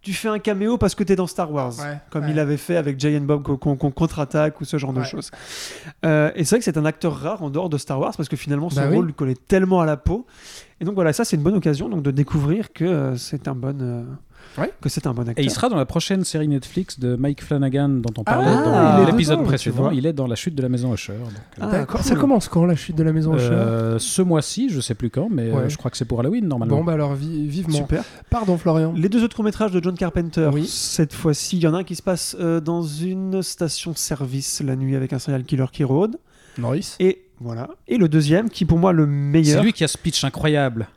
tu 0.02 0.14
fais 0.14 0.30
un 0.30 0.40
caméo 0.40 0.78
parce 0.78 0.96
que 0.96 1.04
t'es 1.04 1.16
dans 1.16 1.28
Star 1.28 1.52
Wars. 1.52 1.74
Ouais, 1.80 2.00
Comme 2.10 2.24
ouais. 2.26 2.32
il 2.32 2.40
avait 2.40 2.58
fait 2.58 2.76
avec 2.76 3.00
Jay 3.00 3.16
and 3.18 3.22
Bob 3.22 3.44
qu'on 3.44 3.76
contre-attaque 3.76 4.60
ou 4.60 4.66
ce 4.66 4.78
genre 4.78 4.94
de 4.94 5.04
choses. 5.04 5.30
Euh, 6.06 6.32
et 6.36 6.44
c'est 6.44 6.56
vrai 6.56 6.60
que 6.60 6.66
c'est 6.66 6.78
un 6.78 6.86
acteur 6.86 7.16
rare 7.16 7.44
en 7.44 7.50
dehors 7.52 7.70
de 7.70 7.78
Star 7.78 8.00
Wars 8.00 8.14
parce 8.18 8.28
que 8.28 8.36
finalement 8.36 8.70
son 8.70 8.82
Bah 8.82 8.88
oui. 8.90 8.96
rôle 8.96 9.06
lui 9.08 9.14
collait 9.14 9.36
tellement 9.48 9.80
à 9.82 9.86
la 9.86 9.98
peau. 9.98 10.26
Et 10.80 10.86
donc 10.86 10.96
voilà, 10.96 11.14
ça 11.14 11.24
c'est 11.24 11.36
une 11.36 11.44
bonne 11.44 11.56
occasion 11.56 11.88
donc 11.88 12.02
de 12.02 12.12
découvrir 12.12 12.74
que 12.74 12.84
euh, 12.84 13.16
c'est 13.16 13.48
un 13.48 13.54
bon 13.56 13.80
euh, 13.82 14.04
Ouais. 14.58 14.72
que 14.82 14.90
c'est 14.90 15.08
un 15.08 15.14
bon 15.14 15.24
Et 15.26 15.30
acteur. 15.30 15.46
il 15.46 15.50
sera 15.52 15.70
dans 15.70 15.76
la 15.78 15.86
prochaine 15.86 16.24
série 16.26 16.48
Netflix 16.48 17.00
de 17.00 17.16
Mike 17.16 17.42
Flanagan 17.44 17.88
dont 17.90 18.14
on 18.18 18.24
parlait 18.24 18.48
Ah, 18.50 18.98
dans 19.00 19.06
l'épisode 19.06 19.44
précédent. 19.44 19.92
Il 19.92 20.06
est 20.06 20.14
dans 20.14 20.28
la 20.28 20.36
chute 20.36 20.56
de 20.56 20.62
la 20.62 20.68
maison 20.70 20.94
Usher. 20.94 21.14
donc, 21.14 21.30
euh, 21.30 21.62
Ah, 21.62 21.68
D'accord. 21.72 21.98
cool. 22.02 22.06
Ça 22.06 22.16
commence 22.16 22.50
quand 22.50 22.66
la 22.66 22.76
chute 22.76 22.96
de 22.98 23.04
la 23.04 23.14
maison 23.14 23.36
Usher? 23.36 23.50
Euh, 23.52 24.00
ce 24.00 24.22
mois-ci, 24.22 24.70
je 24.70 24.82
sais 24.82 24.96
plus 24.96 25.10
quand, 25.10 25.30
mais 25.32 25.50
euh, 25.50 25.54
Ouais. 25.64 25.70
je 25.70 25.78
crois 25.78 25.90
que 25.90 25.98
c'est 25.98 26.06
pour 26.06 26.20
Halloween 26.20 26.48
normalement. 26.48 26.78
Bon 26.78 26.84
bah 26.84 26.94
alors 26.94 27.16
vi- 27.16 27.48
vivement. 27.48 27.78
Super. 27.78 28.04
Pardon 28.30 28.58
Florian. 28.58 28.94
Les 28.96 29.08
deux 29.10 29.24
autres 29.24 29.36
courts-métrages 29.36 29.72
de 29.72 29.82
John 29.82 29.96
Carpenter, 29.96 30.50
Oui. 30.54 30.68
cette 30.68 31.14
fois-ci, 31.14 31.58
il 31.58 31.64
y 31.64 31.68
en 31.68 31.74
a 31.74 31.78
un 31.80 31.84
qui 31.84 31.96
se 31.96 32.04
passe 32.04 32.36
euh, 32.40 32.60
dans 32.60 32.82
une 32.84 33.42
station-service 33.42 34.62
la 34.66 34.76
nuit 34.76 34.96
avec 34.96 35.14
un 35.14 35.20
serial 35.20 35.44
killer 35.44 35.66
qui 35.72 35.84
rôde. 35.84 36.18
Norris. 36.58 36.96
Et 37.00 37.24
voilà. 37.40 37.70
Et 37.88 37.98
le 37.98 38.10
deuxième, 38.10 38.50
qui 38.50 38.66
pour 38.66 38.78
moi 38.78 38.92
le 38.92 39.06
meilleur, 39.06 39.60
c'est 39.60 39.64
lui 39.64 39.74
qui 39.74 39.84
a 39.84 39.88
ce 39.88 39.98
pitch 39.98 40.24
incroyable. 40.24 40.88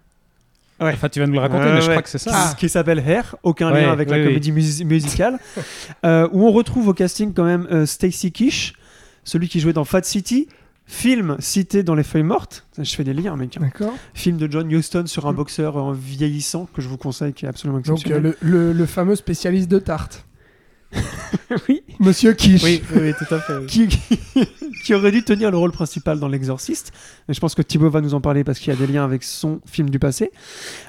Ouais. 0.80 0.92
Enfin, 0.92 1.08
tu 1.08 1.20
vas 1.20 1.26
nous 1.26 1.32
le 1.34 1.38
raconter, 1.40 1.64
Ouais, 1.66 1.74
mais 1.74 1.80
je 1.80 1.88
crois 1.90 2.02
que 2.02 2.08
c'est 2.08 2.18
ça. 2.18 2.50
qui, 2.58 2.66
qui 2.66 2.68
s'appelle 2.68 2.98
Hair, 2.98 3.36
aucun 3.42 3.72
Ouais, 3.72 3.82
lien 3.82 3.92
avec 3.92 4.10
la 4.10 4.18
comédie 4.22 4.50
mus- 4.52 4.84
musicale, 4.84 5.38
euh, 6.04 6.28
où 6.32 6.46
on 6.46 6.52
retrouve 6.52 6.88
au 6.88 6.94
casting 6.94 7.32
quand 7.32 7.44
même 7.44 7.66
euh, 7.70 7.86
Stacy 7.86 8.32
Kish, 8.32 8.74
celui 9.22 9.48
qui 9.48 9.60
jouait 9.60 9.72
dans 9.72 9.84
Fat 9.84 10.02
City, 10.02 10.48
film 10.86 11.36
cité 11.38 11.82
dans 11.82 11.94
Les 11.94 12.02
Feuilles 12.02 12.22
Mortes, 12.24 12.66
je 12.76 12.94
fais 12.94 13.04
des 13.04 13.14
liens 13.14 13.36
mec. 13.36 13.56
D'accord. 13.58 13.94
film 14.12 14.36
de 14.36 14.50
John 14.50 14.70
Huston 14.70 15.04
sur 15.06 15.26
un 15.26 15.32
boxeur 15.32 15.76
euh, 15.78 15.94
vieillissant 15.98 16.68
que 16.74 16.82
je 16.82 16.88
vous 16.88 16.98
conseille, 16.98 17.32
qui 17.32 17.46
est 17.46 17.48
absolument 17.48 17.78
Donc 17.78 17.88
exceptionnel. 17.96 18.26
euh, 18.26 18.34
le, 18.42 18.50
le- 18.50 18.72
le 18.72 18.86
fameux 18.86 19.16
spécialiste 19.16 19.70
de 19.70 19.78
tarte. 19.78 20.26
oui, 21.68 21.82
Monsieur 22.00 22.32
Quiche. 22.32 22.62
oui, 22.62 22.82
tout 23.18 23.34
à 23.34 23.40
fait. 23.40 23.66
qui, 23.66 23.88
qui- 23.88 24.18
qui 24.84 24.94
aurait 24.94 25.12
dû 25.12 25.22
tenir 25.22 25.50
le 25.50 25.56
rôle 25.56 25.72
principal 25.72 26.18
dans 26.18 26.28
L'Exorciste. 26.28 26.92
Mais 27.28 27.34
je 27.34 27.40
pense 27.40 27.54
que 27.54 27.62
Thibaut 27.62 27.88
va 27.90 28.00
nous 28.00 28.14
en 28.14 28.20
parler 28.20 28.44
parce 28.44 28.58
qu'il 28.58 28.72
y 28.72 28.76
a 28.76 28.78
des 28.78 28.86
liens 28.90 29.04
avec 29.04 29.22
son 29.22 29.60
film 29.66 29.88
du 29.90 29.98
passé. 29.98 30.30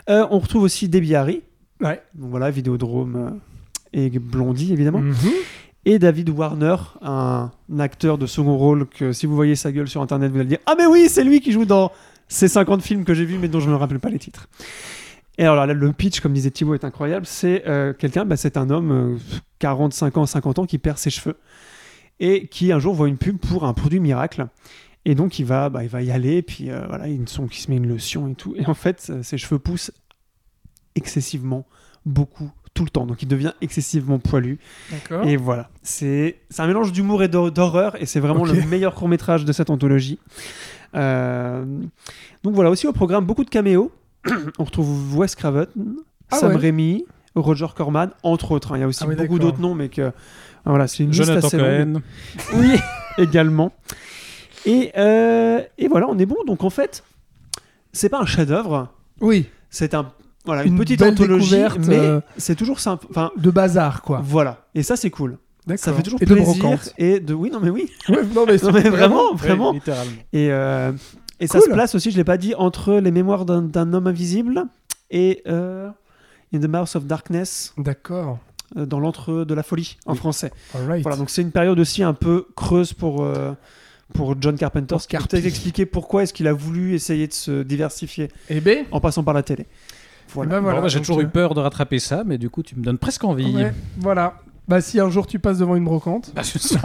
Euh, 0.09 0.25
on 0.31 0.39
retrouve 0.39 0.63
aussi 0.63 0.89
Debbie 0.89 1.15
Harry. 1.15 1.41
Ouais. 1.81 2.01
Donc 2.13 2.29
voilà, 2.31 2.51
Vidéodrome 2.51 3.15
euh, 3.15 3.29
et 3.93 4.09
Blondie, 4.19 4.73
évidemment. 4.73 4.99
Mhm. 4.99 5.15
Et 5.85 5.99
David 5.99 6.29
Warner, 6.29 6.75
un 7.01 7.51
acteur 7.79 8.17
de 8.17 8.25
second 8.25 8.57
rôle 8.57 8.87
que 8.87 9.13
si 9.13 9.27
vous 9.27 9.35
voyez 9.35 9.55
sa 9.55 9.71
gueule 9.71 9.87
sur 9.87 10.01
Internet, 10.01 10.31
vous 10.31 10.39
allez 10.39 10.49
dire 10.49 10.57
Ah 10.65 10.73
mais 10.77 10.87
oui, 10.87 11.07
c'est 11.09 11.23
lui 11.23 11.41
qui 11.41 11.51
joue 11.51 11.65
dans 11.65 11.91
ces 12.27 12.47
50 12.47 12.81
films 12.81 13.05
que 13.05 13.13
j'ai 13.13 13.23
vus 13.23 13.37
mais 13.37 13.47
dont 13.47 13.59
je 13.59 13.67
ne 13.67 13.71
me 13.71 13.77
rappelle 13.77 13.99
pas 13.99 14.09
les 14.09 14.17
titres. 14.19 14.47
Et 15.37 15.43
alors 15.43 15.55
là, 15.55 15.73
le 15.73 15.91
pitch, 15.93 16.19
comme 16.21 16.33
disait 16.33 16.51
Thibaut, 16.51 16.73
est 16.75 16.85
incroyable. 16.85 17.25
C'est 17.25 17.63
euh, 17.67 17.93
quelqu'un, 17.93 18.25
bah, 18.25 18.37
c'est 18.37 18.55
un 18.57 18.69
homme, 18.69 18.91
euh, 18.91 19.17
45 19.59 20.17
ans, 20.17 20.25
50 20.25 20.59
ans, 20.59 20.65
qui 20.65 20.77
perd 20.77 20.97
ses 20.97 21.09
cheveux 21.09 21.37
et 22.19 22.47
qui 22.47 22.71
un 22.71 22.79
jour 22.79 22.93
voit 22.95 23.09
une 23.09 23.17
pub 23.17 23.37
pour 23.37 23.65
un 23.65 23.73
produit 23.73 23.99
miracle. 23.99 24.47
Et 25.03 25.13
donc 25.15 25.37
il 25.37 25.45
va, 25.45 25.69
bah, 25.69 25.83
il 25.83 25.89
va 25.89 26.01
y 26.01 26.09
aller, 26.11 26.41
puis 26.41 26.71
euh, 26.71 26.85
voilà, 26.87 27.07
il 27.09 27.27
son 27.27 27.47
qui 27.47 27.61
se 27.61 27.69
met 27.69 27.77
une 27.77 27.87
lotion 27.87 28.27
et 28.29 28.35
tout. 28.35 28.55
Et 28.57 28.65
en 28.65 28.73
fait, 28.73 29.07
euh, 29.09 29.21
ses 29.23 29.37
cheveux 29.37 29.59
poussent 29.59 29.91
excessivement, 30.95 31.65
beaucoup, 32.05 32.49
tout 32.73 32.83
le 32.85 32.89
temps. 32.89 33.05
Donc 33.05 33.21
il 33.21 33.27
devient 33.27 33.51
excessivement 33.61 34.19
poilu. 34.19 34.59
D'accord. 34.91 35.25
Et 35.27 35.35
voilà, 35.37 35.69
c'est 35.83 36.37
un 36.57 36.67
mélange 36.67 36.91
d'humour 36.91 37.21
et 37.23 37.27
d'hor- 37.27 37.51
d'horreur, 37.51 38.01
et 38.01 38.05
c'est 38.05 38.19
vraiment 38.19 38.45
le 38.45 38.53
meilleur 38.69 38.95
court 38.95 39.09
métrage 39.09 39.45
de 39.45 39.51
cette 39.51 39.69
anthologie. 39.69 40.19
Euh, 40.95 41.65
Donc 42.43 42.53
voilà, 42.55 42.69
aussi 42.69 42.87
au 42.87 42.93
programme, 42.93 43.25
beaucoup 43.25 43.43
de 43.43 43.49
caméos. 43.49 43.91
On 44.59 44.63
retrouve 44.63 45.17
Wes 45.17 45.35
Craven, 45.35 45.67
Ah 46.31 46.37
Sam 46.37 46.51
ouais. 46.51 46.57
Raimi, 46.57 47.05
Roger 47.35 47.67
Corman, 47.75 48.09
entre 48.23 48.51
autres. 48.51 48.71
hein. 48.73 48.77
Il 48.77 48.81
y 48.81 48.83
a 48.83 48.87
aussi 48.87 49.03
Ah 49.03 49.07
oui, 49.07 49.15
beaucoup 49.15 49.39
d'autres 49.39 49.59
noms, 49.61 49.75
mais 49.75 49.89
que 49.89 50.11
voilà, 50.65 50.87
c'est 50.87 51.03
une 51.03 51.11
liste 51.11 51.23
Jonathan 51.25 51.47
assez 51.47 51.57
longue. 51.57 52.01
Oui, 52.55 52.75
également. 53.17 53.71
Et, 54.65 54.91
euh, 54.97 55.61
et 55.77 55.87
voilà, 55.87 56.07
on 56.09 56.17
est 56.17 56.25
bon. 56.25 56.37
Donc 56.47 56.63
en 56.63 56.69
fait, 56.71 57.03
c'est 57.93 58.09
pas 58.09 58.19
un 58.19 58.25
chef-d'œuvre, 58.25 58.89
Oui. 59.21 59.47
c'est 59.69 59.93
un 59.93 60.11
voilà 60.45 60.63
une, 60.63 60.73
Une 60.73 60.79
petite 60.79 60.99
belle 60.99 61.13
anthologie, 61.13 61.51
découverte, 61.57 61.79
mais 61.87 61.97
euh, 61.97 62.19
c'est 62.37 62.55
toujours 62.55 62.79
simple. 62.79 63.07
Enfin, 63.09 63.31
De 63.37 63.49
bazar 63.49 64.01
quoi. 64.03 64.21
voilà. 64.23 64.65
Et 64.75 64.83
ça, 64.83 64.95
c'est 64.95 65.09
cool. 65.09 65.37
D'accord. 65.65 65.83
Ça 65.83 65.93
fait 65.93 66.03
toujours 66.03 66.21
Et 66.21 66.25
de 66.27 66.33
plaisir. 66.35 66.53
brocante. 66.61 66.93
et 66.99 67.19
de 67.19 67.33
oui, 67.33 67.49
non 67.51 67.59
mais 67.59 67.71
oui. 67.71 67.89
Ouais, 68.09 68.23
non 68.35 68.45
mais, 68.45 68.57
Non, 68.63 68.71
mais 68.71 68.81
vraiment, 68.89 69.33
vraiment. 69.33 69.69
Oui, 69.69 69.75
littéralement. 69.77 70.11
Et, 70.33 70.51
euh, 70.51 70.91
et 71.39 71.47
ça 71.47 71.59
se 71.61 71.69
place 71.69 71.95
aussi, 71.95 72.11
je 72.11 72.17
l'ai 72.17 72.23
pas 72.23 72.37
dit, 72.37 72.53
entre 72.55 72.95
les 72.95 73.11
mémoires 73.11 73.45
d'un- 73.45 73.93
homme 73.93 74.07
invisible 74.07 74.65
et 75.11 75.41
euh, 75.47 75.89
In 76.53 76.59
the 76.59 76.67
Mouth 76.67 76.95
of 76.95 77.05
Darkness, 77.05 77.73
D'accord. 77.77 78.39
euh, 78.77 78.85
dans 78.85 78.99
l'entre 78.99 79.43
de 79.43 79.53
la 79.53 79.63
folie 79.63 79.97
en 80.05 80.13
Oui. 80.13 80.17
français. 80.17 80.51
Alright. 80.73 81.01
Voilà, 81.03 81.17
donc 81.17 81.29
c'est 81.29 81.41
une 81.41 81.51
période 81.51 81.79
aussi 81.79 82.03
un 82.03 82.13
peu 82.13 82.47
creuse 82.55 82.93
pour, 82.93 83.23
euh, 83.23 83.53
pour 84.13 84.35
John 84.41 84.55
Carpenter. 84.57 84.87
Pour 84.95 85.01
Ce 85.01 85.07
qui 85.07 85.15
peut 85.15 85.19
Carpi. 85.19 85.29
peut-être 85.35 85.45
expliquer 85.45 85.85
pourquoi 85.85 86.23
est-ce 86.23 86.33
qu'il 86.33 86.47
a 86.47 86.53
voulu 86.53 86.93
essayer 86.93 87.27
de 87.27 87.33
se 87.33 87.63
diversifier 87.63 88.29
Eh 88.49 88.61
ben. 88.61 88.85
en 88.91 88.99
passant 89.01 89.23
par 89.23 89.33
la 89.33 89.43
télé. 89.43 89.65
Voilà. 90.33 90.51
eh 90.51 90.55
ben 90.55 90.59
voilà. 90.61 90.77
Bon, 90.77 90.83
bah, 90.83 90.87
J'ai 90.89 90.99
toujours 90.99 91.19
euh, 91.19 91.23
eu 91.23 91.27
peur 91.27 91.53
de 91.53 91.59
rattraper 91.59 91.99
ça, 91.99 92.23
mais 92.25 92.37
du 92.37 92.49
coup, 92.49 92.63
tu 92.63 92.75
me 92.75 92.83
donnes 92.83 92.97
presque 92.97 93.23
envie. 93.23 93.55
Ouais, 93.55 93.73
voilà. 93.97 94.39
Bah 94.67 94.81
si 94.81 94.99
un 94.99 95.09
jour 95.11 95.27
tu 95.27 95.37
passes 95.37 95.59
devant 95.59 95.75
une 95.75 95.83
brocante. 95.85 96.31
Bah, 96.35 96.41
je 96.41 96.57
sens- 96.57 96.79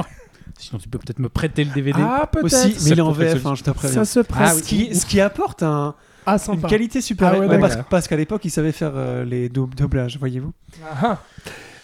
Sinon, 0.59 0.79
tu 0.79 0.89
peux 0.89 0.99
peut-être 0.99 1.19
me 1.19 1.29
prêter 1.29 1.65
le 1.65 1.73
DVD. 1.73 2.01
Ah 2.03 2.29
peut-être. 2.31 2.45
Aussi, 2.45 2.73
Ça 2.73 2.85
mais 2.85 2.91
il 2.91 2.99
est 2.99 3.03
en 3.03 3.12
VF, 3.12 3.47
hein, 3.47 3.55
je 3.55 3.62
te 3.62 3.70
préviens. 3.70 4.05
Ça 4.05 4.05
se 4.05 4.20
presse. 4.20 4.59
ce, 4.59 4.62
qui, 4.62 4.95
ce 4.95 5.07
qui 5.07 5.20
apporte 5.20 5.62
un, 5.62 5.95
Ah 6.27 6.37
une 6.53 6.62
qualité 6.62 7.01
supérieure. 7.01 7.43
Ah 7.45 7.47
ouais, 7.47 7.59
Ouais, 7.62 7.83
parce, 7.89 8.09
qu'à 8.09 8.17
l'époque, 8.17 8.45
il 8.45 8.51
savait 8.51 8.73
faire 8.73 8.93
euh, 8.95 9.25
les 9.25 9.49
doub- 9.49 9.75
doublages, 9.75 10.19
voyez-vous. 10.19 10.53
Ah, 10.85 10.97
ah. 11.03 11.19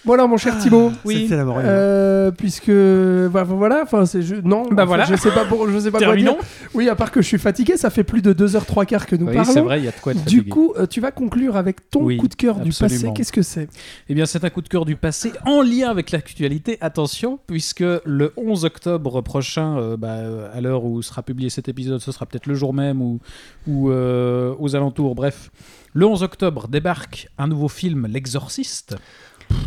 Bon 0.07 0.12
alors, 0.12 0.28
mon 0.28 0.36
cher 0.36 0.57
Thibaut. 0.59 0.93
Oui. 1.05 1.23
C'était 1.25 1.36
la 1.36 1.44
mort. 1.44 1.59
Euh, 1.60 2.31
puisque 2.31 2.70
bah, 2.70 3.43
voilà, 3.43 3.81
enfin 3.83 4.07
c'est 4.07 4.23
je- 4.23 4.36
non, 4.36 4.62
Bah 4.62 4.68
enfin, 4.75 4.85
voilà. 4.85 5.05
je 5.05 5.17
sais 5.17 5.33
pas 5.33 5.44
pour, 5.44 5.68
je 5.68 5.78
sais 5.81 5.91
pas 5.91 5.99
quoi 5.99 6.15
dire. 6.17 6.35
Oui, 6.75 6.89
à 6.89 6.94
part 6.94 7.10
que 7.10 7.20
je 7.20 7.26
suis 7.26 7.39
fatigué, 7.39 7.76
ça 7.76 7.91
fait 7.91 8.05
plus 8.05 8.23
de 8.23 8.33
2h3 8.33 8.86
quarts 8.86 9.07
que 9.07 9.17
nous 9.17 9.26
Oui, 9.26 9.35
parlons. 9.35 9.52
c'est 9.52 9.60
vrai, 9.60 9.81
il 9.81 9.85
y 9.85 9.89
a 9.89 9.91
de 9.91 9.97
quoi 10.01 10.12
être 10.12 10.25
Du 10.25 10.36
fatigué. 10.36 10.51
coup, 10.51 10.73
euh, 10.78 10.86
tu 10.86 11.01
vas 11.01 11.10
conclure 11.10 11.57
avec 11.57 11.91
ton 11.91 12.05
Oui, 12.05 12.17
coup 12.18 12.28
de 12.28 12.35
cœur 12.36 12.60
du 12.60 12.70
passé. 12.70 13.10
Qu'est-ce 13.15 13.33
que 13.33 13.43
c'est? 13.43 13.68
Eh 14.09 14.15
bien, 14.15 14.26
c'est 14.26 14.44
un 14.44 14.51
coup 14.51 14.62
de 14.62 14.68
cœur 14.68 14.85
du 14.85 14.94
passé 14.97 15.33
en 15.44 15.60
lien 15.62 15.91
avec 15.91 16.12
l'actualité. 16.12 16.78
Attention, 16.81 17.39
puisque 17.49 17.81
le 18.05 18.33
11 18.36 18.65
octobre 18.65 19.20
prochain, 19.23 19.76
euh, 19.78 19.97
bah, 19.97 20.17
à 20.55 20.60
l'heure 20.60 20.85
où 20.85 21.02
sera 21.02 21.23
publié 21.23 21.51
cet 21.51 21.68
épisode, 21.68 22.01
ce 22.01 22.12
sera 22.12 22.26
peut-être 22.26 22.47
le 22.47 22.55
jour 22.55 22.73
même 22.73 23.02
ou, 23.02 23.18
ou 23.67 23.91
euh, 23.91 24.55
aux 24.60 24.76
alentours. 24.76 25.15
Bref, 25.17 25.51
le 25.94 26.07
11 26.07 26.23
octobre 26.23 26.68
débarque 26.68 27.28
un 27.39 27.49
nouveau 27.49 27.68
film, 27.68 28.07
L'Exorciste. 28.09 28.97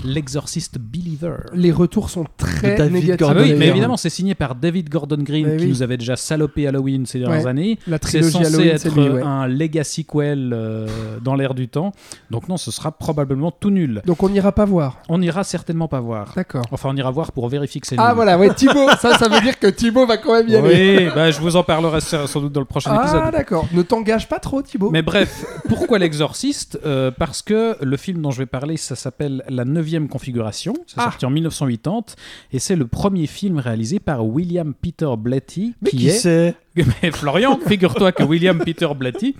L'Exorciste 0.05 0.77
Believer. 0.79 1.37
Les 1.53 1.71
retours 1.71 2.09
sont 2.09 2.25
très 2.37 2.75
David 2.75 2.93
négatifs. 2.93 3.15
Ah 3.27 3.33
Gordon 3.33 3.41
oui, 3.41 3.53
mais 3.57 3.67
évidemment, 3.67 3.97
c'est 3.97 4.09
signé 4.09 4.33
par 4.33 4.55
David 4.55 4.89
Gordon 4.89 5.17
Green, 5.19 5.45
Mais 5.47 5.57
qui 5.57 5.63
oui. 5.65 5.69
nous 5.69 5.83
avait 5.83 5.97
déjà 5.97 6.15
salopé 6.15 6.67
Halloween 6.67 7.05
ces 7.05 7.19
dernières 7.19 7.43
Ouais. 7.43 7.49
années. 7.49 7.79
La 7.87 7.97
C'est 8.01 8.23
censé 8.23 8.45
Halloween, 8.45 8.77
c'est 8.77 8.87
être 8.87 8.95
lui, 8.95 9.09
ouais. 9.09 9.21
un 9.21 9.47
legacy 9.47 10.03
sequel 10.09 10.51
euh, 10.53 10.87
dans 11.21 11.35
l'air 11.35 11.53
du 11.53 11.67
temps. 11.67 11.91
Donc 12.31 12.47
non, 12.47 12.55
ce 12.57 12.71
sera 12.71 12.91
probablement 12.93 13.51
tout 13.51 13.71
nul. 13.71 14.01
Donc 14.05 14.23
on 14.23 14.29
n'ira 14.29 14.51
pas 14.53 14.65
voir. 14.65 15.01
On 15.09 15.17
n'ira 15.17 15.43
certainement 15.43 15.87
pas 15.89 15.99
voir. 15.99 16.31
D'accord. 16.35 16.63
Enfin, 16.71 16.89
on 16.91 16.95
ira 16.95 17.11
voir 17.11 17.31
pour 17.33 17.49
vérifier 17.49 17.81
que 17.81 17.87
c'est 17.87 17.95
Ah 17.97 18.07
nul. 18.09 18.15
voilà, 18.15 18.37
ouais, 18.37 18.53
Thibaut, 18.53 18.89
ça, 19.01 19.17
ça 19.17 19.27
veut 19.27 19.41
dire 19.41 19.59
que 19.59 19.67
Thibaut 19.67 20.05
va 20.05 20.17
quand 20.17 20.33
même 20.33 20.47
y 20.47 20.55
aller. 20.55 20.97
Oui, 21.07 21.09
bah, 21.13 21.29
je 21.31 21.41
vous 21.41 21.55
en 21.57 21.63
parlerai 21.63 21.99
sans 22.01 22.39
doute 22.41 22.53
dans 22.53 22.61
le 22.61 22.65
prochain 22.65 22.91
Ah 22.93 23.01
épisode. 23.03 23.31
d'accord. 23.33 23.67
Ne 23.73 23.81
t'engage 23.81 24.29
pas 24.29 24.39
trop, 24.39 24.61
Thibaut. 24.61 24.91
Mais 24.91 25.01
bref, 25.01 25.45
pourquoi 25.67 25.99
l'exorciste? 25.99 26.79
Euh, 26.85 27.11
Parce 27.11 27.41
que 27.41 27.75
le 27.83 27.97
film 27.97 28.21
dont 28.21 28.31
je 28.31 28.39
vais 28.39 28.45
parler, 28.45 28.77
ça 28.77 28.95
s'appelle 28.95 29.43
La 29.49 29.65
Neuvième 29.73 30.07
Configuration. 30.07 30.73
Ça 30.87 30.95
Ah. 30.99 31.03
sorti 31.05 31.25
en 31.25 31.29
1980 31.29 32.15
et 32.51 32.59
c'est 32.59 32.75
le 32.75 32.87
premier 32.87 33.27
film 33.27 33.59
réalisé 33.59 33.99
par 33.99 34.25
William 34.25 34.73
Peter 34.73 35.09
Blatty, 35.17 35.73
Mais 35.81 35.89
qui, 35.91 35.97
qui 35.97 36.07
est. 36.09 36.11
c'est 36.11 36.55
Mais 37.03 37.11
Florian, 37.11 37.59
figure-toi 37.67 38.11
que 38.11 38.23
William 38.23 38.57
Peter 38.59 38.87
Blatty, 38.95 39.35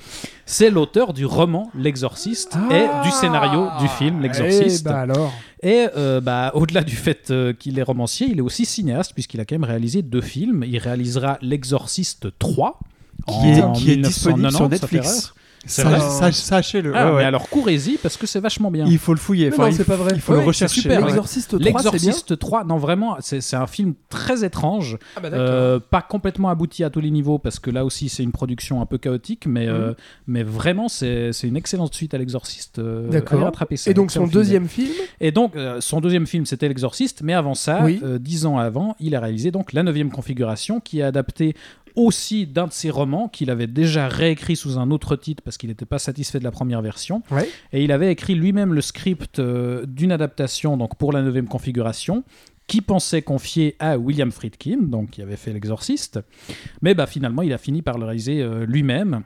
c'est 0.46 0.70
l'auteur 0.70 1.14
du 1.14 1.26
roman 1.26 1.70
L'Exorciste 1.76 2.58
et 2.72 2.86
du 3.04 3.12
scénario 3.12 3.68
du 3.80 3.88
film 3.88 4.22
L'Exorciste. 4.22 4.86
Eh 4.86 4.90
bah 4.90 5.00
alors. 5.02 5.32
Et 5.62 5.88
euh, 5.96 6.20
bah, 6.22 6.52
au-delà 6.54 6.84
du 6.84 6.96
fait 6.96 7.32
euh, 7.32 7.54
qu'il 7.54 7.80
est 7.80 7.84
romancier, 7.84 8.28
il 8.30 8.38
est 8.40 8.42
aussi 8.42 8.66
cinéaste, 8.66 9.14
puisqu'il 9.14 9.40
a 9.40 9.46
quand 9.46 9.56
même 9.56 9.64
réalisé 9.64 10.02
deux 10.02 10.22
films. 10.22 10.64
Il 10.68 10.78
réalisera 10.80 11.38
L'Exorciste 11.42 12.28
3. 12.40 12.80
qui 13.28 13.34
est, 13.50 13.72
qui 13.74 13.92
est 13.92 13.98
disponible 13.98 14.48
1990, 14.48 14.58
sur. 14.58 14.70
Netflix. 14.70 15.34
Sachez-le. 15.66 16.92
Ah, 16.96 17.06
ouais, 17.06 17.12
mais 17.12 17.18
ouais. 17.18 17.24
alors 17.26 17.50
courez-y 17.50 17.98
parce 17.98 18.18
que 18.18 18.28
c'est 18.28 18.40
vachement 18.40 18.72
bien. 18.72 18.86
Il 18.88 18.98
faut 18.98 19.14
le 19.14 19.20
fouiller. 19.20 19.50
Enfin, 19.52 19.64
non, 19.64 19.70
il 19.70 19.76
c'est 19.76 19.84
faut- 19.84 19.92
pas 19.92 19.98
vrai. 19.98 20.12
Il 20.16 20.22
faut 20.22 20.34
Ouais, 20.34 20.40
le 20.40 20.46
rechercher. 20.46 20.88
L'exorciste 20.90 21.50
3, 21.50 21.60
c'est 21.60 21.72
bien. 21.72 21.72
L'Exorciste 21.74 22.40
3, 22.40 22.64
non 22.64 22.78
vraiment, 22.78 23.18
c'est 23.20 23.42
c'est 23.42 23.56
un 23.56 23.68
film 23.68 23.94
très 24.10 24.44
étrange, 24.44 24.98
Ah 25.16 25.20
bah 25.22 25.30
euh, 25.34 25.80
pas 25.80 26.02
complètement 26.02 26.50
abouti 26.50 26.84
à 26.84 26.90
tous 26.90 27.00
les 27.02 27.12
niveaux 27.12 27.38
parce 27.40 27.60
que 27.60 27.70
là 27.72 27.86
aussi 27.86 28.10
c'est 28.10 28.24
une 28.24 28.32
production 28.32 28.82
un 28.82 28.86
peu 28.86 28.98
chaotique, 28.98 29.46
mais, 29.48 29.66
Mhm. 29.68 29.74
euh, 29.74 29.94
mais 30.28 30.44
vraiment 30.44 30.88
c'est 30.88 31.32
c'est 31.34 31.48
une 31.48 31.58
excellente 31.58 31.94
suite 31.94 32.14
à 32.14 32.18
l'Exorciste. 32.18 32.80
euh, 32.80 33.10
D'accord. 33.10 33.34
allez 33.38 33.44
rattraper 33.46 33.78
ça, 33.78 33.92
Et 33.92 33.94
donc 33.94 34.06
excellent 34.06 34.26
son 34.26 34.30
film. 34.32 34.42
deuxième 34.42 34.68
film 34.68 34.90
Et 35.22 35.32
donc, 35.32 35.56
euh, 35.56 35.82
son 35.82 36.02
deuxième 36.02 36.28
film, 36.28 36.46
c'était 36.46 36.68
L'Exorciste, 36.68 37.22
mais 37.24 37.34
avant 37.34 37.56
ça, 37.56 37.82
Oui. 37.84 38.00
euh, 38.04 38.18
dix 38.20 38.46
ans 38.46 38.58
avant, 38.58 38.96
il 39.00 39.16
a 39.16 39.20
réalisé 39.20 39.52
donc 39.52 39.74
La 39.74 39.84
Neuvième 39.84 40.12
Configuration, 40.12 40.80
qui 40.80 41.00
est 41.00 41.04
adapté 41.04 41.56
aussi 42.00 42.48
d'un 42.48 42.68
de 42.68 42.72
ses 42.72 42.90
romans 42.90 43.28
qu'il 43.28 43.50
avait 43.50 43.68
déjà 43.68 44.08
réécrit 44.08 44.56
sous 44.56 44.80
un 44.80 44.90
autre 44.90 45.16
titre 45.16 45.44
parce 45.44 45.58
qu'il 45.58 45.70
n'était 45.70 45.86
pas 45.86 46.00
satisfait 46.00 46.40
de 46.40 46.44
la 46.44 46.52
première 46.52 46.82
version. 46.82 47.22
Ouais. 47.30 47.50
Et 47.74 47.84
il 47.84 47.92
avait 47.92 48.12
écrit 48.12 48.36
lui-même 48.36 48.74
le 48.74 48.82
script 48.82 49.40
euh, 49.40 49.86
d'une 49.86 50.12
adaptation 50.12 50.78
donc 50.78 50.96
pour 50.96 51.12
La 51.12 51.22
Neuvième 51.22 51.48
Configuration 51.48 52.24
qui 52.68 52.82
pensait 52.82 53.24
confier 53.24 53.76
à 53.80 53.98
William 53.98 54.32
Friedkin, 54.32 54.78
donc 54.84 55.10
qui 55.10 55.22
avait 55.24 55.36
fait 55.36 55.52
L'Exorciste. 55.52 56.20
Mais 56.84 56.94
bah, 56.94 57.08
finalement, 57.08 57.42
il 57.42 57.52
a 57.52 57.58
fini 57.58 57.82
par 57.82 57.98
le 57.98 58.06
réaliser 58.06 58.42
euh, 58.42 58.66
lui-même. 58.66 59.24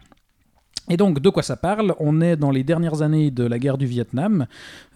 Et 0.89 0.97
donc, 0.97 1.21
de 1.21 1.29
quoi 1.29 1.43
ça 1.43 1.55
parle? 1.55 1.95
On 1.99 2.19
est 2.19 2.35
dans 2.35 2.51
les 2.51 2.65
dernières 2.65 3.01
années 3.03 3.31
de 3.31 3.45
la 3.45 3.57
guerre 3.57 3.77
du 3.77 3.85
Vietnam. 3.85 4.47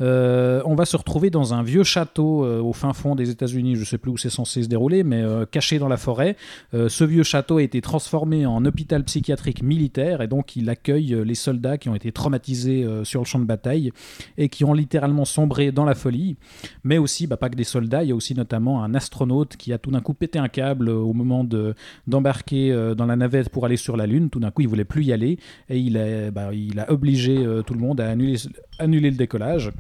Euh, 0.02 0.62
on 0.66 0.76
va 0.76 0.84
se 0.84 0.98
retrouver 0.98 1.30
dans 1.30 1.54
un 1.54 1.64
vieux 1.64 1.86
château 1.86 2.44
euh, 2.44 2.60
au 2.60 2.74
fin 2.74 2.92
fond 2.92 3.16
des 3.16 3.30
États-Unis. 3.30 3.76
Je 3.76 3.80
ne 3.80 3.86
sais 3.86 3.98
plus 3.98 4.12
où 4.12 4.18
c'est 4.18 4.30
censé 4.30 4.64
se 4.64 4.68
dérouler, 4.68 5.06
mais 5.06 5.22
euh, 5.22 5.46
caché 5.46 5.80
dans 5.80 5.88
la 5.88 5.96
forêt. 5.96 6.36
Ce 6.74 7.04
vieux 7.06 7.24
château 7.24 7.58
a 7.58 7.64
été 7.64 7.80
transformé 7.80 8.46
en 8.46 8.66
hôpital 8.66 9.04
psychiatrique 9.06 9.64
militaire 9.64 10.22
et 10.22 10.28
donc 10.28 10.56
il 10.58 10.70
accueille 10.70 11.16
les 11.24 11.36
soldats 11.36 11.78
qui 11.78 11.88
ont 11.88 11.96
été 11.96 12.12
traumatisés 12.12 12.86
sur 13.04 13.22
le 13.22 13.26
champ 13.26 13.40
de 13.40 13.46
bataille 13.46 13.92
et 14.38 14.50
qui 14.50 14.66
ont 14.66 14.74
littéralement 14.74 15.26
sombré 15.26 15.72
dans 15.72 15.86
la 15.86 15.96
folie. 15.96 16.36
Mais 16.84 16.98
aussi, 16.98 17.28
bah, 17.28 17.38
pas 17.38 17.50
que 17.50 17.56
des 17.56 17.64
soldats, 17.64 18.04
il 18.04 18.10
y 18.10 18.12
a 18.12 18.16
aussi 18.16 18.36
notamment 18.36 18.84
un 18.84 18.94
astronaute 18.94 19.56
qui 19.56 19.72
a 19.72 19.78
tout 19.78 19.92
d'un 19.92 20.02
coup 20.02 20.14
pété 20.14 20.38
un 20.40 20.50
câble 20.50 20.90
au 20.90 21.14
moment 21.14 21.44
de- 21.44 21.74
d'embarquer 22.08 22.94
dans 22.98 23.06
la 23.06 23.16
navette 23.16 23.50
pour 23.50 23.66
aller 23.66 23.78
sur 23.78 23.96
la 23.96 24.06
Lune. 24.06 24.30
Tout 24.30 24.40
d'un 24.40 24.52
coup, 24.52 24.62
il 24.62 24.68
voulait 24.68 24.86
plus 24.86 25.06
y 25.06 25.14
aller 25.14 25.40
il 25.80 25.98
a, 25.98 26.32
bah, 26.32 26.50
il 26.54 26.80
a 26.80 26.92
obligé 26.92 27.38
euh, 27.38 27.62
tout 27.62 27.74
le 27.74 27.80
monde 27.80 28.00
à 28.02 28.10
annuler, 28.10 28.38
annuler 28.80 29.10
le 29.12 29.18
décollage. 29.18 29.72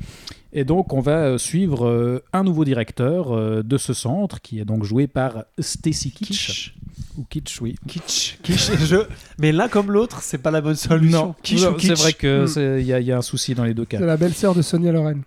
Et 0.53 0.64
donc, 0.64 0.93
on 0.93 1.01
va 1.01 1.26
euh, 1.26 1.38
suivre 1.38 1.88
euh, 1.88 2.24
un 2.34 2.43
nouveau 2.43 2.64
directeur 2.66 3.32
euh, 3.32 3.61
de 3.64 3.77
ce 3.77 3.93
centre, 3.93 4.42
qui 4.42 4.59
est 4.59 4.66
donc 4.66 4.84
joué 4.84 5.08
par 5.08 5.45
Stacy 5.59 6.11
Kitsch. 6.11 6.27
Kitsch. 6.48 6.74
Ou 7.17 7.24
Kitsch, 7.30 7.61
oui. 7.61 7.76
Kitsch. 7.88 8.38
Kitsch. 8.42 8.72
Je- 8.85 9.06
Mais 9.40 9.51
l'un 9.51 9.67
comme 9.67 9.92
l'autre, 9.92 10.22
c'est 10.22 10.38
pas 10.38 10.51
la 10.51 10.61
bonne 10.61 10.76
solution. 10.76 11.35
Kitsch 11.43 11.61
Non, 11.64 11.74
ou 11.76 11.80
c'est 11.80 11.93
vrai 11.93 12.14
qu'il 12.14 12.30
Hmm. 12.30 12.80
y, 12.80 12.93
a- 12.93 13.00
y 13.01 13.11
a 13.11 13.17
un 13.17 13.22
souci 13.22 13.53
dans 13.56 13.66
les 13.66 13.74
deux 13.74 13.85
cas. 13.85 13.98
C'est 14.00 14.06
la 14.06 14.17
belle-sœur 14.17 14.56
de 14.56 14.61
Sonia 14.61 14.92
Loren. 14.92 15.22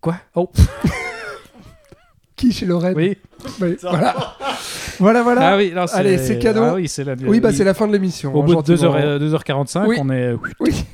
Quoi? 0.00 0.16
Oh, 0.34 0.50
Qui 2.36 2.52
chez 2.52 2.66
Loren 2.66 2.92
oui. 2.94 3.16
Oui, 3.60 3.76
Voilà. 3.82 4.14
voilà, 4.98 5.22
voilà. 5.22 5.40
Ah 5.52 5.56
oui, 5.56 5.72
non, 5.74 5.84
Allez, 5.92 6.18
c'est 6.18 6.38
cadeau. 6.38 6.62
Ah 6.64 6.74
oui, 6.74 6.88
c'est 6.88 7.04
la... 7.04 7.14
Oui, 7.26 7.40
bah 7.40 7.52
c'est 7.52 7.64
la 7.64 7.74
fin 7.74 7.86
de 7.86 7.92
l'émission. 7.92 8.34
Au 8.34 8.42
hein, 8.42 8.44
bout 8.44 8.62
de 8.62 8.76
gentiment. 8.76 8.92
2h, 8.98 9.18
2h45, 9.18 9.86
Oui. 9.86 9.96
on 10.00 10.10
est... 10.10 10.34
Oui. 10.60 10.84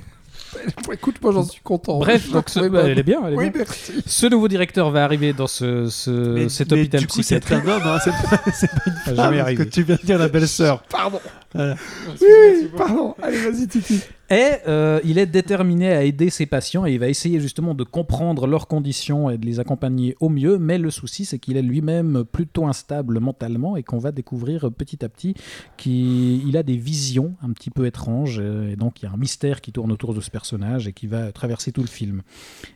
Écoute, 0.93 1.17
moi 1.23 1.33
j'en 1.33 1.43
suis 1.43 1.61
content. 1.63 1.99
Bref, 1.99 2.31
donc 2.31 2.49
ce- 2.49 2.61
bah, 2.69 2.83
elle 2.85 2.99
est 2.99 3.03
bien, 3.03 3.21
elle 3.27 3.33
est 3.33 3.37
Oui, 3.37 3.51
bien. 3.51 3.63
merci. 3.67 3.93
Ce 4.07 4.27
nouveau 4.27 4.47
directeur 4.49 4.91
va 4.91 5.03
arriver 5.03 5.33
dans 5.33 5.47
ce, 5.47 5.89
ce- 5.89 6.11
Mais- 6.11 6.49
cet 6.49 6.71
mais 6.73 6.81
hôpital 6.81 7.01
du 7.01 7.07
coup, 7.09 7.23
c'est 7.23 7.53
un 7.53 7.67
homme, 7.67 7.83
hein, 7.85 7.99
c'est 8.05 8.11
pas, 8.11 8.43
une 8.87 8.93
femme, 8.93 9.17
jamais 9.17 9.37
parce 9.39 9.41
arriver. 9.41 9.65
que 9.65 9.71
tu 9.71 9.83
viens 9.83 9.97
de 10.01 10.07
dire 10.07 10.19
la 10.19 10.29
belle-sœur. 10.29 10.83
Pardon. 10.91 11.21
Voilà. 11.55 11.75
Oui, 12.21 12.27
oui, 12.63 12.71
pardon. 12.77 13.15
Allez, 13.23 13.39
vas-y, 13.39 13.67
Titi. 13.67 14.01
Et 14.33 14.53
euh, 14.67 14.99
il 15.05 15.19
est 15.19 15.27
déterminé 15.27 15.93
à 15.93 16.05
aider 16.05 16.31
ses 16.31 16.47
patients 16.47 16.87
et 16.87 16.93
il 16.95 16.99
va 16.99 17.09
essayer 17.09 17.39
justement 17.39 17.75
de 17.75 17.85
comprendre 17.85 18.47
leurs 18.47 18.67
conditions 18.67 19.29
et 19.29 19.37
de 19.37 19.45
les 19.45 19.61
accompagner 19.61 20.17
au 20.21 20.31
mieux. 20.31 20.57
Mais 20.57 20.79
le 20.79 20.91
souci, 20.91 21.27
c'est 21.27 21.39
qu'il 21.39 21.59
est 21.59 21.63
lui-même 21.63 22.25
plutôt 22.25 22.67
instable 22.67 23.21
mentalement 23.21 23.77
et 23.77 23.83
qu'on 23.83 23.99
va 23.99 24.11
découvrir 24.11 24.73
petit 24.73 25.05
à 25.05 25.11
petit 25.11 25.35
qu'il 25.77 26.57
a 26.57 26.63
des 26.63 26.79
visions 26.79 27.35
un 27.43 27.51
petit 27.51 27.69
peu 27.71 27.85
étranges. 27.85 28.39
euh, 28.41 28.73
Et 28.73 28.77
donc 28.77 29.03
il 29.03 29.05
y 29.05 29.09
a 29.09 29.13
un 29.13 29.19
mystère 29.19 29.61
qui 29.61 29.71
tourne 29.71 29.93
autour 29.93 30.15
de 30.15 30.21
ce 30.23 30.31
personnage 30.31 30.89
et 30.89 30.95
qui 30.95 31.07
va 31.07 31.31
traverser 31.31 31.71
tout 31.71 31.83
le 31.83 31.89
film. 31.89 32.23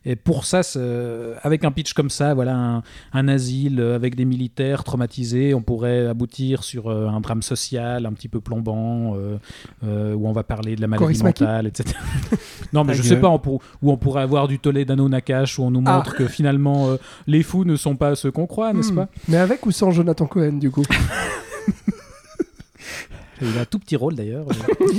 Et 0.04 0.14
pour 0.14 0.44
ça, 0.44 0.60
avec 1.42 1.64
un 1.64 1.72
pitch 1.72 1.94
comme 1.94 2.10
ça, 2.10 2.34
voilà 2.34 2.54
un, 2.54 2.82
un 3.14 3.28
asile 3.28 3.80
avec 3.80 4.14
des 4.14 4.26
militaires 4.26 4.84
traumatisés, 4.84 5.54
on 5.54 5.62
pourrait 5.62 6.06
aboutir 6.06 6.64
sur 6.64 6.88
euh, 6.88 7.08
un 7.08 7.20
drame 7.20 7.42
social 7.42 8.04
un 8.04 8.12
petit 8.12 8.28
peu 8.28 8.40
plombant 8.40 9.14
euh, 9.16 9.38
euh, 9.84 10.14
où 10.14 10.28
on 10.28 10.32
va 10.32 10.44
parler 10.44 10.76
de 10.76 10.82
la 10.82 10.86
maladie 10.86 11.22
Maki 11.22 11.45
etc. 11.66 11.96
non, 12.72 12.84
mais 12.84 12.92
Ta 12.92 12.98
je 12.98 13.02
gueule. 13.02 13.08
sais 13.08 13.20
pas 13.20 13.28
on 13.28 13.38
pour- 13.38 13.62
où 13.82 13.90
on 13.92 13.96
pourrait 13.96 14.22
avoir 14.22 14.48
du 14.48 14.58
tollé 14.58 14.84
d'Ano 14.84 15.08
Nakash 15.08 15.58
où 15.58 15.62
on 15.64 15.70
nous 15.70 15.82
Ah. 15.86 15.96
montre 15.96 16.14
que 16.14 16.26
finalement 16.26 16.88
euh, 16.90 16.96
les 17.26 17.42
fous 17.42 17.64
ne 17.64 17.76
sont 17.76 17.96
pas 17.96 18.14
ceux 18.16 18.30
qu'on 18.30 18.46
croit, 18.46 18.72
n'est-ce 18.72 18.92
Hmm. 18.92 18.96
pas? 18.96 19.08
Mais 19.28 19.36
avec 19.36 19.64
ou 19.66 19.70
sans 19.70 19.90
Jonathan 19.92 20.26
Cohen, 20.26 20.54
du 20.58 20.70
coup? 20.70 20.84
Il 23.42 23.58
a 23.58 23.62
un 23.62 23.64
tout 23.66 23.78
petit 23.78 23.96
rôle 23.96 24.14
d'ailleurs. 24.14 24.46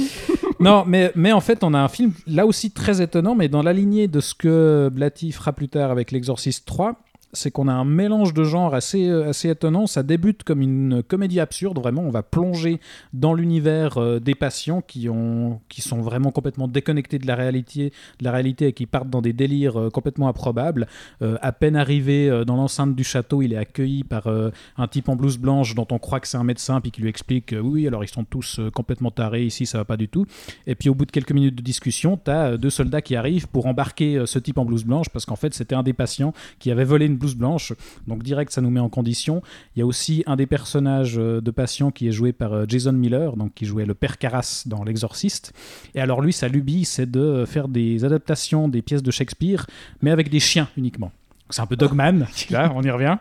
non, 0.59 0.83
mais, 0.85 1.11
mais 1.15 1.31
en 1.31 1.41
fait, 1.41 1.63
on 1.63 1.73
a 1.73 1.79
un 1.79 1.87
film 1.87 2.11
là 2.27 2.45
aussi 2.45 2.69
très 2.69 3.01
étonnant, 3.01 3.33
mais 3.33 3.47
dans 3.49 3.63
la 3.63 3.73
lignée 3.73 4.07
de 4.07 4.19
ce 4.19 4.35
que 4.35 4.89
Blatty 4.93 5.31
fera 5.31 5.53
plus 5.53 5.69
tard 5.69 5.89
avec 5.89 6.11
L'Exorciste 6.11 6.65
3. 6.67 6.99
C'est 7.33 7.51
qu'on 7.51 7.67
a 7.67 7.73
un 7.73 7.85
mélange 7.85 8.33
de 8.33 8.43
genres 8.43 8.73
assez, 8.73 9.07
euh, 9.07 9.29
assez 9.29 9.49
étonnant. 9.49 9.85
Ça 9.85 10.01
débute 10.01 10.43
comme 10.43 10.61
une 10.61 11.03
comédie 11.03 11.39
absurde. 11.39 11.77
Vraiment, 11.77 12.03
on 12.03 12.09
va 12.09 12.23
plonger 12.23 12.79
dans 13.13 13.33
l'univers 13.33 13.97
euh, 13.97 14.19
des 14.19 14.33
patients 14.33 14.81
qui, 14.81 15.09
ont, 15.09 15.59
qui 15.67 15.81
sont 15.81 16.01
vraiment 16.01 16.31
complètement 16.31 16.67
déconnectés 16.67 17.19
de 17.19 17.27
la 17.27 17.35
réalité, 17.35 17.91
de 18.19 18.25
la 18.25 18.31
réalité 18.31 18.67
et 18.67 18.73
qui 18.73 18.85
partent 18.85 19.09
dans 19.09 19.21
des 19.21 19.33
délires 19.33 19.79
euh, 19.79 19.89
complètement 19.89 20.29
improbables. 20.29 20.87
À 21.21 21.51
peine 21.51 21.75
arrivé 21.75 22.43
dans 22.45 22.55
l'enceinte 22.55 22.95
du 22.95 23.03
château, 23.03 23.41
il 23.41 23.53
est 23.53 23.57
accueilli 23.57 24.03
par 24.03 24.27
un 24.27 24.87
type 24.87 25.09
en 25.09 25.15
blouse 25.15 25.37
blanche 25.37 25.75
dont 25.75 25.87
on 25.91 25.99
croit 25.99 26.19
que 26.19 26.27
c'est 26.27 26.37
un 26.37 26.43
médecin, 26.43 26.79
puis 26.81 26.91
qui 26.91 27.01
lui 27.01 27.09
explique 27.09 27.55
oui, 27.59 27.87
alors 27.87 28.03
ils 28.03 28.09
sont 28.09 28.23
tous 28.23 28.59
complètement 28.73 29.11
tarés 29.11 29.45
ici, 29.45 29.65
ça 29.65 29.79
va 29.79 29.85
pas 29.85 29.97
du 29.97 30.07
tout. 30.07 30.25
Et 30.65 30.75
puis 30.75 30.89
au 30.89 30.95
bout 30.95 31.05
de 31.05 31.11
quelques 31.11 31.31
minutes 31.31 31.55
de 31.55 31.61
discussion, 31.61 32.19
tu 32.23 32.31
as 32.31 32.57
deux 32.57 32.69
soldats 32.69 33.01
qui 33.01 33.15
arrivent 33.15 33.47
pour 33.47 33.65
embarquer 33.65 34.23
ce 34.25 34.39
type 34.39 34.57
en 34.57 34.65
blouse 34.65 34.85
blanche 34.85 35.09
parce 35.09 35.25
qu'en 35.25 35.35
fait 35.35 35.53
c'était 35.53 35.75
un 35.75 35.83
des 35.83 35.93
patients 35.93 36.33
qui 36.59 36.71
avait 36.71 36.85
volé 36.85 37.05
une 37.05 37.16
blouse 37.17 37.35
blanche. 37.35 37.73
Donc 38.07 38.23
direct, 38.23 38.51
ça 38.51 38.61
nous 38.61 38.69
met 38.69 38.79
en 38.79 38.89
condition. 38.89 39.41
Il 39.75 39.79
y 39.79 39.81
a 39.81 39.85
aussi 39.85 40.23
un 40.25 40.35
des 40.35 40.45
personnages 40.45 41.17
euh, 41.17 41.41
de 41.41 41.51
patients 41.51 41.91
qui 41.91 42.07
est 42.07 42.11
joué 42.11 42.31
par 42.33 42.53
euh, 42.53 42.65
Jason 42.67 42.93
Miller, 42.93 43.35
donc 43.35 43.53
qui 43.53 43.65
jouait 43.65 43.85
le 43.85 43.93
père 43.93 44.17
Carras 44.17 44.63
dans 44.65 44.83
L'Exorciste. 44.83 45.53
Et 45.95 46.01
alors 46.01 46.21
lui, 46.21 46.33
sa 46.33 46.47
lubie, 46.47 46.85
c'est 46.85 47.09
de 47.09 47.45
faire 47.45 47.67
des 47.67 48.05
adaptations 48.05 48.67
des 48.67 48.81
pièces 48.81 49.03
de 49.03 49.11
Shakespeare, 49.11 49.65
mais 50.01 50.11
avec 50.11 50.29
des 50.29 50.39
chiens 50.39 50.69
uniquement. 50.77 51.11
C'est 51.49 51.61
un 51.61 51.65
peu 51.65 51.75
Dogman, 51.75 52.27
là, 52.49 52.71
on 52.75 52.83
y 52.83 52.91
revient. 52.91 53.17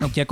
Donc 0.00 0.16
il 0.16 0.20
y 0.20 0.22
a 0.22 0.26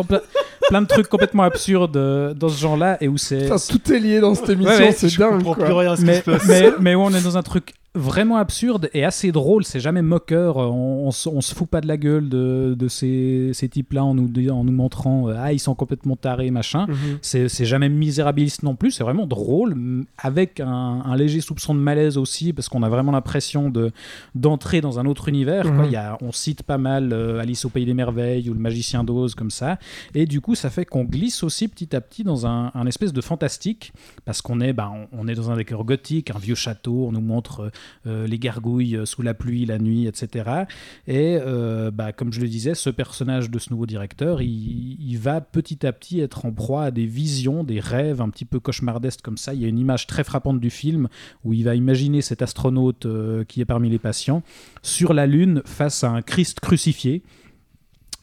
plein 0.69 0.83
de 0.83 0.87
trucs 0.87 1.09
complètement 1.09 1.43
absurdes 1.43 1.97
euh, 1.97 2.35
dans 2.35 2.49
ce 2.49 2.61
genre-là 2.61 2.99
et 3.01 3.09
où 3.09 3.19
c'est 3.19 3.43
Putain, 3.43 3.57
tout 3.59 3.93
est 3.93 3.99
lié 3.99 4.21
dans 4.21 4.35
cette 4.35 4.51
émission, 4.51 4.73
Ouais, 4.75 4.87
ouais, 4.87 4.93
c'est 4.93 5.17
dingue. 5.17 5.43
quoi. 5.43 5.57
plus 5.57 5.73
rien 5.73 5.93
à 5.93 5.97
ce 5.97 6.03
qui 6.03 6.07
mais, 6.07 6.17
se 6.19 6.23
passe. 6.23 6.47
mais, 6.47 6.71
mais 6.81 6.95
où 6.95 7.01
on 7.01 7.11
est 7.13 7.23
dans 7.23 7.37
un 7.37 7.43
truc 7.43 7.75
vraiment 7.97 8.37
absurde 8.37 8.89
et 8.95 9.05
assez 9.05 9.33
drôle, 9.33 9.65
c'est 9.65 9.81
jamais 9.81 10.03
moqueur, 10.03 10.57
on, 10.59 11.07
on, 11.07 11.11
se- 11.11 11.29
on 11.29 11.41
se 11.41 11.55
fout 11.55 11.69
pas 11.69 11.81
de 11.81 11.89
la 11.89 11.97
gueule 11.97 12.29
de, 12.29 12.75
de 12.79 12.89
ces, 12.89 13.51
ces 13.55 13.69
types-là 13.69 14.05
en 14.05 14.15
nous, 14.15 14.31
en 14.51 14.65
nous 14.65 14.73
montrant 14.73 15.29
euh, 15.29 15.35
ah 15.39 15.53
ils 15.53 15.59
sont 15.59 15.75
complètement 15.75 16.17
tarés 16.17 16.51
machin. 16.51 16.87
Mhm. 16.89 17.19
C'est 17.23 17.49
c'est 17.49 17.65
jamais 17.65 17.89
misérabiliste 17.89 18.63
non 18.63 18.77
plus, 18.77 18.91
c'est 18.93 19.05
vraiment 19.05 19.27
drôle, 19.27 19.77
avec 20.19 20.61
un, 20.61 20.67
un 21.05 21.17
léger 21.17 21.41
soupçon 21.41 21.75
de 21.75 21.81
malaise 21.81 22.19
aussi, 22.19 22.53
parce 22.53 22.69
qu'on 22.69 22.83
a 22.83 22.89
vraiment 22.89 23.13
l'impression 23.13 23.71
de 23.71 23.91
d'entrer 24.35 24.81
dans 24.81 24.99
un 24.99 25.07
autre 25.07 25.29
univers. 25.29 25.63
quoi. 25.65 25.73
Mhm. 25.73 25.85
Il 25.87 25.93
y 25.93 25.97
a, 25.97 26.19
on 26.23 26.33
cite 26.33 26.63
pas 26.63 26.79
mal 26.79 27.13
euh, 27.13 27.41
Alice 27.41 27.65
au 27.65 27.69
Pays 27.71 27.87
des 27.87 27.95
Merveilles 27.95 28.49
ou 28.51 28.55
Le 28.55 28.61
Magicien 28.61 29.05
d'Oz, 29.05 29.35
comme 29.35 29.51
ça. 29.51 29.79
Et 30.15 30.27
du 30.27 30.41
coup, 30.41 30.55
ça 30.55 30.71
fait 30.71 30.85
qu'on 30.85 31.05
glisse 31.05 31.43
aussi 31.43 31.69
petit 31.69 31.95
à 31.97 32.01
petit 32.01 32.25
dans 32.25 32.47
un, 32.47 32.71
un 32.75 32.87
espèce 32.87 33.13
de 33.13 33.21
fantastique, 33.21 33.93
parce 34.25 34.43
qu'on 34.43 34.61
est, 34.61 34.73
bah, 34.73 34.91
on, 35.13 35.23
on 35.23 35.29
est 35.29 35.35
dans 35.35 35.51
un 35.51 35.57
décor 35.57 35.85
gothique, 35.85 36.31
un 36.31 36.39
vieux 36.39 36.55
château, 36.55 37.07
on 37.09 37.13
nous 37.13 37.21
montre 37.21 37.61
euh, 37.61 37.71
euh, 38.07 38.27
les 38.27 38.39
gargouilles 38.39 38.97
euh, 38.97 39.07
sous 39.07 39.23
la 39.23 39.35
pluie, 39.35 39.65
la 39.67 39.79
nuit, 39.79 40.07
etc. 40.07 40.65
Et 41.07 41.39
euh, 41.41 41.91
bah, 41.91 42.13
comme 42.13 42.33
je 42.33 42.41
le 42.41 42.49
disais, 42.49 42.75
ce 42.75 42.91
personnage 42.91 43.51
de 43.51 43.59
ce 43.59 43.71
nouveau 43.71 43.87
directeur, 43.87 44.43
il, 44.43 44.97
il 45.01 45.19
va 45.19 45.41
petit 45.41 45.87
à 45.87 45.93
petit 45.93 46.21
être 46.21 46.47
en 46.47 46.53
proie 46.53 46.85
à 46.85 46.91
des 46.91 47.07
visions, 47.07 47.65
des 47.65 47.81
rêves 47.81 48.21
un 48.21 48.29
petit 48.29 48.45
peu 48.45 48.61
cauchemardesques 48.61 49.23
comme 49.23 49.39
ça. 49.39 49.55
Il 49.55 49.63
y 49.63 49.65
a 49.65 49.69
une 49.69 49.79
image 49.79 50.07
très 50.07 50.25
frappante 50.25 50.61
du 50.61 50.71
film 50.71 51.09
où 51.45 51.53
il 51.53 51.65
va 51.65 51.75
imaginer 51.75 52.23
cet 52.23 52.43
astronaute 52.43 53.07
qui 53.49 53.61
est 53.61 53.65
parmi 53.65 53.91
les 53.91 53.99
patients 53.99 54.43
sur 54.83 55.15
la 55.15 55.27
Lune 55.27 55.63
face 55.65 56.05
à 56.05 56.11
un 56.11 56.23
Christ 56.23 56.61
crucifié. 56.61 57.23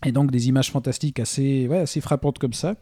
Et 0.06 0.12
donc 0.12 0.32
des 0.32 0.48
images 0.48 0.72
fantastiques 0.72 1.20
assez, 1.20 1.68
ouais, 1.68 1.80
assez 1.80 2.02
frappantes 2.02 2.40
comme 2.40 2.54
ça. 2.54 2.76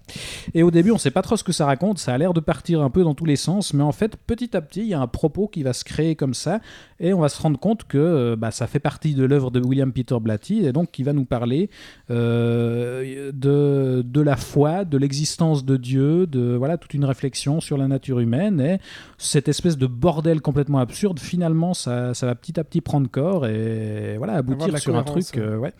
Et 0.53 0.63
au 0.63 0.71
début, 0.71 0.91
on 0.91 0.95
ne 0.95 0.99
sait 0.99 1.11
pas 1.11 1.21
trop 1.21 1.37
ce 1.37 1.43
que 1.43 1.51
ça 1.51 1.65
raconte. 1.65 1.99
Ça 1.99 2.13
a 2.13 2.17
l'air 2.17 2.33
de 2.33 2.39
partir 2.39 2.81
un 2.81 2.89
peu 2.89 3.03
dans 3.03 3.13
tous 3.13 3.25
les 3.25 3.35
sens, 3.35 3.73
mais 3.73 3.83
en 3.83 3.91
fait, 3.91 4.15
petit 4.15 4.55
à 4.55 4.61
petit, 4.61 4.81
il 4.81 4.87
y 4.87 4.93
a 4.93 4.99
un 4.99 5.07
propos 5.07 5.47
qui 5.47 5.63
va 5.63 5.73
se 5.73 5.83
créer 5.83 6.15
comme 6.15 6.33
ça, 6.33 6.61
et 6.99 7.13
on 7.13 7.19
va 7.19 7.29
se 7.29 7.41
rendre 7.41 7.59
compte 7.59 7.83
que 7.85 7.97
euh, 7.97 8.35
bah, 8.35 8.51
ça 8.51 8.67
fait 8.67 8.79
partie 8.79 9.13
de 9.13 9.23
l'œuvre 9.23 9.51
de 9.51 9.59
William 9.59 9.91
Peter 9.91 10.17
Blatty, 10.19 10.65
et 10.65 10.71
donc 10.71 10.91
qui 10.91 11.03
va 11.03 11.13
nous 11.13 11.25
parler 11.25 11.69
euh, 12.09 13.31
de, 13.31 14.03
de 14.05 14.21
la 14.21 14.35
foi, 14.35 14.85
de 14.85 14.97
l'existence 14.97 15.65
de 15.65 15.77
Dieu, 15.77 16.27
de 16.27 16.55
voilà 16.55 16.77
toute 16.77 16.93
une 16.93 17.05
réflexion 17.05 17.61
sur 17.61 17.77
la 17.77 17.87
nature 17.87 18.19
humaine, 18.19 18.59
et 18.61 18.79
cette 19.17 19.47
espèce 19.47 19.77
de 19.77 19.87
bordel 19.87 20.41
complètement 20.41 20.79
absurde. 20.79 21.19
Finalement, 21.19 21.73
ça, 21.73 22.13
ça 22.13 22.25
va 22.25 22.35
petit 22.35 22.59
à 22.59 22.63
petit 22.63 22.81
prendre 22.81 23.09
corps 23.09 23.45
et 23.45 24.15
voilà 24.17 24.33
aboutir 24.33 24.77
sur 24.77 24.95
un 24.95 25.03
truc 25.03 25.37
euh, 25.37 25.57
ouais, 25.57 25.73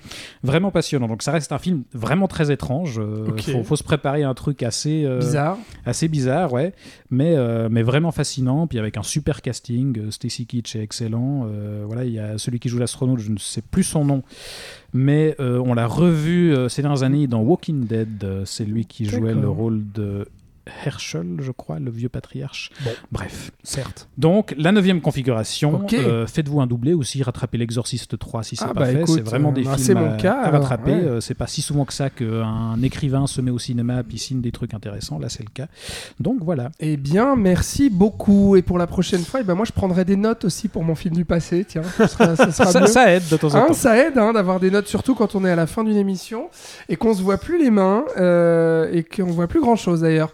vraiment 0.44 0.72
passionnant. 0.72 1.08
Donc 1.08 1.24
ça 1.24 1.31
reste 1.32 1.52
un 1.52 1.58
film 1.58 1.84
vraiment 1.94 2.28
très 2.28 2.52
étrange. 2.52 3.00
Euh, 3.00 3.30
Ok. 3.30 3.42
faut, 3.52 3.64
faut 3.64 3.76
se 3.76 3.84
préparer 3.84 4.24
à 4.24 4.30
un 4.30 4.34
truc 4.34 4.62
assez 4.64 5.04
euh, 5.06 5.20
Bizarre. 5.20 5.58
assez 5.86 6.08
bizarre, 6.08 6.54
ouais, 6.54 6.74
mais, 7.10 7.36
euh, 7.36 7.70
mais 7.72 7.82
vraiment 7.84 8.12
fascinant. 8.12 8.68
Puis 8.68 8.78
avec 8.80 8.98
un 8.98 9.04
super 9.04 9.42
casting, 9.42 9.98
euh, 10.00 10.12
Stacy 10.12 10.46
Keach 10.46 10.76
est 10.76 10.84
excellent. 10.84 11.48
Voilà, 11.86 12.06
il 12.06 12.14
y 12.14 12.20
a 12.20 12.38
celui 12.38 12.60
qui 12.60 12.70
joue 12.70 12.78
l'astronaute, 12.78 13.20
je 13.20 13.32
ne 13.32 13.38
sais 13.38 13.62
plus 13.62 13.84
son 13.84 14.06
nom, 14.06 14.24
mais 14.94 15.36
on 15.40 15.74
l'a 15.74 15.88
revu 15.88 16.56
ces 16.70 16.82
dernières 16.82 17.04
années 17.04 17.28
dans 17.28 17.42
Walking 17.42 17.86
Dead. 17.86 18.26
C'est 18.46 18.66
lui 18.66 18.86
qui 18.86 19.06
jouait 19.06 19.34
le 19.34 19.50
rôle 19.50 19.84
de 19.94 20.28
Herschel, 20.86 21.38
je 21.40 21.52
crois, 21.52 21.80
le 21.80 21.90
vieux 21.92 22.10
patriarche. 22.10 22.70
Bon. 22.84 22.92
Bref. 23.12 23.52
Certes. 23.64 24.08
Donc, 24.18 24.54
la 24.58 24.72
neuvième 24.72 25.02
configuration, 25.02 25.86
euh, 25.94 26.28
faites-vous 26.28 26.62
un 26.62 26.68
doublé 26.68 26.94
aussi, 26.94 27.24
rattrapez 27.24 27.58
l'Exorciste 27.58 28.18
3 28.18 28.44
si 28.44 28.56
c'est 28.56 28.66
Ah 28.66 28.74
pas 28.74 28.82
bah 28.82 28.86
fait. 28.88 29.06
C'est 29.08 29.22
vraiment 29.22 29.52
des 29.52 29.64
bah, 29.64 29.78
films 29.78 30.00
mon 30.00 30.14
à, 30.14 30.18
cas, 30.18 30.34
à 30.34 30.46
alors, 30.48 30.62
rattraper. 30.62 30.92
ouais. 30.92 30.98
Euh, 31.02 31.20
c'est 31.22 31.34
pas 31.34 31.48
si 31.48 31.62
souvent 31.62 31.86
que 31.86 31.94
ça 31.94 32.10
qu'un 32.10 32.82
écrivain 32.82 33.28
se 33.28 33.42
met 33.42 33.52
au 33.52 33.60
cinéma 33.60 34.04
puis 34.04 34.20
signe 34.20 34.42
des 34.42 34.52
trucs 34.52 34.74
intéressants. 34.74 35.20
Là, 35.20 35.30
c'est 35.30 35.44
le 35.44 35.50
cas. 35.54 35.68
Donc 36.20 36.44
voilà. 36.44 36.70
Eh 36.80 36.98
bien, 36.98 37.36
merci 37.36 37.90
beaucoup. 37.90 38.56
Et 38.56 38.62
pour 38.62 38.78
la 38.78 38.88
prochaine 38.88 39.24
fois, 39.24 39.40
eh 39.42 39.44
ben, 39.44 39.56
moi, 39.56 39.66
je 39.66 39.72
prendrai 39.72 40.06
des 40.06 40.16
notes 40.16 40.46
aussi 40.46 40.68
pour 40.68 40.84
mon 40.84 40.96
film 40.96 41.16
du 41.16 41.26
passé. 41.26 41.66
Tiens, 41.68 41.82
ce 41.98 42.08
sera, 42.08 42.36
ce 42.36 42.52
sera 42.52 42.66
Ça, 42.72 42.88
ça 42.88 43.12
aide 43.14 43.24
de 43.30 43.38
temps 43.38 43.54
en 43.56 43.58
Hein, 43.58 43.66
temps. 43.68 43.74
ça 43.74 43.98
aide 43.98 44.18
hein, 44.18 44.34
d'avoir 44.34 44.60
des 44.60 44.72
notes, 44.72 44.88
surtout 44.88 45.16
quand 45.16 45.36
on 45.36 45.44
est 45.46 45.50
à 45.52 45.56
la 45.56 45.68
fin 45.68 45.84
d'une 45.84 45.98
émission 45.98 46.50
et 46.90 46.96
qu'on 46.96 47.14
se 47.14 47.22
voit 47.22 47.38
plus 47.38 47.62
les 47.62 47.70
mains 47.72 48.06
euh, 48.18 48.90
et 48.94 49.04
qu'on 49.04 49.26
voit 49.32 49.48
plus 49.48 49.60
grand 49.62 49.76
chose 49.76 50.02
d'ailleurs. 50.02 50.32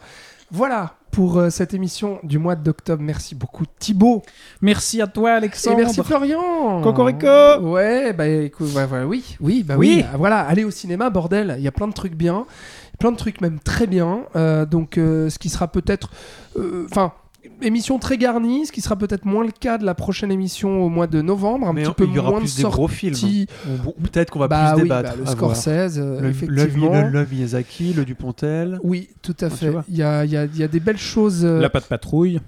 Voilà 0.51 0.93
pour 1.11 1.38
euh, 1.40 1.50
cette 1.50 1.74
émission 1.74 2.19
du 2.24 2.38
mois 2.38 2.56
d'octobre. 2.56 3.01
Merci 3.01 3.34
beaucoup 3.35 3.64
Thibaut 3.80 4.22
Merci 4.61 5.01
à 5.01 5.08
toi, 5.08 5.32
et 5.32 5.34
Alexandre. 5.34 5.77
merci 5.77 6.01
Florian. 6.03 6.82
Cocorico 6.82 7.27
Ouais, 7.61 8.14
bah 8.14 8.27
écoute, 8.27 8.74
ouais, 8.76 8.85
ouais, 8.85 9.03
oui, 9.03 9.35
oui, 9.40 9.64
bah 9.64 9.76
Oui. 9.77 9.95
oui. 9.98 10.03
bah, 10.03 10.17
voilà, 10.17 10.42
allez 10.42 10.64
au 10.64 10.72
cinéma, 10.72 11.09
bordel. 11.09 11.56
Il 11.58 11.64
y 11.64 11.67
a 11.67 11.72
plein 11.72 11.88
de 11.88 11.93
trucs 11.93 12.16
bien, 12.16 12.45
plein 13.00 13.11
de 13.11 13.17
trucs 13.17 13.42
même 13.42 13.59
très 13.59 13.88
bien. 13.88 14.26
Euh, 14.35 14.66
donc, 14.66 14.98
euh, 14.98 15.30
ce 15.30 15.40
qui 15.40 15.50
sera 15.50 15.67
peut-être, 15.67 16.11
enfin. 16.90 17.14
Émission 17.61 18.00
très 18.00 18.17
garnie, 18.17 18.66
ce 18.66 18.72
qui 18.72 18.82
sera 18.82 18.95
peut-être 18.95 19.26
moins 19.26 19.43
le 19.43 19.51
cas 19.51 19.77
de 19.77 19.85
la 19.85 19.93
prochaine 19.93 20.32
émission 20.32 20.84
au 20.84 20.90
mois 20.90 21.08
de 21.08 21.22
novembre, 21.22 21.67
un 21.67 21.74
Mais 21.74 21.84
petit 21.84 21.93
peu 21.93 22.06
il 22.06 22.14
y 22.14 22.19
aura 22.19 22.30
moins 22.32 22.40
plus 22.40 22.56
de 22.58 22.64
des 22.64 22.69
gros 22.69 22.88
films. 22.88 23.45
Peut-être 24.03 24.30
qu'on 24.32 24.40
va 24.40 24.48
bah 24.48 24.72
plus 24.74 24.77
oui, 24.77 24.84
débattre. 24.84 25.11
bah, 25.11 25.16
le. 25.19 25.26
Scorsese, 25.26 25.98
Le, 26.00 26.30
effectivement. 26.30 26.92
le, 27.01 27.09
le 27.09 27.26
Miyazaki, 27.30 27.93
le 27.93 28.06
Dupontel. 28.06 28.80
Oui, 28.84 29.09
tout 29.22 29.35
à 29.42 29.45
Ah, 29.45 29.50
fait. 29.50 29.72
Il 29.90 29.95
y 29.98 30.03
a, 30.03 30.26
il 30.26 30.32
y 30.32 30.38
a- 30.38 30.45
il 30.45 30.58
y 30.58 30.64
a 30.64 30.67
des 30.67 30.80
belles 30.80 30.98
choses. 30.98 31.43
euh, 31.43 31.59
La 31.59 31.69
patte 31.69 31.85
patrouille. 31.88 32.40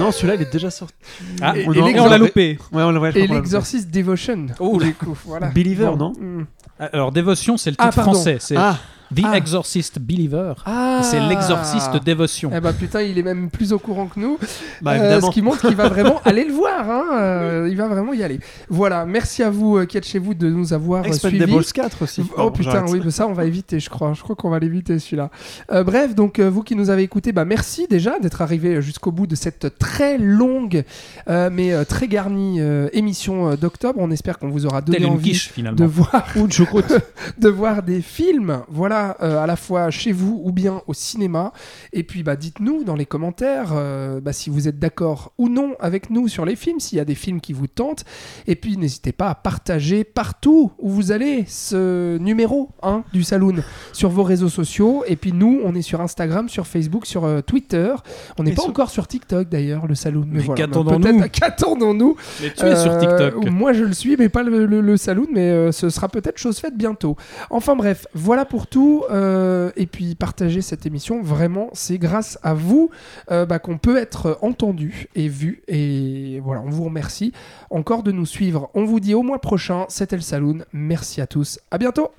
non, 0.00 0.10
celui-là, 0.12 0.34
il 0.36 0.42
est 0.42 0.52
déjà 0.52 0.70
sorti. 0.70 0.94
Ah, 1.40 1.56
Et- 1.56 1.66
on 1.66 2.06
l'a 2.08 2.18
loupé. 2.18 2.58
Ouais, 2.72 2.82
on 2.82 2.92
je 2.92 2.96
Et 2.96 2.98
crois 2.98 3.12
qu'on 3.12 3.18
l'a 3.34 3.34
l'Exorcist 3.40 3.90
Devotion. 3.90 4.46
Oh, 4.60 4.78
du 4.80 4.94
coup, 4.94 5.16
voilà. 5.26 5.48
Believer, 5.48 5.90
Bon. 5.92 5.96
non 5.96 6.12
Mm. 6.18 6.46
Alors, 6.78 7.12
Dévotion, 7.12 7.56
c'est 7.56 7.70
le 7.70 7.76
Ah, 7.78 7.90
titre 7.90 8.02
français. 8.02 8.38
C'est 8.40 8.56
Ah, 8.56 8.76
The 9.14 9.22
Ah. 9.24 9.36
Exorcist 9.36 9.98
Believer. 9.98 10.54
Ah 10.66 11.00
C'est 11.02 11.20
l'exorciste 11.20 11.90
Dévotion. 12.04 12.50
Eh 12.54 12.60
bah 12.60 12.72
putain, 12.72 13.02
il 13.02 13.18
est 13.18 13.22
même 13.22 13.50
plus 13.50 13.72
au 13.72 13.78
courant 13.78 14.06
que 14.06 14.18
nous. 14.20 14.38
bah 14.82 14.92
Euh, 14.94 15.20
ce 15.20 15.30
qui 15.30 15.42
montre 15.42 15.66
qu'il 15.66 15.76
va 15.76 15.88
vraiment 15.94 16.20
aller 16.24 16.44
le 16.44 16.52
voir. 16.52 16.90
hein, 16.90 17.04
euh, 17.14 17.68
il 17.70 17.76
va 17.76 17.88
vraiment 17.88 18.12
y 18.12 18.22
aller. 18.22 18.40
Voilà, 18.68 19.06
merci 19.06 19.42
à 19.42 19.50
vous 19.50 19.76
euh, 19.78 19.86
qui 19.86 19.96
êtes 19.96 20.06
chez 20.06 20.18
vous 20.18 20.34
de 20.34 20.48
nous 20.48 20.72
avoir 20.72 21.04
suivis. 21.04 21.36
Expendables 21.36 21.64
4 21.64 22.02
aussi. 22.02 22.22
Oh 22.36 22.50
putain, 22.50 22.84
oui, 22.88 23.00
mais 23.04 23.10
ça 23.10 23.26
on 23.26 23.32
va 23.32 23.44
éviter, 23.44 23.80
je 23.80 23.90
crois. 23.90 24.12
Je 24.14 24.22
crois 24.22 24.36
qu'on 24.36 24.50
va 24.50 24.58
l'éviter 24.58 24.98
celui-là. 24.98 25.30
Euh, 25.72 25.84
bref, 25.84 26.14
donc 26.14 26.40
vous 26.40 26.62
qui 26.62 26.74
nous 26.76 26.90
avez 26.90 27.02
écoutés, 27.02 27.32
bah 27.32 27.44
merci 27.44 27.86
déjà 27.88 28.18
d'être 28.18 28.42
arrivé 28.42 28.80
jusqu'au 28.82 29.12
bout 29.12 29.26
de 29.26 29.34
cette 29.34 29.78
très 29.78 30.18
longue 30.18 30.84
euh, 31.28 31.50
mais 31.52 31.84
très 31.84 32.08
garnie 32.08 32.60
euh, 32.60 32.88
émission 32.92 33.54
d'octobre. 33.54 33.98
On 34.00 34.10
espère 34.10 34.38
qu'on 34.38 34.48
vous 34.48 34.66
aura 34.66 34.80
donné 34.80 35.04
envie 35.06 35.30
quiche, 35.30 35.52
de 35.58 35.84
voir 35.84 36.26
de 37.38 37.48
voir 37.48 37.82
des 37.82 38.00
films, 38.02 38.62
voilà, 38.68 39.03
euh, 39.22 39.42
à 39.42 39.46
la 39.46 39.56
fois 39.56 39.90
chez 39.90 40.12
vous 40.12 40.40
ou 40.44 40.52
bien 40.52 40.82
au 40.86 40.94
cinéma. 40.94 41.52
Et 41.92 42.02
puis, 42.02 42.22
bah, 42.22 42.36
dites-nous 42.36 42.84
dans 42.84 42.96
les 42.96 43.06
commentaires 43.06 43.70
euh, 43.72 44.20
bah, 44.20 44.32
si 44.32 44.50
vous 44.50 44.68
êtes 44.68 44.78
d'accord 44.78 45.32
ou 45.38 45.48
non 45.48 45.74
avec 45.80 46.10
nous 46.10 46.28
sur 46.28 46.44
les 46.44 46.56
films, 46.56 46.80
s'il 46.80 46.98
y 46.98 47.00
a 47.00 47.04
des 47.04 47.14
films 47.14 47.40
qui 47.40 47.52
vous 47.52 47.66
tentent. 47.66 48.04
Et 48.46 48.56
puis, 48.56 48.76
n'hésitez 48.76 49.12
pas 49.12 49.28
à 49.30 49.34
partager 49.34 50.04
partout 50.04 50.72
où 50.78 50.88
vous 50.90 51.12
allez 51.12 51.44
ce 51.46 52.18
numéro 52.18 52.70
1 52.82 53.04
du 53.12 53.22
Saloon 53.22 53.56
sur 53.92 54.08
vos 54.10 54.22
réseaux 54.22 54.48
sociaux. 54.48 55.04
Et 55.06 55.16
puis, 55.16 55.32
nous, 55.32 55.60
on 55.64 55.74
est 55.74 55.82
sur 55.82 56.00
Instagram, 56.00 56.48
sur 56.48 56.66
Facebook, 56.66 57.06
sur 57.06 57.24
euh, 57.24 57.40
Twitter. 57.40 57.94
On 58.38 58.42
n'est 58.44 58.52
pas 58.52 58.62
sur- 58.62 58.70
encore 58.70 58.90
sur 58.90 59.06
TikTok 59.06 59.48
d'ailleurs, 59.48 59.86
le 59.86 59.94
Saloon. 59.94 60.24
Mais, 60.28 60.38
Mais 60.38 60.42
voilà, 60.44 60.66
qu'attendons-nous 60.66 61.20
Qu'attendons-nous 61.28 62.16
Mais 62.42 62.52
tu 62.56 62.64
es 62.64 62.76
sur 62.76 62.96
TikTok. 62.98 63.50
Moi, 63.50 63.72
je 63.72 63.84
le 63.84 63.92
suis, 63.92 64.16
mais 64.16 64.28
pas 64.28 64.42
le, 64.42 64.66
le, 64.66 64.80
le 64.80 64.96
saloon, 64.96 65.26
mais 65.32 65.72
ce 65.72 65.90
sera 65.90 66.08
peut-être 66.08 66.38
chose 66.38 66.58
faite 66.58 66.76
bientôt. 66.76 67.16
Enfin 67.50 67.76
bref, 67.76 68.06
voilà 68.14 68.44
pour 68.44 68.66
tout. 68.66 68.83
Euh, 69.10 69.70
et 69.76 69.86
puis, 69.86 70.14
partagez 70.14 70.62
cette 70.62 70.86
émission. 70.86 71.22
Vraiment, 71.22 71.70
c'est 71.72 71.98
grâce 71.98 72.38
à 72.42 72.54
vous 72.54 72.90
euh, 73.30 73.46
bah, 73.46 73.58
qu'on 73.58 73.78
peut 73.78 73.96
être 73.96 74.38
entendu 74.42 75.08
et 75.14 75.28
vu. 75.28 75.62
Et 75.68 76.40
voilà, 76.44 76.62
on 76.62 76.70
vous 76.70 76.84
remercie 76.84 77.32
encore 77.70 78.02
de 78.02 78.12
nous 78.12 78.26
suivre. 78.26 78.70
On 78.74 78.84
vous 78.84 79.00
dit 79.00 79.14
au 79.14 79.22
mois 79.22 79.40
prochain. 79.40 79.86
C'était 79.88 80.16
le 80.16 80.22
saloon. 80.22 80.58
Merci 80.72 81.20
à 81.20 81.26
tous. 81.26 81.58
À 81.70 81.78
bientôt. 81.78 82.10